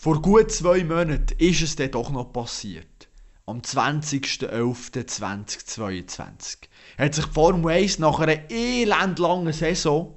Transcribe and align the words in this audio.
Vor 0.00 0.22
gut 0.22 0.52
zwei 0.52 0.84
Monaten 0.84 1.34
ist 1.38 1.60
es 1.60 1.74
dann 1.74 1.90
doch 1.90 2.10
noch 2.10 2.32
passiert. 2.32 3.08
Am 3.46 3.62
20.11.2022 3.62 6.58
hat 6.96 7.16
sich 7.16 7.24
die 7.24 7.32
Formel 7.32 7.72
1 7.72 7.98
nach 7.98 8.20
einer 8.20 8.48
elendlangen 8.48 9.52
Saison 9.52 10.14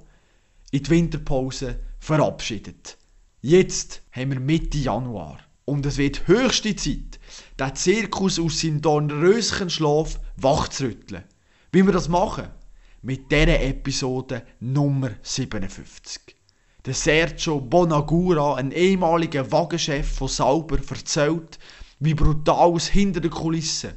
in 0.70 0.84
die 0.84 0.90
Winterpause 0.90 1.80
verabschiedet. 1.98 2.96
Jetzt 3.40 4.02
haben 4.12 4.30
wir 4.30 4.38
Mitte 4.38 4.78
Januar 4.78 5.40
und 5.64 5.84
es 5.84 5.98
wird 5.98 6.28
höchste 6.28 6.76
Zeit, 6.76 7.18
den 7.58 7.74
Zirkus 7.74 8.38
aus 8.38 8.60
seinem 8.60 8.82
dornröschen 8.82 9.68
Schlaf 9.68 10.20
wachzurütteln. 10.36 11.24
Wie 11.72 11.84
wir 11.84 11.92
das 11.92 12.08
machen? 12.08 12.50
Mit 13.02 13.32
dieser 13.32 13.60
Episode 13.60 14.46
Nummer 14.60 15.10
57. 15.22 16.36
Der 16.84 16.94
Sergio 16.94 17.60
Bonagura, 17.60 18.56
ein 18.56 18.72
ehemaliger 18.72 19.52
Wagenchef 19.52 20.16
von 20.16 20.26
Sauber, 20.26 20.78
erzählt, 20.90 21.60
wie 22.00 22.12
brutal 22.12 22.74
es 22.74 22.88
hinter 22.88 23.20
den 23.20 23.30
Kulissen, 23.30 23.92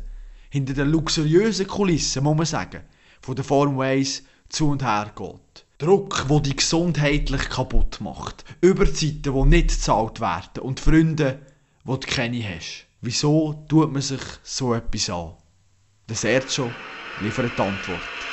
hinter 0.52 0.76
den 0.76 0.90
luxuriösen 0.90 1.66
Kulissen, 1.66 2.24
muss 2.24 2.38
man 2.38 2.46
sagen, 2.46 2.84
von 3.22 3.36
der 3.36 3.44
Formel 3.44 3.88
1 3.88 4.22
zu 4.50 4.70
und 4.70 4.84
her 4.84 5.12
geht. 5.16 5.66
Druck, 5.80 6.26
wo 6.28 6.40
die 6.40 6.56
gesundheitlich 6.56 7.50
kaputt 7.50 8.02
macht. 8.02 8.46
Überzeiten, 8.62 9.34
die 9.34 9.46
nicht 9.46 9.70
gezahlt 9.70 10.22
werden. 10.22 10.62
Und 10.62 10.80
Freunde, 10.80 11.40
die 11.86 11.88
du 11.88 11.98
keine 12.02 12.48
hast. 12.48 12.86
Wieso 13.02 13.66
tut 13.68 13.92
man 13.92 14.04
sich 14.04 14.22
so 14.44 14.76
etwas 14.76 15.10
an? 15.10 15.34
Der 16.08 16.16
Sergio 16.16 16.76
liefert 17.16 17.58
die 17.58 17.64
Antwort. 17.64 18.25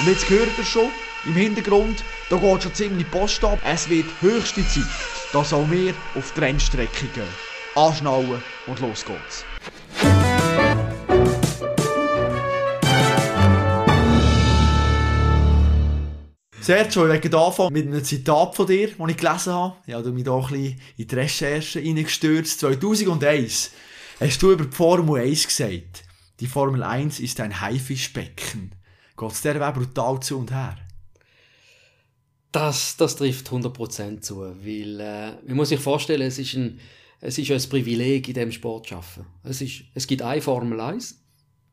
Und 0.00 0.06
jetzt 0.06 0.30
hört 0.30 0.48
ihr 0.56 0.64
schon, 0.64 0.88
im 1.26 1.34
Hintergrund, 1.34 2.02
da 2.30 2.38
geht 2.38 2.62
schon 2.62 2.72
ziemlich 2.72 3.10
Post 3.10 3.44
ab. 3.44 3.58
Es 3.62 3.86
wird 3.90 4.06
höchste 4.22 4.66
Zeit, 4.66 4.84
dass 5.30 5.52
auch 5.52 5.70
wir 5.70 5.92
auf 6.14 6.32
die 6.32 6.40
Rennstrecke 6.40 7.06
gehen. 7.08 7.22
Anschnallen 7.74 8.42
und 8.66 8.80
los 8.80 9.04
geht's. 9.04 9.44
Sergio, 16.60 17.02
ich 17.02 17.20
möchte 17.20 17.38
anfangen 17.38 17.72
mit 17.74 17.86
einem 17.86 18.02
Zitat 18.02 18.56
von 18.56 18.66
dir, 18.66 18.88
das 18.96 19.10
ich 19.10 19.16
gelesen 19.18 19.52
habe. 19.52 19.76
Ich 19.86 19.92
habe 19.92 20.12
mich 20.12 20.24
da 20.24 20.34
ein 20.34 20.40
bisschen 20.46 20.80
in 20.96 21.06
die 21.08 21.14
Recherche 21.14 21.78
reingestürzt. 21.78 22.60
2001 22.60 23.72
hast 24.18 24.42
du 24.42 24.52
über 24.52 24.64
die 24.64 24.74
Formel 24.74 25.20
1 25.20 25.46
gesagt, 25.46 26.04
die 26.40 26.46
Formel 26.46 26.82
1 26.82 27.20
ist 27.20 27.38
ein 27.38 27.60
Haifischbecken. 27.60 28.79
Geht 29.20 29.32
es 29.32 29.42
der 29.42 29.60
Weg 29.60 29.74
brutal 29.74 30.18
zu 30.20 30.38
und 30.38 30.50
her? 30.50 30.78
Das, 32.52 32.96
das 32.96 33.16
trifft 33.16 33.50
100% 33.50 34.22
zu, 34.22 34.40
weil 34.40 34.98
äh, 34.98 35.32
man 35.46 35.56
muss 35.56 35.68
sich 35.68 35.78
vorstellen, 35.78 36.22
es 36.22 36.38
ist 36.38 36.54
ein, 36.54 36.80
es 37.20 37.36
ist 37.36 37.50
ein 37.50 37.70
Privileg 37.70 38.26
in 38.28 38.34
diesem 38.34 38.50
Sport 38.50 38.88
zu 38.88 38.94
arbeiten. 38.94 39.26
Es, 39.42 39.60
ist, 39.60 39.82
es 39.94 40.06
gibt 40.06 40.22
eine 40.22 40.40
Formel 40.40 40.80
1, 40.80 41.22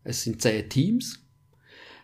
es 0.03 0.23
sind 0.23 0.41
zehn 0.41 0.69
Teams 0.69 1.19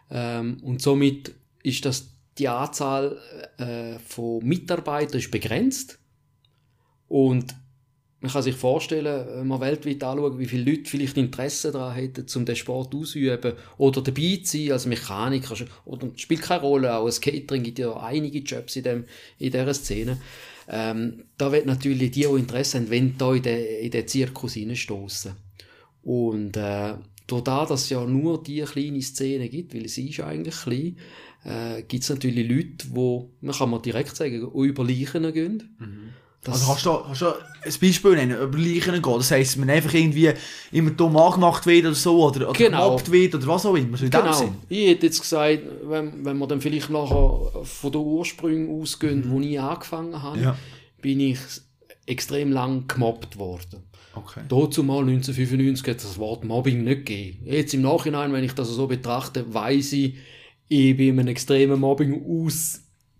ähm, 0.10 0.60
und 0.64 0.82
somit 0.82 1.36
ist 1.62 1.84
das 1.84 2.10
die 2.38 2.48
Anzahl 2.48 3.20
äh, 3.58 4.00
von 4.00 4.44
Mitarbeitern 4.46 5.20
ist 5.20 5.30
begrenzt 5.30 6.00
und 7.10 7.54
man 8.24 8.32
kann 8.32 8.42
sich 8.42 8.56
vorstellen, 8.56 9.28
wenn 9.36 9.48
man 9.48 9.60
weltweit 9.60 10.02
anschaut, 10.02 10.40
wie 10.40 10.46
viele 10.46 10.72
Leute 10.72 10.90
vielleicht 10.90 11.18
Interesse 11.18 11.74
daran 11.74 11.94
hätten, 11.94 12.26
um 12.38 12.46
den 12.46 12.56
Sport 12.56 12.96
auszuüben 12.96 13.52
oder 13.78 14.02
dabei 14.02 14.40
zu 14.42 14.58
sein, 14.58 14.72
als 14.72 14.86
Mechaniker, 14.86 15.56
oder 15.84 16.08
spielt 16.16 16.42
keine 16.42 16.62
Rolle, 16.62 16.96
auch 16.96 17.04
als 17.04 17.20
Catering 17.20 17.64
gibt 17.64 17.80
ja 17.80 17.94
einige 17.98 18.40
Jobs 18.40 18.78
in, 18.78 18.84
dem, 18.84 19.06
in 19.40 19.52
dieser 19.52 19.74
Szene. 19.74 20.22
Ähm, 20.70 21.26
da 21.38 21.52
wird 21.52 21.66
natürlich 21.66 22.12
die, 22.12 22.22
die 22.22 22.28
Interesse 22.28 22.78
haben, 22.78 22.90
wenn 22.90 23.18
da 23.18 23.34
in 23.34 23.44
den, 23.44 23.60
in 23.60 23.92
den 23.92 24.08
Zirkus 24.08 24.54
hineinstoßen. 24.54 25.34
Und 26.04 26.56
äh, 26.56 26.94
durch 27.28 27.44
das, 27.44 27.68
dass 27.68 27.82
es 27.82 27.90
ja 27.90 28.06
nur 28.06 28.42
diese 28.42 28.68
kleine 28.68 29.02
Szene 29.02 29.50
gibt, 29.50 29.74
weil 29.74 29.90
sie 29.90 30.08
ist 30.08 30.22
eigentlich 30.22 30.56
klein, 30.56 30.96
äh, 31.44 31.84
gibt 31.84 32.04
es 32.04 32.10
natürlich 32.10 32.48
Leute, 32.48 32.88
die, 32.88 33.46
man 33.46 33.54
kann 33.54 33.70
man 33.70 33.82
direkt 33.82 34.16
sagen, 34.16 34.50
über 34.50 34.86
Leichen 34.86 35.34
gehen. 35.34 35.76
Mhm. 35.78 36.14
also 36.50 36.68
kannst 36.68 36.86
du, 36.86 36.98
kannst 37.04 37.22
du 37.22 37.34
ein 37.66 37.74
Beispiel 37.82 38.16
nennen, 38.16 38.40
über 38.40 38.58
Leichen 38.58 39.02
gehen? 39.02 39.14
Das 39.18 39.32
heisst, 39.32 39.58
man 39.58 39.70
einfach 39.70 39.94
irgendwie 39.94 40.32
immer 40.72 40.92
dumm 40.92 41.18
angemacht 41.18 41.66
wird 41.66 41.86
oder 41.86 41.96
so, 41.96 42.24
oder, 42.24 42.50
oder 42.50 42.58
genau. 42.58 42.86
gemobbt 42.86 43.12
wird 43.12 43.36
oder 43.36 43.48
was 43.48 43.66
auch 43.66 43.76
immer. 43.76 43.98
So 43.98 44.06
genau. 44.06 44.54
Ich 44.70 44.88
hätte 44.88 45.06
jetzt 45.06 45.22
gesagt, 45.22 45.60
wenn, 45.84 46.26
wenn 46.26 46.38
wir 46.38 46.48
dann 46.48 46.62
vielleicht 46.62 46.90
nachher 46.90 47.52
von 47.64 47.92
den 47.92 48.02
Ursprüngen 48.02 48.82
ausgehen, 48.82 49.28
mhm. 49.28 49.32
wo 49.32 49.40
ich 49.42 49.60
angefangen 49.60 50.22
habe, 50.22 50.40
ja. 50.40 50.58
bin 51.02 51.20
ich 51.20 51.40
extrem 52.06 52.52
lang 52.52 52.88
gemobbt 52.88 53.38
worden. 53.38 53.84
Okay. 54.16 54.42
Dazu 54.48 54.84
mal 54.84 55.00
1995 55.00 55.88
hat 55.88 55.98
es 55.98 56.04
das 56.04 56.18
Wort 56.20 56.44
Mobbing 56.44 56.84
nicht 56.84 57.06
gegeben. 57.06 57.40
Jetzt 57.46 57.74
im 57.74 57.82
Nachhinein, 57.82 58.32
wenn 58.32 58.44
ich 58.44 58.54
das 58.54 58.70
so 58.70 58.88
betrachte, 58.88 59.52
weiß 59.52 59.94
ich, 59.94 60.16
ich 60.68 60.96
bin 60.96 61.20
einem 61.20 61.30
extremen 61.30 61.80
Mobbing 61.80 62.22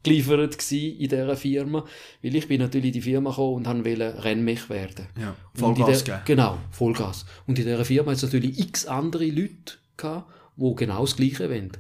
ausgeliefert 0.04 0.72
in 0.72 1.10
dieser 1.10 1.38
Firma, 1.38 1.86
weil 2.22 2.36
ich 2.36 2.48
bin 2.48 2.60
natürlich 2.60 2.88
in 2.88 2.94
die 2.94 3.02
Firma 3.02 3.30
gekommen 3.30 3.66
und 3.66 3.86
wollte 3.86 4.24
Rennmech 4.24 4.70
werden. 4.70 5.08
Ja, 5.20 5.36
Vollgas 5.54 6.04
geben. 6.04 6.20
Genau, 6.26 6.58
Vollgas. 6.72 7.26
Und 7.48 7.58
in 7.58 7.66
dieser 7.66 7.86
Firma 7.86 8.12
hat 8.12 8.18
es 8.18 8.24
natürlich 8.24 8.60
x 8.60 8.86
andere 8.86 9.26
Leute 9.26 9.76
gehabt, 9.98 10.32
die 10.58 10.76
genau 10.76 11.02
das 11.02 11.16
Gleiche 11.16 11.50
wollen. 11.50 11.72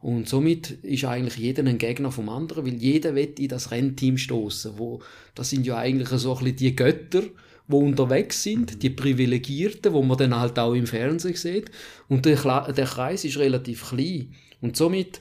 Und 0.00 0.28
somit 0.28 0.70
ist 0.82 1.04
eigentlich 1.04 1.36
jeder 1.36 1.62
ein 1.64 1.76
Gegner 1.76 2.10
vom 2.10 2.30
anderen, 2.30 2.64
weil 2.64 2.74
jeder 2.74 3.14
will 3.14 3.34
in 3.38 3.48
das 3.48 3.70
Rennteam 3.70 4.16
stoßen. 4.16 4.78
Wo, 4.78 5.02
das 5.34 5.50
sind 5.50 5.66
ja 5.66 5.76
eigentlich 5.76 6.08
so 6.08 6.32
ein 6.32 6.38
bisschen 6.38 6.56
die 6.56 6.76
Götter, 6.76 7.22
die 7.22 7.76
unterwegs 7.76 8.42
sind, 8.42 8.82
die 8.82 8.90
Privilegierten, 8.90 9.92
wo 9.92 10.02
man 10.02 10.16
dann 10.16 10.34
halt 10.34 10.58
auch 10.58 10.72
im 10.72 10.86
Fernsehen 10.86 11.36
sieht. 11.36 11.70
Und 12.08 12.24
der, 12.24 12.72
der 12.72 12.86
Kreis 12.86 13.24
ist 13.24 13.38
relativ 13.38 13.90
klein. 13.90 14.34
Und 14.62 14.76
somit, 14.76 15.20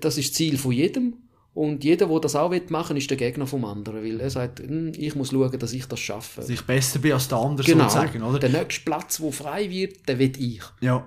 das 0.00 0.18
ist 0.18 0.30
das 0.30 0.36
Ziel 0.36 0.58
von 0.58 0.72
jedem. 0.72 1.14
Und 1.60 1.84
jeder, 1.84 2.06
der 2.06 2.20
das 2.20 2.36
auch 2.36 2.50
machen 2.70 2.94
will, 2.94 3.02
ist 3.02 3.10
der 3.10 3.18
Gegner 3.18 3.46
vom 3.46 3.66
anderen. 3.66 4.02
Weil 4.02 4.18
er 4.18 4.30
sagt, 4.30 4.60
hm, 4.60 4.92
ich 4.96 5.14
muss 5.14 5.28
schauen, 5.28 5.58
dass 5.58 5.74
ich 5.74 5.84
das 5.84 6.00
schaffe. 6.00 6.40
Dass 6.40 6.48
ich 6.48 6.62
besser 6.62 7.00
bin 7.00 7.12
als 7.12 7.28
der 7.28 7.36
andere 7.36 7.66
genau. 7.66 7.84
sozusagen, 7.84 8.22
oder? 8.22 8.38
Der 8.38 8.48
nächste 8.48 8.82
Platz, 8.82 9.18
der 9.18 9.30
frei 9.30 9.68
wird, 9.68 10.08
den 10.08 10.18
will 10.18 10.32
ich. 10.38 10.62
Ja. 10.80 11.06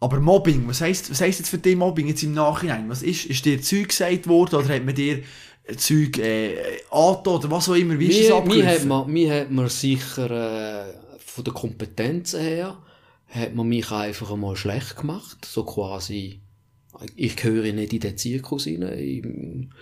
Aber 0.00 0.20
Mobbing, 0.20 0.68
was 0.68 0.82
heisst, 0.82 1.10
was 1.10 1.22
heisst 1.22 1.38
jetzt 1.38 1.48
für 1.48 1.56
dich 1.56 1.74
Mobbing 1.74 2.06
jetzt 2.06 2.22
im 2.22 2.34
Nachhinein? 2.34 2.86
Was 2.90 3.02
ist, 3.02 3.24
ist 3.24 3.46
dir 3.46 3.62
Zeug 3.62 3.88
gesagt 3.88 4.28
worden 4.28 4.56
oder 4.56 4.74
hat 4.74 4.84
man 4.84 4.94
dir 4.94 5.22
Zeug 5.74 6.18
äh, 6.18 6.54
angetan 6.90 7.34
oder 7.36 7.50
was 7.50 7.70
auch 7.70 7.74
immer? 7.74 7.98
Wie 7.98 8.08
ist 8.08 8.18
mir, 8.18 8.28
das 8.28 8.36
abgelaufen? 8.36 8.62
Mir 8.62 8.74
hat 8.74 8.84
man, 8.84 9.10
mir 9.10 9.34
hat 9.40 9.50
man 9.50 9.68
sicher 9.70 10.30
äh, 10.30 10.92
von 11.18 11.44
der 11.44 11.54
Kompetenz 11.54 12.34
her 12.34 12.76
hat 13.28 13.54
man 13.54 13.66
mich 13.66 13.90
einfach 13.90 14.30
einmal 14.30 14.54
schlecht 14.54 14.98
gemacht. 14.98 15.46
So 15.46 15.64
quasi 15.64 16.40
ich 17.16 17.36
gehöre 17.36 17.72
nicht 17.72 17.94
in 17.94 18.00
den 18.00 18.18
Zirkus 18.18 18.66
rein, 18.66 19.72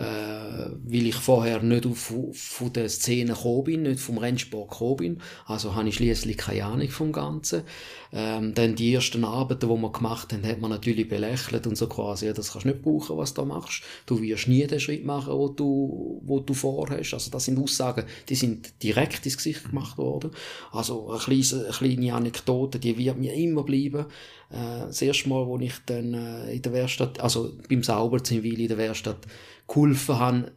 äh, 0.00 0.70
weil 0.82 1.06
ich 1.06 1.14
vorher 1.14 1.62
nicht 1.62 1.86
auf, 1.86 2.12
von 2.32 2.72
der 2.72 2.88
Szene 2.88 3.34
gekommen 3.34 3.64
bin, 3.64 3.82
nicht 3.82 4.00
vom 4.00 4.18
Rennsport 4.18 4.70
gekommen 4.70 4.96
bin. 4.96 5.22
Also 5.44 5.74
habe 5.74 5.88
ich 5.88 5.96
schließlich 5.96 6.38
keine 6.38 6.64
Ahnung 6.64 6.88
vom 6.88 7.12
Ganzen. 7.12 7.62
Ähm, 8.12 8.54
dann 8.54 8.74
die 8.74 8.94
ersten 8.94 9.24
Arbeiten, 9.24 9.68
die 9.68 9.76
wir 9.76 9.92
gemacht 9.92 10.32
haben, 10.32 10.46
hat 10.46 10.60
man 10.60 10.70
natürlich 10.70 11.08
belächelt 11.08 11.66
und 11.66 11.76
so 11.76 11.86
quasi, 11.86 12.26
ja, 12.26 12.32
das 12.32 12.52
kannst 12.52 12.64
du 12.64 12.70
nicht 12.70 12.82
brauchen, 12.82 13.16
was 13.18 13.34
du 13.34 13.44
machst. 13.44 13.82
Du 14.06 14.20
wirst 14.22 14.48
nie 14.48 14.66
den 14.66 14.80
Schritt 14.80 15.04
machen, 15.04 15.34
wo 15.34 15.48
du, 15.48 16.20
wo 16.24 16.40
du 16.40 16.54
vorhast. 16.54 17.14
Also 17.14 17.30
das 17.30 17.44
sind 17.44 17.58
Aussagen, 17.58 18.06
die 18.28 18.34
sind 18.34 18.82
direkt 18.82 19.26
ins 19.26 19.36
Gesicht 19.36 19.68
gemacht 19.68 19.98
worden. 19.98 20.30
Also 20.72 21.10
eine 21.10 21.18
kleine, 21.18 21.64
eine 21.64 21.72
kleine 21.72 22.14
Anekdote, 22.14 22.78
die 22.78 22.96
wird 22.96 23.18
mir 23.18 23.34
immer 23.34 23.64
bleiben. 23.64 24.06
Äh, 24.50 24.86
das 24.86 25.02
erste 25.02 25.28
Mal, 25.28 25.46
wo 25.46 25.58
ich 25.58 25.74
dann 25.86 26.14
äh, 26.14 26.54
in 26.54 26.62
der 26.62 26.72
Werkstatt, 26.72 27.20
also 27.20 27.52
beim 27.68 27.82
Sauberzinwil 27.82 28.60
in 28.60 28.68
der 28.68 28.78
Werkstatt 28.78 29.26
geholfen 29.70 30.18
habe, 30.18 30.52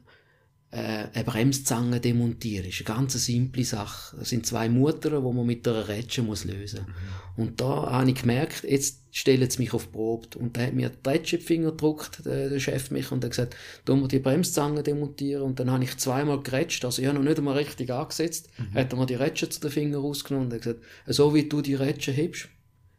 äh, 0.74 1.08
eine 1.14 1.24
Bremszange 1.24 2.00
demontieren. 2.00 2.66
Das 2.66 2.74
ist 2.74 2.88
eine 2.88 2.98
ganz 2.98 3.14
simple 3.14 3.64
Sache. 3.64 4.18
Das 4.18 4.30
sind 4.30 4.46
zwei 4.46 4.70
Muttern, 4.70 5.24
die 5.24 5.34
man 5.34 5.46
mit 5.46 5.68
einer 5.68 5.88
Rätsche 5.88 6.24
muss 6.24 6.46
lösen 6.46 6.80
muss. 6.80 7.46
Und 7.46 7.62
da 7.62 7.92
habe 7.92 8.10
ich 8.10 8.22
gemerkt, 8.22 8.64
jetzt 8.64 9.02
stellen 9.12 9.48
sie 9.48 9.60
mich 9.60 9.74
auf 9.74 9.86
die 9.86 9.92
Probe. 9.92 10.40
Und 10.40 10.58
da 10.58 10.62
hat 10.62 10.74
mir 10.74 10.90
die 10.90 11.10
Rätsche 11.10 11.38
Finger 11.38 11.72
gedruckt, 11.72 12.26
der, 12.26 12.60
Chef 12.60 12.90
mich, 12.90 13.12
und 13.12 13.24
hat 13.24 13.32
gesagt, 13.32 13.56
tun 13.86 14.02
wir 14.02 14.08
die 14.08 14.18
Bremszange 14.18 14.82
demontieren. 14.82 15.44
Und 15.44 15.60
dann 15.60 15.70
habe 15.70 15.84
ich 15.84 15.96
zweimal 15.98 16.42
gerätscht, 16.42 16.84
also 16.86 17.02
ich 17.02 17.08
habe 17.08 17.20
noch 17.20 17.26
nicht 17.26 17.38
einmal 17.38 17.58
richtig 17.58 17.92
angesetzt, 17.92 18.50
mhm. 18.58 18.74
hat 18.74 18.92
er 18.92 18.98
mir 18.98 19.06
die 19.06 19.16
Rätsche 19.16 19.50
zu 19.50 19.60
den 19.60 19.70
Fingern 19.70 20.02
rausgenommen 20.02 20.48
und 20.48 20.54
hat 20.56 20.64
gesagt, 20.64 20.82
so 21.06 21.36
wie 21.36 21.48
du 21.48 21.62
die 21.62 21.76
Rätsche 21.76 22.12
hebst, 22.12 22.50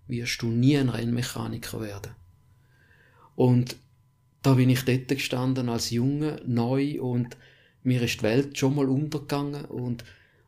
wirst 0.07 0.43
du 0.43 0.47
nie 0.47 0.79
ein 0.79 0.91
Rennmechaniker 0.91 1.81
werden. 1.81 2.13
Und 3.35 3.77
da 4.45 4.55
bin 4.55 4.71
ich 4.71 4.85
dort 4.85 5.09
gestanden 5.09 5.69
als 5.69 5.91
Junge, 5.91 6.41
neu 6.47 7.01
und 7.01 7.37
mir 7.83 8.03
ist 8.03 8.21
die 8.21 8.23
Welt 8.23 8.57
schon 8.57 8.77
mal 8.77 8.89
untergegangen 8.89 9.65
und 9.65 10.05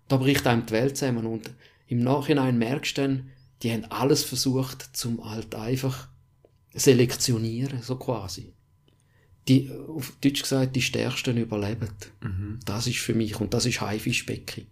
da 0.07 0.19
bricht 0.19 0.47
einem 0.47 0.67
die 0.67 0.73
Welt 0.73 0.97
zusammen 0.97 1.27
und 1.27 1.51
im 1.89 2.01
Nachhinein 2.01 2.59
merkst 2.59 2.99
du 2.99 3.03
dann, 3.03 3.31
die 3.63 3.73
haben 3.73 3.87
alles 3.87 4.23
versucht 4.23 4.91
zum 4.93 5.29
halt 5.29 5.55
einfach 5.55 6.09
selektionieren, 6.75 7.83
so 7.83 7.97
quasi. 7.97 8.53
die, 9.49 9.71
auf 9.89 10.13
Deutsch 10.21 10.43
gesagt, 10.43 10.77
die 10.77 10.83
Stärksten 10.83 11.37
überleben. 11.37 11.89
Das 12.65 12.87
ist 12.87 12.99
für 12.99 13.15
mich, 13.15 13.41
und 13.41 13.55
das 13.55 13.67
ist 13.67 13.81
Haifischbecken. 13.81 14.67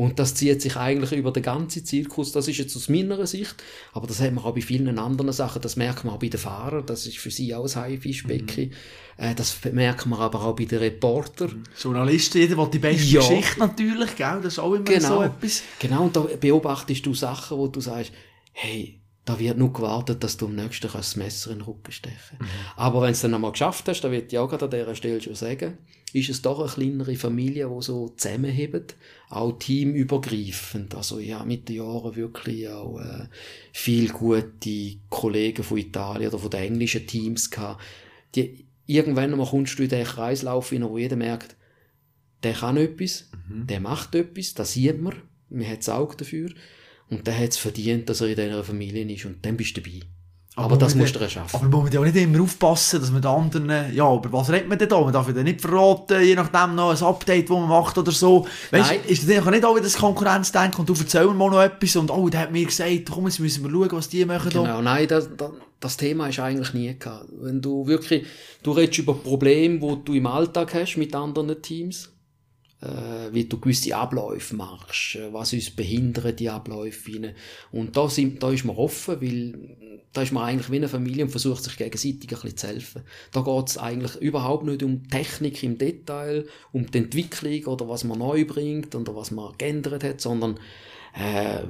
Und 0.00 0.18
das 0.18 0.34
zieht 0.34 0.62
sich 0.62 0.76
eigentlich 0.78 1.12
über 1.12 1.30
den 1.30 1.42
ganzen 1.42 1.84
Zirkus. 1.84 2.32
Das 2.32 2.48
ist 2.48 2.56
jetzt 2.56 2.74
aus 2.74 2.88
meiner 2.88 3.26
Sicht. 3.26 3.54
Aber 3.92 4.06
das 4.06 4.18
hat 4.22 4.32
man 4.32 4.42
auch 4.44 4.54
bei 4.54 4.62
vielen 4.62 4.98
anderen 4.98 5.30
Sachen. 5.32 5.60
Das 5.60 5.76
merkt 5.76 6.04
man 6.06 6.14
auch 6.14 6.18
bei 6.18 6.28
den 6.28 6.40
Fahrern. 6.40 6.86
Das 6.86 7.04
ist 7.06 7.18
für 7.18 7.30
sie 7.30 7.54
auch 7.54 7.66
ein 7.66 7.74
Haifischbecken. 7.74 8.72
Äh, 9.18 9.34
das 9.34 9.58
merkt 9.72 10.06
man 10.06 10.18
aber 10.20 10.42
auch 10.42 10.56
bei 10.56 10.64
den 10.64 10.78
Reportern. 10.78 11.64
Journalisten, 11.78 12.38
jeder 12.38 12.56
will 12.56 12.68
die 12.72 12.78
beste 12.78 13.04
Ja. 13.08 13.20
Geschichte 13.20 13.58
natürlich, 13.58 14.16
gell? 14.16 14.40
Das 14.42 14.54
ist 14.54 14.58
auch 14.58 14.72
immer 14.72 14.86
so 14.86 14.92
Genau. 14.94 15.22
etwas. 15.22 15.62
Genau, 15.78 16.04
und 16.04 16.16
da 16.16 16.20
beobachtest 16.40 17.04
du 17.04 17.12
Sachen, 17.12 17.58
wo 17.58 17.68
du 17.68 17.82
sagst, 17.82 18.12
hey, 18.52 18.99
da 19.30 19.38
wird 19.38 19.58
nur 19.58 19.72
gewartet, 19.72 20.24
dass 20.24 20.36
du 20.36 20.46
am 20.46 20.56
nächsten 20.56 20.90
das 20.92 21.14
Messer 21.14 21.52
in 21.52 21.58
den 21.58 21.64
Rücken 21.64 21.92
stechen. 21.92 22.38
Aber 22.74 23.00
wenn 23.00 23.08
du 23.08 23.12
es 23.12 23.20
dann 23.20 23.32
einmal 23.32 23.52
geschafft 23.52 23.86
hast, 23.86 24.00
da 24.00 24.10
wird 24.10 24.32
ich 24.32 24.38
auch 24.40 24.48
gerade 24.48 24.64
an 24.64 24.70
dieser 24.72 24.94
Stelle 24.96 25.20
schon 25.20 25.36
sagen, 25.36 25.78
ist 26.12 26.30
es 26.30 26.42
doch 26.42 26.58
eine 26.58 26.68
kleinere 26.68 27.14
Familie, 27.14 27.70
die 27.72 27.82
so 27.82 28.08
zusammenhebt, 28.08 28.96
auch 29.28 29.52
teamübergreifend. 29.52 30.96
Also 30.96 31.20
ja, 31.20 31.44
mit 31.44 31.68
den 31.68 31.76
Jahren 31.76 32.16
wirklich 32.16 32.68
auch 32.68 32.98
äh, 32.98 33.28
viel 33.72 34.08
gute 34.08 34.96
Kollegen 35.08 35.62
von 35.62 35.78
Italien 35.78 36.30
oder 36.30 36.40
von 36.40 36.50
den 36.50 36.64
englischen 36.64 37.06
Teams 37.06 37.50
gehabt. 37.50 37.80
Die, 38.34 38.66
irgendwann 38.86 39.30
einmal 39.30 39.46
kommst 39.46 39.78
du 39.78 39.84
in 39.84 39.90
den 39.90 40.04
Kreislauf 40.04 40.72
wo 40.72 40.98
jeder 40.98 41.16
merkt, 41.16 41.54
der 42.42 42.54
kann 42.54 42.78
etwas, 42.78 43.30
der 43.48 43.78
macht 43.78 44.16
etwas, 44.16 44.54
das 44.54 44.72
sieht 44.72 45.00
man, 45.00 45.14
man 45.50 45.68
hat 45.68 45.80
das 45.80 45.90
Auge 45.90 46.16
dafür 46.16 46.50
und 47.10 47.26
der 47.26 47.38
hat 47.38 47.50
es 47.50 47.56
verdient, 47.56 48.08
dass 48.08 48.20
er 48.20 48.28
in 48.28 48.36
dieser 48.36 48.64
Familie 48.64 49.04
ist 49.12 49.24
und 49.24 49.44
dann 49.44 49.56
bist 49.56 49.76
du 49.76 49.80
dabei. 49.80 50.00
Aber, 50.56 50.76
das 50.76 50.94
man 50.94 51.02
musst 51.02 51.14
du 51.14 51.20
erschaffen. 51.20 51.56
Aber 51.56 51.68
muss 51.68 51.84
man 51.84 51.92
ja 51.92 52.00
auch 52.00 52.04
nicht 52.04 52.16
immer 52.16 52.42
aufpassen, 52.42 53.00
dass 53.00 53.10
man 53.10 53.22
den 53.22 53.30
anderen, 53.30 53.94
ja, 53.94 54.04
aber 54.04 54.32
was 54.32 54.50
redet 54.50 54.68
man 54.68 54.78
denn 54.78 54.88
da? 54.88 55.00
Man 55.00 55.12
darf 55.12 55.28
ja 55.34 55.42
nicht 55.42 55.60
verraten, 55.60 56.22
je 56.22 56.34
nachdem 56.34 56.74
noch 56.74 56.90
ein 56.90 57.02
Update, 57.02 57.48
das 57.48 57.56
man 57.56 57.68
macht 57.68 57.96
oder 57.96 58.10
so. 58.10 58.46
Weißt 58.70 58.90
du, 58.90 59.12
ist 59.12 59.28
das 59.28 59.44
nicht 59.46 59.64
auch 59.64 59.74
wieder 59.74 59.84
das 59.84 59.96
Konkurrenzdenken 59.96 60.80
und 60.80 60.88
du 60.88 60.94
erzähl 60.98 61.26
mir 61.26 61.34
mal 61.34 61.50
noch 61.50 61.62
etwas 61.62 61.94
und 61.96 62.10
oh, 62.10 62.28
der 62.28 62.40
hat 62.40 62.52
mir 62.52 62.64
gesagt, 62.66 63.10
komm, 63.10 63.26
jetzt 63.26 63.38
müssen 63.38 63.62
wir 63.62 63.70
schauen, 63.70 63.92
was 63.92 64.08
die 64.08 64.24
machen 64.24 64.50
da. 64.52 64.62
Genau, 64.62 64.82
nein, 64.82 65.06
das, 65.06 65.28
das, 65.36 65.50
das 65.78 65.96
Thema 65.96 66.28
ist 66.28 66.40
eigentlich 66.40 66.74
nie 66.74 66.98
gehabt. 66.98 67.26
Wenn 67.40 67.62
du 67.62 67.86
wirklich, 67.86 68.26
du 68.62 68.72
redest 68.72 68.98
über 68.98 69.14
Probleme, 69.14 69.78
die 69.78 70.04
du 70.04 70.14
im 70.14 70.26
Alltag 70.26 70.74
hast 70.74 70.96
mit 70.96 71.14
anderen 71.14 71.62
Teams, 71.62 72.09
wie 73.32 73.44
du 73.44 73.60
gewisse 73.60 73.94
Abläufe 73.94 74.56
machst, 74.56 75.16
äh, 75.16 75.32
was 75.32 75.52
uns 75.52 75.70
behindert, 75.70 76.40
die 76.40 76.48
Abläufe. 76.48 77.34
Und 77.72 77.96
da, 77.96 78.08
sind, 78.08 78.42
da 78.42 78.50
ist 78.50 78.64
man 78.64 78.76
offen, 78.76 79.20
weil 79.20 79.76
da 80.12 80.22
ist 80.22 80.32
man 80.32 80.44
eigentlich 80.44 80.70
wie 80.70 80.76
eine 80.76 80.88
Familie 80.88 81.24
und 81.24 81.30
versucht 81.30 81.62
sich 81.62 81.76
gegenseitig 81.76 82.22
ein 82.22 82.28
bisschen 82.28 82.56
zu 82.56 82.66
helfen. 82.66 83.02
Da 83.32 83.42
geht 83.42 83.68
es 83.68 83.78
eigentlich 83.78 84.16
überhaupt 84.16 84.64
nicht 84.64 84.82
um 84.82 85.08
Technik 85.08 85.62
im 85.62 85.78
Detail, 85.78 86.46
um 86.72 86.90
die 86.90 86.98
Entwicklung 86.98 87.64
oder 87.66 87.88
was 87.88 88.04
man 88.04 88.18
neu 88.18 88.44
bringt 88.44 88.94
oder 88.94 89.14
was 89.14 89.30
man 89.30 89.52
geändert 89.58 90.02
hat, 90.02 90.20
sondern 90.20 90.58
äh, 91.12 91.60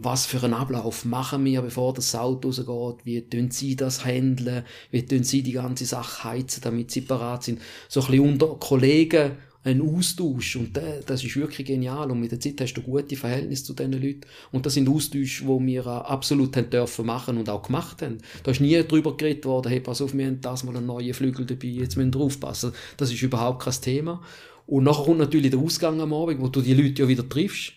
was 0.00 0.26
für 0.26 0.42
einen 0.42 0.54
Ablauf 0.54 1.04
machen 1.04 1.44
wir, 1.44 1.62
bevor 1.62 1.92
das 1.94 2.14
Auto 2.14 2.48
rausgeht, 2.48 3.04
wie 3.06 3.20
tun 3.22 3.50
sie 3.50 3.76
das 3.76 4.04
handeln, 4.04 4.64
wie 4.90 5.04
tun 5.04 5.24
sie 5.24 5.42
die 5.42 5.52
ganze 5.52 5.84
Sache 5.84 6.24
heizen, 6.24 6.62
damit 6.62 6.90
sie 6.90 7.02
parat 7.02 7.44
sind. 7.44 7.60
So 7.88 8.00
ein 8.00 8.06
bisschen 8.06 8.28
unter 8.28 8.46
Kollegen 8.58 9.32
ein 9.68 9.82
Austausch 9.82 10.56
und 10.56 10.76
der, 10.76 11.00
das 11.02 11.22
ist 11.22 11.36
wirklich 11.36 11.66
genial 11.66 12.10
und 12.10 12.20
mit 12.20 12.32
der 12.32 12.40
Zeit 12.40 12.60
hast 12.60 12.74
du 12.74 12.82
gute 12.82 13.16
Verhältnisse 13.16 13.64
zu 13.64 13.74
diesen 13.74 13.92
Leuten 13.92 14.22
und 14.50 14.66
das 14.66 14.74
sind 14.74 14.88
Austausche, 14.88 15.44
die 15.44 15.66
wir 15.66 15.86
äh, 15.86 15.88
absolut 15.88 16.56
haben 16.56 16.70
dürfen 16.70 17.06
machen 17.06 17.36
und 17.38 17.48
auch 17.48 17.62
gemacht 17.62 18.02
haben. 18.02 18.18
Da 18.42 18.50
ist 18.50 18.60
nie 18.60 18.82
drüber 18.82 19.16
geredet 19.16 19.44
worden, 19.44 19.70
hey, 19.70 19.80
pass 19.80 20.00
auf, 20.00 20.14
wir 20.14 20.26
haben 20.26 20.40
das 20.40 20.64
mal 20.64 20.76
einen 20.76 20.86
neuen 20.86 21.14
Flügel 21.14 21.46
dabei, 21.46 21.68
jetzt 21.68 21.96
müssen 21.96 22.14
wir 22.14 22.20
aufpassen. 22.20 22.72
Das 22.96 23.12
ist 23.12 23.22
überhaupt 23.22 23.62
kein 23.62 23.74
Thema. 23.74 24.22
Und 24.66 24.84
nachher 24.84 25.04
kommt 25.04 25.18
natürlich 25.18 25.50
der 25.50 25.60
Ausgang 25.60 26.00
am 26.00 26.12
Abend, 26.12 26.40
wo 26.40 26.48
du 26.48 26.60
die 26.60 26.74
Leute 26.74 27.02
ja 27.02 27.08
wieder 27.08 27.28
triffst 27.28 27.72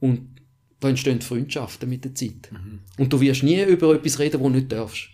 und 0.00 0.28
da 0.80 0.88
entstehen 0.88 1.20
Freundschaften 1.20 1.88
mit 1.88 2.04
der 2.04 2.14
Zeit. 2.14 2.50
Und 2.98 3.12
du 3.12 3.20
wirst 3.20 3.42
nie 3.42 3.62
über 3.62 3.94
etwas 3.94 4.18
reden, 4.18 4.40
wo 4.40 4.48
du 4.48 4.56
nicht 4.56 4.72
darfst. 4.72 5.08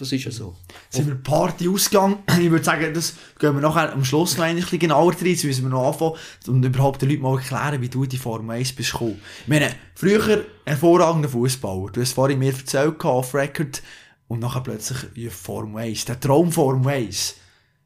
Das 0.00 0.10
ist 0.12 0.24
ja 0.24 0.30
so. 0.30 0.56
Sind 0.88 1.08
wir 1.08 1.14
Partyausgang? 1.16 2.20
Ich 2.40 2.50
würde 2.50 2.64
sagen, 2.64 2.94
das 2.94 3.16
gehen 3.38 3.54
wir 3.54 3.60
nachher 3.60 3.92
am 3.92 4.02
Schluss 4.02 4.38
noch 4.38 4.44
ein 4.44 4.56
bisschen 4.56 4.78
genauer 4.78 5.12
rein. 5.12 5.26
Jetzt 5.26 5.44
müssen 5.44 5.64
wir 5.64 5.68
noch 5.68 5.88
anfangen 5.88 6.14
und 6.46 6.64
überhaupt 6.64 7.02
den 7.02 7.10
Leuten 7.10 7.20
mal 7.20 7.36
erklären, 7.36 7.82
wie 7.82 7.90
du 7.90 8.04
in 8.04 8.08
die 8.08 8.16
Formel 8.16 8.56
1 8.56 8.72
bist 8.72 8.92
gekommen. 8.92 9.20
Ich 9.42 9.48
meine, 9.48 9.70
früher 9.94 10.46
hervorragender 10.64 11.28
Fußballer. 11.28 11.90
Du 11.92 12.00
hast 12.00 12.14
vorhin 12.14 12.38
mir 12.38 12.54
erzählt, 12.54 13.04
off-record, 13.04 13.82
und 14.26 14.38
nachher 14.40 14.62
plötzlich 14.62 14.98
ja, 15.16 15.28
Formel 15.28 15.82
1. 15.82 16.06
Der 16.06 16.18
Traum 16.18 16.50
Formel 16.50 16.90
1. 16.90 17.34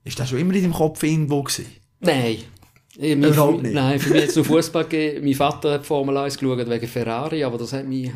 Ist 0.04 0.20
das 0.20 0.28
schon 0.28 0.38
immer 0.38 0.54
in 0.54 0.62
deinem 0.62 0.74
Kopf 0.74 1.02
irgendwo 1.02 1.42
gewesen? 1.42 1.66
Nein. 1.98 2.38
Ich, 2.96 3.12
Überhaupt 3.12 3.62
nicht. 3.62 3.74
Nein, 3.74 3.98
für 3.98 4.10
mich 4.10 4.22
jetzt 4.22 4.36
nur 4.36 4.44
Fußball 4.44 4.84
gegeben. 4.84 5.24
Mein 5.24 5.34
Vater 5.34 5.72
hat 5.72 5.84
Formel 5.84 6.16
1 6.16 6.38
geschaut 6.38 6.70
wegen 6.70 6.86
Ferrari, 6.86 7.42
aber 7.42 7.58
das 7.58 7.72
hat 7.72 7.88
mich 7.88 8.12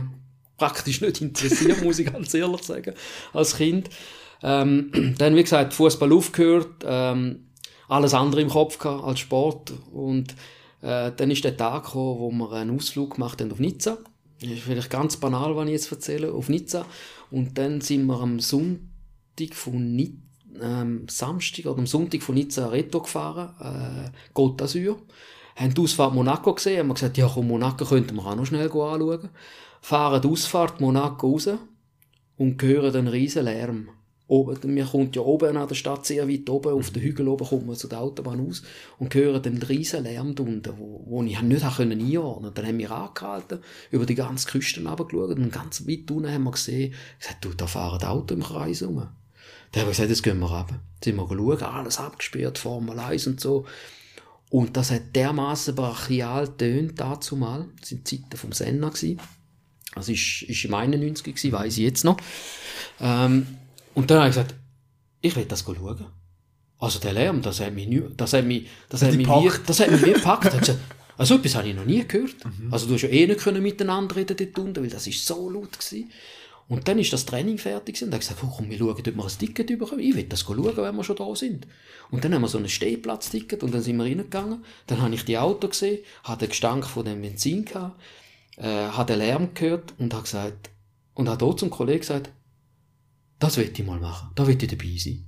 praktisch 0.59 1.01
nicht 1.01 1.21
interessiert, 1.21 1.83
muss 1.85 1.99
ich 1.99 2.13
ganz 2.13 2.35
ehrlich 2.35 2.63
sagen, 2.63 2.95
als 3.33 3.57
Kind. 3.57 3.89
Ähm, 4.43 5.15
dann, 5.19 5.37
wie 5.37 5.43
gesagt, 5.43 5.73
Fußball 5.75 6.13
aufgehört, 6.13 6.85
ähm, 6.85 7.47
alles 7.89 8.13
andere 8.13 8.43
im 8.43 8.51
Kopf 8.51 8.79
gehabt 8.79 9.05
als 9.05 9.21
Sport 9.21 9.73
und 9.93 10.33
äh, 10.83 11.11
dann 11.17 11.31
ist 11.31 11.45
der 11.45 11.57
Tag 11.57 11.85
gekommen, 11.85 12.19
wo 12.19 12.31
wir 12.31 12.53
einen 12.53 12.77
Ausflug 12.77 13.15
gemacht 13.15 13.41
haben 13.41 13.51
auf 13.51 13.59
Nizza. 13.59 13.97
Das 14.41 14.51
ist 14.51 14.63
vielleicht 14.63 14.91
ganz 14.91 15.17
banal, 15.17 15.57
was 15.57 15.67
ich 15.67 15.73
jetzt 15.73 15.91
erzähle, 15.91 16.33
auf 16.33 16.49
Nizza. 16.49 16.85
Und 17.31 17.57
dann 17.59 17.81
sind 17.81 18.07
wir 18.07 18.21
am 18.21 18.39
Sonntag 18.39 19.55
von 19.55 19.97
Nizza 19.97 20.29
ähm, 20.61 21.07
Samstag 21.09 21.67
oder 21.67 21.79
am 21.79 21.87
Sonntag 21.87 22.23
von 22.23 22.35
Nizza 22.35 22.69
Reto 22.69 23.01
gefahren, 23.01 23.55
äh, 23.61 24.11
Côte 24.35 24.57
d'Azur. 24.57 24.97
Haben 25.57 25.75
die 25.75 25.81
Ausfahrt 25.81 26.15
Monaco 26.15 26.55
gesehen, 26.55 26.81
haben 26.81 26.95
gesagt, 26.95 27.19
ja 27.19 27.29
komm, 27.33 27.49
Monaco 27.49 27.85
könnten 27.85 28.17
wir 28.17 28.27
auch 28.27 28.37
noch 28.37 28.47
schnell 28.47 28.67
anschauen. 28.67 29.29
Fahren 29.81 30.23
die 30.23 30.29
Ausfahrt 30.29 30.81
Monaco 30.81 31.33
raus 31.33 31.51
und 32.37 32.63
hören 32.63 32.95
einen 32.95 33.09
riesen 33.09 33.45
Lärm. 33.45 33.89
Oben, 34.27 34.75
mir 34.75 34.85
kommt 34.85 35.17
ja 35.17 35.23
oben 35.23 35.57
an 35.57 35.69
der 35.69 35.75
Stadt 35.75 36.05
sehr 36.05 36.29
weit 36.29 36.51
oben, 36.51 36.75
auf 36.75 36.91
den 36.91 37.03
Hügel 37.03 37.29
oben 37.29 37.47
kommt 37.47 37.67
man 37.67 37.77
zu 37.77 37.89
der 37.89 38.01
Autobahn 38.01 38.47
aus 38.47 38.63
und 38.99 39.15
hören 39.15 39.43
den 39.43 39.63
riesen 39.63 40.05
Lärm 40.05 40.35
unten, 40.39 40.63
wo, 40.77 41.03
wo 41.07 41.23
ich 41.23 41.41
nicht 41.41 41.77
können 41.77 41.99
einordnen 41.99 42.53
Dann 42.55 42.67
haben 42.67 42.79
wir 42.79 42.91
angehalten, 42.91 43.61
über 43.91 44.05
die 44.05 44.15
ganze 44.15 44.47
Küste 44.47 44.85
runtergeschaut 44.85 45.39
und 45.39 45.51
ganz 45.51 45.89
weit 45.89 46.11
unten 46.11 46.31
haben 46.31 46.45
wir 46.45 46.51
gesehen, 46.51 46.93
gesagt, 47.19 47.43
du, 47.43 47.55
da 47.55 47.67
fahren 47.67 48.07
Auto 48.07 48.35
im 48.35 48.43
Kreis 48.43 48.83
rum. 48.83 48.97
Dann 49.73 49.81
haben 49.81 49.87
wir 49.87 49.93
gesagt, 49.93 50.11
jetzt 50.11 50.23
gehen 50.23 50.39
wir 50.41 50.51
runter. 50.51 50.79
Sind 51.03 51.17
wir 51.17 51.27
schauen, 51.27 51.63
alles 51.63 51.99
abgesperrt, 51.99 52.59
Formel 52.59 52.99
1 52.99 53.29
und 53.29 53.41
so. 53.41 53.65
Und 54.51 54.77
das 54.77 54.91
hat 54.91 55.17
dermaßen 55.17 55.75
brachial 55.75 56.49
tönt 56.49 57.01
dazu 57.01 57.37
mal. 57.37 57.67
Das 57.81 57.89
sind 57.91 58.11
die 58.11 58.21
Zeiten 58.21 58.37
vom 58.37 58.53
Senna 58.53 58.89
gewesen. 58.89 59.21
Also 59.99 60.13
ist, 60.13 60.43
ist 60.43 60.65
im 60.65 60.75
91 60.75 61.25
gewesen, 61.25 61.53
weiss 61.53 61.77
ich 61.77 61.85
jetzt 61.85 62.05
noch. 62.05 62.17
Ähm, 63.01 63.47
und 63.95 64.11
dann 64.11 64.19
habe 64.19 64.29
ich 64.29 64.35
gesagt, 64.35 64.55
ich 65.21 65.37
will 65.37 65.45
das 65.45 65.61
schauen. 65.65 66.07
Also 66.79 67.01
der 67.01 67.13
Lärm, 67.13 67.43
das 67.43 67.61
hat 67.61 67.75
mich, 67.75 67.89
nie, 67.89 68.03
das 68.17 68.33
hat 68.33 68.45
mich, 68.45 68.69
das 68.89 69.03
hat 69.03 69.15
mich, 69.15 69.27
wie, 69.27 69.51
das 69.67 69.81
hat 69.81 69.91
mich 69.91 70.05
wie 70.05 70.13
gepackt. 70.13 70.77
Also 71.19 71.35
etwas 71.35 71.57
habe 71.57 71.69
ich 71.69 71.75
noch 71.75 71.85
nie 71.85 72.07
gehört. 72.07 72.37
Also 72.71 72.87
du 72.87 72.95
hast 72.95 73.03
ja 73.03 73.09
eh 73.09 73.27
nicht 73.27 73.41
können 73.41 73.61
miteinander 73.61 74.15
reden 74.15 74.37
dort 74.37 74.57
unten, 74.57 74.83
weil 74.85 74.89
das 74.89 75.05
ist 75.09 75.27
so 75.27 75.51
laut 75.51 75.73
gewesen. 75.73 76.13
Und 76.69 76.87
dann 76.87 76.99
ist 76.99 77.13
das 77.13 77.27
Training 77.27 77.59
fertig 77.59 77.97
gewesen. 77.97 78.05
und 78.05 78.11
dann 78.13 78.21
habe 78.21 78.23
ich 78.23 78.29
gesagt, 78.29 78.45
oh, 78.45 78.57
komm, 78.57 78.71
wir 78.71 78.79
schauen, 78.79 78.91
ob 78.91 79.05
wir 79.05 79.25
ein 79.25 79.39
Ticket 79.39 79.79
bekommen. 79.79 80.01
Ich 80.01 80.15
will 80.15 80.25
das 80.25 80.43
schauen, 80.43 80.77
wenn 80.77 80.95
wir 80.95 81.03
schon 81.03 81.17
da 81.17 81.35
sind. 81.35 81.67
Und 82.11 82.25
dann 82.25 82.35
haben 82.35 82.43
wir 82.43 82.49
so 82.49 82.59
ein 82.59 82.69
Stehplatzticket 82.69 83.65
und 83.65 83.75
dann 83.75 83.83
sind 83.83 83.97
wir 83.97 84.05
reingegangen. 84.05 84.65
Dann 84.87 85.03
habe 85.03 85.15
ich 85.15 85.25
die 85.25 85.39
Auto 85.39 85.67
gesehen, 85.67 86.05
habe 86.23 86.39
den 86.39 86.51
Gestank 86.51 86.87
von 86.87 87.05
dem 87.05 87.21
Benzin 87.21 87.65
gehabt, 87.65 88.01
äh, 88.59 88.89
habe 88.89 89.13
den 89.13 89.19
Lärm 89.21 89.55
gehört 89.55 89.95
und 89.99 90.13
habe 90.13 90.25
gesagt, 90.25 90.71
und 91.15 91.29
habe 91.29 91.39
dort 91.39 91.61
zum 91.61 91.71
Kollegen 91.71 92.01
gesagt, 92.01 92.31
das 93.39 93.57
will 93.57 93.71
ich 93.73 93.85
mal 93.85 94.01
machen, 94.01 94.31
da 94.35 94.47
will 94.47 94.57
ich 94.61 94.69
dabei 94.69 94.97
sein. 94.99 95.25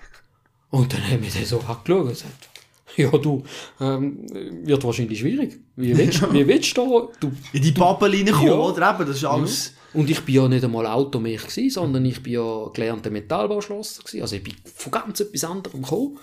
Und 0.70 0.92
dann 0.92 1.02
haben 1.08 1.22
wir 1.22 1.30
den 1.30 1.44
so 1.44 1.58
angeschaut 1.60 1.88
und 1.88 2.08
gesagt, 2.08 2.48
ja 2.96 3.10
du, 3.10 3.44
ähm, 3.80 4.26
wird 4.66 4.82
wahrscheinlich 4.84 5.18
schwierig. 5.20 5.58
Wie 5.76 5.96
willst, 5.96 6.20
wie 6.32 6.46
willst 6.46 6.76
du 6.76 7.08
da? 7.08 7.18
Du, 7.20 7.32
In 7.52 7.62
die 7.62 7.72
Bubble 7.72 8.10
reinkommen, 8.12 8.46
Ja. 8.46 8.54
oder? 8.54 8.94
Eben, 8.94 9.06
das 9.06 9.16
ist 9.18 9.24
alles... 9.24 9.74
und 9.92 10.08
ich 10.10 10.20
bin 10.22 10.34
ja 10.34 10.48
nicht 10.48 10.64
einmal 10.64 10.86
Automech 10.86 11.42
gewesen, 11.46 11.70
sondern 11.70 12.04
ich 12.04 12.22
bin 12.22 12.32
ja 12.34 12.68
gelernter 12.72 13.10
Metallbauschlosser 13.10 14.02
gewesen. 14.02 14.22
Also 14.22 14.36
ich 14.36 14.42
bin 14.42 14.54
von 14.64 14.90
ganz 14.92 15.20
etwas 15.20 15.44
anderem 15.44 15.82
gekommen. 15.82 16.18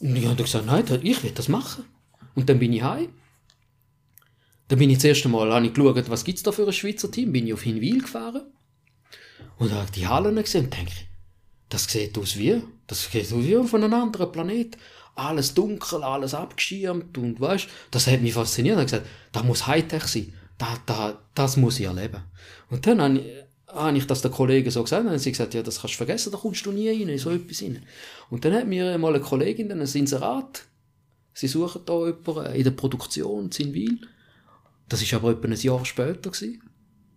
Und 0.00 0.16
ich 0.16 0.26
habe 0.26 0.42
gesagt, 0.42 0.66
nein, 0.66 0.84
ich 1.02 1.22
will 1.22 1.32
das 1.32 1.48
machen. 1.48 1.84
Und 2.34 2.48
dann 2.48 2.58
bin 2.58 2.72
ich 2.72 2.82
heim. 2.82 3.08
Dann 4.70 4.78
bin 4.78 4.88
ich 4.88 4.98
das 4.98 5.04
erste 5.04 5.28
ich 5.28 5.74
geschaut, 5.74 6.10
was 6.10 6.24
gibt's 6.24 6.44
da 6.44 6.52
für 6.52 6.64
ein 6.64 6.72
Schweizer 6.72 7.10
Team, 7.10 7.32
bin 7.32 7.44
ich 7.44 7.52
auf 7.52 7.62
Hinwil 7.62 8.02
gefahren. 8.02 8.42
Und 9.58 9.72
habe 9.72 9.90
die 9.90 10.06
Hallen 10.06 10.36
gesehen 10.36 10.66
und 10.66 10.76
denke, 10.76 10.92
das 11.68 11.86
sieht 11.86 12.16
aus 12.16 12.38
wie, 12.38 12.62
das 12.86 13.10
sieht 13.10 13.32
aus 13.32 13.44
wie 13.44 13.66
von 13.66 13.82
einem 13.82 13.94
anderen 13.94 14.30
Planet. 14.30 14.78
Alles 15.16 15.54
dunkel, 15.54 16.04
alles 16.04 16.34
abgeschirmt 16.34 17.18
und 17.18 17.40
weißt, 17.40 17.66
das 17.90 18.06
hat 18.06 18.22
mich 18.22 18.34
fasziniert. 18.34 18.74
Ich 18.74 18.78
habe 18.78 18.84
gesagt, 18.84 19.06
das 19.32 19.42
muss 19.42 19.66
Hightech 19.66 20.04
sein. 20.04 20.34
Da, 20.56 20.78
da, 20.86 21.18
das 21.34 21.56
muss 21.56 21.80
ich 21.80 21.86
erleben. 21.86 22.22
Und 22.70 22.86
dann 22.86 23.02
habe 23.02 23.18
ich, 23.18 23.74
habe 23.74 23.98
ich 23.98 24.06
das 24.06 24.22
den 24.22 24.30
Kollegen 24.30 24.70
so 24.70 24.84
gesagt, 24.84 25.04
dann 25.04 25.10
haben 25.10 25.18
sie 25.18 25.32
gesagt, 25.32 25.52
ja, 25.52 25.64
das 25.64 25.80
kannst 25.80 25.94
du 25.94 25.96
vergessen, 25.96 26.30
da 26.30 26.38
kommst 26.38 26.64
du 26.64 26.70
nie 26.70 26.88
rein, 26.88 27.08
in 27.08 27.18
so 27.18 27.30
etwas 27.30 27.60
rein. 27.60 27.84
Und 28.30 28.44
dann 28.44 28.54
hat 28.54 28.68
mir 28.68 28.96
mal 28.98 29.14
eine 29.16 29.20
Kollegin 29.22 29.68
dann 29.68 29.80
ein 29.80 29.92
Inserat, 29.92 30.62
sie 31.34 31.48
suchen 31.48 31.82
da 31.86 32.06
jemanden 32.06 32.54
in 32.54 32.62
der 32.62 32.70
Produktion 32.70 33.50
in 33.58 33.74
Wil. 33.74 33.98
Das 34.90 35.00
ist 35.00 35.14
aber 35.14 35.30
etwa 35.30 35.48
ein 35.48 35.54
Jahr 35.54 35.84
später 35.86 36.30
gewesen. 36.30 36.60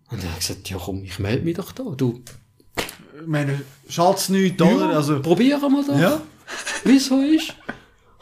Und 0.09 0.21
dann 0.21 0.29
habe 0.29 0.39
ich 0.39 0.47
gesagt, 0.47 0.69
ja 0.69 0.77
komm, 0.77 1.03
ich 1.03 1.19
melde 1.19 1.43
mich 1.43 1.55
doch 1.57 1.71
da, 1.71 1.83
du, 1.83 2.21
Ich 3.19 3.27
meine, 3.27 3.61
schaut's 3.89 4.29
nichts, 4.29 4.61
oder? 4.61 4.91
ja, 4.91 4.97
Also, 4.97 5.21
probieren 5.21 5.59
wir 5.61 5.83
das, 5.85 5.99
ja. 5.99 6.21
wie 6.85 6.97
es 6.97 7.07
so 7.07 7.19
ist. 7.21 7.53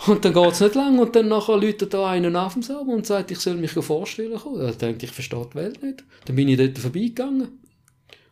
Und 0.08 0.25
dann 0.25 0.34
geht's 0.34 0.62
nicht 0.62 0.74
lang 0.74 0.98
und 0.98 1.15
dann 1.15 1.27
nachher 1.27 1.58
läutet 1.58 1.93
da 1.93 2.10
einer 2.10 2.43
auf 2.43 2.53
dem 2.53 2.63
Server 2.63 2.88
und 2.88 3.05
sagt, 3.05 3.29
ich 3.29 3.39
soll 3.39 3.55
mich 3.55 3.72
vorstellen 3.72 4.39
kommen. 4.39 4.60
Da 4.60 4.72
denke 4.72 5.05
ich, 5.05 5.12
verstehe 5.12 5.48
die 5.51 5.55
Welt 5.55 5.84
nicht. 5.84 6.03
Dann 6.25 6.36
bin 6.36 6.48
ich 6.48 6.58
dort 6.58 6.79
vorbeigegangen. 6.79 7.50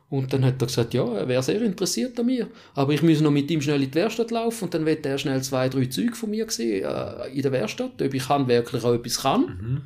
Und 0.09 0.33
dann 0.33 0.43
hat 0.43 0.59
er 0.59 0.65
gesagt, 0.65 0.95
ja, 0.95 1.05
er 1.05 1.27
wäre 1.27 1.43
sehr 1.43 1.61
interessiert 1.61 2.19
an 2.19 2.25
mir. 2.25 2.47
Aber 2.73 2.93
ich 2.93 3.03
muss 3.03 3.21
noch 3.21 3.29
mit 3.29 3.51
ihm 3.51 3.61
schnell 3.61 3.83
in 3.83 3.91
die 3.91 3.95
Werkstatt 3.95 4.31
laufen 4.31 4.63
und 4.63 4.73
dann 4.73 4.85
wird 4.88 5.05
er 5.05 5.19
schnell 5.19 5.43
zwei, 5.43 5.69
drei 5.69 5.85
Züge 5.85 6.15
von 6.15 6.31
mir 6.31 6.49
sehen, 6.49 6.85
äh, 6.85 7.27
in 7.27 7.43
der 7.43 7.51
Werkstatt, 7.51 8.01
ob 8.01 8.13
ich 8.13 8.27
handwerklich 8.29 8.83
auch 8.83 8.93
etwas 8.93 9.21
kann. 9.21 9.83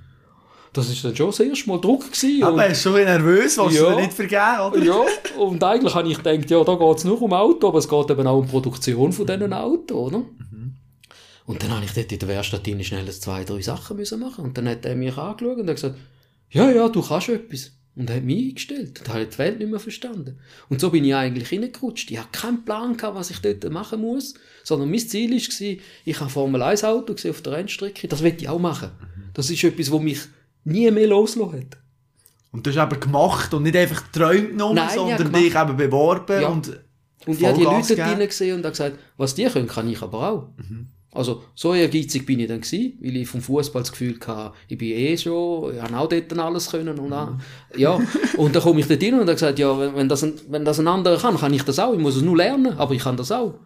Das 0.74 0.90
ist 0.90 1.04
dann 1.06 1.16
schon 1.16 1.28
das 1.28 1.40
erste 1.40 1.70
Mal 1.70 1.80
Druck 1.80 2.12
gewesen. 2.12 2.44
Aber 2.44 2.66
er 2.66 2.72
ist 2.72 2.82
schon 2.82 2.94
nervös, 2.96 3.58
was 3.58 3.74
Ja. 3.76 3.92
du 3.92 4.00
nicht 4.02 4.14
vergeben, 4.14 4.60
oder? 4.72 4.84
ja, 4.84 5.02
und 5.38 5.64
eigentlich 5.64 5.94
habe 5.94 6.10
ich 6.10 6.18
gedacht, 6.22 6.50
ja, 6.50 6.64
da 6.64 6.76
geht 6.76 6.98
es 6.98 7.04
nur 7.04 7.22
um 7.22 7.32
Auto, 7.34 7.68
aber 7.68 7.78
es 7.78 7.88
geht 7.88 8.10
eben 8.10 8.26
auch 8.28 8.40
um 8.40 8.46
die 8.46 8.52
Produktion 8.52 9.14
von 9.14 9.26
diesen 9.28 9.54
Autos, 9.54 9.96
oder? 10.14 10.24
Und 11.46 11.62
dann 11.62 11.72
habe 11.72 11.86
ich 11.86 11.92
dort 11.92 12.12
in 12.12 12.20
der 12.20 12.28
Werkstatt 12.30 12.66
drin 12.66 12.84
schnell 12.84 13.10
zwei, 13.12 13.44
drei 13.44 13.62
Sachen 13.62 13.98
müssen 13.98 14.20
machen 14.20 14.46
Und 14.46 14.58
dann 14.58 14.68
hat 14.68 14.86
er 14.86 14.96
mich 14.96 15.16
angeschaut 15.18 15.58
und 15.58 15.68
hat 15.68 15.76
gesagt, 15.76 15.96
ja, 16.50 16.72
ja, 16.72 16.88
du 16.88 17.02
kannst 17.02 17.30
etwas. 17.30 17.72
Und 17.96 18.10
er 18.10 18.16
hat 18.16 18.24
mich 18.24 18.50
eingestellt. 18.50 19.02
Und 19.02 19.10
habe 19.14 19.26
die 19.26 19.38
Welt 19.38 19.60
nicht 19.60 19.70
mehr 19.70 19.80
verstanden. 19.80 20.40
Und 20.70 20.80
so 20.82 20.90
bin 20.90 21.04
ich 21.04 21.14
eigentlich 21.14 21.52
reingerutscht. 21.52 22.10
Ich 22.12 22.18
habe 22.18 22.30
keinen 22.32 22.64
Plan 22.66 22.96
gehabt, 22.98 23.16
was 23.18 23.30
ich 23.30 23.40
dort 23.40 23.70
machen 23.72 24.02
muss. 24.02 24.34
Sondern 24.64 24.90
mein 24.90 25.00
Ziel 25.00 25.32
war, 25.32 25.78
ich 26.06 26.20
habe 26.20 26.30
Formel 26.30 26.62
1 26.62 26.84
Auto 26.86 27.14
gesehen 27.14 27.32
auf 27.32 27.42
der 27.42 27.54
Rennstrecke. 27.54 28.08
Das 28.08 28.24
will 28.24 28.36
ich 28.38 28.48
auch 28.50 28.58
machen. 28.60 28.92
Das 29.34 29.50
ist 29.50 29.64
etwas, 29.64 29.92
was 29.92 30.02
mich 30.02 30.20
nie 30.66 30.90
mehr 30.92 31.08
losgelassen 31.08 31.60
hat. 31.60 31.78
Und 32.52 32.66
du 32.66 32.72
hast 32.72 32.92
eben 32.92 33.00
gemacht 33.00 33.54
und 33.54 33.64
nicht 33.64 33.76
einfach 33.76 34.04
geträumt 34.12 34.56
nur, 34.56 34.74
Nein, 34.74 34.90
sondern 34.94 35.32
dich 35.34 35.56
eben 35.56 35.78
beworben 35.78 36.42
Ja. 36.42 36.50
und 36.50 36.68
Und 37.26 37.40
ich 37.40 37.46
habe 37.46 37.58
die 37.58 37.64
Leute 37.64 37.96
drinnen 37.96 38.28
gesehen 38.28 38.58
und 38.58 38.64
habe 38.64 38.72
gesagt, 38.72 39.00
was 39.18 39.34
die 39.34 39.46
können, 39.46 39.68
kann 39.68 39.90
ich 39.90 40.02
aber 40.02 40.30
auch. 40.30 40.50
Also, 41.16 41.44
so 41.54 41.76
ehrgeizig 41.76 42.26
bin 42.26 42.40
ich 42.40 42.48
dann 42.48 42.62
gewesen, 42.62 42.98
weil 43.00 43.18
ich 43.18 43.28
vom 43.28 43.40
Fußball 43.40 43.84
das 43.84 43.92
Gefühl 43.92 44.20
hatte, 44.26 44.56
ich 44.68 44.78
bin 44.80 44.90
eh 44.90 45.16
schon, 45.16 45.76
ich 45.76 45.82
habe 45.82 45.96
auch 45.98 46.10
dort 46.10 46.40
alles 46.40 46.72
können 46.72 46.98
und 46.98 47.14
auch, 47.14 47.34
ja. 47.78 48.00
Und 48.38 48.56
dann 48.56 48.64
komme 48.64 48.80
ich 48.80 48.88
dort 48.88 49.02
hin 49.04 49.14
und 49.14 49.22
habe 49.22 49.34
gesagt, 49.34 49.60
ja, 49.60 49.96
wenn, 49.96 50.10
das 50.10 50.24
ein, 50.24 50.34
wenn 50.50 50.66
das 50.66 50.80
ein 50.80 50.88
anderer 50.88 51.18
kann, 51.20 51.38
kann 51.38 51.54
ich 51.54 51.62
das 51.64 51.78
auch. 51.78 51.94
Ich 51.94 52.00
muss 52.00 52.16
es 52.16 52.24
nur 52.24 52.36
lernen, 52.36 52.74
aber 52.80 52.94
ich 52.96 53.04
kann 53.04 53.16
das 53.16 53.32
auch. 53.32 53.60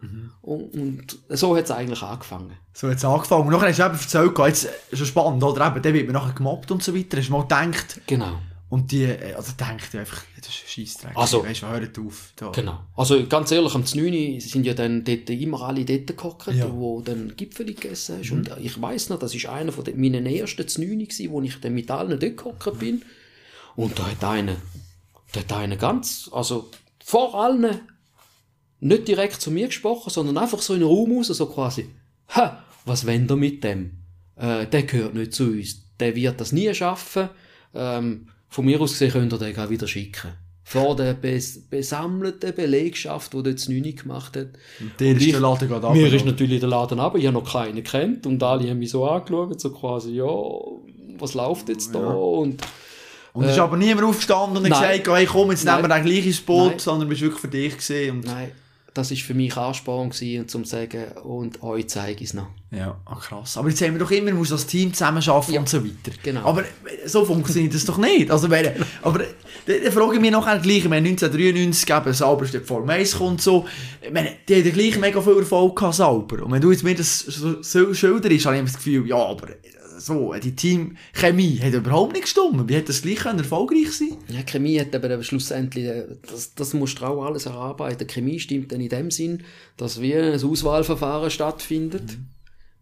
Und, 0.48 0.74
und 0.74 1.20
so 1.38 1.58
hat 1.58 1.66
es 1.66 1.72
eigentlich 1.72 2.02
angefangen. 2.02 2.54
so 2.74 2.88
hat 2.90 2.96
es 2.98 3.04
angefangen. 3.04 3.48
Und 3.48 3.52
nachher 3.52 3.68
hast 3.68 3.80
du 3.80 3.84
eben 3.84 3.96
erzählt, 3.96 4.38
jetzt 4.48 4.70
ist 4.92 4.98
schon 4.98 5.08
spannend, 5.08 5.44
oder? 5.44 5.68
Eben, 5.68 5.82
dann 5.82 5.94
wird 5.94 6.06
man 6.10 6.14
nachher 6.14 6.34
gemobbt 6.34 6.72
und 6.72 6.82
so 6.82 6.96
weiter. 6.96 7.18
Hast 7.18 7.28
du 7.28 7.34
mal 7.34 7.42
gedacht, 7.42 8.00
Genau. 8.08 8.38
und 8.70 8.90
die, 8.94 9.04
äh, 9.04 9.34
also 9.34 9.52
denkt 9.60 9.94
einfach, 9.94 10.22
das 10.38 10.48
ist 10.48 10.70
Scheissdreck. 10.70 11.18
Also- 11.18 11.44
weißt 11.44 11.64
du, 11.64 11.68
hört 11.68 12.00
auf. 12.00 12.32
Da. 12.38 12.52
Genau. 12.52 12.80
Also 12.96 13.28
ganz 13.28 13.52
ehrlich, 13.52 13.76
am 13.76 13.84
9. 13.94 14.40
sind 14.40 14.66
ja 14.66 14.74
dann 14.74 15.04
dort 15.04 15.30
immer 15.30 15.62
alle 15.64 15.84
dort 15.84 16.16
gehockt, 16.16 16.48
Ja. 16.54 16.72
wo 16.72 17.02
dann 17.02 17.34
Gipfel 17.36 17.66
gegessen 17.66 18.20
hast. 18.20 18.32
Und 18.32 18.50
ich 18.62 18.82
weiss 18.82 19.10
noch, 19.10 19.20
das 19.20 19.36
ist 19.36 19.48
einer 19.48 19.74
von 19.74 19.84
den, 19.84 20.00
meinen 20.00 20.26
ersten 20.26 20.62
9 20.82 21.00
gewesen, 21.00 21.30
wo 21.30 21.42
ich 21.42 21.60
dann 21.60 21.74
mit 21.74 21.92
allen 21.92 22.18
dort 22.18 22.38
gehockt 22.38 22.80
bin. 22.80 23.02
Und 23.76 24.00
da 24.00 24.06
hat 24.10 24.24
einer, 24.24 24.56
da 25.34 25.42
hat 25.42 25.52
einer 25.52 25.76
ganz, 25.76 26.30
also 26.32 26.70
vor 27.04 27.36
allen 27.36 27.82
nicht 28.80 29.08
direkt 29.08 29.42
zu 29.42 29.52
mir 29.52 29.68
gesprochen, 29.68 30.10
sondern 30.10 30.38
einfach 30.38 30.60
so 30.62 30.74
in 30.74 30.80
den 30.82 30.90
Raum 30.90 31.18
raus, 31.18 31.28
so 31.28 31.46
quasi, 31.48 31.90
ha, 32.30 32.64
was 32.86 33.06
wollt 33.08 33.30
ihr 33.30 33.36
mit 33.36 33.64
dem? 33.64 33.92
Äh, 34.36 34.68
der 34.68 34.84
gehört 34.84 35.16
nicht 35.16 35.34
zu 35.34 35.46
uns. 35.46 35.82
Der 36.00 36.16
wird 36.16 36.40
das 36.40 36.52
nie 36.52 36.72
schaffen. 36.74 37.30
Ähm, 37.74 38.28
von 38.50 38.66
mir 38.66 38.80
aus 38.80 38.92
gesehen 38.92 39.12
könnt 39.12 39.34
ihr 39.34 39.40
den 39.40 39.58
auch 39.58 39.70
wieder 39.70 39.88
schicken. 39.88 40.32
Vor 40.64 40.96
der 40.96 41.14
bes 41.14 41.68
besammelten 41.70 42.54
Belegschaft, 42.54 43.34
die 43.34 43.42
dort 43.42 43.56
das 43.56 43.70
9 43.70 43.96
gemacht 43.96 44.36
hat. 44.38 44.48
Der 45.00 45.14
ist 45.14 45.22
ich- 45.26 45.32
der 45.32 45.40
Laden 45.40 45.68
gerade 45.70 45.90
Mir 45.94 46.04
runter. 46.04 46.16
ist 46.16 46.26
natürlich 46.26 46.60
der 46.60 46.70
Laden 46.70 47.00
aber 47.00 47.18
ich 47.18 47.26
habe 47.26 47.38
noch 47.40 47.52
keinen 47.52 47.84
kennt 47.84 48.26
und 48.28 48.44
alle 48.44 48.70
haben 48.70 48.80
mich 48.80 48.92
so 48.92 49.06
angeschaut, 49.08 49.60
so 49.60 49.72
quasi, 49.72 50.12
ja, 50.16 50.26
was 51.20 51.34
läuft 51.34 51.70
jetzt 51.70 51.96
da? 51.96 52.00
Und 52.00 52.62
Und 53.34 53.46
ist 53.46 53.58
aber 53.60 53.78
niemand 53.78 54.08
aufgestanden 54.08 54.58
und 54.58 54.64
Nein. 54.70 54.72
gesagt, 55.02 55.08
hey, 55.18 55.26
komm, 55.26 55.52
jetzt 55.52 55.64
nehmen 55.64 55.84
wir 55.84 55.88
den 55.96 56.04
gleich 56.06 56.26
ins 56.26 56.42
Boot, 56.42 56.70
Nein. 56.72 56.80
sondern 56.80 57.08
bist 57.10 57.22
wirklich 57.22 57.40
für 57.42 57.48
dich 57.48 57.76
gesehen. 57.78 58.18
Und 58.18 58.26
nein, 58.26 58.52
das 58.98 59.12
ist 59.12 59.22
für 59.22 59.34
mich 59.34 59.56
Ansporn 59.56 60.10
gewesen, 60.10 60.42
um 60.42 60.48
zu 60.48 60.64
sagen, 60.66 61.06
und 61.24 61.62
euch 61.62 61.88
zeige 61.88 62.24
ich 62.24 62.30
es 62.30 62.34
noch. 62.34 62.48
Ja, 62.72 63.00
ah, 63.06 63.16
krass. 63.16 63.56
Aber 63.58 63.70
jetzt 63.70 63.82
haben 63.82 63.94
wir 63.94 64.00
doch 64.00 64.12
immer, 64.12 64.32
man 64.32 64.40
muss 64.40 64.52
als 64.52 64.66
Team 64.66 64.94
zusammenarbeiten 64.94 65.54
Ja, 65.54 65.60
und 65.62 65.70
so 65.70 65.84
weiter. 65.84 66.12
genau. 66.22 66.46
Aber 66.46 66.62
äh, 66.62 67.08
so 67.08 67.24
funktioniert 67.24 67.74
das 67.74 67.86
doch 67.86 67.98
nicht. 67.98 68.30
Also, 68.30 68.50
wenn, 68.50 68.72
aber 69.04 69.22
äh, 69.22 69.82
dann 69.84 69.92
frage 69.92 70.16
ich 70.16 70.22
mich 70.22 70.32
nachher 70.32 70.60
gleich, 70.60 70.80
ich 70.80 70.90
meine, 70.90 71.08
1993 71.08 71.90
eben, 71.90 72.14
Sauber 72.14 72.44
ist 72.44 72.58
Formel 72.66 72.90
1 72.90 73.18
kommt 73.18 73.42
so, 73.42 73.66
ich 74.02 74.12
meine, 74.12 74.32
die 74.50 74.56
haben 74.56 74.66
ja 74.66 74.72
gleich 74.72 74.98
mega 75.00 75.22
viel 75.22 75.38
Erfolg 75.38 75.78
gehabt, 75.78 75.96
Sauber. 75.96 76.44
Und 76.44 76.52
wenn 76.52 76.62
du 76.62 76.72
jetzt 76.72 76.84
mir 76.84 76.96
das 76.96 77.20
so, 77.20 77.94
schilderst, 77.94 78.46
habe 78.46 78.58
ich 78.58 78.64
das 78.64 78.76
Gefühl, 78.76 79.08
ja, 79.08 79.16
aber 79.18 79.50
äh, 79.50 79.56
so, 79.98 80.34
die 80.34 80.56
Teamchemie 80.56 81.60
hat 81.60 81.74
überhaupt 81.74 82.14
nicht 82.14 82.24
gestimmt. 82.24 82.68
Wie 82.70 82.76
hätte 82.76 82.88
das 82.88 83.02
gleich 83.02 83.26
erfolgreich 83.26 83.92
sein 83.92 84.18
Ja, 84.30 84.44
Chemie 84.44 84.80
hat 84.80 84.96
aber 84.96 85.22
schlussendlich, 85.24 85.86
äh, 85.86 86.06
das, 86.30 86.54
das 86.54 86.74
musst 86.74 87.00
du 87.00 87.06
auch 87.06 87.24
alles 87.26 87.46
erarbeiten. 87.46 88.08
Chemie 88.08 88.40
stimmt 88.40 88.72
dann 88.72 88.82
in 88.82 88.90
dem 88.90 89.12
Sinn, 89.12 89.44
dass 89.76 90.02
wie 90.02 90.16
ein 90.16 90.42
Auswahlverfahren 90.44 91.32
stattfindet, 91.32 92.18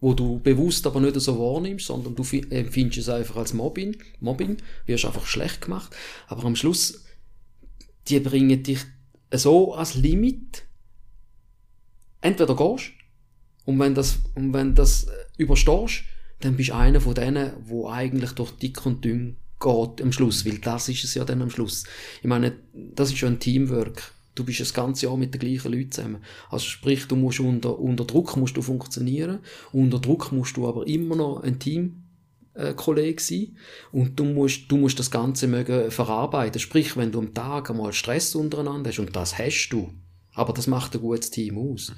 wo 0.02 0.14
du 0.14 0.40
bewusst 0.40 0.86
aber 0.86 1.00
nicht 1.00 1.20
so 1.20 1.40
wahrnimmst, 1.40 1.88
sondern 1.88 2.16
du 2.16 2.24
fi- 2.24 2.46
empfindest 2.50 3.00
es 3.00 3.10
einfach 3.10 3.38
als 3.38 3.54
Mobbing, 3.54 3.98
Mobbing, 4.20 4.58
wirst 4.86 5.06
einfach 5.06 5.26
schlecht 5.26 5.62
gemacht. 5.62 5.96
Aber 6.28 6.44
am 6.44 6.56
Schluss, 6.56 7.06
die 8.08 8.20
bringen 8.20 8.62
dich 8.62 8.80
so 9.34 9.74
als 9.74 9.96
Limit, 9.96 10.64
entweder 12.22 12.56
gehst, 12.56 12.92
und 13.66 13.80
wenn 13.80 13.96
das, 13.96 14.20
und 14.36 14.54
wenn 14.54 14.76
das 14.76 15.06
äh, 15.06 15.12
überstehst, 15.38 16.04
dann 16.42 16.58
bist 16.58 16.70
du 16.70 16.76
einer 16.76 17.02
von 17.02 17.16
denen, 17.16 17.54
wo 17.66 17.90
eigentlich 17.90 18.32
durch 18.32 18.52
dick 18.52 18.86
und 18.86 19.04
dünn 19.04 19.38
geht 19.60 20.02
am 20.02 20.12
Schluss, 20.12 20.46
weil 20.46 20.60
das 20.60 20.90
ist 20.90 21.04
es 21.04 21.16
ja 21.16 21.24
dann 21.24 21.42
am 21.42 21.50
Schluss. 21.50 21.86
Ich 22.22 22.28
meine, 22.28 22.54
das 22.74 23.12
ist 23.12 23.22
ja 23.22 23.28
ein 23.28 23.40
Teamwork. 23.40 24.12
Du 24.36 24.44
bist 24.44 24.60
das 24.60 24.74
ganze 24.74 25.06
Jahr 25.06 25.16
mit 25.16 25.34
den 25.34 25.40
gleichen 25.40 25.72
Leuten 25.72 25.92
zusammen. 25.92 26.18
Also 26.50 26.66
sprich, 26.66 27.08
du 27.08 27.16
musst 27.16 27.40
unter, 27.40 27.80
unter 27.80 28.04
Druck 28.04 28.36
musst 28.36 28.58
du 28.58 28.62
funktionieren, 28.62 29.40
unter 29.72 30.00
Druck 30.00 30.32
musst 30.34 30.58
du 30.58 30.68
aber 30.68 30.86
immer 30.88 31.16
noch 31.16 31.42
ein 31.42 31.58
Team 31.58 32.04
äh, 32.54 32.74
Kollege 32.74 33.22
sein 33.22 33.56
und 33.94 34.20
du 34.20 34.26
musst, 34.26 34.70
du 34.70 34.78
musst 34.78 35.00
das 35.00 35.10
Ganze 35.10 35.48
mögen 35.48 35.90
verarbeiten. 35.90 36.60
Sprich, 36.60 36.98
wenn 36.98 37.14
du 37.14 37.20
am 37.20 37.34
Tag 37.34 37.70
einmal 37.70 37.94
Stress 37.94 38.36
untereinander 38.36 38.90
hast 38.90 39.00
und 39.00 39.16
das 39.16 39.38
hast 39.38 39.70
du, 39.70 39.90
aber 40.34 40.52
das 40.52 40.68
macht 40.68 40.96
ein 40.96 41.02
gutes 41.02 41.32
Team 41.32 41.58
aus. 41.58 41.94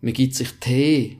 Man 0.00 0.14
gibt 0.14 0.34
sich 0.34 0.52
Tee 0.60 1.18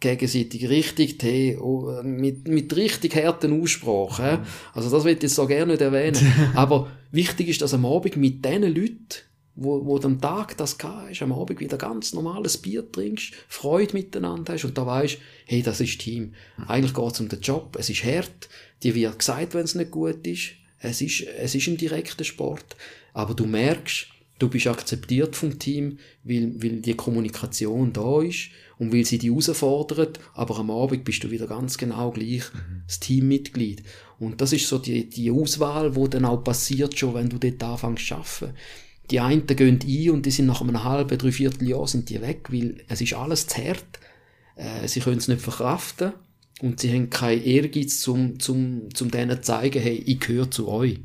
gegenseitig 0.00 0.68
richtig 0.68 1.18
Tee 1.18 1.56
oh, 1.56 2.02
mit, 2.02 2.46
mit 2.48 2.74
richtig 2.76 3.16
harten 3.16 3.60
Aussprachen. 3.60 4.24
hä? 4.24 4.38
Also 4.72 4.90
das 4.90 5.04
will 5.04 5.14
ich 5.14 5.22
jetzt 5.22 5.34
so 5.34 5.46
gerne 5.46 5.72
nicht 5.72 5.82
erwähnen. 5.82 6.32
Aber 6.54 6.90
wichtig 7.10 7.48
ist, 7.48 7.62
dass 7.62 7.74
am 7.74 7.84
Abend 7.84 8.16
mit 8.16 8.44
diesen 8.44 8.62
Leuten, 8.62 9.08
wo, 9.56 9.84
wo 9.84 9.98
am 9.98 10.20
Tag 10.20 10.56
das 10.56 10.78
gehabt 10.78 11.10
hast, 11.10 11.22
am 11.22 11.32
Abend 11.32 11.58
wieder 11.58 11.76
ganz 11.76 12.12
normales 12.12 12.58
Bier 12.58 12.90
trinkst, 12.90 13.34
Freude 13.48 13.94
miteinander 13.94 14.52
hast 14.52 14.64
und 14.64 14.78
da 14.78 14.86
weißt, 14.86 15.18
hey, 15.46 15.62
das 15.62 15.80
ist 15.80 16.00
Team. 16.00 16.34
Eigentlich 16.68 16.94
geht 16.94 17.12
es 17.12 17.20
um 17.20 17.28
den 17.28 17.40
Job, 17.40 17.76
es 17.78 17.90
ist 17.90 18.04
hart, 18.04 18.48
dir 18.82 18.94
wird 18.94 19.18
gesagt, 19.18 19.54
wenn 19.54 19.64
es 19.64 19.74
nicht 19.74 19.90
gut 19.90 20.26
ist, 20.26 20.50
es 20.80 21.00
ist, 21.00 21.22
es 21.22 21.56
ist 21.56 21.66
ein 21.66 21.76
direkter 21.76 22.22
Sport, 22.22 22.76
aber 23.12 23.34
du 23.34 23.46
merkst, 23.46 24.06
du 24.38 24.48
bist 24.48 24.66
akzeptiert 24.66 25.36
vom 25.36 25.58
Team, 25.58 25.98
weil, 26.24 26.54
weil 26.62 26.80
die 26.80 26.94
Kommunikation 26.94 27.92
da 27.92 28.22
ist 28.22 28.50
und 28.78 28.92
weil 28.92 29.04
sie 29.04 29.18
dich 29.18 29.30
herausfordert, 29.30 30.20
aber 30.34 30.58
am 30.58 30.70
Abend 30.70 31.04
bist 31.04 31.24
du 31.24 31.30
wieder 31.30 31.46
ganz 31.46 31.78
genau 31.78 32.10
gleich 32.12 32.44
das 32.86 33.00
Teammitglied. 33.00 33.82
Und 34.18 34.40
das 34.40 34.52
ist 34.52 34.68
so 34.68 34.78
die, 34.78 35.08
die 35.08 35.30
Auswahl, 35.30 35.94
wo 35.96 36.06
dann 36.06 36.24
auch 36.24 36.42
passiert 36.42 36.98
schon, 36.98 37.14
wenn 37.14 37.28
du 37.28 37.38
dort 37.38 37.62
anfängst 37.62 38.06
zu 38.06 38.14
arbeiten. 38.14 38.54
Die 39.10 39.20
einen 39.20 39.46
gehen 39.46 39.80
ein 39.82 40.10
und 40.10 40.26
die 40.26 40.30
sind 40.30 40.46
nach 40.46 40.60
einem 40.60 40.84
halben, 40.84 41.16
dreiviertel 41.16 41.68
Jahr 41.68 41.88
sind 41.88 42.10
die 42.10 42.20
weg, 42.20 42.48
weil 42.50 42.84
es 42.88 43.00
ist 43.00 43.14
alles 43.14 43.46
zu 43.46 43.56
hart. 43.64 44.00
Äh, 44.56 44.86
sie 44.86 45.00
können 45.00 45.18
es 45.18 45.28
nicht 45.28 45.40
verkraften 45.40 46.12
und 46.60 46.80
sie 46.80 46.92
haben 46.92 47.08
keinen 47.08 47.42
Ehrgeiz, 47.42 48.00
zum, 48.00 48.38
zum, 48.38 48.94
zum 48.94 49.10
denen 49.10 49.36
zu 49.36 49.42
zeigen, 49.42 49.80
hey, 49.80 50.02
ich 50.04 50.20
gehöre 50.20 50.50
zu 50.50 50.68
euch. 50.68 51.00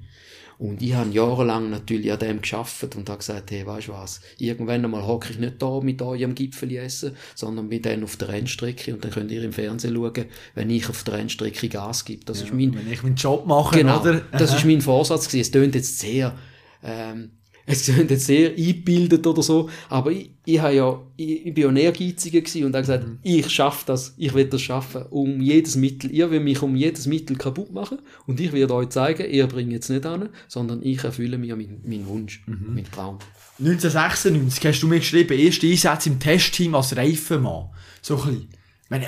Und 0.63 0.81
ich 0.81 0.93
habe 0.93 1.09
jahrelang 1.09 1.71
natürlich 1.71 2.09
an 2.09 2.19
dem 2.19 2.41
geschafft 2.41 2.95
und 2.95 3.09
habe 3.09 3.17
gesagt, 3.17 3.51
hey, 3.51 3.67
weißt 3.67 3.89
du 3.89 3.91
was, 3.91 4.21
irgendwann 4.37 4.85
einmal 4.85 5.05
hocke 5.05 5.33
ich 5.33 5.37
nicht 5.37 5.61
da 5.61 5.81
mit 5.81 6.01
euch 6.01 6.23
am 6.23 6.35
Gipfel 6.35 6.73
essen, 6.77 7.17
sondern 7.35 7.67
bin 7.67 7.81
dann 7.81 8.01
auf 8.01 8.15
der 8.15 8.29
Rennstrecke 8.29 8.93
und 8.93 9.03
dann 9.03 9.11
könnt 9.11 9.29
ihr 9.29 9.43
im 9.43 9.51
Fernsehen 9.51 9.93
schauen, 9.93 10.23
wenn 10.55 10.69
ich 10.69 10.87
auf 10.87 11.03
der 11.03 11.15
Rennstrecke 11.15 11.67
Gas 11.67 12.05
gebe. 12.05 12.23
Das 12.23 12.41
ist 12.41 12.53
mein, 12.53 12.73
Wenn 12.73 12.89
ich 12.89 13.03
meinen 13.03 13.17
Job 13.17 13.45
mache, 13.45 13.77
Genau, 13.77 13.99
oder? 13.99 14.21
das 14.31 14.55
ist 14.55 14.63
mein 14.63 14.79
Vorsatz 14.79 15.27
gewesen. 15.27 15.41
Es 15.41 15.51
tönt 15.51 15.75
jetzt 15.75 15.99
sehr, 15.99 16.33
ähm, 16.81 17.31
es 17.65 17.83
klingt 17.83 18.11
jetzt 18.11 18.25
sehr 18.25 18.49
eingebildet 18.51 19.25
oder 19.25 19.41
so, 19.41 19.69
aber 19.89 20.11
ich, 20.11 20.31
ich, 20.45 20.55
ja, 20.55 21.01
ich, 21.15 21.45
ich 21.45 21.53
bin 21.53 21.63
ja 21.63 21.69
ein 21.69 21.77
Ehrgeiziger 21.77 22.39
und 22.65 22.73
habe 22.73 22.81
gesagt, 22.81 23.07
mhm. 23.07 23.19
ich 23.23 23.49
schaffe 23.49 23.85
das, 23.85 24.13
ich 24.17 24.33
will 24.33 24.45
das 24.45 24.61
schaffen, 24.61 25.03
um 25.09 25.39
jedes 25.41 25.75
Mittel, 25.75 26.11
ihr 26.11 26.29
will 26.29 26.41
mich 26.41 26.61
um 26.61 26.75
jedes 26.75 27.07
Mittel 27.07 27.37
kaputt 27.37 27.71
machen 27.71 27.99
und 28.27 28.39
ich 28.39 28.51
werde 28.51 28.73
euch 28.73 28.89
zeigen, 28.89 29.29
ihr 29.29 29.47
bringt 29.47 29.71
jetzt 29.71 29.89
nicht 29.89 30.05
an, 30.05 30.29
sondern 30.47 30.83
ich 30.83 31.03
erfülle 31.03 31.37
mir 31.37 31.55
meinen 31.55 31.81
mein 31.85 32.07
Wunsch, 32.07 32.43
mhm. 32.47 32.73
meinen 32.75 32.91
Traum. 32.91 33.19
1996 33.59 34.65
hast 34.65 34.81
du 34.81 34.87
mir 34.87 34.99
geschrieben, 34.99 35.37
erste 35.37 35.67
Einsätze 35.67 36.09
im 36.09 36.19
Testteam 36.19 36.75
als 36.75 36.97
Reifenmann. 36.97 37.69
So 38.01 38.17
ein 38.17 38.23
bisschen, 38.23 38.49
meine, 38.89 39.07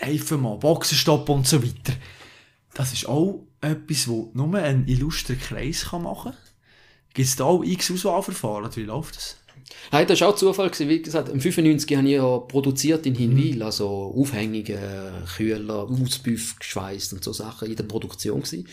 Reifenmann, 0.00 0.60
Boxenstopp 0.60 1.28
und 1.28 1.46
so 1.46 1.62
weiter. 1.62 1.94
Das 2.74 2.92
ist 2.92 3.08
auch 3.08 3.44
etwas, 3.60 4.06
wo 4.06 4.30
nur 4.34 4.54
ein 4.54 4.86
illustrer 4.86 5.34
Kreis 5.34 5.90
machen 5.90 6.32
kann. 6.32 6.47
Gibt 7.18 7.30
es 7.30 7.34
da 7.34 7.46
auch 7.46 7.64
x 7.64 7.90
Auswahlverfahren, 7.90 8.70
wie 8.76 8.84
läuft 8.84 9.16
das? 9.16 9.36
Nein, 9.90 10.06
das 10.06 10.20
war 10.20 10.28
auch 10.28 10.36
Zufall. 10.36 10.70
Gewesen. 10.70 10.88
Wie 10.88 11.02
gesagt, 11.02 11.28
im 11.28 11.40
95 11.40 11.96
habe 11.96 12.06
ich 12.06 12.14
ja 12.14 12.38
produziert 12.38 13.06
in 13.06 13.16
Hinwil, 13.16 13.56
mhm. 13.56 13.62
also 13.62 14.14
Aufhängungen, 14.16 15.24
Kühler, 15.36 15.88
Ausbüff 15.90 16.60
geschweißt 16.60 17.14
und 17.14 17.24
so 17.24 17.32
Sachen 17.32 17.68
in 17.68 17.74
der 17.74 17.82
Produktion 17.82 18.42
gewesen. 18.42 18.68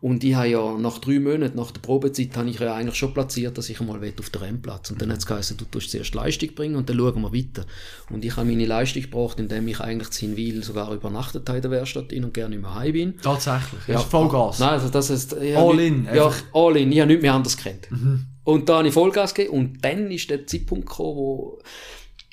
Und 0.00 0.22
ich 0.24 0.34
habe 0.34 0.48
ja 0.48 0.78
nach 0.78 0.98
drei 0.98 1.18
Monaten, 1.18 1.56
nach 1.56 1.70
der 1.70 1.80
Probezeit, 1.80 2.36
habe 2.36 2.50
ich 2.50 2.58
ja 2.58 2.74
eigentlich 2.74 2.96
schon 2.96 3.14
platziert, 3.14 3.56
dass 3.56 3.70
ich 3.70 3.80
einmal 3.80 3.96
auf 3.96 4.30
den 4.30 4.42
Rennplatz 4.42 4.90
Und 4.90 5.00
dann 5.00 5.10
hat 5.10 5.18
es 5.18 5.26
geheißen, 5.26 5.56
du 5.56 5.64
tust 5.64 5.90
zuerst 5.90 6.14
Leistung 6.14 6.54
bringen 6.54 6.76
und 6.76 6.88
dann 6.88 6.98
schauen 6.98 7.22
wir 7.22 7.32
weiter. 7.32 7.66
Und 8.10 8.24
ich 8.24 8.36
habe 8.36 8.46
meine 8.46 8.66
Leistung 8.66 9.02
gebracht, 9.02 9.40
indem 9.40 9.66
ich 9.68 9.80
eigentlich 9.80 10.10
zu 10.10 10.20
Hinwil 10.26 10.62
sogar 10.62 10.92
übernachtet 10.92 11.48
habe 11.48 11.58
in 11.58 11.62
der 11.62 11.70
Werkstatt 11.70 12.12
und 12.12 12.34
gerne 12.34 12.56
nicht 12.56 12.62
mehr 12.62 12.74
heim 12.74 12.92
bin. 12.92 13.14
Tatsächlich? 13.22 13.80
Ja. 13.88 13.98
Vollgas? 13.98 14.58
Nein, 14.58 14.70
also 14.70 14.88
das 14.90 15.10
ist... 15.10 15.34
All 15.34 15.80
in? 15.80 16.06
Ja, 16.14 16.30
all 16.52 16.76
in. 16.76 16.92
Ich 16.92 17.00
habe 17.00 17.08
nichts 17.08 17.22
mehr 17.22 17.34
anders 17.34 17.56
gekannt. 17.56 17.90
Mhm. 17.90 18.26
Und 18.44 18.68
da 18.68 18.78
habe 18.78 18.88
ich 18.88 18.94
Vollgas 18.94 19.34
gegeben 19.34 19.56
und 19.56 19.84
dann 19.84 20.10
ist 20.10 20.30
der 20.30 20.46
Zeitpunkt 20.46 20.88
gekommen, 20.88 21.16
wo 21.16 21.58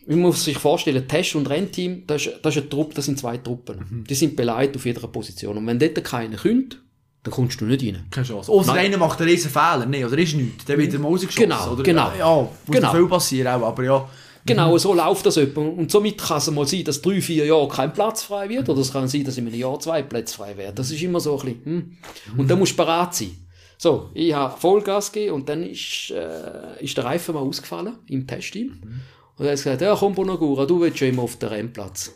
man 0.05 0.19
muss 0.19 0.43
sich 0.43 0.57
vorstellen, 0.57 1.07
Test- 1.07 1.35
und 1.35 1.49
Rennteam, 1.49 2.05
das 2.07 2.25
ist, 2.25 2.39
das 2.41 2.55
ist 2.55 2.61
eine 2.61 2.69
Truppe, 2.69 2.95
das 2.95 3.05
sind 3.05 3.17
zwei 3.17 3.37
Truppen. 3.37 3.77
Mhm. 3.89 4.03
Die 4.03 4.15
sind 4.15 4.35
beleidigt 4.35 4.75
auf 4.75 4.85
jeder 4.85 5.07
Position. 5.07 5.57
Und 5.57 5.65
wenn 5.65 5.79
dort 5.79 6.03
keiner 6.03 6.37
kommt, 6.37 6.82
dann 7.23 7.33
kommst 7.33 7.59
du 7.61 7.65
nicht 7.65 7.83
rein. 7.83 8.05
Keine 8.11 8.27
Chance. 8.27 8.51
Außer 8.51 8.73
einer 8.73 8.97
macht 8.97 9.19
einen 9.19 9.29
riesen 9.29 9.49
Fehler, 9.49 9.85
nee, 9.85 10.03
oder 10.03 10.17
ist 10.17 10.35
nichts. 10.35 10.65
Dann 10.65 10.77
wird 10.77 10.93
er 10.93 10.99
mal 10.99 11.07
rausgeschossen. 11.07 11.49
Genau, 11.49 11.71
oder, 11.71 11.83
genau. 11.83 12.11
Ja, 12.17 12.35
muss 12.35 12.51
genau. 12.67 12.91
viel 12.91 13.07
passieren 13.07 13.47
auch, 13.47 13.67
aber 13.67 13.83
ja. 13.83 14.09
Genau, 14.45 14.77
so 14.77 14.93
läuft 14.93 15.25
das 15.25 15.37
etwa. 15.37 15.61
Und 15.61 15.89
somit 15.89 16.17
kann 16.17 16.37
es 16.37 16.51
mal 16.51 16.67
sein, 16.67 16.83
dass 16.83 17.01
drei, 17.01 17.21
vier 17.21 17.45
Jahre 17.45 17.69
kein 17.69 17.93
Platz 17.93 18.23
frei 18.23 18.49
wird, 18.49 18.67
oder 18.67 18.81
es 18.81 18.91
kann 18.91 19.07
sein, 19.07 19.23
dass 19.23 19.37
in 19.37 19.47
einem 19.47 19.55
Jahr 19.55 19.79
zwei 19.79 20.01
Plätze 20.01 20.35
frei 20.35 20.57
werden. 20.57 20.75
Das 20.75 20.91
ist 20.91 21.01
immer 21.01 21.21
so 21.21 21.39
ein 21.39 21.45
bisschen, 21.45 21.65
hm. 21.65 21.97
Und 22.37 22.51
dann 22.51 22.59
musst 22.59 22.73
du 22.73 22.77
bereit 22.77 23.15
sein. 23.15 23.31
So, 23.77 24.11
ich 24.13 24.33
habe 24.33 24.57
Vollgas 24.59 25.11
gegeben 25.11 25.35
und 25.35 25.49
dann 25.49 25.63
ist, 25.63 26.11
äh, 26.11 26.81
ist 26.83 26.95
der 26.95 27.05
Reifen 27.05 27.35
mal 27.35 27.41
ausgefallen 27.41 27.97
im 28.07 28.25
Testteam. 28.27 28.67
Mhm. 28.67 29.01
Und 29.35 29.45
er 29.45 29.51
hat 29.51 29.57
gesagt, 29.57 29.81
ja 29.81 29.95
komm 29.95 30.15
Bonagura, 30.15 30.65
du 30.65 30.79
willst 30.79 30.99
schon 30.99 31.09
immer 31.09 31.23
auf 31.23 31.37
den 31.37 31.49
Rennplatz. 31.49 32.13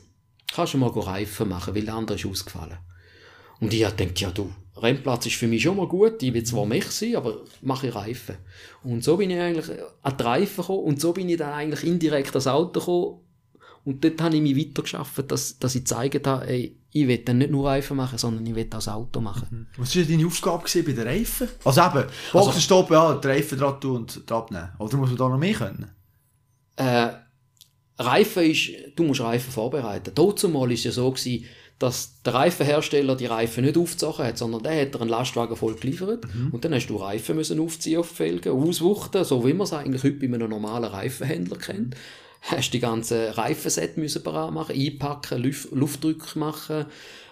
Kannst 0.53 0.75
du 0.75 0.77
mal 0.77 0.87
Reifen 0.89 1.49
machen, 1.49 1.75
weil 1.75 1.83
der 1.83 1.95
andere 1.95 2.17
ist 2.17 2.25
ausgefallen. 2.25 2.77
Und 3.59 3.73
ich 3.73 3.83
habe 3.83 3.95
gedacht, 3.95 4.21
ja 4.21 4.31
du, 4.31 4.49
Rennplatz 4.81 5.25
ist 5.25 5.35
für 5.35 5.47
mich 5.47 5.63
schon 5.63 5.77
mal 5.77 5.87
gut, 5.87 6.21
ich 6.21 6.33
will 6.33 6.43
zwar 6.43 6.65
mich 6.65 6.85
sein, 6.85 7.15
aber 7.15 7.41
mache 7.61 7.87
ich 7.87 7.95
Reifen. 7.95 8.37
Und 8.83 9.03
so 9.03 9.17
bin 9.17 9.29
ich 9.29 9.39
eigentlich 9.39 9.65
an 10.01 10.17
die 10.17 10.23
Reifen 10.23 10.61
gekommen 10.61 10.83
und 10.83 11.01
so 11.01 11.13
bin 11.13 11.29
ich 11.29 11.37
dann 11.37 11.53
eigentlich 11.53 11.83
indirekt 11.83 12.29
ans 12.29 12.47
Auto 12.47 12.79
gekommen 12.79 13.19
und 13.87 14.03
dort 14.03 14.21
habe 14.21 14.35
ich 14.35 14.41
mich 14.41 14.57
weiter 14.57 14.81
geschafft, 14.81 15.31
dass, 15.31 15.59
dass 15.59 15.75
ich 15.75 15.85
gezeigt 15.85 16.27
habe, 16.27 16.45
ey, 16.45 16.77
ich 16.91 17.07
will 17.07 17.19
dann 17.19 17.37
nicht 17.37 17.51
nur 17.51 17.67
Reifen 17.67 17.95
machen, 17.95 18.17
sondern 18.17 18.45
ich 18.45 18.53
will 18.53 18.65
das 18.65 18.89
Auto 18.89 19.21
machen. 19.21 19.47
Mhm. 19.49 19.81
Was 19.81 19.95
war 19.95 20.03
deine 20.03 20.25
Aufgabe 20.25 20.63
bei 20.65 20.91
den 20.91 21.07
Reifen? 21.07 21.47
Also 21.63 21.81
eben, 21.81 22.05
Boxenstopp, 22.33 22.91
also, 22.91 23.13
ja, 23.13 23.17
die 23.17 23.27
Reifen 23.27 23.57
dran 23.57 23.79
tun 23.79 23.97
und 23.97 24.31
abnehmen. 24.31 24.71
Oder 24.79 24.97
muss 24.97 25.09
man 25.09 25.17
da 25.17 25.29
noch 25.29 25.37
mehr 25.37 25.53
können? 25.53 25.89
Äh, 26.75 27.09
Reifen 27.97 28.43
ist, 28.43 28.71
du 28.95 29.03
musst 29.03 29.21
Reifen 29.21 29.53
vorbereiten. 29.53 30.11
Dazu 30.13 30.49
mal 30.49 30.69
ist 30.71 30.79
es 30.79 30.85
ja 30.85 30.91
so 30.91 31.09
gewesen, 31.09 31.45
dass 31.79 32.21
der 32.23 32.33
Reifenhersteller 32.33 33.15
die 33.15 33.27
Reifen 33.27 33.63
nicht 33.63 33.77
aufgezogen 33.77 34.25
hat, 34.25 34.37
sondern 34.37 34.63
der 34.63 34.81
hat 34.81 34.99
einen 34.99 35.09
Lastwagen 35.09 35.55
voll 35.55 35.75
geliefert 35.75 36.25
mhm. 36.33 36.49
und 36.51 36.65
dann 36.65 36.73
hast 36.73 36.87
du 36.87 36.95
Reifen 36.95 37.35
müssen 37.35 37.59
aufziehen 37.59 37.99
auf 37.99 38.09
die 38.09 38.15
Felgen, 38.15 38.51
auswuchten, 38.51 39.23
so 39.23 39.45
wie 39.45 39.53
man 39.53 39.65
es 39.65 39.73
eigentlich 39.73 40.03
heute 40.03 40.17
bei 40.17 40.25
einem 40.25 40.49
normalen 40.49 40.85
Reifenhändler 40.85 41.57
kennt. 41.57 41.95
Hast 42.41 42.71
die 42.71 42.79
ganze 42.79 43.37
Reifenset 43.37 43.97
müssen 43.97 44.23
parat 44.23 44.53
machen, 44.53 44.75
einpacken, 44.75 45.41
Luft 45.43 45.71
Luftdruck 45.71 46.35
machen, 46.35 46.85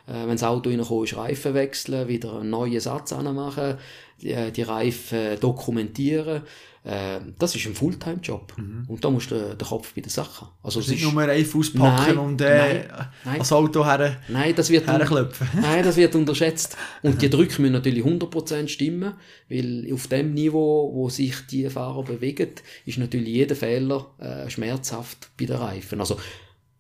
äh, 0.08 0.28
wenn 0.28 0.32
das 0.32 0.44
Auto 0.44 0.70
reinkommt, 0.70 1.10
ist 1.10 1.18
Reifen 1.18 1.54
wechseln, 1.54 2.08
wieder 2.08 2.40
einen 2.40 2.52
neuen 2.52 2.80
Satz 2.80 3.14
anmachen, 3.14 3.78
die, 4.22 4.32
äh, 4.32 4.52
die 4.52 4.64
Reifen 4.64 5.40
dokumentieren. 5.40 6.44
Äh, 6.86 7.20
das 7.40 7.56
ist 7.56 7.66
ein 7.66 7.74
Fulltime-Job. 7.74 8.54
Mhm. 8.58 8.86
Und 8.88 9.04
da 9.04 9.10
musst 9.10 9.32
du 9.32 9.56
den 9.56 9.68
Kopf 9.68 9.94
bei 9.96 10.02
der 10.02 10.12
Sache 10.12 10.42
haben. 10.42 10.52
Also 10.62 10.80
nicht 10.80 11.02
nur 11.02 11.20
einen 11.20 11.46
auspacken 11.46 11.80
nein, 11.80 12.18
und 12.18 12.42
äh, 12.42 12.84
nein, 13.24 13.40
das 13.40 13.52
Auto 13.52 13.84
her, 13.84 14.18
nein, 14.28 14.54
das 14.56 14.70
wird 14.70 14.86
Nein, 15.56 15.84
das 15.84 15.98
wird 15.98 16.14
unterschätzt. 16.14 16.78
Und 17.02 17.22
die 17.22 17.30
Drücke 17.30 17.60
müssen 17.60 17.74
natürlich 17.74 18.06
100% 18.06 18.68
stimmen, 18.68 19.14
weil 19.50 19.90
auf 19.92 20.06
dem 20.08 20.36
Niveau, 20.36 20.92
wo 20.94 21.10
sich 21.10 21.36
die 21.50 21.68
Fahrer 21.72 22.04
bewegen, 22.04 22.52
ist 22.86 23.00
natürlich 23.00 23.30
jeder 23.30 23.56
Fehler 23.56 24.12
äh, 24.20 24.48
schmerzhaft 24.50 25.32
bei 25.40 25.46
den 25.46 25.56
Reifen. 25.56 26.00
Also 26.00 26.18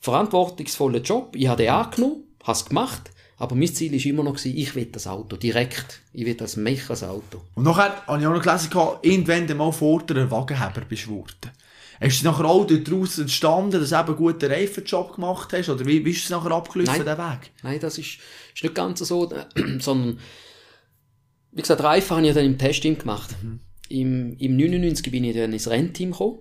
verantwortungsvoller 0.01 0.99
Job, 0.99 1.35
ich 1.35 1.47
habe 1.47 1.63
den 1.63 1.71
angenommen, 1.71 2.23
habe 2.43 2.51
es 2.51 2.65
gemacht, 2.65 3.09
aber 3.37 3.55
mein 3.55 3.73
Ziel 3.73 3.91
war 3.91 4.05
immer 4.05 4.23
noch, 4.23 4.43
ich 4.43 4.75
will 4.75 4.85
das 4.85 5.07
Auto, 5.07 5.35
direkt. 5.35 6.01
Ich 6.13 6.25
will 6.25 6.35
das 6.35 6.55
mich 6.55 6.89
als 6.89 7.03
Auto. 7.03 7.41
Und 7.55 7.63
nachher 7.63 8.05
habe 8.07 8.21
ich 8.21 8.27
auch 8.27 8.33
noch 8.33 8.41
gelesen, 8.41 8.71
irgendwann 9.01 9.57
mal 9.57 9.71
vor 9.71 10.03
der 10.03 10.31
Wagenheber 10.31 10.81
bist 10.87 11.05
du 11.05 11.09
geworden. 11.09 11.51
Hast 11.99 12.21
du 12.21 12.25
nachher 12.25 12.45
auch 12.45 12.65
daraus 12.65 13.17
entstanden, 13.17 13.79
dass 13.79 13.89
du 13.89 13.95
eben 13.95 14.07
einen 14.07 14.15
guten 14.15 14.51
Reifenjob 14.51 15.15
gemacht 15.15 15.53
hast? 15.53 15.69
Oder 15.69 15.85
wie, 15.85 16.03
wie 16.03 16.11
ist 16.11 16.25
es 16.25 16.29
nachher 16.29 16.51
abgelaufen, 16.51 17.05
der 17.05 17.17
Weg? 17.17 17.51
Nein, 17.63 17.79
das 17.79 17.97
ist, 17.97 18.19
ist 18.53 18.63
nicht 18.63 18.75
ganz 18.75 18.99
so, 18.99 19.29
sondern, 19.79 20.19
wie 21.51 21.61
gesagt, 21.61 21.83
Reifen 21.83 22.17
habe 22.17 22.27
ich 22.27 22.33
dann 22.33 22.45
im 22.45 22.57
Testteam 22.57 22.97
gemacht. 22.97 23.35
Mhm. 23.41 23.59
Im, 23.87 24.37
Im 24.37 24.57
99 24.57 25.11
bin 25.11 25.23
ich 25.23 25.35
dann 25.35 25.53
ins 25.53 25.69
Rennteam 25.69 26.11
gekommen, 26.11 26.39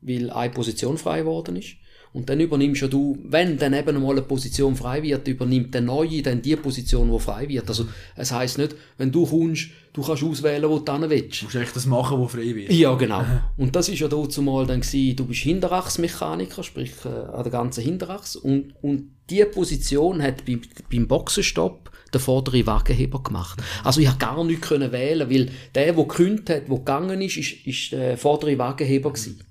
weil 0.00 0.30
eine 0.30 0.52
Position 0.52 0.98
frei 0.98 1.20
geworden 1.20 1.56
ist. 1.56 1.76
Und 2.16 2.30
dann 2.30 2.40
übernimmst 2.40 2.80
ja 2.80 2.88
du, 2.88 3.18
wenn 3.24 3.58
dann 3.58 3.74
eben 3.74 4.00
mal 4.00 4.12
eine 4.12 4.22
Position 4.22 4.74
frei 4.74 5.02
wird, 5.02 5.28
übernimmt 5.28 5.74
der 5.74 5.82
Neue 5.82 6.22
dann 6.22 6.40
die 6.40 6.56
Position, 6.56 7.12
die 7.12 7.18
frei 7.20 7.46
wird. 7.46 7.68
Also, 7.68 7.88
es 8.16 8.32
heisst 8.32 8.56
nicht, 8.56 8.74
wenn 8.96 9.12
du 9.12 9.26
kommst, 9.26 9.68
du 9.92 10.00
kannst 10.00 10.24
auswählen, 10.24 10.66
wo 10.70 10.78
du 10.78 10.92
hin 10.92 11.10
willst. 11.10 11.42
Du 11.42 11.44
musst 11.44 11.56
echt 11.56 11.76
das 11.76 11.84
machen, 11.84 12.18
was 12.18 12.32
frei 12.32 12.54
wird. 12.54 12.72
Ja, 12.72 12.94
genau. 12.94 13.22
Und 13.58 13.76
das 13.76 13.90
ist 13.90 13.98
ja 13.98 14.08
dazu 14.08 14.40
mal 14.40 14.66
dann 14.66 14.80
gewesen, 14.80 15.14
du 15.14 15.26
bist 15.26 15.42
Hinterachsmechaniker, 15.42 16.62
sprich, 16.62 16.92
äh, 17.04 17.08
an 17.08 17.42
der 17.42 17.52
ganzen 17.52 17.84
Hinterachs. 17.84 18.34
Und, 18.34 18.72
und 18.80 19.10
die 19.28 19.44
Position 19.44 20.22
hat 20.22 20.46
bei, 20.46 20.58
beim 20.90 21.06
Boxenstopp 21.06 21.90
der 22.14 22.20
vordere 22.20 22.66
Wagenheber 22.66 23.22
gemacht. 23.22 23.62
Also 23.84 24.00
ich 24.00 24.06
konnte 24.06 24.24
gar 24.24 24.42
nichts 24.42 24.70
wählen, 24.70 25.28
weil 25.28 25.50
der, 25.74 25.92
der 25.92 25.92
gekündigt 25.92 26.48
hat, 26.48 26.66
der 26.66 26.76
gegangen 26.78 27.20
ist, 27.20 27.36
ist, 27.36 27.66
ist 27.66 27.92
der 27.92 28.16
vordere 28.16 28.56
Wagenheber 28.56 29.12
gewesen. 29.12 29.42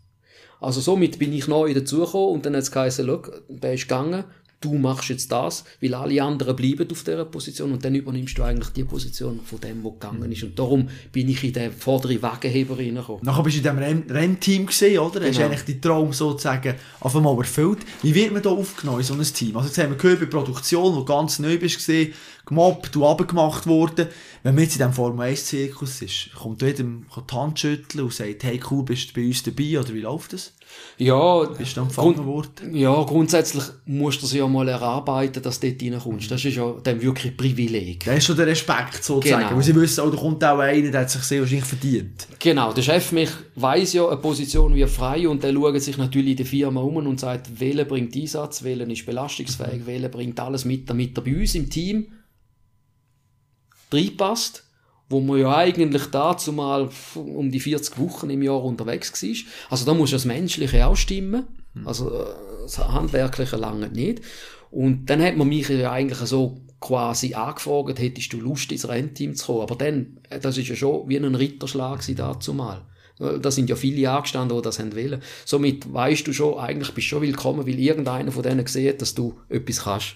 Also 0.59 0.81
somit 0.81 1.19
bin 1.19 1.33
ich 1.33 1.47
neu 1.47 1.73
dazugekommen 1.73 2.35
und 2.35 2.45
dann 2.45 2.55
hat 2.55 2.63
es 2.63 2.71
geheißen, 2.71 3.05
schau, 3.05 3.21
der 3.49 3.73
ist 3.73 3.83
gegangen, 3.83 4.23
du 4.65 4.77
machst 4.77 5.09
jetzt 5.09 5.31
das, 5.31 5.63
weil 5.81 5.93
alle 5.93 6.21
anderen 6.21 6.55
bleiben 6.55 6.89
auf 6.91 7.03
dieser 7.03 7.25
Position 7.25 7.71
und 7.71 7.85
dann 7.85 7.93
übernimmst 7.93 8.37
du 8.37 8.43
eigentlich 8.43 8.69
die 8.69 8.83
Position 8.83 9.39
von 9.43 9.59
dem, 9.59 9.83
der 9.83 9.91
gegangen 9.91 10.31
ist. 10.31 10.43
Und 10.43 10.57
darum 10.57 10.89
bin 11.11 11.29
ich 11.29 11.43
in 11.43 11.53
den 11.53 11.71
vorderen 11.71 12.21
Wagenheber 12.21 12.77
reingekommen. 12.77 13.23
Nachher 13.23 13.43
bist 13.43 13.57
du 13.57 13.59
in 13.59 13.63
diesem 13.63 13.77
Renn 13.77 14.03
Rennteam 14.09 14.65
gesehen, 14.65 14.99
oder? 14.99 15.19
Genau. 15.19 15.27
Hast 15.27 15.39
du 15.39 15.43
eigentlich 15.43 15.61
den 15.65 15.81
Traum 15.81 16.13
sozusagen 16.13 16.75
auf 16.99 17.15
einmal 17.15 17.37
erfüllt. 17.37 17.79
Wie 18.01 18.15
wird 18.15 18.33
man 18.33 18.41
da 18.41 18.49
aufgenommen 18.49 18.99
in 18.99 19.05
so 19.05 19.13
ein 19.13 19.21
Team? 19.21 19.55
Also 19.55 19.67
jetzt 19.67 19.77
haben 19.77 19.91
wir 19.91 19.97
gehört 19.97 20.19
bei 20.19 20.25
Produktion, 20.25 20.95
wo 20.95 21.03
ganz 21.03 21.39
neu 21.39 21.57
bist 21.57 21.77
gesehen, 21.77 22.13
gemobbt, 22.45 22.95
du 22.95 23.05
abgemacht 23.05 23.67
worden. 23.67 24.07
Wenn 24.45 24.53
man 24.53 24.65
jetzt 24.65 24.73
in 24.73 24.77
diesem 24.77 24.93
Formel 24.93 25.25
1 25.25 25.43
Zirkus 25.47 26.03
ist, 26.03 26.29
kommt 26.36 26.62
jedem 26.62 27.08
die 27.17 27.36
Hand 27.36 27.60
schütteln 27.60 28.03
und 28.03 28.13
sagt, 28.13 28.43
hey 28.43 28.62
cool, 28.69 28.84
bist 28.84 29.10
du 29.10 29.19
bei 29.19 29.25
uns 29.25 29.41
dabei, 29.41 29.79
oder 29.79 29.91
wie 29.91 30.01
läuft 30.01 30.34
das? 30.34 30.53
Ja, 30.99 31.45
bist 31.45 31.75
du 31.75 31.81
empfangen 31.81 32.23
worden? 32.27 32.75
Ja, 32.75 32.93
grundsätzlich 33.05 33.63
musst 33.88 34.21
du 34.21 34.27
es 34.27 34.34
ja 34.34 34.47
mal 34.47 34.67
erarbeiten, 34.67 35.41
dass 35.41 35.60
du 35.60 35.71
dort 35.71 35.81
reinkommst. 35.81 36.29
Das 36.29 36.45
ist 36.45 36.58
ja 36.58 36.75
dann 36.84 37.01
wirklich 37.01 37.34
ein 37.34 37.38
Privileg. 37.38 38.05
Das 38.05 38.17
ist 38.17 38.25
schon 38.25 38.38
der 38.38 38.45
Respekt 38.45 39.03
sozusagen. 39.03 39.45
Genau. 39.45 39.55
Weil 39.55 39.63
sie 39.63 39.75
wissen, 39.75 40.01
oh, 40.01 40.12
da 40.12 40.17
kommt 40.17 40.43
auch 40.43 40.60
einer, 40.60 40.91
der 40.91 41.01
hat 41.01 41.10
sich 41.10 41.23
sehr 41.23 41.41
wahrscheinlich 41.41 41.65
verdient. 41.65 42.27
Genau, 42.38 42.71
der 42.71 42.84
Chef 42.84 43.12
mich 43.13 43.31
weiss 43.55 43.93
ja 43.93 44.08
eine 44.08 44.17
Position 44.17 44.75
wie 44.75 44.86
frei 44.86 45.27
und 45.27 45.41
der 45.41 45.53
schaut 45.53 45.81
sich 45.81 45.97
natürlich 45.97 46.31
in 46.31 46.38
der 46.38 46.45
Firma 46.45 46.81
um 46.81 46.97
und 46.97 47.19
sagt, 47.19 47.60
welcher 47.60 47.86
bringt 47.86 48.15
Einsatz, 48.15 48.63
welcher 48.63 48.88
ist 48.88 49.08
belastungsfähig, 49.08 49.79
mhm. 49.79 49.88
welcher 49.88 50.10
bringt 50.10 50.39
alles 50.39 50.65
mit, 50.65 50.88
damit 50.88 51.17
er 51.17 51.23
bei 51.23 51.36
uns 51.36 51.55
im 51.55 51.67
Team 51.67 52.10
reinpasst 53.95 54.65
wo 55.10 55.19
man 55.19 55.39
ja 55.39 55.55
eigentlich 55.55 56.05
dazu 56.08 56.51
mal 56.51 56.89
um 57.15 57.51
die 57.51 57.60
40 57.60 57.99
Wochen 57.99 58.29
im 58.29 58.41
Jahr 58.41 58.63
unterwegs 58.63 59.21
war. 59.21 59.36
Also 59.69 59.86
da 59.86 59.93
muss 59.93 60.12
das 60.12 60.25
Menschliche 60.25 60.86
auch 60.86 60.95
stimmen. 60.95 61.45
Mhm. 61.73 61.88
Also 61.88 62.12
äh, 62.12 62.25
das 62.63 62.79
Handwerkliche 62.79 63.58
lange 63.58 63.89
nicht. 63.89 64.21
Und 64.71 65.05
dann 65.05 65.21
hat 65.21 65.38
man 65.38 65.47
mich 65.47 65.69
ja 65.69 65.91
eigentlich 65.91 66.19
so 66.19 66.60
quasi 66.79 67.34
angefragt, 67.36 67.99
hättest 67.99 68.34
du 68.34 68.41
Lust 68.41 68.71
ins 68.71 68.88
Rennteam 68.88 69.36
zu 69.36 69.45
kommen. 69.45 69.62
Aber 69.62 69.75
dann, 69.75 70.17
äh, 70.29 70.39
das 70.39 70.58
ist 70.58 70.69
ja 70.69 70.75
schon 70.75 71.08
wie 71.08 71.17
ein 71.17 71.36
Ritterschlag 71.36 72.03
dazu 72.15 72.53
mal. 72.53 72.81
Da 73.17 73.49
sind 73.49 73.69
ja 73.69 73.77
viele 73.77 74.12
angestanden, 74.12 74.58
die 74.58 74.62
das 74.62 74.77
haben 74.77 74.93
wollen. 74.93 75.21
Somit 75.45 75.93
weißt 75.93 76.27
du 76.27 76.34
schon, 76.34 76.60
eigentlich 76.60 76.93
bist 76.93 77.08
du 77.08 77.10
schon 77.12 77.21
willkommen, 77.21 77.65
weil 77.65 77.79
irgendeiner 77.79 78.29
von 78.29 78.43
denen 78.43 78.67
sieht, 78.67 79.01
dass 79.01 79.15
du 79.15 79.39
etwas 79.47 79.84
kannst. 79.84 80.15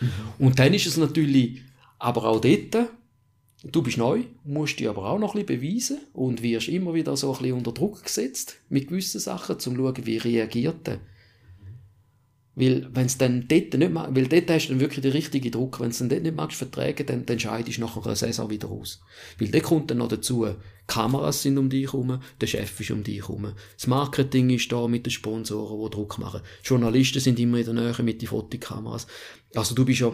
Mhm. 0.00 0.08
Und 0.46 0.58
dann 0.58 0.74
ist 0.74 0.86
es 0.86 0.96
natürlich, 0.96 1.62
aber 2.00 2.24
auch 2.24 2.40
dort, 2.40 2.88
du 3.64 3.82
bist 3.82 3.98
neu, 3.98 4.24
musst 4.44 4.78
dich 4.78 4.88
aber 4.88 5.06
auch 5.10 5.18
noch 5.18 5.34
ein 5.34 5.46
bisschen 5.46 5.60
beweisen 5.60 5.98
und 6.12 6.42
wirst 6.42 6.68
immer 6.68 6.94
wieder 6.94 7.16
so 7.16 7.32
ein 7.32 7.38
bisschen 7.38 7.56
unter 7.56 7.72
Druck 7.72 8.02
gesetzt 8.02 8.56
mit 8.68 8.88
gewissen 8.88 9.20
Sachen, 9.20 9.54
um 9.54 9.60
zu 9.60 9.74
schauen, 9.74 10.06
wie 10.06 10.18
reagiert 10.18 10.88
er. 10.88 11.00
Weil, 12.56 12.88
wenn 12.92 13.06
es 13.06 13.18
dann 13.18 13.48
dort 13.48 13.74
nicht 13.74 13.92
mag, 13.92 14.14
weil 14.14 14.28
dort 14.28 14.48
hast 14.48 14.68
du 14.68 14.74
dann 14.74 14.80
wirklich 14.80 15.02
den 15.02 15.10
richtigen 15.10 15.50
Druck. 15.50 15.80
Wenn 15.80 15.90
es 15.90 15.98
dann 15.98 16.08
dort 16.08 16.22
nicht 16.22 16.36
magst 16.36 16.56
vertragen, 16.56 17.04
dann, 17.04 17.26
dann 17.26 17.40
scheidest 17.40 17.78
du 17.78 17.80
nach 17.80 17.96
einer 17.96 18.14
Saison 18.14 18.48
wieder 18.48 18.70
aus. 18.70 19.00
Weil 19.40 19.48
dort 19.48 19.64
kommt 19.64 19.90
dann 19.90 19.98
noch 19.98 20.06
dazu, 20.06 20.46
Kameras 20.86 21.42
sind 21.42 21.58
um 21.58 21.68
dich 21.68 21.92
herum, 21.92 22.20
der 22.40 22.46
Chef 22.46 22.78
ist 22.80 22.92
um 22.92 23.02
dich 23.02 23.22
herum, 23.22 23.54
das 23.76 23.86
Marketing 23.88 24.50
ist 24.50 24.70
da 24.70 24.86
mit 24.86 25.04
den 25.04 25.10
Sponsoren, 25.10 25.82
die 25.84 25.96
Druck 25.96 26.18
machen. 26.18 26.42
Die 26.62 26.68
Journalisten 26.68 27.18
sind 27.18 27.40
immer 27.40 27.58
in 27.58 27.64
der 27.64 27.74
Nähe 27.74 28.02
mit 28.04 28.22
den 28.22 28.28
Fotokameras. 28.28 29.08
Also 29.56 29.74
du 29.74 29.84
bist 29.84 30.00
ja 30.00 30.12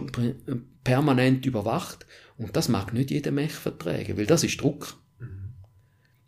permanent 0.83 1.45
überwacht 1.45 2.07
und 2.41 2.55
das 2.55 2.69
mag 2.69 2.91
nicht 2.91 3.11
jeder 3.11 3.31
Mech 3.31 3.51
vertragen, 3.51 4.17
weil 4.17 4.25
das 4.25 4.43
ist 4.43 4.59
Druck. 4.59 4.97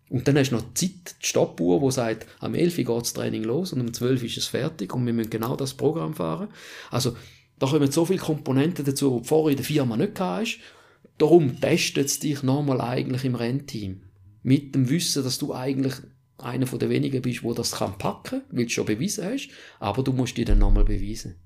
Und 0.10 0.28
dann 0.28 0.38
hast 0.38 0.52
du 0.52 0.58
noch 0.58 0.74
Zeit, 0.76 1.16
die 1.22 1.26
Stoppuhr, 1.26 1.82
die 1.82 1.92
sagt, 1.92 2.28
am 2.40 2.54
11 2.54 2.78
Uhr 2.78 2.84
geht 2.84 3.02
das 3.02 3.14
Training 3.14 3.44
los 3.44 3.74
und 3.74 3.82
um 3.82 3.92
12 3.92 4.22
Uhr 4.22 4.28
ist 4.28 4.38
es 4.38 4.46
fertig 4.46 4.94
und 4.94 5.08
wir 5.08 5.14
müssen 5.14 5.32
genau 5.32 5.56
das 5.56 5.74
Programm 5.74 6.14
fahren. 6.14 6.50
Also, 6.92 7.18
da 7.58 7.66
kommen 7.66 7.92
so 7.92 8.06
viele 8.06 8.20
Komponenten 8.20 8.86
dazu, 8.86 9.20
die 9.20 9.28
vorher 9.28 9.52
in 9.52 9.58
der 9.58 9.66
Firma 9.66 9.98
nicht 9.98 10.20
hast. 10.20 10.60
Darum 11.18 11.60
testet 11.60 12.06
es 12.06 12.20
dich 12.20 12.44
nochmal 12.44 12.80
eigentlich 12.82 13.26
im 13.26 13.34
Rennteam. 13.34 14.04
Mit 14.44 14.76
dem 14.76 14.90
Wissen, 14.90 15.24
dass 15.24 15.40
du 15.40 15.52
eigentlich 15.52 15.96
einer 16.38 16.68
von 16.68 16.78
den 16.78 16.92
wenigen 16.92 17.24
bist, 17.24 17.44
der 17.44 17.54
das 17.54 17.72
kann 17.72 17.98
packen, 17.98 18.44
weil 18.52 18.66
du 18.66 18.70
schon 18.70 18.86
bewiesen 18.86 19.26
hast, 19.26 19.50
aber 19.80 20.04
du 20.04 20.14
musst 20.14 20.38
dich 20.38 20.46
dann 20.46 20.60
nochmal 20.60 20.84
beweisen. 20.84 21.38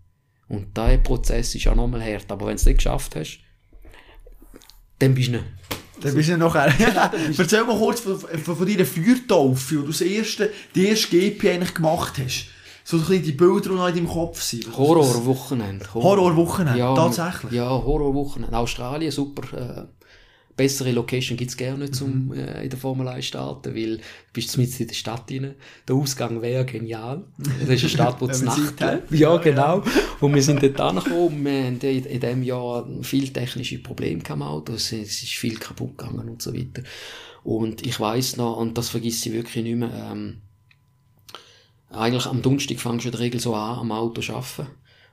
Und 0.49 0.75
dieser 0.75 0.97
Prozess 0.97 1.55
ist 1.55 1.67
auch 1.67 1.75
nochmal 1.75 2.03
hart, 2.03 2.29
aber 2.29 2.47
wenn 2.47 2.55
du 2.55 2.61
es 2.61 2.65
nicht 2.65 2.77
geschafft 2.77 3.15
hast, 3.15 3.46
dann 4.99 5.13
bist 5.13 5.27
du 5.29 5.31
nicht. 5.33 5.45
Dann 6.01 6.13
bist 6.13 6.29
du 6.29 6.37
nachher. 6.37 6.73
Erzähl 7.37 7.63
mal 7.63 7.77
kurz 7.77 8.01
von, 8.01 8.19
von, 8.19 8.55
von 8.55 8.67
deiner 8.67 8.85
Feuertaufe, 8.85 9.81
wo 9.81 9.91
du 9.91 10.03
erste, 10.05 10.51
die 10.75 10.87
erste 10.87 11.07
GP 11.07 11.49
eigentlich 11.49 11.73
gemacht 11.73 12.13
hast. 12.23 12.47
So 12.83 12.97
ein 12.97 13.03
bisschen 13.03 13.23
die 13.23 13.31
Bilder, 13.33 13.69
die 13.69 13.75
noch 13.75 13.87
in 13.87 13.95
deinem 13.95 14.07
Kopf 14.07 14.41
sind. 14.41 14.65
Horrorwochenende. 14.77 15.85
Horrorwochenende, 15.93 16.79
ja, 16.79 16.95
tatsächlich. 16.95 17.51
Ja, 17.51 17.69
Horrorwochenende. 17.69 18.55
Australien, 18.55 19.11
super. 19.11 19.87
Äh, 19.87 20.06
bessere 20.57 20.91
Location 20.91 21.37
gibt's 21.37 21.55
gerne 21.55 21.85
nicht, 21.85 22.01
um 22.01 22.25
mhm. 22.25 22.33
äh, 22.33 22.63
in 22.63 22.69
der 22.69 22.79
Formel 22.79 23.07
1 23.07 23.25
starten, 23.25 23.73
weil 23.75 23.97
du 23.97 24.03
bist 24.33 24.57
mit 24.57 24.77
in 24.79 24.87
der 24.87 24.95
Stadt 24.95 25.31
rein. 25.31 25.55
Der 25.87 25.95
Ausgang 25.95 26.41
wäre 26.41 26.65
genial. 26.65 27.23
Das 27.37 27.69
ist 27.69 27.83
eine 27.83 27.89
Stadt, 27.89 28.19
wo 28.19 28.27
es 28.29 28.41
Nacht 28.41 28.81
hat. 28.81 29.09
Ja, 29.11 29.37
genau. 29.37 29.83
Und 30.19 30.35
wir 30.35 30.41
sind 30.41 30.61
dort 30.61 30.81
angekommen. 30.81 31.45
Wir 31.45 31.65
haben 31.65 31.79
in, 31.79 32.05
in 32.05 32.19
diesem 32.19 32.43
Jahr 32.43 32.87
viel 33.03 33.29
technische 33.29 33.77
Probleme 33.77 34.21
am 34.29 34.41
Auto. 34.41 34.73
Es 34.73 34.91
ist 34.91 35.15
viel 35.35 35.57
kaputt 35.57 35.97
gegangen 35.97 36.27
und 36.27 36.41
so 36.41 36.53
weiter. 36.53 36.81
Und 37.43 37.85
ich 37.85 37.97
weiß 37.97 38.37
noch, 38.37 38.57
und 38.57 38.77
das 38.77 38.89
vergesse 38.89 39.29
ich 39.29 39.35
wirklich 39.35 39.63
nicht 39.63 39.77
mehr, 39.77 40.11
ähm, 40.11 40.41
eigentlich 41.89 42.25
am 42.25 42.41
Donnerstag 42.41 42.79
fangst 42.79 43.05
du 43.05 43.09
in 43.09 43.11
der 43.13 43.21
Regel 43.21 43.39
so 43.39 43.55
an, 43.55 43.79
am 43.79 43.91
Auto 43.93 44.21
zu 44.21 44.33
arbeiten. 44.33 44.67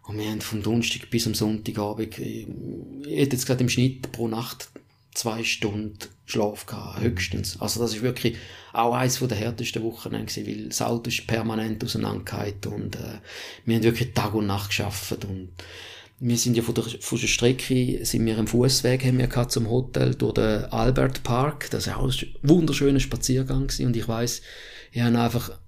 Und 0.07 0.19
wir 0.19 0.29
haben 0.29 0.41
vom 0.41 0.63
Donnerstag 0.63 1.09
bis 1.11 1.27
am 1.27 1.35
Sonntagabend, 1.35 2.19
ich 2.19 2.47
hätte 3.07 3.37
jetzt 3.37 3.47
gerade 3.47 3.63
im 3.63 3.69
Schnitt 3.69 4.11
pro 4.11 4.27
Nacht 4.27 4.69
zwei 5.15 5.45
Stunden 5.45 5.99
Schlaf 6.27 6.67
gehabt, 6.67 7.01
höchstens. 7.01 7.61
Also 7.61 7.81
das 7.81 7.95
ist 7.95 8.03
wirklich 8.03 8.37
auch 8.73 8.95
eines 8.95 9.19
der 9.19 9.37
härtesten 9.37 9.83
Wochenende 9.83 10.27
gewesen, 10.27 10.47
weil 10.47 10.69
das 10.69 10.83
Auto 10.83 11.09
ist 11.09 11.27
permanent 11.27 11.85
auseinandergehalten 11.85 12.73
und 12.73 12.97
äh, 12.97 13.21
wir 13.65 13.77
haben 13.77 13.83
wirklich 13.85 14.13
Tag 14.15 14.35
und 14.35 14.47
Nacht 14.47 14.71
geschafft 14.71 15.25
und 15.25 15.51
wir 16.21 16.37
sind 16.37 16.57
ja 16.57 16.63
von 16.63 16.75
der, 16.75 16.85
von 16.85 17.19
der 17.19 17.27
Strecke, 17.27 18.05
sind 18.05 18.25
wir 18.25 18.39
im 18.39 18.47
Fußweg 18.47 19.05
haben 19.05 19.19
wir 19.19 19.27
gehabt 19.27 19.53
zum 19.53 19.69
Hotel 19.69 20.15
durch 20.15 20.35
den 20.35 20.65
Albert 20.67 21.23
Park. 21.23 21.71
Das 21.71 21.87
war 21.87 21.99
auch 21.99 22.09
ein 22.09 22.35
wunderschöner 22.43 23.01
Spaziergang 23.01 23.67
gewesen. 23.67 23.87
und 23.87 23.97
ich 23.97 24.09
weiß, 24.09 24.41
ich 24.93 25.01
habe 25.03 25.19
einfach, 25.19 25.59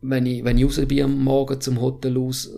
wenn 0.00 0.26
ich, 0.26 0.42
wenn 0.42 0.58
ich 0.58 0.64
raus 0.64 0.80
bin 0.86 1.02
am 1.02 1.22
Morgen 1.22 1.60
zum 1.60 1.80
Hotel 1.80 2.18
aus, 2.18 2.50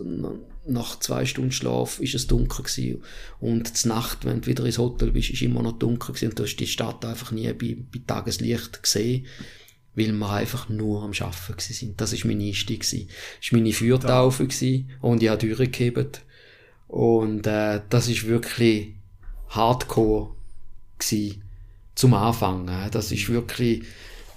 nach 0.67 0.99
zwei 0.99 1.25
Stunden 1.25 1.51
Schlaf 1.51 1.99
ist 1.99 2.15
es 2.15 2.27
dunkel 2.27 2.63
gewesen. 2.63 3.03
Und 3.39 3.75
zur 3.77 3.89
Nacht, 3.89 4.25
wenn 4.25 4.41
du 4.41 4.47
wieder 4.47 4.65
ins 4.65 4.77
Hotel 4.77 5.11
bist, 5.11 5.29
ist 5.29 5.41
immer 5.41 5.61
noch 5.61 5.79
dunkel 5.79 6.13
gewesen. 6.13 6.29
Und 6.29 6.39
du 6.39 6.43
hast 6.43 6.55
die 6.57 6.67
Stadt 6.67 7.03
einfach 7.05 7.31
nie 7.31 7.51
bei, 7.53 7.77
bei 7.91 8.01
Tageslicht 8.05 8.83
gesehen, 8.83 9.25
weil 9.95 10.11
wir 10.11 10.29
einfach 10.29 10.69
nur 10.69 11.03
am 11.03 11.11
Arbeiten 11.11 11.53
gewesen 11.53 11.73
sind. 11.73 12.01
Das 12.01 12.13
ist 12.13 12.25
mein 12.25 12.41
Einstieg 12.41 12.81
gewesen. 12.81 13.09
Das 13.41 13.51
war 13.51 13.59
meine 13.59 13.73
Feuertaufe 13.73 14.47
gewesen. 14.47 14.89
Und 15.01 15.23
ich 15.23 15.29
habe 15.29 15.47
durchgehebt. 15.47 16.21
Und, 16.87 17.47
äh, 17.47 17.81
das 17.89 18.07
ist 18.07 18.27
wirklich 18.27 18.93
hardcore 19.49 20.31
gewesen. 20.99 21.43
Zum 21.95 22.13
Anfang. 22.13 22.69
Das 22.91 23.11
ist 23.11 23.29
wirklich, 23.29 23.83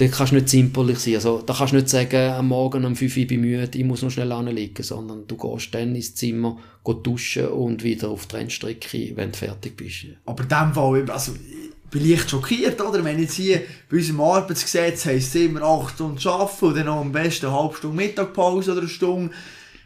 da 0.01 0.09
kannst 0.09 0.33
du 0.33 0.37
nicht 0.37 0.49
zimperlich 0.49 0.99
sein. 0.99 1.17
Also, 1.17 1.43
da 1.43 1.53
kannst 1.53 1.75
du 1.75 1.77
nicht 1.77 1.91
sagen, 1.91 2.33
am 2.33 2.49
Morgen 2.49 2.87
um 2.87 2.97
5 2.97 3.19
Uhr 3.19 3.27
bin 3.27 3.45
ich 3.45 3.51
müde, 3.51 3.79
ich 3.79 3.85
muss 3.85 4.01
noch 4.01 4.11
schnell 4.11 4.33
anliegen, 4.33 4.83
sondern 4.83 5.27
du 5.27 5.37
gehst 5.37 5.75
dann 5.75 5.95
ins 5.95 6.15
Zimmer, 6.15 6.59
gehst 6.83 6.99
duschen 7.03 7.49
und 7.49 7.85
wieder 7.85 8.09
auf 8.09 8.25
die 8.25 8.37
Rennstrecke, 8.37 9.13
wenn 9.15 9.33
du 9.33 9.37
fertig 9.37 9.77
bist. 9.77 10.07
Aber 10.25 10.43
in 10.43 10.49
dem 10.49 10.73
Fall, 10.73 11.11
also, 11.11 11.35
ich 11.35 11.91
bin 11.91 12.09
leicht 12.09 12.31
schockiert, 12.31 12.81
oder? 12.81 13.05
Wenn 13.05 13.21
jetzt 13.21 13.35
hier 13.35 13.61
bei 13.91 13.99
unserem 13.99 14.23
Arbeitsgesetz 14.23 15.05
heisst 15.05 15.35
es 15.35 15.43
immer 15.43 15.63
8 15.63 15.97
Stunden 15.97 16.27
arbeiten 16.27 16.65
und 16.65 16.77
dann 16.77 16.87
noch 16.87 17.01
am 17.01 17.13
besten 17.13 17.47
eine 17.47 17.57
halbe 17.57 17.77
Stunde 17.77 17.97
Mittagpause 17.97 18.73
oder 18.73 18.81
eine 18.81 18.89
Stunde, 18.89 19.35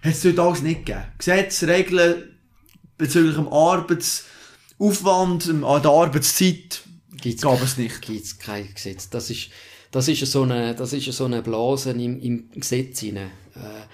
hat 0.01 0.13
es 0.13 0.23
dort 0.23 0.39
alles 0.39 0.63
nicht 0.63 0.87
gegeben. 0.87 1.07
Gesetze, 1.19 1.67
Regeln 1.67 2.15
bezüglich 2.97 3.35
dem 3.35 3.49
Arbeitsaufwand, 3.49 5.49
an 5.49 5.83
der 5.83 5.91
Arbeitszeit, 5.91 6.83
gibt's 7.21 7.43
gab 7.43 7.61
es 7.61 7.79
nicht. 7.79 8.01
Gibt 8.03 8.25
es 8.25 8.39
kein 8.39 8.73
Gesetz. 8.73 9.11
Das 9.11 9.31
ist, 9.31 9.49
das 9.95 10.09
ist 10.09 10.27
so 10.27 10.43
eine, 10.43 10.75
das 10.75 10.93
ist 10.93 11.05
so 11.13 11.25
eine 11.25 11.41
Blase 11.41 11.93
im, 11.93 12.19
im 12.21 12.51
Gesetz 12.51 12.99
hinein. 12.99 13.31
Äh, 13.55 13.87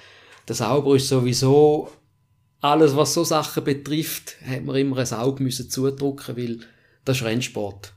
der 0.49 0.55
Sauber 0.55 0.97
ist 0.97 1.09
sowieso, 1.09 1.91
alles 2.63 2.97
was 2.97 3.13
so 3.13 3.23
Sachen 3.23 3.65
betrifft, 3.65 4.37
hat 4.43 4.65
man 4.65 4.77
immer 4.77 4.97
ein 4.97 5.13
Auge 5.13 5.43
müssen 5.43 5.69
zudrücken, 5.69 6.39
weil 6.39 6.61
das 7.05 7.19
ist 7.19 7.25
Rennsport. 7.25 7.93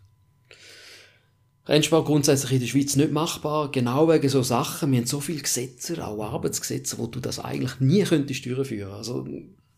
Rennsport 1.65 2.05
grundsätzlich 2.05 2.51
in 2.51 2.59
der 2.59 2.67
Schweiz 2.67 2.97
nicht 2.97 3.13
machbar, 3.13 3.71
genau 3.71 4.09
wegen 4.09 4.27
so 4.27 4.43
Sachen. 4.43 4.91
Wir 4.91 4.99
haben 4.99 5.07
so 5.07 5.21
viele 5.21 5.39
Gesetze, 5.39 6.05
auch 6.05 6.21
Arbeitsgesetze, 6.21 6.97
wo 6.97 7.07
du 7.07 7.21
das 7.21 7.39
eigentlich 7.39 7.79
nie 7.79 8.03
könntest 8.03 8.45
durchführen. 8.45 8.91
Also, 8.91 9.25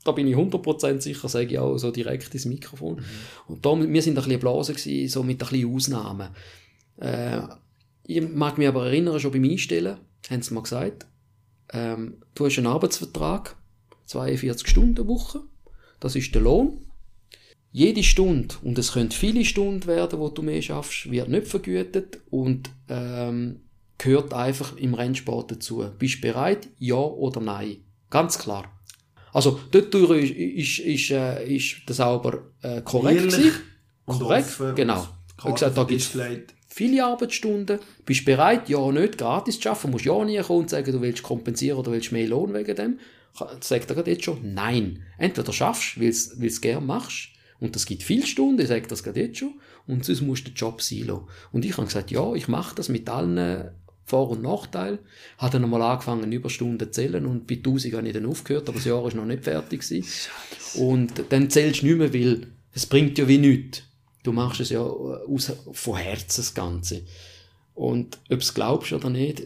da 0.03 0.11
bin 0.13 0.25
ich 0.25 0.35
100% 0.35 0.99
sicher, 0.99 1.29
sage 1.29 1.45
ich 1.45 1.59
auch 1.59 1.77
so 1.77 1.91
direkt 1.91 2.33
ins 2.33 2.45
Mikrofon. 2.45 2.95
Mhm. 2.95 3.03
Und 3.49 3.63
da, 3.63 3.79
wir 3.79 4.01
sind 4.01 4.17
ein 4.17 4.23
bisschen 4.23 4.39
Blase 4.39 4.73
gewesen, 4.73 5.09
so 5.09 5.21
mit 5.21 5.43
ein 5.43 5.47
bisschen 5.47 5.75
Ausnahmen. 5.75 6.29
Äh, 6.97 7.41
ich 8.07 8.21
mag 8.21 8.57
mich 8.57 8.67
aber 8.67 8.85
erinnern, 8.85 9.19
schon 9.19 9.31
beim 9.31 9.43
Einstellen, 9.43 9.97
haben 10.29 10.41
sie 10.41 10.53
mir 10.53 10.61
gesagt, 10.61 11.05
ähm, 11.73 12.17
du 12.35 12.45
hast 12.45 12.57
einen 12.57 12.67
Arbeitsvertrag, 12.67 13.55
42 14.05 14.67
Stunden 14.67 15.07
Woche, 15.07 15.41
das 15.99 16.15
ist 16.15 16.33
der 16.35 16.41
Lohn. 16.41 16.85
Jede 17.71 18.03
Stunde, 18.03 18.55
und 18.63 18.77
es 18.77 18.93
können 18.93 19.11
viele 19.11 19.43
Stunden 19.43 19.85
werden, 19.85 20.19
wo 20.19 20.29
du 20.29 20.41
mehr 20.41 20.61
schaffst, 20.61 21.11
wird 21.11 21.27
nicht 21.27 21.47
vergütet 21.47 22.19
und 22.29 22.69
ähm, 22.87 23.61
gehört 23.97 24.33
einfach 24.33 24.77
im 24.77 24.93
Rennsport 24.93 25.51
dazu. 25.51 25.85
Bist 25.99 26.17
du 26.17 26.21
bereit? 26.21 26.69
Ja 26.77 26.95
oder 26.95 27.41
nein? 27.41 27.77
Ganz 28.09 28.37
klar. 28.37 28.71
Also, 29.33 29.59
dort 29.71 29.93
ist, 29.93 30.31
ist, 30.31 30.79
ist, 30.79 31.11
äh, 31.11 31.45
ist 31.53 31.81
das 31.87 31.99
aber 31.99 32.43
äh, 32.61 32.81
korrekt. 32.81 33.33
Ehrlich 33.33 33.53
und 34.05 34.19
korrekt, 34.19 34.47
offen 34.47 34.75
genau. 34.75 35.05
Ich 35.37 35.53
gesagt, 35.53 35.77
da 35.77 35.83
gibt's 35.83 36.15
viele 36.75 37.05
Arbeitsstunden, 37.05 37.79
bist 38.05 38.25
bereit, 38.25 38.67
ja 38.67 38.91
nicht 38.91 39.17
gratis 39.17 39.61
zu 39.61 39.69
arbeiten, 39.69 39.91
musst 39.91 40.03
ja 40.03 40.25
nie 40.25 40.37
kommen 40.39 40.59
und 40.59 40.69
sagen, 40.69 40.91
du 40.91 40.99
willst 40.99 41.23
kompensieren 41.23 41.79
oder 41.79 41.93
willst 41.93 42.11
mehr 42.11 42.27
Lohn 42.27 42.53
wegen 42.53 42.75
dem. 42.75 42.99
Sagt 43.61 43.91
er 43.91 44.07
jetzt 44.07 44.25
schon, 44.25 44.53
nein. 44.53 45.01
Entweder 45.17 45.53
schaffst, 45.53 45.97
weil 45.99 46.11
du 46.11 46.45
es 46.45 46.59
gerne 46.59 46.85
machst, 46.85 47.29
und 47.61 47.75
das 47.75 47.85
gibt 47.85 48.03
viele 48.03 48.27
Stunden, 48.27 48.59
ich 48.59 48.67
sage 48.67 48.87
das 48.87 49.03
gerade 49.03 49.21
jetzt 49.21 49.37
schon, 49.37 49.53
und 49.87 50.03
sonst 50.03 50.21
musst 50.21 50.47
du 50.47 50.51
den 50.51 50.55
Job 50.55 50.81
sein 50.81 51.07
lassen. 51.07 51.23
Und 51.53 51.63
ich 51.63 51.77
habe 51.77 51.87
gesagt, 51.87 52.11
ja, 52.11 52.33
ich 52.33 52.49
mache 52.49 52.75
das 52.75 52.89
mit 52.89 53.07
allen 53.09 53.71
Vor- 54.03 54.31
und 54.31 54.41
Nachteilen. 54.41 54.99
Habe 55.37 55.53
dann 55.53 55.63
einmal 55.63 55.81
angefangen, 55.81 56.29
Überstunden 56.29 56.91
zu 56.91 56.91
zählen 56.91 57.25
und 57.25 57.47
bei 57.47 57.55
1000 57.55 57.93
habe 57.93 58.05
ich 58.05 58.13
dann 58.13 58.25
aufgehört, 58.25 58.67
aber 58.67 58.79
das 58.79 58.85
Jahr 58.85 59.07
ist 59.07 59.15
noch 59.15 59.25
nicht 59.25 59.45
fertig 59.45 59.79
gewesen. 59.79 60.05
Und 60.75 61.23
dann 61.29 61.49
zählst 61.49 61.83
du 61.83 61.85
nicht 61.85 61.97
mehr, 61.97 62.13
weil 62.13 62.47
es 62.73 62.85
bringt 62.85 63.17
ja 63.17 63.29
wie 63.29 63.37
nichts. 63.37 63.83
Du 64.25 64.31
machst 64.31 64.59
es 64.59 64.71
ja 64.71 64.81
aus, 64.81 65.51
von 65.71 65.97
Herzen 65.97 66.41
das 66.41 66.55
Ganze. 66.55 67.03
Und 67.75 68.17
ob 68.31 68.39
es 68.39 68.55
glaubst 68.55 68.91
oder 68.91 69.11
nicht, 69.11 69.43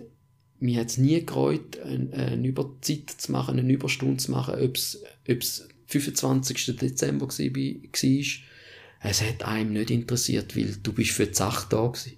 mir 0.59 0.79
hat 0.79 0.87
es 0.87 0.97
nie 0.97 1.25
gereut, 1.25 1.77
eine, 1.83 2.13
eine 2.13 2.47
Überzeit 2.47 3.09
zu 3.09 3.33
machen, 3.33 3.59
eine 3.59 3.73
Überstunde 3.73 4.17
zu 4.17 4.31
machen, 4.31 4.55
ob 4.55 4.77
es 4.77 5.67
25. 5.87 6.77
Dezember 6.77 7.27
war, 7.27 7.37
war. 7.37 8.25
Es 9.01 9.21
hat 9.21 9.43
einem 9.43 9.73
nicht 9.73 9.91
interessiert, 9.91 10.55
weil 10.55 10.77
du 10.81 10.93
bist 10.93 11.11
für 11.11 11.27
die 11.27 11.33
Sache 11.33 11.67
da 11.69 11.87
gewesen. 11.87 12.17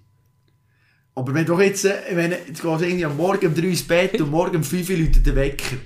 Aber 1.16 1.34
wenn 1.34 1.46
du 1.46 1.60
jetzt, 1.60 1.86
äh, 1.86 2.00
wenn, 2.12 2.32
jetzt 2.32 2.62
gehst 2.62 2.64
du 2.64 2.86
irgendwie 2.86 3.06
am 3.06 3.18
Morgen 3.18 3.48
um 3.48 3.56
3 3.56 3.62
ins 3.64 3.84
Bett 3.84 4.22
und 4.22 4.30
morgen 4.30 4.58
um 4.58 4.64
5 4.64 4.88
Uhr 4.88 4.98
läutet 4.98 5.26
der 5.26 5.36
Wecker, 5.36 5.78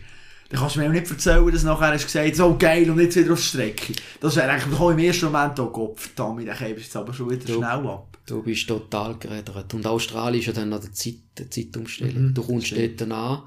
dann 0.49 0.59
kannst 0.59 0.75
du 0.75 0.79
mir 0.79 0.87
auch 0.87 0.91
nicht 0.91 1.09
erzählen, 1.09 1.51
dass 1.51 1.63
nachher 1.63 1.93
hast 1.93 2.05
gesagt 2.05 2.35
so 2.35 2.55
geil 2.57 2.89
und 2.89 2.99
jetzt 2.99 3.15
wieder 3.15 3.33
auf 3.33 3.39
die 3.39 3.45
Strecke. 3.45 3.93
Das 4.19 4.35
wäre 4.35 4.49
eigentlich 4.51 4.79
im 4.79 4.99
ersten 4.99 5.25
Moment 5.25 5.59
auch 5.59 5.71
Gott, 5.73 5.99
verdammt, 5.99 6.47
dann 6.47 6.57
bist 6.75 6.85
jetzt 6.85 6.95
aber 6.95 7.13
schon 7.13 7.29
wieder 7.31 7.45
Du- 7.45 7.53
schnell 7.55 7.65
ab. 7.87 8.17
Du 8.27 8.41
bist 8.41 8.67
total 8.67 9.15
gerädert. 9.19 9.71
Und 9.75 9.85
Australien 9.85 10.39
ist 10.41 10.47
ja 10.47 10.53
dann 10.53 10.69
noch 10.69 10.79
die, 10.81 10.91
Zeit, 10.91 11.15
die 11.37 11.49
Zeitumstellung. 11.49 12.29
Mhm, 12.29 12.33
du 12.33 12.41
kommst 12.43 12.67
stimmt. 12.67 12.99
dort 13.01 13.11
an, 13.11 13.43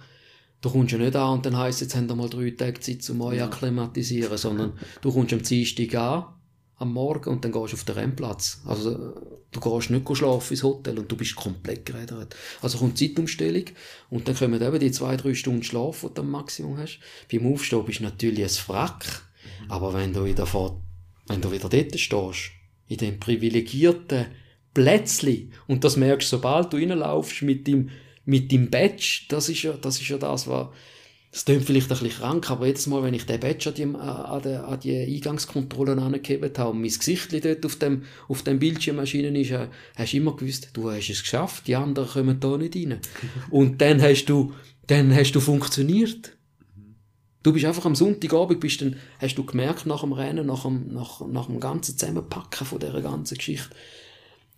du 0.61 0.70
kommst 0.70 0.92
ja 0.92 0.98
nicht 0.98 1.16
an 1.16 1.32
und 1.34 1.46
dann 1.46 1.56
heisst 1.56 1.80
jetzt 1.80 1.96
haben 1.96 2.08
wir 2.08 2.14
mal 2.14 2.28
drei 2.28 2.50
Tage 2.50 2.78
Zeit, 2.78 3.08
um 3.11 3.20
euch 3.22 3.42
akklimatisieren, 3.42 4.38
sondern 4.38 4.72
du 5.00 5.12
kommst 5.12 5.32
am 5.32 5.42
Dienstag 5.42 5.94
an, 5.96 6.24
am 6.79 6.93
Morgen, 6.93 7.29
und 7.31 7.45
dann 7.45 7.53
gehst 7.53 7.73
du 7.73 7.77
auf 7.77 7.85
den 7.85 7.95
Rennplatz. 7.97 8.61
Also, 8.64 9.14
du 9.51 9.61
gehst 9.61 9.91
nicht 9.91 10.17
schlafen 10.17 10.53
ins 10.53 10.62
Hotel 10.62 10.99
und 10.99 11.11
du 11.11 11.17
bist 11.17 11.37
komplett 11.37 11.85
gerädert. 11.87 12.37
Also 12.62 12.79
kommt 12.79 12.99
Zeitumstellung 12.99 13.64
und 14.11 14.29
dann 14.29 14.37
kommen 14.37 14.62
eben 14.62 14.79
die 14.79 14.93
zwei, 14.93 15.17
drei 15.17 15.35
Stunden 15.35 15.62
Schlaf, 15.62 16.03
die 16.03 16.14
du 16.14 16.23
am 16.23 16.31
Maximum 16.31 16.79
hast. 16.79 17.01
Beim 17.31 17.53
Aufstehen 17.53 17.85
bist 17.85 18.01
du 18.01 18.05
natürlich 18.05 18.45
ein 18.45 18.69
Wrack, 18.69 19.23
aber 19.69 19.95
wenn 19.95 20.12
du 20.12 20.25
wieder 20.25 20.47
vor, 20.47 20.81
wenn 21.27 21.41
du 21.41 21.51
wieder 21.51 21.69
dort 21.69 21.99
stehst, 21.99 22.51
in 22.87 22.97
dem 22.99 23.19
privilegierten 23.19 24.27
Plätzli, 24.73 25.51
und 25.67 25.85
das 25.85 25.97
merkst 25.97 26.31
du, 26.33 26.37
sobald 26.37 26.73
du 26.73 26.77
reinlaufst 26.77 27.43
mit 27.43 27.67
dem, 27.67 27.91
mit 28.25 28.53
dem 28.53 28.71
Badge, 28.71 29.25
das 29.29 29.49
ist 29.49 29.62
ja, 29.62 29.73
das 29.73 30.01
ist 30.01 30.09
ja 30.09 30.19
das, 30.19 30.47
was, 30.47 30.69
das 31.31 31.45
klingt 31.45 31.64
vielleicht 31.64 31.93
ein 31.93 31.99
bisschen 31.99 32.21
krank, 32.21 32.51
aber 32.51 32.67
jedes 32.67 32.87
Mal, 32.87 33.03
wenn 33.03 33.12
ich 33.12 33.27
den 33.27 33.38
Badge 33.38 33.69
an 33.69 33.75
die, 33.75 33.85
an 33.85 34.43
die, 34.43 34.55
an 34.55 34.81
die 34.81 35.17
Eingangskontrollen 35.17 35.99
angegeben 35.99 36.51
habe 36.57 36.71
und 36.71 36.81
mein 36.81 36.91
Gesicht 36.91 37.33
dort 37.45 37.67
auf 37.67 37.77
dem, 37.77 38.05
auf 38.29 38.43
dem 38.43 38.59
Bildschirm 38.59 38.99
erschienen 38.99 39.35
ist, 39.35 39.51
äh, 39.51 39.69
hast 39.95 40.12
du 40.14 40.17
immer 40.17 40.35
gewusst, 40.35 40.71
du 40.73 40.91
hast 40.91 41.11
es 41.11 41.21
geschafft, 41.21 41.67
die 41.67 41.77
anderen 41.77 42.09
kommen 42.09 42.41
da 42.41 42.57
nicht 42.57 42.75
rein. 42.75 43.01
Und 43.51 43.81
dann 43.83 44.01
hast 44.01 44.25
du, 44.27 44.55
dann 44.87 45.14
hast 45.14 45.33
du 45.33 45.41
funktioniert. 45.41 46.35
Du 47.43 47.53
bist 47.53 47.67
einfach 47.67 47.85
am 47.85 47.95
Sonntagabend, 47.95 48.61
bist 48.61 48.81
dann, 48.81 48.97
hast 49.19 49.37
du 49.37 49.45
gemerkt 49.45 49.85
nach 49.85 50.01
dem 50.01 50.12
Rennen, 50.12 50.47
nach 50.47 50.62
dem, 50.62 50.93
nach, 50.95 51.21
nach 51.27 51.47
dem 51.47 51.61
ganzen 51.61 51.97
Zusammenpacken 51.97 52.67
von 52.67 52.81
dieser 52.81 53.03
ganzen 53.03 53.37
Geschichte, 53.37 53.69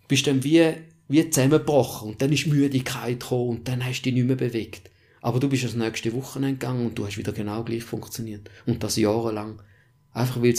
bist 0.07 0.25
dann 0.25 0.43
wie, 0.45 0.73
wie 1.09 1.29
zusammengebrochen 1.29 2.11
und 2.11 2.21
dann 2.21 2.31
ist 2.31 2.47
Müdigkeit 2.47 3.19
gekommen 3.19 3.49
und 3.49 3.67
dann 3.67 3.85
hast 3.85 4.01
du 4.01 4.03
dich 4.03 4.13
nicht 4.13 4.27
mehr 4.27 4.37
bewegt. 4.37 4.89
Aber 5.21 5.39
du 5.39 5.47
bist 5.47 5.63
das 5.63 5.75
nächste 5.75 6.13
Wochenende 6.13 6.57
gegangen 6.57 6.87
und 6.87 6.97
du 6.97 7.05
hast 7.05 7.17
wieder 7.17 7.31
genau 7.31 7.63
gleich 7.63 7.83
funktioniert. 7.83 8.49
Und 8.65 8.83
das 8.83 8.97
jahrelang. 8.97 9.61
Einfach 10.11 10.41
weil 10.41 10.53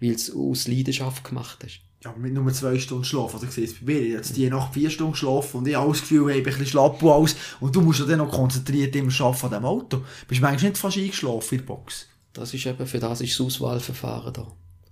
es 0.00 0.32
aus 0.34 0.68
Leidenschaft 0.68 1.24
gemacht 1.24 1.58
hast. 1.64 1.80
Ja, 2.04 2.10
aber 2.10 2.20
mit 2.20 2.34
nur 2.34 2.52
zwei 2.52 2.78
Stunden 2.78 3.04
Schlaf. 3.04 3.34
Also 3.34 3.46
ich 3.46 3.52
sehe 3.52 3.64
es 3.64 3.74
bei 3.74 3.92
mir, 3.92 4.02
jetzt 4.02 4.36
die 4.36 4.48
Nacht 4.48 4.74
vier 4.74 4.90
Stunden 4.90 5.12
geschlafen 5.12 5.58
und 5.58 5.68
ich 5.68 5.74
habe 5.74 5.90
das 5.90 6.02
Gefühl, 6.02 6.30
ich 6.30 6.42
bin 6.42 6.52
ein 6.52 6.58
bisschen 6.58 6.66
schlapp 6.66 7.02
und 7.02 7.10
alles. 7.10 7.36
Und 7.58 7.74
du 7.74 7.80
musst 7.80 8.00
ja 8.00 8.06
dann 8.06 8.18
noch 8.18 8.30
konzentriert 8.30 8.94
immer 8.94 9.12
arbeiten 9.20 9.44
an 9.44 9.50
diesem 9.50 9.64
Auto. 9.64 10.02
Bist 10.28 10.40
du 10.40 10.44
manchmal 10.44 10.70
nicht 10.70 10.78
fast 10.78 10.96
eingeschlafen 10.98 11.58
in 11.58 11.58
der 11.58 11.66
Box? 11.66 12.06
Das 12.32 12.54
ist 12.54 12.66
eben, 12.66 12.86
für 12.86 12.98
das 13.00 13.22
ist 13.22 13.32
das 13.32 13.46
Auswahlverfahren 13.46 14.32
da. 14.34 14.46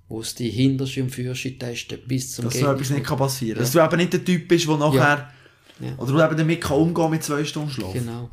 Wo 0.09 0.21
es 0.21 0.35
die 0.35 0.51
Hinterste 0.51 1.03
und 1.03 1.11
Führerschein 1.11 1.59
testen 1.59 1.99
bis 2.07 2.33
zum 2.33 2.47
Dass 2.47 2.55
so 2.55 2.67
etwas 2.67 2.91
nicht 2.91 3.05
kann 3.05 3.19
passieren 3.19 3.51
Ja. 3.51 3.55
kann. 3.57 3.63
Dass 3.65 3.73
du 3.73 3.95
eben 3.95 3.97
nicht 3.97 4.13
der 4.13 4.25
Typ 4.25 4.49
bist, 4.49 4.67
der 4.67 4.77
nachher... 4.77 5.31
Ja. 5.81 5.95
Oder 5.99 6.13
du 6.13 6.25
eben 6.25 6.37
damit 6.37 6.61
kann 6.61 6.79
umgehen 6.79 7.11
mit 7.11 7.23
zwei 7.23 7.45
Stunden 7.45 7.71
Schlaf. 7.71 7.93
Genau. 7.93 8.31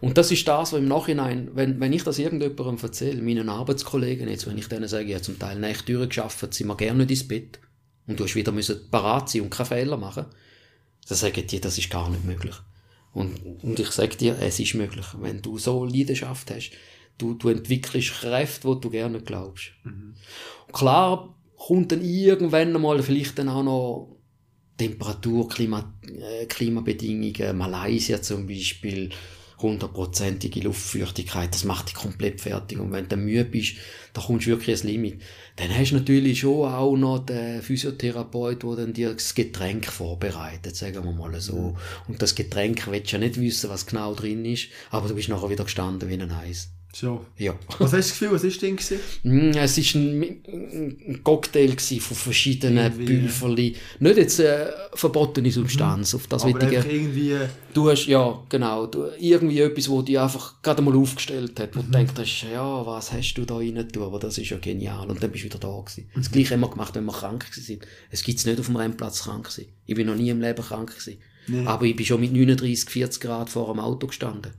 Und 0.00 0.18
das 0.18 0.30
ist 0.30 0.46
das, 0.48 0.72
was 0.72 0.78
im 0.78 0.88
Nachhinein, 0.88 1.50
wenn, 1.54 1.80
wenn 1.80 1.92
ich 1.92 2.04
das 2.04 2.18
irgendjemandem 2.18 2.78
erzähle, 2.82 3.22
meinen 3.22 3.48
Arbeitskollegen 3.48 4.28
jetzt, 4.28 4.46
wenn 4.46 4.58
ich 4.58 4.68
denen 4.68 4.88
sage, 4.88 5.04
ich 5.04 5.14
habe 5.14 5.22
zum 5.22 5.38
Teil 5.38 5.58
nicht 5.58 5.88
durchgeschafft, 5.88 6.52
sind 6.52 6.66
wir 6.66 6.76
gerne 6.76 6.98
nicht 6.98 7.10
ins 7.10 7.28
Bett 7.28 7.60
und 8.06 8.18
du 8.18 8.24
hast 8.24 8.34
wieder 8.34 8.52
müssen 8.52 8.90
parat 8.90 9.30
sein 9.30 9.42
und 9.42 9.50
keine 9.50 9.66
Fehler 9.66 9.96
machen, 9.96 10.26
dann 11.08 11.18
sagen 11.18 11.46
die, 11.46 11.60
das 11.60 11.78
ist 11.78 11.90
gar 11.90 12.10
nicht 12.10 12.24
möglich. 12.24 12.54
Und, 13.12 13.62
und 13.62 13.78
ich 13.78 13.90
sage 13.90 14.16
dir, 14.16 14.38
es 14.40 14.58
ist 14.58 14.74
möglich. 14.74 15.06
Wenn 15.20 15.42
du 15.42 15.58
so 15.58 15.84
Leidenschaft 15.84 16.50
hast, 16.50 16.70
du, 17.18 17.34
du 17.34 17.48
entwickelst 17.48 18.12
Kräfte, 18.12 18.74
die 18.74 18.80
du 18.80 18.90
gerne 18.90 19.20
glaubst. 19.20 19.72
Und 19.84 20.16
klar 20.72 21.36
kommt 21.56 21.92
dann 21.92 22.02
irgendwann 22.02 22.74
einmal 22.74 23.02
vielleicht 23.02 23.38
dann 23.38 23.48
auch 23.48 23.62
noch 23.62 24.16
Temperatur, 24.78 25.48
Klima, 25.48 25.94
äh, 26.02 26.46
Klimabedingungen, 26.46 27.56
Malaysia 27.56 28.20
zum 28.20 28.46
Beispiel, 28.46 29.10
hundertprozentige 29.62 30.60
Luftfeuchtigkeit, 30.60 31.54
das 31.54 31.64
macht 31.64 31.88
dich 31.88 31.94
komplett 31.94 32.40
fertig. 32.40 32.78
Und 32.78 32.92
wenn 32.92 33.08
du 33.08 33.16
müde 33.16 33.44
bist, 33.44 33.76
da 34.12 34.20
kommst 34.20 34.46
du 34.46 34.50
wirklich 34.50 34.68
ans 34.68 34.84
Limit. 34.84 35.20
Dann 35.56 35.74
hast 35.76 35.90
du 35.90 35.96
natürlich 35.96 36.40
schon 36.40 36.66
auch 36.68 36.96
noch 36.96 37.24
den 37.24 37.62
Physiotherapeut, 37.62 38.62
der 38.62 38.76
dann 38.76 38.92
dir 38.92 39.12
das 39.14 39.34
Getränk 39.34 39.86
vorbereitet, 39.86 40.76
sagen 40.76 41.04
wir 41.04 41.12
mal 41.12 41.40
so. 41.40 41.76
Und 42.08 42.20
das 42.20 42.34
Getränk 42.34 42.86
willst 42.90 43.12
du 43.12 43.16
ja 43.16 43.18
nicht 43.20 43.40
wissen, 43.40 43.70
was 43.70 43.86
genau 43.86 44.14
drin 44.14 44.44
ist, 44.44 44.68
aber 44.90 45.08
du 45.08 45.14
bist 45.14 45.28
nachher 45.28 45.50
wieder 45.50 45.64
gestanden 45.64 46.08
wie 46.08 46.14
ein 46.14 46.30
Eis. 46.30 46.70
So. 46.94 47.24
Ja. 47.38 47.54
Was 47.78 47.92
hast 47.92 47.92
du 47.92 47.96
das 47.96 48.10
Gefühl, 48.10 48.32
was 48.32 48.44
ist 48.44 48.60
denn 48.60 48.76
gewesen? 48.76 48.98
Mm, 49.22 49.56
Es 49.56 49.76
war 49.78 50.00
ein, 50.00 50.22
ein 50.22 51.20
Cocktail 51.24 51.68
gewesen 51.68 52.00
von 52.00 52.16
verschiedenen 52.16 52.92
Pülverli. 52.92 53.76
Nicht 54.00 54.16
jetzt 54.18 54.38
äh, 54.40 54.66
verbotene 54.92 55.50
Substanz, 55.50 56.14
auf 56.14 56.26
das 56.26 56.42
Aber 56.44 56.70
irgendwie... 56.70 57.34
Du 57.72 57.88
hast, 57.90 58.06
ja, 58.06 58.38
genau, 58.50 58.86
du, 58.86 59.06
irgendwie 59.18 59.60
etwas, 59.60 59.88
wo 59.88 60.02
dich 60.02 60.18
einfach 60.18 60.60
gerade 60.62 60.82
mal 60.82 60.94
aufgestellt 60.94 61.58
hat, 61.60 61.74
wo 61.74 61.80
Mhm. 61.80 61.92
du 61.92 61.98
denkst, 62.14 62.44
ja, 62.52 62.84
was 62.86 63.10
hast 63.12 63.34
du 63.34 63.44
da 63.46 63.56
rein 63.56 63.88
tun, 63.90 64.02
aber 64.02 64.18
das 64.18 64.36
ist 64.36 64.50
ja 64.50 64.58
genial. 64.58 65.08
Und 65.10 65.22
dann 65.22 65.30
bist 65.30 65.44
du 65.44 65.46
wieder 65.46 65.58
da 65.58 65.68
gewesen. 65.80 66.10
Das 66.14 66.30
Gleiche 66.30 66.54
haben 66.54 66.60
wir 66.60 66.68
gemacht, 66.70 66.94
wenn 66.94 67.04
wir 67.06 67.12
krank 67.12 67.46
waren. 67.50 67.78
Es 68.10 68.22
gibt's 68.22 68.44
nicht 68.44 68.60
auf 68.60 68.66
dem 68.66 68.76
Rennplatz 68.76 69.22
krank 69.22 69.48
sein. 69.50 69.64
Ich 69.86 69.94
bin 69.94 70.06
noch 70.06 70.14
nie 70.16 70.28
im 70.28 70.40
Leben 70.42 70.62
krank 70.62 70.90
gewesen. 70.90 71.16
Nee. 71.48 71.64
Aber 71.66 71.86
ich 71.86 71.96
bin 71.96 72.04
schon 72.04 72.20
mit 72.20 72.32
39, 72.32 72.90
40 72.90 73.20
Grad 73.22 73.48
vor 73.50 73.72
dem 73.72 73.80
Auto 73.80 74.06
gestanden. 74.06 74.52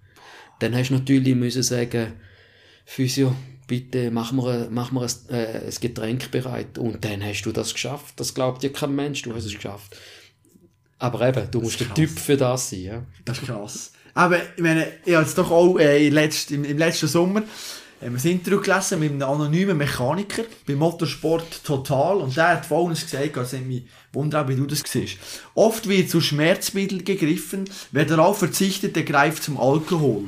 Dann 0.64 0.76
hast 0.78 0.90
du 0.90 0.94
natürlich 0.94 1.36
müssen 1.36 1.62
sagen, 1.64 2.14
Physio, 2.86 3.36
bitte 3.68 4.12
mach 4.12 4.32
mir, 4.32 4.48
ein- 4.48 4.68
mach 4.74 4.92
mir 4.92 5.02
ein, 5.02 5.36
äh, 5.36 5.60
ein 5.68 5.74
Getränk 5.82 6.32
bereit. 6.32 6.78
Und 6.78 7.04
dann 7.04 7.24
hast 7.24 7.42
du 7.44 7.52
das 7.52 7.74
geschafft. 7.74 8.14
Das 8.18 8.34
glaubt 8.34 8.64
dir 8.64 8.72
kein 8.72 8.96
Mensch, 8.96 9.22
du 9.24 9.34
hast 9.36 9.46
es 9.46 9.54
geschafft. 9.56 9.98
Aber 11.00 11.28
eben, 11.28 11.50
du 11.52 11.60
musst 11.62 11.80
der. 11.82 11.94
Typ 11.94 12.18
für 12.18 12.38
das 12.38 12.70
sein. 12.70 12.80
Ja? 12.82 13.04
Das 13.26 13.40
ist 13.40 13.46
krass. 13.46 13.92
Aber 14.14 14.38
ich 14.56 14.62
meine, 14.64 14.88
ich 15.06 15.14
habe 15.16 15.26
jetzt 15.26 15.38
doch 15.38 15.52
auch 15.52 15.78
äh, 15.80 16.08
im, 16.08 16.14
letzten, 16.14 16.54
im, 16.56 16.64
im 16.64 16.78
letzten 16.78 17.08
Sommer 17.08 17.42
äh, 18.00 18.06
ein 18.06 18.16
Interview 18.16 18.62
gelesen 18.62 19.00
mit 19.00 19.12
einem 19.12 19.24
anonymen 19.24 19.76
Mechaniker 19.78 20.44
bei 20.68 20.76
Motorsport 20.76 21.64
Total 21.66 22.18
und 22.18 22.38
der 22.38 22.50
hat 22.50 22.66
Folgendes 22.66 23.04
gesagt, 23.04 23.38
also 23.38 23.58
ich 23.58 23.64
mich 23.64 23.84
wundere, 24.14 24.48
wie 24.48 24.56
du 24.56 24.66
das 24.66 24.84
siehst. 24.86 25.18
Oft 25.56 25.90
wird 25.90 26.10
zu 26.10 26.22
Schmerzmitteln 26.22 27.04
gegriffen, 27.04 27.68
wer 27.92 28.06
darauf 28.06 28.38
verzichtet, 28.40 28.96
der 28.96 29.04
greift 29.04 29.44
zum 29.44 29.58
Alkohol. 29.60 30.26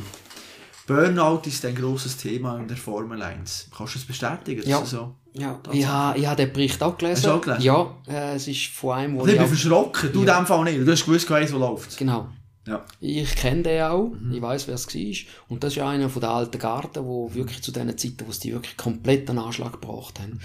Burnout 0.87 1.41
ist 1.45 1.65
ein 1.65 1.75
großes 1.75 2.17
Thema 2.17 2.59
in 2.59 2.67
der 2.67 2.77
Formel 2.77 3.21
1. 3.21 3.69
Kannst 3.75 3.95
du 3.95 3.99
das 3.99 4.07
bestätigen? 4.07 4.61
Ja. 4.67 4.81
das 4.81 4.91
So? 4.91 5.15
Ja, 5.33 5.59
ich 5.73 5.85
habe 5.85 6.17
ich 6.19 6.27
ha 6.27 6.35
den 6.35 6.53
Bericht 6.53 6.81
auch 6.81 6.97
gelesen. 6.97 7.17
Hast 7.17 7.25
du 7.25 7.31
auch 7.31 7.41
gelesen? 7.41 7.63
Ja, 7.63 7.95
äh, 8.07 8.35
es 8.35 8.47
ist 8.47 8.67
von 8.67 8.91
einem, 8.97 9.15
wo 9.15 9.19
Also 9.21 9.29
ich 9.29 9.33
ich 9.35 9.39
bin 9.39 9.47
verschrocken, 9.49 10.13
du 10.13 10.21
in 10.21 10.27
Ja. 10.27 10.39
dem 10.39 10.45
Fall 10.45 10.63
nicht. 10.63 10.79
Du 10.79 10.91
hast 10.91 11.05
gewusst, 11.05 11.29
weiss, 11.29 11.51
wo 11.53 11.57
läuft. 11.57 11.97
Genau. 11.97 12.29
Ja. 12.67 12.83
Ich 12.99 13.35
kenne 13.35 13.63
den 13.63 13.81
auch, 13.83 14.09
Mhm. 14.09 14.33
ich 14.33 14.41
weiß, 14.41 14.67
wer 14.67 14.75
es 14.75 14.87
war. 14.87 15.33
Und 15.49 15.63
das 15.63 15.75
ist 15.75 15.81
einer 15.83 16.09
von 16.09 16.21
den 16.21 16.29
alten 16.29 16.57
Garten, 16.57 17.03
wo 17.05 17.33
wirklich 17.33 17.61
zu 17.61 17.71
diesen 17.71 17.97
Zeiten, 17.97 18.25
wo 18.27 18.31
sie 18.31 18.41
die 18.47 18.53
wirklich 18.53 18.77
komplett 18.77 19.29
einen 19.29 19.39
Anschlag 19.39 19.73
gebracht 19.73 20.19
haben. 20.19 20.39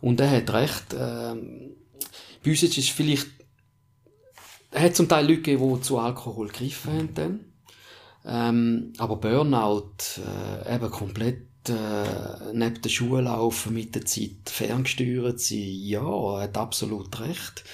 Und 0.00 0.20
er 0.20 0.30
hat 0.30 0.52
recht. 0.52 0.94
Ähm, 0.98 1.72
bei 2.44 2.50
uns 2.52 2.62
ist 2.62 2.78
es 2.78 2.88
vielleicht, 2.88 3.26
er 4.70 4.82
hat 4.82 4.96
zum 4.96 5.08
Teil 5.08 5.24
Leute 5.26 5.42
gegeben, 5.42 5.74
die 5.74 5.80
zu 5.82 5.98
Alkohol 5.98 6.46
gegriffen 6.48 6.92
haben 6.92 7.14
dann. 7.14 7.40
Ähm, 8.24 8.92
aber 8.98 9.16
Burnout, 9.16 9.92
äh, 10.18 10.74
eben 10.74 10.90
komplett 10.90 11.46
äh, 11.68 12.52
neben 12.52 12.82
der 12.82 12.88
Schuhe 12.88 13.22
laufen 13.22 13.74
mit 13.74 13.94
der 13.94 14.04
Zeit, 14.04 14.46
ferngesteuert 14.46 15.40
sein, 15.40 15.58
ja, 15.58 16.40
hat 16.40 16.56
absolut 16.56 17.20
recht. 17.20 17.64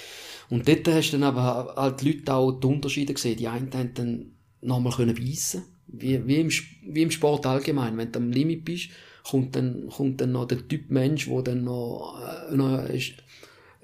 Und 0.49 0.67
dort 0.67 0.87
hast 0.87 1.11
du 1.11 1.17
dann 1.17 1.35
aber 1.35 1.73
halt 1.75 2.01
die 2.01 2.11
Leute 2.11 2.33
auch 2.33 2.51
die 2.51 2.67
Unterschiede 2.67 3.13
gesehen. 3.13 3.37
Die 3.37 3.47
einen 3.47 3.73
haben 3.73 3.93
dann 3.93 4.31
nochmal 4.61 4.93
können 4.93 5.15
beißen 5.15 5.63
wie, 5.87 6.25
wie, 6.27 6.37
im, 6.37 6.49
wie 6.49 7.01
im 7.01 7.11
Sport 7.11 7.45
allgemein. 7.45 7.97
Wenn 7.97 8.11
du 8.11 8.19
am 8.19 8.31
Limit 8.31 8.65
bist, 8.65 8.89
kommt 9.23 9.55
dann, 9.55 9.89
kommt 9.89 10.21
dann 10.21 10.31
noch 10.31 10.45
der 10.45 10.67
Typ 10.67 10.89
Mensch, 10.89 11.27
der 11.27 11.41
dann 11.41 11.63
noch, 11.63 12.19
äh, 12.51 12.55
noch 12.55 12.83
ist, 12.89 13.13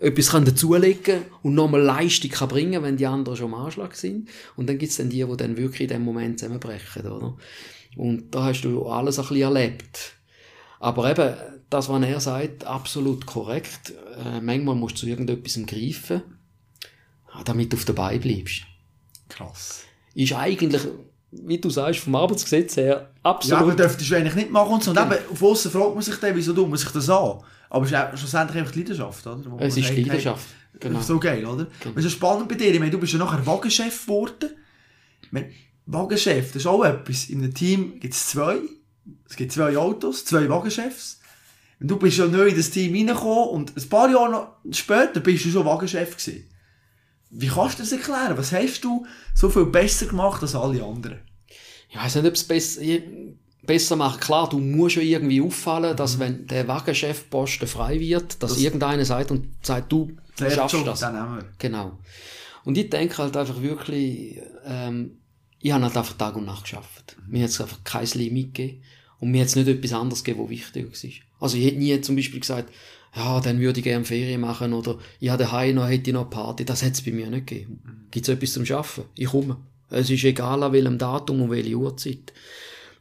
etwas 0.02 0.32
kann 0.32 0.46
dazulegen 0.46 1.22
und 1.44 1.54
nochmal 1.54 1.82
Leistung 1.82 2.32
kann 2.32 2.50
bringen, 2.50 2.82
wenn 2.82 2.98
die 2.98 3.06
anderen 3.06 3.38
schon 3.38 3.54
am 3.54 3.66
Anschlag 3.66 3.96
sind. 3.96 4.30
Und 4.56 4.68
dann 4.68 4.80
gibt's 4.80 4.98
dann 4.98 5.10
die, 5.10 5.24
die 5.24 5.38
dann 5.38 5.58
wirklich 5.58 5.82
in 5.82 5.88
dem 5.90 6.04
Moment 6.04 6.40
zusammenbrechen, 6.40 7.06
oder? 7.06 7.38
Und 7.96 8.34
da 8.34 8.46
hast 8.46 8.62
du 8.64 8.88
alles 8.88 9.20
ein 9.20 9.26
bisschen 9.26 9.42
erlebt. 9.44 10.14
Aber 10.80 11.12
eben, 11.12 11.36
das, 11.70 11.88
was 11.88 12.04
er 12.04 12.20
sagt, 12.20 12.66
absolut 12.66 13.26
korrekt. 13.28 13.94
Äh, 14.18 14.42
manchmal 14.42 14.76
musst 14.76 14.96
du 14.96 15.02
zu 15.02 15.08
irgendetwas 15.08 15.60
greifen, 15.68 16.24
damit 17.46 17.72
du 17.72 17.78
auf 17.78 17.86
dabei 17.86 18.18
bleibst. 18.18 18.64
Krass. 19.30 19.84
Ist 20.16 20.34
eigentlich, 20.34 20.82
wie 21.32 21.60
du 21.60 21.70
sagst, 21.70 22.00
vom 22.00 22.16
Arbeitsgesetz 22.16 22.76
her 22.78 22.88
Ja, 22.88 23.20
aber 23.22 23.36
absolut. 23.36 23.80
dürftest 23.80 24.10
du 24.10 24.16
eigentlich 24.16 24.36
nicht 24.36 24.50
machen 24.50 24.74
und 24.74 24.84
so. 24.84 24.92
Und 24.92 25.00
eben, 25.00 25.16
auf 25.32 25.44
aussen 25.44 25.70
fragt 25.70 25.94
man 25.94 26.02
sich 26.04 26.16
dann, 26.16 26.36
wieso 26.36 26.54
tut 26.54 26.68
man 26.68 26.78
sich 26.78 26.90
das 26.90 27.10
an? 27.10 27.42
Aber 27.72 27.86
es 27.86 27.92
ist 27.92 27.94
ja 27.94 28.18
schlussendlich 28.18 28.58
einfach 28.58 28.74
die 28.74 28.80
Leidenschaft, 28.80 29.26
oder? 29.26 29.50
Wo 29.50 29.58
es 29.58 29.78
ist 29.78 29.88
sagt, 29.88 29.98
Leidenschaft. 29.98 30.46
Hey, 30.50 30.80
Genau. 30.80 31.02
So 31.02 31.20
geil, 31.20 31.46
oder? 31.46 31.68
Genau. 31.80 31.98
Es 31.98 32.06
ist 32.06 32.14
spannend 32.14 32.50
bei 32.50 32.56
dir. 32.56 32.74
Ich 32.74 32.80
meine, 32.80 32.92
du 32.92 32.98
bist 32.98 33.14
ja 33.14 33.20
nachher 33.20 33.46
Wagenchef 33.46 34.06
geworden. 34.06 34.50
Wenn, 35.32 35.52
Wagenchef, 35.86 36.48
das 36.48 36.64
ist 36.64 36.68
auch 36.68 36.84
etwas. 36.84 37.30
In 37.30 37.44
einem 37.44 37.54
Team 37.54 38.00
gibt 38.00 38.14
es 38.14 38.28
zwei. 38.28 38.58
Es 39.30 39.36
gibt 39.36 39.52
zwei 39.52 39.78
Autos, 39.78 40.26
zwei 40.26 40.50
Wagenchefs. 40.50 41.20
Und 41.80 41.88
du 41.90 41.98
bist 41.98 42.18
ja 42.18 42.28
neu 42.28 42.48
in 42.48 42.56
das 42.56 42.70
Team 42.72 42.94
reingekommen 42.94 43.50
und 43.50 43.76
ein 43.76 43.90
paar 43.90 44.10
Jahre 44.10 44.54
später 44.72 45.20
bist 45.20 45.46
du 45.46 45.50
schon 45.50 45.66
Wagenchef 45.66 46.18
gewesen. 46.18 46.48
Wie 47.30 47.48
kannst 47.48 47.80
du 47.80 47.84
das 47.84 47.92
erklären? 47.94 48.38
Was 48.38 48.52
hast 48.52 48.84
du 48.84 49.06
so 49.34 49.50
viel 49.50 49.66
besser 49.66 50.08
gemacht 50.08 50.42
als 50.42 50.56
alle 50.56 50.84
anderen? 50.84 51.22
Ich 51.90 51.98
weiß 51.98 52.16
nicht, 52.16 52.28
ob 52.28 52.34
es 52.34 52.44
besser, 52.44 52.82
besser 53.64 53.96
macht. 53.96 54.22
Klar, 54.22 54.50
du 54.50 54.60
musst 54.60 54.96
ja 54.96 55.02
irgendwie 55.02 55.42
auffallen, 55.42 55.96
dass 55.96 56.20
wenn 56.20 56.48
der 56.48 56.68
Wagenchefposten 56.68 57.68
frei 57.68 58.00
wird, 58.00 58.42
dass 58.42 58.54
Das- 58.54 58.62
irgendeiner 58.62 59.06
sagt 59.06 59.32
und 59.32 59.48
sagt, 59.62 59.92
du 59.92 60.12
Zuerst 60.36 60.56
schaffst 60.56 60.76
schon, 60.76 60.86
das. 60.86 61.00
Dann 61.02 61.16
haben 61.16 61.36
wir. 61.38 61.46
Genau. 61.58 62.00
Und 62.64 62.78
ich 62.78 62.90
denke 62.90 63.18
halt 63.18 63.36
einfach 63.38 63.62
wirklich, 63.62 64.40
ähm, 64.66 65.18
ich 65.60 65.72
habe 65.72 65.84
halt 65.84 65.96
einfach 65.98 66.18
Tag 66.18 66.36
und 66.36 66.46
Nacht 66.46 66.64
geschafft. 66.64 67.16
Mir 67.28 67.44
hat 67.44 67.50
es 67.52 67.62
einfach 67.62 67.84
kein 67.84 68.08
Limit 68.14 68.54
gegeben. 68.54 68.82
Und 69.20 69.30
mir 69.32 69.42
hat 69.42 69.48
es 69.50 69.56
nicht 69.56 69.68
etwas 69.68 69.94
anderes 69.94 70.24
gegeben, 70.24 70.44
was 70.46 70.50
wichtiger 70.50 70.88
war. 70.88 71.10
Also 71.40 71.58
ich 71.58 71.66
hätte 71.66 71.78
nie 71.78 72.02
zum 72.02 72.16
Beispiel 72.16 72.40
gesagt, 72.40 72.72
ja, 73.16 73.40
dann 73.42 73.60
würde 73.60 73.80
ich 73.80 73.84
gerne 73.84 74.06
Ferien 74.06 74.42
machen 74.42 74.74
oder 74.74 74.98
ja, 75.20 75.38
daheim 75.38 75.76
noch 75.76 75.88
hätte 75.88 76.10
ich 76.10 76.14
noch 76.14 76.30
Party. 76.30 76.66
Das 76.66 76.82
hätte 76.82 76.94
es 76.94 77.02
bei 77.04 77.12
mir 77.12 77.30
nicht 77.30 77.46
gegeben. 77.48 78.08
Gibt 78.10 78.28
es 78.28 78.34
etwas 78.34 78.54
zum 78.54 78.66
Schaffen? 78.66 79.04
Ich 79.16 79.28
komme. 79.28 79.58
Es 79.90 80.10
ist 80.10 80.24
egal, 80.24 80.64
an 80.64 80.72
welchem 80.72 80.98
Datum 80.98 81.42
und 81.42 81.52
welche 81.52 81.76
Uhrzeit. 81.76 82.32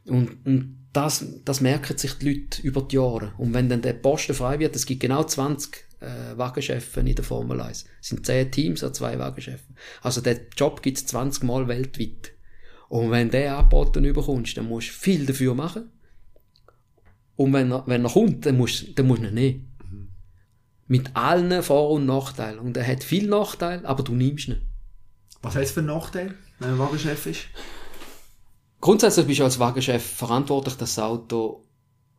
Und, 0.05 0.45
und 0.45 0.87
das, 0.93 1.25
das 1.45 1.61
merken 1.61 1.97
sich 1.97 2.13
die 2.13 2.29
Leute 2.29 2.61
über 2.61 2.81
die 2.81 2.95
Jahre. 2.95 3.33
Und 3.37 3.53
wenn 3.53 3.69
dann 3.69 3.81
der 3.81 3.93
Posten 3.93 4.33
frei 4.33 4.59
wird, 4.59 4.75
es 4.75 4.85
gibt 4.85 5.01
genau 5.01 5.23
20 5.23 5.85
äh, 6.01 6.37
Wagenchefen 6.37 7.07
in 7.07 7.15
der 7.15 7.23
Formel 7.23 7.61
1. 7.61 7.85
Es 8.01 8.07
sind 8.07 8.25
10 8.25 8.51
Teams 8.51 8.83
an 8.83 8.93
zwei 8.93 9.17
Wagenchefen. 9.17 9.75
Also 10.01 10.21
der 10.21 10.39
Job 10.57 10.81
gibt 10.81 10.97
es 10.97 11.05
20 11.07 11.43
Mal 11.43 11.67
weltweit. 11.67 12.33
Und 12.89 13.11
wenn 13.11 13.29
der 13.29 13.57
angeboten 13.57 14.03
überkommst, 14.03 14.57
dann 14.57 14.67
musst 14.67 14.89
du 14.89 14.93
viel 14.93 15.25
dafür 15.25 15.55
machen. 15.55 15.91
Und 17.37 17.53
wenn 17.53 17.71
er, 17.71 17.83
wenn 17.87 18.03
er 18.03 18.11
kommt, 18.11 18.45
dann 18.45 18.57
musst, 18.57 18.99
dann 18.99 19.07
musst 19.07 19.21
du 19.21 19.27
ihn 19.27 19.33
nehmen. 19.33 19.67
Mit 20.87 21.15
allen 21.15 21.63
Vor- 21.63 21.91
und 21.91 22.05
Nachteilen. 22.05 22.59
Und 22.59 22.75
er 22.75 22.85
hat 22.85 23.03
viel 23.03 23.27
Nachteile, 23.27 23.85
aber 23.85 24.03
du 24.03 24.13
nimmst 24.13 24.49
ihn. 24.49 24.61
Was 25.41 25.55
es 25.55 25.71
für 25.71 25.81
Nachteil, 25.81 26.35
wenn 26.59 26.71
ein 26.71 26.79
Wagenchef 26.79 27.25
ist? 27.27 27.45
Grundsätzlich 28.81 29.27
bist 29.27 29.39
du 29.39 29.43
als 29.43 29.59
Wagenchef 29.59 30.03
verantwortlich, 30.03 30.75
dass 30.75 30.95
das 30.95 31.03
Auto 31.03 31.63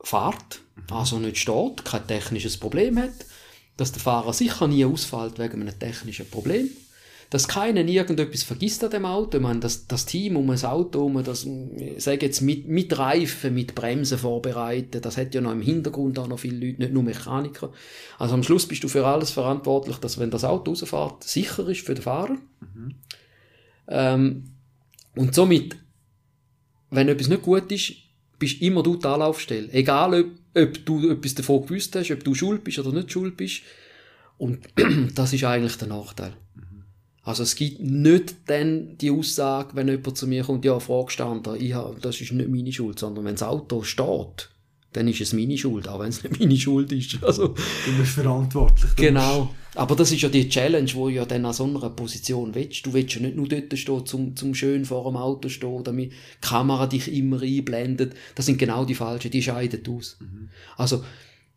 fährt, 0.00 0.60
also 0.90 1.18
nicht 1.18 1.38
steht, 1.38 1.84
kein 1.84 2.06
technisches 2.06 2.56
Problem 2.56 2.98
hat, 2.98 3.10
dass 3.76 3.90
der 3.92 4.00
Fahrer 4.00 4.32
sicher 4.32 4.68
nie 4.68 4.84
ausfällt 4.84 5.40
wegen 5.40 5.60
einem 5.60 5.76
technischen 5.78 6.30
Problem, 6.30 6.70
dass 7.30 7.48
keiner 7.48 7.80
irgendetwas 7.80 8.42
vergisst 8.42 8.84
an 8.84 8.90
dem 8.90 9.06
Auto, 9.06 9.38
ich 9.38 9.42
meine, 9.42 9.58
das, 9.58 9.86
das 9.88 10.06
Team 10.06 10.36
um 10.36 10.48
das 10.48 10.64
Auto, 10.64 11.06
um 11.06 11.24
das, 11.24 11.44
ich 11.44 12.04
sage 12.04 12.26
jetzt, 12.26 12.42
mit, 12.42 12.68
mit 12.68 12.96
Reifen, 12.96 13.54
mit 13.54 13.74
Bremsen 13.74 14.18
vorbereiten, 14.18 15.00
das 15.00 15.16
hat 15.16 15.34
ja 15.34 15.40
noch 15.40 15.52
im 15.52 15.62
Hintergrund 15.62 16.18
auch 16.18 16.28
noch 16.28 16.38
viele 16.38 16.64
Leute, 16.64 16.82
nicht 16.82 16.92
nur 16.92 17.02
Mechaniker. 17.02 17.72
Also 18.18 18.34
am 18.34 18.42
Schluss 18.42 18.68
bist 18.68 18.84
du 18.84 18.88
für 18.88 19.06
alles 19.06 19.30
verantwortlich, 19.30 19.96
dass 19.96 20.18
wenn 20.18 20.30
das 20.30 20.44
Auto 20.44 20.72
rausfährt, 20.72 21.24
sicher 21.24 21.66
ist 21.68 21.86
für 21.86 21.94
den 21.94 22.02
Fahrer. 22.02 22.36
Ähm, 23.88 24.44
und 25.16 25.34
somit 25.34 25.76
wenn 26.92 27.08
etwas 27.08 27.28
nicht 27.28 27.42
gut 27.42 27.72
ist, 27.72 27.94
bist 28.38 28.60
immer 28.62 28.82
du 28.82 28.96
die 28.96 29.06
Anlaufstelle. 29.06 29.72
Egal, 29.72 30.14
ob, 30.14 30.26
ob 30.56 30.86
du 30.86 31.10
etwas 31.10 31.34
davon 31.34 31.62
gewusst 31.62 31.96
hast, 31.96 32.10
ob 32.10 32.22
du 32.22 32.34
schuld 32.34 32.62
bist 32.64 32.78
oder 32.78 32.92
nicht 32.92 33.10
schuld 33.10 33.36
bist. 33.36 33.62
Und 34.38 34.60
das 35.14 35.32
ist 35.32 35.44
eigentlich 35.44 35.76
der 35.76 35.88
Nachteil. 35.88 36.34
Also 37.24 37.44
es 37.44 37.54
gibt 37.54 37.80
nicht 37.80 38.34
dann 38.46 38.98
die 38.98 39.10
Aussage, 39.10 39.70
wenn 39.74 39.88
jemand 39.88 40.18
zu 40.18 40.26
mir 40.26 40.42
kommt, 40.42 40.64
ja, 40.64 40.78
vorgestanden, 40.80 41.56
ich 41.60 41.72
hab, 41.72 42.00
das 42.02 42.20
ist 42.20 42.32
nicht 42.32 42.50
meine 42.50 42.72
Schuld, 42.72 42.98
sondern 42.98 43.24
wenn 43.24 43.34
das 43.36 43.44
Auto 43.44 43.82
steht, 43.84 44.50
dann 44.92 45.08
ist 45.08 45.20
es 45.20 45.32
meine 45.32 45.56
Schuld, 45.56 45.88
auch 45.88 46.00
wenn 46.00 46.08
es 46.08 46.22
nicht 46.22 46.38
meine 46.38 46.56
Schuld 46.56 46.92
ist. 46.92 47.18
Also, 47.22 47.48
Du 47.48 47.98
bist 47.98 48.12
verantwortlich. 48.12 48.92
Du 48.94 49.02
Genau. 49.02 49.54
Aber 49.74 49.96
das 49.96 50.12
ist 50.12 50.20
ja 50.20 50.28
die 50.28 50.48
Challenge, 50.48 50.90
wo 50.94 51.08
du 51.08 51.14
ja 51.14 51.24
dann 51.24 51.46
an 51.46 51.54
so 51.54 51.64
einer 51.64 51.88
Position 51.90 52.54
willst. 52.54 52.84
Du 52.84 52.92
willst 52.92 53.14
ja 53.14 53.22
nicht 53.22 53.36
nur 53.36 53.48
dort 53.48 53.76
stehen, 53.78 54.04
zum, 54.04 54.36
zum 54.36 54.54
schön 54.54 54.84
vor 54.84 55.04
dem 55.04 55.16
Auto 55.16 55.48
stehen, 55.48 55.82
damit 55.82 56.12
die 56.12 56.16
Kamera 56.42 56.86
dich 56.86 57.10
immer 57.10 57.40
einblendet. 57.40 58.14
Das 58.34 58.46
sind 58.46 58.58
genau 58.58 58.84
die 58.84 58.94
falschen, 58.94 59.30
die 59.30 59.42
scheiden 59.42 59.80
aus. 59.88 60.18
Also, 60.76 61.02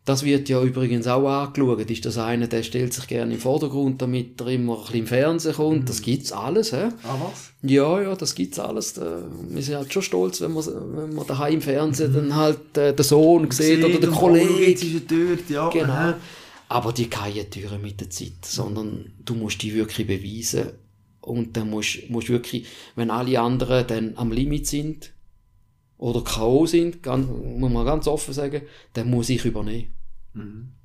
das 0.06 0.22
wird 0.22 0.48
ja 0.48 0.62
übrigens 0.62 1.08
auch 1.08 1.26
angeschaut. 1.26 1.90
Ist 1.90 2.06
das 2.06 2.16
einer, 2.16 2.46
der 2.46 2.62
stellt 2.62 2.94
sich 2.94 3.08
gerne 3.08 3.34
im 3.34 3.40
Vordergrund, 3.40 4.00
damit 4.00 4.40
er 4.40 4.46
immer 4.46 4.76
ein 4.76 4.82
bisschen 4.82 4.98
im 5.00 5.06
Fernsehen 5.08 5.54
kommt. 5.54 5.88
Das 5.88 6.00
gibt's 6.00 6.30
alles, 6.30 6.72
hä? 6.72 6.90
Ah, 7.02 7.16
was? 7.20 7.50
Ja, 7.62 8.00
ja, 8.00 8.14
das 8.14 8.36
gibt's 8.36 8.60
alles. 8.60 9.00
Wir 9.00 9.62
sind 9.62 9.74
halt 9.74 9.92
schon 9.92 10.02
stolz, 10.02 10.40
wenn 10.40 10.52
man, 10.52 10.64
wenn 10.64 11.12
man 11.12 11.26
daheim 11.26 11.54
im 11.54 11.60
Fernsehen 11.60 12.14
dann 12.14 12.36
halt 12.36 12.78
äh, 12.78 12.94
den 12.94 13.02
Sohn 13.02 13.50
sieht 13.50 13.84
oder 13.84 13.98
den 13.98 14.12
Kollegen. 14.12 15.02
dort, 15.08 15.50
ja. 15.50 15.68
Genau. 15.70 16.14
Aber 16.68 16.92
die 16.92 17.10
keine 17.10 17.50
Türen 17.50 17.82
mit 17.82 18.00
der 18.00 18.08
Zeit, 18.08 18.44
sondern 18.44 19.12
du 19.24 19.34
musst 19.34 19.60
die 19.62 19.74
wirklich 19.74 20.06
beweisen. 20.06 20.70
Und 21.20 21.56
dann 21.56 21.68
musst, 21.68 22.08
musst 22.10 22.28
wirklich, 22.28 22.66
wenn 22.94 23.10
alle 23.10 23.40
anderen 23.40 23.84
dann 23.88 24.12
am 24.14 24.30
Limit 24.30 24.68
sind, 24.68 25.12
oder 25.98 26.22
K.O. 26.22 26.66
sind, 26.66 27.02
ganz, 27.02 27.26
muss 27.26 27.72
man 27.72 27.86
ganz 27.86 28.06
offen 28.06 28.34
sagen, 28.34 28.62
dann 28.92 29.10
muss 29.10 29.30
ich 29.30 29.44
übernehmen. 29.44 29.95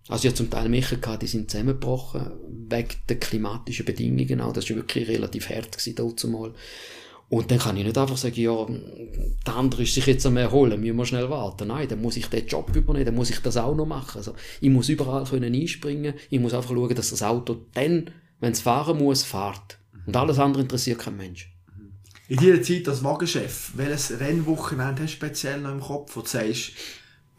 Also 0.07 0.23
ich 0.23 0.29
hatte 0.29 0.43
zum 0.43 0.49
Teil 0.49 0.69
Michen 0.69 0.99
gehabt, 0.99 1.21
die 1.21 1.27
sind 1.27 1.51
zusammengebrochen, 1.51 2.31
wegen 2.69 2.89
der 3.07 3.19
klimatischen 3.19 3.85
Bedingungen 3.85 4.41
auch. 4.41 4.53
Das 4.53 4.69
war 4.69 4.77
wirklich 4.77 5.07
relativ 5.07 5.49
hart 5.49 5.77
gewesen. 5.77 6.53
Und 7.29 7.49
dann 7.49 7.59
kann 7.59 7.77
ich 7.77 7.85
nicht 7.85 7.97
einfach 7.97 8.17
sagen, 8.17 8.41
ja, 8.41 8.67
der 9.47 9.55
andere 9.55 9.83
ist 9.83 9.93
sich 9.93 10.05
jetzt 10.05 10.25
am 10.25 10.35
erholen, 10.35 10.81
müssen 10.81 10.97
wir 10.97 11.05
schnell 11.05 11.29
warten. 11.29 11.69
Nein, 11.69 11.87
dann 11.87 12.01
muss 12.01 12.17
ich 12.17 12.27
den 12.27 12.45
Job 12.45 12.75
übernehmen, 12.75 13.05
dann 13.05 13.15
muss 13.15 13.29
ich 13.29 13.39
das 13.39 13.55
auch 13.55 13.73
noch 13.73 13.85
machen. 13.85 14.17
Also, 14.17 14.33
ich 14.59 14.69
muss 14.69 14.89
überall 14.89 15.23
können 15.23 15.55
einspringen, 15.55 16.15
ich 16.29 16.39
muss 16.41 16.53
einfach 16.53 16.71
schauen, 16.71 16.93
dass 16.93 17.11
das 17.11 17.23
Auto 17.23 17.67
dann, 17.73 18.09
wenn 18.41 18.51
es 18.51 18.59
fahren 18.59 18.97
muss, 18.97 19.23
fährt. 19.23 19.77
Und 20.05 20.17
alles 20.17 20.39
andere 20.39 20.63
interessiert 20.63 20.99
kein 20.99 21.15
Mensch. 21.15 21.49
In 22.27 22.37
dieser 22.37 22.61
Zeit 22.61 22.89
als 22.89 23.01
Wagenchef, 23.01 23.71
welches 23.75 24.19
Rennwochenende 24.19 25.03
hast 25.03 25.11
du 25.11 25.15
speziell 25.15 25.61
noch 25.61 25.71
im 25.71 25.79
Kopf, 25.79 26.15
wo 26.17 26.21
du 26.21 26.27
sagst, 26.27 26.71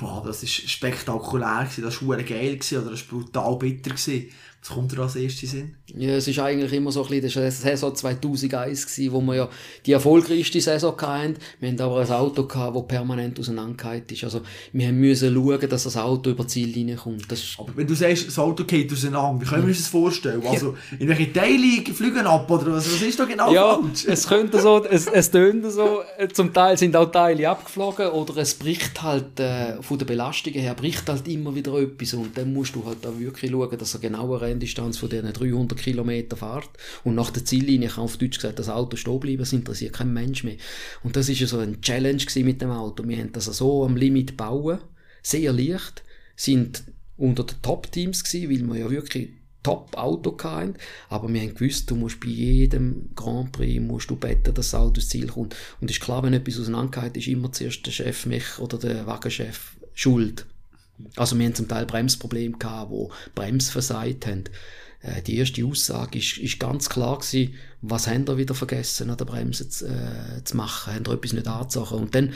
boah, 0.02 0.22
das 0.26 0.42
war 0.42 0.48
spektakulär, 0.48 1.64
gewesen, 1.64 1.84
das 1.84 2.06
war 2.06 2.16
geil 2.22 2.56
gewesen, 2.56 2.82
oder 2.82 2.90
das 2.90 3.10
war 3.10 3.18
brutal 3.18 3.56
bitter 3.56 3.90
gewesen. 3.90 4.30
Was 4.64 4.70
kommt 4.76 4.92
dir 4.92 5.00
als 5.00 5.16
erstes 5.16 5.50
Sinn? 5.50 5.74
Ja, 5.92 6.10
es 6.10 6.28
ist 6.28 6.38
eigentlich 6.38 6.72
immer 6.72 6.92
so 6.92 7.02
ein 7.02 7.20
bisschen, 7.20 7.42
die 7.42 7.50
Saison 7.50 7.96
2001 7.96 8.86
gewesen, 8.86 9.12
wo 9.12 9.20
wir 9.20 9.34
ja 9.34 9.48
die 9.84 9.90
erfolgreichste 9.90 10.60
Saison 10.60 10.94
hatten. 11.00 11.34
Wir 11.58 11.70
hatten 11.70 11.80
aber 11.80 12.00
ein 12.00 12.10
Auto 12.12 12.44
gehabt, 12.46 12.76
das 12.76 12.86
permanent 12.86 13.40
auseinandergehalten 13.40 14.14
ist. 14.14 14.22
Also, 14.22 14.42
wir 14.72 14.92
müssen 14.92 15.34
schauen, 15.34 15.68
dass 15.68 15.82
das 15.82 15.96
Auto 15.96 16.30
über 16.30 16.44
die 16.44 16.50
Ziellinie 16.50 16.94
kommt. 16.94 17.30
Das 17.32 17.56
Aber 17.58 17.76
wenn 17.76 17.88
du 17.88 17.94
sagst, 17.94 18.28
das 18.28 18.38
Auto 18.38 18.62
geht 18.62 18.92
auseinander, 18.92 19.44
wie 19.44 19.48
können 19.48 19.62
wir 19.62 19.70
uns 19.70 19.78
das 19.78 19.88
vorstellen? 19.88 20.40
Also, 20.46 20.76
in 21.00 21.08
welche 21.08 21.32
Teile 21.32 21.82
fliegen 21.92 22.24
ab, 22.24 22.48
oder 22.48 22.72
was, 22.72 22.86
was 22.86 23.02
ist 23.02 23.18
da 23.18 23.24
genau 23.24 23.52
ja, 23.52 23.74
falsch? 23.74 24.04
es 24.08 24.28
könnte 24.28 24.60
so, 24.60 24.84
es, 24.84 25.08
es 25.08 25.28
tönt 25.28 25.72
so, 25.72 26.02
äh, 26.18 26.28
zum 26.28 26.52
Teil 26.52 26.78
sind 26.78 26.94
auch 26.94 27.10
Teile 27.10 27.48
abgeflogen 27.48 28.10
oder 28.10 28.36
es 28.36 28.54
bricht 28.54 29.02
halt, 29.02 29.40
äh, 29.40 29.82
von 29.82 29.98
der 29.98 30.06
Belastung 30.06 30.52
her, 30.52 30.74
bricht 30.74 31.08
halt 31.08 31.26
immer 31.26 31.52
wieder 31.52 31.74
etwas 31.80 32.14
und 32.14 32.38
dann 32.38 32.52
musst 32.52 32.76
du 32.76 32.86
halt 32.86 33.04
auch 33.04 33.18
wirklich 33.18 33.50
schauen, 33.50 33.76
dass 33.76 33.94
er 33.94 34.00
genau 34.00 34.28
eine 34.52 34.60
Renndistanz 34.60 34.98
von 34.98 35.08
diesen 35.08 35.32
300 35.32 35.78
Kilometer 35.78 36.36
fährt 36.36 36.70
und 37.04 37.14
nach 37.14 37.30
der 37.30 37.44
Ziellinie 37.44 37.88
kann 37.88 38.04
auf 38.04 38.16
Deutsch 38.16 38.36
gesagt 38.36 38.58
das 38.58 38.68
Auto 38.68 38.96
stehen 38.96 39.20
bleiben, 39.20 39.38
das 39.38 39.52
interessiert 39.52 39.94
kein 39.94 40.12
Mensch 40.12 40.44
mehr. 40.44 40.56
Und 41.02 41.16
das 41.16 41.28
ist 41.28 41.40
ja 41.40 41.46
so 41.46 41.58
ein 41.58 41.80
Challenge 41.80 42.22
mit 42.36 42.60
dem 42.60 42.70
Auto. 42.70 43.06
Wir 43.06 43.18
haben 43.18 43.32
das 43.32 43.46
so 43.46 43.84
am 43.84 43.96
Limit 43.96 44.36
bauen, 44.36 44.78
sehr 45.22 45.52
leicht, 45.52 46.02
sind 46.36 46.84
unter 47.16 47.44
den 47.44 47.60
Top-Teams 47.62 48.24
gewesen, 48.24 48.50
weil 48.50 48.74
wir 48.74 48.84
ja 48.84 48.90
wirklich 48.90 49.30
Top-Auto 49.62 50.36
hatten. 50.42 50.74
Aber 51.08 51.32
wir 51.32 51.40
haben 51.40 51.54
gewusst, 51.54 51.90
du 51.90 51.96
musst 51.96 52.20
bei 52.20 52.28
jedem 52.28 53.10
Grand 53.14 53.52
Prix 53.52 53.80
musst 53.80 54.10
du 54.10 54.16
beten, 54.16 54.54
dass 54.54 54.70
das 54.70 54.74
Auto 54.74 54.96
ins 54.96 55.08
Ziel 55.08 55.28
kommt. 55.28 55.54
Und 55.80 55.90
ist 55.90 56.00
klar, 56.00 56.22
wenn 56.22 56.32
etwas 56.32 56.58
auseinandergeht, 56.58 57.16
ist 57.16 57.28
immer 57.28 57.52
zuerst 57.52 57.86
der 57.86 57.92
Chef 57.92 58.26
mich 58.26 58.58
oder 58.58 58.78
der 58.78 59.06
Wagenchef 59.06 59.76
schuld. 59.94 60.46
Also 61.16 61.38
wir 61.38 61.46
haben 61.46 61.54
zum 61.54 61.68
Teil 61.68 61.86
Bremsprobleme 61.86 62.58
gehabt, 62.58 62.90
wo 62.90 63.10
Brems 63.34 63.70
versagt 63.70 64.26
haben. 64.26 64.44
Äh, 65.00 65.22
Die 65.22 65.36
erste 65.36 65.64
Aussage 65.64 66.18
ist, 66.18 66.38
ist 66.38 66.60
ganz 66.60 66.88
klar 66.88 67.18
gewesen, 67.18 67.54
was 67.80 68.06
haben 68.06 68.26
wir 68.26 68.38
wieder 68.38 68.54
vergessen 68.54 69.10
an 69.10 69.16
der 69.16 69.24
Bremse 69.24 69.68
zu, 69.68 69.86
äh, 69.86 70.44
zu 70.44 70.56
machen, 70.56 70.94
haben 70.94 71.06
wir 71.06 71.14
etwas 71.14 71.32
nicht 71.32 71.48
angezogen. 71.48 71.94
Und 71.94 72.14
dann, 72.14 72.32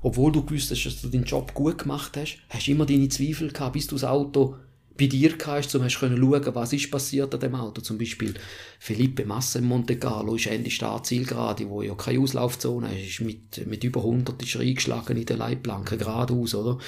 obwohl 0.00 0.32
du 0.32 0.44
gewusst 0.44 0.70
hast, 0.70 0.84
dass 0.84 1.00
du 1.02 1.08
deinen 1.08 1.24
Job 1.24 1.54
gut 1.54 1.78
gemacht 1.78 2.16
hast, 2.16 2.38
hast 2.48 2.66
du 2.66 2.70
immer 2.70 2.86
deine 2.86 3.08
Zweifel 3.08 3.52
gehabt, 3.52 3.74
bis 3.74 3.86
du 3.86 3.96
das 3.96 4.04
Auto 4.04 4.56
bei 4.98 5.06
dir 5.06 5.34
hast, 5.46 5.74
um 5.76 5.82
hast 5.84 5.92
schauen, 5.92 6.54
was 6.54 6.72
ist 6.72 6.90
passiert 6.90 7.32
an 7.32 7.40
dem 7.40 7.54
Auto. 7.54 7.80
Zum 7.80 7.98
Beispiel 7.98 8.34
Felipe 8.80 9.24
Massa 9.24 9.60
in 9.60 9.66
Monte 9.66 9.96
Carlo 9.96 10.34
ist 10.34 10.46
Ende 10.46 10.70
Startzielgerade, 10.70 11.68
wo 11.68 11.82
ja 11.82 11.94
keine 11.94 12.20
Auslaufzone 12.20 13.00
ist 13.00 13.20
mit, 13.20 13.64
mit 13.66 13.84
über 13.84 14.00
100 14.00 14.42
ist 14.42 14.56
er 14.56 14.62
eingeschlagen 14.62 15.16
in 15.16 15.26
der 15.26 15.36
Leitplanke 15.36 15.96
geradeaus, 15.96 16.54
oder? 16.54 16.78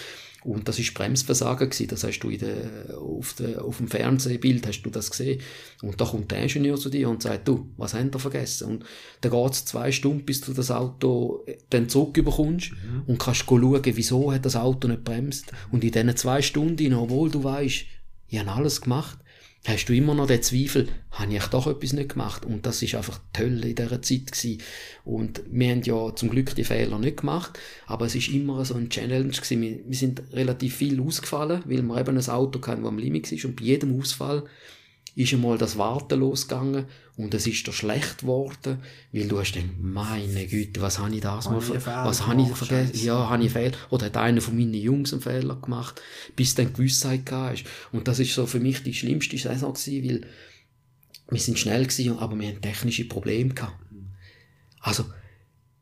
Und 0.43 0.69
das 0.69 0.79
ist 0.79 0.95
Bremsversagen 0.95 1.69
gewesen. 1.69 1.89
Das 1.89 2.03
hast 2.05 2.21
du 2.21 2.31
in 2.31 2.39
der, 2.39 2.99
auf, 2.99 3.35
der, 3.35 3.63
auf 3.63 3.77
dem 3.77 3.89
Fernsehbild 3.89 4.67
hast 4.67 4.83
du 4.83 4.91
das 4.91 5.11
gesehen. 5.11 5.41
Und 5.83 6.01
da 6.01 6.07
kommt 6.07 6.31
der 6.31 6.43
Ingenieur 6.43 6.77
zu 6.77 6.89
dir 6.89 7.11
und 7.11 7.23
sagt, 7.23 7.47
du, 7.47 7.69
was 7.77 7.95
haben 7.95 8.13
wir 8.13 8.21
vergessen? 8.21 8.69
Und 8.69 8.85
dann 9.21 9.33
geht 9.33 9.53
es 9.53 9.65
zwei 9.67 9.93
Stunden, 9.93 10.25
bis 10.25 10.41
du 10.41 10.53
das 10.53 10.71
Auto 10.71 11.45
dann 11.69 11.89
zurückbekommst 11.89 12.73
mhm. 12.73 13.03
und 13.07 13.19
kannst 13.19 13.45
schauen, 13.47 13.83
wieso 13.85 14.33
hat 14.33 14.47
das 14.47 14.57
Auto 14.57 14.89
nicht 14.89 15.05
bremst. 15.05 15.53
Und 15.71 15.85
in 15.85 15.91
diesen 15.91 16.17
zwei 16.17 16.41
Stunden, 16.41 16.95
obwohl 16.95 17.31
du 17.31 17.45
weißt, 17.45 17.85
ich 18.29 18.39
habe 18.39 18.53
alles 18.53 18.81
gemacht, 18.81 19.19
hast 19.67 19.87
du 19.87 19.95
immer 19.95 20.15
noch 20.15 20.27
den 20.27 20.43
Zweifel, 20.43 20.89
habe 21.11 21.35
ich 21.35 21.45
doch 21.47 21.67
etwas 21.67 21.93
nicht 21.93 22.11
gemacht? 22.11 22.45
Und 22.47 22.65
das 22.65 22.83
ist 22.83 22.95
einfach 22.95 23.21
toll 23.33 23.63
in 23.65 23.75
dieser 23.75 24.01
Zeit 24.01 24.33
gewesen. 24.33 24.63
Und 25.05 25.43
wir 25.51 25.71
haben 25.71 25.83
ja 25.83 26.15
zum 26.15 26.31
Glück 26.31 26.55
die 26.55 26.65
Fehler 26.65 26.99
nicht 26.99 27.19
gemacht, 27.19 27.59
aber 27.87 28.07
es 28.07 28.15
ist 28.15 28.29
immer 28.29 28.65
so 28.65 28.75
ein 28.75 28.89
Challenge 28.89 29.29
gewesen. 29.29 29.61
Wir, 29.61 29.79
wir 29.87 29.97
sind 29.97 30.23
relativ 30.33 30.77
viel 30.77 31.01
ausgefallen, 31.01 31.63
weil 31.67 31.83
wir 31.83 32.01
eben 32.01 32.17
ein 32.17 32.29
Auto 32.29 32.61
hatten, 32.67 32.83
das 32.83 32.89
am 32.89 32.99
Limit 32.99 33.31
ist 33.33 33.45
und 33.45 33.57
bei 33.57 33.65
jedem 33.65 33.99
Ausfall 33.99 34.45
ist 35.17 35.33
einmal 35.33 35.59
das 35.59 35.77
Warten 35.77 36.21
losgegangen 36.21 36.87
und 37.17 37.35
es 37.35 37.47
ist 37.47 37.67
dir 37.67 37.73
schlecht 37.73 38.19
geworden, 38.21 38.79
weil 39.13 39.29
du 39.29 39.39
hast 39.39 39.53
gedacht, 39.53 39.73
meine 39.81 40.47
Güte, 40.47 40.81
was 40.81 40.99
habe 40.99 41.15
ich 41.15 41.21
das 41.21 41.51
mal, 41.51 41.61
ver 41.61 42.05
was 42.05 42.27
habe 42.27 42.43
ich 42.43 42.49
vergessen, 42.49 43.05
ja, 43.05 43.29
habe 43.29 43.45
ich 43.45 43.53
Fehler, 43.53 43.77
oder 43.91 44.07
hat 44.07 44.17
einer 44.17 44.41
von 44.41 44.57
meinen 44.57 44.75
Jungs 44.75 45.13
einen 45.13 45.23
Fehler 45.23 45.57
gemacht, 45.57 46.01
bis 46.37 46.55
dann 46.55 46.73
Gewissheit 46.73 47.27
gehabt 47.27 47.61
ist. 47.61 47.67
Und 47.93 48.09
das 48.09 48.21
ist 48.21 48.35
so 48.35 48.47
für 48.47 48.61
mich 48.61 48.83
die 48.83 48.95
schlimmste 48.95 49.37
Saison 49.37 49.75
gewesen, 49.75 50.09
weil 50.09 50.27
wir 51.31 51.41
sind 51.41 51.59
schnell 51.59 51.87
gewesen, 51.87 52.19
aber 52.19 52.39
wir 52.39 52.49
haben 52.49 52.61
technische 52.61 53.05
Probleme 53.05 53.55
gehabt. 53.55 53.77
Also, 54.81 55.05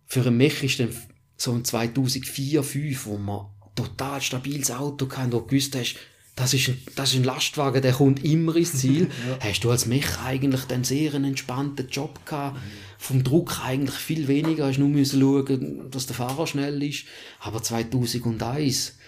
für 0.06 0.30
Mech 0.30 0.62
ist 0.62 0.80
dann 0.80 0.90
so 1.36 1.52
ein 1.52 1.64
2004, 1.64 2.62
2005, 2.62 3.06
wo 3.06 3.18
man 3.18 3.46
total 3.74 4.20
stabiles 4.20 4.70
Auto 4.70 5.08
hatten, 5.10 5.32
wo 5.32 5.40
du 5.40 5.46
gewusst 5.46 5.76
hast, 5.76 5.96
das 6.38 6.54
ist, 6.54 6.68
ein, 6.68 6.80
das 6.94 7.10
ist 7.10 7.16
ein 7.16 7.24
Lastwagen, 7.24 7.82
der 7.82 7.92
kommt 7.92 8.24
immer 8.24 8.54
ins 8.54 8.74
Ziel. 8.74 9.08
ja. 9.28 9.48
Hast 9.48 9.64
du 9.64 9.70
als 9.70 9.86
Mech 9.86 10.20
eigentlich 10.24 10.62
dann 10.64 10.84
sehr 10.84 11.14
einen 11.14 11.24
entspannten 11.24 11.88
Job 11.88 12.24
gehabt? 12.24 12.56
Mhm. 12.56 12.60
Vom 12.96 13.24
Druck 13.24 13.60
eigentlich 13.64 13.96
viel 13.96 14.28
weniger. 14.28 14.66
Hast 14.66 14.78
nur 14.78 14.88
müssen 14.88 15.20
schauen, 15.20 15.90
dass 15.90 16.06
der 16.06 16.14
Fahrer 16.14 16.46
schnell 16.46 16.80
ist. 16.82 17.06
Aber 17.40 17.60
2001, 17.60 18.98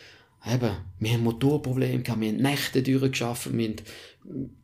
eben, 0.45 0.77
wir 0.99 1.13
haben 1.13 1.23
Motorprobleme 1.23 2.03
gehabt, 2.03 2.21
wir 2.21 2.29
haben 2.31 2.37
Nächte 2.37 2.83
durchgeschafft, 2.83 3.57
wir 3.57 3.69
haben 3.69 3.77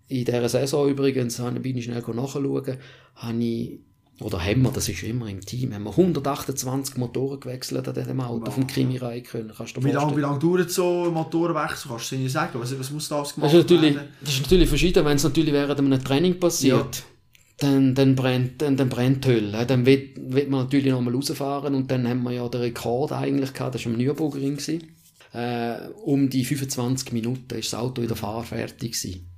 in 0.08 0.24
dieser 0.24 0.48
Saison 0.48 0.88
übrigens, 0.88 1.40
bin 1.60 1.76
ich 1.76 1.84
schnell 1.84 2.00
nachschauen, 2.00 2.78
habe 3.14 3.44
ich 3.44 3.78
oder 4.20 4.42
haben 4.42 4.62
wir, 4.62 4.70
das 4.70 4.88
ist 4.88 5.02
immer 5.02 5.28
im 5.28 5.40
Team, 5.44 5.74
haben 5.74 5.82
wir 5.82 5.90
128 5.90 6.96
Motoren 6.96 7.38
gewechselt 7.38 7.86
an 7.86 7.94
diesem 7.94 8.18
Auto 8.20 8.46
wow. 8.46 8.54
vom 8.54 8.66
Kimi 8.66 8.96
Räikkönen. 8.96 9.52
wie 9.80 9.90
lange, 9.90 10.16
wie 10.16 10.20
lange 10.20 10.38
dauert 10.38 10.70
so 10.70 11.04
ein 11.06 11.12
Motorenwechsel? 11.12 11.90
Kannst 11.90 12.12
du 12.12 12.16
dir 12.16 12.30
sagen? 12.30 12.58
Was, 12.58 12.78
was 12.78 12.90
muss 12.90 13.08
das 13.08 13.34
gemacht 13.34 13.52
das 13.52 13.60
ist 13.60 13.70
natürlich, 13.70 13.94
werden? 13.94 14.08
Das 14.22 14.30
ist 14.30 14.42
natürlich 14.42 14.68
verschieden. 14.70 15.04
Wenn 15.04 15.16
es 15.16 15.24
natürlich 15.24 15.52
während 15.52 15.78
einem 15.78 16.02
Training 16.02 16.40
passiert, 16.40 16.96
ja. 16.96 17.02
dann, 17.58 17.94
dann, 17.94 18.14
brennt, 18.14 18.62
dann, 18.62 18.78
dann 18.78 18.88
brennt 18.88 19.26
die 19.26 19.28
Hölle. 19.28 19.66
Dann 19.66 19.84
wird, 19.84 20.16
wird 20.16 20.48
man 20.48 20.60
natürlich 20.60 20.92
nochmal 20.92 21.14
rausfahren 21.14 21.74
und 21.74 21.90
dann 21.90 22.08
haben 22.08 22.22
wir 22.22 22.32
ja 22.32 22.48
den 22.48 22.62
Rekord 22.62 23.12
eigentlich 23.12 23.52
gehabt, 23.52 23.74
das 23.74 23.84
war 23.84 23.92
am 23.92 23.98
Nürburgring. 23.98 24.58
Äh, 25.34 25.88
um 26.04 26.30
die 26.30 26.46
25 26.46 27.12
Minuten 27.12 27.54
ist 27.54 27.70
das 27.70 27.78
Auto 27.78 28.00
wieder 28.00 28.16
fahrfertig 28.16 28.92
gewesen. 28.92 29.28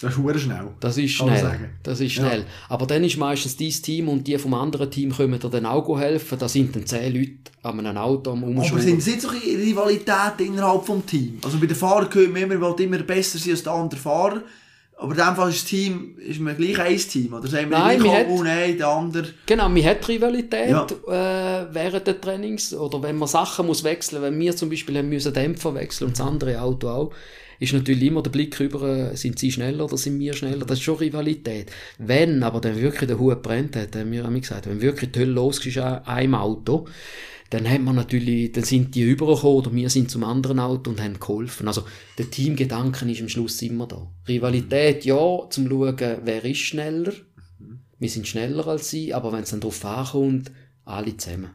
Das 0.00 0.16
ist 0.16 0.40
schnell. 0.40 0.68
Das 0.80 0.96
ist 0.96 1.10
schnell. 1.10 1.70
Das 1.82 2.00
ist 2.00 2.12
schnell. 2.12 2.40
Ja. 2.40 2.46
Aber 2.70 2.86
dann 2.86 3.04
ist 3.04 3.18
meistens 3.18 3.56
dein 3.56 3.70
Team 3.70 4.08
und 4.08 4.26
die 4.26 4.38
vom 4.38 4.54
anderen 4.54 4.90
Team 4.90 5.14
kommen 5.14 5.38
dir 5.38 5.50
dann 5.50 5.66
auch 5.66 5.98
helfen. 5.98 6.38
Da 6.38 6.48
sind 6.48 6.74
dann 6.74 6.86
zehn 6.86 7.14
Leute 7.14 7.32
an 7.62 7.78
einem 7.78 7.98
Auto 7.98 8.32
am 8.32 8.42
Umschauen. 8.42 8.72
Aber 8.72 8.80
sind 8.80 9.06
es 9.06 9.22
so 9.22 9.28
eine 9.28 9.40
Rivalität 9.40 10.38
innerhalb 10.38 10.86
des 10.86 11.06
Teams? 11.06 11.44
Also 11.44 11.58
bei 11.58 11.66
den 11.66 11.76
Fahrern 11.76 12.08
hört 12.10 12.32
man 12.32 12.42
immer, 12.42 12.60
will 12.60 12.84
immer 12.84 12.98
besser 12.98 13.38
sein 13.38 13.52
als 13.52 13.62
der 13.62 13.72
andere 13.72 14.00
Fahrer. 14.00 14.42
Aber 14.96 15.12
in 15.12 15.18
dem 15.18 15.34
Fall 15.34 15.48
ist 15.48 15.62
das 15.62 15.70
Team, 15.70 16.18
ist 16.18 16.40
man 16.40 16.56
gleich 16.56 16.78
ein 16.78 16.98
Team, 16.98 17.32
oder 17.32 17.48
sagen 17.48 17.70
wir 17.70 17.78
nein, 17.78 18.02
nicht, 18.02 18.14
hat, 18.14 18.26
oh 18.28 18.42
nein, 18.42 18.76
der 18.76 18.88
andere... 18.88 19.28
Genau, 19.46 19.68
man 19.70 19.82
hat 19.82 20.06
Rivalität 20.06 20.70
ja. 20.70 20.84
äh, 20.84 21.66
während 21.72 22.06
des 22.06 22.20
Trainings, 22.20 22.74
oder 22.74 23.02
wenn 23.02 23.16
man 23.16 23.26
Sachen 23.26 23.66
muss 23.66 23.82
wechseln, 23.82 24.20
wenn 24.20 24.38
wir 24.38 24.54
zum 24.54 24.68
Beispiel 24.68 24.98
haben 24.98 25.08
müssen 25.08 25.32
Dämpfer 25.32 25.74
wechseln 25.74 26.08
und 26.08 26.18
das 26.18 26.26
andere 26.26 26.60
Auto 26.60 26.88
auch, 26.90 27.12
ist 27.60 27.74
natürlich 27.74 28.04
immer 28.04 28.22
der 28.22 28.30
Blick 28.30 28.58
über, 28.58 29.14
sind 29.16 29.38
sie 29.38 29.52
schneller 29.52 29.84
oder 29.84 29.98
sind 29.98 30.18
wir 30.18 30.32
schneller? 30.32 30.64
Das 30.64 30.78
ist 30.78 30.84
schon 30.84 30.96
Rivalität. 30.96 31.70
Wenn 31.98 32.42
aber 32.42 32.60
dann 32.60 32.80
wirklich 32.80 33.06
der 33.06 33.18
Hut 33.18 33.42
brennt 33.42 33.76
hat, 33.76 33.94
haben 33.94 34.10
wir 34.10 34.28
gesagt, 34.40 34.66
wenn 34.66 34.80
wirklich 34.80 35.12
die 35.12 35.20
Hölle 35.20 35.32
los 35.32 35.64
ist 35.64 35.76
an 35.76 36.04
einem 36.06 36.34
Auto, 36.34 36.88
dann 37.50 37.68
hat 37.68 37.82
man 37.82 37.96
natürlich, 37.96 38.52
dann 38.52 38.64
sind 38.64 38.94
die 38.94 39.02
übergekommen 39.02 39.58
oder 39.58 39.74
wir 39.74 39.90
sind 39.90 40.10
zum 40.10 40.24
anderen 40.24 40.58
Auto 40.58 40.90
und 40.90 41.02
haben 41.02 41.20
geholfen. 41.20 41.68
Also 41.68 41.84
der 42.16 42.30
Teamgedanken 42.30 43.10
ist 43.10 43.20
am 43.20 43.28
Schluss 43.28 43.60
immer 43.60 43.86
da. 43.86 44.10
Rivalität, 44.26 45.04
ja, 45.04 45.46
zum 45.50 45.68
schauen, 45.68 46.18
wer 46.24 46.44
ist 46.44 46.58
schneller. 46.58 47.12
Wir 47.98 48.08
sind 48.08 48.26
schneller 48.26 48.66
als 48.68 48.88
sie, 48.88 49.12
aber 49.12 49.32
wenn 49.32 49.42
es 49.42 49.50
dann 49.50 49.60
darauf 49.60 49.84
ankommt, 49.84 50.50
alle 50.86 51.14
zusammen. 51.16 51.50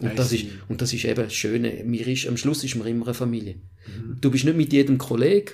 Und 0.00 0.18
das, 0.18 0.32
ist, 0.32 0.46
und 0.68 0.82
das 0.82 0.92
ist 0.92 1.04
eben 1.04 1.22
das 1.22 1.34
Schöne. 1.34 1.82
Mir 1.84 2.06
ist, 2.08 2.26
am 2.26 2.36
Schluss 2.36 2.64
ist 2.64 2.74
man 2.74 2.86
immer 2.88 3.06
eine 3.06 3.14
Familie. 3.14 3.56
Mhm. 3.86 4.18
Du 4.20 4.30
bist 4.30 4.44
nicht 4.44 4.56
mit 4.56 4.72
jedem 4.72 4.98
Kollegen, 4.98 5.52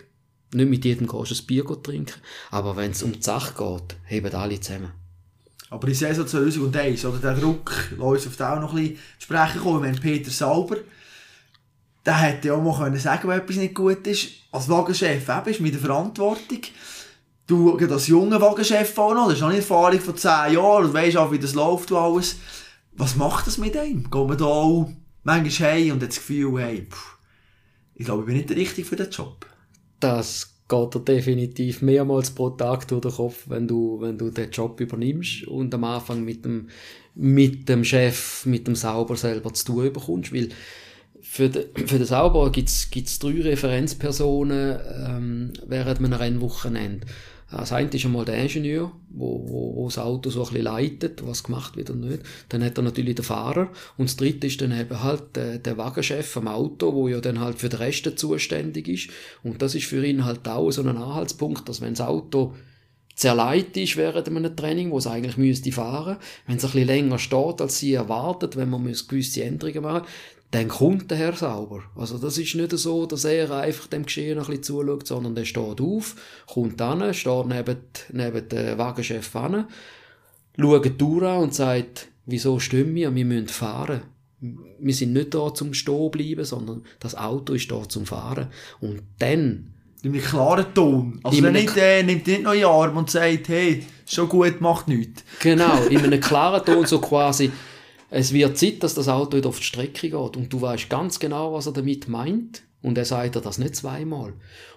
nicht 0.52 0.68
mit 0.68 0.84
jedem 0.84 1.06
gehst 1.06 1.30
du 1.30 1.34
ein 1.34 1.46
Bier 1.46 1.82
trinken, 1.82 2.20
aber 2.50 2.76
wenn 2.76 2.90
es 2.90 3.02
um 3.02 3.12
die 3.12 3.22
Sache 3.22 3.54
geht, 3.56 3.96
heben 4.04 4.34
alle 4.34 4.60
zusammen. 4.60 4.92
Aber 5.70 5.88
in 5.88 5.94
Saison 5.94 6.26
2001, 6.26 7.04
oder 7.06 7.18
der 7.18 7.34
Druck, 7.34 7.72
uns 7.98 8.26
auf 8.26 8.36
den 8.36 8.46
auch 8.46 8.60
noch 8.60 8.74
ein 8.74 8.88
bisschen 8.88 8.98
sprechen 9.18 9.60
kommen, 9.62 9.82
wenn 9.82 9.98
Peter 9.98 10.30
Sauber, 10.30 10.76
der 12.04 12.18
hätte 12.18 12.48
ja 12.48 12.54
auch 12.54 12.62
mal 12.62 12.76
können 12.76 12.98
sagen 12.98 13.28
wenn 13.28 13.38
etwas 13.38 13.56
nicht 13.56 13.74
gut 13.74 14.06
ist. 14.06 14.28
Als 14.50 14.68
Wagenchef 14.68 15.28
eben, 15.28 15.46
ist 15.46 15.60
mit 15.60 15.72
der 15.72 15.80
Verantwortung. 15.80 16.60
Du, 17.46 17.78
als 17.78 18.06
junger 18.06 18.40
Wagenchef 18.40 18.96
auch 18.98 19.14
noch, 19.14 19.26
das 19.26 19.34
ist 19.34 19.40
noch 19.40 19.48
eine 19.48 19.58
Erfahrung 19.58 20.00
von 20.00 20.16
10 20.16 20.30
Jahren, 20.52 20.84
du 20.84 20.92
weißt 20.92 21.16
auch, 21.16 21.32
wie 21.32 21.38
das 21.38 21.54
läuft 21.54 21.90
und 21.90 21.98
alles. 21.98 22.36
Was 22.92 23.16
macht 23.16 23.46
das 23.46 23.56
mit 23.56 23.76
einem? 23.76 24.10
Geht 24.10 24.28
man 24.28 24.36
da 24.36 24.44
auch 24.44 24.92
manchmal 25.22 25.72
heim 25.72 25.92
und 25.92 26.02
hat 26.02 26.10
das 26.10 26.16
Gefühl, 26.16 26.60
hey, 26.60 26.86
pff, 26.90 27.16
ich 28.02 28.06
glaube, 28.06 28.22
ich 28.22 28.26
bin 28.26 28.36
nicht 28.36 28.50
der 28.50 28.56
Richtige 28.56 28.86
für 28.86 28.96
den 28.96 29.10
Job. 29.10 29.46
Das 30.00 30.54
geht 30.68 30.94
dir 30.94 31.00
definitiv 31.00 31.82
mehrmals 31.82 32.32
pro 32.32 32.50
Tag 32.50 32.88
durch 32.88 33.02
den 33.02 33.12
Kopf, 33.12 33.44
wenn 33.46 33.68
du, 33.68 34.00
wenn 34.00 34.18
du 34.18 34.30
den 34.30 34.50
Job 34.50 34.80
übernimmst 34.80 35.46
und 35.46 35.72
am 35.72 35.84
Anfang 35.84 36.24
mit 36.24 36.44
dem, 36.44 36.68
mit 37.14 37.68
dem 37.68 37.84
Chef, 37.84 38.44
mit 38.44 38.66
dem 38.66 38.74
Sauber 38.74 39.16
selber 39.16 39.54
zu 39.54 39.66
tun 39.66 39.92
bekommst, 39.92 40.34
weil 40.34 40.48
für, 41.20 41.48
de, 41.48 41.68
für 41.86 41.98
den 41.98 42.06
Sauber 42.06 42.50
gibt 42.50 42.68
es 42.68 43.18
drei 43.20 43.40
Referenzpersonen 43.40 44.80
ähm, 45.06 45.52
während 45.68 46.00
einem 46.00 46.12
Rennwochenende. 46.12 47.06
Das 47.52 47.72
eine 47.72 47.90
ist 47.90 48.04
einmal 48.04 48.24
der 48.24 48.42
Ingenieur, 48.42 48.92
wo, 49.10 49.46
wo, 49.46 49.76
wo 49.76 49.84
das 49.86 49.98
Auto 49.98 50.30
so 50.30 50.40
ein 50.40 50.48
bisschen 50.48 50.62
leitet, 50.64 51.26
was 51.26 51.44
gemacht 51.44 51.76
wird 51.76 51.90
und 51.90 52.00
nicht. 52.00 52.22
Dann 52.48 52.64
hat 52.64 52.78
er 52.78 52.82
natürlich 52.82 53.14
den 53.14 53.24
Fahrer. 53.24 53.68
Und 53.98 54.08
das 54.08 54.16
dritte 54.16 54.46
ist 54.46 54.60
dann 54.62 54.78
eben 54.78 55.02
halt 55.02 55.36
der, 55.36 55.58
der 55.58 55.76
Wagenchef 55.76 56.36
am 56.38 56.48
Auto, 56.48 56.94
wo 56.94 57.08
ja 57.08 57.20
dann 57.20 57.40
halt 57.40 57.58
für 57.58 57.68
den 57.68 57.78
Rest 57.78 58.10
zuständig 58.18 58.88
ist. 58.88 59.10
Und 59.42 59.60
das 59.60 59.74
ist 59.74 59.84
für 59.84 60.04
ihn 60.04 60.24
halt 60.24 60.48
auch 60.48 60.70
so 60.70 60.82
ein 60.82 60.88
Anhaltspunkt, 60.88 61.68
dass 61.68 61.82
wenn 61.82 61.94
das 61.94 62.06
Auto 62.06 62.54
zerleitet 63.14 63.76
ist 63.76 63.96
während 63.98 64.26
einem 64.26 64.56
Training, 64.56 64.90
wo 64.90 64.96
es 64.96 65.06
eigentlich 65.06 65.36
müsste 65.36 65.70
fahren, 65.72 66.16
wenn 66.46 66.56
es 66.56 66.64
ein 66.64 66.70
bisschen 66.70 66.86
länger 66.86 67.18
steht, 67.18 67.60
als 67.60 67.78
sie 67.78 67.92
erwartet, 67.92 68.56
wenn 68.56 68.70
man 68.70 68.84
gewisse 68.84 69.44
Änderungen 69.44 69.82
machen 69.82 70.06
dann 70.52 70.68
kommt 70.68 71.10
der 71.10 71.16
Herr 71.16 71.32
sauber. 71.32 71.82
Also 71.96 72.18
das 72.18 72.36
ist 72.36 72.54
nicht 72.54 72.76
so, 72.78 73.06
dass 73.06 73.24
er 73.24 73.50
einfach 73.50 73.86
dem 73.86 74.04
Geschehen 74.04 74.38
ein 74.38 74.44
bisschen 74.44 74.62
zuschaut, 74.62 75.06
sondern 75.06 75.34
der 75.34 75.46
steht 75.46 75.80
auf, 75.80 76.14
kommt 76.46 76.80
an, 76.80 77.14
steht 77.14 77.46
neben, 77.46 77.76
neben 78.12 78.48
dem 78.50 78.78
Wagenchef 78.78 79.34
an, 79.34 79.66
schaut 80.58 81.00
durch 81.00 81.38
und 81.38 81.54
sagt, 81.54 82.08
wieso 82.26 82.58
stehen 82.58 82.94
wir, 82.94 83.14
wir 83.14 83.24
müssen 83.24 83.48
fahren. 83.48 84.02
Wir 84.40 84.94
sind 84.94 85.14
nicht 85.14 85.32
da 85.32 85.54
zum 85.54 85.72
Stehen 85.72 86.10
bleiben, 86.10 86.44
sondern 86.44 86.84
das 87.00 87.14
Auto 87.14 87.54
ist 87.54 87.70
da 87.70 87.88
zum 87.88 88.04
Fahren. 88.04 88.48
Und 88.80 89.02
dann... 89.18 89.68
In 90.02 90.12
einem 90.12 90.20
klaren 90.20 90.74
Ton. 90.74 91.20
Also 91.22 91.40
wenn 91.44 91.52
nicht, 91.52 91.76
äh, 91.76 92.02
nimmt 92.02 92.26
nicht 92.26 92.42
noch 92.42 92.54
in 92.54 92.64
Arm 92.64 92.96
und 92.96 93.08
sagt, 93.08 93.48
hey, 93.48 93.84
schon 94.04 94.28
gut, 94.28 94.60
macht 94.60 94.88
nichts. 94.88 95.22
Genau, 95.38 95.84
in 95.84 95.98
einem 95.98 96.20
klaren 96.20 96.64
Ton 96.64 96.84
so 96.86 97.00
quasi 97.00 97.52
es 98.14 98.32
wird 98.34 98.58
Zeit, 98.58 98.82
dass 98.82 98.94
das 98.94 99.08
Auto 99.08 99.38
wieder 99.38 99.48
auf 99.48 99.58
die 99.58 99.64
Strecke 99.64 100.10
geht 100.10 100.36
und 100.36 100.52
du 100.52 100.60
weißt 100.60 100.90
ganz 100.90 101.18
genau, 101.18 101.54
was 101.54 101.66
er 101.66 101.72
damit 101.72 102.08
meint 102.08 102.62
und 102.82 102.98
er 102.98 103.06
sagt 103.06 103.36
dir 103.36 103.40
das 103.40 103.56
nicht 103.56 103.74
zweimal. 103.74 104.34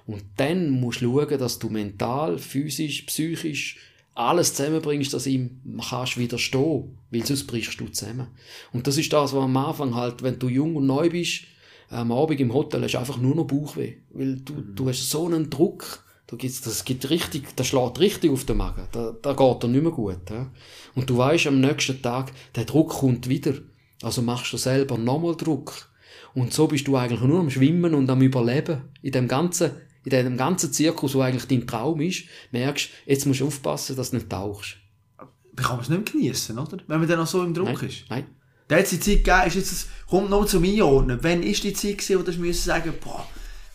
Und 0.07 0.23
dann 0.37 0.69
musst 0.69 1.01
du 1.01 1.19
schauen, 1.19 1.37
dass 1.37 1.59
du 1.59 1.69
mental, 1.69 2.37
physisch, 2.37 3.01
psychisch 3.03 3.77
alles 4.13 4.53
zusammenbringst, 4.53 5.13
dass 5.13 5.27
ihm 5.27 5.59
kannst 5.89 6.17
widerstehen, 6.17 6.97
weil 7.11 7.25
sonst 7.25 7.47
brichst 7.47 7.77
du 7.77 7.89
zusammen. 7.89 8.27
Und 8.71 8.87
das 8.87 8.97
ist 8.97 9.11
das, 9.11 9.33
was 9.33 9.43
am 9.43 9.57
Anfang 9.57 9.95
halt, 9.95 10.23
wenn 10.23 10.39
du 10.39 10.47
jung 10.47 10.77
und 10.77 10.85
neu 10.85 11.09
bist, 11.09 11.43
am 11.89 12.13
Abend 12.13 12.39
im 12.39 12.53
Hotel 12.53 12.83
hast 12.83 12.93
du 12.93 12.99
einfach 12.99 13.17
nur 13.17 13.35
noch 13.35 13.47
Bauchweh, 13.47 13.97
weil 14.11 14.37
du, 14.37 14.53
mhm. 14.53 14.75
du 14.75 14.87
hast 14.87 15.09
so 15.09 15.25
einen 15.25 15.49
Druck, 15.49 16.04
da 16.27 16.35
gibt's, 16.37 16.61
das 16.61 16.85
gibt 16.85 17.09
richtig, 17.09 17.55
das 17.55 17.67
schlägt 17.67 17.99
richtig 17.99 18.31
auf 18.31 18.45
den 18.45 18.57
Magen. 18.57 18.87
Da, 18.91 19.15
da 19.21 19.33
geht 19.33 19.63
er 19.63 19.69
nicht 19.69 19.83
mehr 19.83 19.91
gut. 19.91 20.29
Ja? 20.29 20.51
Und 20.95 21.09
du 21.09 21.17
weißt 21.17 21.47
am 21.47 21.59
nächsten 21.61 22.01
Tag, 22.01 22.31
der 22.55 22.65
Druck 22.65 22.89
kommt 22.89 23.29
wieder. 23.29 23.53
Also 24.01 24.21
machst 24.21 24.51
du 24.51 24.57
selber 24.57 24.97
nochmal 24.97 25.35
Druck. 25.35 25.89
Und 26.33 26.53
so 26.53 26.67
bist 26.67 26.87
du 26.87 26.97
eigentlich 26.97 27.21
nur 27.21 27.39
am 27.39 27.49
Schwimmen 27.49 27.93
und 27.93 28.09
am 28.09 28.21
Überleben. 28.21 28.81
In 29.01 29.11
dem 29.11 29.27
ganzen, 29.27 29.71
in 30.03 30.09
dem 30.09 30.35
ganzen 30.37 30.73
Zirkus, 30.73 31.13
wo 31.13 31.21
eigentlich 31.21 31.47
dein 31.47 31.67
Traum 31.67 32.01
ist, 32.01 32.23
merkst, 32.51 32.89
jetzt 33.05 33.25
musst 33.25 33.41
du 33.41 33.47
aufpassen, 33.47 33.95
dass 33.95 34.09
du 34.09 34.17
nicht 34.17 34.29
tauchst. 34.29 34.77
Dann 35.17 35.65
kann 35.65 35.75
man 35.77 35.85
es 35.85 35.89
nicht 35.89 36.11
geniessen, 36.11 36.57
oder? 36.59 36.77
Wenn 36.87 36.99
man 36.99 37.07
dann 37.07 37.19
noch 37.19 37.27
so 37.27 37.43
im 37.43 37.53
Druck 37.53 37.67
Nein, 37.67 37.87
ist. 37.87 38.03
nein. 38.09 38.25
Da 38.67 38.77
hat 38.77 38.83
es 38.83 38.89
die 38.89 38.99
Zeit 38.99 39.23
gegeben, 39.23 39.47
ist 39.47 39.55
jetzt, 39.55 39.87
kommt 40.09 40.29
noch 40.31 40.45
zum 40.45 40.63
Einordnen. 40.63 41.19
Wann 41.21 41.43
ist 41.43 41.63
die 41.63 41.73
Zeit 41.73 41.99
gewesen, 41.99 42.19
wo 42.19 42.23
du 42.23 42.53
sagen, 42.53 42.93
boah, 43.01 43.27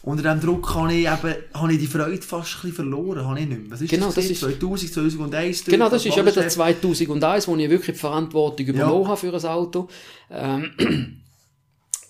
unter 0.03 0.23
diesem 0.23 0.41
Druck 0.41 0.75
habe 0.75 0.93
ich 0.95 1.01
eben, 1.07 1.35
habe 1.55 1.73
ich 1.73 1.79
die 1.79 1.87
Freude 1.87 2.23
fast 2.23 2.57
ein 2.57 2.61
bisschen 2.71 2.73
verloren, 2.73 3.25
habe 3.27 3.39
ich 3.41 3.47
nicht 3.47 3.61
mehr. 3.63 3.71
Was 3.71 3.81
ist 3.83 3.91
Genau, 3.91 4.07
das, 4.07 4.15
das 4.17 4.25
ist- 4.31 4.41
2000, 4.41 4.93
2001? 4.93 5.65
Genau, 5.67 5.89
das 5.91 6.07
ist 6.07 6.17
eben 6.17 6.25
der 6.25 6.37
Wagenchef? 6.37 6.53
2001, 6.55 7.49
wo 7.49 7.57
ich 7.57 7.69
wirklich 7.71 7.97
die 7.97 8.01
Verantwortung 8.01 8.67
übernommen 8.67 9.09
habe 9.09 9.17
für 9.19 9.35
ein 9.35 9.45
Auto. 9.45 9.89
Ähm, 10.31 11.20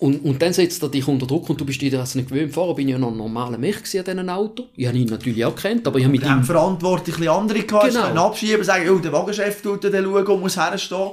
und, 0.00 0.24
und 0.24 0.40
dann 0.40 0.54
setzt 0.54 0.82
er 0.82 0.88
dich 0.88 1.06
unter 1.06 1.26
Druck 1.26 1.50
und 1.50 1.60
du 1.60 1.66
bist 1.66 1.80
dir 1.82 1.90
das 1.90 2.14
nicht 2.14 2.30
gewöhnt. 2.30 2.54
Vorher 2.54 2.74
bin 2.74 2.88
ich 2.88 2.92
ja 2.92 2.98
noch 2.98 3.10
ein 3.10 3.18
normaler 3.18 3.58
gewesen 3.58 3.98
an 3.98 4.04
diesem 4.06 4.28
Auto. 4.30 4.64
Ich 4.74 4.86
habe 4.86 4.96
ihn 4.96 5.08
natürlich 5.08 5.44
auch 5.44 5.54
kennt, 5.54 5.86
aber 5.86 5.98
ich 5.98 6.04
habe 6.04 6.12
mit 6.12 6.24
ihm... 6.24 6.42
verantwortlich 6.42 7.18
ein 7.18 7.28
andere 7.28 7.60
gehabt. 7.60 7.88
Genau. 7.88 8.08
Genau. 8.08 8.26
Abschieben, 8.28 8.64
sagen, 8.64 8.88
oh, 8.88 8.98
der 8.98 9.12
Wagenchef 9.12 9.60
tut 9.60 9.84
dann 9.84 10.04
schauen 10.04 10.26
und 10.26 10.40
muss 10.40 10.56
herstehen. 10.56 11.10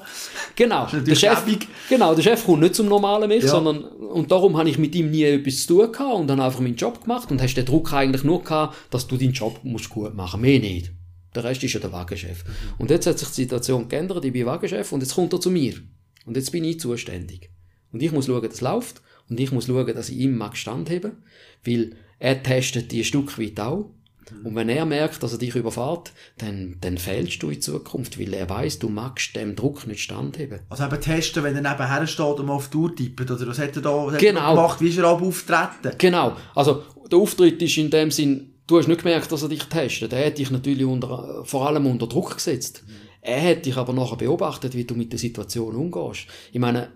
Genau, 0.55 0.87
der 0.87 1.15
Chef, 1.15 1.43
genau, 1.89 2.15
der 2.15 2.23
Chef 2.23 2.45
kommt 2.45 2.61
nicht 2.61 2.75
zum 2.75 2.87
normalen 2.87 3.27
Mech, 3.27 3.43
Ja. 3.43 3.49
sondern, 3.49 3.83
und 3.83 4.31
darum 4.31 4.55
habe 4.55 4.69
ich 4.69 4.77
mit 4.77 4.95
ihm 4.95 5.11
nie 5.11 5.23
etwas 5.23 5.67
zu 5.67 5.79
tun 5.79 5.91
gehabt 5.91 6.15
und 6.15 6.27
dann 6.27 6.39
einfach 6.39 6.61
meinen 6.61 6.77
Job 6.77 7.01
gemacht 7.03 7.29
und 7.29 7.41
hast 7.41 7.55
den 7.55 7.65
Druck 7.65 7.91
eigentlich 7.91 8.23
nur 8.23 8.41
gehabt, 8.41 8.77
dass 8.89 9.05
du 9.05 9.17
deinen 9.17 9.33
Job 9.33 9.59
musst 9.63 9.89
gut 9.89 10.15
machen, 10.15 10.39
mehr 10.39 10.59
nicht. 10.59 10.91
Der 11.35 11.43
Rest 11.43 11.61
ist 11.61 11.73
ja 11.73 11.81
der 11.81 11.91
Wagenchef. 11.91 12.45
Und 12.77 12.89
jetzt 12.89 13.05
hat 13.05 13.19
sich 13.19 13.27
die 13.27 13.41
Situation 13.43 13.89
geändert, 13.89 14.23
ich 14.23 14.31
bin 14.31 14.45
Wagenchef 14.45 14.93
und 14.93 15.01
jetzt 15.01 15.13
kommt 15.13 15.33
er 15.33 15.41
zu 15.41 15.51
mir. 15.51 15.73
Und 16.25 16.37
jetzt 16.37 16.53
bin 16.53 16.63
ich 16.63 16.79
zuständig. 16.79 17.49
Und 17.97 18.03
ich 18.03 18.11
muss 18.11 18.27
schauen, 18.27 18.43
dass 18.43 18.53
es 18.53 18.61
läuft 18.61 19.01
und 19.27 19.39
ich 19.39 19.51
muss 19.51 19.65
schauen, 19.65 19.87
dass 19.87 20.09
ich 20.09 20.17
ihm 20.17 20.37
mag 20.37 20.55
standheben, 20.55 21.13
weil 21.65 21.95
er 22.19 22.43
testet 22.43 22.91
die 22.91 22.99
ein 23.01 23.05
Stück 23.05 23.39
weit 23.39 23.59
auch. 23.59 23.89
Und 24.43 24.53
wenn 24.53 24.69
er 24.69 24.85
merkt, 24.85 25.23
dass 25.23 25.31
er 25.31 25.39
dich 25.39 25.55
überfährt, 25.55 26.11
dann, 26.37 26.75
dann 26.81 26.99
fehlst 26.99 27.41
du 27.41 27.49
in 27.49 27.59
Zukunft, 27.59 28.19
weil 28.19 28.35
er 28.35 28.47
weiß, 28.47 28.77
du 28.77 28.87
magst 28.89 29.35
dem 29.35 29.55
Druck 29.55 29.87
nicht 29.87 30.01
standheben. 30.03 30.59
Also 30.69 30.83
eben 30.85 31.01
testen, 31.01 31.43
wenn 31.43 31.55
er 31.55 31.71
nebenher 31.71 32.05
steht 32.05 32.25
und 32.39 32.45
mal 32.45 32.53
auf 32.53 32.67
die 32.67 32.73
Tour 32.73 32.95
tippt. 32.95 33.31
Oder 33.31 33.47
was 33.47 33.57
hat 33.57 33.75
er 33.75 33.81
da 33.81 33.89
was 34.05 34.13
hat 34.13 34.19
Genau. 34.19 34.39
er 34.41 34.45
da 34.47 34.53
gemacht? 34.61 34.81
Wie 34.81 34.89
ist 34.89 34.97
er 34.99 35.05
ab 35.05 35.23
auftreten? 35.23 35.95
Genau. 35.97 36.35
Also, 36.53 36.83
der 37.11 37.17
Auftritt 37.17 37.59
ist 37.63 37.77
in 37.77 37.89
dem 37.89 38.11
Sinn, 38.11 38.53
du 38.67 38.77
hast 38.77 38.87
nicht 38.87 39.01
gemerkt, 39.01 39.31
dass 39.31 39.41
er 39.41 39.49
dich 39.49 39.63
testet. 39.63 40.13
Er 40.13 40.27
hat 40.27 40.37
dich 40.37 40.51
natürlich 40.51 40.85
unter, 40.85 41.43
vor 41.45 41.67
allem 41.67 41.87
unter 41.87 42.05
Druck 42.05 42.35
gesetzt. 42.35 42.83
Er 43.21 43.41
hat 43.51 43.65
dich 43.65 43.75
aber 43.75 43.91
nachher 43.91 44.17
beobachtet, 44.17 44.75
wie 44.75 44.85
du 44.85 44.93
mit 44.93 45.11
der 45.11 45.19
Situation 45.19 45.75
umgehst. 45.75 46.27
Ich 46.53 46.59
meine, 46.59 46.89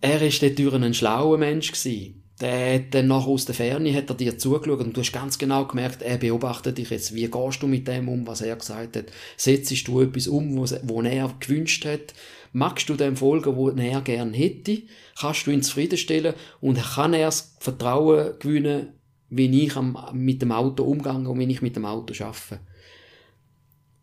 er 0.00 0.22
ist 0.22 0.42
dort 0.42 0.58
ein 0.58 0.94
schlauer 0.94 1.38
Mensch 1.38 1.72
gewesen. 1.72 2.22
Der 2.40 2.74
hat 2.74 2.94
dann 2.94 3.06
nachher 3.06 3.28
aus 3.28 3.46
der 3.46 3.54
Ferne 3.54 3.94
hat 3.94 4.10
er 4.10 4.16
dir 4.16 4.36
zugeschaut 4.36 4.80
und 4.80 4.94
du 4.94 5.00
hast 5.00 5.12
ganz 5.12 5.38
genau 5.38 5.64
gemerkt, 5.64 6.02
er 6.02 6.18
beobachtet 6.18 6.76
dich 6.76 6.90
jetzt. 6.90 7.14
Wie 7.14 7.30
gehst 7.30 7.62
du 7.62 7.66
mit 7.66 7.88
dem 7.88 8.10
um, 8.10 8.26
was 8.26 8.42
er 8.42 8.56
gesagt 8.56 8.96
hat? 8.96 9.06
Setzt 9.38 9.88
du 9.88 10.02
etwas 10.02 10.28
um, 10.28 10.60
was, 10.60 10.78
wo 10.82 11.00
er 11.00 11.34
gewünscht 11.40 11.86
hat? 11.86 12.12
Magst 12.52 12.90
du 12.90 12.94
dem 12.94 13.16
folgen, 13.16 13.56
wo 13.56 13.70
er 13.70 14.00
gern 14.02 14.34
hätte? 14.34 14.82
Kannst 15.18 15.46
du 15.46 15.50
ihn 15.50 15.62
zufriedenstellen? 15.62 16.34
Und 16.60 16.78
kann 16.78 17.14
er 17.14 17.26
das 17.26 17.56
Vertrauen 17.58 18.38
gewinnen, 18.38 18.92
wie 19.30 19.64
ich 19.64 19.76
am, 19.76 19.98
mit 20.12 20.42
dem 20.42 20.52
Auto 20.52 20.84
umgehe 20.84 21.12
und 21.14 21.38
wie 21.38 21.50
ich 21.50 21.62
mit 21.62 21.76
dem 21.76 21.86
Auto 21.86 22.12
arbeite? 22.22 22.60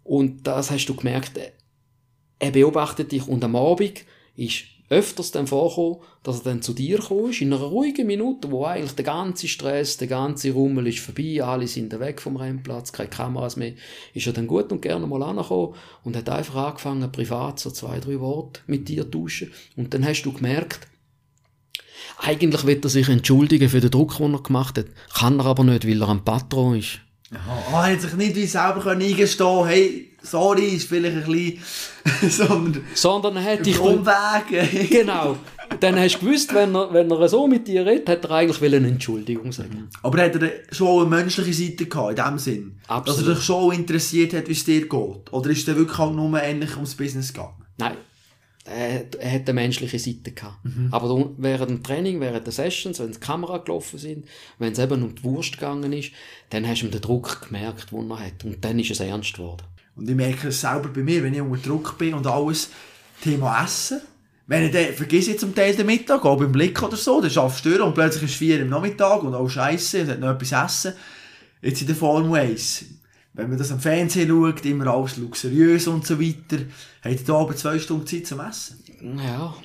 Und 0.04 0.48
das 0.48 0.72
hast 0.72 0.88
du 0.88 0.96
gemerkt, 0.96 1.40
er 2.40 2.52
beobachtet 2.52 3.12
dich 3.12 3.28
und 3.28 3.44
am 3.44 3.56
Abend 3.56 4.06
ist 4.36 4.66
öfters 4.90 5.32
dann 5.32 5.48
vorgekommen, 5.48 5.98
dass 6.24 6.40
er 6.40 6.44
dann 6.44 6.62
zu 6.62 6.74
dir 6.74 6.98
gekommen 6.98 7.32
ist, 7.32 7.42
in 7.42 7.54
einer 7.54 7.64
ruhigen 7.64 8.08
Minute, 8.08 8.52
wo 8.52 8.66
eigentlich 8.66 8.96
der 8.96 9.06
ganze 9.06 9.48
Stress, 9.48 9.98
der 9.98 10.08
ganze 10.08 10.52
Rummel 10.52 10.88
ist 10.88 11.00
vorbei, 11.00 11.44
alle 11.44 11.68
sind 11.68 11.98
weg 12.00 12.22
vom 12.22 12.36
Rennplatz, 12.36 12.92
keine 12.92 13.10
Kameras 13.10 13.56
mehr, 13.56 13.74
ist 14.14 14.28
er 14.28 14.34
dann 14.34 14.48
gut 14.48 14.72
und 14.72 14.82
gerne 14.82 15.08
mal 15.08 15.24
angekommen 15.24 15.76
und 16.04 16.16
hat 16.16 16.30
einfach 16.30 16.56
angefangen, 16.56 17.12
privat 17.12 17.60
so 17.60 17.72
zwei, 17.72 18.00
drei 18.00 18.20
Worte 18.20 18.62
mit 18.68 18.88
dir 18.88 19.04
zu 19.04 19.20
tauschen. 19.20 19.52
Und 19.76 19.94
dann 19.94 20.06
hast 20.06 20.24
du 20.24 20.34
gemerkt, 20.34 20.88
eigentlich 22.20 22.66
wird 22.66 22.86
er 22.86 22.90
sich 22.90 23.10
entschuldigen 23.10 23.70
für 23.70 23.82
den 23.82 23.92
Druck, 23.92 24.18
den 24.18 24.34
er 24.34 24.44
gemacht 24.44 24.78
hat, 24.78 24.88
kann 25.14 25.40
er 25.40 25.46
aber 25.46 25.64
nicht, 25.64 25.88
weil 25.88 26.02
er 26.02 26.10
ein 26.10 26.24
Patron 26.24 26.78
ist. 26.78 27.00
Ah, 27.34 27.88
er 27.88 27.94
hat 27.94 28.02
sich 28.02 28.14
nicht 28.14 28.36
wie 28.36 28.46
selber 28.46 28.82
können 28.82 29.02
eingestehen 29.02 29.66
hey, 29.66 30.13
sorry, 30.24 30.66
ist 30.70 30.88
vielleicht 30.90 31.26
ein 31.26 31.32
bisschen, 31.32 31.60
sondern 32.30 32.84
Sondern 32.96 33.36
er 33.38 33.44
hat 33.44 33.66
dich... 33.66 33.76
über 33.76 33.86
Umwege. 33.90 34.88
Genau. 34.90 35.38
Dann 35.80 35.98
hast 35.98 36.16
du 36.22 36.26
gewusst, 36.26 36.54
wenn 36.54 36.76
er, 36.76 36.94
wenn 36.94 37.10
er 37.10 37.30
so 37.30 37.48
mit 37.48 37.68
dir 37.68 37.86
redet, 37.86 38.08
hat 38.10 38.26
er 38.26 38.32
eigentlich 38.32 38.74
eine 38.74 38.88
Entschuldigung 38.88 39.52
sagen. 39.52 39.90
Aber 40.04 40.22
hat 40.24 40.36
er 40.36 40.52
schon 40.72 41.02
eine 41.08 41.10
menschliche 41.10 41.54
Seite 41.54 41.86
gehabt, 41.88 42.20
in 42.20 42.26
dem 42.26 42.38
Sinn? 42.38 42.80
Absolut. 42.88 43.20
Dass 43.22 43.28
er 43.28 43.34
dich 43.36 43.44
schon 43.44 43.74
interessiert 43.74 44.34
hat, 44.34 44.48
wie 44.48 44.52
es 44.52 44.64
dir 44.66 44.82
geht? 44.82 45.32
Oder 45.34 45.50
ist 45.50 45.68
der 45.68 45.76
wirklich 45.76 45.98
halt 45.98 46.14
nur 46.16 46.42
ähnlich 46.42 46.76
ums 46.76 46.96
Business 46.96 47.34
gegangen? 47.34 47.64
Nein. 47.78 47.96
Er, 48.66 49.00
hat- 49.00 49.16
er 49.16 49.32
hat 49.34 49.42
eine 49.50 49.54
menschliche 49.54 50.00
Seite 50.00 50.32
gehabt. 50.32 50.58
Aber 50.92 51.08
du- 51.08 51.34
während 51.38 51.70
dem 51.70 51.84
Training, 51.84 52.20
während 52.22 52.46
der 52.46 52.54
Sessions, 52.54 53.00
wenn 53.00 53.12
die 53.12 53.20
Kamera 53.20 53.58
gelaufen 53.58 53.98
sind, 54.00 54.26
wenn 54.60 54.74
es 54.74 54.80
eben 54.80 55.02
um 55.04 55.16
die 55.16 55.24
Wurst 55.24 55.54
gegangen 55.54 55.92
ist, 55.92 56.12
dann 56.52 56.68
hast 56.68 56.82
du 56.82 56.86
ihm 56.86 56.92
den 56.92 57.02
Druck 57.02 57.48
gemerkt, 57.48 57.92
den 57.92 58.12
er 58.12 58.20
hat. 58.20 58.44
Und 58.46 58.64
dann 58.64 58.80
ist 58.80 58.92
es 58.92 59.00
ernst 59.00 59.34
geworden. 59.34 59.64
Und 59.96 60.10
ich 60.10 60.16
merke 60.16 60.48
es 60.48 60.62
selber 60.62 60.90
bei 60.90 61.02
mir, 61.02 61.24
wenn 61.24 61.34
ich 61.34 61.42
unter 61.42 61.70
Druck 61.70 61.98
bin 61.98 62.14
und 62.14 62.26
alles, 62.28 62.70
Thema 63.22 63.64
Essen. 63.64 64.02
Wenn 64.48 64.66
ich 64.66 64.72
dann, 64.72 64.94
vergiss 64.94 65.28
ich 65.28 65.40
zum 65.40 65.56
Teil 65.56 65.76
den 65.76 65.86
Mittag, 65.86 66.26
auch 66.26 66.38
beim 66.38 66.52
Blick 66.52 66.82
oder 66.84 66.98
so, 66.98 67.22
dann 67.22 67.30
schaffst 67.30 67.66
du 67.66 67.84
und 67.84 67.94
plötzlich 67.94 68.24
ist 68.24 68.36
4 68.36 68.62
im 68.62 68.70
Nachmittag 68.70 69.24
und 69.24 69.34
auch 69.34 69.48
Scheiße, 69.48 70.00
es 70.00 70.10
hat 70.10 70.20
noch 70.20 70.32
etwas 70.32 70.52
essen. 70.52 70.94
Jetzt 71.62 71.82
in 71.82 71.88
der 71.88 71.96
Formel 71.96 72.40
1. 72.40 72.86
Wenn 73.36 73.50
man 73.50 73.58
das 73.58 73.72
am 73.72 73.80
Fernsehen 73.80 74.30
schaut, 74.30 74.66
immer 74.66 74.88
alles 74.88 75.18
luxuriös 75.18 75.88
und 75.88 76.06
so 76.06 76.22
weiter, 76.22 76.64
hat 77.02 77.12
ihr 77.12 77.26
da 77.26 77.36
aber 77.36 77.56
zwei 77.56 77.80
Stunden 77.80 78.06
Zeit 78.06 78.28
zum 78.28 78.42
Essen. 78.42 78.84
Ja, 79.18 79.56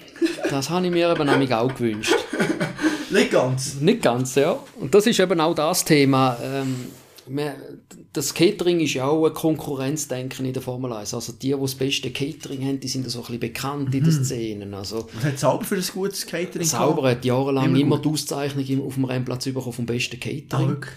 das 0.49 0.71
habe 0.71 0.87
ich 0.87 0.93
mir 0.93 1.11
eben 1.11 1.27
nämlich 1.27 1.53
auch 1.53 1.75
gewünscht. 1.75 2.15
Nicht 3.11 3.31
ganz. 3.31 3.75
Nicht 3.81 4.03
ganz, 4.03 4.35
ja. 4.37 4.59
Und 4.77 4.95
das 4.95 5.07
ist 5.07 5.19
eben 5.19 5.41
auch 5.41 5.55
das 5.55 5.85
Thema. 5.85 6.39
Ähm, 6.43 6.77
wir- 7.31 7.57
das 8.13 8.33
Catering 8.35 8.81
ist 8.81 8.95
ja 8.95 9.07
auch 9.07 9.27
ein 9.27 9.35
Konkurrenzdenken 9.35 10.47
in 10.47 10.53
der 10.53 10.63
Formel 10.63 10.93
1. 10.93 11.15
Also 11.15 11.33
die, 11.33 11.53
die 11.53 11.61
das 11.61 11.75
beste 11.75 12.11
Catering 12.11 12.65
haben, 12.67 12.81
die 12.81 12.89
sind 12.89 13.05
ja 13.05 13.11
so 13.11 13.19
ein 13.21 13.23
bisschen 13.25 13.41
bekannt 13.41 13.95
in 13.95 14.05
den 14.05 14.13
Szenen. 14.25 14.75
Also 14.75 15.09
Was 15.15 15.25
hat 15.25 15.39
Sauber 15.39 15.65
für 15.65 15.77
ein 15.77 15.85
gutes 15.93 16.27
Catering 16.27 16.67
Sauber 16.67 17.11
hat 17.11 17.25
jahrelang 17.25 17.67
Immer 17.67 17.79
immer, 17.81 17.99
die 17.99 18.09
Auszeichnung 18.09 18.87
auf 18.87 18.95
dem 18.95 19.05
Rennplatz 19.05 19.45
bekommen 19.45 19.73
vom 19.73 19.87
besten 19.87 20.19
gehabt? 20.19 20.45
Ah, 20.55 20.57
Catering. 20.57 20.69
wirklich? 20.71 20.95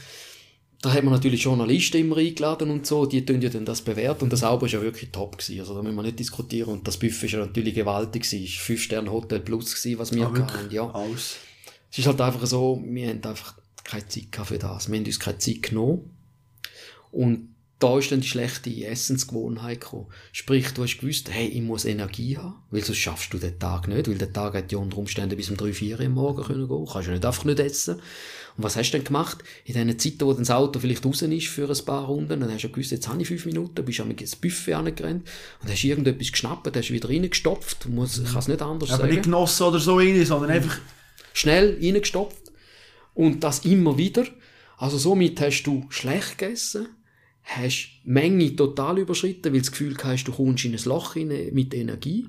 da 0.83 0.91
hat 0.91 1.03
man 1.03 1.13
natürlich 1.13 1.43
Journalisten 1.43 1.97
immer 1.97 2.17
eingeladen 2.17 2.71
und 2.71 2.87
so, 2.87 3.05
die 3.05 3.23
tun 3.23 3.39
ja 3.39 3.49
dann 3.49 3.65
das 3.65 3.81
bewerten 3.83 4.23
und 4.23 4.33
das 4.33 4.39
Sauber 4.39 4.65
ist 4.65 4.71
ja 4.71 4.81
wirklich 4.81 5.11
top 5.11 5.37
gewesen. 5.37 5.59
Also 5.59 5.75
da 5.75 5.83
müssen 5.83 5.95
wir 5.95 6.01
nicht 6.01 6.17
diskutieren 6.17 6.69
und 6.69 6.87
das 6.87 6.97
Buffet 6.97 7.27
ist 7.27 7.33
ja 7.33 7.39
natürlich 7.39 7.75
gewaltig 7.75 8.23
gewesen. 8.23 8.43
Ist 8.43 8.55
5 8.57 8.81
Sterne 8.81 9.11
Hotel 9.11 9.41
Plus 9.41 9.75
gewesen, 9.75 9.99
was 9.99 10.11
wir 10.11 10.25
Ah, 10.25 10.33
hatten, 10.33 10.71
ja. 10.73 10.89
Alles. 10.89 11.35
Es 11.91 11.99
ist 11.99 12.07
halt 12.07 12.19
einfach 12.19 12.47
so, 12.47 12.81
wir 12.83 13.09
haben 13.09 13.23
einfach 13.23 13.53
keine 13.83 14.07
Zeit 14.07 14.31
gehabt 14.31 14.47
für 14.49 14.57
das. 14.57 14.89
Wir 14.89 14.97
haben 14.97 15.05
uns 15.05 15.19
keine 15.19 15.37
Zeit 15.37 15.61
genommen. 15.61 16.09
Und 17.11 17.51
da 17.81 17.97
ist 17.97 18.11
dann 18.11 18.21
die 18.21 18.27
schlechte 18.27 18.69
Essensgewohnheit 18.85 19.81
gekommen. 19.81 20.05
Sprich, 20.31 20.71
du 20.73 20.83
hast 20.83 20.99
gewusst, 20.99 21.31
hey, 21.31 21.47
ich 21.47 21.61
muss 21.61 21.85
Energie 21.85 22.37
haben, 22.37 22.61
weil 22.69 22.83
sonst 22.83 22.99
schaffst 22.99 23.33
du 23.33 23.39
den 23.39 23.57
Tag 23.57 23.87
nicht, 23.87 24.07
weil 24.07 24.19
der 24.19 24.31
Tag 24.31 24.53
hat 24.53 24.71
ja 24.71 24.77
unter 24.77 24.99
Umständen 24.99 25.35
bis 25.35 25.49
um 25.49 25.57
3, 25.57 25.73
4 25.73 25.99
Uhr 25.99 26.05
am 26.05 26.11
Morgen 26.13 26.43
können 26.43 26.67
gehen. 26.67 26.85
Kannst 26.91 27.07
ja 27.07 27.13
nicht 27.13 27.25
einfach 27.25 27.43
nicht 27.43 27.59
essen. 27.59 27.95
Und 27.95 28.63
was 28.63 28.75
hast 28.75 28.91
du 28.91 28.97
dann 28.97 29.05
gemacht? 29.05 29.39
In 29.65 29.73
den 29.73 29.97
Zeiten, 29.97 30.21
wo 30.21 30.33
das 30.33 30.51
Auto 30.51 30.79
vielleicht 30.79 31.03
raus 31.03 31.23
ist 31.23 31.47
für 31.47 31.67
ein 31.67 31.85
paar 31.85 32.05
Runden, 32.05 32.39
dann 32.39 32.53
hast 32.53 32.63
du 32.63 32.69
gewusst, 32.69 32.91
jetzt 32.91 33.07
habe 33.07 33.19
ich 33.19 33.27
fünf 33.27 33.45
Minuten, 33.45 33.83
bist 33.83 33.99
am 33.99 34.11
ins 34.11 34.35
Buffet 34.35 34.73
angerannt 34.73 35.27
und 35.63 35.71
hast 35.71 35.83
irgendetwas 35.83 36.31
geschnappt, 36.31 36.75
hast 36.75 36.91
wieder 36.91 37.09
reingestopft, 37.09 37.89
muss, 37.89 38.19
ich 38.19 38.29
kann 38.29 38.39
es 38.39 38.47
nicht 38.47 38.61
anders 38.61 38.91
Aber 38.91 38.99
sagen 38.99 39.11
nicht 39.11 39.23
genossen 39.23 39.63
oder 39.63 39.79
so 39.79 39.95
rein, 39.95 40.23
sondern 40.23 40.51
einfach 40.51 40.77
schnell 41.33 41.79
reingestopft 41.81 42.51
und 43.15 43.43
das 43.43 43.65
immer 43.65 43.97
wieder. 43.97 44.25
Also 44.77 44.99
somit 44.99 45.41
hast 45.41 45.63
du 45.63 45.85
schlecht 45.89 46.37
gegessen, 46.37 46.89
hast 47.43 48.01
die 48.05 48.09
Menge 48.09 48.55
total 48.55 48.99
überschritten, 48.99 49.45
weil 49.45 49.59
du 49.59 49.59
das 49.59 49.71
Gefühl 49.71 49.97
hast, 50.03 50.25
du 50.25 50.31
kommst 50.31 50.65
in 50.65 50.73
ein 50.73 50.83
Loch 50.85 51.15
rein 51.15 51.49
mit 51.51 51.73
Energie. 51.73 52.27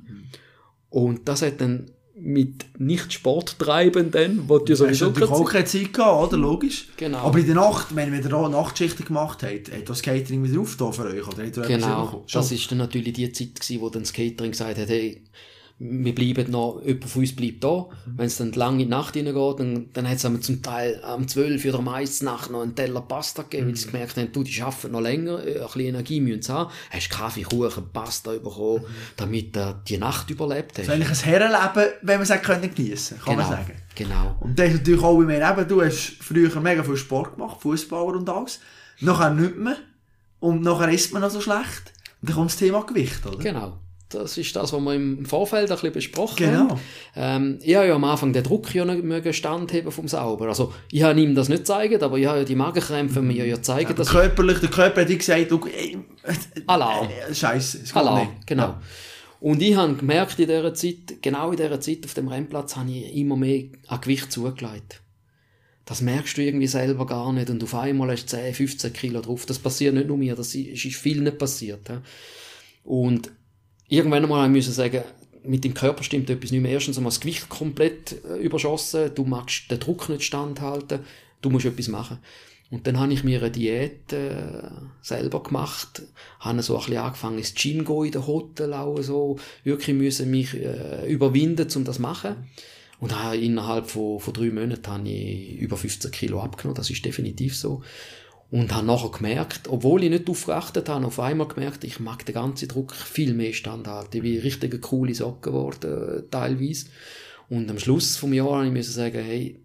Und 0.89 1.29
das 1.29 1.43
hat 1.43 1.61
dann 1.61 1.91
mit 2.15 2.67
nicht 2.79 3.13
Sporttreibenden, 3.13 4.45
wo 4.47 4.59
du 4.59 4.67
Du 4.67 4.73
hast 4.73 4.79
sowieso 4.79 5.07
natürlich 5.07 5.31
auch 5.31 5.45
keine 5.51 5.65
Zeit 5.65 5.93
gehabt, 5.93 6.33
oder? 6.33 6.37
Logisch. 6.37 6.89
Genau. 6.97 7.19
Aber 7.19 7.39
in 7.39 7.47
der 7.47 7.55
Nacht, 7.55 7.97
wenn 7.97 8.15
ihr 8.15 8.35
auch 8.35 8.49
Nachtschichten 8.49 9.07
gemacht 9.07 9.43
habt, 9.43 9.73
hat 9.73 9.89
das 9.89 10.03
Catering 10.03 10.45
wieder 10.45 10.61
aufgetan 10.61 10.93
für 10.93 11.05
euch? 11.07 11.27
Oder 11.27 11.47
hat 11.47 11.67
Genau, 11.67 12.25
das 12.31 12.53
ist 12.53 12.71
dann 12.71 12.79
natürlich 12.79 13.15
die 13.15 13.33
Zeit 13.33 13.55
gewesen, 13.55 13.81
wo 13.81 13.89
dann 13.89 14.03
das 14.03 14.13
Catering 14.13 14.53
gesagt 14.53 14.79
hat, 14.79 14.89
hey, 14.89 15.23
wir 15.79 16.15
bleiben 16.15 16.51
noch, 16.51 16.81
jemand 16.85 17.05
von 17.11 17.23
uns 17.23 17.35
bleibt 17.35 17.65
da. 17.65 17.87
Wenn 18.07 18.27
es 18.27 18.37
dann 18.37 18.53
lang 18.53 18.75
in 18.75 18.79
die 18.81 18.85
Nacht 18.87 19.15
hineingeht, 19.15 19.59
dann, 19.61 19.89
dann 19.93 20.09
hat 20.09 20.23
es 20.23 20.41
zum 20.43 20.63
Teil 20.63 21.01
am 21.05 21.27
12 21.27 21.65
oder 21.67 21.79
am 21.79 21.89
1 21.89 22.23
Nacht 22.23 22.51
noch 22.51 22.63
einen 22.63 22.75
Teller 22.75 23.01
Pasta 23.01 23.43
gegeben, 23.43 23.69
weil 23.69 23.77
sie 23.77 23.87
gemerkt 23.91 24.17
haben, 24.17 24.31
du, 24.33 24.43
die 24.45 24.63
arbeiten 24.63 24.93
noch 24.93 25.01
länger, 25.01 25.45
äh, 25.45 25.57
ein 25.59 25.63
bisschen 25.65 25.81
Energie 25.81 26.21
müssen 26.21 26.43
sie 26.43 26.53
haben. 26.53 26.71
Hast 26.91 27.11
Kaffee, 27.11 27.43
Kuchen, 27.43 27.89
Pasta 27.93 28.33
bekommen, 28.33 28.85
damit 29.17 29.57
er 29.57 29.83
die 29.89 29.99
Nacht 29.99 30.31
überlebt 30.31 30.79
Das 30.79 30.87
hat. 30.89 30.99
ist 30.99 31.07
eigentlich 31.07 31.09
ein 31.25 31.31
Herrenleben, 31.31 31.93
wenn 32.03 32.21
man 32.21 32.29
es 32.31 32.43
können 32.43 32.75
geniessen 32.75 33.19
kann 33.19 33.37
man 33.37 33.45
Genau. 33.47 33.57
sagen. 33.57 33.73
Genau. 33.95 34.37
Und 34.41 34.59
das 34.59 34.69
ist 34.69 34.75
natürlich 34.79 35.03
auch, 35.03 35.21
wie 35.21 35.29
wir 35.29 35.51
eben, 35.51 35.69
du 35.69 35.83
hast 35.83 36.17
früher 36.21 36.61
mega 36.61 36.83
viel 36.85 36.97
Sport 36.97 37.35
gemacht, 37.37 37.61
Fußballer 37.61 38.19
und 38.19 38.29
alles. 38.29 38.61
Nachher 39.01 39.31
nicht 39.31 39.57
mehr. 39.59 39.77
Und 40.41 40.63
nachher 40.63 40.89
isst 40.91 41.13
man 41.13 41.23
noch 41.23 41.31
so 41.31 41.41
schlecht. 41.41 41.93
Und 42.21 42.29
dann 42.29 42.37
kommt 42.37 42.51
das 42.51 42.57
Thema 42.57 42.83
Gewicht, 42.85 43.27
oder? 43.27 43.39
Genau. 43.39 43.79
Das 44.15 44.37
ist 44.39 44.55
das, 44.57 44.73
was 44.73 44.81
wir 44.81 44.95
im 44.95 45.25
Vorfeld 45.27 45.71
ein 45.71 45.77
bisschen 45.77 45.93
besprochen 45.93 46.37
Genau. 46.47 46.69
haben. 46.71 46.81
Ähm, 47.17 47.59
ich 47.63 47.75
habe 47.75 47.89
ja 47.89 47.95
am 47.95 48.05
Anfang 48.05 48.33
den 48.33 48.43
Druck 48.43 48.75
ja 48.75 48.85
nicht 48.85 49.03
mögen 49.05 49.33
standheben 49.33 49.91
vom 49.93 50.09
Sauber. 50.09 50.49
Also, 50.49 50.73
ich 50.91 51.03
habe 51.03 51.21
ihm 51.21 51.35
das 51.35 51.49
nicht 51.49 51.61
gezeigt, 51.61 52.03
aber 52.03 52.19
ich 52.19 52.27
habe 52.27 52.39
ja 52.39 52.45
die 52.45 52.55
Magenkrämpfe 52.57 53.23
mir 53.23 53.47
ja 53.47 53.57
gezeigt, 53.57 53.99
dass 53.99 54.09
Körperlich, 54.11 54.59
der 54.61 54.71
Körper 54.71 55.01
hat 55.03 55.09
gesagt, 55.09 55.51
du, 55.51 55.61
ey, 55.67 55.99
Alarm. 56.67 57.09
äh, 57.29 57.35
Scheiße, 57.35 57.81
es 57.85 57.95
Alarm, 57.97 58.19
nicht. 58.29 58.47
genau. 58.47 58.77
Und 59.41 59.61
ich 59.61 59.75
habe 59.75 59.95
gemerkt 59.95 60.39
in 60.39 60.47
dieser 60.47 60.73
Zeit, 60.73 61.21
genau 61.21 61.51
in 61.51 61.57
dieser 61.57 61.81
Zeit 61.81 62.05
auf 62.05 62.15
dem 62.15 62.29
Rennplatz, 62.29 62.77
habe 62.77 62.91
ich 62.91 63.15
immer 63.17 63.37
mehr 63.37 63.65
an 63.89 64.01
Gewicht 64.01 64.31
zugelegt. 64.31 65.01
Das 65.85 66.01
merkst 66.01 66.37
du 66.39 66.43
irgendwie 66.43 66.69
selber 66.69 67.07
gar 67.07 67.33
nicht. 67.33 67.51
Und 67.51 67.61
auf 67.65 67.75
einmal 67.75 68.13
hast 68.13 68.27
du 68.33 68.37
10, 68.37 68.55
15 68.55 68.93
Kilo 68.93 69.21
drauf. 69.21 69.45
Das 69.47 69.59
passiert 69.59 69.95
nicht 69.95 70.07
nur 70.07 70.17
mir, 70.17 70.37
das 70.37 70.55
ist 70.55 70.95
viel 70.97 71.21
nicht 71.23 71.39
passiert. 71.39 71.89
ja. 71.89 72.01
Und 72.85 73.33
irgendwann 73.93 74.23
einmal 74.23 74.49
musste 74.49 74.71
ich 74.71 74.77
sagen, 74.77 75.03
mit 75.45 75.65
dem 75.65 75.75
Körper 75.75 76.03
stimmt 76.03 76.31
etwas 76.31 76.51
nicht 76.51 76.63
mehr. 76.63 76.73
Erstens 76.73 76.97
einmal 76.97 77.11
das 77.11 77.21
Gewicht 77.21 77.49
komplett 77.49 78.25
äh, 78.25 78.39
überschossen, 78.39 79.15
du 79.15 79.25
magst 79.25 79.71
den 79.71 79.81
Druck 79.81 80.09
nicht 80.09 80.23
standhalten, 80.23 81.01
du 81.43 81.51
musst 81.51 81.67
etwas 81.67 81.89
machen. 81.89 82.19
Und 82.71 82.87
dann 82.87 82.99
habe 82.99 83.13
ich 83.13 83.23
mir 83.23 83.41
eine 83.41 83.51
Diät 83.51 84.13
äh, 84.15 84.71
selber 85.03 85.43
gemacht, 85.43 86.03
habe 86.41 86.63
so 86.63 86.75
ein 86.75 86.85
bisschen 86.87 87.03
angefangen 87.03 87.37
ins 87.37 87.55
Gym 87.55 87.85
gehen, 87.85 88.05
in 88.07 88.13
den 88.13 88.27
Hotel 88.27 88.73
auch 88.73 89.03
so, 89.03 89.39
wirklich 89.63 89.95
müssen 89.95 90.31
mich 90.31 90.55
äh, 90.55 91.07
überwinden, 91.07 91.69
um 91.77 91.85
das 91.85 91.97
zu 91.97 92.03
machen. 92.03 92.37
Und 92.99 93.13
innerhalb 93.35 93.91
von, 93.91 94.21
von 94.21 94.33
drei 94.33 94.49
Monaten 94.51 94.87
habe 94.87 95.09
ich 95.09 95.59
über 95.59 95.77
15 95.77 96.11
Kilo 96.13 96.41
abgenommen, 96.41 96.77
das 96.77 96.89
ist 96.89 97.05
definitiv 97.05 97.57
so. 97.57 97.83
Und 98.53 98.75
habe 98.75 98.87
nachher 98.87 99.11
gemerkt, 99.11 99.69
obwohl 99.69 100.05
ich 100.05 100.11
nicht 100.11 100.29
darauf 100.29 100.45
geachtet 100.45 100.91
habe, 100.91 101.07
auf 101.07 101.19
einmal 101.19 101.49
gemerkt, 101.49 101.85
ich 101.85 102.01
mag 102.01 102.27
den 102.27 102.35
ganzen 102.35 102.69
Druck 102.69 102.95
viel 102.95 103.33
mehr 103.33 103.55
standhalten. 103.55 104.19
Ich 104.19 104.23
bin 104.23 104.41
richtige 104.41 104.79
coole 104.79 105.15
Socke 105.15 105.51
geworden, 105.51 106.19
äh, 106.19 106.23
teilweise. 106.31 106.87
Und 107.49 107.71
am 107.71 107.79
Schluss 107.79 108.17
vom 108.17 108.35
Jahr 108.35 108.67
habe 108.67 108.79
ich 108.79 108.89
sagen, 108.89 109.25
hey, 109.25 109.59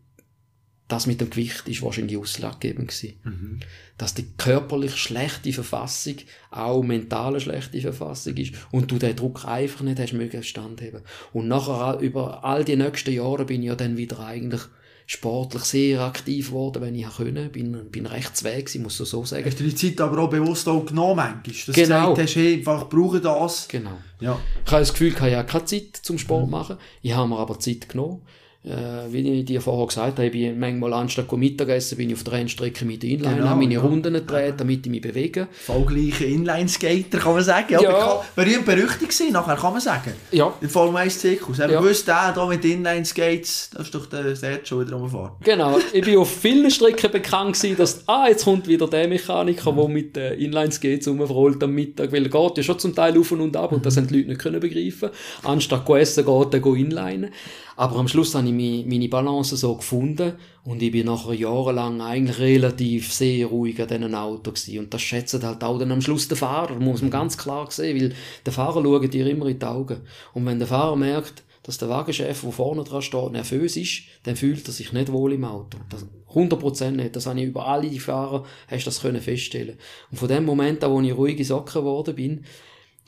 das 0.87 1.05
mit 1.05 1.19
dem 1.19 1.29
Gewicht 1.29 1.67
ist 1.67 1.81
wahrscheinlich 1.81 2.15
ausschlaggebend 2.15 2.87
gewesen. 2.87 3.59
Dass 3.97 4.13
die 4.13 4.31
körperlich 4.37 4.95
schlechte 4.95 5.51
Verfassung 5.51 6.15
auch 6.49 6.81
mentale 6.81 7.41
schlechte 7.41 7.81
Verfassung 7.81 8.37
ist 8.37 8.53
und 8.71 8.89
du 8.89 8.97
den 8.97 9.17
Druck 9.17 9.43
einfach 9.43 9.81
nicht 9.81 9.99
hast 9.99 10.13
mögen 10.13 10.43
standheben. 10.43 11.01
Und 11.33 11.49
nachher, 11.49 11.99
über 11.99 12.45
all 12.45 12.63
die 12.63 12.77
nächsten 12.77 13.11
Jahre 13.11 13.43
bin 13.43 13.63
ich 13.63 13.67
ja 13.67 13.75
dann 13.75 13.97
wieder 13.97 14.19
eigentlich 14.25 14.61
sportlich 15.09 15.63
sehr 15.63 16.01
aktiv 16.01 16.49
geworden, 16.49 16.81
wenn 16.81 16.93
ich 16.93 17.07
können. 17.15 17.49
Bin, 17.51 17.89
bin 17.89 18.05
rechts 18.05 18.43
weg 18.43 18.65
gewesen, 18.65 18.83
muss 18.83 18.99
ich 18.99 19.07
so 19.07 19.23
sagen. 19.23 19.45
Hast 19.45 19.57
du 19.57 19.63
die 19.63 19.73
Zeit 19.73 20.01
aber 20.01 20.19
auch 20.21 20.29
bewusst 20.29 20.67
auch 20.67 20.85
genommen, 20.85 21.15
manchmal? 21.15 21.43
Dass 21.45 21.65
du 21.65 21.71
Genau. 21.71 22.13
gesagt 22.13 22.17
hast, 22.19 22.35
hey, 22.35 22.53
einfach, 22.57 22.81
ich 22.83 22.89
brauche 22.89 23.21
das. 23.21 23.67
Genau. 23.69 23.97
Ja. 24.19 24.37
Ich 24.65 24.71
habe 24.71 24.81
das 24.81 24.91
Gefühl, 24.91 25.07
ich 25.13 25.19
habe 25.19 25.31
ja 25.31 25.43
keine 25.43 25.63
Zeit 25.63 25.95
zum 26.01 26.17
Sport 26.17 26.49
machen. 26.49 26.77
Ich 27.01 27.13
habe 27.13 27.27
mir 27.29 27.39
aber 27.39 27.57
Zeit 27.57 27.87
genommen. 27.87 28.21
Äh, 28.63 29.13
wie 29.13 29.39
ich 29.39 29.45
dir 29.45 29.61
vorher 29.61 29.87
gesagt 29.87 30.17
habe, 30.17 30.27
ich 30.27 30.55
manchmal 30.55 30.93
anstatt 30.93 31.31
Mittagessen, 31.31 31.97
bin 31.97 32.09
ich 32.09 32.15
auf 32.15 32.23
der 32.23 32.33
Rennstrecke 32.33 32.83
mit 32.85 33.03
der 33.03 33.11
Inline, 33.11 33.35
Genau, 33.35 33.49
habe 33.49 33.59
meine 33.59 33.75
ja. 33.75 33.81
Runden 33.81 34.13
gedreht, 34.13 34.55
damit 34.57 34.85
ich 34.85 34.91
mich 34.91 35.01
bewege. 35.01 35.47
Vollgleiche 35.51 36.25
Inline-Skater, 36.25 37.19
kann 37.19 37.33
man 37.33 37.43
sagen. 37.43 37.73
Ja. 37.73 37.81
Ja. 37.81 38.23
Berühmt 38.35 38.65
berüchtigt 38.65 39.11
gewesen, 39.11 39.31
nachher 39.31 39.55
kann 39.55 39.73
man 39.73 39.81
sagen. 39.81 40.11
Ja. 40.31 40.53
Im 40.59 40.69
Formel 40.69 41.03
1 41.03 41.19
Zirkus. 41.19 41.59
Ja. 41.59 41.69
Ja. 41.69 41.79
gewusst, 41.79 42.07
der 42.07 42.33
da 42.33 42.45
mit 42.45 42.65
Inline-Skates, 42.65 43.69
das 43.73 43.83
ist 43.83 43.95
doch 43.95 44.07
der 44.07 44.35
Sergio 44.35 44.81
wieder 44.81 44.97
rumfahren. 44.97 45.31
Genau, 45.43 45.77
ich 45.93 46.03
bin 46.03 46.17
auf 46.17 46.29
vielen 46.29 46.69
Strecken 46.69 47.11
bekannt 47.11 47.53
gewesen, 47.53 47.77
dass, 47.77 48.07
ah, 48.07 48.27
jetzt 48.27 48.43
kommt 48.43 48.67
wieder 48.67 48.87
der 48.87 49.07
Mechaniker, 49.07 49.71
der 49.71 49.87
mit 49.87 50.17
äh, 50.17 50.33
Inline-Skates 50.33 51.07
rumrollt 51.07 51.63
am 51.63 51.73
Mittag, 51.73 52.11
weil 52.11 52.23
er 52.23 52.29
geht 52.29 52.57
ja 52.57 52.63
schon 52.63 52.79
zum 52.79 52.93
Teil 52.93 53.17
auf 53.17 53.31
und 53.31 53.55
ab 53.55 53.71
und 53.71 53.85
das 53.85 53.95
haben 53.95 54.07
die 54.07 54.17
Leute 54.17 54.29
nicht 54.29 54.41
können 54.41 54.59
begreifen. 54.59 55.09
Anstatt 55.43 55.85
zu 55.85 55.95
essen, 55.95 56.25
geht 56.25 56.53
er 56.53 56.75
inline. 56.75 57.31
Aber 57.77 57.97
am 57.97 58.07
Schluss 58.07 58.33
habe 58.33 58.47
ich 58.47 58.85
meine 58.85 59.07
Balance 59.07 59.55
so 59.55 59.75
gefunden 59.75 60.33
und 60.63 60.81
ich 60.81 60.91
bin 60.91 61.05
nachher 61.05 61.35
jahrelang 61.35 62.01
eigentlich 62.01 62.39
relativ 62.39 63.13
sehr 63.13 63.45
ruhig 63.45 63.79
an 63.79 63.87
diesen 63.87 64.15
Auto 64.15 64.51
gewesen. 64.51 64.79
Und 64.79 64.93
das 64.93 65.01
schätzt 65.03 65.41
halt 65.43 65.63
auch 65.63 65.77
dann 65.77 65.91
am 65.91 66.01
Schluss 66.01 66.27
der 66.27 66.37
Fahrer, 66.37 66.75
muss 66.79 67.01
man 67.03 67.11
ganz 67.11 67.37
klar 67.37 67.69
sehen, 67.69 68.01
weil 68.01 68.15
der 68.45 68.53
Fahrer 68.53 68.83
schaut 68.83 69.13
dir 69.13 69.27
immer 69.27 69.45
in 69.45 69.59
die 69.59 69.65
Augen. 69.65 70.01
Und 70.33 70.45
wenn 70.47 70.57
der 70.57 70.67
Fahrer 70.67 70.95
merkt, 70.95 71.43
dass 71.61 71.77
der 71.77 71.87
Wagenchef, 71.87 72.41
der 72.41 72.51
vorne 72.51 72.83
dran 72.83 73.01
steht, 73.03 73.31
nervös 73.31 73.77
ist, 73.77 74.03
dann 74.23 74.35
fühlt 74.35 74.67
er 74.67 74.73
sich 74.73 74.91
nicht 74.91 75.11
wohl 75.11 75.33
im 75.33 75.45
Auto. 75.45 75.77
Das, 75.89 76.05
100% 76.33 76.91
nicht. 76.91 77.15
Das 77.15 77.25
habe 77.25 77.39
ich 77.39 77.47
über 77.47 77.67
alle 77.67 77.89
die 77.89 77.99
Fahrer, 77.99 78.43
hast 78.67 78.87
das 78.87 79.01
können 79.01 79.21
feststellen. 79.21 79.77
Und 80.11 80.17
von 80.17 80.27
dem 80.27 80.45
Moment 80.45 80.83
an, 80.83 80.91
wo 80.91 81.01
ich 81.01 81.15
ruhige 81.15 81.45
Socken 81.45 81.81
geworden 81.81 82.15
bin, 82.15 82.45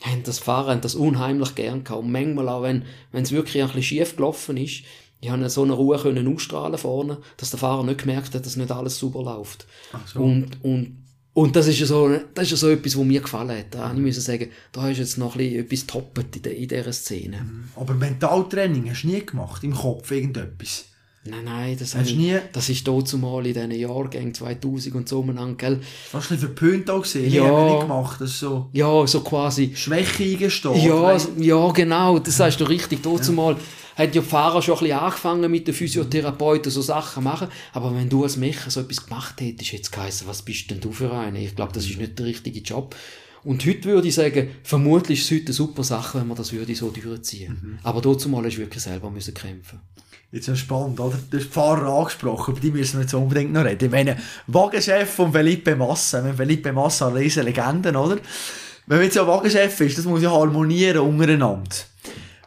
haben 0.00 0.22
das 0.22 0.38
Fahrer 0.38 0.72
haben 0.72 0.80
das 0.80 0.94
unheimlich 0.94 1.54
gern 1.54 1.84
gehabt. 1.84 2.02
Und 2.02 2.12
manchmal 2.12 2.48
auch, 2.48 2.62
wenn, 2.62 2.84
es 3.12 3.32
wirklich 3.32 3.62
ein 3.62 3.68
bisschen 3.68 3.82
schief 3.82 4.16
gelaufen 4.16 4.56
ist, 4.56 4.82
ich 5.20 5.30
habe 5.30 5.50
so 5.50 5.62
eine 5.62 5.74
Ruhe 5.74 5.98
können 5.98 6.34
ausstrahlen 6.34 6.78
vorne, 6.78 7.18
dass 7.36 7.50
der 7.50 7.58
Fahrer 7.58 7.84
nicht 7.84 8.00
gemerkt 8.00 8.34
hat, 8.34 8.46
dass 8.46 8.56
nicht 8.56 8.70
alles 8.70 8.98
super 8.98 9.22
läuft. 9.22 9.66
so. 10.06 10.20
Und, 10.20 10.64
und, 10.64 11.04
und 11.34 11.54
das 11.54 11.66
ist 11.66 11.78
ja 11.78 11.86
so, 11.86 12.08
das 12.34 12.44
ist 12.44 12.50
ja 12.52 12.56
so 12.56 12.70
etwas, 12.70 12.96
was 12.96 13.04
mir 13.04 13.20
gefallen 13.20 13.56
hat. 13.56 13.74
Da 13.74 13.88
habe 13.88 13.96
ich 13.96 14.00
müssen 14.00 14.22
sagen, 14.22 14.50
da 14.72 14.88
ist 14.88 14.98
jetzt 14.98 15.18
noch 15.18 15.36
ein 15.36 15.38
bisschen 15.38 15.60
etwas 15.60 15.86
toppet 15.86 16.36
in, 16.36 16.42
der, 16.42 16.56
in 16.56 16.68
dieser 16.68 16.92
Szene. 16.92 17.46
Aber 17.76 17.94
Mentaltraining 17.94 18.88
hast 18.90 19.02
du 19.02 19.08
nie 19.08 19.24
gemacht, 19.24 19.62
im 19.62 19.74
Kopf 19.74 20.10
irgendetwas. 20.10 20.86
Nein, 21.24 21.44
nein, 21.44 21.76
das, 21.78 21.94
Hast 21.94 22.12
nie- 22.16 22.38
das 22.52 22.70
ist 22.70 22.88
dort 22.88 23.06
zumal 23.06 23.46
in 23.46 23.52
diesen 23.52 23.70
Jahrgängen 23.72 24.32
2000 24.32 24.94
und 24.94 25.06
so 25.06 25.20
umeinander, 25.20 25.54
gell? 25.56 25.80
Fast 26.10 26.30
ein 26.30 26.36
bisschen 26.36 26.54
verpönt 26.54 26.88
auch 26.88 27.02
gesehen. 27.02 27.30
Ja. 27.30 27.44
Ja. 27.44 27.50
Wir 27.66 27.70
nicht 27.74 27.80
gemacht, 27.82 28.20
das 28.22 28.38
so 28.38 28.70
Ja, 28.72 29.06
so 29.06 29.20
quasi. 29.20 29.72
Schwäche 29.74 30.24
eingestehen. 30.24 30.80
Ja, 30.82 31.02
Weißt 31.02 31.30
ja, 31.38 31.70
genau, 31.72 32.18
das 32.18 32.38
sagst 32.38 32.58
du 32.60 32.64
richtig. 32.64 33.02
Dort 33.02 33.22
zumal 33.24 33.56
hat 33.96 34.14
ja 34.14 34.22
die 34.22 34.26
Fahrer 34.26 34.62
schon 34.62 34.76
ein 34.76 34.80
bisschen 34.84 34.98
angefangen 34.98 35.50
mit 35.50 35.66
den 35.68 35.74
Physiotherapeuten 35.74 36.72
so 36.72 36.80
Sachen 36.80 37.22
machen, 37.24 37.48
aber 37.74 37.94
wenn 37.94 38.08
du 38.08 38.22
als 38.22 38.38
Mecher 38.38 38.70
so 38.70 38.80
etwas 38.80 39.04
gemacht 39.04 39.42
hättest, 39.42 39.72
hätte 39.72 39.82
es 39.82 39.90
geheißen, 39.90 40.26
was 40.26 40.40
bist 40.40 40.70
denn 40.70 40.80
du 40.80 40.90
für 40.90 41.12
einer? 41.12 41.38
Ich 41.38 41.54
glaube, 41.54 41.72
das 41.74 41.84
ist 41.84 41.98
nicht 41.98 42.18
der 42.18 42.24
richtige 42.26 42.60
Job. 42.60 42.96
Und 43.44 43.66
heute 43.66 43.84
würde 43.84 44.08
ich 44.08 44.14
sagen, 44.14 44.48
vermutlich 44.62 45.18
ist 45.20 45.26
es 45.26 45.30
heute 45.36 45.46
eine 45.46 45.52
super 45.54 45.84
Sache, 45.84 46.18
wenn 46.20 46.28
man 46.28 46.36
das 46.38 46.52
würde 46.52 46.74
so 46.74 46.88
durchziehen. 46.90 47.78
Aber 47.82 48.00
dort 48.00 48.22
zumal 48.22 48.44
hast 48.46 48.54
du 48.56 48.60
wirklich 48.60 48.82
selber 48.82 49.10
müssen 49.10 49.34
kämpfen. 49.34 49.80
Jetzt 50.32 50.46
ist 50.46 50.60
spannend, 50.60 51.00
oder? 51.00 51.18
Du 51.30 51.38
hast 51.38 51.46
die 51.46 51.52
Fahrer 51.52 51.92
angesprochen, 51.92 52.52
über 52.52 52.60
die 52.60 52.70
müssen 52.70 52.98
wir 52.98 53.02
jetzt 53.02 53.14
unbedingt 53.14 53.52
noch 53.52 53.64
reden. 53.64 53.86
Ich 53.86 53.90
meine, 53.90 54.16
Wagenchef 54.46 55.10
von 55.10 55.32
Felipe 55.32 55.74
Massa. 55.74 56.22
Wenn 56.22 56.36
Felipe 56.36 56.72
Massa 56.72 57.08
eine 57.08 57.18
riesen 57.18 57.44
Legende, 57.44 57.90
oder? 57.90 58.18
Wenn 58.86 58.98
man 58.98 59.04
jetzt 59.04 59.16
ja 59.16 59.26
Wagenchef 59.26 59.80
ist, 59.80 59.98
das 59.98 60.04
muss 60.04 60.22
ja 60.22 60.30
harmonieren 60.30 61.00
untereinander. 61.00 61.70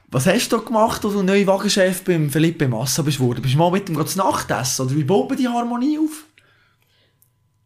Was 0.08 0.28
hast 0.28 0.50
du 0.50 0.64
gemacht, 0.64 1.04
als 1.04 1.14
du 1.14 1.24
neuer 1.24 1.46
Wagenchef 1.46 2.04
beim 2.04 2.30
Felipe 2.30 2.70
Massa 2.70 3.02
bist 3.02 3.20
worden? 3.20 3.42
Bist 3.42 3.56
du 3.56 3.58
mal 3.58 3.72
mit 3.72 3.90
ihm 3.90 4.06
zu 4.06 4.18
Nacht 4.18 4.50
essen? 4.50 4.86
Oder 4.86 4.96
wie 4.96 5.04
baut 5.04 5.28
man 5.30 5.38
die 5.38 5.48
Harmonie 5.48 6.00
auf? 6.00 6.26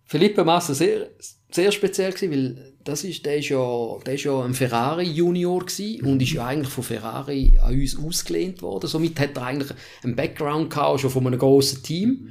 Felipe 0.05 0.43
Massa 0.43 0.73
sehr, 0.73 1.09
sehr 1.51 1.71
speziell 1.71 2.13
weil 2.13 2.73
das 2.87 3.03
ist, 3.03 3.25
der 3.25 3.37
ist 3.37 3.49
ja, 3.49 3.97
der 4.05 4.13
ist 4.13 4.23
ja 4.23 4.41
ein 4.41 4.53
Ferrari 4.53 5.03
Junior 5.03 5.59
gewesen 5.59 6.05
und 6.05 6.21
ist 6.21 6.31
ja 6.31 6.45
eigentlich 6.45 6.73
von 6.73 6.85
Ferrari 6.85 7.51
an 7.61 7.73
uns 7.73 7.97
ausgelehnt 7.97 8.61
worden. 8.61 8.87
Somit 8.87 9.19
hat 9.19 9.35
er 9.35 9.43
eigentlich 9.43 9.77
einen 10.03 10.15
Background 10.15 10.69
gehabt, 10.69 11.01
schon 11.01 11.09
von 11.09 11.27
einem 11.27 11.37
grossen 11.37 11.83
Team. 11.83 12.29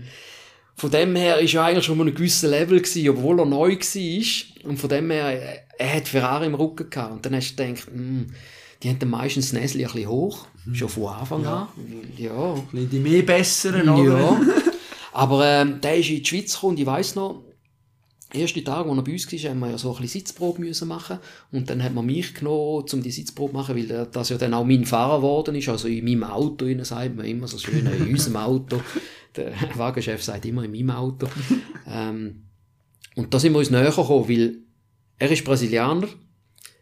Von 0.74 0.90
dem 0.90 1.14
her 1.14 1.38
ist 1.40 1.54
er 1.54 1.64
eigentlich 1.64 1.84
schon 1.84 1.96
auf 1.96 2.00
einem 2.00 2.14
gewissen 2.14 2.50
Level 2.50 2.80
gewesen, 2.80 3.08
obwohl 3.10 3.40
er 3.40 3.46
neu 3.46 3.76
war. 3.76 4.70
Und 4.70 4.78
von 4.78 4.88
dem 4.88 5.10
her, 5.10 5.62
er 5.78 5.94
hat 5.94 6.08
Ferrari 6.08 6.46
im 6.46 6.54
Rücken 6.54 6.88
gehabt. 6.88 7.12
Und 7.12 7.26
dann 7.26 7.34
hast 7.34 7.54
du 7.54 7.62
gedacht, 7.62 7.88
hm, 7.88 8.26
die 8.82 8.88
haben 8.88 9.10
meistens 9.10 9.50
das 9.50 9.60
Näschen 9.60 9.80
ein 9.80 9.86
bisschen 9.86 10.08
hoch. 10.08 10.46
Schon 10.72 10.88
von 10.88 11.06
Anfang 11.08 11.46
an. 11.46 11.68
Ja. 12.16 12.54
Ein 12.54 12.62
bisschen 12.72 12.90
die 12.90 12.98
mehr 12.98 13.22
besseren, 13.22 13.88
oder? 13.88 14.18
Ja. 14.18 14.40
Aber 15.12 15.46
ähm, 15.46 15.80
der 15.82 15.98
ist 15.98 16.10
in 16.10 16.16
die 16.16 16.24
Schweiz 16.24 16.54
gekommen 16.54 16.74
und 16.74 16.80
ich 16.80 16.86
weiss 16.86 17.14
noch, 17.14 17.42
der 18.32 18.40
erste 18.40 18.64
Tag, 18.64 18.86
als 18.86 18.96
er 18.96 19.02
bei 19.02 19.12
uns 19.12 19.32
war, 19.32 19.50
haben 19.50 19.58
wir 19.60 19.70
ja 19.70 19.78
so 19.78 19.94
ein 19.94 20.02
bisschen 20.02 20.20
Sitzprobe 20.20 20.60
müssen 20.60 20.88
machen 20.88 21.18
und 21.52 21.70
dann 21.70 21.82
hat 21.82 21.94
man 21.94 22.06
mich 22.06 22.34
genommen, 22.34 22.84
um 22.92 23.02
die 23.02 23.10
Sitzprobe 23.10 23.52
zu 23.52 23.56
machen, 23.56 23.76
weil 23.76 24.08
das 24.10 24.28
ja 24.28 24.36
dann 24.36 24.54
auch 24.54 24.64
mein 24.64 24.84
Fahrer 24.84 25.18
geworden 25.18 25.54
ist, 25.54 25.68
also 25.68 25.88
in 25.88 26.04
meinem 26.04 26.24
Auto, 26.24 26.64
innen 26.66 26.84
sagt 26.84 27.16
man 27.16 27.26
immer 27.26 27.46
so 27.46 27.58
schön, 27.58 27.86
in 27.86 28.08
unserem 28.08 28.36
Auto. 28.36 28.80
Der 29.36 29.52
Wagenchef 29.74 30.22
sagt 30.22 30.46
immer 30.46 30.64
in 30.64 30.72
meinem 30.72 30.90
Auto. 30.90 31.28
ähm, 31.86 32.46
und 33.16 33.32
da 33.32 33.38
sind 33.38 33.52
wir 33.52 33.58
uns 33.58 33.70
näher 33.70 33.90
gekommen, 33.90 34.28
weil 34.28 34.58
er 35.18 35.30
ist 35.30 35.44
Brasilianer, 35.44 36.08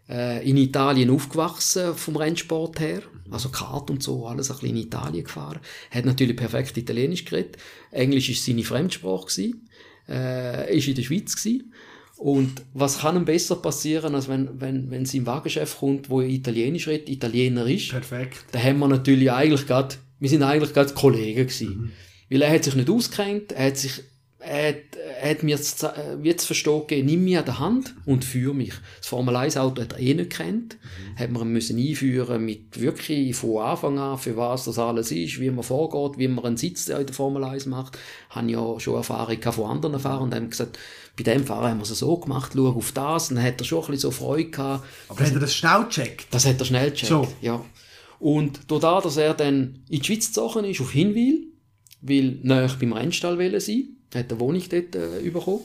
äh, 0.08 0.48
in 0.48 0.56
Italien 0.56 1.10
aufgewachsen 1.10 1.94
vom 1.94 2.16
Rennsport 2.16 2.80
her, 2.80 3.02
also 3.30 3.48
Kart 3.48 3.90
und 3.90 4.02
so, 4.02 4.26
alles 4.26 4.50
ein 4.50 4.58
bisschen 4.58 4.76
in 4.76 4.82
Italien 4.84 5.24
gefahren. 5.24 5.60
Hat 5.90 6.04
natürlich 6.04 6.36
perfekt 6.36 6.76
Italienisch 6.76 7.24
geredet. 7.24 7.56
Englisch 7.90 8.28
ist 8.28 8.44
seine 8.44 8.62
Fremdsprache 8.62 9.26
gewesen. 9.26 9.68
Äh, 10.08 10.76
ist 10.76 10.88
in 10.88 10.94
der 10.94 11.02
Schweiz 11.02 11.34
gewesen. 11.36 11.72
Und 12.16 12.62
was 12.72 13.00
kann 13.00 13.16
ihm 13.16 13.24
besser 13.24 13.56
passieren, 13.56 14.14
als 14.14 14.28
wenn, 14.28 14.60
wenn, 14.60 14.90
wenn 14.90 15.04
sein 15.04 15.26
Wagenchef 15.26 15.78
kommt, 15.78 16.10
wo 16.10 16.20
Italienisch 16.20 16.88
redet, 16.88 17.08
Italiener 17.08 17.66
ist. 17.66 17.90
Perfekt. 17.90 18.44
Da 18.52 18.62
haben 18.62 18.78
wir 18.78 18.88
natürlich 18.88 19.30
eigentlich 19.30 19.66
gerade 19.66 19.96
wir 20.24 20.30
sind 20.30 20.42
eigentlich 20.42 20.72
gerade 20.72 20.94
Kollegen 20.94 21.46
gewesen. 21.46 21.92
Weil 22.30 22.40
er 22.40 22.50
hat 22.50 22.64
sich 22.64 22.74
nicht 22.74 22.88
ausgekennt, 22.88 23.52
er 23.52 23.66
hat 23.66 23.76
sich, 23.76 24.02
er 24.38 24.68
hat, 24.68 24.96
er 24.96 25.13
hat 25.30 25.42
mir 25.42 25.58
zu 25.58 26.46
verstehen 26.46 26.80
gegeben, 26.80 27.06
nimm 27.06 27.24
mich 27.24 27.38
an 27.38 27.44
der 27.44 27.58
Hand 27.58 27.94
und 28.04 28.24
führe 28.24 28.54
mich. 28.54 28.74
Das 28.98 29.08
Formel 29.08 29.34
1 29.34 29.56
Auto 29.56 29.82
hat 29.82 29.94
er 29.94 29.98
eh 29.98 30.14
nicht 30.14 30.30
kennt, 30.30 30.76
hat 31.16 31.30
man 31.30 31.48
müssen 31.48 31.78
einführen 31.78 32.44
mit 32.44 32.80
wirklich 32.80 33.34
von 33.34 33.62
Anfang 33.62 33.98
an, 33.98 34.18
für 34.18 34.36
was 34.36 34.64
das 34.64 34.78
alles 34.78 35.10
ist, 35.10 35.40
wie 35.40 35.50
man 35.50 35.62
vorgeht, 35.64 36.18
wie 36.18 36.28
man 36.28 36.44
einen 36.44 36.56
Sitz 36.56 36.88
in 36.88 37.06
der 37.06 37.14
Formel 37.14 37.42
1 37.44 37.66
macht. 37.66 37.98
Haben 38.30 38.48
ja 38.48 38.78
schon 38.78 38.96
Erfahrung 38.96 39.40
von 39.40 39.70
anderen 39.70 39.98
Fahrern 39.98 40.24
und 40.24 40.34
haben 40.34 40.50
gesagt, 40.50 40.78
bei 41.16 41.22
dem 41.22 41.44
Fahrer 41.46 41.70
haben 41.70 41.78
wir 41.78 41.84
es 41.84 41.98
so 41.98 42.16
gemacht, 42.16 42.52
schau 42.54 42.68
auf 42.68 42.92
das, 42.92 43.30
und 43.30 43.36
dann 43.36 43.44
hat 43.44 43.60
er 43.60 43.64
schon 43.64 43.78
ein 43.84 43.92
bisschen 43.92 44.00
so 44.00 44.10
Freude 44.10 44.50
gehabt. 44.50 44.84
Aber 45.08 45.24
hat 45.24 45.32
er 45.32 45.40
das 45.40 45.54
schnell 45.54 45.84
gecheckt? 45.84 46.26
Das 46.32 46.44
hat 46.44 46.58
er 46.58 46.64
schnell 46.64 46.90
gecheckt, 46.90 47.08
So. 47.10 47.28
ja. 47.40 47.64
Und 48.18 48.60
dadurch, 48.68 49.04
dass 49.04 49.16
er 49.16 49.34
dann 49.34 49.80
in 49.88 50.00
die 50.00 50.04
Schweiz 50.04 50.28
gezogen 50.28 50.64
ist, 50.64 50.80
auf 50.80 50.92
Hinwil, 50.92 51.48
weil 52.04 52.38
näher 52.42 52.70
beim 52.78 52.92
Rennstall 52.92 53.38
wollen 53.38 53.60
sein, 53.60 53.96
hat 54.14 54.30
er 54.30 54.38
Wohnung 54.38 54.62
dort 54.68 54.94
äh, 54.94 55.30
bekommen. 55.30 55.62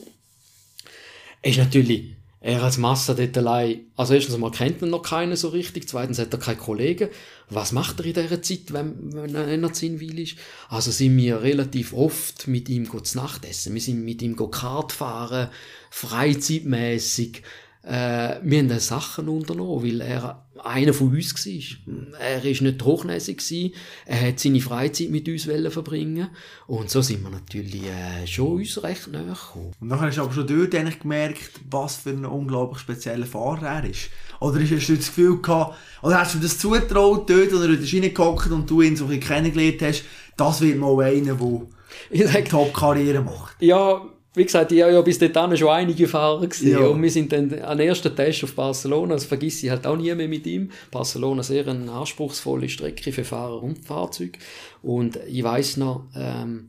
Ist 1.42 1.58
natürlich, 1.58 2.16
er 2.40 2.62
als 2.62 2.78
Massa 2.78 3.12
dort 3.12 3.36
allein, 3.36 3.80
also 3.96 4.14
erstens 4.14 4.38
mal 4.38 4.50
kennt 4.50 4.80
man 4.80 4.90
noch 4.90 5.02
keinen 5.02 5.36
so 5.36 5.48
richtig, 5.48 5.88
zweitens 5.88 6.18
hat 6.18 6.32
er 6.32 6.38
keine 6.38 6.56
Kollegen. 6.56 7.10
Was 7.50 7.72
macht 7.72 8.00
er 8.00 8.06
in 8.06 8.14
dieser 8.14 8.42
Zeit, 8.42 8.72
wenn, 8.72 9.12
wenn 9.12 9.34
er 9.34 9.48
in 9.48 9.70
Hinwil 9.72 10.18
ist? 10.18 10.36
Also 10.70 10.90
sind 10.90 11.16
wir 11.18 11.42
relativ 11.42 11.92
oft 11.92 12.48
mit 12.48 12.68
ihm 12.70 12.88
zu 13.04 13.18
Nacht 13.18 13.44
essen. 13.44 13.74
Wir 13.74 13.80
sind 13.80 14.04
mit 14.04 14.22
ihm 14.22 14.36
Kart 14.36 14.92
fahren, 14.92 15.50
freizeitmäßig. 15.90 17.42
Äh, 17.82 18.36
wir 18.42 18.58
haben 18.58 18.78
Sachen 18.78 19.28
unternommen, 19.28 19.84
weil 19.84 20.00
er 20.00 20.46
einer 20.64 20.92
von 20.92 21.08
uns 21.08 21.34
war. 21.46 22.18
Er 22.20 22.44
ist 22.44 22.60
nicht 22.60 22.82
hochnäsig. 22.82 23.74
Er 24.06 24.28
hat 24.28 24.40
seine 24.40 24.60
Freizeit 24.60 25.10
mit 25.10 25.28
uns 25.28 25.44
verbringen. 25.44 26.28
Und 26.66 26.90
so 26.90 27.02
sind 27.02 27.22
wir 27.22 27.30
natürlich 27.30 27.84
äh, 27.84 28.26
schon 28.26 28.56
uns 28.56 28.82
recht 28.82 29.08
näher 29.08 29.24
gekommen. 29.24 29.72
Und 29.80 29.88
nachher 29.88 30.06
hast 30.08 30.18
du 30.18 30.22
aber 30.22 30.32
schon 30.32 30.46
dort 30.46 30.74
eigentlich 30.74 31.00
gemerkt, 31.00 31.60
was 31.70 31.96
für 31.96 32.10
ein 32.10 32.24
unglaublich 32.24 32.80
spezieller 32.80 33.26
Fahrer 33.26 33.66
er 33.66 33.90
ist. 33.90 34.10
Oder 34.40 34.60
hast 34.60 34.88
du 34.88 34.96
das 34.96 35.06
Gefühl 35.06 35.40
gehabt, 35.40 35.76
oder 36.02 36.20
hast 36.20 36.34
du 36.34 36.38
das 36.38 36.58
zugetraut, 36.58 37.28
dort, 37.28 37.52
wo 37.52 37.56
er 37.56 37.70
in 37.70 37.80
der 37.80 37.86
Schiene 37.86 38.10
gehockt 38.10 38.50
und 38.50 38.68
du 38.68 38.82
ihn 38.82 38.96
so 38.96 39.04
ein 39.04 39.10
bisschen 39.10 39.28
kennengelernt 39.28 39.82
hast, 39.82 40.04
das 40.36 40.60
wird 40.60 40.78
mal 40.78 40.98
einer, 41.04 41.34
der 41.34 41.62
Ich 42.10 42.22
eine 42.22 42.32
sag, 42.32 42.48
Top-Karriere 42.48 43.22
macht. 43.22 43.56
Ja, 43.60 44.02
wie 44.34 44.44
gesagt, 44.44 44.70
ich 44.70 44.82
habe 44.82 44.92
ja 44.92 45.00
bis 45.02 45.18
dahin 45.18 45.56
schon 45.56 45.68
einige 45.68 46.06
Fahrer 46.06 46.46
gesehen. 46.46 46.78
Ja. 46.78 46.86
Und 46.86 47.02
wir 47.02 47.10
sind 47.10 47.32
dann 47.32 47.52
an 47.60 47.78
den 47.78 47.88
ersten 47.88 48.14
Test 48.14 48.44
auf 48.44 48.54
Barcelona, 48.54 49.14
das 49.14 49.24
vergiss 49.24 49.62
ich 49.62 49.70
halt 49.70 49.86
auch 49.86 49.96
nie 49.96 50.14
mehr 50.14 50.28
mit 50.28 50.46
ihm. 50.46 50.70
Barcelona 50.90 51.42
sehr 51.42 51.66
eine 51.66 51.90
anspruchsvolle 51.90 52.68
Strecke 52.68 53.12
für 53.12 53.24
Fahrer 53.24 53.62
und 53.62 53.84
Fahrzeuge. 53.84 54.38
Und 54.82 55.18
ich 55.26 55.42
weiß 55.42 55.78
noch, 55.78 56.06
ähm, 56.14 56.68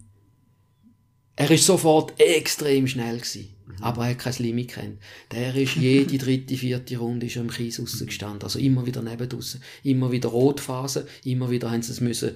er 1.36 1.51
ist 1.51 1.66
sofort 1.66 2.20
extrem 2.20 2.88
schnell 2.88 3.18
gewesen. 3.18 3.55
Aber 3.80 4.03
er 4.03 4.12
hat 4.12 4.20
kein 4.20 4.34
Limit 4.39 4.74
kennt. 4.74 4.99
Der 5.32 5.55
ist 5.55 5.76
jede 5.76 6.18
dritte, 6.18 6.55
vierte 6.55 6.97
Runde 6.97 7.28
ist 7.28 7.36
im 7.36 7.49
Kies 7.49 7.80
rausgestanden. 7.80 8.43
Also 8.43 8.59
immer 8.59 8.86
wieder 8.86 9.01
neben 9.01 9.28
draussen. 9.28 9.64
Immer 9.84 10.12
wieder 10.12 10.30
Rotphase. 10.30 11.07
Immer 11.24 11.49
wieder 11.49 11.72
haben 11.72 11.82
sie 11.82 11.93
es 11.93 12.01
müssen 12.01 12.32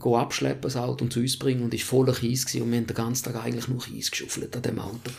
go 0.00 0.16
abschleppen, 0.16 0.62
das 0.62 0.76
Auto, 0.76 1.04
und 1.04 1.12
zu 1.12 1.20
uns 1.20 1.38
bringen. 1.38 1.62
Und 1.62 1.72
ist 1.72 1.84
voller 1.84 2.12
Kies 2.12 2.44
gewesen. 2.46 2.62
Und 2.64 2.70
wir 2.72 2.78
haben 2.78 2.86
den 2.86 2.96
ganzen 2.96 3.24
Tag 3.24 3.44
eigentlich 3.44 3.68
nur 3.68 3.78
Kies 3.80 4.10
geschuffelt 4.10 4.54
an 4.56 4.62
dem 4.62 4.78
Auto. 4.80 5.10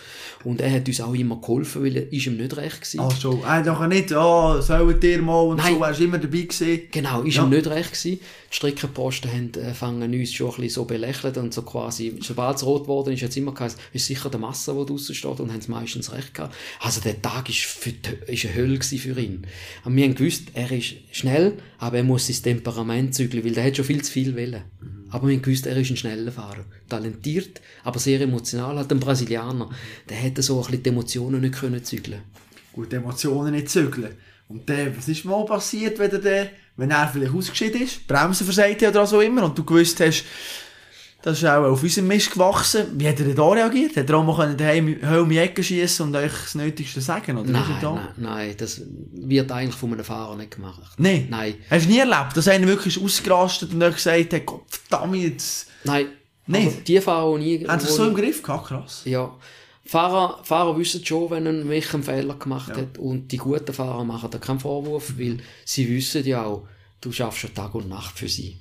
Und 0.43 0.59
er 0.61 0.72
hat 0.72 0.88
uns 0.88 0.99
auch 1.01 1.13
immer 1.13 1.38
geholfen, 1.39 1.84
weil 1.84 1.95
er 1.95 2.11
ist 2.11 2.26
ihm 2.28 2.38
nicht 2.38 2.55
recht 2.57 2.82
gewesen. 2.82 2.99
Ach 3.01 3.15
so, 3.18 3.41
er 3.45 3.80
hat 3.80 3.89
nicht, 3.89 4.11
oh, 4.11 4.59
sollen 4.61 5.01
ihr 5.01 5.22
mal 5.22 5.41
und 5.41 5.57
Nein. 5.57 5.76
so, 5.76 5.84
er 5.84 5.91
ist 5.91 6.01
immer 6.01 6.18
dabei 6.18 6.41
gewesen. 6.41 6.82
Genau, 6.91 7.22
ist 7.22 7.36
Ja. 7.36 7.43
ihm 7.43 7.49
nicht 7.49 7.68
recht 7.68 7.91
gewesen. 7.93 8.20
Die 8.49 8.55
Streckenposten 8.55 9.32
haben, 9.32 9.53
äh, 9.55 9.74
fangen 9.74 10.13
uns 10.13 10.34
schon 10.34 10.47
ein 10.49 10.55
bisschen 10.55 10.70
so 10.70 10.86
belächelt 10.86 11.38
und 11.38 11.53
so 11.53 11.61
quasi, 11.63 12.18
sobald 12.22 12.57
es 12.57 12.65
rot 12.65 12.84
geworden 12.84 13.13
ist, 13.13 13.22
hat 13.24 13.30
es 13.32 13.38
immer 13.38 13.53
geheißen, 13.53 13.80
ist 13.93 14.05
sicher 14.05 14.30
der 14.30 14.39
Masse, 14.39 14.74
der 14.74 14.86
draussen 14.86 15.15
steht 15.15 15.39
und 15.39 15.51
haben 15.51 15.59
es 15.59 15.68
meistens 15.68 16.11
recht 16.13 16.34
gehabt. 16.34 16.55
Also 16.80 17.01
der 17.01 17.22
Tag 17.22 17.49
ist, 17.49 17.59
für 17.59 17.91
die, 17.91 18.32
ist 18.34 18.45
eine 18.45 18.55
Hölle 18.55 18.82
für 18.82 19.20
ihn. 19.20 19.45
Und 19.84 19.95
wir 19.95 20.05
haben 20.05 20.15
gewusst, 20.15 20.43
er 20.53 20.72
ist 20.72 20.93
schnell, 21.11 21.53
aber 21.80 21.97
er 21.97 22.03
muss 22.03 22.28
sein 22.28 22.41
Temperament 22.41 23.13
zügeln, 23.13 23.43
weil 23.43 23.53
der 23.53 23.65
hat 23.65 23.75
schon 23.75 23.86
viel 23.86 24.03
zu 24.03 24.11
viel 24.11 24.36
wollen. 24.36 24.63
Aber 25.09 25.28
wir 25.28 25.36
haben 25.36 25.41
gewusst, 25.41 25.65
er 25.67 25.78
ist 25.78 25.89
ein 25.89 25.97
schneller 25.97 26.32
Fahrer. 26.32 26.65
Talentiert, 26.89 27.61
aber 27.84 27.99
sehr 27.99 28.19
emotional, 28.21 28.78
halt 28.78 28.91
ein 28.91 28.99
Brasilianer. 28.99 29.69
Der 30.09 30.17
hätte 30.17 30.41
so 30.41 30.57
ein 30.57 30.65
bisschen 30.65 30.84
die 30.84 30.89
Emotionen 30.89 31.41
nicht 31.41 31.55
können 31.55 31.84
zügeln 31.84 32.21
Gut, 32.73 32.91
die 32.91 32.97
Emotionen 32.97 33.53
nicht 33.53 33.69
zügeln. 33.69 34.15
Und 34.49 34.69
dann, 34.69 34.95
was 34.97 35.07
ist 35.07 35.25
mal 35.25 35.45
passiert, 35.45 35.99
wenn 35.99 36.11
er, 36.11 36.19
dann, 36.19 36.49
wenn 36.78 36.91
er 36.91 37.07
vielleicht 37.07 37.34
ausgeschieden 37.34 37.82
ist, 37.82 38.07
Bremsen 38.07 38.45
versagt 38.45 38.82
hat 38.82 38.95
oder 38.95 39.07
so 39.07 39.21
immer, 39.21 39.43
und 39.43 39.57
du 39.57 39.63
gewusst 39.63 39.99
hast, 39.99 40.23
das 41.28 41.39
ist 41.39 41.45
auch 41.45 41.65
auf 41.65 41.84
unserem 41.84 42.07
Mist 42.07 42.32
gewachsen. 42.32 42.86
Wie 42.97 43.05
hat 43.05 43.19
er 43.19 43.34
da 43.34 43.49
reagiert? 43.49 43.97
Hat 43.97 44.09
er 44.09 44.15
auch 44.17 44.23
mal 44.23 44.55
daheim 44.55 44.88
in 44.88 45.30
die 45.30 45.38
Ecke 45.38 45.61
schiessen 45.61 46.07
und 46.07 46.15
euch 46.15 46.32
das 46.32 46.55
Nötigste 46.55 47.01
sagen? 47.01 47.38
Oder 47.38 47.51
Nein, 47.51 47.63
da? 47.82 47.93
nein, 47.95 48.07
nein, 48.15 48.55
das 48.57 48.82
wird 49.11 49.51
eigentlich 49.51 49.75
von 49.75 49.91
einem 49.91 50.05
Fahrer 50.05 50.38
nicht 50.38 50.51
gemacht. 50.51 50.93
Nein. 50.97 51.28
Nein. 51.30 51.55
Hast 51.69 51.86
du 51.86 51.89
nie 51.89 51.99
erlebt, 51.99 52.36
dass 52.38 52.47
einer 52.47 52.65
wirklich 52.65 53.03
ausgerastet 53.03 53.73
und 53.73 53.84
euch 53.84 53.95
gesagt 53.95 54.32
hat, 54.34 54.45
Gott 54.45 54.63
verdammt, 54.69 55.17
jetzt... 55.17 55.67
Nein. 55.84 56.07
Nicht? 56.45 56.65
Also 56.67 56.80
die 56.88 57.01
Fahrer, 57.01 57.38
die 57.39 57.43
nie... 57.57 57.67
Haben 57.67 57.80
sie 57.82 57.91
so 57.91 58.07
im 58.07 58.15
Griff 58.15 58.41
gehabt? 58.41 58.67
Krass. 58.67 59.01
Ja. 59.03 59.36
Fahrer, 59.84 60.39
Fahrer 60.43 60.78
wissen 60.78 61.05
schon, 61.05 61.30
wenn 61.30 61.45
ein 61.45 61.67
welcher 61.67 61.95
einen 61.95 62.03
Fehler 62.03 62.36
gemacht 62.36 62.69
Ja. 62.69 62.78
hat. 62.78 62.97
Und 62.97 63.34
die 63.34 63.38
guten 63.38 63.73
Fahrer 63.73 64.05
machen 64.05 64.30
da 64.32 64.38
keinen 64.38 64.61
Vorwurf, 64.61 65.13
weil 65.17 65.39
sie 65.65 65.89
wissen 65.89 66.25
ja 66.25 66.45
auch, 66.45 66.65
du 67.01 67.11
schaffst 67.11 67.39
schon 67.39 67.53
Tag 67.53 67.75
und 67.75 67.89
Nacht 67.89 68.17
für 68.17 68.30
sie. 68.30 68.59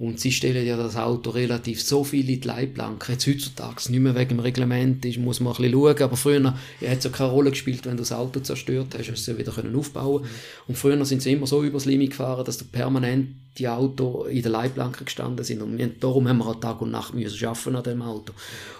Und 0.00 0.18
sie 0.18 0.32
stellen 0.32 0.66
ja 0.66 0.78
das 0.78 0.96
Auto 0.96 1.28
relativ 1.28 1.82
so 1.82 2.04
viel 2.04 2.30
in 2.30 2.40
die 2.40 2.48
Leitplanke. 2.48 3.12
Jetzt 3.12 3.26
heutzutage 3.26 3.92
nicht 3.92 4.00
mehr 4.00 4.14
wegen 4.14 4.30
dem 4.30 4.40
Reglement 4.40 5.04
ist, 5.04 5.18
muss 5.18 5.40
man 5.40 5.52
ein 5.52 5.58
bisschen 5.58 5.72
schauen. 5.74 6.02
Aber 6.02 6.16
früher 6.16 6.42
hat 6.42 6.98
es 6.98 7.04
ja 7.04 7.10
keine 7.10 7.28
Rolle 7.28 7.50
gespielt, 7.50 7.84
wenn 7.84 7.98
du 7.98 8.02
das 8.02 8.12
Auto 8.12 8.40
zerstört 8.40 8.94
hast, 8.94 9.00
hast 9.00 9.08
du 9.08 9.12
es 9.12 9.26
ja 9.26 9.36
wieder 9.36 9.52
können 9.52 9.76
aufbauen 9.76 10.24
Und 10.66 10.78
früher 10.78 11.04
sind 11.04 11.20
sie 11.20 11.32
immer 11.32 11.46
so 11.46 11.62
übers 11.62 11.84
Limit 11.84 12.12
gefahren, 12.12 12.46
dass 12.46 12.56
du 12.56 12.64
permanent 12.64 13.28
die 13.58 13.68
Auto 13.68 14.24
in 14.24 14.40
der 14.40 14.50
Leitplanke 14.50 15.04
gestanden 15.04 15.44
sind. 15.44 15.60
Und 15.60 15.76
wir, 15.76 15.88
darum 15.88 16.26
haben 16.26 16.38
wir 16.38 16.46
auch 16.46 16.60
Tag 16.60 16.80
und 16.80 16.90
Nacht 16.90 17.12
müssen 17.12 17.46
arbeiten 17.46 17.76
an 17.76 17.82
dem 17.82 18.00
Auto. 18.00 18.32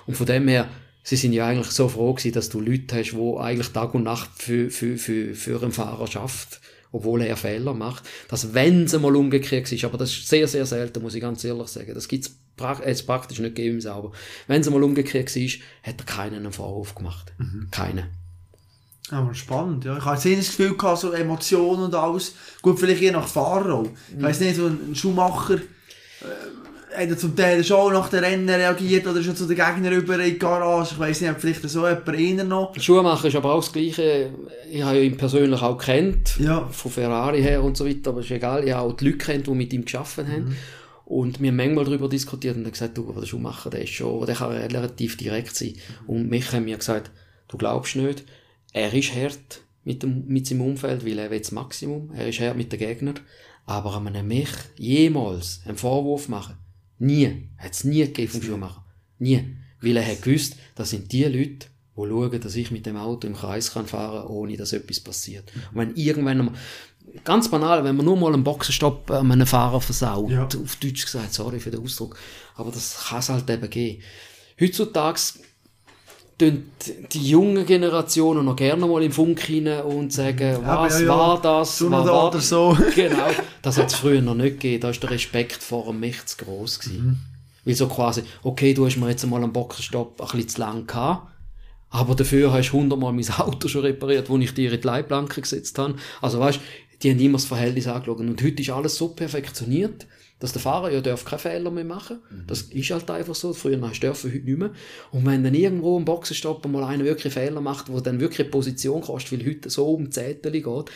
Und 0.07 0.17
von 0.17 0.25
dem 0.25 0.49
her, 0.49 0.71
sie 1.03 1.17
sind 1.17 1.35
ja 1.35 1.47
eigentlich 1.47 1.71
so 1.73 1.87
froh 1.91 2.15
gewesen, 2.15 2.33
dass 2.33 2.49
du 2.49 2.61
Leute 2.61 2.97
hast, 2.97 3.11
die 3.11 3.37
eigentlich 3.39 3.69
Tag 3.69 3.93
und 3.93 4.05
Nacht 4.05 4.31
für, 4.37 4.71
für, 4.71 4.97
für, 4.97 5.35
für 5.35 5.63
einen 5.63 5.73
Fahrer 5.73 6.07
schafft, 6.07 6.63
obwohl 6.93 7.23
er 7.23 7.37
Fehler 7.37 7.75
macht. 7.75 8.05
Dass, 8.29 8.55
wenn 8.55 8.85
es 8.85 8.95
einmal 8.95 9.17
umgekehrt 9.17 9.71
ist, 9.71 9.85
aber 9.85 9.99
das 9.99 10.11
ist 10.11 10.29
sehr, 10.29 10.49
sehr 10.49 10.67
selten, 10.67 11.03
muss 11.03 11.15
ich 11.15 11.21
ganz 11.21 11.45
ehrlich 11.45 11.69
sagen. 11.69 11.95
Das 11.95 12.09
gibt 12.09 12.31
es 12.85 13.03
praktisch 13.07 13.39
nicht 13.39 13.55
gegeben 13.55 13.77
im 13.77 13.81
Sauber. 13.81 14.13
Wenn 14.47 14.61
es 14.61 14.67
einmal 14.67 14.83
umgekehrt 14.83 15.35
war, 15.35 15.43
hat 15.83 16.01
er 16.01 16.07
keinen 16.07 16.37
einen 16.37 16.53
Vorwurf 16.53 16.95
gemacht. 16.95 17.33
Keinen. 17.71 18.05
Aber 19.11 19.35
spannend, 19.35 19.85
ja. 19.85 19.99
Ich 19.99 20.05
habe 20.05 20.17
jetzt 20.17 20.49
das 20.49 20.57
Gefühl 20.57 20.77
gehabt, 20.77 21.01
so 21.01 21.13
Emotionen 21.13 21.85
und 21.85 21.95
alles. 21.95 22.35
Gut, 22.63 22.79
vielleicht 22.79 23.01
je 23.01 23.11
nach 23.11 23.27
Fahrer 23.27 23.75
auch. 23.75 23.89
Ich 24.17 24.23
weiss 24.23 24.41
nicht, 24.41 24.57
so 24.57 24.67
ein 24.67 24.95
Schuhmacher 24.95 25.55
äh, 25.57 25.61
hat 26.95 27.09
er 27.09 27.17
zum 27.19 27.35
Teil 27.37 27.63
schon 27.65 27.93
nach 27.93 28.09
den 28.09 28.25
Rennen 28.25 28.49
reagiert 28.49 29.07
oder 29.07 29.23
schon 29.23 29.37
zu 29.37 29.47
den 29.47 29.57
Gegnern 29.57 29.93
über 29.93 30.19
in 30.19 30.33
die 30.33 30.39
Garage. 30.39 30.93
Ich 30.95 30.99
weiss 30.99 31.21
nicht, 31.21 31.31
ob 31.31 31.41
vielleicht 31.41 31.69
so 31.69 31.87
jemand 31.87 32.09
eher 32.19 32.45
noch. 32.45 32.75
Schuhmacher 32.79 33.29
ist 33.29 33.37
aber 33.37 33.55
auch 33.55 33.61
das 33.61 33.73
Gleiche. 33.73 34.31
Ich 34.71 34.83
habe 34.83 35.01
ihn 35.01 35.17
persönlich 35.17 35.61
auch 35.63 35.79
kennt, 35.79 36.39
Ja. 36.39 36.67
von 36.71 36.91
Ferrari 36.91 37.43
her 37.43 37.63
und 37.63 37.77
so 37.77 37.87
weiter, 37.87 38.11
aber 38.11 38.21
ist 38.21 38.31
egal. 38.31 38.65
Ich 38.65 38.73
habe 38.73 38.89
auch 38.89 38.97
die 38.97 39.05
Leute 39.07 39.19
kennt, 39.19 39.47
die 39.47 39.51
mit 39.53 39.73
ihm 39.73 39.85
geschafft 39.85 40.19
haben. 40.19 40.57
Und 41.05 41.41
wir 41.41 41.49
haben 41.49 41.57
manchmal 41.57 41.85
darüber 41.85 42.09
diskutiert 42.09 42.57
und 42.57 42.71
gesagt, 42.71 42.97
du, 42.97 43.09
aber 43.09 43.21
der 43.21 43.27
Schuhmacher, 43.27 43.69
der 43.71 43.83
ist 43.83 43.91
schon, 43.91 44.25
der 44.27 44.37
kann 44.37 44.51
relativ 44.53 45.17
direkt 45.17 45.57
sein. 45.57 45.75
Und 46.07 46.29
mich 46.31 46.53
haben 46.53 46.65
mir 46.67 46.77
gesagt, 46.77 47.11
du 47.49 47.57
glaubst 47.57 47.97
nicht, 47.97 48.25
er 48.73 48.93
ist 48.95 49.15
hart 49.15 49.63
mit, 49.83 50.03
dem, 50.05 50.25
mit 50.29 50.47
seinem 50.47 50.61
Umfeld, 50.61 51.05
weil 51.05 51.19
er 51.19 51.31
will 51.31 51.41
das 51.41 51.51
Maximum, 51.51 52.13
er 52.15 52.29
ist 52.29 52.39
hart 52.39 52.57
mit 52.57 52.71
den 52.71 52.79
Gegnern, 52.79 53.19
aber 53.67 53.97
einem 53.97 54.29
mich 54.29 54.49
jemals 54.79 55.63
einen 55.67 55.77
Vorwurf 55.77 56.29
machen, 56.29 56.55
nie, 57.01 57.49
hat 57.59 57.73
es 57.73 57.85
nie 57.85 58.05
gegeben 58.05 58.31
vom 58.31 58.43
Schuhmacher, 58.43 58.85
nie, 59.19 59.57
weil 59.81 59.97
er 59.97 60.07
hat 60.07 60.23
gewusst, 60.23 60.57
das 60.77 60.91
sind 60.91 61.11
die 61.13 61.25
Leute, 61.25 61.67
die 61.97 62.09
schauen, 62.09 62.41
dass 62.41 62.55
ich 62.55 62.71
mit 62.71 62.87
dem 62.87 62.97
Auto 62.97 63.27
im 63.27 63.35
Kreis 63.35 63.73
kann 63.73 63.87
fahren, 63.87 64.27
ohne 64.29 64.57
dass 64.57 64.73
etwas 64.73 65.01
passiert. 65.01 65.51
Und 65.73 65.79
wenn 65.81 65.97
irgendwann 65.97 66.39
einmal, 66.41 66.55
ganz 67.25 67.51
banal, 67.51 67.83
wenn 67.85 67.97
man 67.97 68.07
nur 68.07 68.17
mal 68.17 68.33
einen 68.33 68.45
Boxenstopp 68.45 69.11
an 69.11 69.33
einem 69.33 69.47
Fahrer 69.47 69.81
versaut, 69.81 70.31
Ja. 70.31 70.45
auf 70.45 70.77
Deutsch 70.77 71.05
gesagt, 71.05 71.35
sorry 71.35 71.59
für 71.59 71.71
den 71.71 71.83
Ausdruck, 71.83 72.17
aber 72.55 72.71
das 72.71 73.07
kann 73.09 73.19
es 73.19 73.29
halt 73.29 73.51
eben 73.51 73.69
geben. 73.69 74.03
Heutzutage 74.61 75.19
die 76.41 77.29
jungen 77.29 77.67
Generationen 77.67 78.45
noch 78.45 78.57
gerne 78.57 78.87
mal 78.87 79.03
im 79.03 79.13
Funk 79.13 79.49
rein 79.49 79.83
und 79.83 80.13
sagen, 80.13 80.59
was 80.65 81.01
ja, 81.01 81.07
ja. 81.07 81.13
war 81.13 81.41
das? 81.41 81.79
So 81.79 81.91
was 81.91 82.07
war 82.07 82.29
oder 82.29 82.41
so. 82.41 82.77
Genau, 82.95 83.29
das 83.63 83.79
hat 83.79 83.89
es 83.89 83.95
früher 83.95 84.23
noch 84.23 84.35
nicht 84.35 84.61
gegeben. 84.61 84.83
Da 84.83 84.91
ist 84.91 85.03
der 85.03 85.11
Respekt 85.11 85.63
vor 85.63 85.87
dem 85.87 86.01
Mich 86.01 86.25
zu 86.27 86.45
gross 86.45 86.79
gewesen. 86.81 87.21
Weil 87.65 87.75
so 87.75 87.89
quasi, 87.89 88.23
okay, 88.43 88.75
du 88.75 88.87
hast 88.87 88.97
mir 88.97 89.11
jetzt 89.11 89.27
mal 89.27 89.43
einen 89.43 89.53
Boxenstopp 89.53 90.21
ein 90.21 90.27
bisschen 90.27 90.49
zu 90.49 90.61
lang 90.61 90.87
gehabt, 90.87 91.29
aber 91.91 92.15
dafür 92.15 92.53
hast 92.53 92.71
du 92.71 92.79
hundertmal 92.79 93.13
mein 93.13 93.29
Auto 93.39 93.69
schon 93.69 93.83
repariert, 93.83 94.31
wo 94.31 94.39
ich 94.39 94.55
dir 94.55 94.73
in 94.73 94.81
die 94.81 94.87
Leitplanke 94.87 95.41
gesetzt 95.41 95.79
habe. 95.79 95.97
Also 96.21 96.41
weißt, 96.41 96.61
die 97.03 97.11
haben 97.11 97.21
immer 97.21 97.39
das 97.39 97.45
Verhältnis 97.45 97.87
angeschaut. 97.87 98.19
Und 98.19 98.43
heute 98.43 98.63
ist 98.63 98.71
alles 98.71 98.97
so 98.97 99.09
perfektioniert, 99.09 100.07
Dass 100.41 100.53
der 100.53 100.63
Fahrer 100.63 100.91
ja 100.91 101.01
darf 101.01 101.25
keine 101.25 101.39
Fehler 101.39 101.71
mehr 101.71 101.85
machen. 101.85 102.21
Das 102.47 102.63
ist 102.63 102.91
halt 102.91 103.11
einfach 103.11 103.35
so. 103.35 103.53
Früher 103.53 103.81
hast 103.83 104.01
du 104.03 104.07
dürfen, 104.07 104.33
heute 104.33 104.45
nicht 104.45 104.59
mehr. 104.59 104.73
Und 105.13 105.27
wenn 105.27 105.45
dann 105.45 105.55
irgendwo 105.55 105.99
im 105.99 106.05
Boxenstopp 106.05 106.67
mal 106.67 106.85
einer 106.85 107.05
wirklich 107.05 107.33
Fehler 107.33 107.61
macht, 107.61 107.93
wo 107.93 108.01
dann 108.01 108.21
wirklich 108.21 108.51
Position 108.51 109.03
kostet, 109.03 109.39
weil 109.39 109.47
heute 109.47 109.69
so 109.69 109.93
um 109.93 110.11
Zettel 110.11 110.53
geht, 110.53 110.91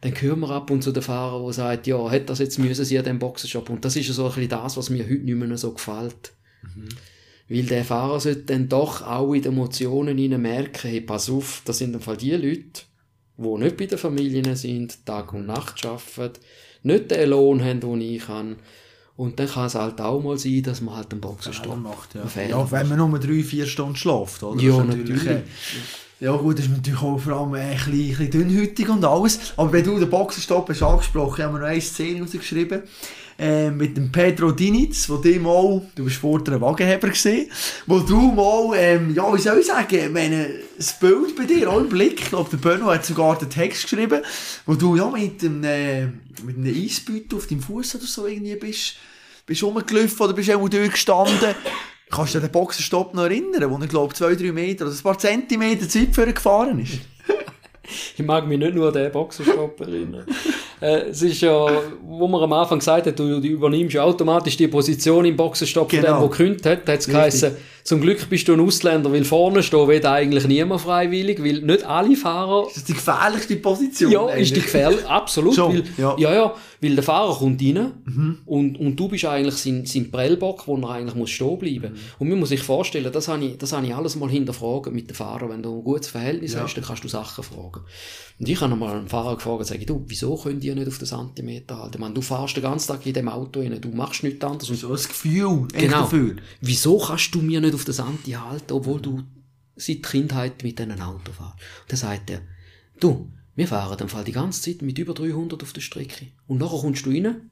dann 0.00 0.20
hören 0.20 0.40
wir 0.40 0.50
ab 0.50 0.70
und 0.70 0.82
zu 0.82 0.92
den 0.92 1.02
Fahrer, 1.02 1.42
der 1.44 1.52
sagt, 1.52 1.86
ja, 1.86 2.10
hätte 2.10 2.26
das 2.26 2.38
jetzt 2.38 2.58
müssen 2.58 2.84
sie 2.84 2.98
an 2.98 3.04
dem 3.04 3.18
Boxenstopp. 3.18 3.70
Und 3.70 3.84
das 3.84 3.96
ist 3.96 4.08
ja 4.08 4.14
so 4.14 4.24
ein 4.24 4.28
bisschen 4.28 4.48
das, 4.48 4.76
was 4.76 4.90
mir 4.90 5.04
heute 5.04 5.24
nicht 5.24 5.36
mehr 5.36 5.58
so 5.58 5.72
gefällt. 5.72 6.32
Weil 7.48 7.62
der 7.62 7.84
Fahrer 7.84 8.18
sollte 8.18 8.42
dann 8.42 8.68
doch 8.68 9.02
auch 9.02 9.32
in 9.32 9.42
den 9.42 9.52
Emotionen 9.52 10.18
hinein 10.18 10.42
merken, 10.42 10.88
hey, 10.88 11.00
pass 11.00 11.30
auf, 11.30 11.62
das 11.64 11.78
sind 11.78 11.94
im 11.94 12.00
Fall 12.00 12.16
die 12.16 12.32
Leute, 12.32 12.82
die 13.36 13.64
nicht 13.64 13.76
bei 13.76 13.86
den 13.86 13.98
Familien 13.98 14.56
sind, 14.56 15.04
Tag 15.06 15.32
und 15.32 15.46
Nacht 15.46 15.84
arbeiten, 15.84 16.40
nicht 16.82 17.10
den 17.10 17.30
Lohn 17.30 17.62
haben, 17.62 17.80
den 17.80 18.00
ich 18.00 18.26
habe. 18.28 18.56
Und 19.16 19.40
dann 19.40 19.48
kann 19.48 19.66
es 19.66 19.74
halt 19.74 20.00
auch 20.00 20.22
mal 20.22 20.36
sein, 20.36 20.62
dass 20.62 20.80
man 20.82 20.96
halt 20.96 21.10
einen 21.12 21.22
Boxenstopp 21.22 21.78
macht, 21.78 22.14
ja. 22.14 22.42
ja, 22.42 22.70
wenn 22.70 22.88
man 22.88 22.98
nur 22.98 23.18
drei, 23.18 23.42
vier 23.42 23.66
Stunden 23.66 23.96
schläft, 23.96 24.42
oder? 24.42 24.60
Ja, 24.60 24.84
natürlich. 24.84 25.26
äh, 25.26 25.42
Ja 26.20 26.34
gut, 26.36 26.58
das 26.58 26.66
ist 26.66 26.72
natürlich 26.72 27.02
auch 27.02 27.18
vor 27.18 27.32
allem 27.34 27.54
ein 27.54 27.74
bisschen, 27.74 27.92
ein 27.92 28.08
bisschen 28.08 28.30
dünnhütig 28.30 28.88
und 28.88 29.04
alles. 29.04 29.52
Aber 29.56 29.72
wenn 29.72 29.84
du 29.84 29.98
den 29.98 30.08
Boxenstopp 30.08 30.68
hast 30.68 30.82
angesprochen, 30.82 31.44
haben 31.44 31.54
wir 31.54 31.60
noch 31.60 31.66
eine 31.66 31.80
Szene 31.80 32.22
rausgeschrieben. 32.22 32.82
Äh, 33.38 33.70
mit 33.70 33.98
dem 33.98 34.10
Pedro 34.10 34.50
Dinitz, 34.50 35.10
wo 35.10 35.18
dem 35.18 35.42
mal, 35.42 35.82
du 35.94 36.04
bist 36.04 36.16
vorher 36.16 36.54
ein 36.54 36.60
Wagenheber 36.62 37.08
gesehen, 37.08 37.50
wo 37.86 37.98
du 37.98 38.32
mal, 38.32 38.74
ähm, 38.78 39.14
ja, 39.14 39.30
wie 39.34 39.38
soll 39.38 39.58
ich 39.58 39.66
sagen, 39.66 40.10
meine, 40.10 40.48
das 40.74 40.98
Bild 40.98 41.36
bei 41.36 41.44
dir, 41.44 41.70
auch 41.70 41.78
im 41.78 41.90
Blick, 41.90 42.18
ich 42.22 42.28
glaube, 42.30 42.48
der 42.48 42.56
Benno 42.56 42.86
hat 42.86 43.04
sogar 43.04 43.38
den 43.38 43.50
Text 43.50 43.82
geschrieben, 43.82 44.22
wo 44.64 44.72
du 44.72 44.96
ja 44.96 45.10
mit 45.10 45.44
einem, 45.44 45.62
äh, 45.64 46.08
einem 46.48 46.64
Eisbeutel 46.64 47.36
auf 47.36 47.46
deinem 47.46 47.60
Fuß 47.60 47.96
oder 47.96 48.06
so 48.06 48.26
irgendwie 48.26 48.56
bist, 48.56 48.94
bist 49.44 49.62
rumgelaufen 49.62 50.18
oder 50.18 50.32
bist 50.32 50.48
irgendwo 50.48 50.68
durchgestanden. 50.68 51.54
Kannst 52.08 52.34
du 52.34 52.40
den 52.40 52.50
Boxenstopp 52.50 53.12
noch 53.12 53.24
erinnern, 53.24 53.70
wo 53.70 53.76
er, 53.76 53.86
glaube 53.86 54.14
ich, 54.14 54.18
zwei, 54.18 54.34
drei 54.34 54.52
Meter 54.52 54.86
oder 54.86 54.94
ein 54.94 55.02
paar 55.02 55.18
Zentimeter 55.18 55.86
Zeit 55.86 56.14
gefahren 56.14 56.80
ist? 56.80 57.00
Ich 58.16 58.24
mag 58.24 58.48
mich 58.48 58.58
nicht 58.58 58.74
nur 58.74 58.88
an 58.88 58.94
den 58.94 59.12
Boxenstopp 59.12 59.80
erinnern. 59.80 60.26
Äh, 60.80 61.08
es 61.10 61.22
ist 61.22 61.40
ja, 61.40 61.66
wo 62.06 62.26
man 62.28 62.42
am 62.42 62.52
Anfang 62.52 62.78
gesagt 62.78 63.06
hat, 63.06 63.18
du, 63.18 63.40
du 63.40 63.46
übernimmst 63.48 63.94
ja 63.94 64.02
automatisch 64.02 64.56
die 64.56 64.68
Position 64.68 65.24
im 65.24 65.36
Boxenstopp 65.36 65.90
von 65.90 66.00
Genau. 66.00 66.12
dem, 66.14 66.20
der 66.20 66.28
gekündigt 66.28 66.66
hat, 66.66 66.88
hat 66.88 66.98
es 67.00 67.06
geheißen, 67.06 67.56
zum 67.86 68.00
Glück 68.00 68.28
bist 68.28 68.48
du 68.48 68.52
ein 68.52 68.60
Ausländer, 68.60 69.12
weil 69.12 69.24
vorne 69.24 69.62
stehen 69.62 69.86
will 69.88 70.04
eigentlich 70.04 70.46
niemand 70.46 70.80
freiwillig, 70.80 71.42
weil 71.42 71.62
nicht 71.62 71.84
alle 71.84 72.16
Fahrer 72.16 72.64
Das 72.66 72.78
ist 72.78 72.88
die 72.88 72.94
gefährlichste 72.94 73.56
Position. 73.56 74.10
ja, 74.10 74.26
ist 74.30 74.50
die 74.50 74.54
eigentlich. 74.54 74.64
gefährlich, 74.64 75.06
absolut. 75.06 75.54
Schon, 75.54 75.72
weil, 75.74 75.84
ja. 75.96 76.16
ja. 76.18 76.34
ja, 76.34 76.54
weil 76.80 76.94
der 76.94 77.04
Fahrer 77.04 77.34
kommt 77.36 77.62
rein 77.62 77.92
und, 78.44 78.78
und 78.78 78.96
du 78.96 79.08
bist 79.08 79.24
eigentlich 79.24 79.54
sein, 79.54 79.86
sein 79.86 80.10
Prellbock, 80.10 80.66
wo 80.66 80.76
er 80.76 80.90
eigentlich 80.90 81.14
muss 81.14 81.30
stehen 81.30 81.58
bleiben 81.58 81.94
Und 82.18 82.28
man 82.28 82.38
muss 82.40 82.48
sich 82.50 82.62
vorstellen, 82.62 83.10
das 83.12 83.28
habe 83.28 83.44
ich, 83.44 83.56
das 83.58 83.72
habe 83.72 83.86
ich 83.86 83.94
alles 83.94 84.16
mal 84.16 84.28
hinterfragen 84.28 84.92
mit 84.92 85.08
dem 85.08 85.14
Fahrer. 85.14 85.48
Wenn 85.48 85.62
du 85.62 85.78
ein 85.78 85.84
gutes 85.84 86.08
Verhältnis 86.08 86.56
hast, 86.56 86.74
dann 86.76 86.84
kannst 86.84 87.04
du 87.04 87.08
Sachen 87.08 87.44
fragen. 87.44 87.80
Und 88.38 88.48
ich 88.48 88.60
habe 88.60 88.72
einmal 88.72 88.96
einen 88.96 89.08
Fahrer 89.08 89.36
gefragt 89.36 89.60
und 89.60 89.64
sage, 89.66 89.86
du, 89.86 90.04
wieso 90.08 90.36
könnt 90.36 90.62
ihr 90.62 90.74
nicht 90.74 90.88
auf 90.88 90.98
den 90.98 91.06
Zentimeter 91.06 91.78
halten? 91.82 91.98
Meine, 92.00 92.12
du 92.12 92.20
fährst 92.20 92.54
den 92.56 92.62
ganzen 92.62 92.88
Tag 92.88 93.06
in 93.06 93.14
dem 93.14 93.28
Auto 93.30 93.60
rein, 93.60 93.78
du 93.80 93.88
machst 93.88 94.24
nichts 94.24 94.44
anderes. 94.44 94.68
Und 94.68 94.76
So 94.76 94.88
ein 94.88 94.96
Gefühl 94.96 95.68
Genau. 95.72 96.00
dafür. 96.00 96.36
Wieso 96.60 96.98
kannst 96.98 97.34
du 97.34 97.40
mir 97.40 97.60
nicht 97.62 97.75
auf 97.76 97.84
das 97.84 98.00
Anti 98.00 98.32
halten, 98.32 98.72
obwohl 98.72 99.00
du 99.00 99.22
seit 99.76 100.02
Kindheit 100.02 100.62
mit 100.62 100.78
diesen 100.78 101.00
Auto 101.00 101.32
fährst? 101.32 101.54
Und 101.82 101.92
dann 101.92 101.98
sagt 101.98 102.30
er, 102.30 102.42
du, 102.98 103.30
wir 103.54 103.68
fahren 103.68 103.98
im 104.00 104.08
Fall 104.08 104.24
die 104.24 104.32
ganze 104.32 104.62
Zeit 104.62 104.82
mit 104.82 104.98
über 104.98 105.14
300 105.14 105.62
auf 105.62 105.72
der 105.72 105.80
Strecke. 105.80 106.26
Und 106.46 106.58
nachher 106.58 106.80
kommst 106.80 107.06
du 107.06 107.10
rein 107.10 107.50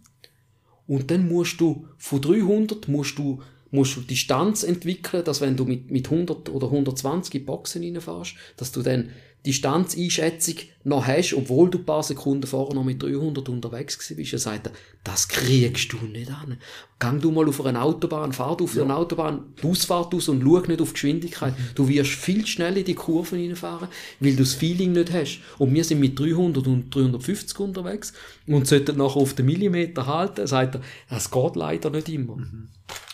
und 0.87 1.11
dann 1.11 1.29
musst 1.29 1.61
du 1.61 1.87
von 1.97 2.21
300 2.21 2.89
musst 2.89 3.19
du 3.19 3.43
musst 3.71 3.97
du 3.97 4.03
Distanz 4.03 4.63
entwickeln, 4.63 5.25
dass 5.25 5.41
wenn 5.41 5.57
du 5.57 5.65
mit, 5.65 5.91
mit 5.91 6.09
100 6.09 6.49
oder 6.49 6.67
120 6.69 7.35
in 7.35 7.45
Boxen 7.45 7.83
reinfährst, 7.83 8.37
dass 8.57 8.71
du 8.71 8.83
dann 8.83 9.11
Distanzeinschätzung 9.47 10.55
noch 10.85 11.07
hast, 11.07 11.33
obwohl 11.35 11.71
du 11.71 11.79
ein 11.79 11.85
paar 11.87 12.03
Sekunden 12.03 12.47
vorher 12.47 12.75
noch 12.75 12.85
mit 12.85 13.03
300 13.03 13.49
unterwegs 13.49 13.99
gewesen 13.99 14.17
bist. 14.17 14.33
Er 14.35 14.39
sagt, 14.39 14.67
er, 14.67 14.73
das 15.03 15.29
kriegst 15.29 15.93
du 15.93 15.97
nicht 16.07 16.31
an. 16.31 16.59
Gang 16.99 17.21
du 17.21 17.31
mal 17.31 17.49
auf 17.49 17.65
einer 17.65 17.83
Autobahn, 17.83 18.33
fahr 18.33 18.57
du 18.57 18.65
auf 18.65 18.79
einer 18.79 18.97
Autobahn, 18.97 19.55
die 19.63 19.67
Ausfahrt 19.67 20.15
aus 20.15 20.29
und 20.29 20.43
schau 20.43 20.61
nicht 20.61 20.81
auf 20.81 20.89
die 20.89 20.93
Geschwindigkeit. 20.95 21.55
Du 21.75 21.89
wirst 21.89 22.11
viel 22.11 22.47
schneller 22.47 22.77
in 22.79 22.85
die 22.85 22.95
Kurven 22.95 23.41
reinfahren, 23.41 23.89
weil 24.21 24.33
du 24.33 24.43
das 24.43 24.55
Feeling 24.55 24.93
nicht 24.93 25.13
hast. 25.13 25.41
Und 25.59 25.73
wir 25.75 25.85
sind 25.85 26.01
mit 26.01 26.19
300 26.19 26.67
und 26.67 26.95
350 26.95 27.59
unterwegs 27.61 28.13
und 28.47 28.67
sollten 28.67 28.99
nachher 28.99 29.17
auf 29.21 29.35
den 29.35 29.47
Millimeter 29.47 30.07
halten. 30.07 30.41
Er 30.43 30.49
sagt, 30.49 30.77
er, 30.77 30.81
das 31.09 31.31
geht 31.31 31.57
leider 31.57 31.91
nicht 31.91 32.09
immer. 32.11 32.37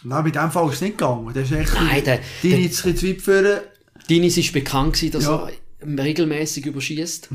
Nein, 0.02 0.24
bei 0.24 0.30
dem 0.30 0.50
Fall 0.50 0.68
ist 0.68 0.74
es 0.76 0.80
nicht 0.82 0.98
gegangen. 0.98 1.30
Das 1.32 1.44
ist 1.50 1.52
echt 1.56 1.74
Nein, 1.74 2.02
der- 2.04 2.14
ein 2.14 2.22
bisschen 2.42 2.96
zu 2.96 3.06
weit 3.08 3.20
führen. 3.22 3.60
Dinis 4.08 4.36
ist 4.38 4.52
bekannt 4.52 4.94
gewesen, 4.94 5.12
dass 5.12 5.24
Ja. 5.24 5.46
er 5.46 5.52
regelmäßig 5.84 6.66
überschießt. 6.66 7.28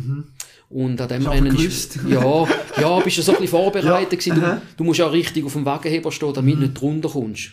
Und 0.70 1.00
an 1.00 1.08
dem 1.10 1.28
Rennen 1.28 1.56
ist, 1.58 2.00
ja, 2.10 2.48
ja, 2.82 3.00
bist 3.00 3.18
du 3.18 3.22
so 3.22 3.32
ein 3.34 3.38
bisschen 3.38 3.52
vorbereitet 3.58 4.26
Ja, 4.26 4.34
gewesen. 4.34 4.42
Du, 4.56 4.62
du 4.78 4.84
musst 4.84 5.02
auch 5.02 5.12
richtig 5.12 5.46
auf 5.46 5.54
dem 5.54 5.66
Wagenheber 5.66 6.12
stehen, 6.12 6.34
damit 6.34 6.56
du 6.56 6.60
nicht 6.62 6.74
drunter 6.74 7.10
kommst. 7.10 7.52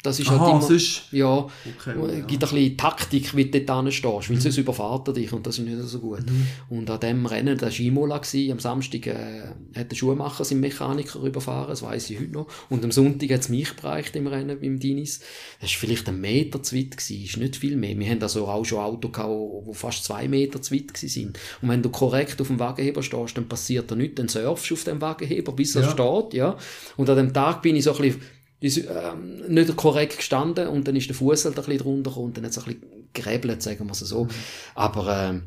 Das 0.00 0.20
ist 0.20 0.30
halt 0.30 0.40
Aha, 0.40 0.50
immer, 0.52 0.62
sonst- 0.62 1.10
ja, 1.10 1.26
Okay, 1.26 1.50
äh, 1.90 2.18
ja. 2.20 2.24
gibt 2.24 2.44
ein 2.44 2.50
bisschen 2.50 2.76
Taktik, 2.76 3.34
wie 3.34 3.46
du 3.50 3.60
dort 3.62 3.92
stehst, 3.92 4.30
weil 4.30 4.40
sonst 4.40 4.56
überfahrt 4.56 5.08
er 5.08 5.14
dich 5.14 5.32
und 5.32 5.44
das 5.44 5.58
ist 5.58 5.64
nicht 5.64 5.76
so 5.82 5.98
gut. 5.98 6.20
Und 6.68 6.88
an 6.88 7.00
dem 7.00 7.26
Rennen, 7.26 7.58
das 7.58 7.76
war 7.80 7.84
Imola, 7.84 8.18
gewesen, 8.18 8.52
am 8.52 8.60
Samstag 8.60 9.08
äh, 9.08 9.42
hat 9.74 9.90
der 9.90 9.96
Schuhmacher 9.96 10.44
seinen 10.44 10.60
Mechaniker 10.60 11.18
überfahren, 11.20 11.68
das 11.70 11.82
weiss 11.82 12.08
ich 12.10 12.20
heute 12.20 12.30
noch. 12.30 12.46
Und 12.70 12.84
am 12.84 12.92
Sonntag 12.92 13.28
hat 13.32 13.40
es 13.40 13.48
mich 13.48 13.72
bereicht 13.74 14.14
im 14.14 14.28
Rennen 14.28 14.60
beim 14.60 14.78
Dinis. 14.78 15.18
Das 15.60 15.70
war 15.72 15.78
vielleicht 15.80 16.08
ein 16.08 16.20
Meter 16.20 16.62
zu 16.62 16.76
weit, 16.76 16.92
gewesen, 16.96 17.24
ist 17.24 17.36
nicht 17.36 17.56
viel 17.56 17.76
mehr. 17.76 17.98
Wir 17.98 18.08
haben 18.08 18.22
also 18.22 18.46
auch 18.46 18.64
schon 18.64 18.78
Autos 18.78 19.10
gehabt, 19.12 19.32
die 19.68 19.74
fast 19.74 20.04
zwei 20.04 20.28
Meter 20.28 20.62
zu 20.62 20.76
weit 20.76 20.96
sind. 20.96 21.36
Und 21.60 21.70
wenn 21.70 21.82
du 21.82 21.88
korrekt 21.90 22.40
auf 22.40 22.46
dem 22.46 22.60
Wagenheber 22.60 23.02
stehst, 23.02 23.36
dann 23.36 23.48
passiert 23.48 23.90
da 23.90 23.96
nichts, 23.96 24.14
dann 24.14 24.28
surfst 24.28 24.70
du 24.70 24.74
auf 24.74 24.84
dem 24.84 25.00
Wagenheber, 25.00 25.50
bis 25.50 25.74
er 25.74 25.82
Ja. 25.82 25.90
steht, 25.90 26.34
ja. 26.34 26.56
Und 26.96 27.10
an 27.10 27.16
dem 27.16 27.32
Tag 27.32 27.62
bin 27.62 27.74
ich 27.74 27.82
so 27.82 27.92
ein 27.96 28.00
bisschen 28.00 28.20
ist, 28.60 28.78
ähm, 28.78 29.42
nicht 29.48 29.76
korrekt 29.76 30.16
gestanden 30.16 30.68
und 30.68 30.86
dann 30.88 30.96
ist 30.96 31.08
der 31.08 31.14
Fuß 31.16 31.44
halt 31.44 31.56
ein 31.58 31.64
bisschen 31.64 31.78
drunter 31.78 32.16
und 32.16 32.36
dann 32.36 32.44
hat 32.44 32.50
es 32.52 32.58
ein 32.58 32.64
bisschen 32.64 32.82
gerebelt, 33.12 33.62
sagen 33.62 33.86
wir 33.86 33.92
es 33.92 34.00
so. 34.00 34.26
Aber 34.74 35.16
ähm, 35.28 35.42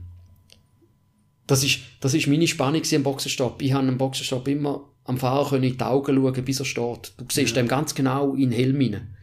das 1.48 1.64
ist, 1.64 1.80
das 2.00 2.14
ist 2.14 2.28
meine 2.28 2.48
Spannung 2.48 2.82
am 2.94 3.04
Boxenstopp. 3.04 3.62
Ich 3.62 3.74
habe 3.74 3.88
am 3.88 3.98
Boxenstopp 3.98 4.48
immer 4.48 4.88
am 5.04 5.18
Fahrer 5.18 5.50
können 5.50 5.64
in 5.64 5.78
die 5.78 5.84
Augen 5.84 6.16
schauen, 6.16 6.46
bis 6.46 6.60
er 6.60 6.66
steht. 6.66 7.14
Du 7.18 7.26
siehst 7.30 7.56
dem 7.56 7.68
ganz 7.68 7.94
genau 7.96 8.34
in 8.36 8.50
den 8.50 8.52
Helm 8.52 8.80
hinein. 8.80 9.16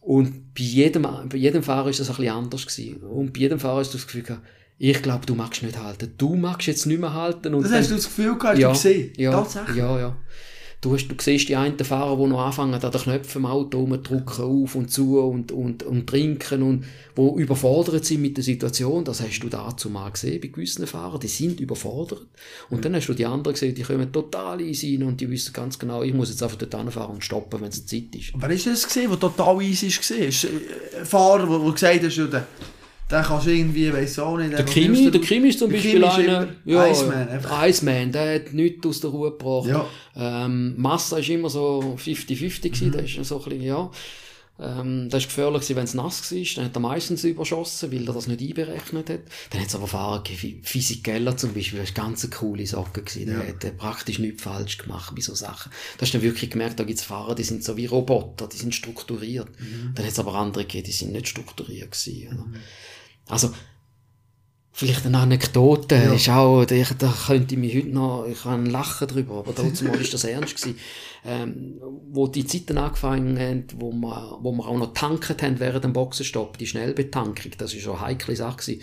Und 0.00 0.54
bei 0.54 0.62
jedem, 0.62 1.02
bei 1.02 1.36
jedem 1.36 1.62
Fahrer 1.62 1.88
ist 1.90 2.00
das 2.00 2.10
ein 2.10 2.16
bisschen 2.16 2.32
anders 2.34 2.66
gewesen. 2.66 2.96
Und 3.02 3.32
bei 3.32 3.40
jedem 3.40 3.58
Fahrer 3.58 3.78
hast 3.80 3.92
du 3.94 3.98
das 3.98 4.06
Gefühl 4.06 4.22
gehabt, 4.22 4.46
ich 4.78 5.02
glaube, 5.02 5.26
du 5.26 5.34
magst 5.34 5.62
nicht 5.64 5.76
halten. 5.76 6.14
Du 6.16 6.36
magst 6.36 6.68
jetzt 6.68 6.86
nicht 6.86 7.00
mehr 7.00 7.12
halten. 7.12 7.52
Und 7.54 7.62
Das 7.62 7.72
dann- 7.72 7.80
hast 7.80 7.90
du 7.90 7.94
das 7.96 8.04
Gefühl 8.04 8.38
gehabt, 8.38 8.58
ja, 8.58 8.68
du 8.68 8.74
gesehen? 8.74 9.12
Ja, 9.16 9.32
Tatsächlich? 9.32 9.76
ja, 9.76 9.98
ja. 9.98 10.16
Du, 10.80 10.94
hast, 10.94 11.08
du 11.08 11.14
siehst 11.18 11.48
die 11.48 11.56
einen 11.56 11.76
Fahrer, 11.76 12.16
die 12.16 12.30
noch 12.30 12.38
anfangen, 12.38 12.72
an 12.72 12.80
den 12.80 13.00
Knöpfen 13.00 13.42
im 13.42 13.46
Auto 13.46 13.80
rumdrücken, 13.80 14.44
auf 14.44 14.76
und 14.76 14.92
zu 14.92 15.18
und, 15.18 15.50
und, 15.50 15.82
und 15.82 16.06
trinken 16.06 16.62
und 16.62 16.84
wo 17.16 17.36
überfordert 17.36 18.04
sind 18.04 18.22
mit 18.22 18.36
der 18.36 18.44
Situation. 18.44 19.04
Das 19.04 19.20
hast 19.20 19.40
du 19.40 19.48
dazu 19.48 19.90
mal 19.90 20.08
gesehen 20.10 20.40
bei 20.40 20.46
gewissen 20.46 20.86
Fahrern, 20.86 21.18
die 21.18 21.26
sind 21.26 21.58
überfordert. 21.58 22.26
Und 22.70 22.84
dann 22.84 22.94
hast 22.94 23.08
du 23.08 23.14
die 23.14 23.26
anderen 23.26 23.54
gesehen, 23.54 23.74
die 23.74 23.82
kommen 23.82 24.12
total 24.12 24.60
easy 24.60 24.94
rein 24.94 25.08
und 25.08 25.20
die 25.20 25.28
wissen 25.28 25.52
ganz 25.52 25.80
genau, 25.80 26.04
ich 26.04 26.14
muss 26.14 26.30
jetzt 26.30 26.44
einfach 26.44 26.58
dort 26.58 26.74
hinfahren 26.76 27.14
und 27.14 27.24
stoppen, 27.24 27.60
wenn 27.60 27.70
es 27.70 27.84
Zeit 27.84 28.14
ist. 28.14 28.32
Wer 28.36 28.50
ist 28.50 28.68
das 28.68 28.86
gesehen, 28.86 29.10
der 29.10 29.18
total 29.18 29.60
easy 29.62 29.88
war? 29.88 30.20
Äh, 30.20 31.00
ein 31.00 31.06
Fahrer, 31.06 31.58
der 31.58 31.72
gesagt 31.72 32.34
hat, 32.34 32.46
ja, 33.10 33.20
den 33.20 33.26
kannst 33.26 33.46
du 33.46 33.50
irgendwie, 33.50 33.92
weiss 33.92 34.18
auch 34.18 34.36
nicht. 34.36 34.52
Der 34.52 34.64
Kimi, 34.64 35.10
der 35.10 35.20
Kimi 35.20 35.48
ist 35.48 35.58
zum 35.58 35.70
Der 35.70 35.76
Beispiel 35.78 36.04
einer, 36.04 36.48
ja, 36.64 36.86
Iceman, 36.86 37.28
einfach. 37.28 37.66
Iceman, 37.66 38.12
der 38.12 38.34
hat 38.36 38.52
nichts 38.52 38.86
aus 38.86 39.00
der 39.00 39.10
Ruhe 39.10 39.30
gebracht. 39.30 39.68
Ja. 39.68 39.86
Ähm, 40.16 40.74
Massa 40.76 41.18
ist 41.18 41.28
immer 41.28 41.48
so 41.50 41.96
50-50 41.98 42.60
gewesen, 42.62 42.92
der 42.92 43.04
ist 43.04 43.24
so 43.24 43.38
ein 43.38 43.44
bisschen, 43.44 43.62
ja. 43.62 43.90
Ähm, 44.60 45.08
das 45.08 45.22
ist 45.22 45.28
gefährlich 45.28 45.68
wenn 45.68 45.84
es 45.84 45.94
nass 45.94 46.32
war, 46.32 46.42
dann 46.56 46.64
hat 46.64 46.76
er 46.76 46.80
meistens 46.80 47.22
überschossen, 47.22 47.92
weil 47.92 48.06
er 48.08 48.12
das 48.12 48.26
nicht 48.26 48.40
einberechnet 48.40 49.08
hat. 49.08 49.20
Dann 49.50 49.60
hat 49.60 49.68
es 49.68 49.74
aber 49.76 49.86
Fahrer 49.86 50.22
gegeben, 50.24 50.42
wie 50.42 50.60
Physikeller 50.64 51.36
zum 51.36 51.54
Beispiel, 51.54 51.78
das 51.78 51.96
war 51.96 52.04
ganz 52.06 52.24
eine 52.24 52.34
coole 52.34 52.66
Socke 52.66 53.02
gewesen, 53.02 53.26
der 53.26 53.36
Ja. 53.38 53.46
hat 53.46 53.62
äh, 53.64 53.70
praktisch 53.70 54.18
nichts 54.18 54.42
falsch 54.42 54.78
gemacht 54.78 55.14
bei 55.14 55.20
so 55.20 55.34
Sachen. 55.36 55.70
Da 55.96 56.02
hast 56.02 56.12
du 56.12 56.18
dann 56.18 56.26
wirklich 56.26 56.50
gemerkt, 56.50 56.80
da 56.80 56.82
gibt 56.84 56.98
es 56.98 57.04
Fahrer, 57.04 57.36
die 57.36 57.44
sind 57.44 57.62
so 57.62 57.76
wie 57.76 57.86
Roboter, 57.86 58.48
die 58.48 58.56
sind 58.56 58.74
strukturiert. 58.74 59.46
Dann 59.94 60.04
hat 60.04 60.12
es 60.12 60.18
aber 60.18 60.34
andere 60.34 60.64
gegeben, 60.64 60.86
die 60.86 60.92
sind 60.92 61.12
nicht 61.12 61.28
strukturiert 61.28 61.92
gewesen, 61.92 62.26
oder? 62.28 62.46
Also, 63.28 63.50
Vielleicht 64.70 65.06
eine 65.06 65.18
Anekdote, 65.18 65.96
Ja. 65.96 66.12
ist 66.12 66.28
auch, 66.28 66.64
da, 66.64 66.76
da 66.96 67.12
könnte 67.26 67.54
ich 67.54 67.60
mich 67.60 67.74
heute 67.74 67.88
noch, 67.88 68.26
ich 68.30 68.42
kann 68.44 68.64
lachen 68.64 69.08
drüber, 69.08 69.38
aber 69.38 69.52
damals 69.52 69.82
mal 69.82 70.00
ist 70.00 70.14
das 70.14 70.22
ernst 70.22 70.54
gewesen. 70.54 70.78
Ähm, 71.24 71.80
wo 72.12 72.28
die 72.28 72.46
Zeiten 72.46 72.78
angefangen 72.78 73.36
haben, 73.40 73.64
wo 73.76 73.90
wir, 73.90 74.38
wo 74.40 74.52
wir 74.52 74.68
auch 74.68 74.78
noch 74.78 74.92
tanket 74.92 75.42
haben 75.42 75.58
während 75.58 75.82
dem 75.82 75.92
Boxenstopp, 75.92 76.58
die 76.58 76.68
Schnellbetankung, 76.68 77.50
das 77.58 77.74
ist 77.74 77.82
schon 77.82 77.96
eine 77.96 78.02
heikle 78.06 78.36
Sache 78.36 78.58
gewesen. 78.58 78.82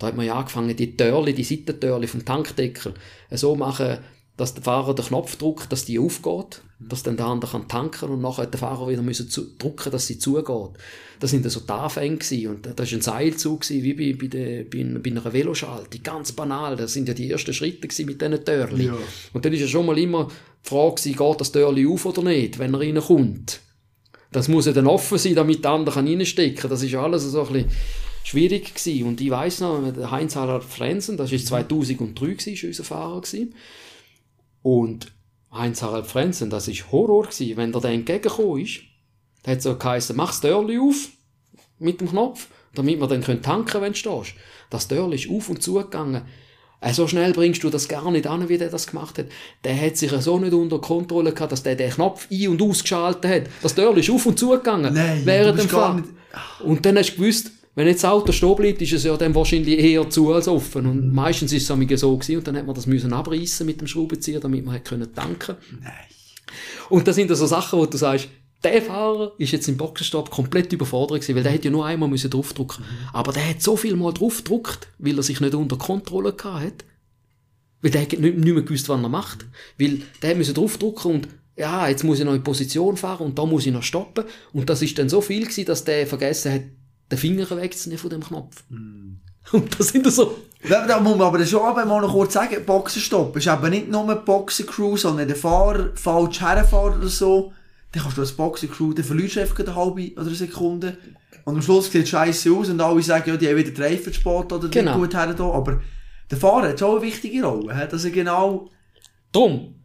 Da 0.00 0.08
hat 0.08 0.16
man 0.16 0.26
ja 0.26 0.34
angefangen, 0.34 0.74
die 0.74 0.96
Törli, 0.96 1.32
die 1.32 1.44
Seitentörli 1.44 2.08
vom 2.08 2.24
Tankdeckel, 2.24 2.94
äh, 3.30 3.36
so 3.36 3.54
machen, 3.54 3.98
dass 4.36 4.52
der 4.52 4.62
Fahrer 4.62 4.94
den 4.94 5.06
Knopf 5.06 5.36
drückt, 5.36 5.72
dass 5.72 5.86
die 5.86 5.98
aufgeht, 5.98 6.60
dass 6.78 7.02
dann 7.02 7.16
der 7.16 7.26
andere 7.26 7.52
kann 7.52 7.68
tanken 7.68 8.10
und 8.10 8.20
nachher 8.20 8.46
der 8.46 8.60
Fahrer 8.60 8.88
wieder 8.88 9.00
müssen 9.00 9.30
zu, 9.30 9.46
drücken, 9.56 9.90
dass 9.90 10.06
sie 10.06 10.18
zugeht. 10.18 10.70
Das 11.20 11.30
sind 11.30 11.50
so 11.50 11.60
gewesen. 11.60 12.48
und 12.48 12.66
das 12.66 12.92
war 12.92 12.98
ein 12.98 13.02
Seilzug 13.02 13.62
gewesen, 13.62 13.82
wie 13.82 13.94
bei, 13.94 14.18
bei, 14.18 14.26
der, 14.26 14.64
bei, 14.64 14.84
bei 14.84 15.10
einer 15.10 15.32
Veloschalte. 15.32 15.98
Ganz 16.00 16.32
banal, 16.32 16.76
das 16.76 16.92
sind 16.92 17.08
ja 17.08 17.14
die 17.14 17.30
ersten 17.30 17.54
Schritte 17.54 17.88
gewesen 17.88 18.06
mit 18.06 18.20
diesen 18.20 18.44
Törli. 18.44 18.86
Ja. 18.86 18.98
Und 19.32 19.44
dann 19.44 19.52
ist 19.54 19.60
ja 19.60 19.68
schon 19.68 19.86
mal 19.86 19.96
immer 19.96 20.28
die 20.64 20.68
Frage 20.68 20.96
gewesen, 20.96 21.16
geht 21.16 21.40
das 21.40 21.52
Törli 21.52 21.86
auf 21.86 22.04
oder 22.04 22.22
nicht, 22.22 22.58
wenn 22.58 22.74
er 22.74 22.80
reinkommt. 22.80 23.60
Das 24.32 24.48
muss 24.48 24.66
ja 24.66 24.72
dann 24.72 24.86
offen 24.86 25.16
sein, 25.16 25.34
damit 25.34 25.64
der 25.64 25.70
andere 25.70 25.94
kann 25.94 26.06
reinstecken 26.06 26.56
kann. 26.56 26.70
Das 26.70 26.82
ist 26.82 26.94
alles 26.94 27.22
so 27.22 27.46
ein 27.46 27.52
bisschen 27.52 27.70
schwierig 28.22 28.74
gewesen. 28.74 29.06
Und 29.06 29.20
ich 29.20 29.30
weiss 29.30 29.60
noch, 29.60 29.80
der 29.94 30.10
Heinz 30.10 30.36
Harald 30.36 30.64
Frenzen, 30.64 31.16
das 31.16 31.32
war 31.32 31.38
2003 31.38 32.26
gewesen, 32.26 32.52
ist 32.52 32.64
unser 32.64 32.84
Fahrer 32.84 33.22
gewesen. 33.22 33.54
Und 34.66 35.12
Heinz-Harald 35.52 36.08
Frenzen, 36.08 36.50
das 36.50 36.66
war 36.66 36.90
Horror 36.90 37.22
gewesen, 37.28 37.56
wenn 37.56 37.70
der 37.70 37.80
da 37.82 37.88
entgegengekommen 37.88 38.62
ist. 38.62 38.80
Der 39.44 39.52
hat 39.52 39.62
so 39.62 39.76
geheißen, 39.76 40.16
mach 40.16 40.30
das 40.30 40.40
Türli 40.40 40.76
auf, 40.80 41.06
mit 41.78 42.00
dem 42.00 42.10
Knopf, 42.10 42.48
damit 42.74 42.98
wir 42.98 43.06
dann 43.06 43.22
können 43.22 43.42
tanken 43.42 43.80
wenn 43.80 43.92
du 43.92 43.98
stehst. 43.98 44.34
Das 44.68 44.88
Türli 44.88 45.14
ist 45.14 45.30
auf 45.30 45.48
und 45.50 45.62
zu 45.62 45.74
gegangen. 45.74 46.22
Äh, 46.80 46.92
so 46.92 47.06
schnell 47.06 47.32
bringst 47.32 47.62
du 47.62 47.70
das 47.70 47.86
gar 47.86 48.10
nicht 48.10 48.26
an, 48.26 48.48
wie 48.48 48.58
der 48.58 48.68
das 48.68 48.88
gemacht 48.88 49.18
hat. 49.18 49.26
Der 49.62 49.80
hat 49.80 49.96
sich 49.96 50.10
so 50.10 50.40
nicht 50.40 50.52
unter 50.52 50.80
Kontrolle 50.80 51.32
gehabt, 51.32 51.52
dass 51.52 51.62
der 51.62 51.76
den 51.76 51.90
Knopf 51.92 52.26
ein- 52.28 52.48
und 52.48 52.60
ausgeschaltet 52.60 53.24
hat. 53.30 53.42
Das 53.62 53.76
Türli 53.76 54.00
ist 54.00 54.10
auf 54.10 54.26
und 54.26 54.36
zu 54.36 54.48
gegangen. 54.50 54.92
Nein, 54.92 55.22
während 55.24 55.60
dem 55.60 55.68
Fahren. 55.68 55.96
nicht- 56.00 56.08
Und 56.64 56.84
dann 56.84 56.98
hast 56.98 57.12
du 57.12 57.20
gewusst, 57.20 57.52
wenn 57.76 57.86
jetzt 57.86 58.02
das 58.02 58.10
Auto 58.10 58.32
stehen 58.32 58.56
bleibt, 58.56 58.80
ist 58.80 58.94
es 58.94 59.04
ja 59.04 59.16
dann 59.18 59.34
wahrscheinlich 59.34 59.78
eher 59.78 60.08
zu 60.08 60.32
als 60.32 60.48
offen. 60.48 60.86
Und 60.86 61.12
meistens 61.12 61.52
ist 61.52 61.70
es 61.70 62.00
so 62.00 62.16
gewesen, 62.16 62.38
und 62.38 62.48
dann 62.48 62.56
hat 62.56 62.64
man 62.64 62.74
das 62.74 62.86
müssen 62.86 63.12
abreißen 63.12 63.66
mit 63.66 63.80
dem 63.80 63.86
Schraubenzieher, 63.86 64.40
damit 64.40 64.64
man 64.64 64.82
können 64.82 65.14
tanken. 65.14 65.56
Nein. 65.82 65.92
Und 66.88 67.06
das 67.06 67.16
sind 67.16 67.28
so 67.36 67.46
Sachen, 67.46 67.78
wo 67.78 67.84
du 67.84 67.98
sagst, 67.98 68.28
der 68.64 68.80
Fahrer 68.80 69.32
ist 69.36 69.52
jetzt 69.52 69.68
im 69.68 69.76
Boxenstopp 69.76 70.30
komplett 70.30 70.72
überfordert 70.72 71.20
gewesen, 71.20 71.36
weil 71.36 71.42
der 71.42 71.52
hätte 71.52 71.66
ja 71.66 71.70
nur 71.70 71.84
einmal 71.84 72.08
müssen 72.08 72.30
draufdrücken. 72.30 72.82
Aber 73.12 73.32
der 73.32 73.46
hat 73.46 73.60
so 73.60 73.76
viel 73.76 73.94
mal 73.94 74.14
draufgedrückt, 74.14 74.88
weil 74.98 75.18
er 75.18 75.22
sich 75.22 75.40
nicht 75.40 75.54
unter 75.54 75.76
Kontrolle 75.76 76.32
gehabt 76.32 76.64
hat. 76.64 76.84
Weil 77.82 77.90
der 77.90 78.02
hat 78.02 78.12
nicht, 78.12 78.22
nicht 78.22 78.54
mehr 78.54 78.62
gewusst, 78.62 78.88
was 78.88 79.02
er 79.02 79.08
macht. 79.10 79.44
Weil 79.78 80.00
der 80.22 80.34
musste 80.34 80.54
draufdrücken 80.54 81.10
und 81.12 81.28
ja, 81.56 81.88
jetzt 81.88 82.04
muss 82.04 82.18
ich 82.18 82.24
noch 82.24 82.34
in 82.34 82.42
Position 82.42 82.96
fahren 82.96 83.26
und 83.26 83.38
da 83.38 83.44
muss 83.44 83.66
ich 83.66 83.72
noch 83.72 83.82
stoppen. 83.82 84.24
Und 84.54 84.68
das 84.70 84.80
ist 84.80 84.98
dann 84.98 85.10
so 85.10 85.20
viel 85.20 85.42
gewesen, 85.42 85.66
dass 85.66 85.84
der 85.84 86.06
vergessen 86.06 86.52
hat, 86.52 86.62
den 87.10 87.18
Finger 87.18 87.48
wegzunehmen 87.50 88.00
von 88.00 88.10
dem 88.10 88.22
Knopf. 88.22 88.64
Und 89.52 89.78
das 89.78 89.88
sind 89.88 90.10
so... 90.12 90.36
Da, 90.68 90.86
da 90.86 90.98
muss 90.98 91.16
man 91.16 91.28
aber 91.28 91.46
schon 91.46 91.62
aber 91.62 91.84
mal 91.84 92.00
noch 92.00 92.12
kurz 92.12 92.32
sagen, 92.32 92.64
Boxenstopp 92.64 93.36
ist 93.36 93.46
eben 93.46 93.70
nicht 93.70 93.88
nur 93.88 94.12
Boxencrew, 94.16 94.96
sondern 94.96 95.28
der 95.28 95.36
Fahrer 95.36 95.90
falsch 95.94 96.40
herfährt 96.40 96.96
oder 96.96 97.06
so. 97.06 97.52
Dann 97.92 98.02
kannst 98.02 98.16
du 98.16 98.22
als 98.22 98.32
Boxencrew, 98.32 98.92
dann 98.92 99.04
verlierst 99.04 99.36
du 99.36 99.40
einfach 99.40 99.58
eine 99.60 99.74
halbe 99.74 100.12
oder 100.12 100.26
eine 100.26 100.34
Sekunde. 100.34 100.98
Und 101.44 101.54
am 101.54 101.62
Schluss 101.62 101.92
sieht 101.92 102.02
es 102.02 102.08
scheiße 102.08 102.50
aus 102.50 102.68
und 102.68 102.80
alle 102.80 103.00
sagen, 103.02 103.30
ja, 103.30 103.36
die 103.36 103.48
haben 103.48 103.56
wieder 103.56 103.70
den 103.70 103.84
Reifen 103.84 104.12
spät 104.12 104.52
oder 104.52 104.68
Genau. 104.68 104.98
nicht 104.98 105.00
gut 105.00 105.14
her 105.14 105.32
da. 105.32 105.44
Aber 105.44 105.80
der 106.28 106.38
Fahrer 106.38 106.70
hat 106.70 106.80
schon 106.80 106.96
eine 106.96 107.02
wichtige 107.02 107.44
Rolle, 107.44 107.88
dass 107.88 108.04
er 108.04 108.10
genau... 108.10 108.68
Drum, 109.30 109.76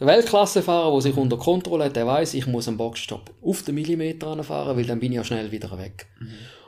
der 0.00 0.06
Weltklassefahrer, 0.06 0.90
der 0.92 1.00
sich 1.02 1.16
unter 1.16 1.36
Kontrolle 1.36 1.84
hat, 1.84 1.96
der 1.96 2.06
weiß, 2.06 2.34
ich 2.34 2.46
muss 2.46 2.66
am 2.68 2.76
Boxstopp 2.76 3.30
auf 3.42 3.62
den 3.62 3.74
Millimeter 3.74 4.28
anfahren, 4.28 4.76
weil 4.76 4.84
dann 4.84 4.98
bin 4.98 5.12
ich 5.12 5.16
ja 5.16 5.24
schnell 5.24 5.52
wieder 5.52 5.76
weg. 5.78 6.06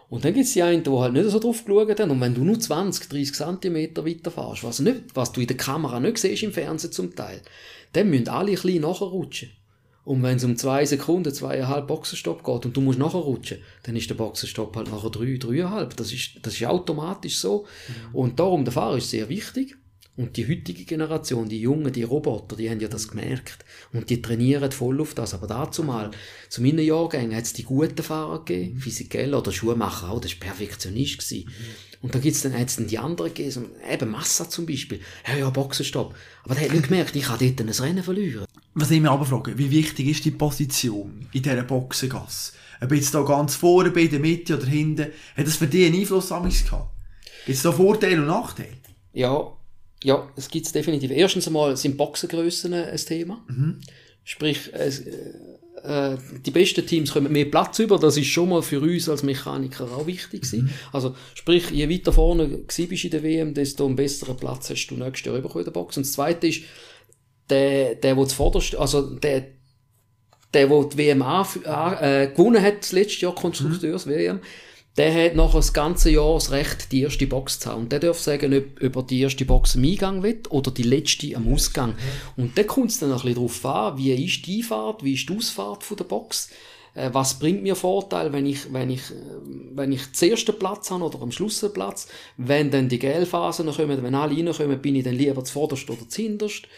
Und 0.09 0.25
dann 0.25 0.35
gibt 0.35 0.47
es 0.47 0.53
die 0.53 0.63
einen, 0.63 0.83
die 0.83 0.91
halt 0.91 1.13
nicht 1.13 1.31
so 1.31 1.39
drauf 1.39 1.65
geschaut 1.65 1.99
haben. 1.99 2.11
Und 2.11 2.21
wenn 2.21 2.35
du 2.35 2.45
nur 2.45 2.59
20, 2.59 3.09
30 3.09 3.35
cm 3.35 3.97
weiterfährst, 3.97 4.65
was, 4.65 4.81
nicht, 4.81 5.03
was 5.15 5.33
du 5.33 5.41
in 5.41 5.47
der 5.47 5.57
Kamera 5.57 5.99
nicht 6.01 6.19
siehst 6.19 6.43
im 6.43 6.53
Fernsehen 6.53 6.93
zum 6.93 7.15
Teil, 7.15 7.41
dann 7.93 8.11
müssen 8.11 8.29
alle 8.29 8.51
ein 8.51 8.55
bisschen 8.55 8.83
nachrutschen. 8.83 9.51
Und 10.05 10.23
wenn 10.23 10.37
es 10.37 10.45
um 10.45 10.57
zwei 10.57 10.85
Sekunden, 10.85 11.33
zweieinhalb 11.33 11.87
Boxenstopp 11.87 12.45
geht 12.45 12.67
und 12.67 12.77
du 12.77 12.83
musst 12.83 12.99
nachrutschen, 12.99 13.59
dann 13.85 13.97
ist 13.97 14.11
der 14.11 14.17
Boxenstopp 14.17 14.77
halt 14.77 14.91
nachher 14.91 15.11
drei, 15.11 15.39
dreieinhalb. 15.39 15.97
Das 15.97 16.13
ist, 16.13 16.39
das 16.43 16.55
ist 16.55 16.67
automatisch 16.67 17.39
so. 17.39 17.67
Und 18.13 18.39
darum, 18.39 18.65
der 18.65 18.73
Fahrer 18.73 18.99
ist 18.99 19.11
sehr 19.11 19.31
wichtig. 19.31 19.77
Und 20.17 20.37
die 20.37 20.47
heutige 20.47 20.85
Generation, 20.85 21.49
die 21.49 21.61
Jungen, 21.61 21.93
die 21.93 22.05
Roboter, 22.05 22.55
die 22.55 22.71
haben 22.71 22.79
ja 22.79 22.87
das 22.87 23.09
gemerkt. 23.09 23.65
Und 23.93 24.11
die 24.11 24.23
trainieren 24.23 24.71
voll 24.71 25.01
auf 25.01 25.15
das. 25.15 25.35
Aber 25.35 25.49
dazu 25.49 25.83
mal, 25.83 26.13
zu 26.49 26.63
meinen 26.63 26.85
Jahrgängen 26.85 27.35
hat 27.35 27.45
es 27.45 27.53
die 27.53 27.65
guten 27.65 28.03
Fahrer 28.03 28.45
gegeben, 28.45 28.79
Physikell 28.79 29.35
oder 29.35 29.51
Schuhmacher 29.51 30.11
auch, 30.11 30.21
das 30.21 30.33
war 30.33 30.49
Perfektionist. 30.49 31.19
Gewesen. 31.19 31.51
Und 32.01 32.15
da 32.15 32.21
gibt's 32.21 32.43
dann, 32.43 32.57
hat's 32.57 32.77
dann 32.77 32.87
die 32.87 32.99
anderen 32.99 33.35
gegeben, 33.35 33.71
eben 33.91 34.11
Massa 34.11 34.49
zum 34.49 34.67
Beispiel. 34.67 35.01
Ja, 35.27 35.37
ja, 35.37 35.51
Boxenstopp. 35.51 36.15
Aber 36.45 36.55
der 36.55 36.65
hat 36.65 36.73
nicht 36.73 36.89
gemerkt, 36.89 37.17
ich 37.17 37.25
kann 37.25 37.39
dort 37.41 37.61
ein 37.61 37.69
Rennen 37.69 38.05
verlieren. 38.05 38.45
Was 38.75 38.91
ich 38.91 39.01
mich 39.01 39.11
aber 39.11 39.25
frage, 39.25 39.57
wie 39.59 39.71
wichtig 39.71 40.09
ist 40.09 40.25
die 40.25 40.31
Position 40.31 41.27
in 41.33 41.43
dieser 41.43 41.63
Boxengasse? 41.63 42.53
Ob 42.81 42.93
jetzt 42.93 43.15
da 43.15 43.23
ganz 43.23 43.57
vorne, 43.57 43.91
bei 43.91 44.07
der 44.07 44.21
Mitte 44.21 44.57
oder 44.57 44.67
hinten, 44.67 45.07
hat 45.37 45.47
das 45.47 45.57
für 45.57 45.67
dich 45.67 45.87
einen 45.87 46.01
Einfluss 46.01 46.29
gehabt? 46.29 46.91
Gibt 47.47 47.57
es 47.57 47.63
da 47.63 47.73
Vorteile 47.73 48.21
und 48.21 48.27
Nachteile? 48.27 48.77
Ja, 49.13 49.54
ja, 50.05 50.29
es 50.37 50.51
gibt's 50.51 50.71
definitiv. 50.71 51.11
Erstens 51.11 51.47
einmal 51.47 51.77
sind 51.77 51.97
Boxengrössen 51.97 52.75
ein 52.75 52.97
Thema. 52.97 53.45
Sprich, 54.23 54.71
es, 54.73 55.03
äh, 55.83 56.17
die 56.45 56.51
besten 56.51 56.87
Teams 56.87 57.13
kommen 57.13 57.33
mehr 57.33 57.47
Platz 57.47 57.79
über. 57.79 57.99
Das 57.99 58.19
ist 58.19 58.27
schon 58.27 58.51
mal 58.51 58.61
für 58.61 58.81
uns 58.81 59.09
als 59.09 59.23
Mechaniker 59.23 59.85
auch 59.85 60.07
wichtig 60.07 60.43
gewesen. 60.43 60.71
Also, 60.93 61.15
sprich, 61.35 61.71
je 61.71 61.89
weiter 61.89 62.13
vorne 62.13 62.47
bist 62.47 63.05
in 63.05 63.11
der 63.11 63.23
WM, 63.23 63.55
desto 63.55 63.87
einen 63.87 63.97
besseren 63.97 64.37
Platz 64.37 64.69
hast 64.69 64.89
du 64.89 64.95
nächstes 64.95 65.25
Jahr 65.25 65.41
bekommen 65.41 65.61
in 65.61 65.65
der 65.65 65.73
Box. 65.73 65.97
Und 65.97 66.05
das 66.05 66.13
Zweite 66.13 66.49
ist, 66.49 66.63
der, 67.49 67.95
der, 67.95 68.15
der 68.15 68.27
zuvorderst, 68.27 68.77
also 68.77 69.17
der, 69.17 69.47
der, 70.53 70.69
der 70.69 70.85
die 70.85 70.99
WM 70.99 71.23
äh, 71.23 72.27
gewonnen 72.29 72.63
hat, 72.63 72.81
das 72.81 72.93
letzte 72.93 73.23
Jahr 73.23 73.35
Konstrukteurs-WM, 73.35 74.41
der 74.97 75.13
hat 75.13 75.35
nachher 75.35 75.57
das 75.59 75.73
ganze 75.73 76.11
Jahr 76.11 76.35
das 76.35 76.53
Recht, 76.53 76.93
die 76.93 77.03
erste 77.03 77.27
Box 77.27 77.59
zu 77.59 77.71
haben. 77.71 77.83
Und 77.83 77.93
der 77.93 77.99
darf 77.99 78.21
sagen, 78.21 78.55
ob, 78.55 78.83
ob 78.83 78.97
er 78.97 79.03
die 79.03 79.21
erste 79.21 79.45
Box 79.45 79.77
am 79.77 79.85
Eingang 79.85 80.23
will 80.23 80.41
oder 80.51 80.71
die 80.71 80.85
letzte 80.85 81.35
am 81.35 81.53
Ausgang. 81.53 81.95
Und 82.37 82.57
da 82.57 82.63
kommt 82.63 83.01
dann 83.03 83.11
ein 83.11 83.17
bisschen 83.17 83.35
darauf 83.35 83.67
an, 83.67 83.99
wie 83.99 84.13
ist 84.13 84.47
die 84.47 84.59
Einfahrt, 84.59 85.03
wie 85.03 85.15
ist 85.15 85.29
die 85.29 85.37
Ausfahrt 85.37 85.83
von 85.83 85.97
der 85.97 86.05
Box, 86.05 86.49
was 87.13 87.39
bringt 87.39 87.63
mir 87.63 87.75
Vorteil, 87.75 88.33
wenn 88.33 88.47
ich, 88.47 88.73
wenn 88.73 88.89
ich, 88.91 89.01
äh, 89.11 89.15
wenn 89.75 89.91
ich 89.91 90.03
den 90.13 90.31
ersten 90.31 90.57
Platz 90.59 90.91
habe 90.91 91.03
oder 91.05 91.21
am 91.23 91.33
Schluss 91.33 91.63
einen 91.65 91.73
Platz. 91.73 92.07
Wenn 92.37 92.71
dann 92.71 92.89
die 92.89 92.99
Gelphasen 93.01 93.67
kommen, 93.71 94.03
wenn 94.03 94.15
alle 94.15 94.37
reinkommen, 94.37 94.81
bin 94.81 94.95
ich 94.95 95.05
dann 95.05 95.15
lieber 95.17 95.43
zuvorderst 95.45 95.91
oder 95.91 96.09
zuhinterst. 96.09 96.69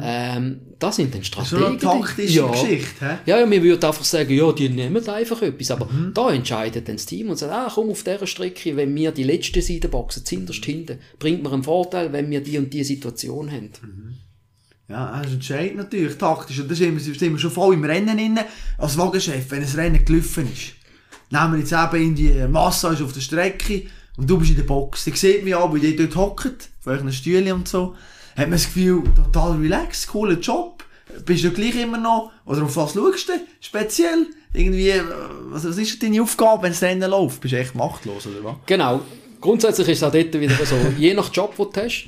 Ähm, 0.00 0.60
das 0.78 0.96
sind 0.96 1.12
dann 1.14 1.22
Das 1.22 1.28
ist 1.28 1.48
Strategien. 1.48 1.80
schon 1.80 1.90
eine 1.90 2.00
taktische 2.04 2.36
Ja. 2.38 2.46
Geschichte, 2.50 2.86
hä? 3.00 3.18
Ja, 3.26 3.40
ja, 3.40 3.50
wir 3.50 3.62
würden 3.62 3.84
einfach 3.84 4.04
sagen, 4.04 4.32
ja, 4.32 4.52
die 4.52 4.68
nehmen 4.68 5.08
einfach 5.08 5.42
etwas. 5.42 5.70
Aber 5.72 5.88
da 6.14 6.30
entscheidet 6.32 6.86
dann 6.88 6.96
das 6.96 7.06
Team 7.06 7.30
und 7.30 7.36
sagt, 7.36 7.52
ah, 7.52 7.70
komm 7.74 7.90
auf 7.90 8.04
dieser 8.04 8.26
Strecke, 8.26 8.76
wenn 8.76 8.94
wir 8.94 9.10
die 9.10 9.24
letzte 9.24 9.60
Seite 9.60 9.88
boxen, 9.88 10.24
zinderst 10.24 10.64
hinten, 10.64 10.98
bringt 11.18 11.42
mir 11.42 11.52
einen 11.52 11.64
Vorteil, 11.64 12.12
wenn 12.12 12.30
wir 12.30 12.40
die 12.40 12.58
und 12.58 12.72
die 12.72 12.84
Situation 12.84 13.50
haben. 13.50 13.70
Ja, 14.88 15.16
das 15.16 15.28
ist 15.28 15.34
entscheidend 15.34 15.76
natürlich, 15.76 16.18
taktisch. 16.18 16.60
Und 16.60 16.70
da 16.70 16.74
sind 16.74 16.98
sind 17.00 17.20
wir 17.20 17.38
schon 17.38 17.50
voll 17.50 17.74
im 17.74 17.84
Rennen 17.84 18.16
drin. 18.16 18.38
Als 18.76 18.98
Wagenchef, 18.98 19.50
wenn 19.50 19.62
ein 19.62 19.68
Rennen 19.68 20.04
gelaufen 20.04 20.50
ist. 20.52 20.74
Nehmen 21.30 21.52
wir 21.52 21.60
jetzt 21.60 21.72
eben 21.72 22.02
in 22.02 22.14
die 22.14 22.46
Masse 22.48 22.88
ist 22.88 23.02
auf 23.02 23.12
der 23.12 23.20
Strecke 23.20 23.82
und 24.16 24.28
du 24.28 24.38
bist 24.38 24.50
in 24.50 24.56
der 24.56 24.64
Box. 24.64 25.04
Dann 25.04 25.14
sieht 25.14 25.40
man 25.40 25.48
ja, 25.48 25.74
wie 25.74 25.80
die 25.80 25.96
dort 25.96 26.16
hockt, 26.16 26.68
auf 26.80 26.86
welchen 26.86 27.12
Stühlen 27.12 27.52
und 27.52 27.68
so. 27.68 27.96
Hat 28.36 28.46
man 28.46 28.52
das 28.52 28.66
Gefühl, 28.66 29.02
total 29.16 29.56
relaxed, 29.56 30.08
cooler 30.08 30.38
Job. 30.38 30.84
Bist 31.24 31.44
du 31.44 31.50
gleich 31.50 31.76
immer 31.76 31.98
noch, 31.98 32.32
oder 32.44 32.62
auf 32.62 32.76
was 32.76 32.94
schaust 32.94 33.28
du 33.28 33.32
speziell? 33.60 34.26
Irgendwie, 34.52 34.90
äh, 34.90 35.02
was, 35.50 35.66
was 35.66 35.78
ist 35.78 36.02
deine 36.02 36.20
Aufgabe, 36.22 36.64
wenn 36.64 36.72
das 36.72 36.82
Rennen 36.82 37.10
läuft? 37.10 37.40
Bist 37.40 37.52
du 37.52 37.58
echt 37.58 37.74
machtlos, 37.74 38.26
oder 38.26 38.42
was? 38.42 38.56
Genau. 38.66 39.00
Grundsätzlich 39.40 39.88
ist 39.88 39.98
es 39.98 40.02
auch 40.02 40.12
dort 40.12 40.32
wieder 40.32 40.66
so, 40.66 40.76
je 40.98 41.14
nach 41.14 41.32
Job, 41.32 41.56
den 41.56 41.66
du 41.72 41.80
hast, 41.82 42.06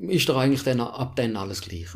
ist 0.00 0.28
dir 0.28 0.36
eigentlich 0.36 0.62
dann, 0.62 0.80
ab 0.80 1.16
dann 1.16 1.36
alles 1.36 1.60
gleich. 1.60 1.88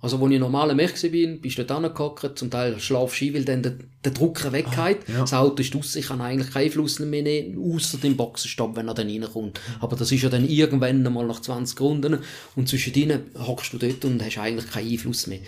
Also, 0.00 0.20
wo 0.20 0.28
ich 0.28 0.38
normaler 0.38 0.74
Mech 0.74 1.00
bin, 1.10 1.40
bist 1.40 1.56
du 1.56 1.64
dort 1.64 1.84
angehockt, 1.84 2.38
zum 2.38 2.50
Teil 2.50 2.78
schlafst 2.80 3.20
du 3.20 3.26
ein, 3.26 3.34
weil 3.34 3.44
dann 3.44 3.62
der, 3.62 3.74
der 4.04 4.12
Druck 4.12 4.52
weggeht. 4.52 5.08
ja. 5.08 5.20
Das 5.20 5.32
Auto 5.32 5.60
ist 5.62 5.72
draussen, 5.72 5.98
ich 5.98 6.08
kann 6.08 6.20
eigentlich 6.20 6.52
keinen 6.52 6.64
Einfluss 6.64 6.98
mehr 6.98 7.22
nehmen, 7.22 7.58
außer 7.58 7.98
dem 7.98 8.16
Boxenstopp, 8.16 8.76
wenn 8.76 8.88
er 8.88 8.94
dann 8.94 9.08
reinkommt. 9.08 9.60
Aber 9.80 9.96
das 9.96 10.10
ist 10.10 10.22
ja 10.22 10.28
dann 10.28 10.48
irgendwann 10.48 11.02
mal 11.02 11.26
nach 11.26 11.40
20 11.40 11.80
Runden 11.80 12.18
und 12.56 12.68
zwischendrin 12.68 13.20
hockst 13.38 13.72
du 13.72 13.78
dort 13.78 14.04
und 14.04 14.22
hast 14.22 14.38
eigentlich 14.38 14.70
keinen 14.70 14.90
Einfluss 14.90 15.26
mehr. 15.26 15.40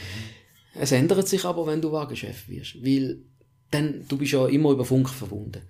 Es 0.78 0.92
ändert 0.92 1.26
sich 1.26 1.44
aber, 1.44 1.66
wenn 1.66 1.80
du 1.80 1.92
Wagenchef 1.92 2.48
wirst, 2.48 2.84
weil 2.84 3.18
dann, 3.70 4.04
du 4.09 4.16
bist 4.16 4.32
ja 4.32 4.46
immer 4.46 4.70
über 4.70 4.84
Funk 4.84 5.09
verbunden. 5.09 5.62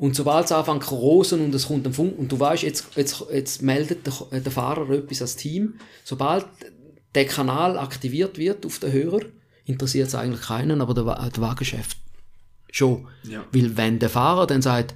Und 0.00 0.16
sobald 0.16 0.46
es 0.46 0.52
anfängt 0.52 0.82
zu 0.82 0.94
rosen 0.94 1.44
und 1.44 1.54
es 1.54 1.66
kommt 1.66 1.86
ein 1.86 1.92
Funk, 1.92 2.18
und 2.18 2.32
du 2.32 2.40
weißt, 2.40 2.62
jetzt, 2.62 2.86
jetzt, 2.96 3.22
jetzt 3.30 3.60
meldet 3.60 4.06
der, 4.06 4.40
der 4.40 4.50
Fahrer 4.50 4.88
etwas 4.88 5.20
als 5.20 5.36
Team, 5.36 5.74
sobald 6.04 6.46
der 7.14 7.26
Kanal 7.26 7.76
aktiviert 7.78 8.38
wird 8.38 8.64
auf 8.64 8.78
den 8.78 8.92
Hörer, 8.92 9.20
interessiert 9.66 10.08
es 10.08 10.14
eigentlich 10.14 10.40
keinen, 10.40 10.80
aber 10.80 10.94
der, 10.94 11.04
der 11.04 11.42
Wagenchef 11.42 11.96
schon. 12.72 13.08
Ja. 13.24 13.44
Weil 13.52 13.76
wenn 13.76 13.98
der 13.98 14.08
Fahrer 14.08 14.46
dann 14.46 14.62
sagt, 14.62 14.94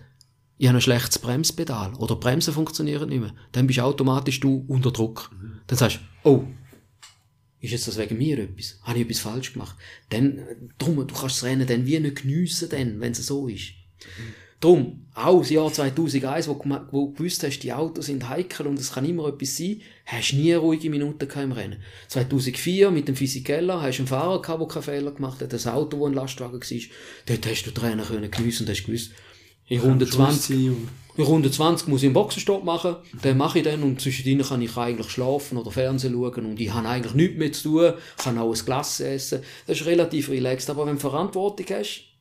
ich 0.57 0.69
habe 0.69 0.79
ein 0.79 0.81
schlechtes 0.81 1.19
Bremspedal 1.19 1.93
oder 1.97 2.17
Bremsen 2.17 2.55
funktionieren 2.55 3.11
nicht 3.11 3.21
mehr, 3.21 3.35
dann 3.53 3.67
bist 3.67 3.81
automatisch 3.81 4.41
du 4.41 4.65
unter 4.69 4.91
Druck. 4.91 5.31
Dann 5.67 5.77
sagst 5.77 6.01
du, 6.23 6.31
oh, 6.31 6.45
ist 7.61 7.73
jetzt 7.73 7.89
das 7.89 7.99
wegen 7.99 8.17
mir 8.17 8.39
etwas? 8.39 8.79
Habe 8.83 9.01
ich 9.01 9.05
etwas 9.05 9.21
falsch 9.21 9.53
gemacht? 9.53 9.77
Dann, 10.09 10.39
äh, 10.39 10.57
drum, 10.79 10.97
du 10.97 11.15
kannst 11.15 11.37
das 11.37 11.45
Rennen 11.45 11.67
dann 11.67 11.85
wie 11.85 12.01
nicht 12.01 12.23
geniessen, 12.23 12.71
dann, 12.71 13.01
wenn 13.01 13.13
es 13.13 13.27
so 13.27 13.49
ist. 13.49 13.73
Drum, 14.65 15.05
auch 15.15 15.41
das 15.41 15.51
Jahr 15.51 15.71
2001, 15.71 16.49
wo, 16.49 16.55
du- 16.55 16.81
wo 16.91 17.07
du 17.09 17.13
gewusst 17.13 17.43
hast, 17.43 17.59
die 17.61 17.73
Autos 17.73 18.07
sind 18.07 18.27
heikel 18.31 18.67
und 18.67 18.79
es 18.79 18.93
kann 18.93 19.05
immer 19.05 19.29
etwas 19.29 19.59
sein, 19.59 19.83
hast 20.07 20.33
nie 20.33 20.55
ruhige 20.55 20.89
Minuten 20.89 21.29
im 21.39 21.53
Rennen. 21.53 21.77
2004 22.09 22.91
mit 22.91 23.07
dem 23.07 23.15
Physikeller 23.15 23.83
hast 23.83 23.99
du 23.99 24.03
einen 24.03 24.09
Fahrer 24.09 24.41
gehabt, 24.41 24.61
der 24.63 24.69
keinen 24.69 24.83
Fehler 24.83 25.11
gemacht 25.13 25.43
hat, 25.43 25.53
das 25.53 25.67
Auto, 25.67 25.99
das 25.99 26.07
ein 26.09 26.15
Lastwagen 26.15 26.61
war. 26.63 26.79
Dort 27.27 27.47
hast 27.47 27.65
du 27.65 27.81
Rennen 27.83 28.07
können 28.07 28.31
geniessen 28.31 28.63
und 28.65 28.71
hast 28.71 28.85
gewusst, 28.87 29.11
in 29.69 29.81
Runde 29.81 30.07
20, 30.07 30.57
in 31.17 31.25
Runde 31.25 31.51
20 31.51 31.89
muss 31.89 32.03
ich 32.03 32.07
einen 32.07 32.15
Boxenstopp 32.15 32.65
machen, 32.65 32.97
den 33.23 33.37
mache 33.37 33.59
ich 33.59 33.65
dann 33.65 33.83
und 33.83 34.01
zwischendrin 34.01 34.41
kann 34.47 34.63
ich 34.63 34.75
eigentlich 34.79 35.11
schlafen 35.11 35.59
oder 35.59 35.71
Fernsehen 35.71 36.15
schauen 36.15 36.47
und 36.47 36.59
ich 36.59 36.73
habe 36.73 36.89
eigentlich 36.89 37.13
nichts 37.15 37.39
mehr 37.39 37.53
zu 37.53 37.63
tun, 37.65 37.93
kann 38.17 38.39
auch 38.39 38.55
ein 38.55 38.65
Glas 38.65 38.99
essen. 39.01 39.41
Das 39.67 39.79
ist 39.81 39.87
relativ 39.87 40.31
relaxed, 40.31 40.71
aber 40.71 40.87
wenn 40.87 40.95
du 40.95 41.01
Verantwortung 41.01 41.67
hast 41.71 42.14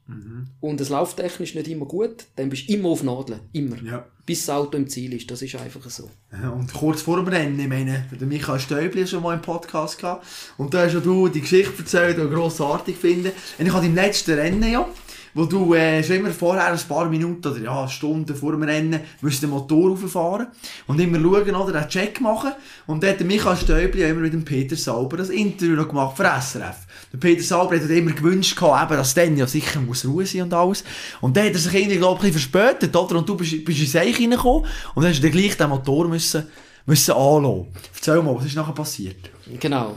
und 0.59 0.81
es 0.81 0.89
läuft 0.89 1.17
technisch 1.17 1.55
nicht 1.55 1.67
immer 1.69 1.85
gut, 1.85 2.25
dann 2.35 2.49
bist 2.49 2.67
du 2.67 2.73
immer 2.73 2.89
auf 2.89 3.03
Nadeln, 3.03 3.39
immer. 3.53 3.81
Ja. 3.81 4.05
Bis 4.25 4.45
das 4.45 4.55
Auto 4.55 4.77
im 4.77 4.87
Ziel 4.89 5.13
ist, 5.13 5.31
das 5.31 5.41
ist 5.41 5.55
einfach 5.55 5.89
so. 5.89 6.09
Ja, 6.31 6.49
Und 6.49 6.73
kurz 6.73 7.01
vor 7.01 7.17
dem 7.17 7.27
Rennen, 7.27 7.59
ich 7.59 7.67
meine, 7.67 8.05
der 8.11 8.27
Michael 8.27 8.59
Stäubli 8.59 9.07
schon 9.07 9.23
mal 9.23 9.33
im 9.33 9.41
Podcast 9.41 9.97
gehabt. 9.97 10.25
Und 10.57 10.73
da 10.73 10.85
hast 10.85 10.93
ja 10.93 10.99
du 10.99 11.27
die 11.29 11.41
Geschichte 11.41 11.79
erzählt, 11.79 12.17
die 12.17 12.21
ich 12.21 12.31
grossartig 12.31 12.97
finde. 12.97 13.31
Und 13.57 13.65
ich 13.65 13.73
habe 13.73 13.85
im 13.85 13.95
letzten 13.95 14.31
Rennen 14.33 14.63
ja, 14.71 14.87
wo 15.33 15.45
du 15.45 15.73
äh, 15.73 16.03
schon 16.03 16.17
immer 16.17 16.31
vorher 16.31 16.71
ein 16.71 16.79
paar 16.87 17.09
Minuten 17.09 17.47
oder 17.47 17.59
ja, 17.59 17.87
Stunden 17.87 18.35
vor 18.35 18.51
dem 18.51 18.63
Rennen 18.63 18.99
musst 19.21 19.41
den 19.41 19.49
Motor 19.49 19.91
rauffahren 19.91 20.47
und 20.87 20.99
immer 20.99 21.19
schauen 21.19 21.55
oder 21.55 21.79
einen 21.79 21.89
Check 21.89 22.21
machen. 22.21 22.51
Und 22.87 23.03
dann 23.03 23.11
hat 23.11 23.21
Michael 23.21 23.57
Stäubli 23.57 24.03
immer 24.03 24.21
mit 24.21 24.33
dem 24.33 24.45
Peter 24.45 24.75
Sauber 24.75 25.17
das 25.17 25.29
Interview 25.29 25.75
noch 25.75 25.87
gemacht 25.87 26.17
für 26.17 26.23
SRF. 26.23 26.77
Der 27.11 27.17
Peter 27.17 27.43
Sauber 27.43 27.75
hat 27.75 27.89
immer 27.89 28.11
gewünscht, 28.11 28.55
gehabt, 28.55 28.91
eben, 28.91 28.97
dass 28.97 29.13
dann 29.13 29.37
ja 29.37 29.47
sicher 29.47 29.79
muss 29.79 30.05
Ruhe 30.05 30.25
sein 30.25 30.43
und 30.43 30.53
alles. 30.53 30.83
Und 31.21 31.35
dann 31.35 31.45
hat 31.45 31.53
er 31.53 31.59
sich 31.59 31.73
irgendwie, 31.73 31.97
glaube 31.97 32.25
ich, 32.25 32.31
verspätet, 32.31 32.95
oder? 32.95 33.17
Und 33.17 33.27
du 33.27 33.35
bist, 33.35 33.63
bist 33.65 33.79
ins 33.79 33.95
Eich 33.95 34.19
reingekommen 34.19 34.65
und 34.95 35.03
dann 35.03 35.11
hast 35.11 35.19
du 35.19 35.23
dann 35.23 35.31
gleich 35.31 35.57
den 35.57 35.69
Motor 35.69 36.07
müssen, 36.07 36.47
müssen 36.85 37.13
anlassen. 37.13 37.67
Erzähl 37.95 38.21
mal, 38.21 38.35
was 38.35 38.45
ist 38.45 38.55
nachher 38.55 38.73
passiert? 38.73 39.29
Genau. 39.59 39.95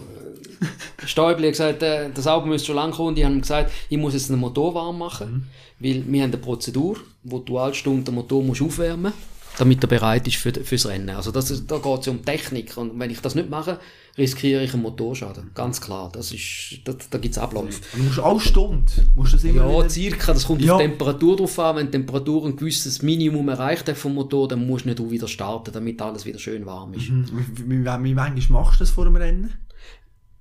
Stäubli 1.04 1.44
hat 1.46 1.52
gesagt, 1.52 1.82
äh, 1.82 2.10
das 2.12 2.26
Album 2.26 2.50
müsste 2.50 2.66
schon 2.68 2.76
lange 2.76 2.92
kommen. 2.92 3.14
Die 3.14 3.24
haben 3.24 3.40
gesagt, 3.40 3.70
ich 3.88 3.98
muss 3.98 4.14
jetzt 4.14 4.28
den 4.30 4.38
Motor 4.38 4.74
warm 4.74 4.98
machen, 4.98 5.48
weil 5.78 6.02
wir 6.06 6.22
haben 6.22 6.30
eine 6.30 6.38
Prozedur, 6.38 6.96
wo 7.22 7.38
du 7.38 7.58
alle 7.58 7.74
Stunden 7.74 8.04
den 8.04 8.14
Motor 8.14 8.42
musst 8.42 8.62
aufwärmen 8.62 9.12
damit 9.58 9.82
er 9.82 9.86
bereit 9.86 10.26
ist 10.28 10.36
für, 10.36 10.52
fürs 10.52 10.84
Rennen. 10.86 11.08
Also 11.16 11.30
das, 11.32 11.50
ist- 11.50 11.70
da 11.70 11.78
geht 11.78 12.00
es 12.00 12.04
ja 12.04 12.12
um 12.12 12.22
Technik. 12.22 12.76
Und 12.76 12.98
wenn 12.98 13.08
ich 13.10 13.22
das 13.22 13.34
nicht 13.34 13.48
mache, 13.48 13.78
riskiere 14.18 14.62
ich 14.62 14.74
einen 14.74 14.82
Motorschaden. 14.82 15.50
Ganz 15.54 15.80
klar. 15.80 16.10
Das 16.12 16.30
ist, 16.30 16.80
da, 16.84 16.92
da 17.10 17.16
gibt 17.16 17.32
es 17.32 17.38
Abläufe. 17.38 17.80
Du 17.96 18.02
musst 18.02 18.18
alle 18.18 18.38
Stunden, 18.38 18.84
musst 19.14 19.32
das 19.32 19.44
immer 19.44 19.62
Ja, 19.62 19.78
wieder- 19.78 19.88
circa. 19.88 20.34
Das 20.34 20.44
kommt 20.46 20.60
Ja. 20.60 20.74
auf 20.74 20.82
die 20.82 20.86
Temperatur 20.88 21.38
drauf 21.38 21.58
an. 21.58 21.76
Wenn 21.76 21.86
die 21.86 21.92
Temperatur 21.92 22.44
ein 22.44 22.54
gewisses 22.56 23.00
Minimum 23.00 23.48
erreicht 23.48 23.88
hat 23.88 23.96
vom 23.96 24.12
Motor, 24.12 24.46
dann 24.46 24.66
musst 24.66 24.84
du 24.84 24.90
nicht 24.90 25.00
auch 25.00 25.08
wieder 25.10 25.26
starten, 25.26 25.72
damit 25.72 26.02
alles 26.02 26.26
wieder 26.26 26.38
schön 26.38 26.66
warm 26.66 26.92
ist. 26.92 27.08
Hm, 27.08 27.24
Wie, 27.54 27.70
wie, 27.70 27.84
wie 27.86 28.14
manchmal 28.14 28.62
machst 28.62 28.78
du 28.80 28.84
das 28.84 28.90
vor 28.90 29.06
dem 29.06 29.16
Rennen? 29.16 29.54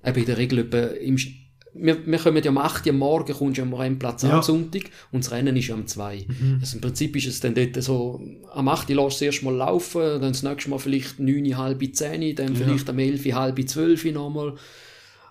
Eben 0.06 0.20
in 0.20 0.26
der 0.26 0.38
Regel 0.38 0.60
etwa 0.60 0.78
im, 0.80 1.18
wir, 1.78 2.06
wir 2.08 2.18
kommen 2.20 2.41
ja 2.41 2.51
um 2.51 2.58
8 2.58 2.86
Uhr 2.86 2.93
am 2.93 2.99
Morgen, 2.99 3.34
kommst 3.34 3.58
du 3.58 3.62
am 3.62 3.74
Rennplatz 3.74 4.24
Ja. 4.24 4.38
am 4.38 4.41
Sonntag 4.43 4.84
und 5.12 5.26
das 5.26 5.32
Rennen 5.34 5.58
ist 5.58 5.68
ja 5.68 5.76
um 5.76 5.86
2. 5.86 6.26
Also 6.62 6.76
im 6.78 6.82
Prinzip 6.82 7.16
ist 7.18 7.28
es 7.28 7.41
dann 7.41 7.53
dort 7.53 7.82
so, 7.84 8.22
am 8.53 8.68
8 8.70 8.89
Uhr 8.91 9.03
lässt 9.03 9.20
du 9.20 9.26
erst 9.26 9.43
mal 9.43 9.53
laufen, 9.53 10.01
dann 10.01 10.32
das 10.32 10.41
nächste 10.43 10.70
Mal 10.70 10.80
vielleicht 10.80 11.20
9, 11.20 11.58
halb 11.58 11.84
10, 11.95 12.36
dann 12.38 12.56
vielleicht 12.56 12.89
am 12.89 12.97
11, 12.99 13.26
halb 13.34 13.68
12 13.70 14.06
nochmal. 14.14 14.53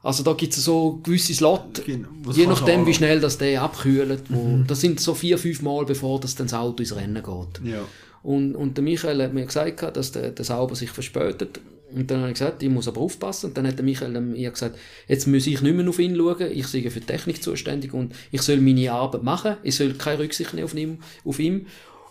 Also 0.02 0.22
da 0.22 0.34
gibt 0.34 0.52
es 0.54 0.62
so 0.62 1.00
gewisse 1.02 1.32
Slot, 1.32 1.82
Genau, 1.86 2.08
je 2.34 2.46
nachdem 2.46 2.84
wie 2.86 2.92
schnell 2.92 3.20
das 3.20 3.38
der 3.38 3.62
abkühlt. 3.62 4.24
Wo, 4.28 4.62
Das 4.66 4.82
sind 4.82 5.00
so 5.00 5.14
vier, 5.14 5.38
fünf 5.38 5.62
Mal, 5.62 5.86
bevor 5.86 6.20
das, 6.20 6.34
dann 6.34 6.46
das 6.46 6.52
Auto 6.52 6.82
ins 6.82 6.94
Rennen 6.94 7.22
geht. 7.22 7.72
Ja. 7.72 7.80
Und, 8.22 8.54
und 8.54 8.76
der 8.76 8.84
Michael 8.84 9.22
hat 9.22 9.32
mir 9.32 9.46
gesagt, 9.46 9.96
dass 9.96 10.12
der, 10.12 10.30
der 10.32 10.44
Sauber 10.44 10.74
sich 10.76 10.90
verspätet. 10.90 11.58
Und 11.94 12.10
dann 12.10 12.20
habe 12.20 12.28
ich 12.28 12.34
gesagt, 12.34 12.62
ich 12.62 12.68
muss 12.68 12.88
aber 12.88 13.00
aufpassen. 13.00 13.46
Und 13.46 13.56
dann 13.56 13.66
hat 13.66 13.76
der 13.76 13.84
Michael 13.84 14.20
mir 14.20 14.50
gesagt, 14.50 14.78
jetzt 15.08 15.26
muss 15.26 15.46
ich 15.46 15.60
nicht 15.60 15.76
mehr 15.76 15.88
auf 15.88 15.98
ihn 15.98 16.16
schauen, 16.16 16.50
ich 16.52 16.66
sei 16.66 16.82
für 16.90 17.00
die 17.00 17.06
Technik 17.06 17.42
zuständig 17.42 17.94
und 17.94 18.14
ich 18.30 18.42
soll 18.42 18.58
meine 18.58 18.92
Arbeit 18.92 19.22
machen, 19.22 19.56
ich 19.62 19.76
soll 19.76 19.94
keine 19.94 20.20
Rücksicht 20.20 20.54
nehmen 20.54 20.64
auf 20.64 20.74
ihn. 20.74 20.98
Auf 21.24 21.38
ihn. 21.38 21.66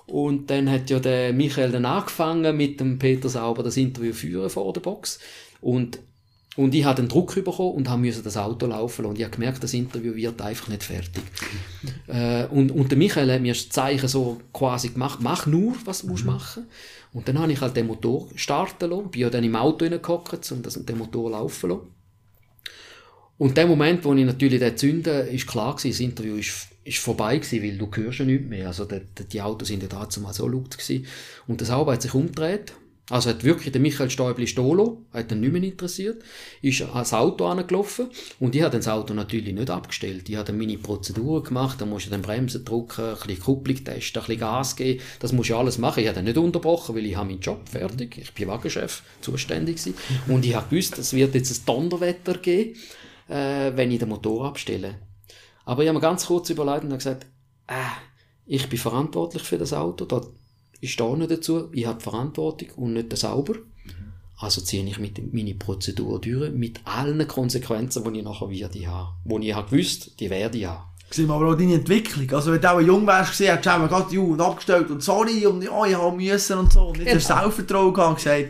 Und 0.05 0.49
dann 0.49 0.69
hat 0.69 0.89
ja 0.89 0.99
der 0.99 1.33
Michael 1.33 1.71
dann 1.71 1.85
angefangen 1.85 2.57
mit 2.57 2.79
dem 2.79 2.99
Peter 2.99 3.29
Sauber 3.29 3.63
das 3.63 3.77
Interview 3.77 4.13
führen 4.13 4.49
vor 4.49 4.73
der 4.73 4.81
Box. 4.81 5.19
Und 5.61 5.99
und 6.55 6.75
ich 6.75 6.85
habe 6.85 7.01
den 7.01 7.09
Druck 7.09 7.33
bekommen 7.33 7.71
und 7.73 7.89
habe 7.89 8.01
müssen 8.01 8.23
das 8.23 8.37
Auto 8.37 8.67
laufen 8.67 9.01
lassen. 9.01 9.09
Und 9.09 9.17
ich 9.17 9.23
habe 9.23 9.33
gemerkt, 9.33 9.63
das 9.63 9.73
Interview 9.73 10.13
wird 10.13 10.39
einfach 10.41 10.67
nicht 10.67 10.83
fertig. 10.83 11.23
äh, 12.07 12.45
und, 12.45 12.71
und 12.71 12.91
der 12.91 12.97
Michael 12.97 13.31
hat 13.31 13.41
mir 13.41 13.53
das 13.53 13.69
Zeichen 13.69 14.07
so 14.07 14.39
quasi 14.53 14.89
gemacht, 14.89 15.19
mach 15.21 15.47
nur, 15.47 15.75
was 15.85 16.01
du 16.01 16.09
musst 16.09 16.25
machen. 16.25 16.67
Und 17.13 17.27
dann 17.27 17.39
habe 17.39 17.51
ich 17.51 17.61
halt 17.61 17.75
den 17.75 17.87
Motor 17.87 18.27
starten 18.35 18.89
lassen, 18.89 19.11
bin 19.11 19.21
ja 19.21 19.29
dann 19.29 19.43
im 19.43 19.55
Auto 19.55 19.85
reingehockt 19.85 20.51
und 20.51 20.65
das, 20.65 20.83
den 20.83 20.97
Motor 20.97 21.31
laufen 21.31 21.69
lassen. 21.69 21.87
Und 23.37 23.57
der 23.57 23.67
Moment, 23.67 24.03
wo 24.05 24.13
ich 24.13 24.25
natürlich 24.25 24.59
den 24.59 24.77
zünde, 24.77 25.11
ist 25.11 25.47
klar 25.47 25.75
gewesen, 25.75 25.91
das 25.91 25.99
Interview 25.99 26.35
ist, 26.35 26.67
ist 26.83 26.99
vorbei 26.99 27.37
gewesen, 27.37 27.63
weil 27.63 27.77
du 27.77 27.89
hörst 27.93 28.19
ja 28.19 28.25
nichts 28.25 28.47
mehr. 28.47 28.67
Also 28.67 28.85
die, 28.85 29.01
die- 29.17 29.25
die 29.25 29.41
Autos 29.41 29.67
sind 29.67 29.83
ja 29.83 29.89
dazu 29.89 30.21
mal 30.21 30.33
so 30.33 30.47
laut 30.47 30.77
gewesen. 30.77 31.05
Und 31.47 31.61
das 31.61 31.69
Auto 31.71 31.91
hat 31.91 32.01
sich 32.01 32.13
umgedreht. 32.13 32.73
Also 33.09 33.31
hat 33.31 33.43
wirklich 33.43 33.73
der 33.73 33.81
Michael 33.81 34.09
Stäubli 34.09 34.47
Stolo, 34.47 35.05
hat 35.11 35.29
ihn 35.29 35.41
nicht 35.41 35.51
mehr 35.51 35.61
interessiert, 35.61 36.23
ist 36.61 36.81
ans 36.83 37.13
Auto 37.13 37.45
angelaufen 37.45 38.07
und 38.39 38.55
ich 38.55 38.61
habe 38.61 38.77
das 38.77 38.87
Auto 38.87 39.13
natürlich 39.13 39.53
nicht 39.53 39.69
abgestellt. 39.69 40.29
Ich 40.29 40.37
habe 40.37 40.45
dann 40.45 40.57
meine 40.57 40.77
Prozeduren 40.77 41.43
gemacht, 41.43 41.81
da 41.81 41.85
musst 41.85 42.05
du 42.05 42.11
dann 42.11 42.21
Bremsen 42.21 42.63
drücken, 42.63 43.03
ein 43.03 43.15
bisschen 43.15 43.41
Kupplung 43.41 43.83
testen, 43.83 44.21
ein 44.21 44.27
bisschen 44.27 44.39
Gas 44.39 44.75
geben, 44.77 45.01
das 45.19 45.33
musst 45.33 45.49
du 45.49 45.57
alles 45.57 45.77
machen. 45.79 45.99
Ich 45.99 46.07
habe 46.07 46.15
dann 46.15 46.23
nicht 46.23 46.37
unterbrochen, 46.37 46.95
weil 46.95 47.05
ich 47.05 47.17
habe 47.17 47.27
meinen 47.27 47.41
Job 47.41 47.67
fertig, 47.67 48.17
ich 48.19 48.33
bin 48.33 48.47
Wagenchef, 48.47 49.03
zuständig 49.19 49.77
gewesen. 49.77 49.95
und 50.29 50.45
ich 50.45 50.55
habe 50.55 50.69
gewusst, 50.69 50.97
es 50.97 51.11
wird 51.11 51.35
jetzt 51.35 51.51
ein 51.51 51.65
Donnerwetter 51.65 52.37
geben, 52.37 52.77
äh, 53.27 53.73
wenn 53.75 53.91
ich 53.91 53.99
den 53.99 54.09
Motor 54.09 54.45
abstelle. 54.45 54.95
Aber 55.65 55.83
ich 55.83 55.89
habe 55.89 55.97
mir 55.97 56.01
ganz 56.01 56.27
kurz 56.27 56.49
überlegt 56.49 56.85
und 56.85 56.91
habe 56.91 56.97
gesagt, 56.97 57.25
äh, 57.67 57.73
ich 58.45 58.69
bin 58.69 58.79
verantwortlich 58.79 59.43
für 59.43 59.57
das 59.57 59.73
Auto, 59.73 60.05
da 60.05 60.21
ich 60.83 60.91
stehe 60.93 61.17
nicht 61.17 61.31
dazu, 61.31 61.69
ich 61.71 61.85
habe 61.85 62.01
Verantwortung 62.01 62.69
und 62.75 62.93
nicht 62.93 63.15
Sauber. 63.17 63.55
Also 64.37 64.59
ziehe 64.61 64.83
ich 64.85 64.99
mit 64.99 65.33
meine 65.33 65.53
Prozedur 65.53 66.19
durch, 66.19 66.51
mit 66.51 66.81
allen 66.85 67.25
Konsequenzen, 67.27 68.03
die 68.03 68.19
ich 68.19 68.25
nachher 68.25 68.49
werde 68.49 68.87
haben. 68.87 69.41
Die 69.41 69.47
ich 69.49 69.55
habe 69.55 69.69
gewusst, 69.69 70.19
die 70.19 70.29
werde 70.29 70.57
ich 70.57 70.65
haben. 70.65 70.83
Sehen 71.09 71.27
wir 71.27 71.35
aber 71.35 71.51
auch 71.51 71.55
deine 71.55 71.75
Entwicklung. 71.75 72.29
Also, 72.31 72.51
wenn 72.51 72.59
du 72.59 72.71
auch 72.71 72.81
jung 72.81 73.05
wärst, 73.07 73.31
gesehen, 73.31 73.51
hättest 73.55 73.67
du 73.67 73.71
auch 73.83 73.87
gerade 73.87 74.13
Jugend 74.13 74.41
abgestellt 74.41 74.89
und 74.89 75.01
sorry 75.03 75.45
und 75.45 75.61
ja, 75.63 75.85
ich 75.85 75.95
habe 75.95 76.17
müssen 76.17 76.57
und 76.57 76.73
so. 76.73 76.87
Und 76.87 76.97
nicht 76.97 77.05
Genau. 77.05 77.13
das 77.13 77.27
Selbstvertrauen 77.27 77.93
gehabt 77.93 78.09
und 78.09 78.15
gesagt, 78.15 78.49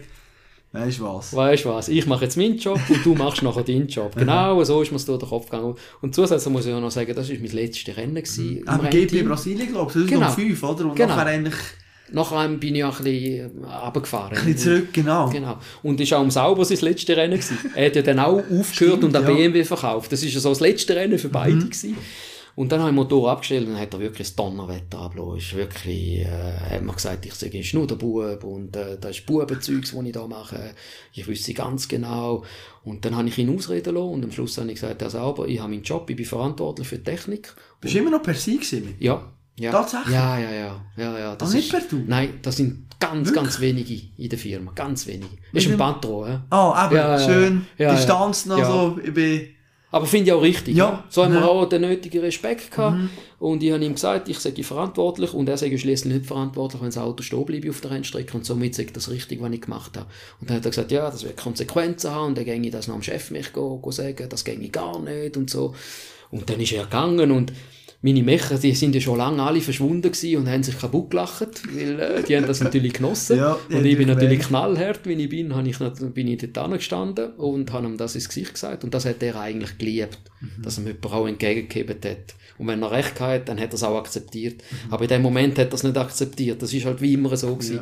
weißt 0.71 0.99
du 0.99 1.03
was? 1.03 1.36
Weißt 1.36 1.66
du 1.66 1.70
was, 1.70 1.89
ich 1.89 2.08
mache 2.08 2.24
jetzt 2.24 2.37
meinen 2.37 2.58
Job 2.58 2.79
und 2.89 3.05
du 3.05 3.13
machst 3.16 3.43
nachher 3.43 3.63
deinen 3.63 3.87
Job. 3.87 4.16
Genau, 4.16 4.63
so 4.63 4.82
ist 4.82 4.91
mir 4.93 4.97
durch 4.99 5.20
den 5.20 5.29
Kopf 5.29 5.45
gegangen. 5.49 5.75
Und 6.01 6.16
zusätzlich 6.16 6.51
muss 6.53 6.66
ich 6.66 6.74
auch 6.74 6.79
noch 6.82 6.89
sagen, 6.89 7.13
das 7.13 7.29
war 7.29 7.36
mein 7.37 7.51
letztes 7.51 7.95
Rennen 7.97 8.16
gewesen 8.16 8.58
im 8.59 8.67
Aber 8.67 8.87
GP. 8.87 9.24
Brasilien, 9.24 9.67
glaube 9.67 9.89
ich, 9.89 9.93
das 9.95 10.03
ist 10.05 10.09
Genau. 10.09 10.32
5, 10.32 10.63
oder? 10.63 10.86
Und 10.86 10.95
Genau. 10.95 11.16
nachher 11.16 11.28
eigentlich 11.28 11.55
Nachher 12.13 12.47
bin 12.47 12.75
ich 12.75 12.83
auch 12.83 12.99
ein 12.99 13.03
bisschen 13.05 13.63
äh, 13.63 13.75
runtergefahren. 13.75 14.37
ein 14.37 14.45
bisschen 14.45 14.57
zurück, 14.57 14.93
genau. 14.93 15.29
Genau. 15.29 15.57
Und 15.81 15.99
ist 15.99 16.13
auch 16.13 16.21
um 16.21 16.29
Sauber 16.29 16.63
sein 16.63 16.77
letztes 16.81 17.17
Rennen 17.17 17.39
gewesen. 17.39 17.57
Er 17.73 17.87
hat 17.87 17.95
ja 17.95 18.01
dann 18.03 18.19
auch 18.19 18.43
aufgehört 18.51 19.03
und 19.03 19.15
an 19.15 19.23
ja. 19.23 19.31
Mhm. 19.31 19.35
BMW 19.35 19.63
verkauft. 19.63 20.11
Das 20.11 20.21
ist 20.21 20.31
ja 20.31 20.39
so 20.39 20.49
das 20.49 20.59
letzte 20.59 20.95
Rennen 20.95 21.17
für 21.17 21.29
beide 21.29 21.57
gewesen. 21.57 21.97
Und 22.55 22.71
dann 22.71 22.81
habe 22.81 22.91
ich 22.91 22.95
den 22.95 23.03
Motor 23.03 23.31
abgestellt 23.31 23.65
und 23.65 23.73
dann 23.73 23.81
hat 23.81 23.95
er 23.95 23.99
wirklich 23.99 24.27
das 24.27 24.35
Donnerwetter 24.35 24.99
abgelassen. 24.99 25.37
Ist 25.39 25.55
wirklich, 25.55 26.19
äh, 26.19 26.53
hat 26.69 26.83
mir 26.83 26.93
gesagt, 26.93 27.25
ich 27.25 27.33
sage, 27.33 27.57
ist 27.57 27.73
nur 27.73 27.87
der 27.87 27.95
Bub 27.95 28.43
und 28.43 28.75
äh, 28.75 28.99
das 29.01 29.17
ist 29.17 29.25
Bubenzeugs, 29.25 29.91
das 29.91 30.03
ich 30.05 30.11
da 30.11 30.27
mache. 30.27 30.75
Ich 31.13 31.27
wüsste 31.27 31.55
ganz 31.55 31.87
genau. 31.87 32.43
Und 32.83 33.05
dann 33.05 33.17
habe 33.17 33.27
ich 33.27 33.39
ihn 33.39 33.55
ausreden 33.55 33.95
lassen 33.95 34.09
und 34.09 34.23
am 34.23 34.31
Schluss 34.31 34.55
habe 34.59 34.67
ich 34.67 34.75
gesagt, 34.75 35.01
Herr 35.01 35.09
Sauber, 35.09 35.47
ich 35.47 35.59
habe 35.59 35.71
meinen 35.71 35.81
Job, 35.81 36.07
ich 36.11 36.15
bin 36.15 36.27
verantwortlich 36.27 36.87
für 36.87 36.99
die 36.99 37.05
Technik. 37.05 37.55
Bist 37.81 37.95
du 37.95 37.99
immer 37.99 38.11
noch 38.11 38.21
per 38.21 38.35
Sie 38.35 38.57
gewesen? 38.57 38.93
Ja. 38.99 39.33
Ja. 39.58 39.71
Tatsächlich? 39.71 40.13
Ja, 40.13 40.38
ja, 40.39 40.51
ja. 40.51 40.82
ja, 40.97 41.20
ja 41.20 41.36
das 41.36 41.51
Ah, 41.51 41.55
nicht 41.55 41.66
ist, 41.74 41.80
per 41.80 41.82
Du? 41.89 42.04
Nein, 42.08 42.39
das 42.42 42.58
sind 42.58 42.86
ganz, 43.00 43.34
ganz 43.34 43.59
wenige 43.59 44.01
in 44.17 44.30
der 44.30 44.39
Firma. 44.39 44.71
Ganz 44.74 45.05
wenige. 45.08 45.38
Das 45.54 45.63
ist 45.66 45.71
ein 45.71 45.78
Patron, 45.78 46.28
ja. 46.30 46.43
Ah, 46.50 46.86
eben, 46.88 46.96
Ja, 46.96 47.20
schön. 47.20 47.67
ja, 47.78 47.93
Distanz 47.96 48.46
noch 48.46 48.63
so. 48.63 49.00
Ich 49.04 49.13
bin, 49.13 49.47
Aber 49.92 50.05
finde 50.08 50.28
ich 50.28 50.34
auch 50.34 50.42
richtig. 50.42 50.75
Ja. 50.75 51.04
So 51.09 51.24
haben 51.24 51.34
wir. 51.34 51.42
Mhm. 51.42 51.46
auch 51.46 51.66
den 51.70 51.82
nötigen 51.82 52.21
Respekt 52.21 52.71
gehabt. 52.71 52.97
Und 53.38 53.62
ich 53.62 53.71
habe 53.71 53.84
ihm 53.86 53.93
gesagt, 53.93 54.28
ich 54.30 54.39
sage 54.39 54.63
verantwortlich 54.63 55.34
und 55.34 55.47
er 55.50 55.58
sage 55.58 55.78
schließlich 55.78 56.13
nicht 56.13 56.25
verantwortlich, 56.25 56.82
wenn 56.82 56.88
das 56.89 56.97
Auto 56.97 57.21
stehen 57.21 57.46
bleibe 57.46 57.70
auf 57.70 57.82
der 57.82 57.92
Rennstrecke 57.92 58.36
und 58.36 58.46
somit 58.46 58.74
sage 58.74 58.88
ich 58.88 58.93
das 58.93 59.12
richtig, 59.12 59.39
was 59.42 59.51
ich 59.51 59.62
gemacht 59.62 59.96
habe. 59.97 60.08
Und 60.42 60.50
dann 60.50 60.58
hat 60.58 60.66
er 60.66 60.71
gesagt, 60.71 60.92
ja, 60.92 61.12
das 61.12 61.24
wird 61.24 61.38
Konsequenzen 61.38 62.09
haben 62.09 62.28
und 62.30 62.38
dann 62.38 62.46
ginge 62.46 62.66
ich 62.67 62.71
das 62.74 62.88
noch 62.88 62.96
am 62.96 63.04
Chef 63.04 63.30
mich 63.30 63.54
go, 63.54 63.78
go 63.78 63.92
sagen, 63.92 64.28
das 64.30 64.43
ginge 64.46 64.70
gar 64.70 64.97
nicht 65.00 65.38
und 65.38 65.50
so. 65.50 65.75
Und 66.32 66.50
dann 66.50 66.59
ist 66.59 66.71
er 66.71 66.86
gegangen 66.86 67.30
und 67.32 67.54
meine 68.04 68.21
Mecher, 68.21 68.58
die 68.58 68.74
sind 68.75 68.93
ja 68.93 69.01
schon 69.01 69.17
lange 69.17 69.42
alle 69.42 69.62
verschwunden 69.62 70.12
und 70.38 70.50
haben 70.50 70.62
sich 70.62 70.78
kaputt 70.78 71.09
gelacht, 71.09 71.62
weil 71.74 72.00
äh, 72.00 72.24
die 72.24 72.36
haben 72.36 72.46
das 72.46 72.59
natürlich 72.59 72.93
genossen. 72.93 73.38
Ja, 73.43 73.58
und 73.70 73.86
ich 73.86 73.97
bin 73.97 74.09
natürlich 74.09 74.39
gewählt. 74.39 74.50
knallhart, 74.50 75.00
wie 75.05 75.13
ich 75.13 75.30
bin, 75.30 75.55
habe 75.55 75.67
ich, 75.70 75.78
bin 76.13 76.28
ich 76.28 76.38
dort 76.39 76.58
angestanden 76.58 77.32
und 77.38 77.71
habe 77.71 77.88
ihm 77.88 77.97
das 77.97 78.16
ins 78.16 78.28
Gesicht 78.28 78.54
gesagt. 78.54 78.84
Und 78.84 78.93
das 78.93 79.05
hat 79.05 79.24
er 79.24 79.39
eigentlich 79.39 79.78
geliebt, 79.78 80.20
Mhm. 80.42 80.62
dass 80.62 80.78
er 80.78 80.84
mir 80.84 80.96
auch 81.01 81.25
entgegengegeben 81.28 81.96
hat. 82.04 82.36
Und 82.58 82.67
wenn 82.67 82.82
er 82.84 82.92
recht 82.92 83.20
hat, 83.21 83.47
dann 83.47 83.58
hat 83.59 83.70
er 83.71 83.75
es 83.75 83.84
auch 83.84 83.97
akzeptiert. 83.97 84.55
Mhm. 84.58 84.93
Aber 84.93 85.04
in 85.04 85.09
dem 85.09 85.21
Moment 85.21 85.58
hat 85.58 85.70
er 85.70 85.74
es 85.74 85.84
nicht 85.84 85.97
akzeptiert. 85.97 86.62
Das 86.62 86.74
ist 86.74 86.86
halt 86.86 87.01
wie 87.01 87.13
immer 87.13 87.36
so 87.38 87.55
gewesen. 87.55 87.80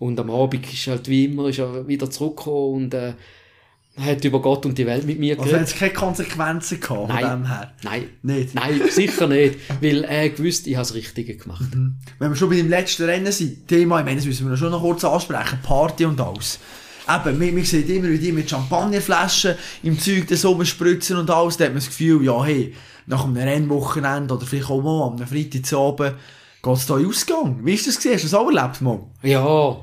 Und 0.00 0.18
am 0.18 0.30
Abend 0.30 0.70
ist 0.72 0.86
halt 0.88 1.08
wie 1.08 1.26
immer 1.26 1.48
ist 1.48 1.58
er 1.60 1.86
wieder 1.86 2.10
zurückgekommen 2.10 2.84
und 2.84 2.94
äh, 2.94 3.12
hat 3.98 4.24
über 4.24 4.40
Gott 4.40 4.64
und 4.66 4.78
die 4.78 4.86
Welt 4.86 5.04
mit 5.04 5.18
mir 5.18 5.32
Also 5.38 5.44
geredet. 5.50 5.60
hat 5.68 5.74
es 5.74 5.78
keine 5.78 5.92
Konsequenzen 5.92 6.80
gehabt 6.80 7.00
von 7.00 7.08
Nein. 7.08 7.30
dem 7.30 7.46
her? 7.46 7.72
Nein. 7.82 8.04
Nicht? 8.22 8.54
Nein, 8.54 8.80
sicher 8.90 9.26
nicht. 9.26 9.58
Weil 9.80 10.04
er 10.04 10.28
gewusst, 10.30 10.66
ich 10.66 10.74
habe 10.76 10.86
das 10.86 10.94
Richtige 10.94 11.36
gemacht. 11.36 11.64
Wenn 12.18 12.30
wir 12.30 12.36
schon 12.36 12.48
bei 12.50 12.56
dem 12.56 12.68
letzten 12.68 13.04
Rennen 13.04 13.30
sind, 13.32 13.66
Thema, 13.68 13.98
ich 14.00 14.04
meine, 14.04 14.16
das 14.16 14.26
müssen 14.26 14.48
wir 14.48 14.56
schon 14.56 14.70
noch 14.70 14.80
kurz 14.80 15.04
ansprechen, 15.04 15.58
Party 15.62 16.04
und 16.06 16.20
alles. 16.20 16.58
Eben, 17.08 17.40
wir, 17.40 17.56
wir 17.56 17.64
sehen 17.64 17.88
immer, 17.88 18.08
wie 18.08 18.18
die 18.18 18.32
mit 18.32 18.48
Champagnerflaschen 18.48 19.54
im 19.82 19.98
Zeug 19.98 20.28
das 20.28 20.44
rumspritzen 20.44 21.16
und 21.16 21.28
alles, 21.28 21.56
da 21.56 21.64
hat 21.64 21.72
man 21.72 21.78
das 21.80 21.88
Gefühl, 21.88 22.24
ja, 22.24 22.44
hey, 22.44 22.74
nach 23.06 23.24
einem 23.24 23.36
Rennwochenende 23.36 24.32
oder 24.34 24.46
vielleicht 24.46 24.70
auch 24.70 24.80
mal 24.82 25.08
am 25.08 25.18
Freitagabend 25.18 26.14
geht 26.62 26.74
es 26.76 26.86
da 26.86 26.98
in 26.98 27.06
Ausgang. 27.06 27.60
Wie 27.64 27.74
ist 27.74 27.86
das 27.86 27.96
gesehen? 27.96 28.14
Hast 28.14 28.22
du 28.24 28.28
das 28.28 28.34
auch 28.34 28.46
erlebt, 28.50 28.80
mal? 28.82 29.00
Ja. 29.22 29.76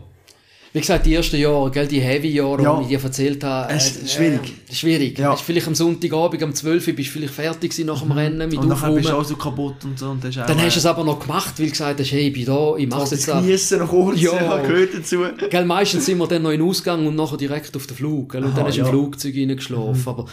Wie 0.77 0.81
gesagt, 0.81 1.05
die 1.07 1.15
ersten 1.15 1.37
Jahre, 1.37 1.71
gell, 1.71 1.87
die 1.87 1.99
Heavy-Jahre, 1.99 2.61
Ja. 2.61 2.77
die 2.77 2.81
ich 2.83 2.87
dir 2.99 3.03
erzählt 3.03 3.43
habe. 3.43 3.73
Es 3.73 3.97
ist 3.97 4.13
schwierig. 4.13 4.53
Äh, 4.69 4.73
schwierig. 4.75 5.17
Ja. 5.17 5.31
Hast 5.31 5.41
vielleicht 5.41 5.65
am 5.67 5.73
Sonntagabend, 5.73 6.43
am 6.43 6.53
12 6.53 6.87
Uhr, 6.87 6.93
bist 6.93 7.09
du 7.09 7.13
vielleicht 7.13 7.33
fertig 7.33 7.77
nach 7.85 8.01
dem 8.01 8.11
Rennen 8.11 8.47
mit 8.47 8.59
Und 8.59 8.67
nachher 8.69 8.91
bist 8.91 9.09
du 9.09 9.13
auch 9.13 9.23
so 9.25 9.35
kaputt 9.35 9.83
und 9.85 9.97
so. 9.97 10.09
Und 10.09 10.23
das 10.23 10.35
ist 10.35 10.37
Dann 10.47 10.59
äh, 10.59 10.61
hast 10.61 10.75
du 10.75 10.79
es 10.79 10.85
aber 10.85 11.03
noch 11.03 11.19
gemacht, 11.19 11.53
weil 11.57 11.65
du 11.65 11.71
gesagt 11.71 11.99
hast, 11.99 12.11
hey, 12.11 12.27
ich 12.27 12.33
bin 12.33 12.45
da, 12.45 12.75
ich 12.77 12.87
mach's 12.87 13.09
das 13.09 13.11
jetzt 13.11 13.27
da. 13.27 13.41
Geniessen 13.41 13.79
noch 13.79 13.89
kurz, 13.89 14.21
ja, 14.21 14.33
Ja. 14.35 14.57
gehört 14.61 14.89
dazu. 14.95 15.23
Gell, 15.49 15.65
meistens 15.65 16.05
sind 16.05 16.19
wir 16.19 16.27
dann 16.27 16.43
noch 16.43 16.51
in 16.51 16.59
den 16.59 16.69
Ausgang 16.69 17.07
und 17.07 17.15
nachher 17.15 17.37
direkt 17.37 17.75
auf 17.75 17.87
den 17.87 17.97
Flug. 17.97 18.31
Gell? 18.33 18.43
Und 18.43 18.49
Aha, 18.51 18.57
dann 18.57 18.65
hast 18.67 18.75
du 18.77 18.81
ja. 18.81 18.83
Mhm. 18.87 18.93
im 18.93 18.99
Flugzeug 18.99 19.35
reingeschlafen. 19.35 20.03
Aber 20.07 20.25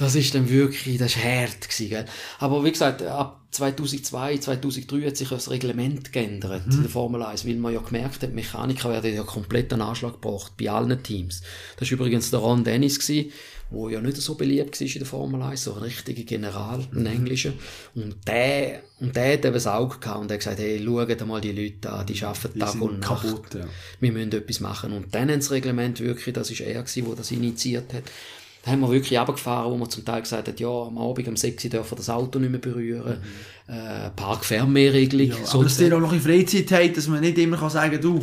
das 0.00 0.14
ist 0.14 0.34
dann 0.34 0.48
wirklich, 0.48 0.96
das 0.96 1.14
ist 1.14 1.22
hart 1.22 1.60
gewesen, 1.60 1.90
gell? 1.90 2.04
Aber 2.38 2.64
wie 2.64 2.72
gesagt, 2.72 3.02
ab 3.02 3.40
2002, 3.50 4.38
2003 4.38 5.06
hat 5.06 5.16
sich 5.16 5.28
das 5.28 5.50
Reglement 5.50 6.10
geändert 6.10 6.66
Mhm. 6.66 6.72
in 6.72 6.82
der 6.82 6.90
Formel 6.90 7.22
1, 7.22 7.46
weil 7.46 7.56
man 7.56 7.74
ja 7.74 7.80
gemerkt 7.80 8.22
hat, 8.22 8.32
Mechaniker 8.32 8.88
werden 8.90 9.14
ja 9.14 9.24
komplett 9.24 9.72
einen 9.72 9.82
Anschlag 9.82 10.14
gebracht, 10.14 10.52
bei 10.58 10.70
allen 10.70 11.02
Teams. 11.02 11.42
Das 11.76 11.90
war 11.90 11.98
übrigens 11.98 12.30
der 12.30 12.40
Ron 12.40 12.64
Dennis 12.64 12.98
gewesen, 12.98 13.30
wo 13.68 13.88
ja 13.90 14.00
nicht 14.00 14.16
so 14.16 14.36
beliebt 14.36 14.80
war 14.80 14.86
in 14.86 14.92
der 14.94 15.06
Formel 15.06 15.42
1, 15.42 15.64
so 15.64 15.74
ein 15.74 15.82
richtiger 15.82 16.22
General, 16.22 16.80
ein 16.94 17.06
Englischer. 17.06 17.52
Und 17.94 18.16
der, 18.26 18.80
und 19.00 19.14
der 19.14 19.34
hat 19.34 19.44
eben 19.44 19.54
das 19.54 19.66
Auge 19.66 19.98
gehabt 19.98 20.20
und 20.22 20.32
hat 20.32 20.38
gesagt, 20.38 20.58
hey, 20.58 20.82
schaut 20.82 21.26
mal 21.26 21.40
die 21.42 21.52
Leute 21.52 21.92
an, 21.92 22.06
die 22.06 22.24
arbeiten 22.24 22.58
Tag 22.58 22.70
sind 22.70 22.80
und 22.82 23.00
Nacht 23.00 23.22
kaputt, 23.22 23.54
ja. 23.54 23.66
wir 24.00 24.12
müssen 24.12 24.32
etwas 24.32 24.60
machen. 24.60 24.92
Und 24.92 25.14
dann 25.14 25.28
haben 25.30 25.40
das 25.40 25.50
Reglement 25.50 26.00
wirklich, 26.00 26.34
das 26.34 26.50
ist 26.50 26.60
er 26.60 26.82
gewesen, 26.82 27.04
der 27.04 27.14
das 27.16 27.30
initiiert 27.30 27.92
hat, 27.92 28.04
da 28.62 28.72
haben 28.72 28.80
wir 28.80 28.90
wirklich 28.90 29.18
runtergefahren, 29.18 29.72
wo 29.72 29.76
man 29.76 29.88
zum 29.88 30.04
Teil 30.04 30.22
gesagt 30.22 30.48
hat, 30.48 30.60
ja, 30.60 30.68
am 30.68 30.98
Abend 30.98 31.28
um 31.28 31.36
6 31.36 31.64
Uhr 31.64 31.70
dürfen 31.70 31.92
wir 31.92 31.96
das 31.96 32.10
Auto 32.10 32.38
nicht 32.38 32.50
mehr 32.50 32.60
berühren, 32.60 33.18
äh, 33.68 34.10
Park-Fernmehrregelung. 34.10 35.28
Mhm. 35.28 35.32
Ja, 35.32 35.46
so 35.46 35.58
aber 35.58 35.64
dass 35.64 35.80
ihr 35.80 35.96
auch 35.96 36.00
noch 36.00 36.12
in 36.12 36.20
Freizeit 36.20 36.70
habt, 36.72 36.96
dass 36.96 37.08
man 37.08 37.20
nicht 37.20 37.38
immer 37.38 37.56
kann 37.56 37.70
sagen 37.70 38.00
du, 38.00 38.20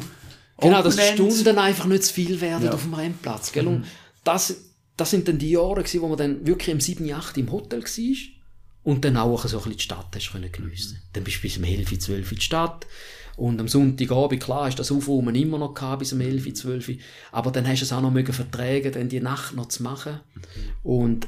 Genau, 0.60 0.82
dass. 0.82 1.00
Stunden 1.00 1.58
einfach 1.58 1.86
nicht 1.86 2.04
zu 2.04 2.14
viel 2.14 2.42
werden 2.42 2.64
Ja. 2.64 2.70
Mhm. 2.70 2.76
auf 2.76 2.84
dem 2.84 2.94
Rennplatz. 2.94 3.52
Gell? 3.52 3.68
Und 3.68 3.86
das, 4.24 4.56
das 4.96 5.12
sind 5.12 5.28
dann 5.28 5.38
die 5.38 5.52
Jahre, 5.52 5.76
gewesen, 5.76 6.02
wo 6.02 6.08
man 6.08 6.18
dann 6.18 6.46
wirklich 6.46 6.70
im 6.70 6.82
7, 6.82 7.12
8 7.12 7.38
im 7.38 7.52
Hotel 7.52 7.84
war 7.84 8.16
und 8.84 9.06
dann 9.06 9.18
auch 9.18 9.46
so 9.46 9.58
ein 9.58 9.64
bisschen 9.64 9.78
die 9.78 9.84
Stadt 9.84 10.08
hast 10.16 10.32
können 10.32 10.52
geniessen. 10.52 11.02
Dann 11.14 11.24
bist 11.24 11.38
du 11.38 11.42
bis 11.42 11.58
um 11.58 11.64
11, 11.64 12.00
12 12.00 12.32
in 12.32 12.38
die 12.38 12.44
Stadt 12.44 12.88
und 13.38 13.60
am 13.62 13.68
Sonntagabend, 13.70 14.44
klar, 14.44 14.68
ist 14.68 14.78
das 14.80 14.92
Aufräumen 14.92 15.34
immer 15.36 15.58
noch 15.58 15.74
gehabt, 15.74 16.00
bis 16.00 16.12
um 16.12 16.20
11, 16.20 16.54
12 16.54 16.92
aber 17.32 17.52
dann 17.52 17.66
hast 17.68 17.80
du 17.80 17.86
es 17.86 17.94
auch 17.94 18.02
noch 18.02 18.12
mögen 18.12 18.34
verträgen, 18.34 18.92
dann 18.92 19.08
die 19.08 19.22
Nacht 19.22 19.56
noch 19.56 19.68
zu 19.68 19.84
machen 19.84 20.20
und 20.84 21.28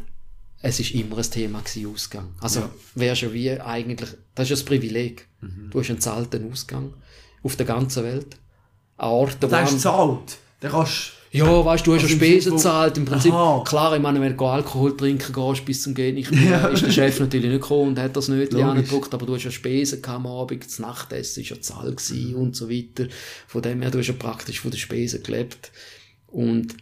es 0.62 0.80
ist 0.82 0.92
immer 0.94 1.18
ein 1.20 1.24
Thema 1.32 1.60
gewesen, 1.62 1.94
Ausgang. 1.94 2.30
Also, 2.42 2.70
wärst 2.96 3.22
ja 3.22 3.32
wie 3.32 3.52
eigentlich, 3.62 4.10
das 4.36 4.52
ist 4.52 4.62
ein 4.64 4.66
Privileg. 4.66 5.26
Mhm. 5.40 5.70
Du 5.72 5.80
hast 5.80 5.90
einen 5.90 6.02
zahlten 6.02 6.52
Ausgang 6.52 6.94
auf 7.44 7.56
der 7.56 7.66
ganzen 7.66 8.04
Welt. 8.04 8.36
An 8.98 9.08
Orten, 9.10 9.50
da 9.50 9.62
hast 9.62 9.70
du 9.72 9.90
an- 9.90 10.18
gezahlt. 10.18 10.38
Dann 10.60 10.72
kannst 10.72 11.14
ja, 11.32 11.66
weißt 11.66 11.86
du, 11.86 11.92
du 11.92 11.96
hast 11.96 12.04
Also 12.04 12.14
ja 12.16 12.20
Spesen 12.20 12.52
gezahlt. 12.54 12.98
Im 12.98 13.06
Prinzip, 13.06 13.32
Aha. 13.34 13.64
klar, 13.64 13.96
ich 13.96 14.02
meine, 14.02 14.20
wenn 14.22 14.36
du 14.36 14.46
Alkohol 14.46 14.96
trinken 14.98 15.34
gehst 15.34 15.66
bis 15.66 15.84
zum 15.84 15.94
Gehen 15.94 16.16
nicht 16.16 16.32
mehr, 16.32 16.70
ist 16.72 16.84
der 16.86 16.92
Chef 16.92 17.20
natürlich 17.20 17.50
nicht 17.52 17.62
gekommen 17.62 17.90
und 17.90 18.00
hat 18.00 18.16
das 18.16 18.28
nicht 18.30 18.56
angedruckt, 18.56 19.14
aber 19.14 19.26
du 19.26 19.36
hast 19.36 19.44
ja 19.44 19.52
Spesen 19.52 20.04
am 20.06 20.26
Abend, 20.28 20.66
das 20.66 20.80
Nachtessen 20.80 21.44
ist 21.44 21.50
ja 21.50 21.62
Zahl 21.62 21.92
gewesen 21.92 22.36
und 22.36 22.56
so 22.56 22.70
weiter. 22.70 23.08
Von 23.48 23.62
dem 23.62 23.82
her, 23.82 23.92
du 23.92 24.00
hast 24.00 24.08
ja 24.08 24.14
praktisch 24.18 24.60
von 24.60 24.72
den 24.72 24.80
Spesen 24.80 25.22
gelebt. 25.24 25.72
Und 26.28 26.76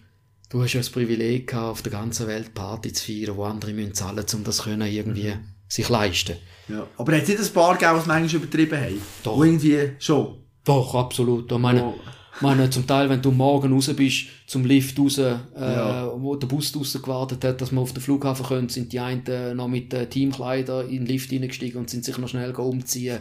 du 0.49 0.61
hast 0.64 0.74
ja 0.74 0.80
das 0.80 0.90
Privileg 0.90 1.48
gehabt, 1.48 1.65
auf 1.72 1.82
der 1.82 1.91
ganzen 1.91 2.28
Welt 2.28 2.53
Party 2.53 2.94
zu 2.94 3.06
feiern, 3.06 3.36
wo 3.38 3.44
andere 3.44 3.74
müssen 3.74 3.94
zahlen, 3.94 4.26
um 4.34 4.44
das 4.44 4.64
können 4.64 4.88
irgendwie 4.88 5.30
Mhm. 5.30 5.40
sich 5.68 5.90
leisten. 5.90 6.36
Ja. 6.69 6.86
Aber 6.98 7.14
hat 7.15 7.24
es 7.24 7.30
nicht 7.30 7.40
ein 7.41 7.53
paar 7.53 7.78
gegeben, 7.78 7.99
die 8.03 8.07
manchmal 8.07 8.41
übertrieben 8.44 8.80
haben? 8.80 9.02
Doch. 9.24 9.38
Wo 9.38 9.44
irgendwie 9.44 9.91
schon. 9.99 10.36
Doch, 10.65 10.95
absolut. 10.95 11.52
Ich 11.52 11.57
meine, 11.57 11.84
Oh. 11.84 11.94
Ich 12.38 12.41
meine, 12.41 12.69
zum 12.69 12.85
Teil, 12.88 13.09
wenn 13.09 13.22
du 13.22 13.31
morgen 13.31 13.73
raus 13.73 13.91
bist, 13.95 14.27
zum 14.45 14.64
Lift 14.64 14.97
raus, 14.99 15.18
äh, 15.18 15.35
Ja. 15.59 16.11
wo 16.15 16.35
der 16.35 16.47
Bus 16.47 16.72
draussen 16.72 17.01
gewartet 17.01 17.43
hat, 17.43 17.59
dass 17.59 17.72
man 17.72 17.81
auf 17.84 17.93
den 17.93 18.01
Flughafen 18.01 18.45
können, 18.45 18.69
sind 18.69 18.93
die 18.93 18.99
einen 18.99 19.26
äh, 19.26 19.53
noch 19.53 19.68
mit 19.68 19.93
äh, 19.93 20.05
Teamkleider 20.07 20.84
in 20.85 20.99
den 20.99 21.05
Lift 21.07 21.30
hineingestiegen 21.31 21.80
und 21.80 21.89
sind 21.89 22.05
sich 22.05 22.18
noch 22.18 22.27
schnell 22.30 22.51
umziehen, 22.55 23.19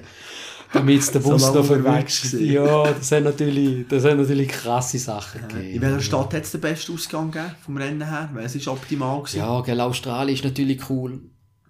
damit 0.72 1.14
der 1.14 1.20
So 1.22 1.30
Bus 1.30 1.42
unterwegs 1.48 2.18
verwünscht. 2.18 2.22
gewesen. 2.32 2.52
Ja, 2.52 2.82
das 2.92 3.08
sind 3.08 3.24
natürlich, 3.24 3.88
das 3.88 4.02
sind 4.02 4.18
natürlich 4.18 4.48
krasse 4.48 4.98
Sachen 4.98 5.40
In 5.42 5.48
gegeben. 5.48 5.80
welcher 5.82 6.00
Stadt 6.00 6.34
hat 6.34 6.42
es 6.44 6.52
den 6.52 6.60
besten 6.60 6.92
Ausgang 6.92 7.30
gegeben, 7.30 7.54
vom 7.64 7.76
Rennen 7.76 8.06
her? 8.08 8.28
Weil 8.34 8.44
es 8.44 8.54
ist 8.54 8.68
optimal 8.68 9.18
gewesen. 9.22 9.38
Ja, 9.38 9.60
gell, 9.62 9.80
Australien 9.80 10.34
ist 10.34 10.44
natürlich 10.44 10.78
cool. 10.90 11.20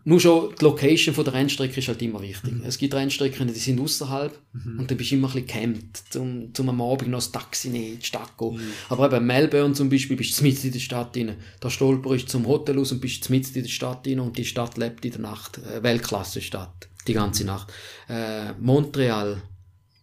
Nur 0.08 0.20
schon 0.20 0.54
die 0.54 0.64
Location 0.64 1.12
von 1.16 1.24
der 1.24 1.34
Rennstrecke 1.34 1.80
ist 1.80 1.88
halt 1.88 2.00
immer 2.00 2.22
wichtig. 2.22 2.52
Mhm. 2.52 2.62
Es 2.64 2.78
gibt 2.78 2.94
Rennstrecken, 2.94 3.48
die 3.48 3.58
sind 3.58 3.80
außerhalb 3.80 4.38
und 4.78 4.88
dann 4.88 4.96
bist 4.96 5.10
du 5.10 5.16
immer 5.16 5.26
ein 5.34 5.42
bisschen 5.44 5.74
gecampt, 5.74 6.14
um, 6.14 6.52
um 6.56 6.68
am 6.68 6.80
Abend 6.80 7.08
noch 7.08 7.18
das 7.18 7.32
Taxi 7.32 7.70
nehmen, 7.70 7.94
in 7.94 7.98
die 7.98 8.06
Stadt 8.06 8.30
zu 8.38 8.52
Mhm. 8.52 8.58
gehen. 8.58 8.68
Aber 8.88 9.12
eben 9.12 9.26
Melbourne 9.26 9.74
zum 9.74 9.90
Beispiel, 9.90 10.16
bist 10.16 10.38
du 10.38 10.44
mitten 10.44 10.68
in 10.68 10.72
der 10.74 10.78
Stadt 10.78 11.16
rein. 11.16 11.34
Da 11.58 11.68
stolperst 11.68 12.22
du 12.22 12.28
zum 12.28 12.46
Hotel 12.46 12.78
aus 12.78 12.92
und 12.92 13.00
bist 13.00 13.28
mitten 13.30 13.56
in 13.56 13.62
der 13.64 13.68
Stadt 13.68 14.06
rein 14.06 14.20
und 14.20 14.38
die 14.38 14.44
Stadt 14.44 14.78
lebt 14.78 15.04
in 15.04 15.10
der 15.10 15.20
Nacht. 15.22 15.58
Äh, 15.58 15.82
Weltklasse-Stadt, 15.82 16.88
die 17.08 17.12
ganze 17.12 17.44
Nacht. 17.44 17.72
Äh, 18.08 18.52
Montreal, 18.60 19.42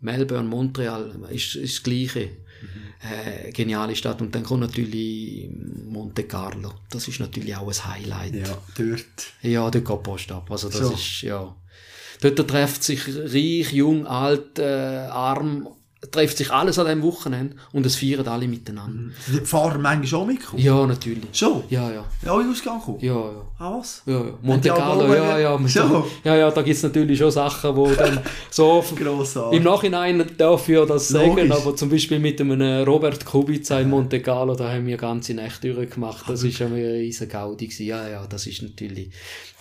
Melbourne, 0.01 0.49
Montreal 0.49 1.15
ist, 1.31 1.55
ist 1.55 1.77
das 1.77 1.83
Gleiche. 1.83 2.29
Äh, 3.01 3.51
geniale 3.51 3.95
Stadt. 3.95 4.21
Und 4.21 4.33
dann 4.33 4.43
kommt 4.43 4.61
natürlich 4.61 5.49
Monte 5.85 6.23
Carlo. 6.23 6.73
Das 6.89 7.07
ist 7.07 7.19
natürlich 7.19 7.55
auch 7.55 7.67
ein 7.67 7.85
Highlight. 7.93 8.35
Ja, 8.47 8.57
dort. 8.77 9.33
Ja, 9.41 9.69
dort 9.69 9.85
geht 9.85 10.03
Post 10.03 10.31
ab. 10.31 10.49
Also 10.49 10.69
das 10.69 10.79
So. 10.79 10.93
ist, 10.93 11.21
ja. 11.21 11.55
Dort 12.21 12.47
trifft 12.47 12.83
sich 12.83 13.01
reich, 13.07 13.73
jung, 13.73 14.07
alt, 14.07 14.57
äh, 14.59 14.63
arm, 15.09 15.67
trifft 16.11 16.37
sich 16.37 16.51
alles 16.51 16.77
an 16.79 16.85
diesem 16.85 17.01
Wochenende 17.03 17.55
und 17.71 17.85
es 17.85 17.95
feiern 17.95 18.27
alle 18.27 18.47
miteinander. 18.47 19.13
Sind 19.25 19.41
die 19.41 19.45
Fahrer 19.45 19.77
manchmal 19.77 20.21
auch 20.21 20.25
mitgekommen? 20.25 20.61
Ja, 20.61 20.85
natürlich. 20.85 21.23
Schon? 21.31 21.63
Ja, 21.69 21.91
ja. 21.91 22.05
Ja, 22.25 22.35
in 22.39 22.47
den 22.47 22.51
Ausgang 22.51 22.79
gekommen? 22.79 22.97
Ja, 23.01 23.13
ja. 23.15 23.45
Ah, 23.59 23.77
was? 23.79 24.01
Ja, 24.05 24.13
ja. 24.13 24.33
Monte 24.41 24.69
Carlo, 24.69 25.13
ja, 25.13 25.39
ja. 25.39 25.67
Schon? 25.67 26.03
Ja, 26.23 26.35
ja, 26.35 26.51
da 26.51 26.61
gibt's 26.61 26.83
natürlich 26.83 27.17
schon 27.17 27.31
Sachen, 27.31 27.75
wo 27.75 27.87
dann 27.91 28.19
so 28.49 28.83
Grossartig. 28.95 29.57
im 29.57 29.63
Nachhinein 29.63 30.23
dafür 30.37 30.85
das 30.85 31.07
sagen, 31.07 31.29
Logisch. 31.47 31.51
aber 31.51 31.75
zum 31.75 31.89
Beispiel 31.89 32.19
mit 32.19 32.41
einem 32.41 32.83
Robert 32.83 33.25
Kubica 33.25 33.79
in 33.79 33.89
Monte 33.89 34.21
Carlo, 34.21 34.55
da 34.55 34.71
haben 34.71 34.85
wir 34.85 34.97
ganze 34.97 35.33
Nächte 35.33 35.73
durchgemacht. 35.73 36.27
Das 36.27 36.43
ist 36.43 36.57
schon 36.57 36.67
eine 36.73 36.93
riesen 36.93 37.29
Gaudi 37.29 37.67
gewesen. 37.67 37.85
Ja, 37.85 38.07
ja, 38.07 38.25
das 38.27 38.47
ist 38.47 38.61
natürlich, 38.61 39.11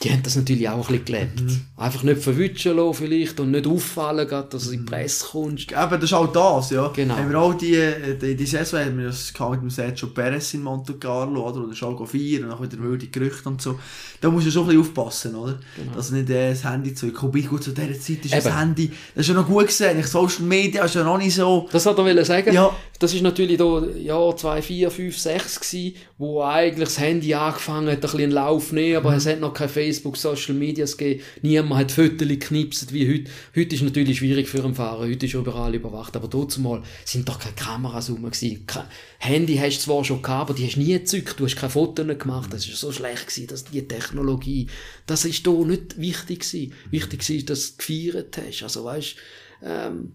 die 0.03 0.11
haben 0.11 0.23
das 0.23 0.37
natürlich 0.37 0.69
auch 0.69 0.75
ein 0.75 0.81
bisschen 0.81 1.05
gelebt. 1.05 1.41
Mhm. 1.41 1.61
Einfach 1.77 2.03
nicht 2.03 2.21
verwutschen 2.23 2.77
lassen 2.77 2.95
vielleicht 2.95 3.39
und 3.41 3.53
nicht 3.53 3.67
auffallen, 3.67 4.27
grad, 4.27 4.53
dass 4.53 4.65
du 4.65 4.73
in 4.73 4.81
die 4.81 4.91
Presse 4.91 5.27
kommst. 5.31 5.71
Eben, 5.71 5.91
das 5.91 6.05
ist 6.05 6.13
auch 6.13 6.32
das, 6.33 6.71
ja. 6.71 6.89
Genau. 6.89 7.17
Haben 7.17 7.31
wir 7.31 7.39
auch 7.39 7.55
die, 7.55 7.75
äh, 7.75 8.17
die, 8.17 8.37
die 8.37 8.47
Saison 8.47 8.81
haben 8.81 8.99
wir 8.99 9.07
das 9.07 9.33
mit 9.39 9.63
dem 9.63 9.71
Sergio 9.71 10.09
Perez 10.09 10.55
in 10.55 10.63
Monte 10.63 10.95
Carlo, 10.95 11.49
oder? 11.49 11.65
Oder 11.65 11.75
schon 11.75 12.07
feiern 12.07 12.45
und 12.45 12.51
dann 12.51 12.63
wieder 12.63 12.83
wilde 12.83 13.07
Gerüchte 13.09 13.49
und 13.49 13.61
so. 13.61 13.79
Da 14.21 14.31
musst 14.31 14.47
du 14.47 14.51
schon 14.51 14.63
ein 14.63 14.69
bisschen 14.69 14.83
aufpassen, 14.83 15.35
oder? 15.35 15.59
Dass 15.95 16.11
nicht 16.11 16.31
äh, 16.31 16.51
das 16.51 16.65
Handy 16.65 16.95
zu 16.95 17.13
Wobei, 17.23 17.41
gut, 17.41 17.63
zu 17.65 17.73
dieser 17.73 17.99
Zeit 17.99 18.25
ist 18.25 18.35
das 18.35 18.45
Genau. 18.45 18.55
Eben. 18.55 18.59
Handy, 18.59 18.91
das 19.15 19.23
ist 19.23 19.29
ja 19.29 19.35
noch 19.35 19.47
gut 19.47 19.67
gesehen. 19.67 20.03
Social 20.03 20.45
Media 20.45 20.85
ist 20.85 20.95
ja 20.95 21.03
noch 21.03 21.19
nicht 21.19 21.35
so, 21.35 21.69
Das 21.73 21.87
hat 21.87 21.99
er 21.99 22.25
sagen. 22.25 22.53
Ja. 22.53 22.71
Das 23.03 23.15
ist 23.15 23.23
natürlich 23.23 23.57
da 23.59 23.85
Jahr 23.87 24.37
2, 24.37 24.63
4, 24.63 24.91
5, 24.91 25.19
6 25.19 25.61
gewesen, 25.61 25.97
wo 26.19 26.43
eigentlich 26.43 26.89
das 26.89 26.99
Handy 27.01 27.35
angefangen 27.35 27.89
hat, 27.89 27.95
ein 27.97 28.01
bisschen 28.01 28.21
einen 28.21 28.33
Lauf 28.33 28.69
zu 28.69 28.75
nehmen, 28.75 28.97
aber 28.97 29.11
Mhm. 29.11 29.17
es 29.17 29.27
hat 29.27 29.41
noch 29.41 29.53
kein 29.55 29.69
Facebook, 29.69 30.17
Social 30.17 30.55
Medias 30.55 30.97
gegeben, 30.97 31.23
niemand 31.43 31.81
hat 31.81 31.93
Fotos 31.93 32.29
geknipst 32.29 32.93
wie 32.93 33.09
heute. 33.09 33.31
Heute 33.57 33.75
ist 33.75 33.83
natürlich 33.83 34.19
schwierig 34.19 34.49
für 34.49 34.63
einen 34.65 34.75
Fahrer, 34.75 35.01
heute 35.07 35.27
ist 35.27 35.35
überall 35.35 35.75
überwacht, 35.75 36.15
aber 36.17 36.29
dort 36.29 36.57
mal 36.59 36.83
sind 37.05 37.29
doch 37.29 37.39
keine 37.39 37.55
Kameras 37.55 38.09
rum 38.11 38.23
gewesen. 38.23 38.67
Ke- 38.67 38.85
Handy 39.19 39.57
hast 39.57 39.79
du 39.79 39.83
zwar 39.85 40.05
schon 40.05 40.23
gehabt, 40.23 40.51
aber 40.51 40.55
die 40.55 40.67
hast 40.67 40.77
du 40.77 40.81
nie 40.81 40.93
gezückt, 40.93 41.39
du 41.39 41.45
hast 41.45 41.57
keine 41.57 41.71
Fotos 41.71 42.07
gemacht, 42.19 42.53
das 42.53 42.67
ist 42.67 42.77
so 42.79 42.93
schlecht 42.93 43.27
gewesen, 43.29 43.47
dass 43.49 43.65
die 43.65 43.87
Technologie, 43.87 44.69
das 45.07 45.25
ist 45.25 45.47
da 45.47 45.51
nicht 45.51 46.01
wichtig 46.01 46.41
gewesen. 46.41 46.73
Wichtig 46.91 47.29
war, 47.29 47.43
dass 47.47 47.71
du 47.73 47.77
gefeiert 47.79 48.39
hast, 48.39 48.63
also 48.63 48.85
weißt, 48.85 49.17
ähm, 49.65 50.13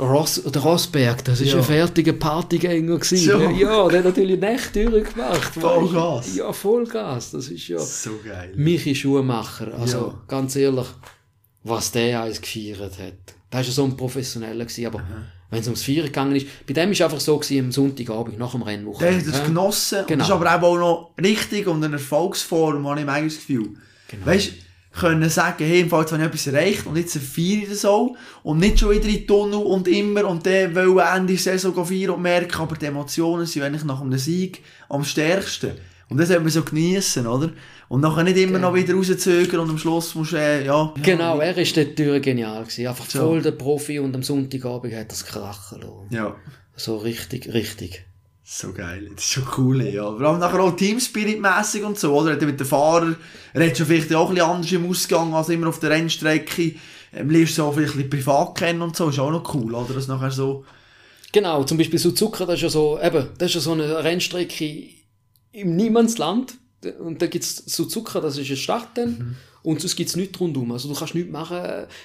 Ross, 0.00 0.42
der 0.44 0.62
Rossberg, 0.62 1.24
das 1.24 1.40
ist 1.40 1.52
Ja. 1.52 1.58
ein 1.58 1.64
fertiger 1.64 2.12
Partygänger 2.14 2.98
gewesen. 2.98 3.16
So. 3.30 3.38
Der, 3.38 3.50
ja, 3.52 3.88
der 3.88 3.98
hat 3.98 4.04
natürlich 4.06 4.40
Nächte 4.40 4.84
durchgemacht. 4.86 5.54
Vollgas. 5.54 6.36
Ja, 6.36 6.52
Vollgas. 6.52 7.30
Das 7.32 7.48
ist 7.48 7.68
ja 7.68 7.78
So 7.78 8.10
geil. 8.24 8.52
Michi 8.56 8.94
Schuhmacher. 8.94 9.72
Also, 9.78 9.98
Ja. 9.98 10.22
ganz 10.26 10.56
ehrlich, 10.56 10.86
was 11.64 11.92
der 11.92 12.20
alles 12.22 12.40
gefeiert 12.40 12.80
hat. 12.98 13.34
Der 13.52 13.58
war 13.58 13.62
ja 13.62 13.70
so 13.70 13.84
ein 13.84 13.96
Professioneller 13.96 14.64
gewesen, 14.64 14.86
aber 14.86 15.02
wenn 15.50 15.60
es 15.60 15.66
ums 15.66 15.82
Feiern 15.82 16.06
gegangen 16.06 16.36
ist, 16.36 16.46
bei 16.66 16.72
dem 16.72 16.92
ist 16.92 17.02
einfach 17.02 17.20
so 17.20 17.36
gewesen, 17.38 17.66
am 17.66 17.72
Sonntagabend, 17.72 18.38
nach 18.38 18.52
dem 18.52 18.60
Der 18.60 18.68
Rennwochenende. 18.68 19.18
hat 19.26 19.26
das 19.26 19.38
Ja. 19.40 19.46
genossen. 19.46 19.98
Genau. 20.06 20.18
das 20.18 20.28
ist 20.28 20.32
aber 20.34 20.54
auch 20.66 20.78
noch 20.78 21.14
richtig 21.20 21.66
und 21.66 21.82
eine 21.84 21.94
Erfolgsform, 21.96 22.86
habe 22.88 23.00
ich 23.00 23.06
das 23.06 23.34
Gefühl. 23.36 23.70
Genau. 24.08 24.26
Weißt 24.26 24.52
können 25.00 25.28
sagen, 25.30 25.64
hey, 25.64 25.80
im 25.80 25.88
Fall 25.88 26.02
jetzt 26.02 26.12
habe 26.12 26.22
ich 26.22 26.28
etwas 26.28 26.46
erreicht 26.46 26.86
und 26.86 26.96
jetzt 26.96 27.16
feiere 27.16 27.62
ich 27.62 27.68
das 27.68 27.84
auch. 27.84 28.14
Und 28.42 28.58
nicht 28.58 28.78
schon 28.78 28.90
wieder 28.90 29.04
in 29.04 29.10
die 29.10 29.26
Tunnel 29.26 29.60
und 29.60 29.88
immer 29.88 30.26
und 30.26 30.46
dann 30.46 30.74
will 30.74 30.98
Ende 30.98 31.34
der 31.34 31.38
Saison 31.38 31.84
feiern 31.84 32.10
und 32.10 32.22
merken, 32.22 32.60
aber 32.60 32.76
die 32.76 32.86
Emotionen 32.86 33.46
sind 33.46 33.62
eigentlich 33.62 33.84
nach 33.84 34.00
einem 34.00 34.18
Sieg 34.18 34.62
am 34.88 35.04
stärksten. 35.04 35.72
Und 36.08 36.18
das 36.18 36.28
sollte 36.28 36.42
man 36.42 36.50
so 36.50 36.62
geniessen, 36.62 37.26
oder? 37.26 37.50
Und 37.88 38.00
nachher 38.00 38.24
nicht 38.24 38.36
immer 38.36 38.58
noch 38.58 38.74
wieder 38.74 38.94
rauszögern 38.94 39.60
und 39.60 39.70
am 39.70 39.78
Schluss 39.78 40.14
musst 40.14 40.32
du, 40.32 40.36
äh, 40.36 40.66
ja. 40.66 40.92
Genau, 41.02 41.38
er 41.38 41.56
ist 41.56 41.76
dort 41.76 41.98
durch 41.98 42.22
genial 42.22 42.62
gewesen. 42.62 42.86
Einfach 42.86 43.06
voll 43.06 43.42
der 43.42 43.52
Profi 43.52 44.00
und 44.00 44.14
am 44.14 44.22
Sonntagabend 44.22 44.94
hat 44.94 45.12
es 45.12 45.24
krachen 45.24 45.80
lassen. 45.80 46.08
Ja. 46.10 46.36
So 46.76 46.96
richtig, 46.96 47.52
richtig. 47.52 48.06
So 48.52 48.72
geil, 48.72 49.08
das 49.14 49.24
ist 49.24 49.30
schon 49.30 49.46
cool, 49.58 49.80
ja. 49.82 50.02
Vor 50.02 50.22
allem 50.22 50.40
nachher 50.40 50.58
auch 50.58 50.74
Teamspirit-mässig 50.74 51.84
und 51.84 51.96
so, 51.96 52.12
oder? 52.16 52.36
Er 52.36 52.46
mit 52.46 52.58
dem 52.58 52.66
Fahrer, 52.66 53.14
er 53.54 53.66
hat 53.66 53.78
schon 53.78 53.86
vielleicht 53.86 54.12
auch 54.12 54.28
ein 54.28 54.34
bisschen 54.34 54.50
anders 54.50 54.72
im 54.72 54.90
Ausgang 54.90 55.34
als 55.34 55.50
immer 55.50 55.68
auf 55.68 55.78
der 55.78 55.90
Rennstrecke. 55.90 56.74
Ähm, 57.12 57.30
lernst 57.30 57.58
du 57.58 57.62
so 57.62 57.70
vielleicht 57.70 57.94
ein 57.94 58.10
bisschen 58.10 58.24
privat 58.24 58.58
kennen 58.58 58.82
und 58.82 58.96
so, 58.96 59.08
ist 59.08 59.20
auch 59.20 59.30
noch 59.30 59.54
cool, 59.54 59.72
oder? 59.72 59.94
Das 59.94 60.08
nachher 60.08 60.32
so, 60.32 60.64
Genau, 61.32 61.62
zum 61.62 61.78
Beispiel 61.78 62.00
Suzuka, 62.00 62.44
das 62.44 62.56
ist 62.56 62.62
ja 62.62 62.70
so, 62.70 62.98
eben, 63.00 63.28
das 63.38 63.50
ist 63.50 63.54
ja 63.54 63.60
so 63.60 63.72
eine 63.72 64.02
Rennstrecke 64.02 64.88
im 65.52 65.76
Niemandsland. 65.76 66.54
Und 66.98 67.22
da 67.22 67.26
gibt's 67.26 67.62
Suzuka, 67.66 68.20
das 68.20 68.36
ist 68.36 68.48
eine 68.48 68.56
Stadt 68.56 68.88
dann. 68.94 69.36
Und 69.62 69.80
sonst 69.80 69.96
gibt's 69.96 70.16
nichts 70.16 70.40
rundum. 70.40 70.72
Also 70.72 70.88
du 70.88 70.94
kannst 70.94 71.14
nichts 71.14 71.30
machen. 71.30 71.58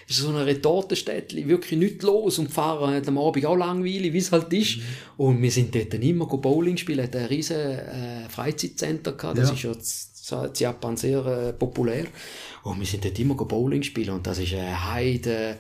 Es 0.07 0.18
ist 0.18 0.23
so 0.23 0.30
eine 0.30 0.45
Retortenstädtli, 0.45 1.48
wirklich 1.48 1.80
nichts 1.80 2.03
los. 2.03 2.38
Und 2.40 2.49
die 2.49 2.53
Fahrer 2.53 2.88
haben 2.94 3.07
am 3.07 3.18
Abend 3.18 3.45
auch 3.45 3.56
langweilig, 3.56 4.11
wie 4.11 4.18
es 4.18 4.32
halt 4.32 4.52
ist. 4.52 4.80
Und 5.18 5.41
wir 5.41 5.52
sind 5.52 5.73
dort 5.73 5.94
immer 5.94 6.26
go 6.27 6.38
Bowling 6.38 6.76
spielen, 6.77 7.03
hat 7.03 7.15
ein 7.15 7.26
riesen 7.26 7.56
äh, 7.57 8.27
Freizeitcenter 8.30 9.14
gehabt. 9.14 9.38
Das 9.38 9.49
Ja. 9.61 9.72
ist 9.72 10.30
ja 10.32 10.44
in 10.45 10.52
Japan 10.56 10.98
sehr 10.98 11.26
äh, 11.26 11.53
populär. 11.53 12.06
Und 12.64 12.80
wir 12.80 12.86
sind 12.88 13.06
dort 13.06 13.18
immer 13.19 13.36
go 13.36 13.45
Bowling 13.45 13.84
spielen. 13.84 14.10
Und 14.15 14.27
das 14.27 14.40
ist 14.40 14.53
ein 14.53 14.91
Heide 14.94 15.57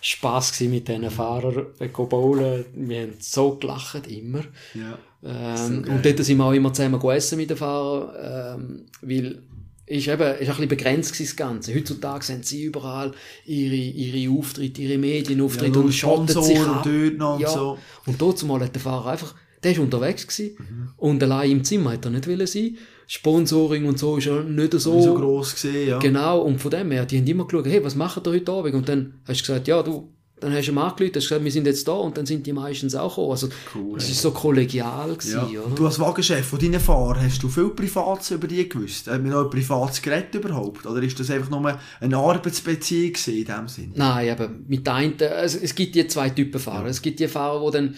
Spass 0.00 0.60
mit 0.60 0.86
diesen 0.88 1.10
Fahrern, 1.10 1.66
äh, 1.78 1.88
go 1.88 2.06
bowlen. 2.06 2.64
Wir 2.74 3.02
haben 3.02 3.14
so 3.20 3.56
gelacht, 3.56 4.06
immer. 4.06 4.44
ja. 4.74 4.98
Ähm, 5.26 5.82
geil. 5.82 5.94
und 5.96 6.04
dort 6.04 6.18
sind 6.22 6.36
wir 6.36 6.44
auch 6.44 6.52
immer 6.52 6.70
zusammen 6.74 7.00
gegessen 7.00 7.38
mit 7.38 7.48
den 7.48 7.56
Fahrern, 7.56 8.58
ähm, 8.60 8.82
weil 9.00 9.38
ist 9.86 10.08
eben, 10.08 10.22
ist 10.22 10.40
ein 10.40 10.46
bisschen 10.46 10.68
begrenzt 10.68 11.12
gewesen, 11.12 11.26
das 11.28 11.36
Ganze. 11.36 11.74
Heutzutage 11.74 12.24
sind 12.24 12.46
sie 12.46 12.62
überall 12.64 13.12
ihre, 13.44 13.74
ihre 13.74 14.38
Auftritte, 14.38 14.80
ihre 14.82 14.98
Medienauftritte 14.98 15.78
Ja, 15.78 15.84
und 15.84 15.92
schottet 15.92 16.42
sich 16.42 16.58
ab. 16.60 16.86
noch 17.16 17.34
und 17.34 17.40
ja. 17.40 17.48
so. 17.48 17.78
Und 18.06 18.20
dort 18.20 18.38
zumal 18.38 18.60
hat 18.60 18.74
der 18.74 18.80
Fahrer 18.82 19.10
einfach, 19.12 19.34
der 19.62 19.72
ist 19.72 19.78
unterwegs 19.78 20.26
gewesen 20.26 20.56
Mhm. 20.58 20.88
und 20.96 21.22
allein 21.22 21.50
im 21.50 21.64
Zimmer 21.64 21.92
hat 21.92 22.04
er 22.04 22.10
nicht 22.10 22.26
wollen 22.28 22.46
sein. 22.46 22.76
Sponsoring 23.06 23.84
und 23.84 23.98
so 23.98 24.16
ist 24.16 24.24
ja 24.26 24.42
nicht 24.42 24.72
so. 24.72 25.00
so 25.00 25.14
gross 25.14 25.54
gesehen, 25.54 25.88
ja. 25.88 25.98
Genau, 25.98 26.40
und 26.40 26.58
von 26.58 26.70
dem 26.70 26.90
her, 26.90 27.04
die 27.04 27.18
haben 27.18 27.26
immer 27.26 27.46
geschaut, 27.46 27.66
hey, 27.66 27.84
was 27.84 27.94
macht 27.94 28.26
ihr 28.26 28.32
heute 28.32 28.50
Abend? 28.52 28.74
Und 28.74 28.88
dann 28.88 29.14
hast 29.28 29.40
du 29.42 29.46
gesagt, 29.52 29.68
ja, 29.68 29.82
du, 29.82 30.08
dann 30.40 30.52
hast 30.52 30.66
du 30.66 30.72
ihm 30.72 30.78
angerufen, 30.78 31.12
hast 31.14 31.28
gesagt, 31.28 31.44
wir 31.44 31.50
sind 31.52 31.66
jetzt 31.66 31.86
da 31.88 31.92
und 31.92 32.18
dann 32.18 32.26
sind 32.26 32.46
die 32.46 32.52
meistens 32.52 32.94
auch 32.94 33.08
gekommen. 33.10 33.30
Also, 33.30 33.48
Cool, 33.74 33.94
das 33.98 34.10
ist 34.10 34.20
so 34.20 34.30
kollegial 34.32 35.14
gewesen, 35.14 35.40
Ja. 35.52 35.60
oder? 35.62 35.74
Du 35.74 35.86
als 35.86 35.98
Wagenchef 36.00 36.44
von 36.46 36.58
deinen 36.58 36.80
Fahrern, 36.80 37.22
hast 37.24 37.42
du 37.42 37.48
viel 37.48 37.70
Privates 37.70 38.32
über 38.32 38.46
die 38.46 38.68
gewusst? 38.68 39.06
Hat 39.06 39.22
man 39.22 39.30
noch 39.30 39.44
ein 39.44 39.50
privates 39.50 40.02
Gerät 40.02 40.34
überhaupt? 40.34 40.84
Oder 40.86 41.02
ist 41.02 41.18
das 41.18 41.30
einfach 41.30 41.48
nur 41.50 41.78
eine 42.00 42.16
Arbeitsbeziehung 42.16 43.14
in 43.26 43.44
dem 43.44 43.68
Sinn? 43.68 43.92
Nein, 43.94 44.28
eben, 44.28 44.64
mit 44.68 44.86
der 44.86 44.94
einen, 44.94 45.14
also 45.22 45.58
es 45.62 45.74
gibt 45.74 45.94
die 45.94 46.06
zwei 46.08 46.30
Typen 46.30 46.60
Fahrer. 46.60 46.86
Es 46.86 47.00
gibt 47.00 47.20
die 47.20 47.28
Fahrer, 47.28 47.64
die 47.64 47.72
dann 47.78 47.94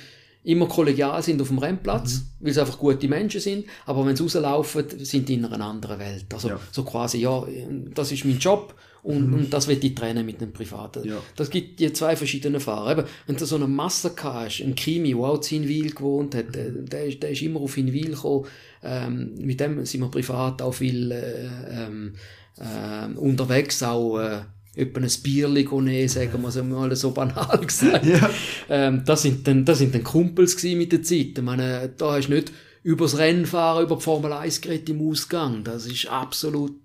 immer 0.46 0.66
kollegial 0.68 1.22
sind 1.22 1.42
auf 1.42 1.48
dem 1.48 1.58
Rennplatz, 1.58 2.22
weil 2.40 2.52
sie 2.52 2.60
einfach 2.60 2.78
gute 2.78 3.08
Menschen 3.08 3.40
sind, 3.40 3.66
aber 3.84 4.06
wenn 4.06 4.14
sie 4.14 4.22
rauslaufen, 4.22 4.84
sind 5.04 5.28
die 5.28 5.34
in 5.34 5.44
einer 5.44 5.64
anderen 5.64 5.98
Welt. 5.98 6.26
Also 6.32 6.50
Ja. 6.50 6.60
so 6.70 6.84
quasi, 6.84 7.18
ja, 7.18 7.44
das 7.94 8.12
ist 8.12 8.24
mein 8.24 8.38
Job 8.38 8.74
und, 9.02 9.34
und 9.34 9.50
das 9.52 9.66
will 9.66 9.78
ich 9.84 9.94
trennen 9.96 10.24
mit 10.24 10.40
einem 10.40 10.52
Privaten. 10.52 11.06
Ja. 11.06 11.16
Das 11.34 11.50
gibt 11.50 11.80
die 11.80 11.92
zwei 11.92 12.14
verschiedene 12.16 12.60
Fahrer. 12.60 12.92
Eben, 12.92 13.04
wenn 13.26 13.36
du 13.36 13.44
so 13.44 13.56
einen 13.56 13.74
Massaker 13.74 14.34
hast, 14.34 14.60
einen 14.62 14.76
Kimi, 14.76 15.10
der 15.14 15.18
auch 15.18 15.36
in 15.50 15.62
Hinwil 15.62 15.90
gewohnt 15.92 16.34
hat, 16.36 16.54
der, 16.54 16.70
der, 16.70 17.06
ist, 17.06 17.22
der 17.22 17.30
ist 17.30 17.42
immer 17.42 17.60
auf 17.60 17.74
Hinwil 17.74 18.10
gekommen, 18.10 18.46
ähm, 18.84 19.34
mit 19.38 19.58
dem 19.60 19.84
sind 19.84 20.00
wir 20.00 20.10
privat 20.10 20.62
auch 20.62 20.74
viel 20.74 21.10
äh, 21.10 21.46
äh, 22.58 23.16
unterwegs, 23.16 23.82
auch 23.82 24.18
äh, 24.18 24.40
etwa 24.76 25.00
ein 25.00 25.10
Bierli 25.22 25.64
nehmen, 25.64 26.08
sagen 26.08 26.42
wir 26.42 26.48
es 26.48 26.62
mal 26.62 26.94
so 26.94 27.10
banal 27.10 27.58
gesagt. 27.66 28.04
Ja. 28.04 28.30
Ähm, 28.68 29.02
das 29.04 29.22
sind 29.22 29.46
dann, 29.48 29.64
das 29.64 29.78
sind 29.78 29.94
dann 29.94 30.04
Kumpels 30.04 30.56
gewesen 30.56 30.78
mit 30.78 30.92
der 30.92 31.02
Zeit. 31.02 31.32
Ich 31.36 31.42
meine, 31.42 31.90
da 31.96 32.12
hast 32.12 32.28
du 32.28 32.34
nicht 32.34 32.52
übers 32.82 33.18
Rennfahren, 33.18 33.84
über 33.84 33.96
die 33.96 34.02
Formel 34.02 34.32
1 34.32 34.60
geredet 34.60 34.88
im 34.90 35.08
Ausgang. 35.08 35.64
Das 35.64 35.86
ist 35.86 36.06
absolut, 36.06 36.76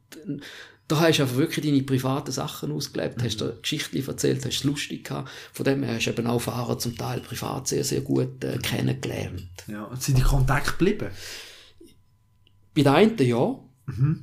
da 0.87 0.99
hast 0.99 1.19
du 1.19 1.23
einfach 1.23 1.37
wirklich 1.37 1.65
deine 1.65 1.83
privaten 1.83 2.31
Sachen 2.31 2.71
ausgelebt, 2.71 3.21
hast 3.21 3.39
dir 3.39 3.57
Geschichten 3.61 4.03
erzählt, 4.07 4.45
hast 4.45 4.55
es 4.55 4.63
lustig 4.63 5.03
gehabt. 5.03 5.29
Von 5.53 5.65
dem 5.65 5.83
her 5.83 5.95
hast 5.95 6.05
du 6.05 6.11
eben 6.11 6.27
auch 6.27 6.39
Fahrer 6.39 6.79
zum 6.79 6.97
Teil 6.97 7.19
privat 7.19 7.67
sehr, 7.67 7.83
sehr 7.83 8.01
gut 8.01 8.43
äh, 8.43 8.57
kennengelernt. 8.57 9.49
ja. 9.67 9.83
Und 9.83 10.01
sind 10.01 10.17
die 10.17 10.23
Kontakt 10.23 10.79
geblieben? 10.79 11.09
Bei 12.73 12.83
den 12.83 12.93
einen 12.93 13.17
ja, 13.17 13.59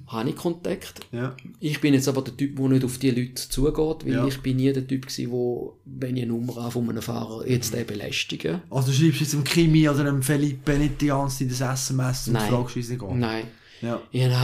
habe 0.06 0.30
ich 0.30 0.36
Kontakt. 0.36 1.00
Ja. 1.12 1.36
Ich 1.60 1.80
bin 1.80 1.92
jetzt 1.92 2.08
aber 2.08 2.22
der 2.22 2.36
Typ, 2.36 2.56
der 2.56 2.68
nicht 2.68 2.84
auf 2.84 2.98
die 2.98 3.10
Leute 3.10 3.34
zugeht, 3.34 4.06
weil 4.06 4.12
Ja. 4.12 4.26
ich 4.26 4.38
bin 4.40 4.56
nie 4.56 4.72
der 4.72 4.86
Typ 4.86 5.06
gewesen, 5.06 5.30
wo, 5.30 5.76
wenn 5.84 6.16
ich 6.16 6.22
eine 6.22 6.32
Nummer 6.32 6.56
habe 6.56 6.70
von 6.70 6.88
einem 6.88 7.02
Fahrer, 7.02 7.46
jetzt 7.46 7.74
den 7.74 7.86
belästigen. 7.86 8.62
Also 8.70 8.90
du 8.92 8.96
schreibst 8.96 9.20
jetzt 9.20 9.34
dem 9.34 9.44
Kimi 9.44 9.88
oder 9.88 10.04
dem 10.04 10.22
Felipe 10.22 10.72
nicht 10.78 11.00
die 11.00 11.06
ganze 11.08 11.46
Zeit 11.48 11.60
das 11.60 11.80
SMS 11.82 12.28
und 12.28 12.34
Nein. 12.34 12.50
fragst, 12.50 12.76
wie 12.76 12.80
es 12.80 12.88
geht? 12.88 13.02
Nein. 13.14 13.44
Ja. 13.82 14.00
Ich 14.10 14.24
habe 14.24 14.34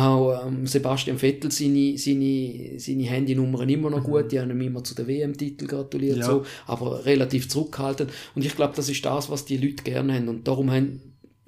auch 0.40 0.46
ähm, 0.46 0.64
Sebastian 0.66 1.18
Vettel 1.18 1.50
seine, 1.50 1.98
seine, 1.98 2.78
seine 2.78 3.02
Handynummern 3.02 3.68
immer 3.68 3.90
noch 3.90 4.04
gut. 4.04 4.30
Die 4.30 4.38
haben 4.38 4.50
ihm 4.52 4.60
immer 4.60 4.84
zu 4.84 4.94
den 4.94 5.08
WM-Titel 5.08 5.66
gratuliert, 5.66 6.16
Mhm. 6.16 6.20
Ja. 6.22 6.26
so, 6.28 6.44
aber 6.66 7.04
relativ 7.04 7.48
zurückgehalten. 7.48 8.08
Und 8.36 8.44
ich 8.44 8.54
glaube, 8.54 8.74
das 8.76 8.88
ist 8.88 9.04
das, 9.04 9.30
was 9.30 9.44
die 9.44 9.56
Leute 9.56 9.82
gerne 9.82 10.14
haben. 10.14 10.28
Und 10.28 10.46
darum, 10.46 10.70
haben, 10.70 11.00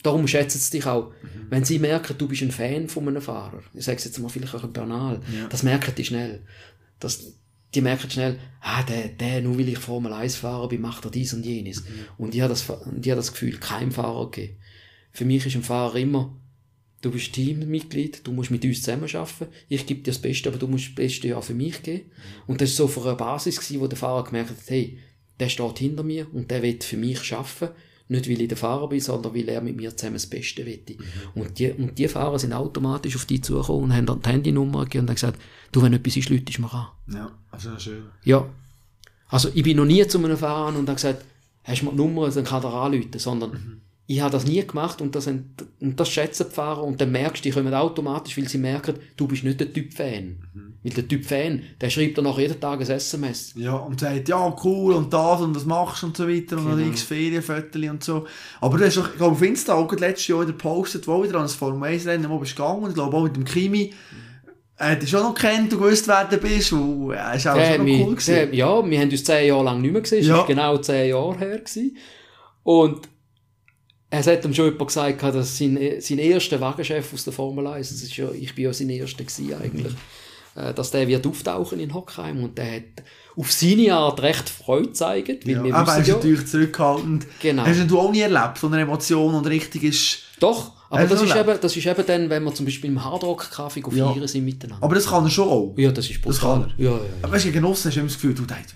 darum 0.06 0.26
schätzen 0.26 0.58
sie 0.58 0.70
dich 0.78 0.86
auch. 0.86 1.10
Mhm. 1.10 1.46
Wenn 1.50 1.64
sie 1.64 1.78
merken, 1.78 2.16
du 2.16 2.28
bist 2.28 2.42
ein 2.42 2.50
Fan 2.50 2.88
von 2.88 3.06
einem 3.08 3.20
Fahrer, 3.22 3.62
ich 3.74 3.84
sage 3.84 3.98
es 3.98 4.04
jetzt 4.04 4.18
mal 4.18 4.28
vielleicht 4.28 4.54
auch 4.54 4.64
ein 4.64 4.72
banal, 4.72 5.20
Ja. 5.34 5.48
das 5.48 5.62
merken 5.62 5.94
die 5.96 6.04
schnell. 6.04 6.42
Das, 7.00 7.34
die 7.74 7.80
merken 7.82 8.10
schnell, 8.10 8.38
ah, 8.62 8.82
der, 8.84 9.08
der, 9.08 9.42
nur 9.42 9.58
weil 9.58 9.68
ich 9.68 9.78
Formel 9.78 10.12
1 10.12 10.36
fahrer 10.36 10.68
bin, 10.68 10.80
macht 10.80 11.04
er 11.04 11.10
dies 11.10 11.34
und 11.34 11.44
jenes. 11.44 11.82
Mhm. 11.82 11.88
Und 12.18 12.34
ich 12.34 12.40
habe 12.40 12.48
das, 12.50 12.62
ich 12.62 12.68
habe 12.70 13.16
das 13.16 13.32
Gefühl, 13.32 13.58
kein 13.58 13.92
Fahrer 13.92 14.30
gegeben. 14.30 14.56
Für 15.12 15.24
mich 15.24 15.44
ist 15.44 15.56
ein 15.56 15.62
Fahrer 15.62 15.96
immer, 15.96 16.34
du 17.02 17.10
bist 17.10 17.32
Teammitglied, 17.32 18.26
du 18.26 18.32
musst 18.32 18.50
mit 18.50 18.64
uns 18.64 18.82
zusammenarbeiten, 18.82 19.48
ich 19.68 19.86
gebe 19.86 20.00
dir 20.00 20.10
das 20.12 20.20
Beste, 20.20 20.48
aber 20.48 20.58
du 20.58 20.68
musst 20.68 20.88
das 20.88 20.94
Beste 20.94 21.28
ja 21.28 21.36
auch 21.36 21.44
für 21.44 21.54
mich 21.54 21.82
geben. 21.82 22.10
Und 22.46 22.60
das 22.60 22.70
war 22.78 22.86
so 22.86 22.88
für 22.88 23.06
eine 23.08 23.16
Basis, 23.16 23.60
gewesen, 23.60 23.80
wo 23.80 23.86
der 23.86 23.98
Fahrer 23.98 24.24
gemerkt 24.24 24.50
hat, 24.50 24.56
hey, 24.68 24.98
der 25.38 25.48
steht 25.48 25.78
hinter 25.78 26.02
mir 26.02 26.26
und 26.32 26.50
der 26.50 26.62
will 26.62 26.78
für 26.80 26.96
mich 26.96 27.32
arbeiten. 27.32 27.74
Nicht, 28.08 28.28
weil 28.28 28.40
ich 28.40 28.48
der 28.48 28.56
Fahrer 28.56 28.88
bin, 28.88 29.00
sondern 29.00 29.34
weil 29.34 29.48
er 29.48 29.60
mit 29.60 29.76
mir 29.76 29.96
zusammen 29.96 30.14
das 30.14 30.26
Beste 30.26 30.64
will. 30.64 30.80
Und, 31.34 31.58
die, 31.58 31.72
und 31.72 31.98
die 31.98 32.06
Fahrer 32.06 32.38
sind 32.38 32.52
automatisch 32.52 33.16
auf 33.16 33.24
dich 33.24 33.42
zugekommen 33.42 33.84
und 33.84 33.94
haben 33.94 34.06
dann 34.06 34.22
die 34.22 34.28
Handynummer 34.28 34.84
gegeben 34.84 35.04
und 35.04 35.08
haben 35.10 35.14
gesagt, 35.16 35.40
du, 35.72 35.82
wenn 35.82 35.92
etwas 35.92 36.16
ist, 36.16 36.28
lütest 36.28 36.60
mir 36.60 36.72
an. 36.72 36.86
Ja, 37.12 37.32
also 37.50 37.76
schön. 37.78 38.04
Ja. 38.24 38.48
Also 39.28 39.50
ich 39.54 39.64
bin 39.64 39.76
noch 39.76 39.84
nie 39.84 40.06
zu 40.06 40.18
einem 40.18 40.36
Fahrer 40.36 40.68
und 40.68 40.88
habe 40.88 40.94
gesagt, 40.94 41.24
hast 41.64 41.82
du 41.82 41.86
mir 41.86 41.90
die 41.90 41.96
Nummer, 41.96 42.30
dann 42.30 42.44
kann 42.44 42.62
er 42.62 42.74
anrufen, 42.74 43.18
sondern 43.18 43.80
ich 44.06 44.20
habe 44.20 44.30
das 44.30 44.46
nie 44.46 44.64
gemacht 44.64 45.00
und 45.00 45.16
das, 45.16 45.26
und 45.26 45.56
das 45.80 46.08
schätzen 46.08 46.46
die 46.48 46.54
Fahrer 46.54 46.84
und 46.84 47.00
dann 47.00 47.10
merkst 47.10 47.44
du, 47.44 47.48
die 47.48 47.54
kommen 47.54 47.74
automatisch, 47.74 48.38
weil 48.38 48.48
sie 48.48 48.58
merken, 48.58 48.94
du 49.16 49.26
bist 49.26 49.42
nicht 49.42 49.58
der 49.58 49.72
Typ 49.72 49.92
Fan. 49.92 50.36
Weil 50.86 50.92
der 50.94 51.08
Typ 51.08 51.24
Fan, 51.26 51.62
der 51.80 51.90
schreibt 51.90 52.16
dann 52.16 52.24
noch 52.24 52.38
jeden 52.38 52.60
Tag 52.60 52.80
ein 52.80 52.86
SMS. 52.88 53.54
Ja, 53.56 53.74
und 53.74 53.98
sagt, 53.98 54.28
ja, 54.28 54.56
cool, 54.62 54.94
und 54.94 55.12
das, 55.12 55.40
und 55.40 55.56
das 55.56 55.64
machst 55.64 56.02
du 56.02 56.06
und 56.06 56.16
so 56.16 56.28
weiter, 56.28 56.56
und 56.58 56.64
Genau. 56.64 56.76
dann 56.76 56.88
x 56.90 57.02
Ferienfotos 57.02 57.82
und 57.90 58.04
so. 58.04 58.24
Aber 58.60 58.78
du 58.78 58.84
hast 58.86 58.96
doch, 58.96 59.10
ich 59.10 59.16
glaube, 59.16 59.32
auf 59.34 59.42
Insta 59.42 59.74
auch 59.74 59.92
letztes 59.94 60.28
Jahr 60.28 60.42
wieder 60.42 60.52
gepostet, 60.52 61.08
wo 61.08 61.24
wieder 61.24 61.34
an 61.36 61.42
das 61.42 61.56
Formel 61.56 61.88
1 61.88 62.06
Rennen, 62.06 62.30
wo 62.30 62.38
bist 62.38 62.52
du 62.52 62.62
gegangen, 62.62 62.84
und 62.84 62.90
ich 62.90 62.94
glaube 62.94 63.16
auch 63.16 63.24
mit 63.24 63.34
dem 63.34 63.44
Kimi, 63.44 63.92
äh, 64.78 64.96
du 64.96 65.06
schon 65.08 65.22
noch 65.22 65.34
kennt 65.34 65.72
und 65.72 65.80
gewusst, 65.80 66.06
wer 66.06 66.24
du 66.26 66.36
bist, 66.36 66.72
und 66.72 67.10
äh, 67.12 67.36
ist 67.36 67.48
auch 67.48 67.54
Der, 67.54 67.76
schon 67.76 67.80
cool 67.88 68.14
der, 68.24 68.46
gewesen. 68.46 68.52
ja, 68.54 68.90
wir 68.90 69.00
haben 69.00 69.10
uns 69.10 69.24
zehn 69.24 69.48
Jahre 69.48 69.64
lang 69.64 69.80
nicht 69.80 69.92
mehr 69.92 70.02
gesehen. 70.02 70.20
Es 70.20 70.26
Ja. 70.28 70.36
war 70.36 70.46
genau 70.46 70.78
zehn 70.78 71.08
Jahre 71.10 71.36
her. 71.38 71.58
Gewesen. 71.58 71.96
Und 72.62 73.08
es 74.10 74.26
hat 74.28 74.44
ihm 74.44 74.54
schon 74.54 74.66
jemand 74.66 74.86
gesagt, 74.86 75.20
dass 75.22 75.58
sein, 75.58 75.78
sein 75.98 76.18
erster 76.18 76.60
Wagenchef 76.60 77.12
aus 77.12 77.24
der 77.24 77.32
Formel 77.32 77.66
1, 77.66 77.88
das 77.90 78.02
ist 78.02 78.16
ja, 78.16 78.30
ich 78.30 78.54
bin 78.54 78.66
ja 78.66 78.72
sein 78.72 78.88
erster 78.90 79.24
gewesen 79.24 79.52
eigentlich, 79.60 79.92
äh, 79.92 79.96
dass 80.74 80.90
der 80.90 81.06
wird 81.08 81.26
auftauchen 81.26 81.78
in 81.80 81.92
Hockheim 81.92 82.42
und 82.42 82.56
der 82.58 82.76
hat 82.76 82.82
auf 83.36 83.52
seine 83.52 83.94
Art 83.94 84.20
recht 84.22 84.48
Freude 84.48 84.88
gezeigt, 84.88 85.46
weil 85.46 85.54
Ja, 85.54 85.64
wir 85.64 85.74
aber 85.74 85.92
er 85.92 86.00
ist 86.00 86.08
ja, 86.08 86.14
natürlich 86.14 86.46
zurückhaltend. 86.46 87.26
Genau. 87.42 87.64
Hast 87.66 87.90
du 87.90 87.98
auch 88.00 88.10
nie 88.10 88.20
erlebt, 88.20 88.58
so 88.58 88.66
eine 88.68 88.80
Emotion 88.80 89.34
und 89.34 89.46
richtig 89.46 89.84
ist... 89.84 90.18
doch, 90.40 90.72
aber 90.88 91.04
das 91.04 91.20
ist, 91.22 91.30
erlebt? 91.30 91.48
eben, 91.50 91.58
das 91.60 91.76
ist 91.76 91.86
eben 91.86 92.06
dann, 92.06 92.30
wenn 92.30 92.44
wir 92.44 92.54
zum 92.54 92.64
Beispiel 92.64 92.90
im 92.90 93.04
Hardrock-Café 93.04 93.94
Ja. 93.94 94.12
feiern 94.12 94.26
sind 94.28 94.44
miteinander. 94.44 94.82
Aber 94.84 94.94
das 94.94 95.06
kann 95.06 95.24
er 95.24 95.30
schon 95.30 95.48
auch. 95.48 95.74
ja, 95.76 95.90
das 95.92 96.08
ist 96.08 96.24
Das 96.24 96.38
brutal. 96.38 96.60
kann 96.62 96.74
er. 96.78 96.84
Ja, 96.84 96.90
ja, 96.92 96.96
ja. 96.96 97.02
Aber 97.22 97.32
weißt 97.32 97.44
du, 97.46 97.52
gegen 97.52 97.64
aussen 97.64 97.88
hast 97.88 97.94
du 97.96 98.00
immer 98.00 98.08
das 98.08 98.14
Gefühl, 98.16 98.34
du 98.34 98.44
denkst, 98.46 98.74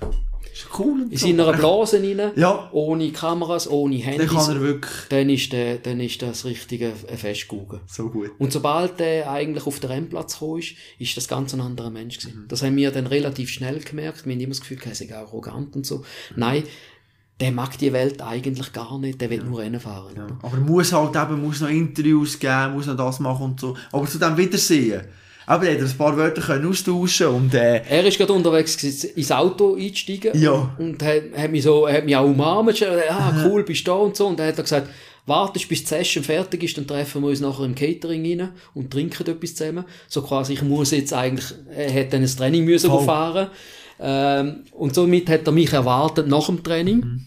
cool 0.79 1.07
In 1.11 1.17
so. 1.17 1.27
seiner 1.27 1.49
Aber 1.49 1.57
Blase 1.57 2.03
rein, 2.03 2.33
Ja. 2.37 2.69
ohne 2.73 3.11
Kameras, 3.13 3.69
ohne 3.69 3.97
Dann 3.99 4.05
Handys. 4.05 4.31
kann 4.31 4.57
er 4.57 4.61
wirklich 4.61 4.93
dann 5.09 5.29
ist, 5.31 5.53
der, 5.53 5.79
dann 5.79 6.01
ist 6.01 6.23
das 6.23 6.45
richtige 6.45 6.93
Festgugen. 6.93 7.81
so 7.87 8.09
gut. 8.11 8.31
Und 8.39 8.53
sobald 8.53 8.99
der 9.01 9.31
eigentlich 9.31 9.67
auf 9.67 9.81
den 9.81 9.91
Rennplatz 9.91 10.35
gekommen 10.35 10.59
ist, 10.61 10.75
ist 10.99 11.17
das 11.17 11.29
ganz 11.29 11.53
ein 11.55 11.61
anderer 11.61 11.91
Mensch 11.91 12.19
Mhm. 12.19 12.21
gewesen. 12.29 12.45
Das 12.49 12.63
haben 12.63 12.77
wir 12.77 12.91
dann 12.91 13.07
relativ 13.07 13.51
schnell 13.51 13.79
gemerkt. 13.81 14.27
Wir 14.27 14.33
haben 14.35 14.41
immer 14.41 14.51
das 14.51 14.61
Gefühl, 14.61 14.79
er 14.85 14.95
sei 14.95 15.15
arrogant 15.15 15.75
und 15.77 15.87
so. 15.87 16.05
Nein, 16.37 16.65
der 17.41 17.53
mag 17.53 17.79
die 17.79 17.93
Welt 17.95 18.21
eigentlich 18.21 18.73
gar 18.75 18.99
nicht, 18.99 19.19
der 19.21 19.31
will 19.31 19.43
nur 19.43 19.61
Rennen 19.61 19.81
fahren. 19.81 20.13
oder? 20.13 20.39
Aber 20.43 20.57
er 20.59 20.63
muss 20.63 20.93
halt 20.93 21.17
eben, 21.17 21.41
muss 21.43 21.61
noch 21.63 21.71
Interviews 21.71 22.39
geben, 22.39 22.75
muss 22.75 22.87
noch 22.87 22.97
das 22.99 23.19
machen 23.19 23.45
und 23.47 23.61
so. 23.61 23.77
Aber 23.93 24.07
zu 24.07 24.19
dem 24.19 24.37
Wiedersehen. 24.37 25.03
Aber 25.51 25.67
er 25.67 25.75
hat 25.75 25.83
ein 25.91 25.99
paar 25.99 26.17
Wörter 26.17 26.41
können 26.41 26.65
austauschen 26.69 27.27
und 27.27 27.55
äh, 27.55 27.83
Er 27.89 28.07
ist 28.07 28.17
gerade 28.19 28.33
unterwegs 28.33 28.77
gewesen, 28.77 29.11
ins 29.17 29.33
Auto 29.33 29.75
einsteigen 29.75 30.41
Ja. 30.41 30.71
und 30.79 31.03
hat, 31.03 31.23
hat 31.37 31.51
mich 31.51 31.65
so, 31.65 31.89
hat 31.89 32.05
mich 32.05 32.15
auch 32.15 32.25
umarmt, 32.25 32.81
ah, 33.11 33.45
cool, 33.45 33.65
bist 33.65 33.85
du 33.85 33.91
da 33.91 33.97
und 33.97 34.15
so. 34.17 34.29
Und 34.29 34.39
dann 34.39 34.47
hat 34.47 34.59
er 34.59 34.63
gesagt, 34.63 34.89
wartest 35.27 35.69
bis 35.69 35.81
die 35.81 35.89
Session 35.89 36.23
fertig 36.23 36.63
ist, 36.63 36.79
dann 36.79 36.87
treffen 36.87 37.23
wir 37.23 37.31
uns 37.31 37.41
nachher 37.41 37.65
im 37.65 37.75
Catering 37.75 38.41
rein 38.41 38.51
und 38.75 38.93
trinken 38.93 39.27
etwas 39.27 39.57
zusammen. 39.57 39.85
So 40.07 40.23
quasi, 40.23 40.53
ich 40.53 40.63
muss 40.63 40.93
jetzt 40.93 41.13
eigentlich, 41.13 41.53
er 41.77 41.91
hätte 41.91 42.13
dann 42.13 42.23
ein 42.23 42.29
Training 42.29 42.65
müssen 42.65 42.89
fahren. 43.05 43.49
Ähm, 43.99 44.61
und 44.71 44.95
somit 44.95 45.29
hat 45.29 45.49
er 45.49 45.53
mich 45.53 45.73
erwartet 45.73 46.29
nach 46.29 46.47
dem 46.47 46.63
Training. 46.63 46.97
Mhm. 46.99 47.21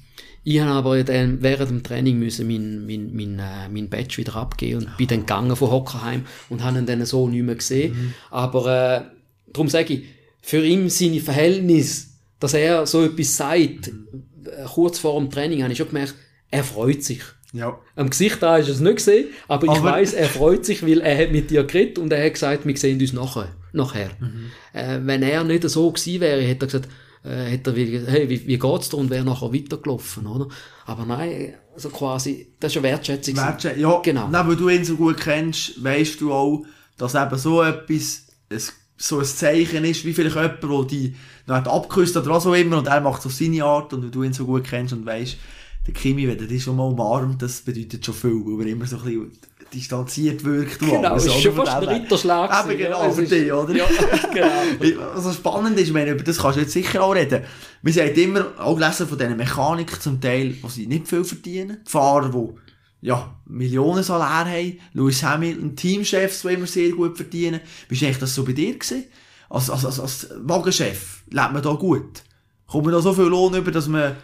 Ich 0.45 0.59
habe 0.59 0.71
aber 0.71 1.03
dann 1.03 1.41
während 1.41 1.69
dem 1.69 1.83
Training 1.83 2.19
müssen 2.19 2.47
mein, 2.47 2.85
mein, 2.85 3.15
mein, 3.15 3.39
äh, 3.39 3.69
mein 3.69 3.89
Badge 3.89 4.17
wieder 4.17 4.35
abgeben 4.35 4.79
und 4.85 4.97
bin 4.97 5.07
dann 5.07 5.19
gegangen 5.21 5.55
von 5.55 5.71
Hockerheim 5.71 6.25
und 6.49 6.63
habe 6.63 6.79
ihn 6.79 6.85
dann 6.85 7.05
so 7.05 7.27
nicht 7.29 7.43
mehr 7.43 7.55
gesehen. 7.55 7.93
Mhm. 7.93 8.13
Aber 8.29 8.65
äh, 9.07 9.51
darum 9.53 9.69
sage 9.69 9.93
ich, 9.93 10.03
für 10.41 10.63
ihn 10.65 10.89
seine 10.89 11.21
Verhältnisse, 11.21 12.07
dass 12.39 12.53
er 12.53 12.85
so 12.85 13.05
etwas 13.05 13.37
sagt, 13.37 13.87
äh, 13.87 14.65
kurz 14.73 14.99
vor 14.99 15.17
dem 15.19 15.29
Training, 15.29 15.63
habe 15.63 15.71
ich 15.71 15.77
schon 15.77 15.87
gemerkt, 15.87 16.15
er 16.51 16.63
freut 16.65 17.03
sich. 17.03 17.21
ja. 17.53 17.79
Am 17.95 18.09
Gesicht 18.09 18.41
da 18.43 18.57
ist 18.57 18.67
es 18.67 18.79
nicht 18.81 18.97
gesehen, 18.97 19.27
aber, 19.47 19.65
ich 19.65 19.71
Aber- 19.79 19.91
weiß, 19.91 20.13
er 20.13 20.27
freut 20.27 20.65
sich, 20.65 20.83
weil 20.85 20.99
er 20.99 21.17
hat 21.17 21.31
mit 21.31 21.51
dir 21.51 21.63
geredet 21.63 21.97
und 21.99 22.11
er 22.11 22.23
hat 22.25 22.33
gesagt, 22.33 22.65
wir 22.65 22.75
sehen 22.77 22.99
uns 22.99 23.13
nachher. 23.13 23.55
nachher. 23.71 24.09
Mhm. 24.19 24.51
Äh, 24.73 24.99
wenn 25.03 25.23
er 25.23 25.43
nicht 25.45 25.67
so 25.69 25.89
gewesen 25.89 26.19
wäre, 26.19 26.41
hätte 26.41 26.65
er 26.65 26.67
gesagt, 26.67 26.89
äh, 27.23 27.45
hätte 27.45 27.71
er 27.71 27.75
wie, 27.75 27.99
hey, 28.05 28.29
wie, 28.29 28.47
wie 28.47 28.59
geht's 28.59 28.89
dir 28.89 28.97
und 28.97 29.09
wäre 29.09 29.23
nachher 29.23 29.53
weitergelaufen, 29.53 30.27
oder? 30.27 30.47
Aber 30.85 31.05
nein, 31.05 31.53
also 31.73 31.89
quasi, 31.89 32.53
das 32.59 32.71
ist 32.71 32.77
eine 32.77 32.87
Wertschätzung. 32.87 33.35
Wertschä 33.35 33.75
ja, 33.77 33.99
Genau. 34.03 34.27
Nein, 34.27 34.47
weil 34.47 34.55
du 34.55 34.69
ihn 34.69 34.85
so 34.85 34.95
gut 34.95 35.17
kennst, 35.17 35.83
weißt 35.83 36.21
du 36.21 36.33
auch, 36.33 36.65
dass 36.97 37.15
eben 37.15 37.37
so 37.37 37.63
etwas, 37.63 38.27
ein, 38.49 38.61
so 38.97 39.19
ein 39.19 39.25
Zeichen 39.25 39.85
ist, 39.85 40.05
wie 40.05 40.13
vielleicht 40.13 40.35
jemand, 40.35 40.63
der 40.63 40.83
dich 40.85 41.15
noch 41.47 41.55
hat 41.55 41.67
abgeküsst 41.67 42.15
oder 42.17 42.29
was 42.29 42.45
auch 42.45 42.53
immer, 42.53 42.77
und 42.77 42.87
er 42.87 43.01
macht 43.01 43.21
es 43.21 43.25
auf 43.25 43.33
seine 43.33 43.63
Art, 43.63 43.93
und 43.93 44.13
du 44.13 44.23
ihn 44.23 44.33
so 44.33 44.45
gut 44.45 44.65
kennst 44.65 44.93
und 44.93 45.05
weißt, 45.05 45.37
der 45.85 45.93
Kimi, 45.93 46.27
wenn 46.27 46.39
er 46.39 46.47
dich 46.47 46.63
schon 46.63 46.77
mal 46.77 46.87
umarmt, 46.87 47.41
das 47.41 47.61
bedeutet 47.61 48.05
schon 48.05 48.15
viel, 48.15 48.41
weil 48.45 48.67
er 48.67 48.73
immer 48.73 48.85
so 48.85 48.97
ein 48.97 49.03
bisschen 49.03 49.31
distanziert 49.73 50.43
wirkt. 50.43 50.79
Genau, 50.79 51.09
alles, 51.09 51.25
es 51.25 51.29
ist 51.29 51.33
oder? 51.33 51.41
schon 51.41 51.55
fast 51.55 51.77
ein. 51.77 51.83
Ritterschlag 51.83 52.65
Eben 52.69 52.77
genau, 52.77 53.11
für 53.11 53.23
dich, 53.23 53.51
oder? 53.51 53.75
Ja, 53.75 53.85
genau. 54.33 54.95
Was 55.15 55.23
so 55.23 55.33
spannend 55.33 55.79
ist, 55.79 55.91
meine, 55.91 56.11
über 56.11 56.23
das 56.23 56.37
kannst 56.37 56.57
du 56.57 56.61
jetzt 56.61 56.73
sicher 56.73 57.03
auch 57.03 57.15
reden. 57.15 57.43
Wir 57.81 57.93
sagen 57.93 58.15
immer, 58.15 58.45
auch 58.57 58.75
gelesen 58.75 59.07
von 59.07 59.17
diesen 59.17 59.37
Mechanikern 59.37 60.01
zum 60.01 60.21
Teil, 60.21 60.55
wo 60.61 60.67
sie 60.67 60.87
nicht 60.87 61.07
viel 61.07 61.23
verdienen. 61.23 61.79
Die 61.85 61.91
Fahrer, 61.91 62.29
die, 62.29 63.07
ja, 63.07 63.35
Millionen 63.45 64.03
Salär 64.03 64.45
haben. 64.45 64.79
Lewis 64.93 65.23
Hamilton, 65.23 65.75
Teamchefs, 65.75 66.41
die 66.41 66.53
immer 66.53 66.67
sehr 66.67 66.91
gut 66.91 67.17
verdienen. 67.17 67.59
Wie 67.89 67.99
war 67.99 68.07
eigentlich 68.07 68.19
das 68.19 68.35
so 68.35 68.43
bei 68.45 68.53
dir 68.53 68.73
gewesen? 68.73 69.05
Als, 69.49 69.69
als, 69.69 69.85
als, 69.85 69.99
als 69.99 70.27
Wagenchef, 70.39 71.23
lebt 71.29 71.53
man 71.53 71.61
da 71.61 71.73
gut? 71.73 72.23
Kommt 72.65 72.85
man 72.85 72.93
da 72.93 73.01
so 73.01 73.13
viel 73.13 73.25
Lohn 73.25 73.53
über, 73.53 73.71
dass 73.71 73.87
man 73.87 74.15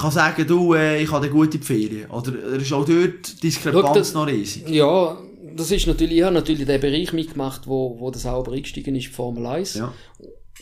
kann 0.00 0.10
sagen, 0.10 0.46
du, 0.46 0.74
äh, 0.74 1.02
ich 1.02 1.10
habe 1.10 1.24
eine 1.26 1.32
gute 1.34 1.58
Ferien? 1.58 2.10
Oder 2.10 2.34
ist 2.56 2.72
auch 2.72 2.84
dort 2.84 3.36
die 3.36 3.40
Diskrepanz 3.42 3.86
Schau, 3.86 3.94
das- 3.94 4.14
noch 4.14 4.26
riesig? 4.26 4.68
Ja, 4.68 5.18
das 5.56 5.70
ist 5.70 5.86
natürlich, 5.86 6.18
ich 6.18 6.22
habe 6.22 6.34
natürlich 6.34 6.66
den 6.66 6.80
Bereich 6.80 7.12
mitgemacht, 7.12 7.66
wo, 7.66 7.98
wo 7.98 8.10
das 8.10 8.22
sauber 8.22 8.52
eingestiegen 8.52 8.94
ist, 8.94 9.08
Formel 9.08 9.46
1. 9.46 9.74
Ja. 9.74 9.92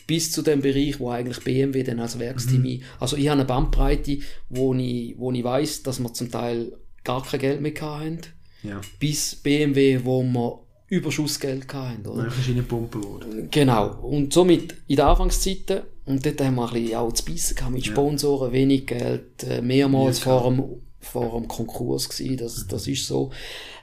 Bis 0.07 0.31
zu 0.31 0.41
dem 0.41 0.61
Bereich, 0.61 0.99
wo 0.99 1.09
eigentlich 1.11 1.43
BMW 1.43 1.83
dann 1.83 1.99
als 1.99 2.17
Werksteam, 2.17 2.63
ein- 2.65 2.81
also 2.99 3.15
ich 3.15 3.27
habe 3.27 3.39
eine 3.41 3.45
Bandbreite, 3.45 4.17
wo 4.49 4.73
ich, 4.73 5.15
wo 5.17 5.31
ich 5.31 5.43
weiss, 5.43 5.83
dass 5.83 5.99
wir 5.99 6.11
zum 6.13 6.31
Teil 6.31 6.71
gar 7.03 7.23
kein 7.23 7.39
Geld 7.39 7.61
mehr 7.61 7.73
hatten, 7.79 8.19
Ja. 8.63 8.81
bis 8.99 9.35
BMW, 9.35 9.99
wo 10.03 10.23
wir 10.23 10.59
Überschussgeld 10.87 11.71
hatten, 11.71 12.07
oder? 12.07 12.23
Dann 12.23 12.57
ist 12.57 12.67
Pumpen 12.67 13.03
worden. 13.03 13.47
Genau. 13.51 13.99
Und 14.01 14.33
somit 14.33 14.73
in 14.87 14.95
den 14.95 15.05
Anfangszeiten, 15.05 15.81
und 16.09 16.25
dort 16.25 16.41
haben 16.41 16.55
wir 16.55 16.67
ein 16.67 16.73
bisschen 16.73 16.95
auch 16.95 17.11
zu 17.13 17.23
beißen 17.23 17.71
mit 17.71 17.85
Sponsoren, 17.85 18.51
wenig 18.51 18.87
Geld, 18.87 19.43
äh, 19.43 19.61
mehrmals 19.61 20.17
vor 20.17 20.49
dem, 20.49 20.63
vor 20.99 21.39
dem 21.39 21.47
Konkurs 21.47 22.09
gewesen, 22.09 22.37
das, 22.37 22.65
das 22.65 22.87
ist 22.87 23.05
so. 23.05 23.29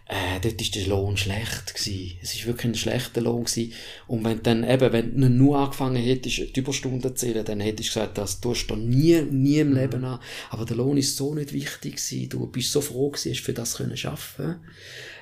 Äh, 0.08 0.40
dort 0.40 0.60
ist 0.60 0.74
der 0.74 0.88
Lohn 0.88 1.16
schlecht 1.16 1.72
gewesen. 1.72 2.18
Es 2.20 2.34
ist 2.34 2.44
wirklich 2.44 2.72
ein 2.72 2.74
schlechter 2.74 3.20
Lohn 3.20 3.44
gewesen. 3.44 3.72
Und 4.08 4.24
wenn 4.24 4.42
dann 4.42 4.64
eben, 4.64 4.92
wenn 4.92 5.20
du 5.20 5.30
nur 5.30 5.56
angefangen 5.56 6.02
hättest, 6.02 6.56
die 6.56 6.60
Überstunden 6.60 7.00
zu 7.02 7.14
zählen, 7.14 7.44
dann 7.44 7.60
hättest 7.60 7.90
du 7.90 7.94
gesagt, 7.94 8.18
das 8.18 8.40
tust 8.40 8.70
du 8.70 8.74
nie, 8.74 9.22
nie 9.22 9.60
im 9.60 9.72
Leben 9.72 10.04
an. 10.04 10.18
Aber 10.50 10.64
der 10.64 10.78
Lohn 10.78 10.96
ist 10.96 11.16
so 11.16 11.32
nicht 11.32 11.52
wichtig 11.52 11.94
gewesen. 11.94 12.28
Du 12.28 12.48
bist 12.48 12.72
so 12.72 12.80
froh 12.80 13.10
gewesen, 13.10 13.34
hast 13.34 13.40
für 13.44 13.52
das 13.52 13.76
können 13.76 13.96
schaffen. 13.96 14.56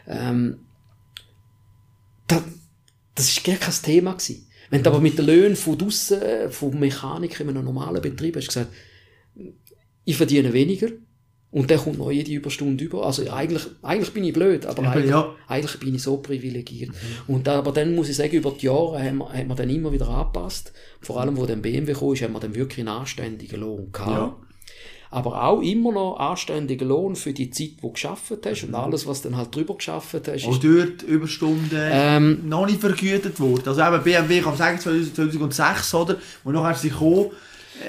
Ähm, 0.07 0.61
das, 2.29 2.43
das 3.15 3.29
ist 3.29 3.45
gar 3.45 3.57
kein 3.57 3.75
Thema 3.75 4.13
gewesen. 4.13 4.47
Wenn 4.75 4.83
du 4.83 4.91
aber 4.91 5.01
mit 5.01 5.17
den 5.17 5.27
Löhnen 5.27 5.55
von 5.55 5.79
draussen, 5.79 6.21
von 6.51 6.81
Mechanikern 6.81 7.49
in 7.49 7.57
einem 7.57 7.65
normalen 7.65 8.03
Betrieb 8.03 8.35
hast 8.35 8.49
gesagt, 8.49 8.73
ich 10.05 10.17
verdiene 10.17 10.53
weniger 10.53 10.89
und 11.53 11.71
der 11.71 11.79
kommt 11.79 11.99
noch 11.99 12.11
jede 12.11 12.33
Überstunde 12.33 12.83
über. 12.83 13.07
Also 13.07 13.31
eigentlich, 13.31 13.63
eigentlich 13.83 14.13
bin 14.13 14.25
ich 14.25 14.33
blöd, 14.33 14.67
aber 14.67 14.83
Eben, 14.83 14.91
eigentlich, 14.91 15.11
ja. 15.11 15.33
eigentlich 15.47 15.79
bin 15.79 15.95
ich 15.95 16.03
so 16.03 16.17
privilegiert. 16.17 16.91
Und 17.29 17.47
da, 17.47 17.59
aber 17.59 17.71
dann 17.71 17.95
muss 17.95 18.09
ich 18.09 18.17
sagen, 18.17 18.33
über 18.33 18.51
die 18.51 18.67
Jahre 18.67 19.01
haben 19.01 19.19
wir, 19.19 19.33
haben 19.33 19.47
wir 19.47 19.55
dann 19.55 19.71
immer 19.71 19.93
wieder 19.93 20.09
angepasst. 20.09 20.73
Vor 21.01 21.21
allem, 21.21 21.37
wo 21.37 21.47
dann 21.47 21.63
BMW 21.63 21.93
kam, 21.93 22.13
ist, 22.13 22.23
haben 22.23 22.33
wir 22.33 22.41
dann 22.41 22.57
wirklich 22.57 22.81
einen 22.81 22.89
anständigen 22.89 23.61
Lohn 23.61 23.93
gehabt. 23.93 24.11
Ja. 24.11 24.37
Aber 25.15 25.45
auch 25.45 25.61
immer 25.61 25.93
noch 25.93 26.17
anständigen 26.17 26.89
Lohn 26.89 27.15
für 27.15 27.33
die 27.33 27.49
Zeit, 27.49 27.69
die 27.77 27.81
du 27.81 27.93
geschafft 27.93 28.33
hast 28.45 28.65
und 28.65 28.75
alles, 28.75 29.07
was 29.07 29.23
dann 29.23 29.37
halt 29.37 29.55
drüber 29.55 29.77
geschafft 29.77 30.27
hast. 30.27 30.45
Auch 30.45 30.51
Ist, 30.51 30.65
dort 30.65 31.03
Überstunden 31.03 31.79
ähm, 31.81 32.49
noch 32.49 32.67
nicht 32.67 32.81
vergütet 32.81 33.39
worden. 33.39 33.63
Also 33.69 33.81
eben 33.81 34.03
BMW, 34.03 34.39
ich 34.39 34.45
kann 34.45 34.57
sagen, 34.57 34.81
2006, 34.81 35.95
oder? 35.95 36.17
Und 36.43 36.55
nachher 36.55 36.75
sie 36.75 36.91
gekommen. 36.91 37.31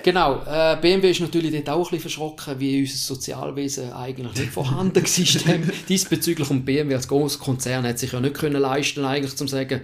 Genau, 0.03 0.43
äh, 0.45 0.77
BMW 0.79 1.09
ist 1.09 1.21
natürlich 1.21 1.51
dort 1.51 1.69
auch 1.69 1.77
ein 1.77 1.81
bisschen 1.83 1.99
verschrocken, 1.99 2.59
wie 2.59 2.81
unser 2.81 2.97
Sozialwesen 2.97 3.91
eigentlich 3.93 4.37
nicht 4.37 4.51
vorhanden 4.51 5.03
war. 5.03 5.57
Diesbezüglich 5.89 6.49
und 6.51 6.63
BMW 6.63 6.93
als 6.93 7.07
grosser 7.07 7.39
Konzern 7.39 7.87
hat 7.87 7.97
sich 7.97 8.11
ja 8.11 8.19
nicht 8.19 8.35
können 8.35 8.61
leisten, 8.61 9.03
eigentlich 9.03 9.35
zum 9.35 9.47
sagen, 9.47 9.81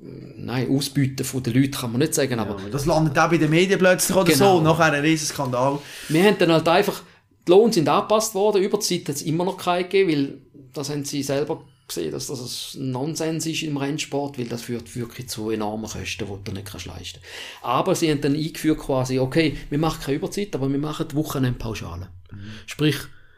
nein, 0.00 0.68
Ausbeuten 0.70 1.24
von 1.24 1.42
den 1.42 1.54
Leuten 1.54 1.72
kann 1.72 1.92
man 1.92 2.00
nicht 2.00 2.14
sagen, 2.14 2.38
aber 2.38 2.60
Ja, 2.62 2.68
das 2.70 2.86
landet 2.86 3.18
auch 3.18 3.30
bei 3.30 3.38
den 3.38 3.50
Medien 3.50 3.78
plötzlich 3.78 4.16
oder 4.16 4.30
Genau. 4.32 4.56
so. 4.58 4.62
Nachher 4.62 4.92
ein 4.92 5.00
riesen 5.02 5.26
Skandal. 5.26 5.78
wir 6.08 6.24
haben 6.24 6.38
dann 6.38 6.52
halt 6.52 6.68
einfach, 6.68 7.02
die 7.46 7.50
Lohn 7.50 7.72
sind 7.72 7.88
angepasst 7.88 8.34
worden, 8.34 8.62
über 8.62 8.78
die 8.78 8.84
Zeit 8.84 9.08
hat 9.08 9.16
es 9.16 9.22
immer 9.22 9.44
noch 9.44 9.56
keine 9.56 9.84
gegeben, 9.84 10.10
weil 10.10 10.38
das 10.72 10.90
haben 10.90 11.04
sie 11.04 11.22
selber 11.22 11.62
gesehen, 11.88 12.10
dass 12.10 12.26
das 12.26 12.74
ein 12.74 12.90
Nonsens 12.90 13.46
ist 13.46 13.62
im 13.62 13.76
Rennsport, 13.76 14.38
weil 14.38 14.46
das 14.46 14.62
führt 14.62 14.94
wirklich 14.96 15.28
zu 15.28 15.50
enormen 15.50 15.88
Kosten, 15.88 16.26
die 16.26 16.44
du 16.44 16.52
nicht 16.52 16.66
kannst 16.66 16.86
leisten 16.86 17.20
Aber 17.62 17.94
sie 17.94 18.10
haben 18.10 18.20
dann 18.20 18.34
eingeführt 18.34 18.78
quasi, 18.80 19.18
okay, 19.20 19.56
wir 19.70 19.78
machen 19.78 20.00
keine 20.02 20.16
Überzeit, 20.16 20.54
aber 20.56 20.68
wir 20.70 20.78
machen 20.78 21.06
die 21.08 21.14
Wochenendpauschale. 21.14 22.08
Sprich, 22.66 22.96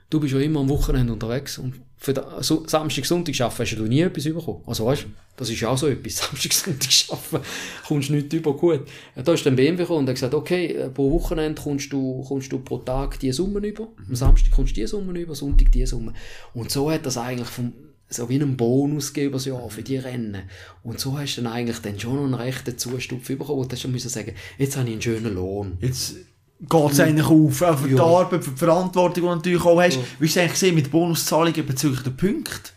du 0.08 0.18
bist 0.20 0.32
ja 0.32 0.40
immer 0.40 0.60
am 0.60 0.68
Wochenende 0.70 1.12
unterwegs 1.12 1.58
und 1.58 1.74
für 2.00 2.14
den, 2.14 2.24
so, 2.40 2.64
Samstag, 2.66 3.04
Sonntag 3.04 3.40
arbeiten 3.40 3.58
hast 3.58 3.76
du 3.76 3.82
nie 3.82 4.00
etwas 4.00 4.24
bekommen. 4.24 4.62
Also 4.66 4.86
weißt 4.86 5.06
das 5.36 5.50
ist 5.50 5.60
ja 5.60 5.68
auch 5.68 5.78
so 5.78 5.88
etwas. 5.88 6.16
Samstag, 6.28 6.52
Sonntag 6.52 6.90
arbeiten, 7.10 7.46
kommst 7.86 8.08
du 8.08 8.12
nicht 8.14 8.32
über 8.32 8.56
gut. 8.56 8.86
Da 9.16 9.32
ist 9.32 9.44
dann 9.44 9.56
BMW 9.56 9.82
gekommen 9.82 10.00
und 10.00 10.08
hat 10.08 10.14
gesagt, 10.14 10.34
okay, 10.34 10.66
äh, 10.66 10.90
pro 10.90 11.10
Wochenende 11.10 11.60
kommst 11.60 11.92
du, 11.92 12.22
kommst 12.22 12.52
du 12.52 12.60
pro 12.60 12.78
Tag 12.78 13.18
diese 13.18 13.38
Summen 13.38 13.64
über. 13.64 13.88
Am 14.08 14.14
Samstag 14.14 14.52
kommst 14.52 14.72
du 14.72 14.74
diese 14.76 14.88
Summen 14.88 15.16
über, 15.16 15.34
Sonntag 15.34 15.72
diese 15.72 15.88
Summen. 15.88 16.14
Und 16.54 16.70
so 16.70 16.90
hat 16.90 17.04
das 17.04 17.18
eigentlich 17.18 17.48
vom, 17.48 17.72
so 18.08 18.28
wie 18.28 18.36
einen 18.36 18.56
Bonus 18.56 19.12
gegeben 19.12 19.32
das 19.32 19.46
Jahr 19.46 19.68
für 19.68 19.82
die 19.82 19.96
Rennen. 19.96 20.42
Und 20.84 21.00
so 21.00 21.18
hast 21.18 21.36
du 21.36 21.42
dann 21.42 21.52
eigentlich 21.52 21.78
dann 21.78 21.98
schon 21.98 22.14
noch 22.14 22.24
einen 22.24 22.34
rechten 22.34 22.78
Zustupf 22.78 23.26
bekommen, 23.26 23.58
wo 23.58 23.64
du 23.64 23.72
hast 23.72 23.82
schon 23.82 23.98
sagen, 23.98 24.34
jetzt 24.56 24.76
habe 24.76 24.86
ich 24.86 24.92
einen 24.92 25.02
schönen 25.02 25.34
Lohn. 25.34 25.78
Jetzt 25.80 26.14
geht 26.60 26.92
es 26.92 27.00
eigentlich 27.00 27.26
auf, 27.26 27.62
auch 27.62 27.78
für 27.78 27.88
die 27.88 27.94
Ja. 27.94 28.04
Arbeit, 28.04 28.44
für 28.44 28.50
die 28.50 28.56
Verantwortung, 28.58 29.14
die 29.14 29.20
du 29.20 29.34
natürlich 29.34 29.64
auch 29.64 29.80
hast. 29.80 29.98
Wie 30.18 30.26
hast 30.26 30.36
du 30.36 30.40
eigentlich 30.40 30.72
mit 30.74 30.90
Bonuszahlungen 30.90 31.66
bezüglich 31.66 32.00
der 32.02 32.10
Punkte? 32.10 32.70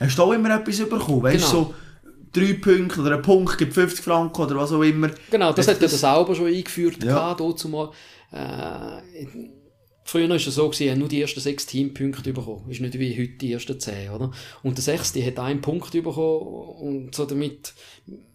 Hast 0.00 0.18
du 0.18 0.22
auch 0.22 0.32
immer 0.32 0.54
etwas 0.58 0.78
bekommen? 0.78 1.22
Weißt 1.22 1.52
du, 1.52 1.56
Genau. 1.56 1.64
so 1.64 1.74
drei 2.32 2.52
Punkte 2.54 3.00
oder 3.02 3.16
ein 3.16 3.22
Punkt 3.22 3.58
gibt 3.58 3.74
50 3.74 4.04
Franken 4.04 4.40
oder 4.42 4.56
was 4.56 4.72
auch 4.72 4.82
immer. 4.82 5.10
Genau, 5.30 5.52
das 5.52 5.68
Hat 5.68 5.76
hat 5.76 5.82
er 5.82 5.88
das- 5.88 6.00
selber 6.00 6.34
schon 6.34 6.46
eingeführt, 6.46 7.04
Ja. 7.04 7.10
ja. 7.30 7.34
dazu 7.34 7.68
mal. 7.68 7.90
Äh, 8.32 9.26
früher 10.04 10.28
war 10.28 10.36
es 10.36 10.44
so, 10.44 10.68
gewesen, 10.68 10.90
hat 10.90 10.98
nur 10.98 11.08
die 11.08 11.20
ersten 11.20 11.40
sechs 11.40 11.66
Teampunkte 11.66 12.32
bekommen. 12.32 12.68
Ist 12.70 12.80
nicht 12.80 12.98
wie 12.98 13.12
heute 13.16 13.34
die 13.38 13.52
ersten 13.52 13.78
zehn, 13.78 14.10
oder? 14.10 14.30
Und 14.62 14.76
der 14.78 14.82
sechste 14.84 15.24
hat 15.24 15.38
einen 15.38 15.60
Punkt 15.60 15.90
bekommen 15.92 16.40
und 16.80 17.14
so 17.14 17.26
damit, 17.26 17.74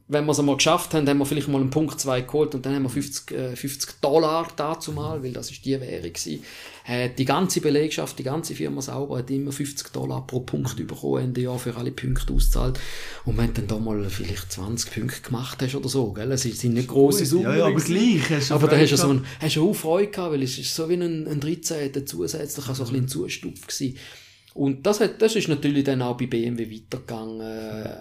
wenn 0.08 0.26
wir 0.26 0.34
es 0.34 0.40
einmal 0.40 0.58
geschafft 0.58 0.94
haben, 0.94 1.10
haben 1.10 1.18
wir 1.18 1.26
vielleicht 1.26 1.48
mal 1.48 1.60
einen 1.60 1.72
Punkt 1.72 2.00
zwei 2.00 2.22
geholt 2.22 2.54
und 2.54 2.64
dann 2.64 2.76
haben 2.76 2.84
wir 2.84 2.90
50, 2.90 3.32
äh, 3.32 3.56
50 3.56 4.02
Dollar 4.02 4.48
dazu 4.56 4.92
mal, 4.92 5.24
weil 5.24 5.34
das 5.34 5.50
ist 5.50 5.66
die 5.66 5.80
Währung 5.82 6.14
gewesen. 6.14 6.44
Äh, 6.88 7.10
die 7.10 7.26
ganze 7.26 7.60
Belegschaft, 7.60 8.20
die 8.20 8.24
ganze 8.24 8.54
Firma 8.54 8.84
sauber 8.84 9.18
hat 9.18 9.32
immer 9.32 9.52
50 9.52 9.92
Dollar 9.92 10.28
pro 10.28 10.42
Punkt 10.42 10.76
bekommen, 10.76 11.24
Ende 11.24 11.42
Jahr 11.42 11.58
für 11.58 11.76
alle 11.76 11.90
Punkte 11.90 12.34
auszahlt. 12.34 12.80
Und 13.26 13.40
wenn 13.40 13.48
du 13.48 13.62
dann 13.62 13.68
da 13.68 13.80
mal 13.80 14.08
vielleicht 14.12 14.52
20 14.52 14.94
Punkte 14.94 15.22
gemacht 15.22 15.60
hast 15.64 15.74
oder 15.74 15.90
so, 15.90 16.14
gell, 16.14 16.32
es 16.32 16.44
sind 16.44 16.76
nicht 16.76 16.88
grosse 16.88 17.26
Summen. 17.26 17.46
Ja, 17.46 17.56
ja, 17.56 17.66
aber 17.66 17.82
gleich. 17.82 18.30
Hast 18.30 18.52
du 18.52 18.54
Aber 18.54 18.68
da 18.68 18.78
hast 18.78 18.92
du 18.92 18.98
so 18.98 19.10
ein, 19.10 19.26
hast 19.40 19.56
du 19.56 19.72
auch 19.72 19.74
Freude 19.74 20.12
gehabt, 20.12 20.34
weil 20.34 20.44
es 20.44 20.60
ist 20.60 20.76
so 20.76 20.88
wie 20.88 20.94
ein, 20.94 21.28
ein 21.28 21.40
13. 21.40 22.06
zusätzlicher, 22.06 22.76
so 22.76 22.84
ein 22.84 22.92
bisschen 22.92 23.08
Zustupf 23.08 23.66
gewesen. 23.66 23.98
Und 24.56 24.88
das 24.88 25.02
hat, 25.02 25.22
das 25.22 25.36
ist 25.36 25.50
natürlich 25.50 25.84
dann 25.84 26.02
auch 26.02 26.16
bei 26.16 26.28
BMW 26.28 26.72
weitergegangen. 26.72 27.42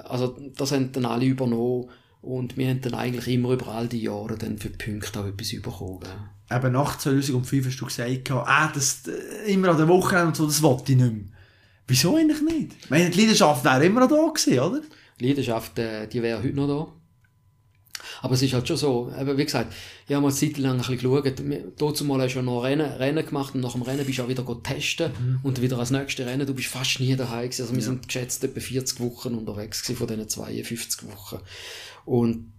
Also, 0.05 0.39
das 0.57 0.71
haben 0.71 0.93
dann 0.93 1.05
alle 1.05 1.27
übernommen. 1.27 1.91
Und 2.23 2.57
wir 2.57 2.69
haben 2.69 2.81
dann 2.81 2.95
eigentlich 2.95 3.27
immer 3.27 3.51
über 3.51 3.69
all 3.69 3.89
die 3.89 4.03
Jahre 4.03 4.39
dann 4.39 4.57
für 4.59 4.71
die 4.71 4.79
Punkte 4.79 5.19
auch 5.19 5.27
etwas 5.27 5.51
bekommen. 5.51 5.99
Eben 6.49 6.73
nach 6.73 6.97
2005 6.97 7.67
hast 7.67 7.81
du 7.81 7.87
gesagt, 7.87 8.31
ah, 8.31 8.71
das, 8.73 9.03
immer 9.47 9.71
an 9.71 9.79
der 9.79 9.89
Woche 9.89 10.25
und 10.25 10.37
so, 10.37 10.47
das 10.47 10.63
wollte 10.63 10.93
ich 10.93 10.99
nicht 10.99 11.13
mehr. 11.13 11.25
Wieso 11.89 12.17
eigentlich 12.17 12.41
nicht? 12.41 12.77
Ich 12.85 12.91
meine, 12.91 13.11
die 13.11 13.21
Leidenschaft 13.21 13.65
wäre 13.65 13.85
immer 13.85 14.01
noch 14.01 14.09
da 14.09 14.25
gewesen, 14.25 14.61
oder? 14.61 14.81
Die 15.19 15.27
Leidenschaft, 15.27 15.77
äh, 15.81 16.07
die 16.07 16.23
wäre 16.23 16.41
heute 16.41 16.55
noch 16.55 16.69
da. 16.69 16.93
Aber 18.23 18.35
es 18.35 18.43
ist 18.43 18.53
halt 18.53 18.67
schon 18.67 18.77
so, 18.77 19.13
eben, 19.19 19.37
wie 19.37 19.45
gesagt, 19.45 19.73
ich 20.07 20.15
habe 20.15 20.23
mal 20.23 20.29
eine 20.29 20.37
Zeit 20.37 20.59
lang 20.59 20.73
ein 20.73 20.79
bisschen 20.79 20.99
geschaut. 20.99 21.79
Dazu 21.79 22.05
mal 22.05 22.21
hast 22.21 22.35
du 22.35 22.39
ja 22.39 22.43
noch 22.43 22.63
Rennen, 22.63 22.91
Rennen 22.93 23.25
gemacht 23.25 23.55
und 23.55 23.61
nach 23.61 23.73
dem 23.73 23.83
Rennen 23.83 24.05
bist 24.05 24.19
du 24.19 24.23
auch 24.23 24.29
wieder 24.29 24.45
testen 24.63 25.13
und 25.43 25.61
wieder 25.61 25.79
als 25.79 25.91
nächstes 25.91 26.27
Rennen. 26.27 26.47
Du 26.47 26.55
bist 26.55 26.69
fast 26.69 27.01
nie 27.01 27.17
daheim 27.17 27.45
gewesen. 27.45 27.63
Also 27.63 27.75
wir 27.75 27.83
sind 27.83 28.07
geschätzt 28.07 28.45
etwa 28.45 28.61
40 28.61 29.01
Wochen 29.01 29.35
unterwegs 29.35 29.83
gewesen 29.83 29.99
von 29.99 30.07
diesen 30.07 30.29
52 30.29 31.09
Wochen. 31.11 31.41
Und 32.05 32.53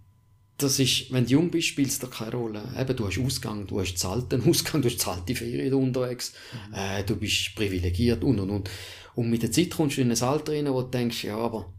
das 0.58 0.78
ist, 0.78 1.12
wenn 1.12 1.24
du 1.24 1.32
jung 1.32 1.50
bist, 1.50 1.68
spielt 1.68 1.88
es 1.88 1.98
dir 1.98 2.08
keine 2.08 2.32
Rolle. 2.32 2.62
Eben, 2.78 2.96
du 2.96 3.06
hast 3.06 3.18
Ausgang, 3.18 3.66
du 3.66 3.80
hast 3.80 3.98
zahlten 3.98 4.42
Ausgang, 4.48 4.80
du 4.82 4.88
hast 4.88 5.00
zahlte 5.00 5.34
Ferien 5.34 5.70
da 5.70 5.76
unterwegs, 5.76 6.32
äh, 6.74 7.04
du 7.04 7.16
bist 7.16 7.54
privilegiert 7.54 8.24
und 8.24 8.40
und 8.40 8.50
und. 8.50 8.70
Und 9.14 9.30
mit 9.30 9.42
der 9.42 9.52
Zeit 9.52 9.70
kommst 9.70 9.96
du 9.96 10.02
in 10.02 10.10
ein 10.10 10.22
Alter 10.22 10.52
rein, 10.52 10.72
wo 10.72 10.82
du 10.82 10.88
denkst, 10.88 11.24
ja, 11.24 11.36
aber 11.36 11.72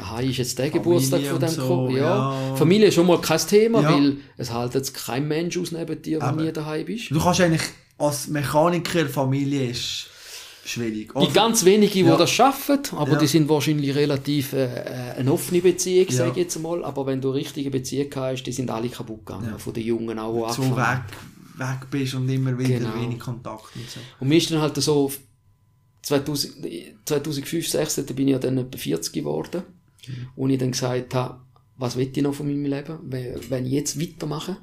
daheim 0.00 0.30
ist 0.30 0.38
jetzt 0.38 0.58
der 0.58 0.70
Geburtstag 0.70 1.22
von 1.22 1.40
dem 1.40 1.48
so. 1.48 1.88
Ja. 1.90 1.96
ja. 1.96 2.56
Familie 2.56 2.88
ist 2.88 2.94
schon 2.94 3.06
mal 3.06 3.20
kein 3.20 3.38
Thema, 3.38 3.82
Ja. 3.82 3.92
weil 3.92 4.16
es 4.36 4.52
hält 4.52 4.74
jetzt 4.74 4.94
kein 4.94 5.26
Mensch 5.28 5.56
aus 5.58 5.72
neben 5.72 6.00
dir, 6.00 6.20
wenn 6.20 6.36
nie 6.36 6.52
daheim 6.52 6.86
bist. 6.86 7.10
Du 7.10 7.20
kannst 7.20 7.40
eigentlich 7.40 7.62
als 7.98 8.28
Mechaniker 8.28 9.06
Familie 9.06 9.70
ist 9.70 10.06
schwierig. 10.64 11.12
Die 11.20 11.32
ganz 11.32 11.64
wenigen, 11.64 11.92
die 11.92 12.16
das 12.16 12.30
schaffen, 12.30 12.78
aber 12.96 13.16
die 13.16 13.26
sind 13.26 13.48
wahrscheinlich 13.48 13.94
relativ 13.94 14.52
äh, 14.52 14.64
äh, 14.66 15.18
eine 15.18 15.32
offene 15.32 15.60
Beziehung, 15.60 16.10
sage 16.10 16.30
ich 16.32 16.36
jetzt 16.36 16.58
mal. 16.60 16.84
Aber 16.84 17.06
wenn 17.06 17.20
du 17.20 17.30
eine 17.30 17.38
richtige 17.38 17.70
Beziehung 17.70 18.08
hast, 18.14 18.44
die 18.44 18.52
sind 18.52 18.70
alle 18.70 18.88
kaputt 18.88 19.26
gegangen. 19.26 19.58
Von 19.58 19.72
den 19.72 19.84
Jungen 19.84 20.18
auch, 20.18 20.52
so 20.52 20.62
weg, 20.76 21.02
weg 21.56 21.90
bist 21.90 22.14
und 22.14 22.28
immer 22.28 22.56
wieder 22.58 22.78
Genau. 22.78 22.94
wenig 23.00 23.18
Kontakt 23.18 23.74
und 23.74 23.88
so. 23.90 24.00
Und 24.20 24.28
mir 24.28 24.38
ist 24.38 24.50
dann 24.50 24.60
halt 24.60 24.76
so 24.76 25.10
2000, 26.02 26.54
2005, 27.04 27.68
2006, 27.68 28.06
da 28.06 28.14
bin 28.14 28.28
ich 28.28 28.32
ja 28.32 28.38
dann 28.38 28.58
etwa 28.58 28.78
40 28.78 29.12
geworden. 29.12 29.62
Und 30.36 30.50
ich 30.50 30.58
dann 30.58 30.72
gesagt 30.72 31.14
habe, 31.14 31.40
was 31.76 31.96
will 31.96 32.10
ich 32.12 32.22
noch 32.22 32.34
von 32.34 32.46
meinem 32.46 32.64
Leben? 32.64 32.98
Wenn, 33.02 33.66
ich 33.66 33.72
jetzt 33.72 34.00
weitermache, 34.00 34.58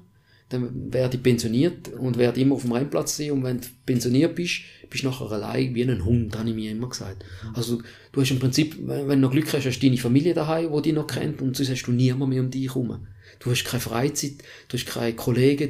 dann 0.50 0.94
werde 0.94 1.18
ich 1.18 1.24
pensioniert 1.24 1.90
und 1.90 2.18
werde 2.18 2.40
immer 2.40 2.56
auf 2.56 2.62
dem 2.62 2.72
Rennplatz 2.72 3.18
sein. 3.18 3.32
Und 3.32 3.44
wenn 3.44 3.60
du 3.60 3.68
pensioniert 3.86 4.36
bist, 4.36 4.62
bist 4.90 5.04
du 5.04 5.10
nachher 5.10 5.32
allein 5.32 5.76
wie 5.76 5.84
ein 5.84 6.06
Hund, 6.06 6.38
habe 6.38 6.50
ich 6.50 6.56
mir 6.56 6.72
immer 6.72 6.90
gesagt. 6.90 7.26
Also 7.54 7.82
du 8.12 8.22
hast 8.22 8.32
im 8.32 8.40
Prinzip, 8.40 8.78
wenn 8.80 9.08
du 9.10 9.18
noch 9.18 9.32
Glück 9.32 9.52
hast, 9.52 9.66
hast 9.66 9.80
du 9.80 9.88
deine 9.88 9.98
Familie 9.98 10.34
daheim, 10.34 10.72
die 10.74 10.82
dich 10.84 10.94
noch 10.94 11.08
kennt 11.08 11.42
und 11.42 11.58
sonst 11.58 11.70
hast 11.70 11.84
du 11.84 11.92
niemand 11.92 12.32
mehr 12.32 12.42
um 12.42 12.50
dich 12.50 12.68
herum. 12.68 13.08
Du 13.40 13.52
hast 13.52 13.66
keine 13.66 13.82
Freizeit, 13.82 14.44
du 14.70 14.78
hast 14.78 14.86
keine 14.86 15.16
Kollegen, 15.16 15.70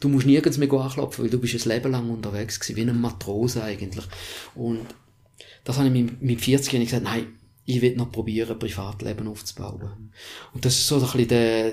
du 0.00 0.08
musst 0.08 0.26
nirgends 0.26 0.58
mehr 0.58 0.72
anklopfen, 0.72 1.24
weil 1.24 1.30
du 1.30 1.38
bist 1.38 1.54
ein 1.64 1.68
Leben 1.68 1.92
lang 1.92 2.10
unterwegs 2.10 2.58
gewesen, 2.58 2.76
wie 2.76 2.90
ein 2.90 3.00
Matrose 3.00 3.62
eigentlich. 3.62 4.04
Und 4.54 4.80
das 5.62 5.78
habe 5.78 5.86
ich 5.86 5.94
mit, 5.94 6.20
mit 6.20 6.40
40 6.40 6.72
Jahren 6.72 6.84
gesagt, 6.84 7.04
nein, 7.04 7.26
ich 7.66 7.80
will 7.80 7.96
noch 7.96 8.12
probieren, 8.12 8.52
ein 8.52 8.58
Privatleben 8.58 9.26
aufzubauen. 9.26 10.12
Und 10.52 10.64
das 10.64 10.74
ist 10.74 10.86
so 10.86 10.96
ein 10.96 11.00
bisschen 11.00 11.28
der, 11.28 11.72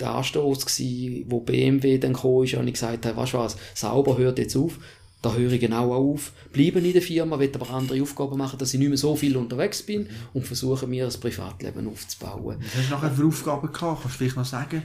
der 0.00 0.14
Anstoß 0.14 0.64
gewesen, 0.64 1.24
wo 1.28 1.40
BMW 1.40 1.98
dann 1.98 2.14
gekommen 2.14 2.44
ist 2.44 2.54
und 2.54 2.66
ich 2.66 2.74
gesagt 2.74 3.04
habe, 3.04 3.16
weißt 3.16 3.34
du 3.34 3.38
was, 3.38 3.56
sauber 3.74 4.16
hört 4.16 4.38
jetzt 4.38 4.56
auf, 4.56 4.78
da 5.20 5.34
höre 5.34 5.52
ich 5.52 5.60
genau 5.60 5.92
auf, 5.92 6.32
bleibe 6.52 6.78
in 6.78 6.92
der 6.92 7.02
Firma, 7.02 7.38
will 7.38 7.50
aber 7.52 7.70
andere 7.70 8.00
Aufgaben 8.00 8.38
machen, 8.38 8.58
dass 8.58 8.72
ich 8.72 8.78
nicht 8.78 8.88
mehr 8.88 8.96
so 8.96 9.16
viel 9.16 9.36
unterwegs 9.36 9.82
bin 9.82 10.08
und 10.32 10.46
versuche 10.46 10.86
mir 10.86 11.06
ein 11.06 11.20
Privatleben 11.20 11.88
aufzubauen. 11.88 12.58
Was 12.60 12.74
hast 12.76 12.90
du 12.90 12.94
nachher 12.94 13.10
für 13.10 13.26
Aufgaben 13.26 13.72
gehabt? 13.72 14.02
Kannst 14.02 14.14
du 14.14 14.18
vielleicht 14.18 14.36
noch 14.36 14.44
sagen, 14.44 14.82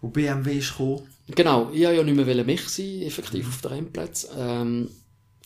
wo 0.00 0.08
BMW 0.08 0.58
ist 0.58 0.70
gekommen? 0.70 1.02
Genau, 1.34 1.70
ich 1.72 1.82
wollte 1.82 1.96
ja 1.96 2.02
nicht 2.02 2.26
mehr 2.26 2.44
mich 2.44 2.68
sein, 2.68 3.02
effektiv 3.02 3.48
auf 3.48 3.60
den 3.62 3.72
Rennplatz. 3.72 4.28
Ähm, 4.36 4.88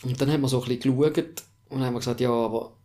und 0.02 0.20
dann 0.20 0.30
haben 0.30 0.40
wir 0.40 0.48
so 0.48 0.62
ein 0.62 0.68
bisschen 0.68 0.98
geschaut 0.98 1.42
und 1.68 1.82
haben 1.82 1.94
wir 1.94 2.00
gesagt, 2.00 2.20
ja, 2.20 2.30
aber 2.30 2.76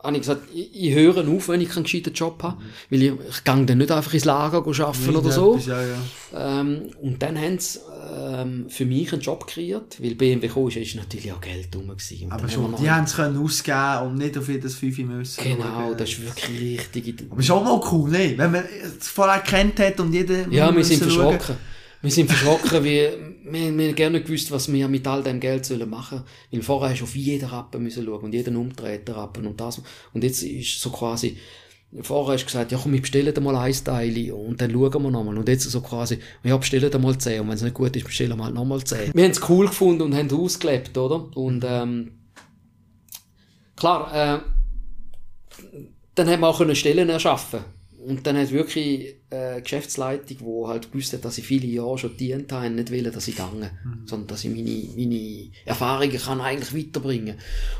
habe 0.00 0.14
ich 0.14 0.22
gesagt, 0.22 0.42
ich, 0.54 0.70
ich 0.74 0.94
höre 0.94 1.28
auf, 1.28 1.48
wenn 1.48 1.60
ich 1.60 1.70
keinen 1.70 1.82
gescheiten 1.82 2.12
Job 2.12 2.42
habe, 2.42 2.58
weil 2.90 3.02
ich, 3.02 3.12
ich 3.30 3.44
gehe 3.44 3.64
dann 3.64 3.78
nicht 3.78 3.90
einfach 3.90 4.14
ins 4.14 4.24
Lager 4.24 4.58
arbeiten 4.58 5.16
oder 5.16 5.32
so. 5.32 5.56
Irgendetwas, 5.56 5.66
Ja, 5.66 5.82
ja. 5.82 6.60
Ähm, 6.60 6.82
und 7.02 7.20
dann 7.20 7.36
haben 7.36 7.58
sie 7.58 7.80
ähm, 8.14 8.66
für 8.68 8.84
mich 8.84 9.12
einen 9.12 9.22
Job 9.22 9.46
kreiert, 9.46 10.00
weil 10.00 10.14
BMW 10.14 10.46
gekommen 10.46 10.70
ist, 10.70 10.94
natürlich 10.94 11.32
auch 11.32 11.40
Geld 11.40 11.74
rum 11.74 11.88
gewesen. 11.88 12.30
Aber 12.30 12.48
schon, 12.48 12.72
haben 12.72 12.82
die 12.82 12.90
haben 12.90 13.04
es 13.04 13.16
können 13.16 13.38
ausgeben 13.38 14.06
und 14.06 14.14
nicht 14.18 14.38
auf 14.38 14.48
jedes 14.48 14.76
Fünfe 14.76 15.02
müssen. 15.02 15.42
Genau, 15.42 15.94
das 15.94 16.10
ist 16.10 16.22
wirklich 16.22 16.78
richtig. 16.94 17.26
Aber 17.30 17.40
ist 17.40 17.50
auch 17.50 17.64
mal 17.64 17.80
cool, 17.90 18.10
ne? 18.10 18.34
Wenn 18.36 18.52
man 18.52 18.64
es 18.98 19.08
vorher 19.08 19.40
kennt 19.40 19.80
hat 19.80 19.98
und 19.98 20.12
jeder 20.12 20.48
Ja, 20.48 20.74
wir 20.74 20.84
sind 20.84 21.02
verschrocken. 21.02 21.56
Wir 22.00 22.10
sind 22.12 22.30
verschrocken, 22.30 22.84
wie, 22.84 23.08
wir, 23.50 23.76
wir 23.76 23.92
gerne 23.92 24.22
gewusst, 24.22 24.50
was 24.50 24.72
wir 24.72 24.88
mit 24.88 25.06
all 25.06 25.22
dem 25.22 25.40
Geld 25.40 25.66
sollen 25.66 25.88
machen. 25.88 26.22
Weil 26.50 26.62
vorher 26.62 26.90
hast 26.90 27.00
du 27.00 27.04
auf 27.04 27.16
jeden 27.16 27.48
Rappen 27.48 27.90
schauen 27.90 28.08
und 28.08 28.34
jeden 28.34 28.56
Umtreter 28.56 29.16
Rappen 29.16 29.46
und 29.46 29.60
das. 29.60 29.82
Und 30.12 30.24
jetzt 30.24 30.42
ist 30.42 30.80
so 30.80 30.90
quasi, 30.90 31.36
vorher 32.02 32.34
hast 32.34 32.42
du 32.42 32.46
gesagt, 32.46 32.72
ja 32.72 32.78
komm, 32.78 32.92
wir 32.92 33.00
bestellen 33.00 33.42
mal 33.42 33.56
ein 33.56 33.72
Teil 33.72 34.32
und 34.32 34.60
dann 34.60 34.70
schauen 34.70 35.02
wir 35.02 35.10
nochmal. 35.10 35.38
Und 35.38 35.48
jetzt 35.48 35.64
so 35.64 35.80
quasi, 35.80 36.18
ja, 36.44 36.56
bestellen 36.56 37.02
mal 37.02 37.16
10 37.16 37.40
und 37.40 37.48
wenn 37.48 37.54
es 37.54 37.62
nicht 37.62 37.74
gut 37.74 37.94
ist, 37.96 38.04
bestellen 38.04 38.36
wir 38.36 38.44
halt 38.44 38.54
nochmal 38.54 38.82
10. 38.82 39.12
Wir 39.14 39.24
haben 39.24 39.30
es 39.30 39.48
cool 39.48 39.66
gefunden 39.66 40.02
und 40.02 40.14
haben 40.14 40.30
ausgelebt, 40.30 40.96
oder? 40.96 41.36
Und, 41.36 41.64
ähm, 41.66 42.12
klar, 43.76 44.14
äh, 44.14 44.40
dann 46.14 46.28
haben 46.28 46.40
wir 46.40 46.48
auch 46.48 46.58
können 46.58 46.74
Stellen 46.74 47.08
erschaffen 47.08 47.60
und 48.08 48.26
dann 48.26 48.38
hat 48.38 48.50
wirklich 48.52 49.16
äh, 49.28 49.60
Geschäftsleitung, 49.60 50.38
die 50.38 50.66
halt 50.66 50.90
gewusst 50.90 51.12
hat, 51.12 51.26
dass 51.26 51.36
ich 51.36 51.44
viele 51.44 51.66
Jahre 51.66 51.98
schon 51.98 52.16
dient 52.16 52.50
habe, 52.52 52.70
nicht 52.70 52.90
wollen, 52.90 53.12
dass 53.12 53.28
ich 53.28 53.36
gehe, 53.36 53.70
sondern 54.06 54.26
dass 54.28 54.44
ich 54.44 54.50
meine, 54.50 54.88
meine 54.96 55.50
Erfahrungen 55.66 56.16
kann 56.16 56.40
eigentlich 56.40 56.86
weiterbringen. 56.86 57.36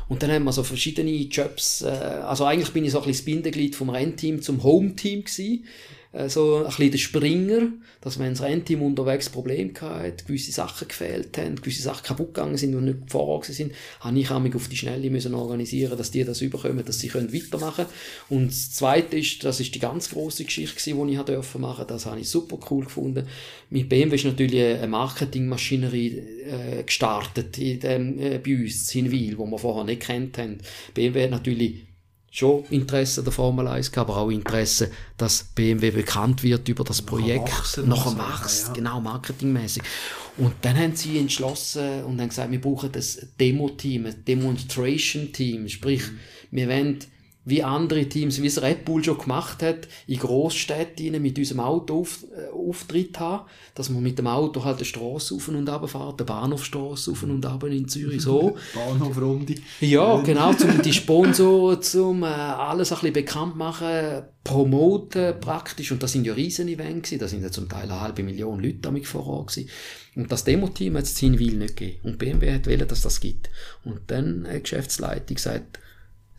Und 0.07 0.21
dann 0.21 0.29
haben 0.29 0.43
wir 0.43 0.51
so 0.51 0.61
verschiedene 0.61 1.09
Jobs, 1.09 1.81
äh, 1.81 1.87
also 1.87 2.45
eigentlich 2.45 2.71
bin 2.73 2.85
ich 2.85 2.91
so 2.91 2.99
ein 2.99 3.07
bisschen 3.07 3.25
das 3.25 3.33
Bindeglied 3.33 3.75
vom 3.75 3.89
Rennteam 3.89 4.43
zum 4.43 4.61
Home-Team 4.61 5.23
gewesen. 5.23 5.65
Äh, 6.11 6.27
so 6.27 6.57
ein 6.57 6.65
bisschen 6.65 6.91
der 6.91 6.97
Springer, 6.97 7.67
dass 8.01 8.17
wenn 8.17 8.31
das 8.33 8.41
Rennteam 8.41 8.81
unterwegs 8.81 9.29
Probleme 9.29 9.71
hatte, 9.79 10.25
gewisse 10.25 10.51
Sachen 10.51 10.87
gefehlt 10.87 11.37
haben, 11.37 11.55
gewisse 11.55 11.83
Sachen 11.83 12.03
kaputt 12.03 12.33
gegangen 12.33 12.57
sind 12.57 12.73
und 12.75 12.85
nicht 12.85 12.97
vorher 13.07 13.53
sind, 13.53 13.73
habe 13.99 14.19
ich 14.19 14.29
mich 14.29 14.55
auf 14.55 14.67
die 14.67 14.77
Schnelle 14.77 15.09
müssen 15.09 15.35
organisieren, 15.35 15.97
dass 15.97 16.11
die 16.11 16.23
das 16.23 16.41
überkommen, 16.41 16.83
dass 16.83 16.99
sie 16.99 17.09
können 17.09 17.33
weitermachen 17.33 17.85
können. 17.85 18.41
Und 18.41 18.47
das 18.47 18.71
Zweite 18.71 19.17
ist, 19.17 19.43
das 19.43 19.59
ist 19.59 19.75
die 19.75 19.79
ganz 19.79 20.09
große 20.09 20.45
Geschichte, 20.45 20.81
die 20.83 20.91
ich 20.91 21.55
machen. 21.59 21.85
Das 21.87 22.05
habe 22.05 22.19
ich 22.19 22.29
super 22.29 22.57
cool 22.71 22.85
gefunden. 22.85 23.27
Mit 23.69 23.89
BMW 23.89 24.15
ist 24.15 24.25
natürlich 24.25 24.63
eine 24.63 24.87
Marketingmaschinerie 24.87 26.17
äh, 26.17 26.83
gestartet 26.83 27.57
in 27.59 27.79
dem, 27.79 28.19
äh, 28.19 28.39
bei 28.39 28.55
uns 28.55 28.93
in 28.95 29.11
Wil, 29.11 29.37
wo 29.37 29.45
wir 29.45 29.59
vorher 29.59 29.83
nicht 29.83 30.01
kennt 30.01 30.37
haben. 30.37 30.57
BMW 30.93 31.23
hat 31.23 31.31
natürlich 31.31 31.88
schon 32.31 32.63
Interesse 32.69 33.23
der 33.23 33.31
Formel 33.31 33.67
1 33.67 33.91
gehabt, 33.91 34.09
aber 34.09 34.19
auch 34.19 34.29
Interesse, 34.29 34.91
dass 35.17 35.43
BMW 35.55 35.91
bekannt 35.91 36.43
wird 36.43 36.67
über 36.69 36.83
das 36.83 37.01
Projekt, 37.01 37.49
wachsen 37.49 37.91
und 37.91 37.97
so, 37.99 38.17
wächst, 38.17 38.67
ja. 38.67 38.73
genau, 38.73 39.01
marketingmäßig. 39.01 39.83
Und 40.37 40.53
dann 40.61 40.77
haben 40.77 40.95
sie 40.95 41.17
entschlossen 41.17 42.03
und 42.03 42.21
haben 42.21 42.29
gesagt, 42.29 42.51
wir 42.51 42.61
brauchen 42.61 42.91
das 42.91 43.19
Demo-Team, 43.39 44.05
ein 44.05 44.23
Demonstration-Team, 44.25 45.67
sprich, 45.67 46.01
Mhm. 46.01 46.19
wir 46.51 46.67
wollen 46.69 46.99
wie 47.49 47.63
andere 47.63 48.05
Teams, 48.07 48.41
wie 48.41 48.47
es 48.47 48.61
Red 48.61 48.85
Bull 48.85 49.03
schon 49.03 49.17
gemacht 49.17 49.61
hat, 49.61 49.87
in 50.07 50.19
Großstädten 50.19 51.21
mit 51.21 51.37
unserem 51.37 51.61
Auto 51.61 52.01
auf, 52.01 52.23
äh, 52.35 52.49
Auftritt 52.51 53.19
haben, 53.19 53.45
dass 53.75 53.89
man 53.89 54.03
mit 54.03 54.17
dem 54.19 54.27
Auto 54.27 54.63
halt 54.63 54.77
eine 54.77 54.85
Straße 54.85 55.35
auf 55.35 55.47
und 55.47 55.55
runter 55.55 55.87
fährt, 55.87 56.19
eine 56.19 56.25
Bahnhofstraße 56.25 57.11
auf 57.11 57.23
und 57.23 57.31
runter 57.31 57.59
in 57.67 57.87
Zürich, 57.87 58.21
so. 58.21 58.57
Bahnhof 58.73 59.19
Runde. 59.19 59.55
Ja, 59.81 60.21
genau, 60.21 60.53
zum 60.53 60.81
die 60.81 60.93
Sponsoren, 60.93 61.81
zum 61.81 62.23
äh, 62.23 62.27
alles 62.27 62.91
ein 62.91 62.95
bisschen 62.95 63.13
bekannt 63.13 63.55
machen, 63.55 64.23
promoten 64.43 65.39
praktisch. 65.39 65.91
Und 65.91 66.01
das 66.01 66.11
sind 66.11 66.25
ja 66.25 66.33
riesen 66.33 66.67
Events. 66.67 67.13
Da 67.17 67.27
sind 67.27 67.43
ja 67.43 67.51
zum 67.51 67.69
Teil 67.69 67.83
eine 67.83 68.01
halbe 68.01 68.23
Million 68.23 68.59
Leute 68.59 68.79
damit 68.81 69.07
vor 69.07 69.25
Ort 69.27 69.49
gewesen. 69.49 69.69
Und 70.15 70.31
das 70.31 70.43
Demo-Team 70.43 70.97
hat 70.97 71.03
es 71.03 71.21
in 71.21 71.39
Wil 71.39 71.55
nicht 71.55 71.77
gegeben. 71.77 71.99
Und 72.03 72.17
BMW 72.17 72.53
hat 72.53 72.67
wollen, 72.67 72.87
dass 72.87 73.01
das 73.01 73.19
gibt. 73.19 73.49
Und 73.85 74.01
dann 74.07 74.45
hat 74.47 74.55
die 74.55 74.61
Geschäftsleitung 74.63 75.35
gesagt, 75.35 75.79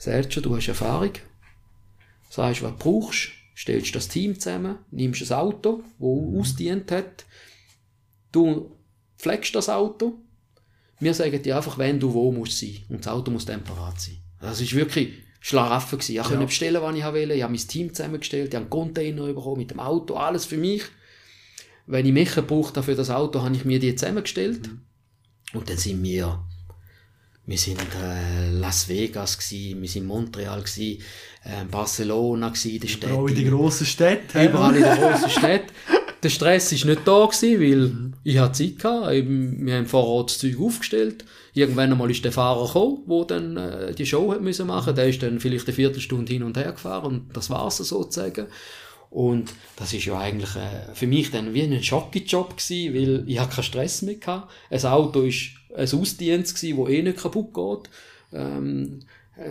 Sergio, 0.00 0.40
du 0.40 0.56
hast 0.56 0.66
Erfahrung, 0.66 1.12
sagst, 2.30 2.62
was 2.62 2.72
du 2.72 2.78
brauchst, 2.78 3.28
stellst 3.54 3.94
das 3.94 4.08
Team 4.08 4.40
zusammen, 4.40 4.78
nimmst 4.90 5.30
ein 5.30 5.38
Auto, 5.38 5.84
das 5.98 6.40
ausdient 6.40 6.90
hat, 6.90 7.26
du 8.32 8.74
pflegst 9.18 9.54
das 9.54 9.68
Auto, 9.68 10.14
wir 11.00 11.12
sagen 11.12 11.42
dir 11.42 11.54
einfach, 11.54 11.76
wenn 11.76 12.00
du 12.00 12.14
wo 12.14 12.32
musst 12.32 12.58
sein. 12.58 12.78
Und 12.88 13.04
das 13.04 13.12
Auto 13.12 13.30
muss 13.30 13.44
dann 13.44 13.62
parat 13.62 14.00
sein. 14.00 14.18
Das 14.40 14.60
ist 14.60 14.74
wirklich 14.74 15.12
Schlaraffen 15.40 15.98
gewesen. 15.98 16.16
Ich 16.16 16.22
konnte 16.22 16.46
bestellen, 16.46 16.82
was 16.82 16.96
ich 16.96 17.04
wollte. 17.04 17.34
Ich 17.34 17.42
habe 17.42 17.52
mein 17.52 17.68
Team 17.68 17.94
zusammengestellt. 17.94 18.48
Ich 18.48 18.54
habe 18.54 18.64
einen 18.64 18.70
Container 18.70 19.26
bekommen 19.26 19.58
mit 19.58 19.70
dem 19.70 19.80
Auto. 19.80 20.14
Alles 20.14 20.44
für 20.44 20.58
mich. 20.58 20.82
Wenn 21.86 22.06
ich 22.06 22.12
Mecher 22.12 22.42
brauchte 22.42 22.82
für 22.82 22.94
das 22.94 23.10
Auto, 23.10 23.42
habe 23.42 23.54
ich 23.54 23.64
mir 23.64 23.80
die 23.80 23.94
zusammengestellt. 23.94 24.70
Und 25.54 25.68
dann 25.68 25.78
sind 25.78 26.02
wir, 26.02 26.44
wir 27.50 27.58
sind 27.58 27.80
äh, 27.80 28.48
Las 28.52 28.88
Vegas 28.88 29.36
gsi, 29.36 29.76
wir 29.76 29.88
sind 29.88 30.06
Montreal 30.06 30.62
gsi, 30.62 31.00
äh, 31.42 31.64
Barcelona 31.68 32.52
in 32.64 32.78
der 32.78 32.86
Stadt. 32.86 33.10
Auch 33.10 33.26
in 33.26 33.34
die 33.34 33.44
grossen 33.44 33.86
Städte. 33.86 34.44
Überall 34.44 34.76
in 34.76 34.82
der 34.82 34.96
grossen 35.00 35.30
Stadt. 35.30 35.64
Der 36.22 36.28
Stress 36.28 36.70
war 36.70 36.90
nicht 36.90 37.08
da, 37.08 37.26
gewesen, 37.26 37.60
weil 37.60 37.88
Mhm. 37.88 38.12
ich 38.22 38.38
hatte 38.38 38.52
Zeit 38.52 38.78
gehabt. 38.78 39.10
Wir 39.10 39.74
haben 39.74 39.86
vorher 39.86 40.26
das 40.26 40.38
Zeug 40.38 40.60
aufgestellt. 40.60 41.24
Irgendwann 41.52 41.90
einmal 41.90 42.10
ist 42.12 42.24
der 42.24 42.30
Fahrer 42.30 42.66
gekommen, 42.66 43.02
der 43.08 43.24
dann 43.24 43.56
äh, 43.56 43.94
die 43.94 44.06
Show 44.06 44.30
hat 44.30 44.42
müssen 44.42 44.68
machen. 44.68 44.94
Der 44.94 45.08
ist 45.08 45.20
dann 45.20 45.40
vielleicht 45.40 45.66
eine 45.66 45.74
Viertelstunde 45.74 46.32
hin 46.32 46.44
und 46.44 46.56
her 46.56 46.70
gefahren 46.70 47.06
und 47.06 47.36
das 47.36 47.50
war's 47.50 47.78
sozusagen. 47.78 48.46
Und 49.08 49.52
das 49.74 49.92
ist 49.92 50.04
ja 50.04 50.16
eigentlich 50.20 50.54
äh, 50.54 50.94
für 50.94 51.08
mich 51.08 51.32
dann 51.32 51.52
wie 51.52 51.62
ein 51.62 51.82
gewesen, 52.56 52.94
weil 52.94 53.24
ich 53.26 53.40
hatte 53.40 53.56
keinen 53.56 53.64
Stress 53.64 54.02
mehr 54.02 54.14
gehabt. 54.14 54.52
Ein 54.70 54.84
Auto 54.84 55.22
ist 55.22 55.59
ein 55.76 55.88
Ausdienst 55.92 56.56
gewesen, 56.56 56.76
wo 56.76 56.88
eh 56.88 57.02
nicht 57.02 57.18
kaputt 57.18 57.54
geht. 57.54 57.90
Ähm, 58.32 59.00
äh, 59.36 59.42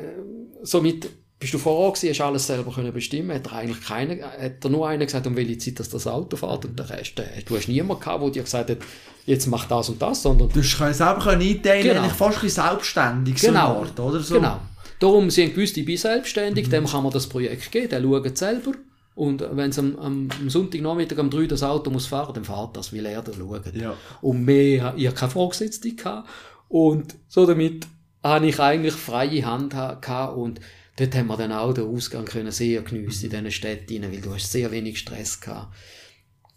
somit 0.64 1.10
bist 1.40 1.54
du 1.54 1.58
vor 1.58 1.74
Ort 1.74 1.96
gewesen, 1.96 2.14
hast 2.14 2.22
alles 2.22 2.48
selber 2.48 2.72
können 2.74 2.91
bestimmen, 2.94 3.34
hat 3.36 3.48
er 3.48 3.54
eigentlich 3.54 3.82
keiner, 3.86 4.16
hat 4.26 4.64
er 4.64 4.70
nur 4.70 4.88
einer 4.88 5.06
gesagt, 5.06 5.26
um 5.26 5.36
welche 5.38 5.58
Zeit 5.58 5.80
dass 5.80 5.90
das 5.90 6.06
Auto 6.06 6.36
fährt 6.36 6.66
und 6.66 6.78
der 6.78 6.90
Rest, 6.90 7.18
äh, 7.20 7.24
du 7.46 7.56
hast 7.56 7.68
niemanden 7.70 8.02
gehabt, 8.04 8.22
der 8.24 8.30
dir 8.32 8.44
gesagt 8.44 8.70
hat, 8.70 8.78
jetzt 9.26 9.48
mach 9.48 9.66
das 9.68 9.90
und 9.90 10.02
das, 10.02 10.22
sondern 10.22 10.50
Du 10.50 10.56
kannst 10.62 10.98
selber 10.98 11.20
können 11.22 11.41
einteilen, 11.41 11.84
Genau. 11.84 12.02
eigentlich 12.02 12.14
fast 12.14 12.38
ein 12.38 12.41
bisschen 12.44 12.64
selbstständig, 12.64 13.40
so 13.40 13.48
Genau. 13.48 13.80
eine 13.80 13.88
Art, 13.88 14.00
oder 14.00 14.20
so. 14.20 14.36
Genau. 14.36 14.60
Darum, 15.00 15.30
sie 15.30 15.44
haben 15.46 15.54
gewusst, 15.56 15.78
ich 15.78 15.86
bin 15.86 15.96
selbstständig, 15.96 16.70
dem 16.70 16.86
kann 16.86 17.04
man 17.04 17.14
das 17.14 17.28
Projekt 17.28 17.72
geben, 17.72 17.90
der 17.90 18.02
schaut 18.02 18.38
selber. 18.38 18.72
Und 19.20 19.44
wenn 19.52 19.70
es 19.72 19.78
am, 19.78 19.98
am, 20.00 20.30
am 20.40 20.50
Sonntagnachmittag 20.50 21.18
um 21.20 21.30
3 21.30 21.46
das 21.48 21.62
Auto 21.62 21.91
muss 21.91 22.06
fahren, 22.06 22.34
dann 22.34 22.46
fährt 22.46 22.78
das, 22.78 22.94
weil 22.94 23.06
er 23.06 23.22
da 23.22 23.34
schaut. 23.34 23.76
Ja. 23.76 23.94
Und 24.22 24.46
mehr, 24.46 24.94
ich 24.96 25.08
hatte 25.08 25.18
keine 25.18 25.32
Vorgesetzte 25.32 25.94
gehabt. 25.94 26.30
Und 26.70 27.16
so 27.28 27.46
damit 27.46 27.86
habe 28.24 28.48
ich 28.48 28.58
eigentlich 28.62 28.94
freie 28.94 29.46
Hand 29.46 29.74
ha- 29.76 29.96
gehabt 29.96 30.38
und 30.38 30.62
dort 30.96 31.16
haben 31.16 31.28
wir 31.28 31.36
dann 31.36 31.52
auch 31.52 31.74
den 31.74 31.86
Ausgang 31.94 32.24
können 32.24 32.52
sehr 32.52 32.82
geniessen 32.82 33.26
in 33.26 33.32
diesen 33.32 33.52
Städten, 33.52 34.04
weil 34.04 34.22
du 34.22 34.34
hast 34.34 34.50
sehr 34.52 34.72
wenig 34.72 35.00
Stress 35.00 35.41
gehabt. 35.41 35.76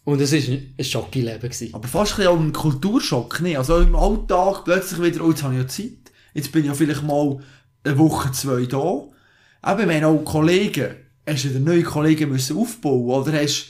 Und 0.05 0.21
es 0.21 0.33
war 0.33 0.39
ein 0.79 0.85
Schockleben. 0.85 1.41
gewesen. 1.41 1.75
Aber 1.75 1.89
fast 1.89 2.19
ein 2.21 2.27
auch 2.29 2.39
ein 2.39 2.53
Kulturschock, 2.53 3.41
nicht? 3.41 3.59
Also 3.59 3.79
im 3.81 3.97
Alltag 3.97 4.65
plötzlich 4.65 5.03
wieder, 5.03 5.25
oh, 5.25 5.31
jetzt 5.31 5.43
habe 5.43 5.55
ich 5.55 5.61
ja 5.61 5.67
Zeit. 5.67 6.13
Jetzt 6.35 6.53
bin 6.53 6.63
ich 6.63 6.69
ja 6.69 6.75
vielleicht 6.75 7.03
mal 7.03 7.39
eine 7.85 7.99
Woche, 7.99 8.31
zwei 8.33 8.67
da. 8.67 9.09
Eben, 9.73 9.89
wir 9.89 10.01
haben 10.01 10.05
auch 10.19 10.25
Kollegen, 10.25 10.97
hast 11.27 11.45
du 11.45 11.49
dir 11.49 11.61
neue 11.61 11.83
Kollegen 11.83 12.31
müssen 12.31 12.57
aufbauen, 12.57 13.05
oder 13.11 13.33
hast, 13.41 13.69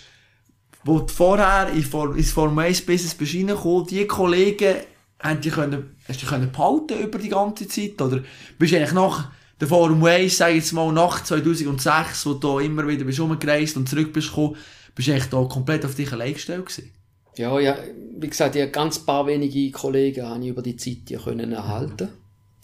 wo 0.85 1.01
du 1.01 1.09
vorher 1.09 1.73
in 1.73 1.83
For- 1.83 2.17
ins 2.17 2.33
Formel 2.33 2.67
1 2.67 2.83
Business 2.83 3.15
bist 3.15 3.35
reingekommen, 3.35 3.87
die 3.87 4.07
Kollegen, 4.07 4.77
haben 5.21 5.41
die 5.41 5.51
können, 5.51 5.97
hast 6.09 6.23
du 6.23 6.27
können 6.27 6.51
behalten 6.51 6.99
über 7.01 7.19
die 7.19 7.29
ganze 7.29 7.69
Zeit, 7.69 8.01
oder 8.01 8.23
bist 8.59 8.73
du 8.73 8.77
eigentlich 8.77 8.93
nach 8.93 9.31
der 9.61 9.69
Formel 9.69 10.09
1, 10.11 10.37
sag 10.37 10.55
jetzt 10.55 10.73
mal, 10.73 10.93
nach 10.93 11.23
2006, 11.23 12.27
wo 12.27 12.35
du 12.35 12.59
immer 12.59 12.89
wieder 12.89 13.05
bist 13.05 13.21
rumgereist 13.21 13.77
und 13.77 13.89
zurück 13.89 14.13
bist 14.13 14.31
gekommen, 14.31 14.57
bist 14.95 15.09
du 15.09 15.13
eigentlich 15.13 15.29
da 15.31 15.45
komplett 15.45 15.85
auf 15.85 15.95
dich 15.95 16.13
allein 16.13 16.35
gestellt 16.35 16.67
gewesen? 16.67 16.91
Ja, 17.37 17.59
ja, 17.61 17.79
wie 18.19 18.29
gesagt, 18.29 18.57
ja, 18.57 18.67
ganz 18.67 18.99
paar 18.99 19.27
wenige 19.27 19.71
Kollegen 19.71 20.27
habe 20.27 20.43
ich 20.43 20.49
über 20.49 20.63
die 20.63 20.77
Zeit 20.77 21.09
die 21.09 21.17
können 21.17 21.53
erhalten, 21.53 22.09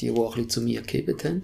die, 0.01 0.07
die 0.07 0.13
auch 0.13 0.37
ein 0.37 0.45
bisschen 0.45 0.51
zu 0.51 0.61
mir 0.63 0.83
gegeben 0.83 1.17
haben. 1.25 1.43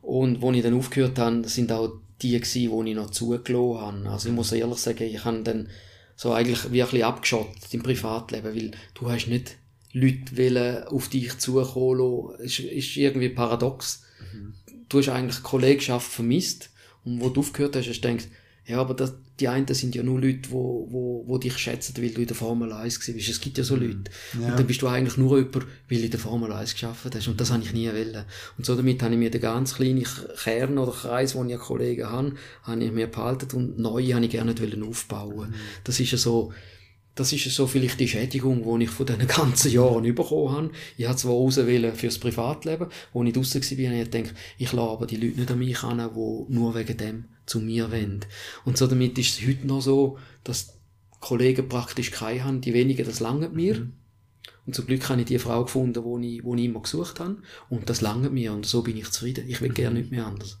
Und 0.00 0.40
wo 0.40 0.52
ich 0.52 0.62
dann 0.62 0.78
aufgehört 0.78 1.18
habe, 1.18 1.46
sind 1.48 1.72
auch 1.72 1.92
die 2.24 2.40
gewesen, 2.40 2.70
wo 2.70 2.82
ich 2.82 2.94
noch 2.94 3.10
zugelassen 3.10 3.80
habe. 3.80 4.10
Also 4.10 4.28
ich 4.28 4.34
muss 4.34 4.52
ehrlich 4.52 4.78
sagen, 4.78 5.04
ich 5.04 5.24
habe 5.24 5.42
dann 5.42 5.68
so 6.16 6.32
eigentlich 6.32 6.72
wie 6.72 6.82
ein 6.82 6.88
bisschen 6.88 7.04
abgeschottet 7.04 7.72
im 7.72 7.82
Privatleben, 7.82 8.54
weil 8.54 8.70
du 8.94 9.10
hast 9.10 9.26
nicht 9.26 9.56
Leute 9.92 10.36
wollen 10.36 10.84
auf 10.88 11.08
dich 11.08 11.38
zukommen 11.38 11.98
lassen. 11.98 12.44
Es 12.44 12.58
ist, 12.58 12.96
irgendwie 12.96 13.28
paradox. 13.28 14.02
Du 14.88 14.98
hast 14.98 15.08
eigentlich 15.08 15.42
Kollegschaft 15.42 16.10
vermisst 16.10 16.70
und 17.04 17.20
wo 17.20 17.28
du 17.28 17.40
aufgehört 17.40 17.76
hast, 17.76 17.88
hast 17.88 18.00
du 18.00 18.08
gedacht, 18.08 18.28
ja, 18.66 18.80
aber 18.80 18.94
das, 18.94 19.14
die 19.40 19.48
einen 19.48 19.66
sind 19.74 19.96
ja 19.96 20.02
nur 20.04 20.20
Leute, 20.20 20.50
wo, 20.50 20.86
wo, 20.90 21.24
wo 21.26 21.38
dich 21.38 21.58
schätzen, 21.58 21.94
weil 21.98 22.10
du 22.10 22.20
in 22.20 22.26
der 22.28 22.36
Formel 22.36 22.72
1 22.72 23.00
gewesen 23.00 23.16
bist. 23.16 23.28
Es 23.28 23.40
gibt 23.40 23.58
ja 23.58 23.64
so 23.64 23.74
Leute. 23.74 24.04
Ja. 24.40 24.48
Und 24.48 24.58
dann 24.58 24.66
bist 24.66 24.80
du 24.80 24.86
eigentlich 24.86 25.16
nur 25.16 25.38
jemand, 25.38 25.66
weil 25.88 25.98
du 25.98 26.04
in 26.04 26.10
der 26.10 26.20
Formel 26.20 26.52
1 26.52 26.74
geschafft 26.74 27.12
hast. 27.12 27.28
Und 27.28 27.40
das 27.40 27.50
habe 27.50 27.62
ich 27.62 27.72
nie 27.72 27.88
wollen. 27.88 28.24
Und 28.56 28.64
so 28.64 28.76
damit 28.76 29.02
habe 29.02 29.12
ich 29.12 29.18
mir 29.18 29.30
den 29.30 29.40
ganz 29.40 29.74
kleinen 29.74 30.06
Kern 30.42 30.78
oder 30.78 30.92
Kreis, 30.92 31.34
wo 31.34 31.42
ich 31.42 31.58
Kollegen 31.58 32.08
habe, 32.08 32.34
habe 32.62 32.84
ich 32.84 32.92
mir 32.92 33.08
behalten 33.08 33.56
und 33.56 33.78
neue 33.78 34.14
habe 34.14 34.24
ich 34.24 34.30
gerne 34.30 34.54
nicht 34.54 34.82
aufbauen. 34.82 35.52
Das 35.82 35.98
ist 35.98 36.12
ja 36.12 36.18
so, 36.18 36.52
das 37.16 37.32
ist 37.32 37.44
ja 37.44 37.50
so 37.50 37.66
vielleicht 37.66 37.98
die 37.98 38.08
Schädigung, 38.08 38.78
die 38.78 38.84
ich 38.84 38.90
von 38.90 39.06
diesen 39.06 39.26
ganzen 39.26 39.72
Jahren 39.72 40.14
bekommen 40.14 40.52
habe. 40.52 40.70
Ich 40.96 41.06
habe 41.06 41.16
zwar 41.16 41.32
raus 41.32 41.58
fürs 41.96 42.18
Privatleben, 42.18 42.88
wo 43.12 43.24
ich 43.24 43.32
draussen 43.32 43.60
war, 43.60 43.86
habe 43.86 44.02
ich 44.02 44.10
gedacht, 44.10 44.34
ich 44.58 44.72
lasse 44.72 44.90
aber 44.90 45.06
die 45.06 45.16
Leute 45.16 45.40
nicht 45.40 45.50
an 45.50 45.58
mich 45.58 45.82
an, 45.82 45.98
die 45.98 46.54
nur 46.54 46.74
wegen 46.76 46.96
dem 46.96 47.24
zu 47.46 47.60
mir 47.60 47.90
wollen. 47.90 48.20
Und 48.64 48.76
so 48.78 48.86
damit 48.86 49.18
ist 49.18 49.40
es 49.40 49.46
heute 49.46 49.66
noch 49.66 49.80
so, 49.80 50.18
dass 50.44 50.78
Kollegen 51.20 51.68
praktisch 51.68 52.10
keine 52.10 52.44
haben, 52.44 52.60
die 52.60 52.74
wenigen, 52.74 53.04
das 53.06 53.20
langt 53.20 53.54
mir. 53.54 53.86
Und 54.66 54.74
zum 54.74 54.86
Glück 54.86 55.08
habe 55.08 55.20
ich 55.20 55.26
die 55.26 55.38
Frau 55.38 55.64
gefunden, 55.64 56.22
die 56.22 56.36
ich, 56.36 56.42
die 56.42 56.54
ich 56.60 56.64
immer 56.64 56.80
gesucht 56.80 57.20
habe. 57.20 57.36
Und 57.68 57.88
das 57.90 58.00
langt 58.00 58.32
mir. 58.32 58.52
Und 58.52 58.64
so 58.66 58.82
bin 58.82 58.96
ich 58.96 59.10
zufrieden. 59.10 59.44
Ich 59.48 59.60
will 59.60 59.70
gerne 59.70 59.98
nicht 60.00 60.10
mehr 60.10 60.26
anders. 60.26 60.58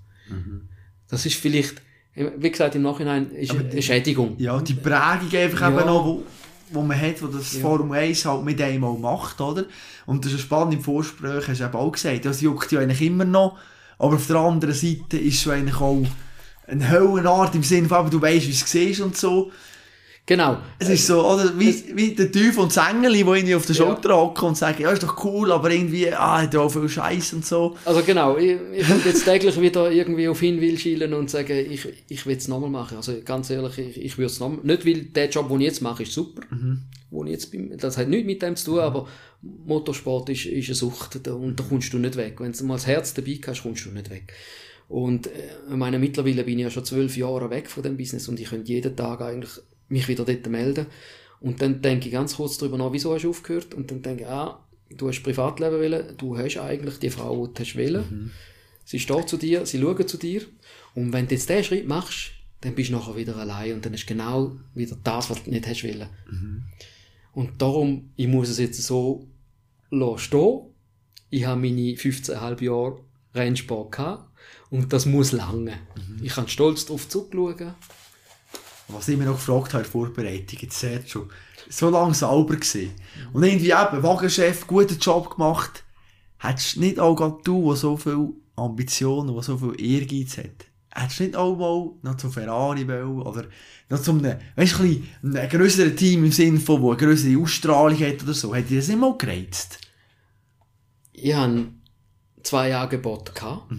Das 1.08 1.24
ist 1.26 1.36
vielleicht, 1.36 1.80
wie 2.14 2.50
gesagt, 2.50 2.74
im 2.74 2.82
Nachhinein 2.82 3.30
ist 3.30 3.50
Aber 3.50 3.60
eine 3.60 3.82
Schädigung. 3.82 4.36
Ja, 4.38 4.60
die 4.60 4.74
Prägung 4.74 5.32
einfach 5.32 5.60
Ja. 5.60 5.68
eben 5.68 5.86
noch, 5.86 6.04
wo, 6.04 6.22
wo 6.70 6.82
man 6.82 7.00
hat, 7.00 7.22
wo 7.22 7.26
das 7.28 7.54
Ja. 7.54 7.60
Formel 7.60 7.98
1 7.98 8.24
halt 8.24 8.44
mit 8.44 8.60
einem 8.60 8.84
auch 8.84 8.98
macht, 8.98 9.40
oder? 9.40 9.64
Und 10.06 10.24
das 10.24 10.32
ist 10.32 10.40
spannend 10.42 10.74
im 10.74 10.80
Vorgespräch, 10.80 11.48
hast 11.48 11.60
du 11.60 11.64
eben 11.64 11.74
auch 11.74 11.92
gesagt, 11.92 12.24
das 12.24 12.40
juckt 12.40 12.72
ja 12.72 12.80
eigentlich 12.80 13.02
immer 13.02 13.24
noch, 13.24 13.58
aber 13.98 14.16
auf 14.16 14.26
der 14.26 14.36
anderen 14.36 14.74
Seite 14.74 15.18
ist 15.18 15.40
es 15.44 15.48
eigentlich 15.48 15.76
auch 15.80 16.04
eine 16.66 16.90
Höllenart 16.90 17.54
im 17.54 17.62
Sinne 17.62 17.88
von, 17.88 18.10
du 18.10 18.20
weißt, 18.20 18.46
wie 18.46 18.50
es 18.50 18.70
siehst 18.70 19.00
und 19.00 19.16
so. 19.16 19.50
Genau. 20.26 20.56
Es 20.78 20.88
ist 20.88 21.06
so, 21.06 21.22
oder, 21.22 21.58
wie, 21.58 21.84
wie 21.94 22.14
der 22.14 22.32
Teufel 22.32 22.60
und 22.60 22.74
das 22.74 22.88
Engel, 22.88 23.12
die 23.12 23.20
irgendwie 23.20 23.54
auf 23.54 23.66
der 23.66 23.74
Schulter 23.74 24.16
hocken 24.16 24.48
und 24.48 24.56
sagen, 24.56 24.80
ja, 24.80 24.90
ist 24.90 25.02
doch 25.02 25.22
cool, 25.22 25.52
aber 25.52 25.70
irgendwie, 25.70 26.10
ah, 26.10 26.40
hat 26.40 26.54
ja 26.54 26.60
auch 26.60 26.70
viel 26.70 26.88
Scheiß 26.88 27.34
und 27.34 27.44
so. 27.44 27.76
Also 27.84 28.02
genau, 28.02 28.38
ich, 28.38 28.56
ich 28.72 28.86
könnte 28.86 29.10
jetzt 29.10 29.26
täglich 29.26 29.60
wieder 29.60 29.90
irgendwie 29.90 30.26
auf 30.28 30.40
ihn 30.40 30.62
will 30.62 30.78
schielen 30.78 31.12
und 31.12 31.28
sagen, 31.28 31.70
ich, 31.70 31.86
ich 32.08 32.24
will 32.24 32.38
es 32.38 32.48
nochmal 32.48 32.70
machen. 32.70 32.96
Also 32.96 33.12
ganz 33.22 33.50
ehrlich, 33.50 33.76
ich, 33.76 34.02
ich 34.02 34.16
würde 34.16 34.32
es 34.32 34.40
nochmal, 34.40 34.60
nicht 34.62 34.86
weil 34.86 35.02
der 35.02 35.28
Job, 35.28 35.48
den 35.48 35.60
ich 35.60 35.66
jetzt 35.66 35.82
mache, 35.82 36.04
ist 36.04 36.12
super, 36.12 36.40
wo 37.10 37.22
ich 37.24 37.30
jetzt 37.30 37.50
bin, 37.50 37.76
das 37.76 37.98
hat 37.98 38.08
nichts 38.08 38.26
mit 38.26 38.40
dem 38.40 38.56
zu 38.56 38.72
tun, 38.72 38.80
aber 38.80 39.06
Motorsport 39.42 40.30
ist, 40.30 40.46
ist 40.46 40.68
eine 40.68 40.74
Sucht 40.74 41.28
und 41.28 41.60
da 41.60 41.64
kommst 41.68 41.92
du 41.92 41.98
nicht 41.98 42.16
weg. 42.16 42.36
Wenn 42.38 42.52
du 42.52 42.64
mal 42.64 42.74
das 42.74 42.86
Herz 42.86 43.12
dabei 43.12 43.38
hast, 43.46 43.62
kommst 43.62 43.84
du 43.84 43.90
nicht 43.90 44.08
weg. 44.08 44.32
Und 44.88 45.26
äh, 45.26 45.30
ich 45.70 45.76
meine, 45.76 45.98
mittlerweile 45.98 46.44
bin 46.44 46.58
ich 46.58 46.64
ja 46.64 46.70
schon 46.70 46.84
zwölf 46.84 47.16
Jahre 47.16 47.50
weg 47.50 47.68
von 47.68 47.82
dem 47.82 47.96
Business 47.96 48.28
und 48.28 48.38
ich 48.40 48.50
könnte 48.50 48.72
jeden 48.72 48.96
Tag 48.96 49.20
eigentlich 49.20 49.52
mich 49.88 50.08
wieder 50.08 50.24
dort 50.24 50.46
melden. 50.48 50.86
Und 51.40 51.60
dann 51.60 51.82
denke 51.82 52.06
ich 52.06 52.12
ganz 52.12 52.36
kurz 52.36 52.58
darüber 52.58 52.78
nach, 52.78 52.92
wieso 52.92 53.12
hast 53.14 53.22
du 53.22 53.30
aufgehört? 53.30 53.74
Und 53.74 53.90
dann 53.90 54.02
denke 54.02 54.22
ich, 54.22 54.28
ah, 54.28 54.64
du 54.96 55.08
hast 55.08 55.22
Privatleben 55.22 55.78
wollen, 55.78 56.16
du 56.16 56.38
hast 56.38 56.58
eigentlich 56.58 56.98
die 56.98 57.10
Frau, 57.10 57.46
die 57.46 57.64
du 57.64 57.78
wollen. 57.78 58.32
Sie 58.84 58.98
steht 58.98 59.28
zu 59.28 59.36
dir, 59.36 59.66
sie 59.66 59.80
schauen 59.80 60.08
zu 60.08 60.16
dir. 60.16 60.42
Und 60.94 61.12
wenn 61.12 61.26
du 61.26 61.34
jetzt 61.34 61.48
diesen 61.48 61.64
Schritt 61.64 61.88
machst, 61.88 62.32
dann 62.60 62.74
bist 62.74 62.90
du 62.90 62.94
nachher 62.94 63.16
wieder 63.16 63.36
allein 63.36 63.74
und 63.74 63.84
dann 63.84 63.92
ist 63.94 64.06
genau 64.06 64.56
wieder 64.74 64.96
das, 65.02 65.28
was 65.28 65.42
du 65.42 65.50
nicht 65.50 65.66
hast 65.66 65.84
wollen. 65.84 66.08
Und 67.32 67.60
darum, 67.60 68.10
ich 68.16 68.28
muss 68.28 68.48
es 68.48 68.58
jetzt 68.58 68.82
so 68.82 69.28
stehen. 70.16 70.60
Ich 71.30 71.44
habe 71.44 71.60
meine 71.60 71.92
15,5 71.92 72.62
Jahre 72.62 73.00
Rennsport 73.34 73.92
gehabt 73.92 74.33
und 74.74 74.92
das 74.92 75.06
muss 75.06 75.30
lange. 75.30 75.78
Ich 76.20 76.34
kann 76.34 76.48
stolz 76.48 76.84
darauf 76.84 77.08
zurückschauen. 77.08 77.74
Was 78.88 79.06
ich 79.06 79.16
mir 79.16 79.24
noch 79.24 79.36
gefragt 79.36 79.72
habe 79.72 79.84
in 79.84 79.90
der 79.90 79.92
Vorbereitung, 79.92 80.58
jetzt 80.60 80.80
Sergio, 80.80 81.28
so 81.70 81.90
lange 81.90 82.12
sauber 82.12 82.56
gewesen. 82.56 82.90
Und 83.32 83.44
irgendwie 83.44 83.70
eben, 83.70 84.02
Wagenchef, 84.02 84.66
guten 84.66 84.98
Job 84.98 85.30
gemacht. 85.30 85.84
Hättest 86.38 86.76
nicht 86.78 86.98
auch 86.98 87.14
gerade 87.14 87.38
du, 87.44 87.68
der 87.68 87.76
so 87.76 87.96
viel 87.96 88.30
Ambitionen, 88.56 89.32
der 89.32 89.42
so 89.44 89.56
viel 89.56 89.80
Ehrgeiz 89.80 90.38
hat, 90.38 90.66
hättest 90.90 91.20
nicht 91.20 91.36
auch 91.36 91.56
mal 91.56 91.92
noch 92.02 92.16
zu 92.16 92.28
Ferrari 92.28 92.86
wollen, 92.88 93.22
oder 93.22 93.44
noch 93.88 94.02
zu 94.02 94.10
einem, 94.10 94.38
weißt 94.56 94.78
du, 94.80 94.82
ein, 94.82 95.36
ein 95.36 95.96
Team 95.96 96.24
im 96.24 96.32
Sinne 96.32 96.58
von, 96.58 96.82
wo 96.82 96.90
eine 96.90 96.98
grössere 96.98 97.40
Ausstrahlung 97.40 98.00
hat 98.00 98.24
oder 98.24 98.34
so, 98.34 98.52
hätte 98.52 98.70
dir 98.70 98.80
das 98.80 98.88
nicht 98.88 99.00
mal 99.00 99.16
gereizt? 99.16 99.78
Ich 101.12 101.32
hatte 101.32 101.68
zwei 102.42 102.76
Angebote. 102.76 103.32
Gehabt. 103.32 103.70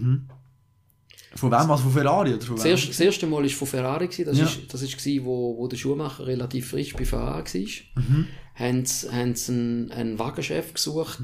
Von 1.36 1.50
wem? 1.50 1.58
Also 1.70 1.76
von 1.84 1.92
Ferrari 1.92 2.34
oder 2.34 2.42
von 2.44 2.56
Das, 2.56 2.64
erste, 2.64 2.88
das 2.88 3.00
erste 3.00 3.26
Mal 3.26 3.42
war 3.42 3.48
von 3.50 3.68
Ferrari. 3.68 4.06
gewesen. 4.08 4.24
Das 4.26 4.38
Ja. 4.38 4.44
ist, 4.46 4.72
das 4.72 4.82
ist 4.82 4.96
gewesen, 4.98 5.24
wo, 5.24 5.56
wo 5.58 5.66
der 5.68 5.76
Schuhmacher 5.76 6.26
relativ 6.26 6.70
frisch 6.70 6.94
bei 6.94 7.04
Ferrari 7.04 7.44
war. 7.44 8.02
Mhm. 8.02 8.26
Haben 8.54 8.84
sie, 8.86 9.10
haben 9.12 9.34
sie 9.34 9.52
einen, 9.52 9.90
einen 9.92 10.18
Wagenchef 10.18 10.72
gesucht, 10.74 11.20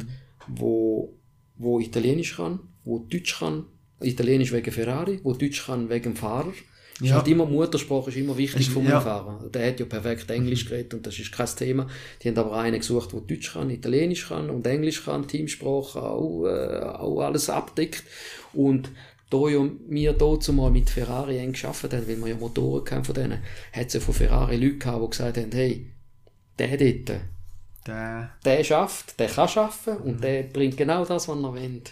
wo, 0.49 1.15
wo 1.57 1.81
Italienisch 1.81 2.37
kann, 2.37 2.61
wo 2.85 2.99
Deutsch 2.99 3.39
kann. 3.39 3.67
Italienisch 4.01 4.53
wegen 4.53 4.73
Ferrari, 4.73 5.21
wo 5.23 5.33
Deutsch 5.33 5.65
kann 5.67 5.89
wegen 5.89 6.03
dem 6.13 6.17
Fahrer. 6.17 6.53
Ist 7.01 7.09
Ja. 7.09 7.17
halt 7.17 7.29
immer, 7.29 7.47
Muttersprache 7.47 8.11
ist 8.11 8.17
immer 8.17 8.37
wichtig 8.37 8.63
Ist- 8.67 8.73
vom 8.73 8.87
ja. 8.87 9.01
Fahrer. 9.01 9.49
Der 9.53 9.67
hat 9.69 9.81
ja 9.81 9.87
perfekt 9.87 10.31
Englisch 10.31 10.67
geredet 10.67 10.95
und 10.95 11.07
das 11.07 11.19
ist 11.19 11.33
kein 11.33 11.47
Thema. 11.57 11.87
Die 12.23 12.29
haben 12.29 12.37
aber 12.39 12.57
einen 12.59 12.79
gesucht, 12.79 13.13
der 13.13 13.21
Deutsch 13.23 13.53
kann, 13.55 13.71
Italienisch 13.71 14.29
kann 14.29 14.51
und 14.51 14.67
Englisch 14.67 15.05
kann, 15.05 15.27
Teamsprache 15.27 16.03
auch, 16.03 16.45
äh, 16.47 16.81
auch 16.85 17.21
alles 17.23 17.49
abdeckt. 17.49 18.05
Und 18.53 18.91
da 19.33 19.49
ja 19.49 19.67
wir 19.89 20.13
dazu 20.13 20.53
mal 20.53 20.71
mit 20.71 20.91
Ferrari 20.91 21.39
eng 21.39 21.53
geschafft 21.53 21.85
haben, 21.85 22.07
weil 22.07 22.21
wir 22.21 22.29
ja 22.29 22.37
Motoren 22.37 22.85
hatten 22.91 23.05
von 23.05 23.15
denen, 23.15 23.43
hat 23.73 23.87
es 23.87 23.95
ja 23.95 24.01
von 24.01 24.15
Ferrari 24.15 24.57
Leute 24.57 24.79
gehabt, 24.79 25.03
die 25.03 25.11
gesagt 25.11 25.37
haben, 25.39 25.53
hey, 25.53 25.91
der 26.59 26.77
dort, 26.77 27.21
Der, 27.87 28.31
der 28.45 28.63
schafft, 28.63 29.19
der 29.19 29.29
kann 29.29 29.49
schaffen 29.49 29.97
und 29.97 30.23
der 30.23 30.45
bringt 30.45 30.77
genau 30.77 31.05
das, 31.05 31.27
was 31.29 31.37
er 31.37 31.55
will. 31.55 31.83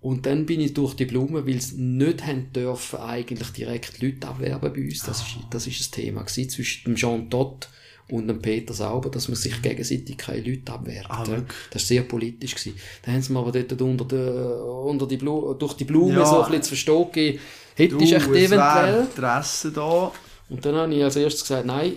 Und 0.00 0.26
dann 0.26 0.46
bin 0.46 0.60
ich 0.60 0.74
durch 0.74 0.94
die 0.94 1.04
Blumen, 1.04 1.46
weil 1.46 1.60
sie 1.60 1.80
nicht 1.80 2.26
haben 2.26 2.52
dürfen, 2.52 2.98
eigentlich 2.98 3.50
direkt 3.50 4.02
Leute 4.02 4.26
abwerben 4.26 4.72
bei 4.72 4.82
uns. 4.82 5.04
Das 5.04 5.22
ist, 5.22 5.36
das 5.50 5.66
ist 5.68 5.78
das 5.78 5.90
Thema 5.92 6.22
gewesen, 6.22 6.50
zwischen 6.50 6.84
dem 6.84 6.96
Jean 6.96 7.30
Todt 7.30 7.68
und 8.10 8.28
dem 8.28 8.40
Peter 8.40 8.74
Sauber, 8.74 9.10
dass 9.10 9.28
man 9.28 9.36
sich 9.36 9.62
gegenseitig 9.62 10.16
keine 10.18 10.42
Leute 10.42 10.72
abwerbt. 10.72 11.10
Ah, 11.10 11.24
ja. 11.26 11.42
das 11.70 11.82
war 11.82 11.86
sehr 11.86 12.02
politisch. 12.02 12.54
Gewesen. 12.54 12.74
Dann 13.02 13.14
haben 13.14 13.22
sie 13.22 13.32
mir 13.32 13.38
aber 13.38 13.52
dort 13.52 13.80
unter 13.80 14.04
die, 14.04 14.88
unter 14.90 15.06
die 15.06 15.16
Blu 15.16 15.54
durch 15.54 15.74
die 15.74 15.84
Blume 15.84 16.14
Ja. 16.14 16.26
so 16.26 16.42
ein 16.42 16.46
bisschen 16.46 16.62
zu 16.62 16.68
verstehen 16.70 17.06
gegeben, 17.12 17.38
hätte 17.76 17.96
ich 18.00 18.12
echt 18.12 18.28
eventuell. 18.28 19.00
Interesse 19.02 19.72
da. 19.72 20.12
Und 20.50 20.64
dann 20.64 20.74
habe 20.74 20.94
ich 20.94 21.02
als 21.02 21.16
erstes 21.16 21.42
gesagt, 21.42 21.66
nein, 21.66 21.94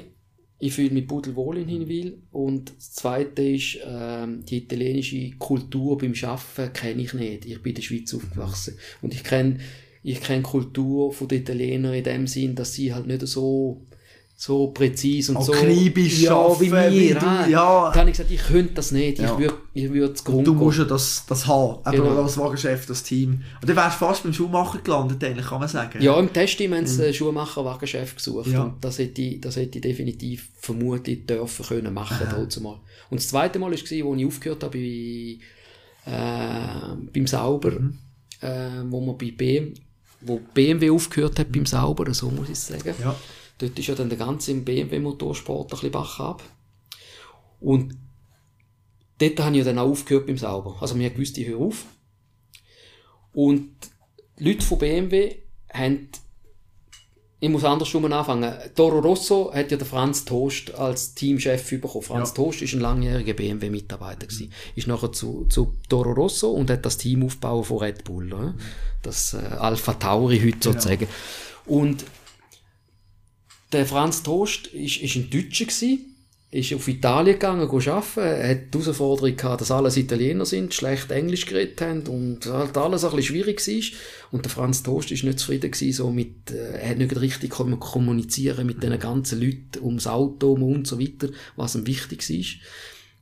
ich 0.59 0.73
fühle 0.73 0.91
mich 0.91 1.07
pudelwohl 1.07 1.57
in 1.57 1.67
Hinwil. 1.67 2.17
Und 2.31 2.73
das 2.77 2.93
Zweite 2.93 3.41
ist, 3.41 3.79
ähm, 3.85 4.45
die 4.45 4.57
italienische 4.59 5.31
Kultur 5.31 5.97
beim 5.97 6.13
Arbeiten 6.23 6.73
kenne 6.73 7.01
ich 7.01 7.13
nicht. 7.13 7.45
Ich 7.45 7.61
bin 7.61 7.71
in 7.71 7.75
der 7.75 7.81
Schweiz 7.81 8.13
aufgewachsen. 8.13 8.77
Und 9.01 9.13
ich 9.13 9.23
kenne 9.23 9.59
ich 10.07 10.21
kenne 10.21 10.43
die 10.43 10.49
Kultur 10.49 11.11
von 11.11 11.27
den 11.27 11.41
Italienern 11.41 11.95
in 11.95 12.03
dem 12.03 12.27
Sinn, 12.27 12.53
dass 12.53 12.73
sie 12.73 12.93
halt 12.93 13.07
nicht 13.07 13.27
so, 13.27 13.81
so 14.37 14.67
präzise 14.67 15.33
und 15.33 15.43
so... 15.43 15.53
Akribisch 15.53 16.21
ja, 16.21 16.59
wie 16.59 16.69
wir. 16.71 17.15
du, 17.15 17.25
ja. 17.51 17.91
Da 17.91 17.95
habe 17.95 18.09
ich 18.09 18.17
gesagt, 18.17 18.31
ich 18.31 18.43
könnte 18.43 18.73
das 18.73 18.91
nicht. 18.91 19.19
Ja. 19.19 19.31
Ich 19.31 19.37
würde 19.39 19.55
ich 19.73 19.93
würd 19.93 20.23
Grund 20.25 20.45
Du 20.45 20.53
musst 20.53 20.77
ja 20.77 20.83
das, 20.83 21.23
das 21.27 21.47
haben. 21.47 21.79
Eben 21.93 22.03
Genau. 22.03 22.21
als 22.21 22.37
Wagenchef, 22.37 22.85
das 22.85 23.03
Team. 23.03 23.43
Und 23.61 23.69
dann 23.69 23.75
wärst 23.77 23.95
du 24.01 24.05
fast 24.05 24.23
beim 24.23 24.33
Schuhmacher 24.33 24.79
gelandet, 24.79 25.23
eigentlich, 25.23 25.45
kann 25.47 25.59
man 25.59 25.69
sagen. 25.69 26.01
Ja, 26.01 26.19
im 26.19 26.31
Testteam 26.33 26.73
haben 26.73 26.85
sie 26.85 27.01
einen 27.05 27.13
Schuhmacher-Wagenchef 27.13 28.15
gesucht. 28.15 28.47
Mhm. 28.47 28.53
Ja. 28.53 28.63
Und 28.63 28.83
das 28.83 28.99
hätte, 28.99 29.21
ich, 29.21 29.39
das 29.39 29.55
hätte 29.55 29.77
ich 29.77 29.81
definitiv 29.81 30.49
vermutlich 30.59 31.25
dürfen 31.25 31.65
können 31.65 31.93
machen, 31.93 32.27
mal. 32.61 32.79
Und 33.09 33.19
das 33.21 33.29
zweite 33.29 33.57
Mal 33.59 33.71
war, 33.71 33.71
als 33.79 33.89
ich 33.91 34.03
aufgehört 34.03 34.63
habe 34.63 34.77
bei, 34.77 35.37
äh, 36.11 36.95
beim 37.13 37.27
Sauber, 37.27 37.71
Mhm. 37.71 37.97
äh, 38.41 38.81
wo 38.89 38.99
man 38.99 39.17
bei 39.17 39.31
BMW, 39.31 39.73
wo 40.21 40.41
BMW 40.53 40.89
aufgehört 40.89 41.39
hat 41.39 41.51
beim 41.51 41.65
Sauber, 41.65 42.13
so 42.13 42.29
muss 42.29 42.49
ich 42.49 42.59
sagen. 42.59 42.93
Ja. 43.01 43.15
Dort 43.57 43.79
ist 43.79 43.87
ja 43.87 43.95
dann 43.95 44.09
der 44.09 44.17
ganze 44.17 44.53
BMW-Motorsport 44.53 45.67
ein 45.67 45.69
bisschen 45.69 45.91
bach 45.91 46.19
ab. 46.19 46.43
Und 47.61 47.95
dort 49.19 49.39
habe 49.39 49.51
ich 49.51 49.59
ja 49.59 49.63
dann 49.63 49.79
auch 49.79 49.89
aufgehört 49.89 50.27
beim 50.27 50.37
Sauber. 50.37 50.77
Also 50.81 50.95
mir 50.95 51.09
gewusst, 51.09 51.37
ich 51.37 51.47
höre 51.47 51.59
auf. 51.59 51.85
Und 53.33 53.71
die 54.39 54.49
Leute 54.49 54.65
von 54.65 54.77
BMW 54.77 55.35
haben, 55.73 56.09
ich 57.39 57.49
muss 57.49 57.63
andersrum 57.63 58.11
anfangen. 58.11 58.53
Toro 58.75 58.99
Rosso 58.99 59.53
hat 59.53 59.71
ja 59.71 59.77
der 59.77 59.85
Franz 59.85 60.25
Toast 60.25 60.73
als 60.73 61.13
Teamchef 61.15 61.69
bekommen. 61.69 62.03
Franz 62.03 62.29
Ja. 62.29 62.35
Toast 62.35 62.61
ist 62.61 62.73
ein 62.73 62.79
langjähriger 62.79 63.33
BMW-Mitarbeiter 63.33 64.27
gewesen. 64.27 64.51
Ist 64.75 64.87
nachher 64.87 65.11
zu, 65.11 65.45
zu 65.45 65.75
Toro 65.87 66.11
Rosso 66.11 66.51
und 66.51 66.69
hat 66.69 66.85
das 66.85 66.97
Team 66.97 67.23
aufgebaut 67.23 67.67
von 67.67 67.77
Red 67.79 68.03
Bull. 68.03 68.33
oder? 68.33 68.55
Das 69.01 69.33
äh, 69.33 69.37
Alpha 69.37 69.93
Tauri 69.93 70.39
heute 70.39 70.57
sozusagen. 70.61 71.07
Und 71.65 72.05
der 73.75 73.85
Franz 73.85 74.23
Toast 74.23 74.67
ist, 74.67 74.97
ist 74.97 75.15
ein 75.15 75.29
Deutscher 75.29 75.65
gewesen, 75.65 76.15
ist 76.51 76.73
auf 76.73 76.87
Italien 76.87 77.33
gegangen, 77.33 77.67
go 77.67 77.79
arbeiten, 77.79 78.19
er 78.19 78.49
hat 78.49 78.73
die 78.73 78.79
Herausforderung 78.79 79.35
gehabt, 79.35 79.61
dass 79.61 79.71
alles 79.71 79.97
Italiener 79.97 80.45
sind, 80.45 80.73
schlecht 80.73 81.11
Englisch 81.11 81.45
geredet 81.45 81.81
haben 81.81 82.03
und 82.07 82.45
halt 82.45 82.77
alles 82.77 83.03
ein 83.03 83.11
bisschen 83.11 83.35
schwierig 83.35 83.67
war. 83.67 83.99
Und 84.31 84.45
der 84.45 84.51
Franz 84.51 84.81
Toast 84.81 85.11
ist 85.11 85.23
nicht 85.23 85.39
zufrieden 85.39 85.71
gewesen, 85.71 85.93
so 85.93 86.09
mit, 86.11 86.51
äh, 86.51 86.79
er 86.79 86.91
hat 86.91 86.97
nicht 86.97 87.19
richtig 87.19 87.49
kommunizieren 87.51 88.65
mit 88.65 88.81
den 88.83 88.97
ganzen 88.99 89.41
Leuten 89.41 89.83
ums 89.83 90.07
Auto 90.07 90.53
und 90.53 90.87
so 90.87 90.99
weiter, 90.99 91.29
was 91.57 91.75
ihm 91.75 91.87
wichtig 91.87 92.29
war. 92.29 92.45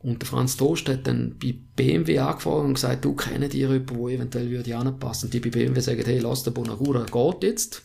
Und 0.04 0.22
der 0.22 0.28
Franz 0.28 0.58
Toast 0.58 0.90
hat 0.90 1.08
dann 1.08 1.38
bei 1.42 1.56
BMW 1.76 2.20
angefangen 2.20 2.66
und 2.66 2.74
gesagt, 2.74 3.06
du 3.06 3.16
kennst 3.16 3.54
dir 3.54 3.70
jemanden, 3.70 3.86
der 3.88 4.16
eventuell 4.16 4.50
würde 4.52 4.78
anpassen. 4.78 5.28
Und 5.28 5.34
die 5.34 5.40
bei 5.40 5.50
BMW 5.50 5.80
sagen, 5.80 6.04
hey, 6.06 6.20
lass 6.20 6.44
den 6.44 6.54
Bonagura, 6.54 7.06
geht 7.06 7.44
jetzt. 7.44 7.84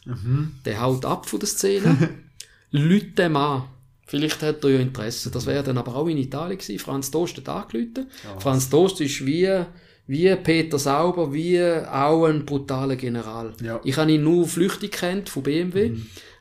Der 0.64 0.80
haut 0.82 1.04
ab 1.04 1.26
von 1.26 1.38
der 1.38 1.48
Szene. 1.48 2.08
Leute 2.70 3.06
dem 3.06 3.36
an. 3.36 3.64
Vielleicht 4.06 4.42
hat 4.42 4.64
er 4.64 4.70
ja 4.70 4.80
Interesse. 4.80 5.30
Das 5.30 5.46
wäre 5.46 5.62
dann 5.62 5.78
aber 5.78 5.94
auch 5.94 6.06
in 6.06 6.16
Italien 6.16 6.58
gewesen. 6.58 6.78
Franz 6.78 7.10
Toast 7.10 7.36
hat 7.36 7.48
angerufen. 7.48 8.08
Franz 8.38 8.70
Toast 8.70 9.00
ist 9.02 9.24
wie, 9.26 9.64
wie 10.06 10.34
Peter 10.36 10.78
Sauber, 10.78 11.32
wie 11.32 11.62
auch 11.62 12.24
ein 12.24 12.46
brutaler 12.46 12.96
General. 12.96 13.52
Ja. 13.62 13.80
Ich 13.84 13.96
habe 13.98 14.10
ihn 14.10 14.24
nur 14.24 14.46
flüchtig 14.46 14.92
kennt 14.92 15.28
von 15.28 15.42
BMW. 15.42 15.96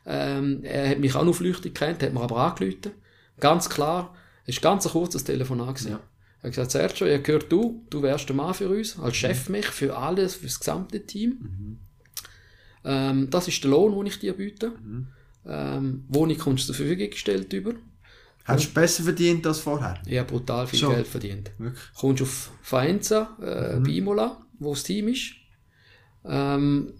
Ähm, 0.06 0.60
er 0.62 0.88
hat 0.90 0.98
mich 0.98 1.14
auch 1.14 1.24
nur 1.24 1.34
flüchtig 1.34 1.74
kennt, 1.74 2.02
hat 2.02 2.14
mir 2.14 2.22
aber 2.22 2.38
angerufen. 2.38 2.92
Ganz 3.38 3.68
klar, 3.68 4.14
es 4.46 4.56
war 4.56 4.72
ganz 4.72 4.86
ein 4.86 4.92
kurzes 4.92 5.24
Telefonat. 5.24 5.74
gewesen. 5.74 5.90
Ja. 5.90 6.00
Er 6.40 6.44
hat 6.44 6.50
gesagt, 6.52 6.70
Sergio, 6.70 7.06
ihr 7.06 7.18
gehört 7.18 7.52
du, 7.52 7.84
du 7.90 8.00
wärst 8.00 8.28
der 8.28 8.36
Mann 8.36 8.54
für 8.54 8.68
uns, 8.70 8.98
als 8.98 9.16
Chef 9.16 9.50
mich, 9.50 9.66
für 9.66 9.96
alles, 9.96 10.36
für 10.36 10.46
das 10.46 10.58
gesamte 10.58 11.04
Team. 11.04 11.78
Ähm, 12.84 13.28
das 13.28 13.48
ist 13.48 13.62
der 13.62 13.72
Lohn, 13.72 13.94
den 13.94 14.06
ich 14.06 14.18
dir 14.18 14.32
biete. 14.32 14.72
Ähm, 15.48 16.04
Wohnung 16.08 16.36
kommst 16.36 16.64
du 16.64 16.72
zur 16.72 16.76
Verfügung 16.76 17.10
gestellt 17.10 17.52
über. 17.52 17.72
Hättest 18.44 18.70
du 18.70 18.74
besser 18.74 19.02
verdient 19.02 19.46
als 19.46 19.60
vorher? 19.60 20.00
Ich 20.06 20.18
habe 20.18 20.28
brutal 20.30 20.66
viel 20.66 20.78
Schon. 20.78 20.94
Geld 20.94 21.06
verdient. 21.06 21.50
Wirklich? 21.58 21.82
Kommst 21.94 22.22
auf 22.22 22.50
Faenza, 22.62 23.36
äh, 23.40 23.80
bei 23.80 23.90
Imola, 23.90 24.40
wo 24.58 24.70
das 24.74 24.84
Team 24.84 25.08
ist. 25.08 25.34
Ähm, 26.24 26.92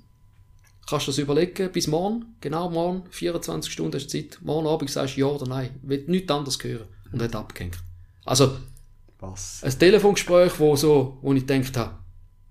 kannst 0.89 1.07
du 1.07 1.11
das 1.11 1.19
überlegen, 1.19 1.71
bis 1.73 1.87
morgen, 1.87 2.37
genau 2.41 2.71
morgen, 2.71 3.05
24 3.11 3.73
Stunden 3.73 3.95
hast 3.95 4.13
du 4.13 4.19
Zeit, 4.23 4.39
morgen 4.43 4.67
Abend 4.67 4.91
sagst 4.91 5.17
du 5.17 5.21
ja 5.21 5.27
oder 5.27 5.47
nein, 5.47 5.71
will 5.83 6.05
nichts 6.07 6.31
anderes 6.31 6.63
hören 6.63 6.89
und 7.13 7.23
hat 7.23 7.35
abgehängt. 7.35 7.79
Also, 8.25 8.57
Was? 9.19 9.63
ein 9.63 9.79
Telefongespräch, 9.79 10.59
wo 10.59 10.77
so, 10.77 11.19
wo 11.23 11.33
ich 11.35 11.47
gedacht 11.47 11.77
habe, 11.77 11.99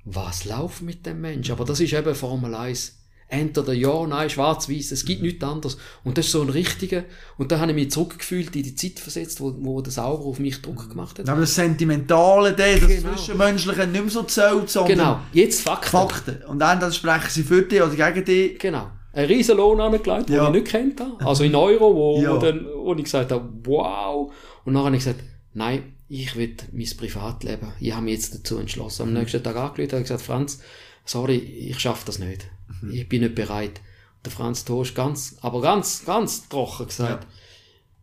was 0.06 0.46
läuft 0.46 0.82
mit 0.82 1.06
dem 1.06 1.22
Mensch? 1.22 1.50
Aber 1.50 1.66
das 1.66 1.80
ist 1.80 1.94
eben 1.94 2.16
Formel 2.16 2.56
1. 2.56 2.98
Entweder 3.30 3.74
ja, 3.74 4.08
nein, 4.08 4.30
schwarz-weiß, 4.30 4.92
es 4.94 5.04
gibt 5.04 5.22
nichts 5.22 5.44
anderes. 5.44 5.78
Und 6.06 6.18
das 6.18 6.28
ist 6.28 6.32
so 6.32 6.42
ein 6.42 6.50
richtiger, 6.50 7.04
und 7.38 7.52
da 7.52 7.60
habe 7.60 7.72
ich 7.72 7.76
mich 7.76 7.92
zurückgefühlt 7.92 8.56
in 8.56 8.64
die 8.64 8.74
Zeit 8.76 9.00
versetzt, 9.00 9.42
wo, 9.42 9.54
wo 9.60 9.82
der 9.82 9.92
Sauber 9.92 10.24
auf 10.26 10.40
mich 10.40 10.62
Druck 10.62 10.90
gemacht 10.90 11.20
hat. 11.20 11.28
Aber 11.28 11.42
das 11.42 11.54
Sentimentale, 11.54 12.54
das 12.54 12.80
Genau. 12.80 13.14
Zwischenmenschliche 13.16 13.86
nicht 13.88 14.02
mehr 14.02 14.10
so 14.10 14.24
zählt, 14.24 14.70
sondern 14.70 14.98
Genau, 14.98 15.20
jetzt 15.34 15.62
Fakten. 15.62 15.90
Fakten. 15.90 16.44
Und 16.48 16.60
dann 16.60 16.92
sprechen 16.94 17.30
sie 17.30 17.44
für 17.44 17.64
dich 17.64 17.82
oder 17.82 17.96
gegen 18.14 18.24
dich. 18.26 18.60
Genau. 18.60 18.88
Ein 19.12 19.26
riesen 19.26 19.58
Lohn 19.58 19.82
angelegt, 19.82 20.30
den 20.30 20.36
Ja. 20.36 20.46
ich 20.48 20.54
nicht 20.54 20.68
kennt 20.68 21.02
habe. 21.02 21.26
Also 21.26 21.44
in 21.44 21.54
Euro, 21.56 21.94
wo, 21.96 22.22
Ja. 22.22 22.34
wo, 22.34 22.38
dann, 22.38 22.66
wo 22.78 22.94
ich 22.94 23.04
gesagt 23.04 23.32
habe, 23.34 23.50
wow. 23.66 24.32
Und 24.64 24.74
dann 24.74 24.86
habe 24.86 24.96
ich 24.96 25.04
gesagt, 25.04 25.22
nein, 25.54 25.84
ich 26.08 26.34
will 26.38 26.56
mein 26.72 26.88
Privatleben. 26.98 27.74
Ich 27.82 27.92
habe 27.94 28.06
mich 28.06 28.14
jetzt 28.14 28.36
dazu 28.36 28.58
entschlossen. 28.58 29.02
Am 29.02 29.14
nächsten 29.14 29.44
Tag 29.44 29.58
angerufen 29.58 29.96
und 29.96 30.04
gesagt, 30.04 30.22
Franz, 30.22 30.60
sorry, 31.04 31.36
ich 31.38 31.78
schaffe 31.80 32.06
das 32.06 32.20
nicht. 32.20 32.46
Ich 32.92 33.08
bin 33.10 33.22
nicht 33.24 33.36
bereit. 33.36 33.82
Der 34.26 34.32
Franz 34.32 34.66
Toast 34.66 34.94
ganz, 34.96 35.38
aber 35.42 35.62
ganz, 35.62 36.04
ganz 36.06 36.48
trocken 36.50 36.88
gesagt, 36.88 37.28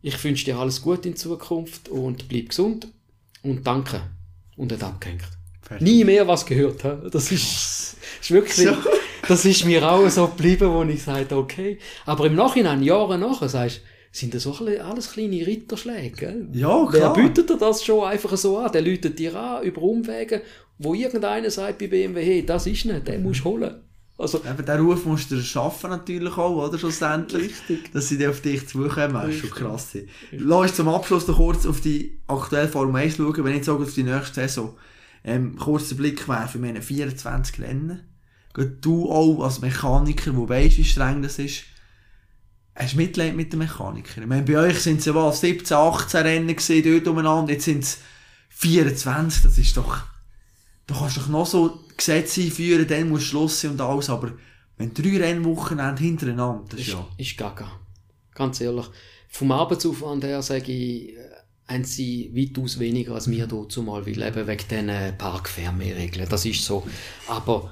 ich 0.01 0.23
wünsche 0.23 0.45
dir 0.45 0.57
alles 0.57 0.81
Gute 0.81 1.09
in 1.09 1.15
Zukunft 1.15 1.89
und 1.89 2.27
bleib 2.29 2.49
gesund 2.49 2.87
und 3.43 3.65
danke. 3.65 4.01
Und 4.55 4.71
hat 4.71 4.83
abgehängt. 4.83 5.23
Fertig. 5.61 5.85
Nie 5.87 6.03
mehr 6.03 6.27
was 6.27 6.45
gehört. 6.45 6.83
hä? 6.83 6.93
Das 7.11 7.31
ist, 7.31 7.97
ist 8.21 8.31
wirklich, 8.31 8.67
So. 8.67 8.73
das 9.27 9.43
ist 9.45 9.65
mir 9.65 9.87
auch 9.89 10.07
so 10.09 10.27
geblieben, 10.27 10.71
wo 10.71 10.83
ich 10.83 11.03
sagte, 11.03 11.35
okay. 11.35 11.79
Aber 12.05 12.25
im 12.27 12.35
Nachhinein, 12.35 12.81
Jahre 12.83 13.17
nachher, 13.17 13.49
sagst 13.49 13.77
du, 13.77 13.81
sind 14.11 14.33
das 14.33 14.47
alle- 14.47 14.83
alles 14.83 15.11
kleine 15.11 15.45
Ritterschläge, 15.45 16.11
gell? 16.15 16.47
Ja, 16.53 16.87
Wer 16.91 16.99
klar. 16.99 17.13
bietet 17.15 17.49
dir 17.49 17.57
das 17.57 17.83
schon 17.83 18.05
einfach 18.05 18.37
so 18.37 18.59
an? 18.59 18.71
Der 18.71 18.81
läutet 18.81 19.19
dir 19.19 19.35
an, 19.35 19.63
über 19.63 19.81
Umwege, 19.81 20.41
wo 20.77 20.93
irgendeiner 20.93 21.49
sagt 21.51 21.79
bei 21.79 21.87
BMW, 21.87 22.23
hey, 22.23 22.45
das 22.45 22.65
ist 22.67 22.85
nicht, 22.85 23.07
den 23.07 23.23
musst 23.23 23.41
du 23.41 23.45
holen. 23.45 23.81
Also, 24.17 24.41
Eben, 24.45 24.65
den 24.65 24.79
Ruf 24.79 25.05
musst 25.05 25.29
du 25.29 25.41
schaffen 25.41 25.89
natürlich 25.89 26.37
auch, 26.37 26.67
oder? 26.67 26.77
Schlussendlich. 26.77 27.51
Richtig. 27.51 27.91
Dass 27.91 28.07
sie 28.07 28.17
dann 28.17 28.29
auf 28.29 28.41
dich 28.41 28.65
zukommen. 28.67 29.13
Das 29.13 29.27
ist 29.27 29.41
schon 29.41 29.49
krass. 29.49 29.97
Lass 30.31 30.61
uns 30.61 30.75
zum 30.75 30.87
Abschluss 30.87 31.27
noch 31.27 31.35
kurz 31.35 31.65
auf 31.65 31.81
die 31.81 32.17
aktuelle 32.27 32.69
Formel 32.69 33.01
1 33.01 33.17
schauen, 33.17 33.43
wenn 33.43 33.57
ich 33.57 33.65
sage, 33.65 33.83
auf 33.83 33.93
die 33.93 34.03
nächste 34.03 34.35
Saison. 34.35 34.73
Ähm, 35.25 35.57
kurzer 35.57 35.95
Blick 35.95 36.27
werfen, 36.29 36.61
wir 36.61 36.69
haben 36.69 36.81
24 36.81 37.59
Rennen. 37.59 38.01
Du 38.79 39.11
auch 39.11 39.43
als 39.43 39.59
Mechaniker, 39.59 40.31
der 40.31 40.49
weißt, 40.49 40.77
wie 40.77 40.85
streng 40.85 41.21
das 41.21 41.39
ist, 41.39 41.63
hast 42.75 42.93
du 42.93 42.97
Mitleid 42.97 43.35
mit 43.35 43.51
den 43.51 43.59
Mechanikern. 43.59 44.23
Ich 44.23 44.29
meine, 44.29 44.43
bei 44.43 44.57
euch 44.57 44.79
sind 44.79 44.99
es 44.99 45.05
ja 45.05 45.15
was, 45.15 45.41
17, 45.41 45.75
18 45.75 46.21
Rennen 46.21 46.55
gesehen, 46.55 46.83
dort 46.83 47.07
umeinander, 47.07 47.51
jetzt 47.51 47.65
sind 47.65 47.83
es 47.83 47.99
24, 48.49 49.43
das 49.43 49.57
ist 49.57 49.75
doch, 49.75 50.03
du 50.87 50.93
kannst 50.93 51.17
doch 51.17 51.27
noch 51.27 51.45
so 51.45 51.79
Gesetze 51.97 52.41
einführen, 52.41 52.87
dann 52.87 53.09
muss 53.09 53.23
Schluss 53.23 53.61
sein 53.61 53.71
und 53.71 53.81
alles, 53.81 54.09
aber 54.09 54.33
wenn 54.77 54.93
drei 54.93 55.17
Rennwochenende 55.17 56.01
hintereinander, 56.01 56.65
das 56.69 56.79
ist 56.81 56.87
ist, 56.87 56.93
ja, 56.93 57.07
ist 57.17 57.37
gaga. 57.37 57.71
Ganz 58.33 58.59
ehrlich. 58.59 58.85
Vom 59.29 59.51
Arbeitsaufwand 59.51 60.23
her 60.23 60.41
sage 60.41 60.71
ich, 60.71 61.15
äh, 61.15 61.17
haben 61.67 61.83
sie 61.83 62.31
weitaus 62.35 62.77
weniger 62.79 63.15
als 63.15 63.29
wir 63.29 63.47
dort 63.47 63.71
zumal, 63.71 64.05
weil 64.05 64.21
eben 64.21 64.47
wegen 64.47 64.67
diesen 64.69 65.17
Parkfernmehrregeln. 65.17 66.29
Das 66.29 66.45
ist 66.45 66.63
so. 66.63 66.85
Aber 67.27 67.71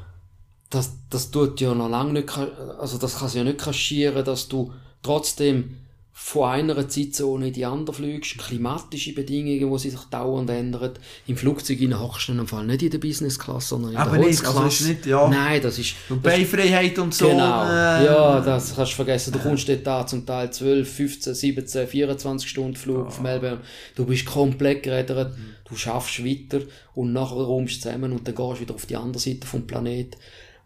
das, 0.69 0.93
das 1.09 1.29
tut 1.29 1.61
ja 1.61 1.75
noch 1.75 1.89
lange 1.89 2.13
nicht, 2.13 2.35
also 2.35 2.97
das 2.97 3.19
kann 3.19 3.31
ja 3.33 3.43
nicht 3.43 3.59
kaschieren, 3.59 4.25
dass 4.25 4.47
du 4.47 4.73
trotzdem 5.03 5.77
von 6.15 6.47
einer 6.47 6.87
Zeitzone 6.87 7.47
in 7.47 7.53
die 7.53 7.65
andere 7.65 7.95
fliegst, 7.95 8.37
klimatische 8.37 9.13
Bedingungen, 9.13 9.71
die 9.71 9.89
sich 9.89 9.99
dauernd 10.11 10.47
ändern. 10.51 10.93
Im 11.25 11.35
Flugzeug 11.35 11.81
in 11.81 11.99
hockst 11.99 12.27
du 12.27 12.33
in 12.33 12.37
dem 12.37 12.47
Fall 12.47 12.67
nicht 12.67 12.83
in 12.83 12.91
der 12.91 12.99
Business 12.99 13.39
Class, 13.39 13.69
sondern 13.69 13.93
in 13.93 13.97
Aber 13.97 14.17
der 14.17 14.27
nicht, 14.27 14.45
also 14.45 14.61
Holzklasse. 14.61 14.83
ist 14.83 14.89
nicht, 14.89 15.05
ja. 15.07 15.27
Nein, 15.27 15.59
das 15.61 15.79
ist, 15.79 15.95
und 16.09 16.21
Beifreiheit 16.21 16.99
und 16.99 17.15
so. 17.15 17.27
Genau. 17.29 17.63
äh, 17.65 18.05
ja, 18.05 18.41
das 18.41 18.75
kannst 18.75 18.91
du 18.91 18.95
vergessen. 18.97 19.33
Du 19.33 19.39
kommst 19.39 19.67
dort 19.67 19.87
da 19.87 20.05
zum 20.05 20.23
Teil 20.23 20.53
12, 20.53 20.93
15, 20.93 21.33
17, 21.33 21.87
24 21.87 22.47
Stunden 22.47 22.75
Flug 22.75 23.07
auf 23.07 23.19
Melbourne. 23.19 23.61
Du 23.95 24.05
bist 24.05 24.25
komplett 24.27 24.83
gerädert. 24.83 25.35
Du 25.67 25.75
schaffst 25.75 26.23
weiter 26.23 26.61
und 26.93 27.11
nachher 27.11 27.37
räumst 27.37 27.77
du 27.77 27.81
zusammen 27.81 28.11
und 28.11 28.27
dann 28.27 28.35
gehst 28.35 28.57
du 28.57 28.59
wieder 28.59 28.75
auf 28.75 28.85
die 28.85 28.95
andere 28.95 29.19
Seite 29.19 29.47
vom 29.47 29.65
Planet. 29.65 30.15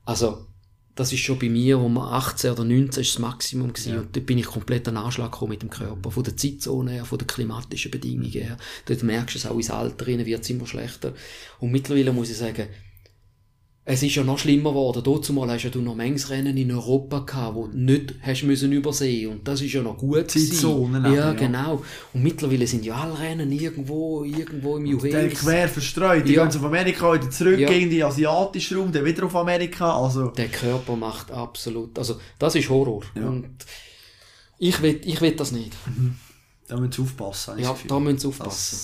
Also, 0.04 0.46
das 0.98 1.14
ist 1.14 1.20
schon 1.20 1.38
bei 1.38 1.48
mir, 1.48 1.80
wo 1.80 1.88
man 1.88 2.12
18 2.12 2.52
oder 2.52 2.64
19 2.64 3.02
ist 3.02 3.14
das 3.14 3.20
Maximum 3.20 3.72
gewesen. 3.72 4.00
Und 4.00 4.16
dort 4.16 4.26
bin 4.26 4.40
ich 4.40 4.48
komplett 4.48 4.88
an 4.88 4.98
Anschlag 4.98 5.32
gekommen 5.32 5.52
mit 5.52 5.62
dem 5.62 5.70
Körper. 5.70 6.10
Von 6.10 6.24
der 6.24 6.36
Zeitzone 6.36 6.92
her, 6.92 7.06
von 7.06 7.20
den 7.20 7.28
klimatischen 7.28 7.92
Bedingungen 7.92 8.32
her. 8.32 8.58
Dort 8.86 9.04
merkst 9.04 9.36
du 9.36 9.40
es 9.40 9.46
auch 9.46 9.56
ins 9.56 9.70
Alter 9.70 10.08
rein, 10.08 10.26
wird 10.26 10.44
es 10.44 10.50
immer 10.50 10.66
schlechter. 10.66 11.14
Und 11.60 11.72
mittlerweile 11.72 12.12
muss 12.12 12.32
ich 12.32 12.38
sagen, 12.38 12.68
es 13.90 14.04
ist 14.04 14.16
ja 14.16 14.24
noch 14.26 14.38
schlimmer 14.38 14.72
geworden. 14.72 15.02
Dazu 15.02 15.32
mal 15.32 15.50
hast 15.50 15.64
ja 15.64 15.70
du 15.70 15.80
noch 15.80 15.96
manches 15.96 16.30
Rennen 16.30 16.58
in 16.58 16.70
Europa 16.74 17.20
gehabt, 17.20 17.56
wo 17.56 17.68
du 17.68 17.78
nicht 17.78 18.16
hast 18.22 18.44
müssen 18.44 18.74
übersehen. 18.74 19.32
Und 19.32 19.48
das 19.48 19.62
ist 19.62 19.72
ja 19.72 19.82
noch 19.82 19.98
gut. 19.98 20.30
Zeitzonen 20.30 21.06
Ja, 21.06 21.14
ja. 21.14 21.34
genau. 21.34 21.82
Und 22.14 22.22
mittlerweile 22.22 22.68
sind 22.68 22.84
ja 22.84 22.96
alle 22.96 23.18
Rennen 23.18 23.50
irgendwo, 23.50 24.26
irgendwo 24.26 24.76
im 24.76 24.94
US. 24.98 25.40
quer 25.40 25.70
verstreut. 25.70 26.28
Die 26.28 26.34
Ja. 26.34 26.46
gehen 26.46 26.60
auf 26.60 26.66
Amerika, 26.66 27.14
wieder 27.14 27.30
zurück 27.32 27.58
Ja. 27.60 27.70
gegen 27.70 27.90
den 27.90 28.04
asiatischen 28.04 28.78
Raum, 28.78 28.92
dann 28.92 29.06
wieder 29.06 29.24
auf 29.26 29.36
Amerika. 29.38 29.98
Also, 29.98 30.28
Der 30.32 30.50
Körper 30.50 30.98
macht 30.98 31.32
absolut, 31.32 31.98
also 31.98 32.20
das 32.40 32.56
ist 32.56 32.68
Horror. 32.70 33.04
Ja. 33.16 33.26
Und 33.30 33.48
ich 34.60 34.82
will, 34.82 35.00
ich 35.06 35.22
will 35.22 35.32
das 35.32 35.54
nicht. 35.54 35.72
da 36.68 36.76
müssen 36.76 36.92
sie 36.92 37.02
aufpassen. 37.04 37.58
Ja, 37.60 37.74
da 37.88 38.00
müssen 38.02 38.18
sie 38.20 38.28
aufpassen. 38.28 38.78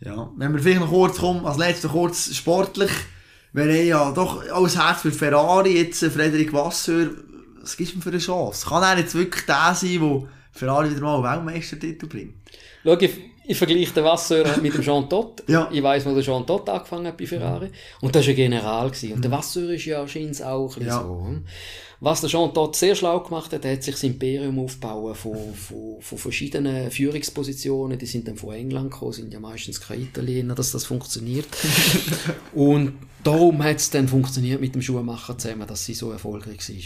Das, 0.00 0.06
ja. 0.08 0.28
Wenn 0.36 0.52
wir 0.54 0.58
vielleicht 0.60 0.80
noch 0.80 0.88
kurz 0.90 1.18
kommen, 1.18 1.46
als 1.46 1.56
letzter 1.56 1.88
kurz 1.88 2.34
sportlich, 2.34 2.90
wir 3.52 3.64
haben 3.64 3.86
ja 3.86 4.10
doch 4.12 4.42
alles 4.50 4.78
Herz 4.78 5.00
für 5.02 5.10
Ferrari, 5.12 5.78
jetzt 5.78 6.04
Frederik 6.04 6.52
Vasseur, 6.52 7.08
was 7.60 7.76
gibt 7.76 7.94
ihm 7.94 8.02
für 8.02 8.10
eine 8.10 8.18
Chance? 8.18 8.66
Kann 8.66 8.82
er 8.82 8.98
jetzt 8.98 9.14
wirklich 9.14 9.44
der 9.46 9.74
sein, 9.74 10.00
der 10.00 10.22
Ferrari 10.52 10.90
wieder 10.90 11.00
mal 11.00 11.16
einen 11.24 11.46
Weltmeistertitel 11.46 12.06
bringt? 12.06 12.34
Schau, 12.84 12.98
ich, 12.98 13.10
ich 13.46 13.56
vergleiche 13.58 13.92
den 13.94 14.04
Vasseur 14.04 14.44
mit 14.62 14.74
dem 14.74 14.82
Jean 14.82 15.08
Todt. 15.08 15.42
Ja. 15.48 15.68
Ich 15.72 15.82
weiss, 15.82 16.04
wo 16.04 16.14
der 16.14 16.22
Jean 16.22 16.46
Todt 16.46 16.68
angefangen 16.68 17.06
hat 17.06 17.16
bei 17.16 17.26
Ferrari. 17.26 17.70
Und 18.00 18.14
das 18.14 18.24
war 18.26 18.30
ein 18.32 18.36
General. 18.36 18.90
Gewesen. 18.90 19.12
Und 19.14 19.22
der 19.24 19.30
Vasseur 19.30 19.70
ist 19.70 19.84
ja 19.86 20.06
scheint 20.06 20.42
auch 20.42 20.64
ein 20.64 20.68
bisschen 20.68 20.86
Ja. 20.86 21.00
so. 21.02 21.36
Was 22.00 22.20
der 22.20 22.30
Jean 22.30 22.54
Todt 22.54 22.76
sehr 22.76 22.94
schlau 22.94 23.18
gemacht 23.20 23.52
hat, 23.52 23.64
er 23.64 23.72
hat 23.72 23.82
sich 23.82 23.96
das 23.96 24.04
Imperium 24.04 24.60
aufgebaut 24.60 25.16
von, 25.16 25.52
von, 25.54 25.96
von 26.00 26.18
verschiedenen 26.18 26.92
Führungspositionen. 26.92 27.98
Die 27.98 28.06
sind 28.06 28.28
dann 28.28 28.36
von 28.36 28.54
England 28.54 28.92
gekommen, 28.92 29.12
sind 29.12 29.32
ja 29.32 29.40
meistens 29.40 29.80
keine 29.80 30.02
Italiener, 30.02 30.54
dass 30.54 30.70
das 30.70 30.84
funktioniert. 30.84 31.48
Und 32.54 32.92
darum 33.24 33.64
hat 33.64 33.78
es 33.78 33.90
dann 33.90 34.06
funktioniert 34.06 34.60
mit 34.60 34.76
dem 34.76 34.82
Schuhmacher 34.82 35.36
zusammen, 35.36 35.66
dass 35.66 35.84
sie 35.84 35.94
so 35.94 36.12
erfolgreich 36.12 36.68
war. 36.68 36.76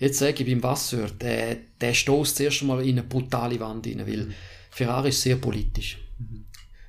Jetzt 0.00 0.18
sage 0.18 0.42
ich 0.42 0.46
beim 0.46 0.62
Vasseur, 0.62 1.08
der, 1.18 1.56
der 1.80 1.94
stößt 1.94 2.36
zuerst 2.36 2.60
einmal 2.60 2.82
in 2.82 2.98
eine 2.98 3.04
brutale 3.04 3.58
Wand 3.60 3.86
rein, 3.86 4.06
weil 4.06 4.34
Ferrari 4.70 5.08
ist 5.08 5.22
sehr 5.22 5.36
politisch. 5.36 5.98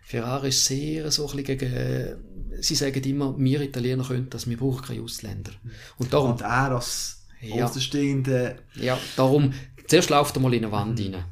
Ferrari 0.04 0.50
ist 0.50 0.66
sehr 0.66 1.12
so 1.12 1.30
ein 1.30 1.38
bisschen 1.38 1.58
gegen, 1.58 2.16
sie 2.60 2.76
sagen 2.76 3.04
immer, 3.04 3.36
wir 3.38 3.62
Italiener 3.62 4.04
können 4.04 4.30
das, 4.30 4.50
wir 4.50 4.58
brauchen 4.58 4.82
keine 4.82 5.04
Ausländer. 5.04 5.52
Und 5.98 6.12
darum, 6.12 6.32
Und 6.32 6.42
er 6.42 6.72
als 6.76 7.19
Ja. 7.42 7.66
außenstehende 7.66 8.56
ja, 8.76 8.98
darum, 9.16 9.54
zuerst 9.88 10.10
läuft 10.10 10.36
er 10.36 10.42
mal 10.42 10.54
in 10.54 10.64
eine 10.66 10.72
Wand 10.72 11.00
rein, 11.00 11.24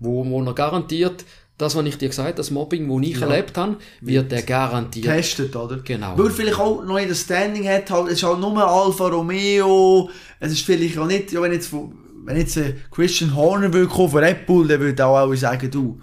wo, 0.00 0.24
wo 0.24 0.42
er 0.42 0.54
garantiert, 0.54 1.24
das, 1.58 1.76
was 1.76 1.84
ich 1.86 1.98
dir 1.98 2.08
gesagt 2.08 2.26
habe, 2.28 2.36
das 2.36 2.50
Mobbing, 2.50 2.88
das 2.88 3.08
ich 3.08 3.20
Ja. 3.20 3.26
erlebt 3.28 3.56
habe, 3.56 3.76
wird 4.00 4.32
er 4.32 4.42
garantiert. 4.42 5.04
getestet, 5.04 5.54
oder? 5.54 5.76
Genau. 5.78 6.16
Weil 6.18 6.26
er 6.26 6.30
vielleicht 6.32 6.58
auch 6.58 6.82
noch 6.84 6.96
nicht 6.96 7.10
das 7.10 7.20
Standing 7.20 7.68
hat, 7.68 7.90
halt, 7.90 8.06
es 8.08 8.14
ist 8.14 8.22
halt 8.24 8.40
nur 8.40 8.56
Alfa 8.66 9.08
Romeo, 9.08 10.10
es 10.40 10.52
ist 10.52 10.64
vielleicht 10.64 10.98
auch 10.98 11.06
nicht, 11.06 11.30
ja, 11.32 11.40
wenn 11.42 11.52
jetzt, 11.52 11.72
wenn 11.72 12.36
jetzt 12.36 12.56
äh, 12.56 12.74
Christian 12.90 13.36
Horner 13.36 13.72
will 13.72 13.86
kommen 13.86 14.08
von 14.10 14.24
Red 14.24 14.46
Bull, 14.46 14.66
dann 14.66 14.80
würde 14.80 15.04
auch 15.06 15.16
alle 15.16 15.36
sagen, 15.36 15.70
du, 15.70 16.00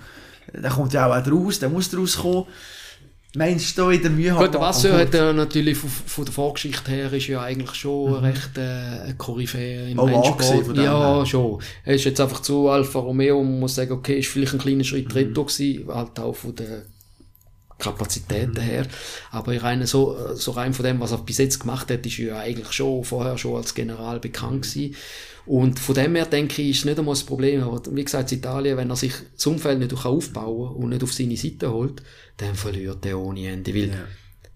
der 0.54 0.70
kommt 0.70 0.94
ja 0.94 1.08
auch 1.08 1.32
raus, 1.32 1.60
der 1.60 1.70
muss 1.70 1.96
rauskommen. 1.96 2.46
Meinst 3.36 3.78
du 3.78 3.84
da 3.84 3.90
wieder 3.92 4.10
Mühe 4.10 4.34
Gut, 4.34 4.54
der 4.56 4.60
Vasseur 4.62 4.98
hat 4.98 5.14
ja 5.14 5.32
natürlich 5.32 5.78
von, 5.78 5.90
von 5.90 6.26
der 6.26 6.34
Vorgeschichte 6.34 6.90
her 6.90 7.14
ist 7.14 7.28
ja 7.28 7.42
eigentlich 7.44 7.76
schon 7.76 8.14
recht 8.16 8.58
äh, 8.58 9.14
Koryphäe 9.18 9.92
im 9.92 9.94
Mhm. 9.94 10.00
Auch 10.00 10.40
Rennsport. 10.40 10.76
Ja, 10.78 11.18
her. 11.18 11.26
schon. 11.28 11.62
Er 11.86 11.94
ist 11.94 12.06
jetzt 12.06 12.20
einfach 12.20 12.42
zu 12.42 12.70
Alfa 12.70 12.98
Romeo, 13.00 13.44
man 13.44 13.60
muss 13.60 13.76
sagen, 13.76 13.92
okay, 13.92 14.18
ist 14.18 14.30
vielleicht 14.30 14.54
ein 14.54 14.60
kleiner 14.60 14.78
Mhm. 14.78 14.84
Schritt 14.84 15.14
retro 15.14 15.44
gewesen, 15.46 15.88
halt 15.94 16.20
auch 16.20 16.36
von 16.36 16.56
der 16.56 16.86
Kapazitäten 17.78 18.54
Mhm. 18.54 18.62
her. 18.62 18.86
Aber 19.32 19.54
ich 19.54 19.62
rein 19.62 19.86
so, 19.86 20.18
so 20.34 20.52
rein 20.52 20.74
von 20.74 20.84
dem, 20.86 21.00
was 21.00 21.12
er 21.12 21.20
bis 21.20 21.38
jetzt 21.38 21.60
gemacht 21.60 21.92
hat, 21.92 22.04
ist 22.06 22.18
er 22.20 22.26
ja 22.26 22.38
eigentlich 22.40 22.72
schon 22.74 23.04
vorher 23.04 23.38
schon 23.38 23.56
als 23.58 23.76
General 23.76 24.20
bekannt 24.20 24.64
gewesen. 24.64 24.96
Und 25.45 25.80
von 25.80 25.95
dem 25.95 26.16
her 26.16 26.26
denke 26.26 26.61
ich, 26.61 26.70
ist 26.78 26.86
nicht 26.86 26.99
einmal 26.99 27.14
das 27.16 27.24
Problem. 27.24 27.64
Aber 27.64 27.82
wie 27.95 28.03
gesagt, 28.03 28.32
Italien, 28.32 28.78
wenn 28.78 28.90
er 28.90 28.95
sich 28.95 29.14
das 29.36 29.48
Umfeld 29.48 29.80
nicht 29.80 29.94
aufbauen 30.06 30.68
kann 30.76 30.84
und 30.84 30.90
nicht 30.90 31.03
auf 31.03 31.14
seine 31.14 31.38
Seite 31.38 31.72
holt, 31.72 32.02
dann 32.38 32.56
verliert 32.56 33.06
er 33.06 33.20
ohne 33.20 33.48
Ende. 33.48 33.74
Weil 33.74 33.90
Ja. 33.90 33.95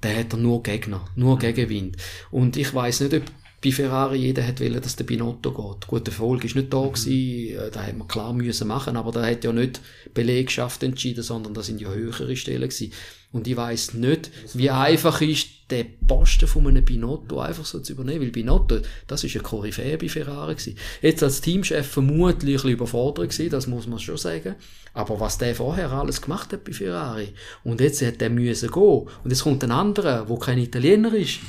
dann 0.02 0.18
hat 0.18 0.34
er 0.34 0.38
nur 0.40 0.62
Gegner, 0.64 1.06
nur 1.16 1.40
Gegenwind. 1.40 1.98
Und 2.32 2.58
ich 2.58 2.74
weiß 2.74 3.02
nicht, 3.02 3.14
ob 3.14 3.24
bei 3.64 3.72
Ferrari 3.72 4.18
jeder 4.18 4.46
hat 4.46 4.60
wollen, 4.60 4.82
dass 4.82 4.98
der 4.98 5.06
Binotto 5.06 5.52
geht. 5.54 5.88
Gut, 5.88 6.06
der 6.06 6.12
Erfolg 6.14 6.44
ist 6.44 6.56
nicht 6.56 6.74
da 6.74 6.82
gewesen, 6.86 7.58
äh, 7.58 7.72
da 7.72 7.82
hätte 7.82 7.98
man 7.98 8.10
klar 8.10 8.34
müssen 8.34 8.68
machen, 8.68 8.98
aber 8.98 9.12
da 9.14 9.26
hat 9.26 9.46
ja 9.46 9.54
nicht 9.54 9.80
Belegschaft 10.14 10.84
entschieden, 10.84 11.24
sondern 11.24 11.54
das 11.54 11.68
sind 11.68 11.80
ja 11.80 11.90
höhere 11.90 12.36
Stellen 12.36 12.68
gewesen. 12.70 12.92
Und 13.34 13.48
ich 13.48 13.58
weiss 13.58 13.94
nicht, 13.96 14.32
wie 14.54 14.70
einfach 14.70 15.20
ist, 15.22 15.48
den 15.72 15.88
Posten 16.08 16.48
von 16.48 16.68
einem 16.68 16.86
Binotto 16.86 17.40
einfach 17.40 17.66
so 17.66 17.80
zu 17.80 17.94
übernehmen, 17.94 18.22
weil 18.22 18.30
Binotto, 18.32 18.78
das 19.08 19.24
ist 19.24 19.36
ein 19.36 19.42
Koryphäe 19.44 19.98
bei 19.98 20.08
Ferrari 20.08 20.54
gewesen. 20.54 20.78
Jetzt 21.02 21.24
als 21.24 21.42
Teamchef 21.42 21.88
vermutlich 21.88 22.52
ein 22.52 22.54
bisschen 22.54 22.70
überfordert 22.72 23.32
gewesen, 23.32 23.50
das 23.50 23.66
muss 23.68 23.88
man 23.88 23.98
schon 24.00 24.18
sagen. 24.18 24.54
Aber 24.94 25.20
was 25.20 25.40
der 25.40 25.56
vorher 25.56 25.92
alles 25.92 26.22
gemacht 26.22 26.54
hat 26.54 26.64
bei 26.64 26.74
Ferrari, 26.74 27.30
und 27.64 27.82
jetzt 27.82 28.04
hat 28.04 28.22
der 28.22 28.30
müssen 28.30 28.70
gehen, 28.70 28.82
und 29.24 29.30
jetzt 29.32 29.42
kommt 29.44 29.64
ein 29.64 29.72
anderer, 29.72 30.26
der 30.30 30.38
kein 30.38 30.60
Italiener 30.60 31.12
ist, 31.16 31.40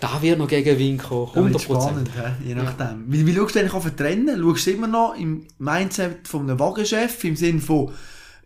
da 0.00 0.22
wird 0.22 0.38
noch 0.38 0.48
gegen 0.48 0.78
Wind 0.78 1.02
kommen, 1.02 1.30
Ja, 1.34 1.42
100%. 1.42 1.48
wird 1.50 1.62
spannend, 1.62 2.10
hä? 2.16 2.32
je 2.48 2.54
nachdem. 2.54 3.04
Wie, 3.08 3.26
wie 3.26 3.34
schaust 3.34 3.54
du 3.56 3.58
eigentlich 3.58 3.74
auf 3.74 3.84
ein 3.84 3.96
Trennen? 3.96 4.40
Schaust 4.40 4.66
du 4.66 4.70
immer 4.70 4.86
noch 4.86 5.14
im 5.18 5.44
Mindset 5.58 6.26
von 6.28 6.42
einem 6.48 6.58
Wagenchef, 6.58 7.24
im 7.24 7.36
Sinne 7.36 7.60
von, 7.60 7.90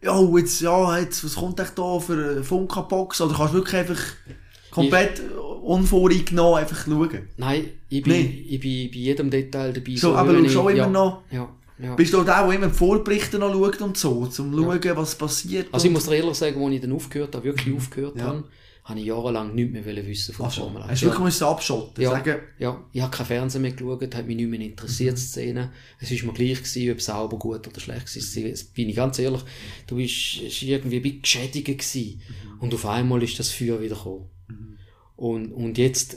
ja, 0.02 0.20
jetzt, 0.36 0.60
ja, 0.60 0.98
jetzt, 0.98 1.24
was 1.24 1.34
kommt 1.36 1.60
echt 1.60 1.78
da 1.78 1.98
für 2.00 2.12
eine 2.14 2.44
Funka-Box? 2.44 3.20
Oder 3.20 3.34
kannst 3.34 3.54
du 3.54 3.58
wirklich 3.58 3.76
einfach 3.76 4.02
komplett 4.70 5.22
unvoreingenommen 5.62 6.60
einfach 6.60 6.84
schauen? 6.86 7.28
Nein, 7.36 7.64
ich 7.88 8.02
bin, 8.02 8.12
Nee. 8.12 8.46
ich 8.48 8.60
bin 8.60 8.90
bei 8.90 8.96
jedem 8.98 9.30
Detail 9.30 9.72
dabei. 9.72 9.96
So, 9.96 10.14
aber 10.14 10.32
wie 10.32 10.36
wenn 10.36 10.44
du 10.52 10.60
auch 10.60 10.68
ich- 10.70 10.76
immer 10.76 10.84
ja, 10.84 10.88
noch, 10.90 11.22
Ja, 11.30 11.48
ja. 11.78 11.94
bist 11.94 12.12
du 12.12 12.22
der, 12.22 12.44
der 12.46 12.52
immer 12.54 12.66
die 12.66 12.74
Vorberichte 12.74 13.38
noch 13.38 13.52
schaut 13.52 13.80
und 13.80 13.96
so, 13.96 14.10
um 14.10 14.30
zu 14.30 14.42
schauen, 14.52 14.80
was 14.96 15.14
passiert? 15.14 15.68
Also 15.72 15.86
ich 15.86 15.92
muss 15.92 16.06
dir 16.06 16.16
ehrlich 16.16 16.34
sagen, 16.36 16.62
als 16.64 16.74
ich 16.74 16.80
dann 16.80 16.92
aufgehört 16.92 17.34
habe, 17.34 17.44
wirklich 17.44 17.74
aufgehört 17.76 18.20
habe, 18.20 18.44
habe 18.84 18.98
ich 18.98 19.06
jahrelang 19.06 19.54
nichts 19.54 19.72
mehr 19.72 19.84
wissen 20.06 20.34
von 20.34 20.44
der 20.44 20.50
Also, 20.50 20.62
Formel 20.62 20.82
1. 20.82 20.90
hast 20.90 21.02
du 21.02 21.06
wirklich 21.06 21.24
müssen 21.24 21.44
abschotten 21.44 22.02
Ja. 22.02 22.10
sagen, 22.10 22.36
Ja, 22.58 22.84
ich 22.92 23.00
habe 23.00 23.16
kein 23.16 23.26
Fernsehen 23.26 23.62
mehr 23.62 23.70
geschaut, 23.72 24.14
hat 24.14 24.26
mich 24.26 24.36
nicht 24.36 24.48
mehr 24.48 24.60
interessiert, 24.60 25.18
Szene. 25.18 25.70
Es 26.00 26.10
war 26.10 26.26
mir 26.26 26.32
gleich, 26.32 26.58
gewesen, 26.58 26.90
ob 26.90 26.98
es 26.98 27.04
sauber, 27.04 27.38
gut 27.38 27.66
oder 27.68 27.80
schlecht 27.80 28.06
war. 28.16 28.42
Jetzt 28.44 28.74
Bin 28.74 28.88
ich 28.88 28.96
ganz 28.96 29.18
ehrlich, 29.20 29.42
du 29.86 29.96
bist, 29.96 30.40
es 30.44 30.62
war 30.62 30.68
irgendwie 30.68 30.96
ein 30.96 31.02
bisschen 31.02 31.22
geschädigt 31.22 31.66
gewesen. 31.66 32.22
Und 32.58 32.74
auf 32.74 32.84
einmal 32.86 33.22
ist 33.22 33.38
das 33.38 33.50
Feuer 33.50 33.80
wieder 33.80 33.94
gekommen. 33.94 34.28
Und, 35.14 35.52
und 35.52 35.78
jetzt, 35.78 36.16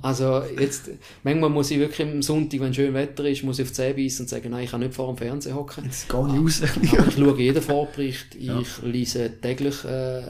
also 0.00 0.42
jetzt, 0.58 0.88
manchmal 1.22 1.50
muss 1.50 1.70
ich 1.70 1.78
wirklich 1.78 2.08
am 2.08 2.22
Sonntag, 2.22 2.60
wenn 2.60 2.72
schön 2.72 2.94
Wetter 2.94 3.28
ist, 3.28 3.42
muss 3.42 3.58
ich 3.58 3.64
auf 3.64 3.68
die 3.72 3.74
Zähne 3.74 3.94
beißen 3.94 4.24
und 4.24 4.28
sagen, 4.30 4.50
nein, 4.52 4.64
ich 4.64 4.70
kann 4.70 4.80
nicht 4.80 4.94
vor 4.94 5.08
dem 5.12 5.18
Fernseher 5.18 5.54
hocken. 5.54 5.84
jetzt 5.84 6.08
geh 6.08 6.16
nicht 6.22 6.62
raus. 6.62 6.62
Aber 6.62 7.06
ich 7.08 7.14
schaue 7.14 7.38
jeden 7.38 7.60
Vorbericht, 7.62 8.34
ich 8.36 8.82
lese 8.82 9.30
täglich 9.42 9.84
äh, 9.84 10.22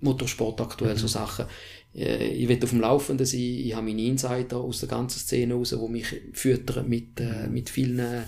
Motorsport 0.00 0.60
aktuell, 0.60 0.96
so 0.96 1.06
Sachen. 1.06 1.46
Äh, 1.94 2.28
ich 2.28 2.48
will 2.48 2.62
auf 2.62 2.70
dem 2.70 2.80
Laufenden 2.80 3.26
sein, 3.26 3.40
ich 3.40 3.74
habe 3.74 3.86
meine 3.86 4.02
Insider 4.02 4.58
aus 4.58 4.80
der 4.80 4.88
ganzen 4.88 5.18
Szene 5.18 5.54
raus, 5.54 5.70
die 5.70 5.92
mich 5.92 6.06
füttern 6.32 6.88
mit, 6.88 7.20
äh, 7.20 7.48
mit 7.48 7.70
vielen 7.70 8.24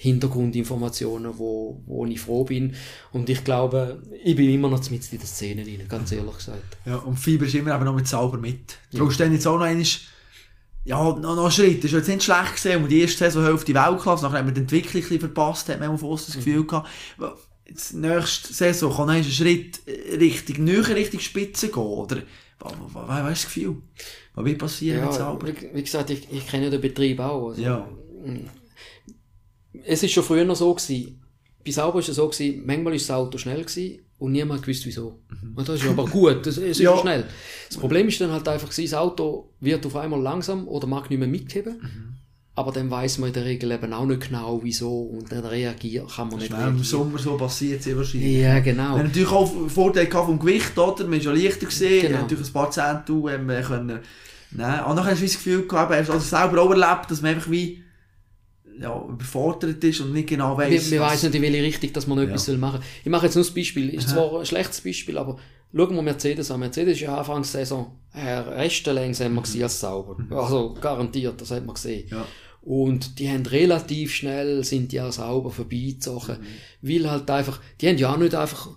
Hintergrundinformationen, 0.00 1.38
wo, 1.38 1.82
wo 1.86 2.06
ich 2.06 2.20
froh 2.20 2.44
bin. 2.44 2.74
Und 3.12 3.28
ich 3.28 3.42
glaube, 3.42 4.00
ich 4.22 4.36
bin 4.36 4.48
immer 4.48 4.68
noch 4.68 4.88
mit 4.90 5.12
in 5.12 5.18
der 5.18 5.26
Szene 5.26 5.66
rein, 5.66 5.88
ganz 5.88 6.12
ehrlich 6.12 6.36
gesagt. 6.36 6.76
Ja, 6.86 6.96
und 6.96 7.16
Fieber 7.16 7.46
ist 7.46 7.54
immer 7.56 7.74
eben 7.74 7.84
noch 7.84 7.96
mit 7.96 8.06
sauber 8.06 8.38
mit. 8.38 8.78
Du 8.92 8.98
brauchst 8.98 9.18
dann 9.18 9.32
jetzt 9.32 9.46
auch 9.48 9.58
noch 9.58 9.64
einmal, 9.64 9.84
ja, 10.84 11.02
noch, 11.02 11.18
noch 11.20 11.42
einen 11.42 11.50
Schritt. 11.50 11.82
Das 11.82 11.90
war 11.90 11.98
jetzt 11.98 12.08
nicht 12.08 12.22
schlecht 12.22 12.54
gesehen, 12.54 12.80
und 12.80 12.88
die 12.88 13.00
erste 13.00 13.18
Saisonhälfte 13.18 13.74
Weltklasse, 13.74 14.24
nachher 14.24 14.38
haben 14.38 14.46
wir 14.46 14.54
die 14.54 14.60
Entwicklung 14.60 15.02
verpasst, 15.18 15.68
hat 15.68 15.80
man 15.80 15.90
auf 15.90 16.02
uns 16.04 16.26
das 16.26 16.36
Gefühl 16.36 16.64
gehabt. 16.64 16.88
Jetzt, 17.68 17.94
nächste 17.94 18.52
Saison 18.54 18.94
kann 18.94 19.10
einen 19.10 19.24
Schritt 19.24 19.80
Richtung, 20.18 20.64
näher 20.64 20.88
Richtung 20.94 21.20
Spitze 21.20 21.68
gehen, 21.68 21.82
oder? 21.82 22.22
Was, 22.60 22.72
was, 22.92 23.08
was 23.08 23.32
ist 23.32 23.44
das 23.44 23.54
Gefühl? 23.54 23.76
Was 24.34 24.44
wird 24.44 24.58
passieren 24.58 25.00
mit 25.04 25.12
Ja, 25.12 25.18
sauber? 25.18 25.46
wie, 25.48 25.74
wie 25.74 25.82
gesagt, 25.82 26.10
ich, 26.10 26.26
ich 26.32 26.46
kenne 26.46 26.64
ja 26.64 26.70
den 26.70 26.80
Betrieb 26.80 27.20
auch. 27.20 27.48
Also, 27.50 27.62
Ja. 27.62 27.88
Es 29.84 30.02
ist 30.02 30.12
schon 30.12 30.24
früher 30.24 30.44
noch 30.44 30.56
so 30.56 30.74
gewesen. 30.74 31.22
Bei 31.64 31.70
Sauber 31.70 32.00
ist 32.00 32.08
es 32.08 32.16
so 32.16 32.28
gewesen, 32.28 32.62
manchmal 32.66 32.94
ist 32.94 33.08
das 33.08 33.16
Auto 33.16 33.38
schnell 33.38 33.62
gewesen 33.64 34.00
und 34.18 34.32
niemand 34.32 34.62
gewusst 34.62 34.86
wieso. 34.86 35.20
Und 35.54 35.68
das 35.68 35.80
ist 35.82 35.88
aber 35.88 36.06
gut, 36.06 36.46
das, 36.46 36.56
es 36.56 36.62
ist 36.78 36.80
Ja. 36.80 36.96
schnell. 36.98 37.24
Das 37.68 37.78
Problem 37.78 38.08
ist 38.08 38.20
dann 38.20 38.30
halt 38.32 38.48
einfach 38.48 38.68
gewesen, 38.70 38.90
das 38.90 38.98
Auto 38.98 39.50
wird 39.60 39.84
auf 39.86 39.94
einmal 39.96 40.20
langsam 40.20 40.66
oder 40.66 40.86
mag 40.86 41.08
nicht 41.10 41.18
mehr 41.18 41.28
mitheben. 41.28 42.07
Aber 42.58 42.72
dann 42.72 42.90
weiß 42.90 43.18
man 43.18 43.28
in 43.28 43.34
der 43.34 43.44
Regel 43.44 43.70
eben 43.70 43.92
auch 43.92 44.04
nicht 44.04 44.28
genau 44.28 44.60
wieso 44.62 45.02
und 45.02 45.30
dann 45.30 45.44
reagiert, 45.44 46.08
kann 46.14 46.28
man 46.28 46.38
nicht 46.38 46.48
Schnell 46.48 46.58
im 46.60 46.64
reagieren. 46.66 46.84
Sommer 46.84 47.18
so 47.18 47.36
passiert, 47.36 47.82
sehr 47.82 47.96
wahrscheinlich. 47.96 48.38
Ja, 48.38 48.58
genau. 48.60 48.82
Wir 48.94 48.98
haben 48.98 49.06
natürlich 49.06 49.30
auch 49.30 49.68
Vorteile 49.68 50.06
gehabt 50.08 50.26
vom 50.26 50.38
Gewicht, 50.38 50.76
oder? 50.76 51.04
Man 51.04 51.18
ist 51.20 51.24
ja 51.26 51.32
leichter 51.32 51.66
gesehen, 51.66 52.02
Genau. 52.08 52.22
natürlich 52.22 52.48
ein 52.48 52.52
paar 52.52 52.70
Zehntel 52.70 53.32
haben 53.32 53.48
wir 53.48 53.60
können, 53.62 54.00
nein, 54.50 54.84
und 54.84 54.96
nachher 54.96 55.12
hast 55.12 55.20
du 55.20 55.26
das 55.26 55.34
Gefühl 55.34 55.68
gehabt, 55.68 55.92
eben, 55.92 56.10
also 56.10 56.18
selber 56.18 56.62
auch 56.62 56.70
erlebt, 56.70 57.10
dass 57.10 57.22
man 57.22 57.34
einfach 57.34 57.50
wie, 57.50 57.82
ja, 58.80 59.04
überfordert 59.08 59.82
ist 59.82 60.00
und 60.00 60.12
nicht 60.12 60.28
genau 60.28 60.56
weiss. 60.56 60.90
Wir, 60.90 60.90
wir 60.98 61.00
was- 61.00 61.12
weiss 61.14 61.22
nicht, 61.24 61.34
in 61.34 61.42
welche 61.42 61.62
Richtung 61.62 61.92
dass 61.92 62.06
man 62.06 62.18
etwas 62.18 62.46
Ja. 62.46 62.52
soll 62.52 62.58
machen 62.58 62.80
Ich 63.04 63.10
mache 63.10 63.26
jetzt 63.26 63.34
nur 63.34 63.44
das 63.44 63.52
Beispiel. 63.54 63.88
Ist 63.90 64.08
zwar 64.10 64.38
ein 64.38 64.46
schlechtes 64.46 64.80
Beispiel, 64.80 65.18
aber 65.18 65.36
schauen 65.74 65.94
wir 65.96 66.02
Mercedes 66.02 66.50
an. 66.50 66.60
Mercedes 66.60 66.94
ist 66.94 67.00
ja 67.00 67.16
Anfangs 67.18 67.50
der 67.52 67.60
Saison 67.62 67.96
äh, 68.14 68.30
Reste 68.38 68.92
längsamer 68.92 69.30
mhm. 69.40 69.42
gewesen 69.42 69.62
als 69.64 69.80
sauber. 69.80 70.16
Also 70.30 70.74
garantiert, 70.80 71.40
das 71.40 71.50
hat 71.50 71.64
man 71.66 71.74
gesehen. 71.74 72.06
Ja. 72.10 72.24
Und 72.62 73.18
die 73.18 73.28
haben 73.30 73.46
relativ 73.46 74.12
schnell, 74.14 74.62
sind 74.64 74.92
die 74.92 75.00
auch 75.00 75.12
sauber 75.12 75.50
vorbeigezogen. 75.50 76.36
Weil 76.82 77.10
halt 77.10 77.30
einfach, 77.30 77.60
die 77.80 77.88
haben 77.88 77.96
ja 77.98 78.12
auch 78.12 78.18
nicht 78.18 78.34
einfach 78.34 78.68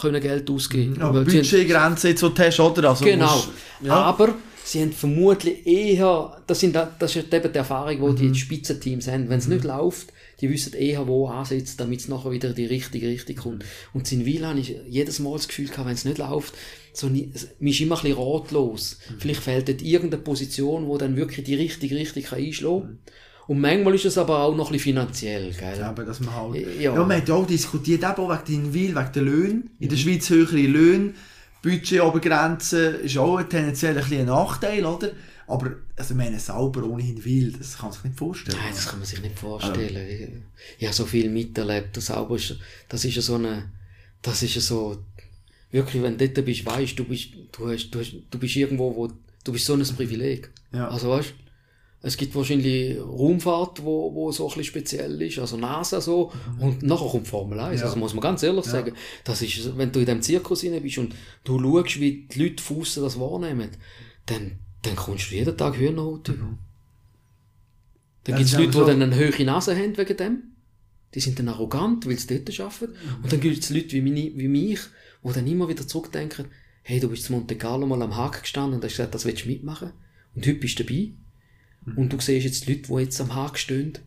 können 0.00 0.20
Geld 0.20 0.48
ausgeben. 0.50 0.96
Ja, 0.98 1.04
haben- 1.06 1.24
Budgetgrenze 1.24 2.08
jetzt 2.08 2.20
so 2.20 2.32
hast, 2.36 2.60
oder? 2.60 2.88
Also 2.90 3.04
Genau. 3.04 3.34
musst- 3.34 3.48
ja. 3.82 3.92
Aber 3.94 4.34
sie 4.64 4.80
haben 4.82 4.92
vermutlich 4.92 5.66
eher, 5.66 6.40
das, 6.46 6.60
sind, 6.60 6.74
da- 6.74 6.90
das 6.98 7.16
ist 7.16 7.32
eben 7.32 7.52
die 7.52 7.58
Erfahrung, 7.58 8.16
die 8.16 8.28
die 8.32 8.38
Spitzenteams 8.38 9.08
haben. 9.08 9.28
Wenn 9.28 9.38
es 9.38 9.46
nicht 9.48 9.64
läuft, 9.64 10.08
die 10.40 10.48
wissen 10.48 10.72
eher, 10.72 11.06
wo 11.06 11.26
ansetzen, 11.28 11.74
damit 11.76 12.00
es 12.00 12.08
nachher 12.08 12.30
wieder 12.30 12.48
in 12.50 12.54
die 12.54 12.64
richtige 12.64 13.08
Richtung 13.08 13.36
kommt. 13.36 13.64
Und 13.92 14.10
in 14.10 14.24
habe 14.42 14.58
ich 14.58 14.74
jedes 14.88 15.18
Mal 15.18 15.34
das 15.34 15.48
Gefühl 15.48 15.68
gehabt, 15.68 15.86
wenn 15.86 15.94
es 15.94 16.06
nicht 16.06 16.16
läuft, 16.18 16.54
so, 16.92 17.08
man 17.08 17.32
ist 17.32 17.80
immer 17.80 17.96
ein 17.96 18.02
bisschen 18.02 18.18
ratlos. 18.18 18.98
Vielleicht 19.18 19.42
fehlt 19.42 19.68
dort 19.68 19.82
irgendeine 19.82 20.22
Position, 20.22 20.86
wo 20.86 20.98
dann 20.98 21.16
wirklich 21.16 21.44
die 21.44 21.54
richtige 21.54 21.96
Richtung 21.96 22.22
kann 22.22 22.38
einschlagen 22.38 22.80
kann. 22.82 22.98
Und 23.46 23.60
manchmal 23.60 23.94
ist 23.96 24.04
es 24.04 24.16
aber 24.16 24.38
auch 24.38 24.54
noch 24.54 24.68
ein 24.68 24.74
bisschen 24.74 24.94
finanziell, 24.94 25.52
gell? 25.52 25.78
Ja, 25.78 25.88
aber 25.88 26.04
dass 26.04 26.20
man 26.20 26.34
halt... 26.34 26.80
Ja. 26.80 26.94
Ja. 26.94 27.04
man 27.04 27.16
hat 27.16 27.28
ja 27.28 27.34
auch 27.34 27.46
diskutiert, 27.46 28.02
eben 28.04 28.12
auch 28.12 28.46
wegen 28.46 28.72
den 28.72 28.74
Weil, 28.74 29.02
wegen 29.02 29.12
den 29.12 29.24
Löhnen. 29.24 29.70
In 29.80 29.88
der 29.88 29.96
Schweiz 29.96 30.30
höhere 30.30 30.56
Löhne, 30.56 31.14
Budgetobergrenze 31.62 32.86
ist 33.02 33.18
auch 33.18 33.42
tendenziell 33.42 33.96
ein 33.96 34.02
bisschen 34.02 34.20
ein 34.20 34.26
Nachteil, 34.26 34.84
oder? 34.84 35.10
Aber, 35.48 35.72
also, 35.96 36.14
ich 36.14 36.16
meine, 36.16 36.38
sauber 36.38 36.84
ohne 36.84 37.02
Weil, 37.02 37.50
das 37.50 37.76
kann 37.76 37.86
man 37.86 37.92
sich 37.92 38.04
nicht 38.04 38.18
vorstellen. 38.18 38.58
Nein, 38.62 38.72
das 38.72 38.86
kann 38.86 39.00
man 39.00 39.06
sich 39.08 39.20
nicht 39.20 39.38
vorstellen. 39.38 40.08
Ich, 40.08 40.28
ich 40.78 40.86
habe 40.86 40.94
so 40.94 41.04
viel 41.04 41.28
miterlebt. 41.28 41.96
Das 41.96 42.06
Sauber 42.06 42.36
ist, 42.36 42.56
das 42.88 43.04
ist 43.04 43.16
ja 43.16 43.22
so 43.22 43.34
eine, 43.34 43.72
das 44.22 44.44
ist 44.44 44.54
ja 44.54 44.60
so, 44.60 45.02
wirklich, 45.70 46.02
wenn 46.02 46.18
du 46.18 46.28
dort 46.28 46.44
bist, 46.44 46.64
weißt 46.66 46.98
du, 46.98 47.04
bist, 47.04 47.28
du 47.52 47.68
hast, 47.68 47.90
du 47.90 47.98
hast, 48.00 48.14
du 48.30 48.38
bist 48.38 48.56
irgendwo, 48.56 48.94
wo, 48.96 49.08
du 49.44 49.52
bist 49.52 49.66
so 49.66 49.74
ein 49.74 49.82
Privileg. 49.82 50.50
Ja. 50.72 50.88
Also 50.88 51.10
weißt, 51.10 51.34
es 52.02 52.16
gibt 52.16 52.34
wahrscheinlich 52.34 52.98
Raumfahrt, 52.98 53.84
wo, 53.84 54.14
wo 54.14 54.32
so 54.32 54.44
ein 54.44 54.48
bisschen 54.48 54.64
speziell 54.64 55.20
ist, 55.20 55.38
also 55.38 55.58
NASA 55.58 56.00
so, 56.00 56.32
und 56.58 56.82
nachher 56.82 57.08
kommt 57.08 57.28
Formel 57.28 57.60
1. 57.60 57.80
Ja. 57.80 57.86
Also 57.86 57.98
muss 57.98 58.14
man 58.14 58.22
ganz 58.22 58.42
ehrlich 58.42 58.64
Ja. 58.64 58.70
sagen, 58.70 58.94
das 59.24 59.42
ist, 59.42 59.76
wenn 59.76 59.92
du 59.92 60.00
in 60.00 60.06
dem 60.06 60.22
Zirkus 60.22 60.64
rein 60.64 60.82
bist 60.82 60.96
und 60.98 61.14
du 61.44 61.60
schaust, 61.60 62.00
wie 62.00 62.26
die 62.26 62.42
Leute 62.42 62.62
Fussen 62.62 63.02
das 63.02 63.20
wahrnehmen, 63.20 63.70
dann, 64.26 64.58
dann 64.82 64.96
kommst 64.96 65.30
du 65.30 65.34
jeden 65.34 65.56
Tag 65.56 65.76
Hühnerhaut 65.76 66.28
über. 66.28 66.58
Dann 68.24 68.34
Ja, 68.34 68.36
gibt 68.38 68.48
es 68.50 68.56
Leute, 68.58 68.70
die 68.78 68.86
dann 68.86 69.02
eine 69.02 69.16
hohe 69.16 69.44
Nase 69.44 69.74
haben 69.76 69.96
wegen 69.96 70.16
dem. 70.16 70.42
Die 71.14 71.20
sind 71.20 71.38
dann 71.38 71.48
arrogant, 71.48 72.06
weil 72.06 72.18
sie 72.18 72.42
dort 72.44 72.60
arbeiten. 72.60 72.94
Und 73.22 73.32
dann 73.32 73.40
gibt 73.40 73.58
es 73.58 73.70
Leute 73.70 73.92
wie, 73.92 74.00
meine, 74.00 74.30
wie 74.36 74.48
mich, 74.48 74.78
die 75.22 75.32
dann 75.32 75.46
immer 75.46 75.68
wieder 75.68 75.86
zurückdenken, 75.86 76.46
hey, 76.82 77.00
du 77.00 77.08
bist 77.08 77.28
in 77.28 77.36
Monte 77.36 77.56
Carlo 77.56 77.86
mal 77.86 78.02
am 78.02 78.16
Haken 78.16 78.42
gestanden 78.42 78.74
und 78.74 78.84
hast 78.84 78.92
gesagt, 78.92 79.14
das 79.14 79.24
willst 79.24 79.44
du 79.44 79.48
mitmachen. 79.48 79.92
Und 80.34 80.46
heute 80.46 80.58
bist 80.58 80.78
du 80.78 80.84
dabei. 80.84 81.12
Und 81.96 82.12
du 82.12 82.20
siehst 82.20 82.44
jetzt 82.44 82.66
die 82.66 82.74
Leute, 82.74 82.88
die 82.88 83.02
jetzt 83.02 83.20
am 83.20 83.34
Haken 83.34 83.56
stehen 83.56 83.98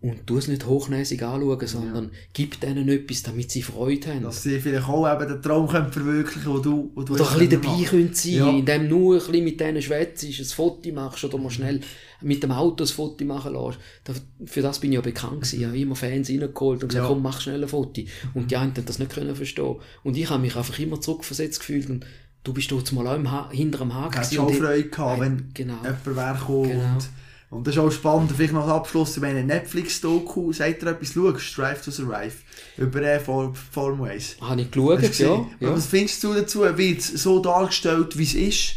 und 0.00 0.20
du 0.26 0.38
es 0.38 0.46
nicht 0.46 0.64
hochnäsig 0.64 1.22
anschauen, 1.24 1.66
sondern 1.66 2.10
gib 2.32 2.60
denen 2.60 2.88
etwas, 2.88 3.24
damit 3.24 3.50
sie 3.50 3.62
Freude 3.62 4.14
haben. 4.14 4.22
Dass 4.22 4.44
sie 4.44 4.60
vielleicht 4.60 4.88
auch 4.88 5.12
eben 5.12 5.28
den 5.28 5.42
Traum 5.42 5.66
können 5.66 5.90
verwirklichen 5.92 6.42
können, 6.44 6.62
den 6.62 6.62
du, 6.62 6.92
den 6.96 7.04
du 7.04 7.12
Oder 7.14 7.28
ein 7.32 7.38
bisschen 7.38 7.50
dabei 7.62 7.68
machen. 7.76 7.84
können 7.86 8.14
sein, 8.14 8.32
Ja. 8.32 8.48
indem 8.50 8.88
du 8.88 8.96
nur 8.96 9.14
ein 9.14 9.18
bisschen 9.26 9.44
mit 9.44 9.60
denen 9.60 9.82
schwätzt, 9.82 10.22
ein 10.24 10.44
Foto 10.44 10.92
machst 10.92 11.24
oder 11.24 11.36
mal 11.38 11.50
schnell 11.50 11.80
mit 12.20 12.42
dem 12.44 12.52
Auto 12.52 12.84
ein 12.84 12.88
Foto 12.88 13.24
machen 13.24 13.54
lässt. 13.54 13.78
Für 14.44 14.62
das 14.62 14.78
bin 14.78 14.92
ich 14.92 14.96
ja 14.96 15.00
bekannt 15.00 15.40
gewesen. 15.40 15.60
Ich 15.60 15.66
habe 15.66 15.78
immer 15.78 15.96
Fans 15.96 16.28
reingeholt 16.30 16.82
und 16.84 16.88
gesagt, 16.90 17.04
Ja. 17.04 17.08
komm, 17.08 17.20
mach 17.22 17.40
schnell 17.40 17.60
ein 17.62 17.68
Foto. 17.68 18.00
Und 18.34 18.50
die 18.52 18.56
einen 18.56 18.74
haben 18.76 18.84
das 18.86 19.00
nicht 19.00 19.10
können 19.12 19.34
verstehen. 19.34 19.76
Und 20.04 20.16
ich 20.16 20.30
habe 20.30 20.40
mich 20.40 20.54
einfach 20.54 20.78
immer 20.78 21.00
zurückversetzt 21.00 21.58
gefühlt 21.58 21.90
und 21.90 22.06
du 22.44 22.52
bist 22.52 22.70
dort 22.70 22.92
mal 22.92 23.06
auch 23.08 23.16
im 23.16 23.30
ha 23.32 23.50
hinter 23.50 23.78
dem 23.78 23.92
Haken 23.94 24.16
Hast 24.18 24.32
du 24.32 24.42
auch 24.42 24.52
Freude 24.54 24.84
gehabt, 24.88 25.20
wenn 25.20 25.50
Genau. 25.54 25.74
jemand 25.82 26.06
wäre 26.06 26.34
gekommen. 26.38 26.68
Genau. 26.68 26.94
Und, 26.94 27.08
und 27.50 27.66
das 27.66 27.74
ist 27.74 27.80
auch 27.80 27.90
spannend, 27.90 28.30
vielleicht 28.36 28.52
noch 28.52 28.64
als 28.64 28.72
Abschluss, 28.72 29.16
ich 29.16 29.22
meine, 29.22 29.42
Netflix-Doku, 29.42 30.52
sagt 30.52 30.82
ihr 30.82 30.88
etwas, 30.88 31.12
schaust, 31.14 31.56
Drive 31.56 31.82
to 31.82 31.90
Survive, 31.90 32.34
über 32.76 33.00
äh, 33.00 33.18
Form, 33.18 33.54
Formways. 33.54 34.36
Habe 34.40 34.60
ich 34.60 34.70
geschaut, 34.70 35.18
ja. 35.18 35.46
ja. 35.60 35.74
Was 35.74 35.86
findest 35.86 36.22
du 36.24 36.34
dazu? 36.34 36.60
Wird 36.60 36.98
es 36.98 37.08
so 37.08 37.40
dargestellt, 37.40 38.18
wie 38.18 38.24
es 38.24 38.34
ist? 38.34 38.74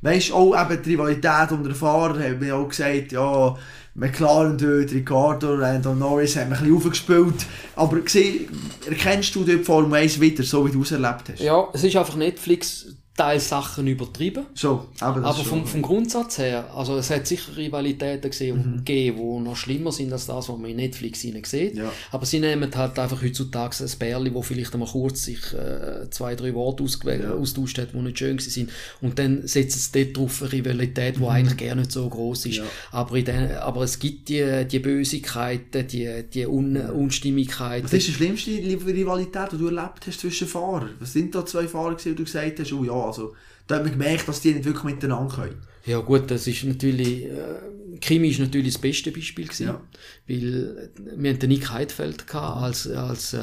Weißt 0.00 0.30
du, 0.30 0.34
auch 0.34 0.62
eben 0.62 0.82
die 0.82 0.90
Rivalität 0.90 1.52
unter 1.52 1.68
den 1.68 1.74
Fahrern, 1.74 2.22
haben 2.22 2.40
wir 2.40 2.56
auch 2.56 2.68
gesagt, 2.68 3.12
ja, 3.12 3.56
McLaren 3.94 4.58
dort, 4.58 4.92
Ricardo, 4.92 5.54
Lando 5.54 5.94
Norris 5.94 6.36
haben 6.36 6.52
ein 6.52 6.58
bisschen 6.58 6.76
aufgespielt. 6.76 7.46
Aber 7.74 7.96
erkennst 7.96 9.34
du 9.34 9.44
dort 9.44 9.60
die 9.60 9.64
Formel 9.64 10.00
1 10.00 10.20
wieder, 10.20 10.42
so 10.42 10.66
wie 10.66 10.70
du 10.70 10.82
es 10.82 10.92
erlebt 10.92 11.30
hast? 11.32 11.40
Ja, 11.40 11.68
es 11.72 11.82
ist 11.82 11.96
einfach 11.96 12.16
Netflix 12.16 12.94
Teilsachen 13.16 13.86
übertrieben. 13.86 14.46
So, 14.54 14.86
aber 15.00 15.24
Aber 15.24 15.34
vom, 15.34 15.44
schon- 15.60 15.66
vom 15.66 15.82
Grundsatz 15.82 16.38
her, 16.38 16.70
also 16.74 16.96
es 16.98 17.10
hat 17.10 17.26
sicher 17.26 17.56
Rivalitäten 17.56 18.30
gesehen, 18.30 18.82
gegeben, 18.84 19.16
die 19.18 19.44
noch 19.48 19.56
schlimmer 19.56 19.90
sind 19.92 20.12
als 20.12 20.26
das, 20.26 20.48
was 20.48 20.58
man 20.58 20.70
in 20.70 20.76
Netflix 20.76 21.20
sieht. 21.20 21.76
Ja. 21.76 21.90
Aber 22.12 22.26
sie 22.26 22.40
nehmen 22.40 22.70
halt 22.74 22.98
einfach 22.98 23.22
heutzutage 23.22 23.76
ein 23.84 23.90
Bärli, 23.98 24.34
wo 24.34 24.42
vielleicht 24.42 24.72
einmal 24.74 24.88
kurz 24.88 25.24
sich 25.24 25.38
äh, 25.54 26.08
zwei, 26.10 26.34
drei 26.34 26.52
Worte 26.54 26.84
Ja. 27.06 27.32
austauscht 27.32 27.78
hat, 27.78 27.92
die 27.94 27.98
nicht 27.98 28.18
schön 28.18 28.38
sind. 28.38 28.70
Und 29.00 29.18
dann 29.18 29.46
setzen 29.46 29.78
sie 29.78 30.04
dort 30.12 30.16
drauf 30.16 30.42
eine 30.42 30.52
Rivalität, 30.52 31.16
die 31.18 31.24
eigentlich 31.24 31.56
gar 31.68 31.74
nicht 31.74 31.92
so 31.92 32.08
groß 32.08 32.46
ist. 32.46 32.56
Ja. 32.56 32.64
Aber, 32.92 33.20
den, 33.20 33.52
aber 33.52 33.82
es 33.82 33.98
gibt 33.98 34.28
die, 34.28 34.66
die 34.70 34.78
Bösigkeiten, 34.78 35.86
die, 35.88 36.22
die 36.32 36.46
Un 36.46 36.76
Unstimmigkeiten. 36.76 37.84
Was 37.84 37.92
ist 37.94 38.08
die 38.08 38.12
schlimmste 38.12 38.50
Rivalität, 38.50 39.52
die 39.52 39.58
du 39.58 39.66
erlebt 39.66 40.06
hast 40.06 40.20
zwischen 40.20 40.46
Fahrern? 40.46 40.90
Was 41.00 41.12
sind 41.12 41.34
da 41.34 41.44
zwei 41.46 41.66
Fahrer 41.66 41.96
wo 41.96 42.10
du 42.10 42.24
gesagt 42.24 42.60
hast, 42.60 42.72
oh 42.72 42.84
ja, 42.84 43.05
also, 43.06 43.34
da 43.66 43.76
hat 43.76 43.82
man 43.84 43.92
gemerkt, 43.92 44.28
dass 44.28 44.40
die 44.40 44.52
nicht 44.52 44.64
wirklich 44.64 44.84
miteinander 44.84 45.34
können. 45.34 45.62
Ja 45.84 45.98
gut, 46.00 46.30
das 46.30 46.46
ist 46.46 46.64
natürlich, 46.64 47.24
äh, 47.26 47.98
Krimi 48.00 48.28
ist 48.28 48.40
natürlich 48.40 48.72
das 48.74 48.80
beste 48.80 49.12
Beispiel 49.12 49.44
gewesen, 49.46 49.66
Ja. 49.68 49.80
weil 50.28 50.90
äh, 50.96 51.12
wir 51.16 51.32
hatten 51.32 51.48
Nick 51.48 51.70
Heidfeld 51.70 52.26
gehabt, 52.26 52.62
als, 52.62 52.88
als 52.88 53.34
äh, 53.34 53.38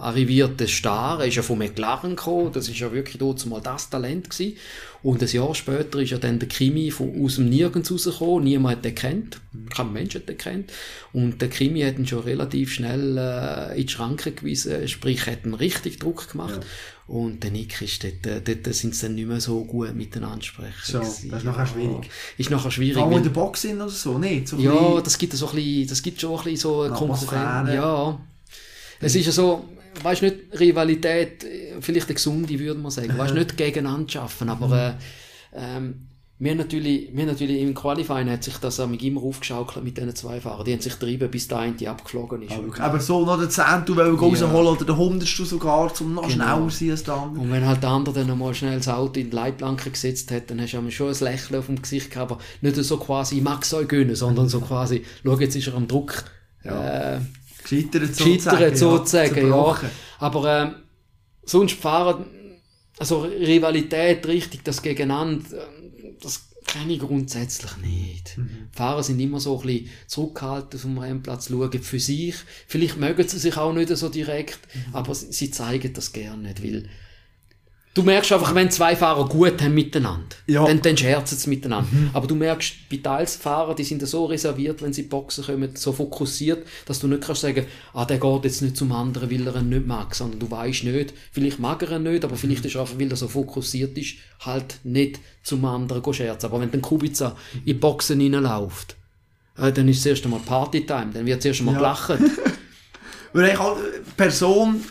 arrivierter 0.00 0.66
Star, 0.66 1.20
er 1.20 1.26
ist 1.26 1.36
ja 1.36 1.42
von 1.42 1.58
McLaren 1.58 2.10
gekommen, 2.16 2.52
das 2.52 2.68
ist 2.68 2.78
ja 2.78 2.92
wirklich 2.92 3.18
dort 3.18 3.44
mal 3.46 3.60
das 3.62 3.88
Talent 3.90 4.28
gewesen. 4.30 4.56
Und 5.02 5.22
ein 5.22 5.28
Jahr 5.28 5.54
später 5.54 6.00
ist 6.00 6.10
ja 6.10 6.18
dann 6.18 6.38
der 6.38 6.48
Krimi 6.48 6.90
von, 6.90 7.24
aus 7.24 7.36
dem 7.36 7.48
Nirgends 7.48 7.90
rausgekommen, 7.90 8.44
niemand 8.44 8.78
hat 8.78 8.84
den 8.84 8.94
kennt, 8.94 9.40
kein 9.74 9.92
Mensch 9.92 10.14
hat 10.14 10.28
den 10.28 10.38
kennt 10.38 10.72
und 11.12 11.40
der 11.40 11.48
Krimi 11.48 11.80
hat 11.82 11.98
ihn 11.98 12.06
schon 12.06 12.20
relativ 12.20 12.72
schnell 12.72 13.16
äh, 13.16 13.78
in 13.78 13.86
die 13.86 13.92
Schranken 13.92 14.34
gewiesen, 14.34 14.88
sprich 14.88 15.26
hat 15.26 15.44
ihn 15.44 15.54
richtig 15.54 15.98
Druck 15.98 16.30
gemacht 16.30 16.60
und 17.08 17.42
der 17.42 17.50
Nick 17.50 17.80
ist 17.80 18.04
dort, 18.04 18.26
äh, 18.26 18.40
dort 18.42 18.74
sind 18.74 18.94
sie 18.94 19.06
dann 19.06 19.14
nicht 19.14 19.26
mehr 19.26 19.40
so 19.40 19.64
gut 19.64 19.94
miteinander 19.94 20.44
sprechen 20.44 20.74
So, 20.84 20.98
das 20.98 21.24
ist 21.24 21.44
nachher 21.44 21.66
schwierig. 21.66 22.10
Ist 22.36 22.50
nachher 22.50 22.70
schwierig. 22.70 22.98
Auch 22.98 23.16
in 23.16 23.22
der 23.22 23.30
Box 23.30 23.62
sind 23.62 23.80
oder 23.80 23.88
so, 23.88 24.18
nicht? 24.18 24.48
So 24.48 24.58
ja, 24.58 25.00
das 25.00 25.16
gibt 25.16 25.32
so 25.32 25.48
ein 25.48 25.54
bisschen, 25.54 25.88
das 25.88 26.02
gibt 26.02 26.20
schon 26.20 26.38
ein 26.38 26.44
bisschen 26.44 26.56
so 26.56 26.82
eine. 26.82 26.94
Konkurrenz. 26.94 27.70
Ja. 27.72 28.20
Es 29.00 29.14
ist 29.14 29.24
ja 29.24 29.32
so, 29.32 29.64
weißt 30.04 30.22
nicht, 30.22 30.36
Rivalität, 30.58 31.44
äh, 31.44 31.80
vielleicht 31.80 32.06
eine 32.08 32.14
gesunde, 32.14 32.58
würde 32.58 32.80
man 32.80 32.90
sagen. 32.90 33.16
Weißt 33.16 33.34
nicht 33.34 33.56
gegeneinander 33.56 34.08
schaffen, 34.10 34.48
aber 34.48 34.96
äh, 35.52 35.56
ähm, 35.56 36.04
wir 36.40 36.54
natürlich, 36.54 37.10
wir 37.12 37.26
natürlich 37.26 37.60
im 37.60 37.74
Qualifying 37.74 38.30
hat 38.30 38.44
sich 38.44 38.56
das 38.58 38.78
immer 38.78 39.20
aufgeschaukelt 39.22 39.84
mit 39.84 39.96
diesen 39.98 40.14
zwei 40.14 40.40
Fahrern. 40.40 40.64
Die 40.64 40.72
haben 40.72 40.80
sich 40.80 40.92
getrieben, 40.92 41.28
bis 41.32 41.48
der 41.48 41.58
eine 41.58 41.90
abgeflogen 41.90 42.42
ist. 42.42 42.52
Aber 42.78 43.00
so 43.00 43.24
noch 43.24 43.40
den 43.40 43.50
Zehntel 43.50 43.96
Ja. 43.96 44.04
rausholen 44.04 44.52
oder 44.68 44.84
den 44.84 44.96
Hundertstel 44.96 45.46
sogar, 45.46 45.90
um 46.00 46.14
noch 46.14 46.28
Genau. 46.28 46.68
schneller 46.68 46.70
sein 46.70 46.90
als 46.92 47.02
der 47.02 47.14
andere. 47.14 47.42
Und 47.42 47.50
wenn 47.50 47.66
halt 47.66 47.82
der 47.82 47.90
andere 47.90 48.14
dann 48.14 48.30
einmal 48.30 48.54
schnell 48.54 48.76
das 48.76 48.86
Auto 48.86 49.18
in 49.18 49.30
die 49.30 49.34
Leitplanke 49.36 49.90
gesetzt 49.90 50.30
hat, 50.30 50.48
dann 50.48 50.60
hast 50.60 50.74
du 50.74 50.90
schon 50.92 51.08
ein 51.08 51.18
Lächeln 51.18 51.58
auf 51.58 51.66
dem 51.66 51.82
Gesicht 51.82 52.12
gehabt, 52.12 52.30
aber 52.30 52.40
nicht 52.60 52.76
so 52.76 52.98
quasi, 52.98 53.38
ich 53.38 53.42
mag 53.42 53.64
es 53.64 53.74
euch 53.74 53.88
gönnen, 53.88 54.14
sondern 54.14 54.48
so 54.48 54.60
quasi, 54.60 55.02
schau, 55.24 55.40
jetzt 55.40 55.56
ist 55.56 55.66
er 55.66 55.74
am 55.74 55.88
Druck. 55.88 56.22
Äh, 56.62 57.18
Gescheitert 57.68 58.16
Gescheitert 58.16 58.78
sozusagen, 58.78 59.34
ja. 59.36 59.40
zerbrochen. 59.42 59.90
Aber 60.18 60.62
ähm, 60.62 60.74
sonst 61.44 61.74
fahren, 61.74 62.26
also 62.98 63.20
Rivalität, 63.22 64.26
richtig, 64.26 64.64
das 64.64 64.82
Gegeneinander, 64.82 65.44
ähm, 65.52 66.16
das 66.20 66.48
kenne 66.66 66.92
ich 66.92 66.98
grundsätzlich 67.00 67.76
nicht. 67.78 68.36
Mhm. 68.36 68.68
Fahrer 68.72 69.02
sind 69.02 69.18
immer 69.20 69.40
so 69.40 69.58
ein 69.60 69.66
bisschen 69.66 69.88
zurückgehalten 70.06 70.78
vom 70.78 70.98
Rennplatz, 70.98 71.48
schauen 71.48 71.82
für 71.82 71.98
sich. 72.00 72.34
Vielleicht 72.66 72.98
mögen 72.98 73.26
sie 73.26 73.38
sich 73.38 73.56
auch 73.56 73.72
nicht 73.72 73.88
so 73.96 74.08
direkt, 74.08 74.58
Mhm. 74.74 74.94
aber 74.94 75.14
sie, 75.14 75.32
sie 75.32 75.50
zeigen 75.50 75.92
das 75.94 76.12
gerne 76.12 76.42
nicht, 76.42 76.62
weil 76.62 76.88
Du 77.98 78.04
merkst 78.04 78.30
einfach, 78.30 78.54
wenn 78.54 78.70
zwei 78.70 78.94
Fahrer 78.94 79.28
gut 79.28 79.60
haben 79.60 79.74
miteinander, 79.74 80.36
Ja. 80.46 80.64
dann, 80.64 80.80
dann 80.80 80.96
scherzen 80.96 81.36
sie 81.36 81.50
miteinander. 81.50 81.88
Aber 82.12 82.28
du 82.28 82.36
merkst, 82.36 82.88
bei 82.88 82.98
Teilsfahrern, 82.98 83.74
die 83.74 83.82
sind 83.82 84.06
so 84.06 84.26
reserviert, 84.26 84.80
wenn 84.82 84.92
sie 84.92 85.02
Boxen 85.02 85.42
kommen, 85.44 85.70
so 85.74 85.92
fokussiert, 85.92 86.64
dass 86.86 87.00
du 87.00 87.08
nicht 87.08 87.22
kannst 87.22 87.40
sagen, 87.40 87.66
ah, 87.94 88.04
der 88.04 88.18
geht 88.18 88.44
jetzt 88.44 88.62
nicht 88.62 88.76
zum 88.76 88.92
anderen, 88.92 89.28
weil 89.32 89.44
er 89.48 89.56
ihn 89.56 89.68
nicht 89.70 89.84
mag, 89.88 90.14
sondern 90.14 90.38
du 90.38 90.48
weißt 90.48 90.84
nicht, 90.84 91.12
vielleicht 91.32 91.58
mag 91.58 91.82
er 91.82 91.96
ihn 91.96 92.04
nicht, 92.04 92.24
aber 92.24 92.36
vielleicht 92.36 92.64
ist 92.66 92.76
er 92.76 92.82
einfach, 92.82 93.00
weil 93.00 93.10
er 93.10 93.16
so 93.16 93.26
fokussiert 93.26 93.98
ist, 93.98 94.14
halt 94.42 94.76
nicht 94.84 95.18
zum 95.42 95.64
anderen 95.64 96.14
scherzen. 96.14 96.46
Aber 96.46 96.60
wenn 96.60 96.70
dann 96.70 96.82
Kubica 96.82 97.34
in 97.54 97.64
die 97.64 97.74
Boxen 97.74 98.20
reinläuft, 98.20 98.94
äh, 99.60 99.72
dann 99.72 99.88
ist 99.88 99.98
es 99.98 100.06
erst 100.06 100.22
einmal 100.24 100.38
Partytime, 100.46 101.08
dann 101.12 101.26
wird 101.26 101.42
zuerst 101.42 101.58
einmal 101.58 101.74
Ja. 101.74 101.80
gelacht. 101.80 102.10
Weil 103.32 103.44
eigentlich 103.44 103.58
halt 103.58 103.76
eine 103.78 104.02
Person 104.16 104.84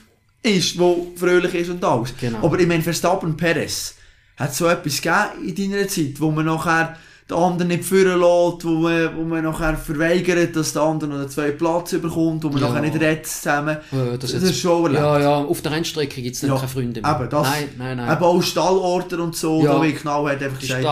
ist, 0.47 0.75
die 0.75 0.95
fröhlich 1.15 1.53
ist 1.55 1.69
und 1.69 1.83
alles. 1.83 2.13
Genau. 2.19 2.39
Aber 2.43 2.59
ich 2.59 2.67
meine, 2.67 2.83
Verstappen 2.83 3.35
Perez 3.37 3.95
hat 4.37 4.53
so 4.53 4.67
etwas 4.67 5.01
gegeben 5.01 5.55
in 5.57 5.71
deiner 5.71 5.87
Zeit, 5.87 6.19
wo 6.19 6.31
man 6.31 6.45
nachher 6.45 6.95
den 7.29 7.35
anderen 7.37 7.67
nicht 7.67 7.83
führen 7.83 8.19
lässt, 8.21 8.63
wo 8.65 8.69
man, 8.79 9.17
wo 9.17 9.23
man 9.23 9.43
nachher 9.43 9.75
verweigert, 9.75 10.55
dass 10.55 10.71
der 10.71 10.81
andere 10.83 11.09
noch 11.09 11.17
einen 11.19 11.29
zweiten 11.29 11.57
Platz 11.57 11.91
bekommt, 11.91 12.41
wo 12.43 12.49
man 12.49 12.61
Ja. 12.61 12.69
nachher 12.69 12.81
nicht 12.81 12.95
redet 12.95 13.27
zusammen. 13.27 13.77
Äh, 13.91 14.17
Das, 14.17 14.31
jetzt- 14.31 14.43
ist 14.43 14.59
schon 14.59 14.83
erlebt. 14.85 15.01
Ja, 15.01 15.19
ja, 15.19 15.35
auf 15.43 15.61
der 15.61 15.73
Rennstrecke 15.73 16.21
gibt 16.21 16.35
es 16.35 16.41
dann 16.41 16.51
Ja, 16.51 16.55
keine 16.55 16.67
Freunde 16.69 17.01
mehr. 17.01 17.15
Eben, 17.19 17.29
das, 17.29 17.47
nein, 17.49 17.69
nein, 17.77 17.97
nein. 17.97 18.13
Eben 18.15 18.23
auch 18.23 18.41
Stallorte 18.41 19.21
und 19.21 19.35
so, 19.35 19.61
Ja. 19.61 19.73
da 19.73 19.83
wie 19.83 19.91
genau 19.91 20.25
hat 20.29 20.41
einfach 20.41 20.59
gesagt, 20.59 20.83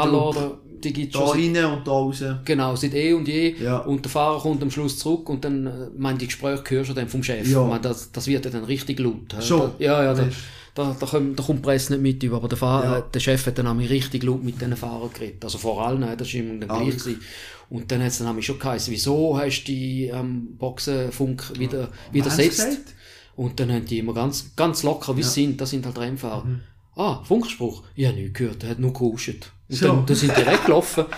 die 0.84 0.94
gibt 0.94 1.16
du, 1.16 1.20
es 1.20 1.26
da 1.26 1.32
schon 1.38 1.56
rein 1.56 1.66
und 1.66 1.88
da 1.88 1.92
raus. 1.92 2.24
genau, 2.46 2.76
seit 2.76 2.94
eh 2.94 3.14
und 3.14 3.28
je. 3.28 3.56
Ja. 3.62 3.78
Und 3.80 4.06
der 4.06 4.12
Fahrer 4.12 4.40
kommt 4.40 4.62
am 4.64 4.72
Schluss 4.72 4.98
zurück 5.00 5.30
und 5.30 5.44
dann, 5.46 5.68
äh, 5.68 5.72
mein, 5.98 6.18
die 6.18 6.28
Gespräche 6.28 6.64
hörst 6.76 6.90
du 6.90 6.94
dann 6.94 7.08
vom 7.10 7.24
Chef. 7.24 7.48
Ja. 7.48 7.64
Meine, 7.66 7.82
das, 7.82 8.12
das 8.12 8.28
wird 8.28 8.46
ja 8.46 8.52
dann 8.52 8.64
richtig 8.66 9.00
laut. 9.00 9.36
Schon. 9.42 9.72
Ja, 9.80 10.04
ja, 10.04 10.14
da, 10.14 10.28
da, 10.76 10.96
da, 11.00 11.06
kommt, 11.06 11.40
da 11.40 11.44
kommt 11.44 11.60
die 11.60 11.64
Presse 11.64 11.94
nicht 11.94 12.02
mit 12.02 12.24
über, 12.24 12.38
aber 12.38 12.48
der, 12.48 12.58
Fahrer, 12.58 12.84
Ja. 12.86 12.98
äh, 13.00 13.04
der 13.14 13.20
Chef 13.20 13.46
hat 13.48 13.58
dann 13.58 13.66
nämlich 13.68 13.90
richtig 13.90 14.24
laut 14.24 14.44
mit 14.44 14.60
diesen 14.60 14.76
Fahrern 14.76 15.10
geredet. 15.14 15.44
Also 15.44 15.58
vor 15.58 15.86
allem, 15.86 16.02
das 16.02 16.20
war 16.34 16.40
ihm 16.40 16.60
dann 16.60 16.70
Ah, 16.70 16.80
gleich. 16.84 16.98
gewesen. 16.98 17.20
Und 17.70 17.92
dann 17.92 18.02
hat 18.02 18.10
es 18.10 18.20
dann 18.20 18.28
nämlich 18.28 18.46
schon 18.46 18.60
geheißen, 18.60 18.94
wieso 18.94 19.38
hast 19.40 19.64
du 19.64 19.72
die 19.72 20.06
ähm, 20.14 20.56
Boxenfunk 20.58 21.58
wieder, 21.60 21.90
widersetzt? 22.12 22.58
Sie 22.60 22.66
gesagt? 22.68 22.94
Und 23.36 23.60
dann 23.60 23.72
haben 23.72 23.86
die 23.86 23.98
immer 24.00 24.14
ganz, 24.14 24.52
ganz 24.56 24.84
locker, 24.84 25.18
wie 25.18 25.24
sie 25.24 25.30
sind, 25.46 25.60
das 25.60 25.72
sind 25.72 25.86
halt 25.86 25.98
Rennfahrer. 25.98 26.46
Ah, 26.96 27.22
Funkspruch? 27.24 27.84
Ich 27.96 28.06
habe 28.06 28.16
nichts 28.18 28.38
gehört, 28.38 28.64
er 28.64 28.70
hat 28.70 28.80
nur 28.80 28.94
gehuscht. 28.94 29.52
Und 29.70 29.76
So. 29.76 29.88
dann, 29.88 30.06
dann 30.06 30.16
sind 30.16 30.34
die 30.38 30.46
weggelaufen. 30.46 31.06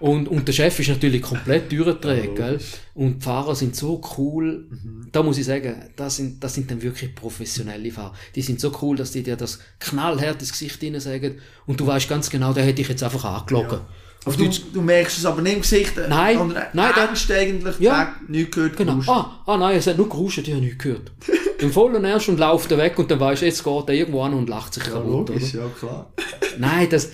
Und, 0.00 0.28
und 0.28 0.48
der 0.48 0.54
Chef 0.54 0.80
ist 0.80 0.88
natürlich 0.88 1.20
komplett 1.20 1.70
durchgedreht, 1.70 2.34
gell? 2.34 2.58
Und 2.94 3.16
die 3.18 3.22
Fahrer 3.22 3.54
sind 3.54 3.76
so 3.76 4.00
cool. 4.16 4.64
Da 5.12 5.22
muss 5.22 5.36
ich 5.36 5.44
sagen, 5.44 5.74
das 5.94 6.16
sind, 6.16 6.42
das 6.42 6.54
sind 6.54 6.70
dann 6.70 6.80
wirklich 6.80 7.14
professionelle 7.14 7.90
Fahrer. 7.90 8.14
Die 8.34 8.40
sind 8.40 8.60
so 8.60 8.72
cool, 8.80 8.96
dass 8.96 9.10
die 9.10 9.22
dir 9.22 9.36
das 9.36 9.58
knallhart 9.78 10.40
ins 10.40 10.52
Gesicht 10.52 10.80
hinein 10.80 11.02
sagen. 11.02 11.38
Und 11.66 11.80
du 11.80 11.86
weißt 11.86 12.08
ganz 12.08 12.30
genau, 12.30 12.54
der 12.54 12.64
hätte 12.64 12.80
ich 12.80 12.88
jetzt 12.88 13.02
einfach 13.02 13.22
angelogen. 13.26 13.80
Aber 14.24 14.36
du, 14.36 14.48
du 14.72 14.80
merkst 14.80 15.18
es 15.18 15.26
aber 15.26 15.42
nicht 15.42 15.56
im 15.56 15.60
Gesicht, 15.60 15.92
Nein, 16.08 16.38
sondern 16.38 16.62
nein, 16.72 16.92
ernst 16.96 17.30
eigentlich, 17.30 17.78
Ja. 17.78 18.14
nichts 18.26 18.54
gehört, 18.54 18.78
Genau. 18.78 19.00
Ah, 19.06 19.42
ah 19.44 19.56
nein, 19.58 19.76
es 19.76 19.86
hat 19.86 19.98
nur 19.98 20.08
geruscht, 20.08 20.38
ich 20.38 20.50
habe 20.50 20.62
nichts 20.62 20.82
gehört. 20.82 21.12
Im 21.58 21.70
vollen 21.70 22.02
Ernst 22.06 22.26
und 22.30 22.38
läuft 22.40 22.72
er 22.72 22.78
weg 22.78 22.98
und 22.98 23.10
dann 23.10 23.20
weißt 23.20 23.42
du, 23.42 23.46
jetzt 23.46 23.62
geht 23.62 23.88
er 23.88 23.94
irgendwo 23.94 24.22
an 24.22 24.32
und 24.32 24.48
lacht 24.48 24.72
sich 24.72 24.84
Ja, 24.86 24.92
kaputt, 24.92 25.28
oder? 25.30 25.34
logisch, 25.34 25.52
ja 25.52 25.66
klar. 25.78 26.10
Nein, 26.58 26.88
das, 26.90 27.10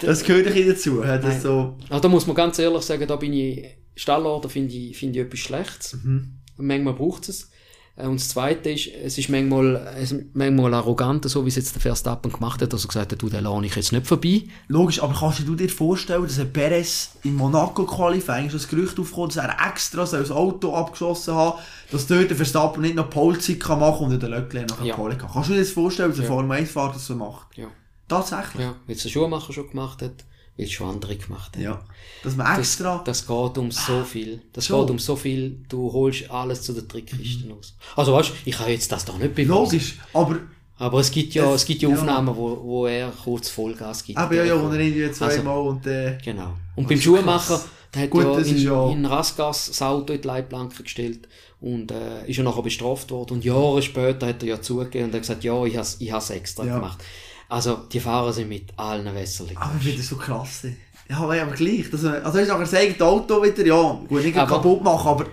Das 0.00 0.24
gehört 0.24 0.46
ein 0.48 0.68
dazu. 0.68 1.00
Das 1.02 1.22
Nein. 1.24 1.40
so, 1.40 1.76
also 1.88 2.00
da 2.02 2.08
muss 2.08 2.26
man 2.26 2.36
ganz 2.36 2.58
ehrlich 2.58 2.82
sagen, 2.82 3.06
da 3.06 3.16
bin 3.16 3.32
ich, 3.32 3.66
Stallorder 3.96 4.48
finde 4.48 4.74
ich, 4.74 4.96
finde 4.96 5.18
ich 5.20 5.26
etwas 5.26 5.40
Schlechtes. 5.40 5.98
Mhm. 6.02 6.38
Manchmal 6.56 6.94
braucht 6.94 7.28
es. 7.28 7.50
Äh, 7.96 8.06
Und 8.06 8.20
das 8.20 8.28
Zweite 8.30 8.70
ist, 8.70 8.88
es 9.04 9.18
ist 9.18 9.28
manchmal, 9.28 9.94
es 9.98 10.12
ist 10.12 10.24
manchmal 10.34 10.72
arrogant, 10.74 11.28
so 11.28 11.44
wie 11.44 11.48
es 11.48 11.56
jetzt 11.56 11.74
der 11.74 11.82
Verstappen 11.82 12.32
gemacht 12.32 12.62
hat, 12.62 12.72
dass 12.72 12.84
er 12.84 12.88
gesagt 12.88 13.12
hat, 13.12 13.20
du, 13.20 13.28
den 13.28 13.44
lade 13.44 13.66
ich 13.66 13.74
jetzt 13.76 13.92
nicht 13.92 14.06
vorbei. 14.06 14.44
logisch, 14.68 15.02
aber 15.02 15.14
kannst 15.18 15.40
du 15.46 15.54
dir 15.54 15.68
vorstellen, 15.68 16.22
dass 16.22 16.38
ein 16.38 16.52
Perez 16.52 17.10
in 17.24 17.34
Monaco 17.34 17.84
Qualifying 17.84 18.46
ist 18.46 18.54
das 18.54 18.68
Gerücht 18.68 18.98
aufgekommen, 18.98 19.30
dass 19.30 19.36
er 19.38 19.56
extra 19.68 20.06
so 20.06 20.16
ein 20.16 20.30
Auto 20.30 20.74
abgeschossen 20.74 21.34
hat, 21.34 21.58
dass 21.90 22.06
dort 22.06 22.30
der 22.30 22.36
Verstappen 22.36 22.82
nicht 22.82 22.94
noch 22.94 23.10
Polzeit 23.10 23.58
kann 23.60 23.80
machen 23.80 24.06
und 24.06 24.22
den 24.22 24.30
Leclerc 24.30 24.70
noch 24.70 24.84
Ja. 24.84 24.94
Pole 24.94 25.16
kann. 25.16 25.28
Kannst 25.32 25.48
du 25.50 25.54
dir 25.54 25.60
das 25.60 25.70
vorstellen, 25.70 26.10
dass 26.10 26.18
ein 26.20 26.24
Ja. 26.24 26.28
Formel 26.28 26.56
1 26.58 26.70
Fahrer 26.70 26.92
das 26.92 27.06
so 27.06 27.16
macht? 27.16 27.56
Ja. 27.56 27.66
Tatsächlich? 28.10 28.62
Ja, 28.62 28.74
wie 28.86 28.92
es 28.92 29.02
der 29.02 29.08
Schuhmacher 29.08 29.52
schon 29.52 29.70
gemacht 29.70 30.02
hat, 30.02 30.24
wie 30.56 30.64
es 30.64 30.72
schon 30.72 30.90
andere 30.90 31.16
gemacht 31.16 31.54
haben. 31.56 31.62
Ja. 31.62 31.82
Dass 32.22 32.36
man 32.36 32.46
Das, 32.48 32.58
extra... 32.58 33.02
das 33.04 33.26
geht 33.26 33.56
um 33.58 33.70
so 33.70 34.04
viel. 34.04 34.42
Das 34.52 34.66
Schon. 34.66 34.80
geht 34.82 34.90
um 34.90 34.98
so 34.98 35.16
viel. 35.16 35.56
Du 35.68 35.90
holst 35.92 36.30
alles 36.30 36.62
zu 36.62 36.72
der 36.74 36.86
Trickkiste 36.86 37.50
aus. 37.58 37.74
Also 37.96 38.12
weißt, 38.12 38.32
ich 38.44 38.56
kann 38.56 38.68
jetzt 38.68 38.90
das 38.92 39.04
da 39.06 39.12
nicht 39.14 39.34
beweisen. 39.34 39.48
logisch, 39.50 39.98
aber 40.12 40.36
Aber 40.78 40.98
es 41.00 41.10
gibt 41.10 41.34
ja, 41.34 41.44
Es- 41.54 41.62
es 41.62 41.66
gibt 41.66 41.82
ja 41.82 41.88
ja. 41.90 41.94
Aufnahmen, 41.96 42.34
wo, 42.36 42.58
wo 42.62 42.86
er 42.86 43.10
kurz 43.10 43.48
Vollgas 43.50 44.02
gibt. 44.04 44.18
eben 44.18 44.34
ja, 44.34 44.44
ja, 44.44 44.62
wo 44.62 44.68
er 44.68 44.80
irgendwie 44.80 45.10
zweimal 45.12 45.56
Also- 45.56 45.68
und 45.70 45.86
äh, 45.86 46.18
Genau. 46.24 46.54
Und 46.74 46.84
Das 46.84 46.88
beim 46.88 47.00
Schuhmacher, 47.00 47.60
der 47.94 48.02
hat 48.02 48.10
Gut, 48.10 48.24
ja 48.24 48.36
das 48.36 48.48
in, 48.48 48.58
ja- 48.58 48.90
in 48.90 49.04
Rasgas 49.06 49.66
das 49.66 49.82
Auto 49.82 50.12
in 50.14 50.20
die 50.22 50.26
Leitplanke 50.26 50.82
gestellt 50.82 51.28
und 51.60 51.90
äh, 51.92 52.26
ist 52.28 52.36
ja 52.38 52.42
nachher 52.44 52.62
bestraft 52.62 53.10
worden. 53.10 53.34
Und 53.34 53.44
Jahre 53.44 53.82
später 53.82 54.26
hat 54.26 54.42
er 54.42 54.48
ja 54.48 54.62
zugegeben 54.62 55.06
und 55.06 55.14
hat 55.14 55.20
gesagt, 55.20 55.44
ja, 55.44 55.62
ich 55.64 55.74
ich 55.98 56.12
has 56.12 56.30
extra 56.30 56.64
Ja. 56.64 56.76
gemacht. 56.76 57.02
Also, 57.50 57.76
die 57.92 58.00
Fahrer 58.00 58.32
sind 58.32 58.48
mit 58.48 58.66
allen 58.78 59.12
Wässerchen. 59.14 59.56
Aber 59.56 59.72
ich 59.76 59.82
finde 59.82 59.98
das 59.98 60.08
so 60.08 60.16
krass. 60.16 60.66
Ja, 61.08 61.18
aber 61.18 61.34
gleich. 61.56 61.90
Das, 61.90 62.04
also 62.04 62.38
ist 62.38 62.48
nachher 62.48 62.60
das 62.60 62.74
eigene 62.74 63.04
Auto 63.04 63.42
wieder, 63.42 63.66
ja, 63.66 64.00
gut, 64.08 64.22
nicht 64.24 64.36
Aber- 64.38 64.56
kaputt 64.56 64.82
machen, 64.84 65.08
aber 65.08 65.26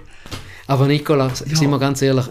Aber 0.65 0.87
Nicola, 0.87 1.29
sind 1.33 1.51
Ja. 1.61 1.67
wir 1.69 1.79
ganz 1.79 2.01
ehrlich, 2.01 2.25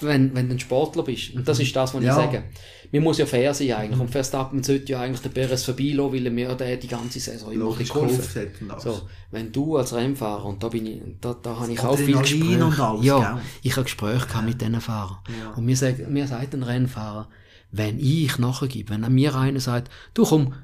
wenn, 0.00 0.34
wenn 0.34 0.48
du 0.48 0.54
ein 0.54 0.60
Sportler 0.60 1.02
bist, 1.02 1.34
und 1.34 1.46
das 1.46 1.60
ist 1.60 1.76
das, 1.76 1.92
was 1.94 2.02
Ja. 2.02 2.10
ich 2.10 2.16
sage, 2.16 2.44
man 2.90 3.02
muss 3.02 3.18
ja 3.18 3.26
fair 3.26 3.52
sein 3.54 3.72
eigentlich, 3.72 4.00
und 4.00 4.10
Verstappen 4.10 4.62
sollte 4.62 4.92
ja 4.92 5.00
eigentlich 5.00 5.20
den 5.20 5.30
Perez 5.32 5.62
vorbeilassen, 5.64 6.12
weil 6.14 6.24
er 6.26 6.32
mir 6.32 6.54
der 6.54 6.76
die 6.78 6.88
ganze 6.88 7.20
Saison 7.20 7.52
immer 7.52 7.74
geholfen. 7.76 8.50
So, 8.78 9.02
wenn 9.30 9.52
du 9.52 9.76
als 9.76 9.92
Rennfahrer, 9.94 10.46
und 10.46 10.62
da 10.62 10.68
bin 10.68 10.86
ich, 10.86 11.00
da, 11.20 11.34
da 11.34 11.60
habe 11.60 11.70
ich 11.72 11.80
auch 11.80 11.96
viel 11.96 12.16
Gespräche. 12.18 12.64
alles, 12.64 13.04
ja, 13.04 13.18
gell? 13.34 13.42
ich 13.62 13.72
habe 13.72 13.84
Gespräche 13.84 14.26
gehabt 14.26 14.46
mit 14.46 14.60
diesen 14.60 14.80
Fahrern. 14.80 15.18
Ja. 15.40 15.50
Und 15.50 15.64
mir 15.66 15.76
sagt, 15.76 16.08
mir 16.08 16.26
sagt 16.26 16.54
ein 16.54 16.62
Rennfahrer, 16.62 17.28
wenn 17.72 17.98
ich 17.98 18.38
nachgebe, 18.38 18.90
wenn 18.90 19.12
mir 19.12 19.34
einer 19.34 19.60
sagt, 19.60 19.90
du 20.14 20.24
komm, 20.24 20.54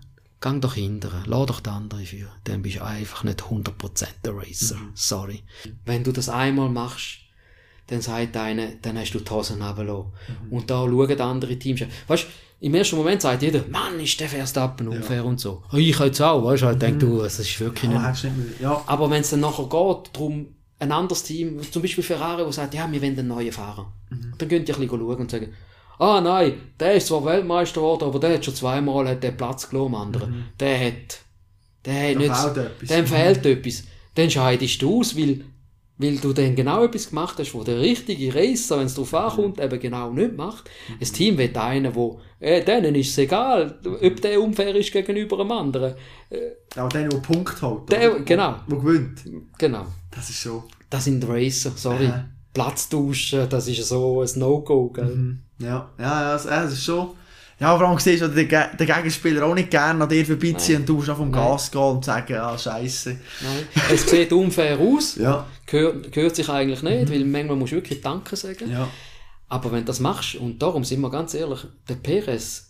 gang 0.40 0.60
doch 0.60 0.74
hinterher, 0.74 1.22
lass 1.26 1.46
doch 1.46 1.60
den 1.60 1.72
anderen 1.72 2.04
führen, 2.04 2.30
dann 2.44 2.62
bist 2.62 2.76
du 2.76 2.84
einfach 2.84 3.24
nicht 3.24 3.42
100% 3.42 4.06
der 4.24 4.36
Racer. 4.36 4.76
Mhm. 4.76 4.90
Sorry. 4.94 5.42
Wenn 5.84 6.04
du 6.04 6.12
das 6.12 6.28
einmal 6.28 6.68
machst, 6.68 7.20
dann 7.88 8.00
sagt 8.00 8.36
einer, 8.36 8.68
dann 8.82 8.98
hast 8.98 9.12
du 9.12 9.20
die 9.20 9.30
Hosen 9.30 9.62
runtergelassen. 9.62 10.12
Mhm. 10.48 10.52
Und 10.52 10.70
da 10.70 10.84
schauen 10.84 11.20
andere 11.20 11.58
Teams. 11.58 11.82
Weißt 12.06 12.26
im 12.58 12.74
ersten 12.74 12.96
Moment 12.96 13.20
sagt 13.20 13.42
jeder, 13.42 13.64
Mann, 13.68 14.00
ist 14.00 14.18
der 14.18 14.28
Verstappen 14.28 14.88
unfair 14.88 15.24
und 15.24 15.38
so. 15.38 15.62
Ich 15.72 15.98
jetzt 15.98 16.22
auch, 16.22 16.42
weißt 16.42 16.62
du, 16.62 16.70
ich 16.70 16.78
denke, 16.78 16.98
du, 16.98 17.20
es 17.20 17.38
ist 17.38 17.60
wirklich 17.60 17.90
ja, 17.90 18.10
nicht 18.10 18.26
ja, 18.60 18.82
aber 18.86 19.10
wenn 19.10 19.20
es 19.20 19.30
dann 19.30 19.40
nachher 19.40 19.64
geht, 19.64 20.14
darum, 20.14 20.46
ein 20.78 20.92
anderes 20.92 21.22
Team, 21.22 21.60
zum 21.70 21.82
Beispiel 21.82 22.02
Ferrari, 22.02 22.42
der 22.42 22.52
sagt, 22.52 22.74
ja, 22.74 22.90
wir 22.90 23.00
wollen 23.02 23.18
einen 23.18 23.28
neuen 23.28 23.52
Fahrer. 23.52 23.92
Mhm. 24.08 24.34
Dann 24.38 24.48
könnt 24.48 24.68
ihr 24.68 24.74
ein 24.74 24.80
bisschen 24.80 25.00
schauen 25.00 25.16
und 25.16 25.30
sagen, 25.30 25.52
ah 25.98 26.20
nein, 26.20 26.54
der 26.78 26.94
ist 26.94 27.06
zwar 27.08 27.24
Weltmeister 27.24 27.80
geworden, 27.80 28.04
aber 28.04 28.18
der 28.18 28.34
hat 28.34 28.44
schon 28.44 28.54
zweimal 28.54 29.08
hat 29.08 29.22
den 29.22 29.36
Platz 29.36 29.68
am 29.72 29.94
anderen. 29.94 30.46
Der 30.60 30.78
hat, 30.86 31.20
der 31.84 32.10
hat 32.10 32.16
Mhm. 32.16 32.28
Da 32.28 32.62
nicht, 32.80 32.90
dem 32.90 33.02
Mhm. 33.02 33.06
fehlt 33.14 33.46
etwas. 33.46 33.84
Dann 34.14 34.30
scheidest 34.30 34.80
du 34.82 35.00
aus, 35.00 35.16
weil, 35.16 35.44
weil 35.98 36.16
du 36.16 36.32
dann 36.32 36.54
genau 36.56 36.84
etwas 36.84 37.08
gemacht 37.10 37.38
hast, 37.38 37.54
wo 37.54 37.62
der 37.64 37.80
richtige 37.80 38.34
Racer, 38.34 38.78
wenn 38.78 38.86
es 38.86 38.94
darauf 38.94 39.14
ankommt, 39.14 39.60
eben 39.60 39.78
genau 39.80 40.10
nicht 40.10 40.36
macht. 40.36 40.68
Mhm. 40.88 40.94
Ein 41.00 41.12
Team 41.12 41.38
will 41.38 41.56
einen, 41.56 41.94
wo, 41.94 42.20
äh, 42.40 42.62
denen 42.64 42.94
ist 42.94 43.10
es 43.10 43.18
egal, 43.18 43.78
ob 44.02 44.20
der 44.22 44.40
unfair 44.42 44.74
ist 44.74 44.92
gegenüber 44.92 45.40
einem 45.40 45.52
anderen. 45.52 45.94
aber 46.76 46.88
der, 46.90 47.08
der 47.08 47.18
Punkt 47.18 47.60
hat. 47.62 47.90
Der- 47.90 48.20
genau. 48.20 48.56
Wo 48.66 48.76
gewinnt. 48.78 49.22
Genau. 49.58 49.86
Das 50.10 50.28
ist 50.30 50.42
so. 50.42 50.64
Das 50.90 51.04
sind 51.04 51.26
Racer, 51.28 51.72
sorry. 51.76 52.06
Aha. 52.06 52.26
Platz 52.52 52.88
tauschen, 52.88 53.48
das 53.50 53.68
ist 53.68 53.86
so 53.86 54.22
ein 54.22 54.28
No-Go, 54.38 54.88
gell? 54.90 55.04
Mhm. 55.04 55.38
Ja, 55.58 55.88
ja, 55.98 56.22
ja, 56.22 56.32
das, 56.32 56.44
ja, 56.44 56.62
das 56.62 56.72
ist 56.74 56.84
schon. 56.84 57.10
Ja, 57.58 57.74
vor 57.78 57.88
allem 57.88 57.98
siehst 57.98 58.22
du 58.22 58.28
den, 58.28 58.46
Ge- 58.48 58.76
den 58.78 58.86
Gegenspieler 58.86 59.46
auch 59.46 59.54
nicht 59.54 59.70
gerne 59.70 60.02
an 60.04 60.08
dir 60.10 60.26
vorbeiziehen 60.26 60.80
und 60.80 60.88
du 60.88 60.96
musst 60.96 61.08
noch 61.08 61.16
vom. 61.16 61.32
Gas 61.32 61.70
gehen 61.70 61.80
und 61.80 62.04
sagen, 62.04 62.34
ah, 62.36 62.56
scheiße. 62.58 63.10
Nein. 63.42 63.66
Es 63.90 64.06
sieht 64.10 64.30
unfair 64.32 64.78
aus, 64.78 65.16
Ja, 65.16 65.46
gehört, 65.64 66.12
gehört 66.12 66.36
sich 66.36 66.48
eigentlich 66.50 66.82
nicht, 66.82 67.10
weil 67.10 67.24
manchmal 67.24 67.56
musst 67.56 67.72
du 67.72 67.76
wirklich 67.76 68.02
Danke 68.02 68.36
sagen. 68.36 68.66
Mhm. 68.66 68.72
ja. 68.72 68.88
Aber 69.48 69.72
wenn 69.72 69.78
du 69.80 69.84
das 69.86 70.00
machst, 70.00 70.34
und 70.34 70.60
darum 70.60 70.84
sind 70.84 71.00
wir 71.00 71.08
ganz 71.10 71.32
ehrlich, 71.32 71.60
der 71.88 71.94
Perez, 71.94 72.66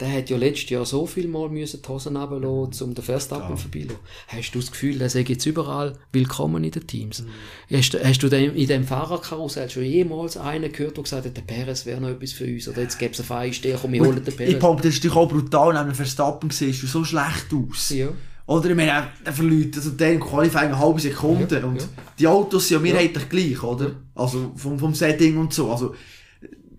der 0.00 0.12
hat 0.12 0.28
ja 0.28 0.36
letztes 0.36 0.70
Jahr 0.70 0.84
so 0.84 1.06
viel 1.06 1.28
Mal 1.28 1.48
müssen 1.48 1.80
die 1.80 1.88
Hosen 1.88 2.16
runterlassen, 2.16 2.88
um 2.88 2.94
den 2.94 3.04
Verstappen 3.04 3.50
Ja. 3.50 3.56
vorbeizulassen. 3.56 4.00
Hast 4.26 4.50
du 4.52 4.58
das 4.58 4.72
Gefühl, 4.72 4.98
der 4.98 5.08
sei 5.08 5.20
jetzt 5.20 5.46
überall 5.46 5.92
willkommen 6.12 6.64
in 6.64 6.72
den 6.72 6.84
Teams? 6.86 7.22
Mhm. 7.22 7.76
Hast, 7.76 7.90
du- 7.94 8.04
hast 8.04 8.18
du 8.22 8.28
dem, 8.28 8.56
in 8.56 8.66
dem 8.66 8.84
Fahrerkarussell 8.84 9.70
schon 9.70 9.84
jemals 9.84 10.36
einen 10.36 10.72
gehört, 10.72 10.96
der 10.96 11.04
gesagt 11.04 11.26
hat, 11.26 11.36
der 11.36 11.42
Perez 11.42 11.86
wäre 11.86 12.00
noch 12.00 12.08
etwas 12.08 12.32
für 12.32 12.44
uns? 12.44 12.66
Oder 12.68 12.82
jetzt 12.82 12.98
gäbe 12.98 13.12
es 13.12 13.20
einen 13.20 13.26
Feinstehen, 13.28 13.78
komm, 13.80 13.92
wir 13.92 14.00
holen 14.02 14.16
den 14.16 14.26
Ich 14.28 14.36
Perez. 14.36 14.58
behaupte, 14.58 14.88
das 14.88 14.94
ist 14.94 15.04
natürlich 15.04 15.16
auch 15.16 15.28
brutal, 15.28 15.72
neben 15.80 15.94
Verstappen 15.94 16.50
siehst 16.50 16.82
du 16.82 16.86
so 16.88 17.04
schlecht 17.04 17.46
aus. 17.52 17.90
Ja. 17.90 18.08
Oder 18.46 18.70
ich 18.70 18.76
meine, 18.76 18.90
er- 18.90 19.12
er 19.24 19.32
verliert 19.32 19.74
also 19.76 19.90
im 19.90 20.20
Qualifying 20.20 20.64
eine 20.66 20.78
halbe 20.78 21.00
Sekunde 21.00 21.60
Ja, 21.60 21.64
und 21.66 21.80
ja. 21.80 21.88
die 22.18 22.26
Autos 22.26 22.68
sind 22.68 22.76
ja 22.78 22.82
mehrheitlich 22.82 23.28
gleich, 23.30 23.62
oder? 23.62 23.92
Also 24.14 24.52
vom, 24.56 24.78
vom 24.78 24.94
Setting 24.94 25.38
und 25.38 25.54
so. 25.54 25.70
Also 25.72 25.94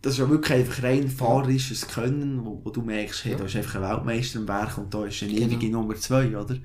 das 0.05 0.13
ist 0.13 0.19
ja 0.19 0.29
wirklich 0.29 0.59
einfach 0.59 0.83
rein 0.83 1.09
fahrerisches 1.09 1.87
Können, 1.87 2.45
wo, 2.45 2.61
wo 2.63 2.69
du 2.69 2.83
merkst, 2.83 3.25
hey, 3.25 3.35
da 3.35 3.45
ist 3.45 3.55
einfach 3.55 3.81
ein 3.81 4.05
Weltmeister 4.05 4.37
im 4.37 4.47
Werk 4.47 4.77
und 4.77 4.93
da 4.93 5.03
ist 5.03 5.23
eine 5.23 5.33
Genau. 5.33 5.45
ewige 5.47 5.69
Nummer 5.71 5.95
zwei, 5.95 6.37
oder? 6.37 6.55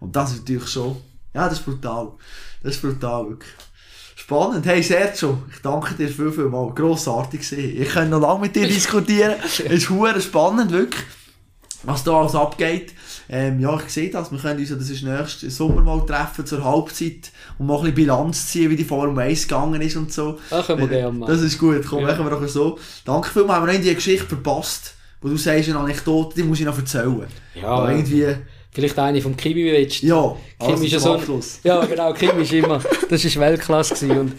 Und 0.00 0.14
das 0.14 0.32
ist 0.32 0.40
natürlich 0.40 0.68
schon, 0.68 0.98
ja, 1.32 1.48
das 1.48 1.60
ist 1.60 1.64
brutal. 1.64 2.12
Das 2.62 2.74
ist 2.74 2.82
brutal, 2.82 3.30
wirklich. 3.30 3.52
Spannend. 4.16 4.66
Hey 4.66 4.82
Sergio, 4.82 5.42
ich 5.50 5.62
danke 5.62 5.94
dir 5.94 6.10
viel, 6.10 6.30
viel 6.30 6.50
mal. 6.50 6.74
Grossartig 6.74 7.40
gewesen. 7.40 7.80
Ich 7.80 7.88
kann 7.88 8.10
noch 8.10 8.20
lange 8.20 8.40
mit 8.40 8.54
dir 8.54 8.66
diskutieren. 8.68 9.36
Es 9.42 9.60
ist 9.60 10.24
spannend, 10.24 10.70
wirklich 10.70 11.02
was 11.84 12.04
da 12.04 12.20
alles 12.20 12.34
abgeht. 12.34 12.92
Ähm, 13.32 13.60
ja, 13.60 13.78
ich 13.86 13.92
sehe 13.92 14.10
das. 14.10 14.32
Wir 14.32 14.38
können 14.40 14.58
uns 14.58 14.70
ja, 14.70 14.76
das 14.76 14.90
ist 14.90 15.04
nächsten 15.04 15.50
Sommer 15.50 15.82
mal 15.82 16.04
treffen 16.04 16.44
zur 16.44 16.64
Halbzeit 16.64 17.30
und 17.58 17.66
mal 17.66 17.74
ein 17.76 17.80
bisschen 17.82 17.94
Bilanz 17.94 18.48
ziehen, 18.48 18.68
wie 18.70 18.76
die 18.76 18.84
Formel 18.84 19.16
1 19.22 19.46
gegangen 19.46 19.80
ist 19.80 19.94
und 19.96 20.12
so. 20.12 20.40
Das 20.50 20.66
können 20.66 20.80
wir 20.80 20.86
Äh, 20.96 21.00
gerne 21.02 21.16
machen. 21.18 21.32
Das 21.32 21.40
ist 21.40 21.56
gut. 21.58 21.86
Komm, 21.88 22.00
Ja. 22.00 22.08
machen 22.08 22.24
wir 22.24 22.30
doch 22.30 22.46
so. 22.48 22.76
Danke 23.04 23.30
vielmals. 23.30 23.60
Haben 23.60 23.68
wir 23.68 23.74
noch 23.74 23.80
die 23.84 23.94
Geschichte 23.94 24.26
verpasst, 24.26 24.94
wo 25.22 25.28
du 25.28 25.36
sagst, 25.36 25.68
eine 25.68 25.78
Anekdote, 25.78 26.34
die 26.36 26.42
muss 26.42 26.58
ich 26.58 26.66
noch 26.66 26.76
erzählen. 26.76 27.24
Ja, 27.54 27.68
Aber 27.68 27.92
irgendwie, 27.92 28.34
Vielleicht 28.72 28.98
eine 28.98 29.20
vom 29.22 29.36
Kimi 29.36 29.64
willst. 29.64 30.02
ja, 30.02 30.34
Kim 30.58 30.70
also 30.70 30.84
ist 30.84 30.92
ja 30.92 30.98
so. 31.00 31.14
Abschluss. 31.14 31.60
Ja, 31.64 31.84
genau, 31.84 32.12
Kim 32.12 32.38
ist 32.40 32.52
immer. 32.52 32.80
Das 33.08 33.24
ist 33.24 33.38
Weltklasse 33.38 33.94
gewesen. 33.94 34.18
Und 34.18 34.32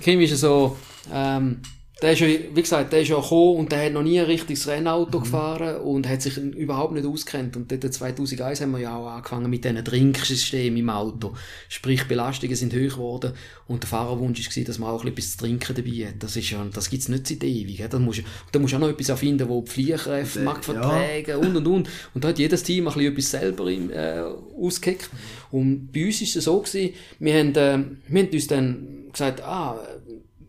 Kim 0.00 0.20
ist 0.20 0.30
ja 0.30 0.36
so. 0.36 0.76
Ähm, 1.12 1.60
der 2.02 2.12
ist 2.12 2.20
ja, 2.20 2.26
wie 2.26 2.60
gesagt, 2.60 2.92
der 2.92 3.00
ist 3.02 3.08
ja 3.08 3.20
gekommen 3.20 3.56
und 3.58 3.72
der 3.72 3.86
hat 3.86 3.92
noch 3.92 4.02
nie 4.02 4.18
ein 4.18 4.26
richtiges 4.26 4.66
Rennauto 4.66 5.20
Mhm. 5.20 5.22
gefahren 5.22 5.76
und 5.82 6.08
hat 6.08 6.20
sich 6.20 6.36
überhaupt 6.36 6.92
nicht 6.94 7.06
auskennt. 7.06 7.56
Und 7.56 7.70
dort 7.70 7.94
2001 7.94 8.60
haben 8.60 8.72
wir 8.72 8.80
ja 8.80 8.96
auch 8.96 9.06
angefangen 9.06 9.48
mit 9.48 9.64
diesen 9.64 9.84
Trinksystemen 9.84 10.78
im 10.80 10.90
Auto. 10.90 11.32
Sprich, 11.68 12.04
Belastungen 12.08 12.56
sind 12.56 12.72
höher 12.72 12.88
geworden 12.90 13.32
und 13.68 13.84
der 13.84 13.88
Fahrerwunsch 13.88 14.44
war, 14.56 14.64
dass 14.64 14.78
man 14.80 14.90
auch 14.90 15.04
ein 15.04 15.14
bisschen 15.14 15.16
etwas 15.16 15.30
zu 15.32 15.38
trinken 15.38 15.74
dabei 15.76 16.08
hat. 16.08 16.14
Das 16.22 16.36
ist 16.36 16.50
ja, 16.50 16.66
das 16.72 16.90
gibt's 16.90 17.08
nicht 17.08 17.26
seit 17.28 17.44
ewig. 17.44 17.84
Da 17.88 17.98
musst, 17.98 18.18
du- 18.18 18.22
da 18.50 18.58
musst 18.58 18.72
du 18.72 18.76
auch 18.76 18.80
noch 18.80 18.88
etwas 18.90 19.08
erfinden, 19.08 19.48
wo 19.48 19.62
die 19.62 19.70
Fliehkräfte 19.70 20.40
Und, 20.40 20.44
äh, 20.44 20.48
mag 20.48 20.64
vertragen 20.64 21.36
und 21.36 21.56
und 21.56 21.66
und. 21.68 21.88
Und 22.14 22.24
da 22.24 22.28
hat 22.28 22.38
jedes 22.40 22.64
Team 22.64 22.88
ein 22.88 22.94
bisschen 22.94 23.12
etwas 23.12 23.30
selber 23.30 23.70
im, 23.70 23.90
äh, 23.92 24.22
ausgeheckt. 24.60 25.08
Und 25.52 25.92
bei 25.92 26.06
uns 26.06 26.20
ist 26.20 26.34
es 26.34 26.44
so 26.44 26.58
gewesen, 26.60 26.94
wir 27.20 27.34
haben, 27.38 27.54
äh, 27.54 27.78
wir 28.08 28.22
haben 28.22 28.30
uns 28.32 28.46
dann 28.48 28.88
gesagt, 29.12 29.42
ah, 29.42 29.76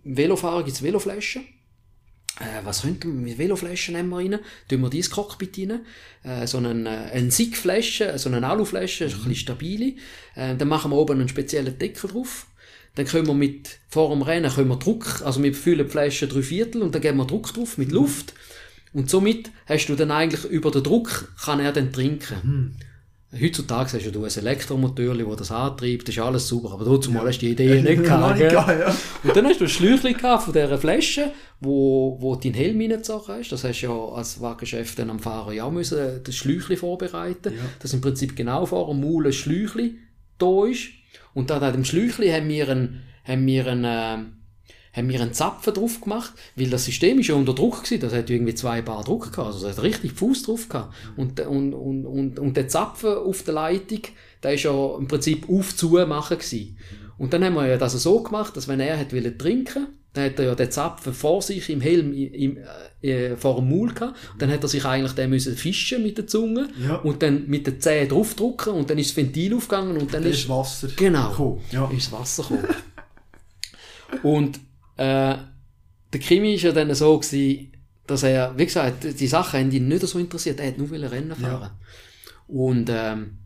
Velofahrer 0.04 0.64
gibt's 0.64 0.84
Veloflaschen. 0.84 1.44
Äh, 2.40 2.66
was 2.66 2.82
könnten 2.82 3.14
wir 3.14 3.30
mit 3.30 3.38
Veloflaschen 3.38 3.96
nehmen 3.96 4.10
wir 4.10 4.18
rein? 4.18 4.40
Tun 4.68 4.82
wir 4.82 4.90
dieses 4.90 5.12
Cockpit 5.12 5.58
rein? 5.58 5.82
Äh, 6.24 6.48
so 6.48 6.58
einen, 6.58 6.86
äh, 6.86 6.90
eine 6.90 7.32
Sigflasche, 7.32 8.18
so 8.18 8.30
eine 8.30 8.46
Aluflasche, 8.48 9.06
ist 9.06 9.14
ein 9.14 9.20
bisschen 9.20 9.36
stabile. 9.36 9.94
Äh, 10.36 10.56
dann 10.56 10.68
machen 10.68 10.92
wir 10.92 10.98
oben 10.98 11.20
einen 11.20 11.30
speziellen 11.30 11.78
Deckel 11.78 12.10
drauf. 12.10 12.48
Dann 12.96 13.06
können 13.06 13.28
wir 13.28 13.34
mit, 13.34 13.80
vor 13.90 14.10
dem 14.10 14.22
Rennen 14.22 14.52
können 14.52 14.70
wir 14.70 14.78
Druck, 14.78 15.22
also 15.24 15.42
wir 15.42 15.54
füllen 15.54 15.86
die 15.86 15.92
Flasche 15.92 16.28
drei 16.28 16.44
Viertel 16.44 16.84
und 16.84 16.94
dann 16.94 17.02
geben 17.02 17.18
wir 17.18 17.26
Druck 17.26 17.52
drauf 17.52 17.78
mit 17.78 17.92
Luft. 17.92 18.34
Und 18.94 19.10
somit 19.10 19.50
hast 19.66 19.88
du 19.88 19.96
dann 19.96 20.12
eigentlich 20.12 20.46
über 20.46 20.70
den 20.70 20.84
Druck, 20.84 21.34
kann 21.44 21.60
er 21.60 21.72
dann 21.72 21.92
trinken. 21.92 22.78
Heutzutage 23.42 23.94
hast 23.94 24.06
ja 24.06 24.12
du 24.12 24.24
ein 24.24 24.30
Elektromotor, 24.30 25.16
das 25.16 25.38
das 25.38 25.52
antreibt, 25.52 26.08
das 26.08 26.16
ist 26.16 26.22
alles 26.22 26.48
super, 26.48 26.72
aber 26.74 26.86
dazu 26.86 27.12
mal 27.12 27.26
hast 27.28 27.40
du 27.40 27.48
die 27.48 27.54
Idee 27.54 27.82
nicht 27.82 28.04
gehabt. 28.04 28.40
ja. 28.40 28.96
Und 29.24 29.36
dann 29.36 29.46
hast 29.46 29.60
du 29.60 29.66
ein 29.66 29.70
Schläuchchen 29.70 30.14
gehabt 30.14 30.44
von 30.44 30.54
dieser 30.54 30.78
Flasche, 30.78 31.32
wo, 31.60 32.18
wo 32.20 32.36
dein 32.36 32.54
Helm 32.54 32.80
reingezogen 32.80 33.36
hast. 33.36 33.52
Das 33.52 33.64
hast 33.64 33.82
du 33.82 33.88
ja 33.88 33.94
als 34.16 34.40
Wagenchef 34.40 34.96
dann 34.96 35.10
am 35.10 35.20
Fahrer 35.20 35.52
ja 35.54 35.70
müssen, 35.70 36.22
das 36.24 36.36
Schläuchchen 36.36 36.78
vorbereiten. 36.78 37.54
Ja. 37.54 37.64
Dass 37.80 37.94
im 37.94 38.02
Prinzip 38.02 38.36
genau 38.36 38.66
vor 38.66 38.88
dem 38.88 39.02
Maul 39.02 39.26
ein 39.26 39.34
Schläuchchen 39.34 39.98
da 40.38 40.66
ist. 40.66 40.90
Und 41.34 41.50
dann 41.50 41.64
an 41.64 41.74
dem 41.74 41.86
Schläuchchen 41.86 42.32
haben 42.32 42.50
wir 42.50 42.70
einen, 42.70 43.02
haben 43.24 43.46
wir 43.48 43.68
einen, 43.68 43.84
äh, 43.86 44.26
haben 44.94 45.10
wir 45.10 45.20
einen 45.22 45.34
Zapfen 45.34 45.74
drauf 45.74 46.02
gemacht, 46.02 46.34
weil 46.56 46.70
das 46.70 46.86
System 46.86 47.20
ist 47.20 47.28
ja 47.28 47.36
unter 47.36 47.54
Druck 47.54 47.84
gewesen, 47.84 48.02
das 48.02 48.14
hat 48.14 48.30
irgendwie 48.30 48.54
zwei 48.56 48.82
Bar 48.82 49.04
Druck 49.04 49.32
gehabt, 49.32 49.48
also 49.54 49.68
es 49.68 49.78
hat 49.78 49.84
richtig 49.84 50.12
Fuß 50.14 50.44
drauf 50.44 50.70
gehabt. 50.70 50.94
Und, 51.18 51.40
und, 51.40 51.74
und, 51.74 52.06
und, 52.06 52.40
und 52.40 52.56
der 52.58 52.68
Zapfen 52.68 53.10
auf 53.14 53.42
der 53.44 53.56
Leitung, 53.56 54.02
der 54.44 54.54
ist 54.54 54.64
ja 54.64 54.96
im 54.98 55.08
Prinzip 55.08 55.50
auf 55.50 55.76
zu 55.76 55.90
machen 55.90 56.38
gewesen. 56.38 56.78
Und 57.18 57.34
dann 57.34 57.44
haben 57.44 57.56
wir 57.56 57.68
ja 57.68 57.78
das 57.78 57.94
so 57.94 58.22
gemacht, 58.22 58.56
dass 58.56 58.68
wenn 58.68 58.80
er 58.80 59.00
hat 59.00 59.14
wollte 59.14 59.38
trinken, 59.38 59.88
dann 60.14 60.26
hat 60.26 60.38
er 60.40 60.46
ja 60.46 60.56
den 60.56 60.70
Zapfen 60.70 61.12
vor 61.14 61.42
sich 61.42 61.70
im 61.72 61.82
Helm 61.82 62.14
im, 62.14 62.34
im, 62.34 62.58
äh, 63.02 63.36
vor 63.36 63.56
dem 63.56 63.70
Maul 63.70 63.94
gehabt. 63.94 64.16
Und 64.34 64.42
dann 64.42 64.52
hat 64.52 64.62
er 64.62 64.68
sich 64.70 64.86
eigentlich 64.86 65.14
den 65.14 65.32
müssen 65.32 65.56
fischen 65.56 66.04
mit 66.04 66.18
der 66.20 66.28
Zunge 66.28 66.70
Ja. 66.88 66.98
und 66.98 67.24
dann 67.24 67.48
mit 67.48 67.66
den 67.66 67.80
Zähnen 67.82 68.10
draufdrücken 68.10 68.74
und 68.74 68.90
dann 68.92 69.00
ist 69.00 69.10
das 69.10 69.18
Ventil 69.18 69.56
aufgegangen 69.56 69.98
und 69.98 70.14
dann 70.14 70.22
Dann 70.22 70.32
ist 70.32 70.42
ist 70.42 70.50
Wasser. 70.50 70.88
Genau. 70.96 71.30
gekommen. 71.32 71.62
Ja. 71.72 71.90
ist 71.90 72.12
das 72.12 72.20
Wasser 72.20 72.44
gekommen. 72.44 72.68
und 74.24 74.60
äh, 74.98 75.36
der 76.14 76.20
Krimi 76.20 76.54
ist 76.56 76.64
ja 76.64 76.72
dann 76.72 76.94
so 76.94 77.18
gewesen, 77.20 77.72
dass 78.06 78.24
er, 78.24 78.58
wie 78.58 78.66
gesagt, 78.66 79.20
die 79.20 79.28
Sachen 79.28 79.60
haben 79.60 79.72
ihn 79.72 79.88
nicht 79.88 80.06
so 80.06 80.20
interessiert. 80.20 80.60
Er 80.60 80.68
hat 80.68 80.78
nur 80.78 80.92
Rennen 80.92 81.36
fahren. 81.36 81.72
Und, 82.48 82.90
ähm, 82.92 83.38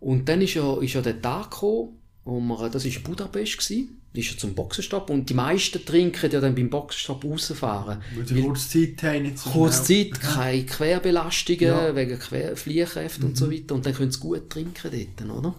und 0.00 0.28
dann 0.28 0.42
ist 0.42 0.54
ja, 0.54 0.80
ist 0.80 0.94
ja 0.94 1.00
der 1.00 1.20
Tag 1.20 1.50
gekommen, 1.50 1.98
wo 2.24 2.40
wir, 2.40 2.68
das 2.68 2.84
war 2.84 3.02
Budapest, 3.02 3.58
gewesen, 3.58 4.00
ist 4.12 4.32
er 4.32 4.38
zum 4.38 4.54
Boxenstopp 4.54 5.10
und 5.10 5.28
die 5.28 5.34
meisten 5.34 5.84
trinken 5.84 6.30
ja 6.30 6.40
dann 6.40 6.54
beim 6.54 6.70
Boxenstopp 6.70 7.24
rausfahren. 7.24 8.02
Weil 8.14 8.24
die 8.24 8.40
kurze 8.42 8.68
Zeit 8.96 9.02
haben, 9.02 9.22
nicht 9.22 9.38
so 9.38 9.50
Kurz. 9.50 9.84
Zeit, 9.84 10.20
keine 10.20 10.64
Querbelastungen 10.64 11.60
Ja. 11.60 11.94
wegen 11.94 12.18
Quer 12.18 12.56
Fliehkräfte 12.56 13.24
und 13.26 13.36
so 13.36 13.50
weiter 13.50 13.74
und 13.74 13.84
dann 13.84 13.94
können 13.94 14.10
sie 14.10 14.20
gut 14.20 14.48
trinken 14.48 14.90
dort, 15.18 15.30
oder? 15.38 15.54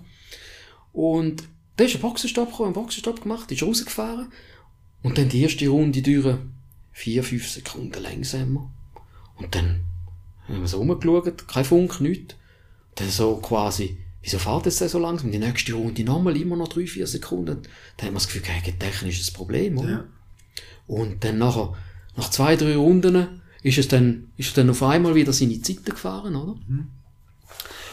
Und 0.91 1.43
da 1.75 1.83
ist 1.83 1.95
ein 1.95 2.01
Boxenstopp 2.01 2.49
gekommen, 2.49 2.67
einen 2.67 2.73
Boxenstopp 2.73 3.21
gemacht, 3.21 3.51
ist 3.51 3.61
rausgefahren 3.63 4.31
und 5.03 5.17
dann 5.17 5.29
die 5.29 5.41
erste 5.41 5.67
Runde 5.69 6.01
durch 6.01 6.37
vier, 6.91 7.23
fünf 7.23 7.47
Sekunden 7.47 8.01
langsamer. 8.01 8.71
Und 9.35 9.53
dann 9.53 9.81
haben 10.47 10.61
wir 10.61 10.67
so 10.67 10.77
rumgeschaut, 10.77 11.47
kein 11.47 11.65
Funk, 11.65 12.01
nichts. 12.01 12.35
Dann 12.95 13.09
so 13.09 13.37
quasi, 13.37 13.97
wieso 14.21 14.39
fährt 14.39 14.65
das 14.65 14.77
denn 14.77 14.89
so 14.89 14.99
langsam? 14.99 15.31
Die 15.31 15.37
nächste 15.37 15.73
Runde 15.73 16.03
nochmal 16.03 16.35
immer 16.37 16.55
noch 16.55 16.69
drei, 16.69 16.87
vier 16.87 17.05
Sekunden. 17.05 17.61
Dann 17.97 18.07
haben 18.07 18.13
wir 18.13 18.19
das 18.19 18.27
Gefühl, 18.27 18.41
hey, 18.45 18.71
ein 18.71 18.79
technisches 18.79 19.31
Problem, 19.31 19.77
oder? 19.77 19.89
Ja. 19.89 20.03
Und 20.87 21.23
dann 21.23 21.37
nachher, 21.37 21.73
nach 22.15 22.29
zwei, 22.29 22.55
drei 22.55 22.75
Runden, 22.75 23.41
ist 23.61 23.77
es 23.77 23.87
dann, 23.87 24.31
ist 24.37 24.57
dann 24.57 24.69
auf 24.69 24.81
einmal 24.81 25.15
wieder 25.15 25.33
seine 25.33 25.61
Zeiten 25.61 25.85
gefahren, 25.85 26.35
oder? 26.35 26.55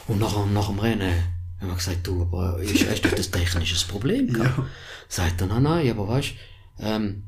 Und 0.06 0.20
nachher, 0.20 0.46
nach 0.46 0.68
dem 0.68 0.78
Rennen 0.78 1.12
haben 1.60 1.68
wir 1.68 1.74
gesagt, 1.74 2.06
du, 2.06 2.22
aber 2.22 2.58
ist, 2.60 2.88
hast 2.88 3.02
du 3.02 3.08
das 3.10 3.30
technisches 3.30 3.84
Problem 3.84 4.32
gehabt? 4.32 4.58
Ja. 4.58 4.66
Sagt 5.08 5.40
er, 5.40 5.46
nein, 5.48 5.62
nein, 5.64 5.90
aber 5.90 6.08
weißt, 6.08 6.32
ähm, 6.80 7.22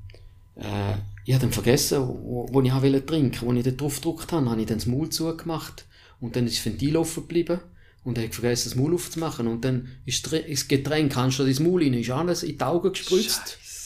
äh, 0.56 0.94
ich 1.24 1.34
habe 1.34 1.42
dann 1.42 1.52
vergessen, 1.52 1.98
wo, 2.00 2.48
wo 2.50 2.62
ich 2.62 2.72
wollte 2.72 3.04
trinken, 3.04 3.46
wo 3.46 3.52
ich 3.52 3.64
dort 3.64 3.80
drauf 3.80 3.96
gedrückt 3.96 4.32
habe, 4.32 4.48
habe 4.50 4.60
ich 4.60 4.66
dann 4.66 4.78
das 4.78 4.86
Maul 4.86 5.08
zugemacht 5.10 5.84
und 6.20 6.36
dann 6.36 6.46
ist 6.46 6.56
das 6.58 6.66
Ventil 6.66 6.96
offen 6.96 7.22
geblieben 7.24 7.60
und 8.04 8.16
dann 8.16 8.22
habe 8.24 8.30
ich 8.30 8.38
vergessen, 8.38 8.70
das 8.70 8.76
Maul 8.78 8.94
aufzumachen 8.94 9.46
und 9.48 9.64
dann 9.64 9.88
ist 10.04 10.24
das- 10.32 10.68
Getränk, 10.68 11.14
du 11.14 11.44
das 11.46 11.60
Maul 11.60 11.82
rein, 11.82 11.94
ist 11.94 12.10
alles 12.10 12.42
in 12.44 12.56
die 12.58 12.64
Augen 12.64 12.92
gespritzt. 12.92 13.58
Scheisse. 13.60 13.76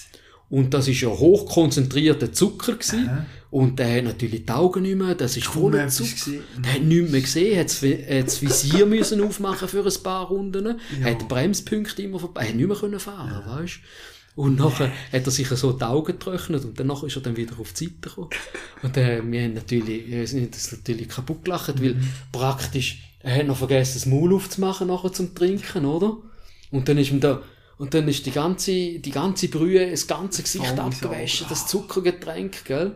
Und 0.51 0.75
das 0.75 0.89
ist 0.89 1.01
ja 1.01 1.09
hochkonzentrierter 1.09 2.33
Zucker 2.33 2.73
gewesen. 2.73 3.09
Aha. 3.09 3.25
Und 3.53 3.79
der 3.79 3.99
hat 3.99 4.05
natürlich 4.05 4.45
die 4.47 4.53
Augen 4.53 4.83
nicht 4.83 4.97
mehr, 4.97 5.15
das 5.15 5.37
ist 5.37 5.47
voller 5.47 5.89
Zucker. 5.89 6.33
Der 6.59 6.75
hat 6.75 6.83
nichts 6.83 7.11
mehr 7.11 7.21
gesehen, 7.21 7.59
hat 7.59 7.67
das, 7.67 7.83
Vi- 7.83 8.05
hat 8.19 8.27
das 8.27 8.43
Visier 8.43 8.85
müssen 8.87 9.21
aufmachen 9.23 9.69
für 9.69 9.85
ein 9.87 10.03
paar 10.03 10.27
Runden, 10.27 10.77
hat 11.05 11.21
die 11.21 11.25
Bremspunkte 11.25 12.03
immer 12.03 12.19
vorbei, 12.19 12.49
hat 12.49 12.55
nicht 12.57 12.67
mehr 12.67 12.77
können 12.77 12.99
fahren, 13.01 13.43
weißt 13.47 13.79
Und 14.37 14.57
nachher 14.59 14.91
hat 15.13 15.27
er 15.27 15.31
sich 15.31 15.49
so 15.49 15.73
die 15.73 15.85
Augen 15.85 16.07
getrocknet 16.19 16.65
und 16.65 16.79
danach 16.79 17.03
ist 17.03 17.17
er 17.17 17.23
dann 17.23 17.37
wieder 17.37 17.59
auf 17.59 17.73
die 17.73 17.85
Seite 17.87 17.97
gekommen. 18.01 18.29
Und 18.83 18.97
äh, 18.97 19.21
wir 19.25 19.43
haben 19.43 19.55
natürlich, 19.55 20.09
wir 20.09 20.27
sind 20.27 20.55
das 20.55 20.73
natürlich 20.73 21.09
kaputt 21.09 21.45
gelacht, 21.45 21.83
weil 21.83 21.97
praktisch, 22.33 23.03
er 23.21 23.37
hat 23.37 23.47
noch 23.47 23.57
vergessen, 23.59 23.95
das 23.95 24.07
Maul 24.07 24.33
aufzumachen 24.35 24.87
nachher 24.87 25.13
zum 25.13 25.35
Trinken, 25.35 25.85
oder? 25.85 26.17
Und 26.71 26.89
dann 26.89 26.97
ist 26.99 27.11
ihm 27.11 27.21
da, 27.21 27.43
und 27.77 27.93
dann 27.93 28.07
ist 28.09 28.25
die 28.25 28.31
ganze, 28.31 28.71
die 28.99 29.11
ganze 29.11 29.49
Brühe, 29.49 29.91
das 29.91 30.07
ganze 30.07 30.43
Gesicht 30.43 30.75
Oh, 30.77 30.81
abgewaschen, 30.83 31.47
das 31.49 31.67
Zuckergetränk, 31.67 32.65
gell? 32.65 32.93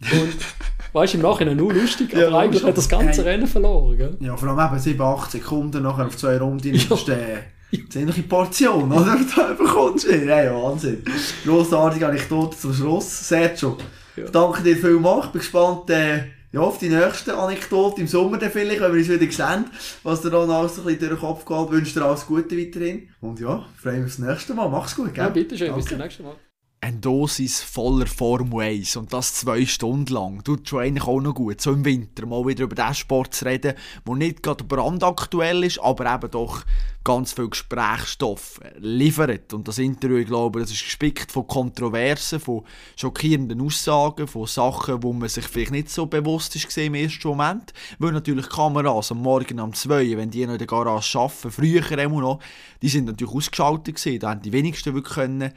Und, 0.00 0.34
weißt 0.92 1.14
du, 1.14 1.18
im 1.18 1.22
Nachhinein 1.22 1.56
nur 1.56 1.72
lustig, 1.72 2.12
Ja, 2.12 2.26
aber 2.26 2.40
eigentlich 2.40 2.60
schon. 2.60 2.68
hat 2.70 2.74
er 2.74 2.76
das 2.76 2.88
ganze. 2.88 3.24
Rennen 3.24 3.46
verloren, 3.46 3.96
gell? 3.96 4.16
Ja, 4.20 4.36
vor 4.36 4.48
allem 4.48 4.72
eben 4.72 4.78
7, 4.82 5.00
8 5.00 5.30
Sekunden 5.30 5.82
nachher 5.82 6.06
auf 6.06 6.16
zwei 6.16 6.36
Runden, 6.36 6.74
Ja. 6.74 6.96
eine 7.06 7.44
ziemliche 7.88 8.22
Portion, 8.22 8.90
oder? 8.92 9.18
Da 9.36 9.52
bekommst 9.52 10.04
du. 10.06 10.12
Hey, 10.12 10.50
Wahnsinn. 10.50 11.02
Grossartige 11.44 12.08
Anekdote 12.08 12.56
zum 12.58 12.72
Schluss. 12.74 13.28
Sergio, 13.28 13.76
Ja. 14.16 14.24
danke 14.30 14.62
dir 14.62 14.76
vielmals. 14.76 15.26
Ich 15.26 15.32
bin 15.32 15.40
gespannt 15.40 15.90
äh, 15.90 16.24
ja, 16.52 16.60
auf 16.60 16.78
die 16.78 16.88
nächste 16.88 17.36
Anekdote 17.36 18.00
im 18.00 18.06
Sommer 18.06 18.38
dann 18.38 18.50
vielleicht, 18.50 18.80
wenn 18.80 18.92
wir 18.92 19.00
uns 19.00 19.08
wieder 19.08 19.32
sehen, 19.32 19.64
was 20.04 20.20
dir 20.22 20.30
dann 20.30 20.48
alles 20.50 20.78
ein 20.78 20.84
bisschen 20.84 21.00
durch 21.08 21.10
den 21.10 21.18
Kopf 21.18 21.44
geht. 21.44 21.64
Ich 21.66 21.70
wünsche 21.72 21.94
dir 21.98 22.04
alles 22.06 22.26
Gute 22.26 22.56
weiterhin. 22.56 23.08
Und 23.20 23.40
ja, 23.40 23.64
freue 23.82 23.94
mich 23.98 24.04
aufs 24.06 24.18
nächste 24.18 24.54
Mal. 24.54 24.68
Mach's 24.68 24.94
gut, 24.94 25.12
gell? 25.14 25.24
Ja, 25.24 25.30
bitteschön, 25.30 25.74
bis 25.74 25.86
zum 25.86 25.98
nächsten 25.98 26.22
Mal. 26.22 26.36
Eine 26.84 26.98
Dosis 26.98 27.62
voller 27.62 28.06
Formel 28.06 28.60
1 28.60 28.96
und 28.96 29.10
das 29.14 29.36
zwei 29.36 29.64
Stunden 29.64 30.12
lang. 30.12 30.44
Tut 30.44 30.68
schon 30.68 30.80
eigentlich 30.80 31.06
auch 31.06 31.18
noch 31.18 31.32
gut, 31.32 31.58
so 31.58 31.72
im 31.72 31.82
Winter 31.82 32.26
mal 32.26 32.46
wieder 32.46 32.64
über 32.64 32.74
den 32.74 32.92
Sport 32.92 33.32
zu 33.32 33.46
reden, 33.46 33.72
der 34.06 34.14
nicht 34.14 34.42
gerade 34.42 34.64
brandaktuell 34.64 35.64
ist, 35.64 35.80
aber 35.80 36.14
eben 36.14 36.30
doch 36.30 36.62
ganz 37.02 37.32
viel 37.32 37.48
Gesprächsstoff 37.48 38.60
liefert. 38.76 39.54
Und 39.54 39.66
das 39.66 39.78
Interview, 39.78 40.18
ich 40.18 40.26
glaube, 40.26 40.60
das 40.60 40.72
ist 40.72 40.82
gespickt 40.82 41.32
von 41.32 41.46
Kontroversen, 41.46 42.38
von 42.38 42.64
schockierenden 42.96 43.62
Aussagen, 43.62 44.26
von 44.26 44.46
Sachen, 44.46 45.02
wo 45.02 45.14
man 45.14 45.30
sich 45.30 45.46
vielleicht 45.46 45.72
nicht 45.72 45.88
so 45.88 46.04
bewusst 46.04 46.54
ist 46.54 46.76
im 46.76 46.94
ersten 46.94 47.28
Moment. 47.28 47.72
Weil 47.98 48.12
natürlich 48.12 48.50
Kameras 48.50 49.10
am 49.10 49.22
Morgen 49.22 49.58
um 49.58 49.72
2, 49.72 50.18
wenn 50.18 50.30
die 50.30 50.44
noch 50.44 50.52
in 50.52 50.58
der 50.58 50.66
Garage 50.66 51.18
arbeiten, 51.18 51.50
früher 51.50 51.98
immer 51.98 52.20
noch, 52.20 52.40
die 52.82 52.88
sind 52.90 53.06
natürlich 53.06 53.34
ausgeschaltet 53.34 53.96
gewesen. 53.96 54.18
Da 54.18 54.28
haben 54.28 54.42
die 54.42 54.52
wenigsten 54.52 54.92
wirklich 54.92 55.14
können 55.14 55.50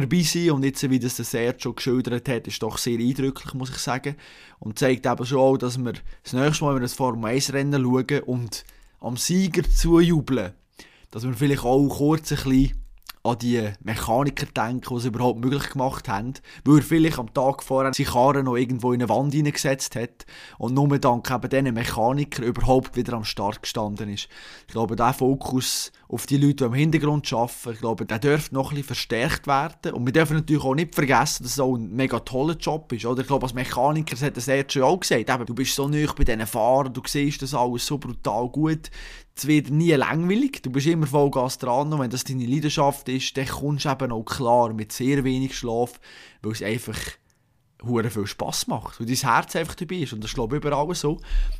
dabei 0.00 0.22
sein 0.22 0.50
und 0.52 0.64
jetzt, 0.64 0.88
wie 0.88 0.98
das 0.98 1.16
der 1.16 1.24
Sergio 1.24 1.72
geschildert 1.72 2.28
hat, 2.28 2.46
ist 2.46 2.62
doch 2.62 2.78
sehr 2.78 2.98
eindrücklich, 2.98 3.54
muss 3.54 3.70
ich 3.70 3.78
sagen. 3.78 4.16
Und 4.58 4.78
zeigt 4.78 5.06
eben 5.06 5.26
schon 5.26 5.38
auch, 5.38 5.56
dass 5.56 5.78
wir 5.78 5.92
das 6.22 6.32
nächste 6.32 6.64
Mal, 6.64 6.70
wenn 6.70 6.80
wir 6.80 6.86
das 6.86 6.94
Formel 6.94 7.30
1 7.30 7.52
Rennen 7.52 7.82
schauen 7.82 8.22
und 8.24 8.64
am 9.00 9.16
Sieger 9.16 9.68
zujubeln, 9.68 10.52
dass 11.10 11.24
wir 11.24 11.34
vielleicht 11.34 11.64
auch 11.64 11.88
kurz 11.88 12.32
ein 12.32 12.36
bisschen 12.36 12.82
an 13.24 13.38
die 13.38 13.70
Mechaniker 13.82 14.46
denken, 14.46 14.88
die 14.88 14.94
es 14.94 15.04
überhaupt 15.04 15.40
möglich 15.40 15.70
gemacht 15.70 16.08
haben, 16.08 16.34
weil 16.64 16.78
er 16.78 16.82
vielleicht 16.82 17.18
am 17.18 17.32
Tag 17.32 17.62
vorher 17.62 17.92
seine 17.94 18.08
Karre 18.08 18.42
noch 18.42 18.56
irgendwo 18.56 18.92
in 18.92 19.00
eine 19.00 19.08
Wand 19.08 19.32
hineingesetzt 19.32 19.94
hat 19.94 20.26
und 20.58 20.74
nur 20.74 20.98
dank 20.98 21.30
eben 21.30 21.48
diesen 21.48 21.74
Mechaniker 21.74 22.42
überhaupt 22.42 22.96
wieder 22.96 23.12
am 23.12 23.24
Start 23.24 23.62
gestanden 23.62 24.08
ist. 24.08 24.28
Ich 24.66 24.72
glaube, 24.72 24.96
der 24.96 25.12
Fokus 25.12 25.92
auf 26.12 26.26
die 26.26 26.36
Leute, 26.36 26.56
die 26.56 26.64
im 26.64 26.74
Hintergrund 26.74 27.32
arbeiten, 27.32 27.72
ich 27.72 27.78
glaube, 27.78 28.04
der 28.04 28.18
dürfte 28.18 28.54
noch 28.54 28.68
bisschen 28.68 28.84
verstärkt 28.84 29.46
werden. 29.46 29.94
Und 29.94 30.04
wir 30.04 30.12
dürfen 30.12 30.36
natürlich 30.36 30.62
auch 30.62 30.74
nicht 30.74 30.94
vergessen, 30.94 31.42
dass 31.42 31.52
es 31.52 31.60
auch 31.60 31.74
ein 31.74 31.90
mega 31.90 32.20
toller 32.20 32.54
Job 32.54 32.92
ist. 32.92 33.06
Oder? 33.06 33.22
Ich 33.22 33.26
glaube, 33.26 33.44
als 33.44 33.54
Mechaniker, 33.54 34.10
das 34.10 34.22
hat 34.22 34.36
der 34.36 34.42
Sergio 34.42 34.86
auch 34.86 35.00
gesagt, 35.00 35.30
eben, 35.30 35.46
du 35.46 35.54
bist 35.54 35.74
so 35.74 35.88
nah 35.88 36.12
bei 36.14 36.24
diesen 36.24 36.46
Fahrern, 36.46 36.92
du 36.92 37.00
siehst 37.06 37.40
das 37.40 37.54
alles 37.54 37.86
so 37.86 37.96
brutal 37.96 38.46
gut. 38.50 38.90
Es 39.34 39.46
wird 39.46 39.70
nie 39.70 39.92
langweilig, 39.92 40.62
du 40.62 40.70
bist 40.70 40.86
immer 40.86 41.06
Vollgas 41.06 41.56
dran 41.56 41.90
und 41.90 42.00
wenn 42.00 42.10
das 42.10 42.24
deine 42.24 42.44
Leidenschaft 42.44 43.08
ist, 43.08 43.34
dann 43.38 43.46
kommst 43.46 43.86
du 43.86 43.90
eben 43.90 44.12
auch 44.12 44.24
klar 44.24 44.74
mit 44.74 44.92
sehr 44.92 45.24
wenig 45.24 45.56
Schlaf, 45.56 45.98
weil 46.42 46.52
es 46.52 46.62
einfach 46.62 46.98
hure 47.82 48.10
viel 48.10 48.26
Spass 48.26 48.66
macht, 48.66 49.00
weil 49.00 49.06
dein 49.06 49.16
Herz 49.16 49.56
einfach 49.56 49.74
dabei 49.74 49.96
ist 49.96 50.12
und 50.12 50.22
das 50.22 50.32
ist 50.32 50.34
glaube 50.34 50.56
ich 50.56 50.62
überall 50.62 50.94
so 50.94 51.18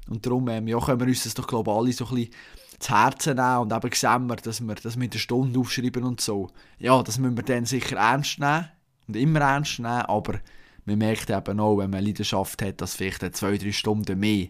und 0.08 0.24
darum 0.24 0.46
ähm, 0.48 0.68
ja, 0.68 0.78
können 0.78 1.00
wir 1.00 1.06
uns 1.06 1.24
das 1.24 1.34
doch 1.34 1.46
glaube 1.46 1.72
alle 1.72 1.92
so 1.92 2.06
ein 2.06 2.14
bisschen 2.14 2.34
zu 2.82 2.92
Herzen 2.92 3.36
nehmen 3.36 3.58
und 3.58 3.72
eben 3.72 3.92
sehen 3.92 4.26
wir, 4.26 4.36
dass 4.36 4.60
wir 4.60 4.74
das 4.74 4.96
mit 4.96 5.14
der 5.14 5.18
Stunde 5.18 5.58
aufschreiben 5.58 6.04
und 6.04 6.20
so. 6.20 6.50
Ja, 6.78 7.02
das 7.02 7.18
müssen 7.18 7.36
wir 7.36 7.44
dann 7.44 7.64
sicher 7.64 7.96
ernst 7.96 8.38
nehmen 8.38 8.68
und 9.08 9.16
immer 9.16 9.40
ernst 9.40 9.78
nehmen, 9.78 10.02
aber 10.02 10.40
man 10.84 10.98
merkt 10.98 11.30
eben 11.30 11.60
auch, 11.60 11.78
wenn 11.78 11.90
man 11.90 12.04
Leidenschaft 12.04 12.60
hat, 12.62 12.80
dass 12.80 12.96
vielleicht 12.96 13.36
zwei, 13.36 13.56
drei 13.56 13.72
Stunden 13.72 14.18
mehr 14.18 14.48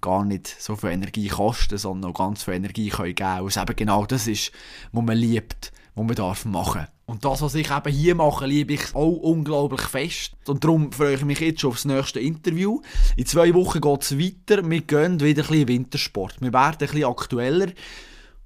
gar 0.00 0.24
nicht 0.24 0.48
so 0.48 0.76
viel 0.76 0.90
Energie 0.90 1.28
kosten, 1.28 1.78
sondern 1.78 2.10
auch 2.10 2.18
ganz 2.18 2.42
viel 2.42 2.54
Energie 2.54 2.90
geben 2.90 3.14
können. 3.14 3.40
Und 3.40 3.56
eben 3.56 3.76
genau 3.76 4.04
das 4.04 4.26
ist, 4.26 4.52
was 4.92 5.04
man 5.04 5.16
liebt, 5.16 5.72
was 5.94 6.06
man 6.06 6.14
darf 6.14 6.44
machen. 6.44 6.86
Und 7.06 7.24
das, 7.24 7.40
was 7.42 7.54
ich 7.54 7.70
eben 7.70 7.92
hier 7.92 8.14
mache, 8.14 8.46
liebe 8.46 8.72
ich 8.74 8.94
auch 8.94 9.16
unglaublich 9.16 9.82
fest. 9.82 10.32
Und 10.46 10.64
darum 10.64 10.90
freue 10.90 11.16
ich 11.16 11.24
mich 11.24 11.40
jetzt 11.40 11.60
schon 11.60 11.72
aufs 11.72 11.84
nächste 11.84 12.18
Interview. 12.18 12.80
In 13.16 13.26
zwei 13.26 13.52
Wochen 13.52 13.82
geht 13.82 14.02
es 14.02 14.18
weiter. 14.18 14.66
Wir 14.68 14.80
gehen 14.80 15.20
wieder 15.20 15.42
ein 15.42 15.48
bisschen 15.48 15.68
Wintersport. 15.68 16.40
Wir 16.40 16.52
werden 16.52 16.88
ein 16.90 17.04
aktueller. 17.04 17.68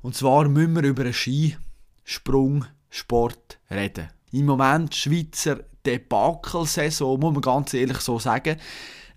Und 0.03 0.17
zwar 0.17 0.49
müssen 0.49 0.75
wir 0.75 0.83
über 0.83 1.03
einen 1.03 1.13
Skisprungsport 1.13 3.59
reden. 3.71 4.09
Im 4.33 4.47
Moment 4.47 4.93
Schweizer 4.95 5.61
Debakelsaison, 5.87 7.21
muss 7.21 7.33
man 7.33 7.43
ganz 7.43 7.75
ehrlich 7.75 7.99
so 7.99 8.19
sagen. 8.19 8.57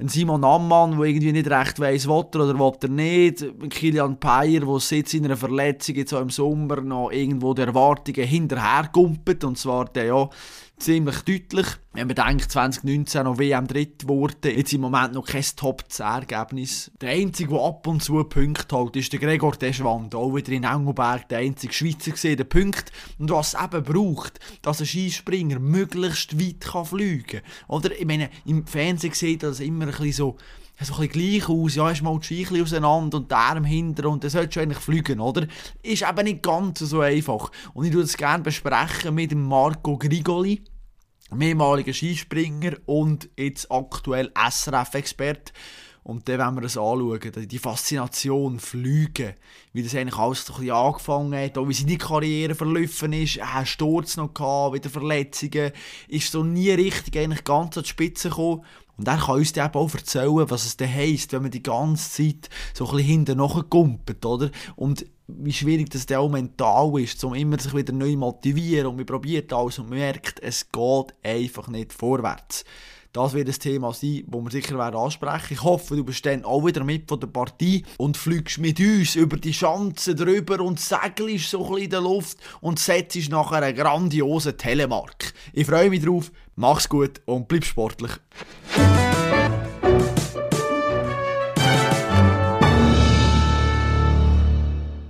Ein 0.02 0.08
Simon 0.08 0.44
Ammann, 0.44 0.98
der 0.98 1.06
irgendwie 1.06 1.32
nicht 1.32 1.48
recht 1.48 1.80
weiss, 1.80 2.08
will 2.08 2.26
er 2.34 2.40
oder 2.42 2.58
will 2.58 2.74
er 2.82 2.90
nicht. 2.90 3.44
Ein 3.44 3.70
Kilian 3.70 4.20
Payer, 4.20 4.62
der 4.62 4.80
seit 4.80 5.08
seiner 5.08 5.38
Verletzung 5.38 5.94
jetzt 5.94 6.12
auch 6.12 6.22
im 6.22 6.32
Sommer 6.32 6.82
noch 6.82 7.12
irgendwo 7.12 7.54
der 7.54 7.68
Erwartungen 7.68 8.26
hinterherkumpelt. 8.26 9.44
Und 9.44 9.60
zwar 9.60 9.86
der 9.86 10.06
ja 10.06 10.30
ziemlich 10.82 11.22
deutlich. 11.22 11.68
Wenn 11.94 12.08
man 12.08 12.16
denkt, 12.16 12.52
2019 12.52 13.24
noch 13.24 13.38
WM 13.38 13.68
dritt 13.68 14.00
geworden, 14.00 14.56
jetzt 14.56 14.74
im 14.74 14.82
Moment 14.82 15.14
noch 15.14 15.28
kein 15.28 15.46
Top-10-Ergebnis. 15.56 16.92
Der 17.00 17.12
Einzige, 17.12 17.52
der 17.52 17.62
ab 17.62 17.86
und 17.86 18.02
zu 18.02 18.24
Punkte 18.24 18.76
holt, 18.76 18.96
ist 18.96 19.14
der 19.14 19.20
Gregor 19.20 19.56
Deschwand, 19.56 20.16
auch 20.16 20.34
wieder 20.34 20.52
in 20.52 20.64
Engelberg, 20.64 21.30
der 21.30 21.40
einzige 21.40 21.74
Schweizer 21.74 22.12
gesehen, 22.12 22.38
der 22.38 22.46
Punkt. 22.46 22.92
Und 23.20 23.30
was 23.30 23.54
es 23.54 23.62
eben 23.62 23.84
braucht, 23.84 24.40
dass 24.62 24.80
ein 24.80 24.88
Skispringer 24.88 25.60
möglichst 25.60 26.40
weit 26.40 26.62
kann 26.62 26.86
fliegen 26.86 27.42
kann. 27.42 27.42
Oder, 27.68 27.92
ich 27.98 28.06
meine, 28.06 28.30
im 28.46 28.66
Fernsehen 28.66 29.14
sieht 29.14 29.44
das 29.44 29.60
immer 29.60 29.86
ein 29.86 29.92
bisschen 29.92 30.14
so, 30.14 30.38
so 30.84 30.96
ein 30.96 31.10
gleich 31.10 31.48
aus, 31.48 31.76
ja, 31.76 31.92
ist 31.92 32.02
mal 32.02 32.18
die 32.20 32.42
bisschen 32.42 32.64
auseinander 32.64 33.18
und 33.18 33.30
der 33.30 33.38
Arm 33.38 33.66
hinter 33.66 34.10
und 34.10 34.24
der 34.24 34.30
sollte 34.30 34.54
schon 34.54 34.64
eigentlich 34.64 34.80
fliegen, 34.80 35.20
oder? 35.20 35.46
Ist 35.84 36.02
eben 36.02 36.24
nicht 36.24 36.42
ganz 36.42 36.80
so 36.80 37.02
einfach. 37.02 37.52
Und 37.74 37.86
ich 37.86 37.94
würde 37.94 38.06
es 38.06 38.18
gerne 38.18 38.44
besprechen 38.44 39.14
mit 39.14 39.36
Marco 39.36 39.98
Grigoli, 39.98 40.64
mehrmaliger 41.32 41.94
Skispringer 41.94 42.74
und 42.86 43.30
jetzt 43.38 43.72
aktuell 43.72 44.32
SRF-Experte. 44.36 45.54
Und 46.04 46.28
dann, 46.28 46.40
wenn 46.40 46.56
wir 46.56 46.62
das 46.62 46.78
anschauen, 46.78 47.20
die 47.48 47.60
Faszination, 47.60 48.60
Fliegen, 48.60 49.36
wie 49.72 49.84
das 49.84 49.94
eigentlich 49.94 50.18
alles 50.18 50.46
so 50.46 50.54
ein 50.54 50.62
bisschen 50.62 50.76
angefangen 50.76 51.40
hat, 51.40 51.58
auch 51.58 51.68
wie 51.68 51.74
seine 51.74 51.98
Karriere 51.98 52.56
verlaufen 52.56 53.14
ist, 53.14 53.38
er 53.38 53.66
Sturz 53.68 54.18
noch 54.18 54.34
gehabt, 54.34 54.76
wieder 54.76 54.90
Verletzungen, 54.90 55.72
ist 56.08 56.32
so 56.32 56.44
nie 56.44 56.72
richtig 56.72 57.18
eigentlich 57.18 57.44
ganz 57.44 57.78
an 57.78 57.84
die 57.84 57.90
Spitze 57.90 58.30
gekommen. 58.30 58.66
Und 58.98 59.08
er 59.08 59.18
kann 59.18 59.36
uns 59.36 59.54
dann 59.54 59.74
auch 59.74 59.94
erzählen, 59.94 60.50
was 60.50 60.66
es 60.66 60.78
dann 60.78 60.92
heisst, 60.92 61.34
wenn 61.34 61.44
man 61.44 61.52
die 61.52 61.64
ganze 61.64 62.12
Zeit 62.12 62.50
so 62.74 62.86
ein 62.86 62.98
bisschen 62.98 63.08
hinten 63.08 63.38
nachgumpelt, 63.38 64.26
oder? 64.26 64.50
Und 64.76 65.06
wie 65.40 65.54
schwierig 65.54 65.90
das 65.90 66.06
dann 66.06 66.20
auch 66.20 66.30
mental 66.30 67.00
ist, 67.00 67.24
um 67.24 67.34
immer 67.34 67.60
sich 67.60 67.74
wieder 67.74 67.94
neu 67.94 68.16
motivieren 68.16 68.88
und 68.88 68.98
man 68.98 69.06
probiert 69.06 69.52
alles 69.54 69.80
und 69.80 69.90
merkt, 69.90 70.40
es 70.42 70.70
geht 70.72 71.14
einfach 71.24 71.68
nicht 71.68 71.94
vorwärts. 71.94 72.64
Das 73.14 73.34
wird 73.34 73.50
ein 73.50 73.56
Thema 73.56 73.94
sein, 73.94 74.24
das 74.26 74.42
wir 74.42 74.52
sicher 74.52 74.78
werden 74.78 74.96
ansprechen 74.96 75.54
Ich 75.54 75.64
hoffe, 75.64 75.98
du 75.98 76.06
bist 76.06 76.26
dann 76.26 76.46
auch 76.46 76.66
wieder 76.66 76.84
mit 76.86 77.10
von 77.10 77.20
der 77.20 77.28
Partie 77.28 77.84
und 77.98 78.16
fliegst 78.16 78.60
mit 78.60 78.80
uns 78.80 79.16
über 79.16 79.36
die 79.36 79.54
Schanze 79.54 80.16
drüber 80.16 80.62
und 80.62 80.80
segelst 80.80 81.50
so 81.50 81.58
ein 81.60 81.70
bisschen 81.72 81.84
in 81.84 81.90
der 81.90 82.02
Luft 82.02 82.38
und 82.62 82.80
setzt 82.80 83.30
nachher 83.30 83.64
einen 83.64 83.76
grandiosen 83.76 84.58
Telemark. 84.58 85.34
Ich 85.52 85.68
freue 85.68 85.90
mich 85.90 86.06
drauf, 86.06 86.32
mach's 86.56 86.88
gut 86.88 87.22
und 87.26 87.50
bleib 87.50 87.66
sportlich. 87.66 88.12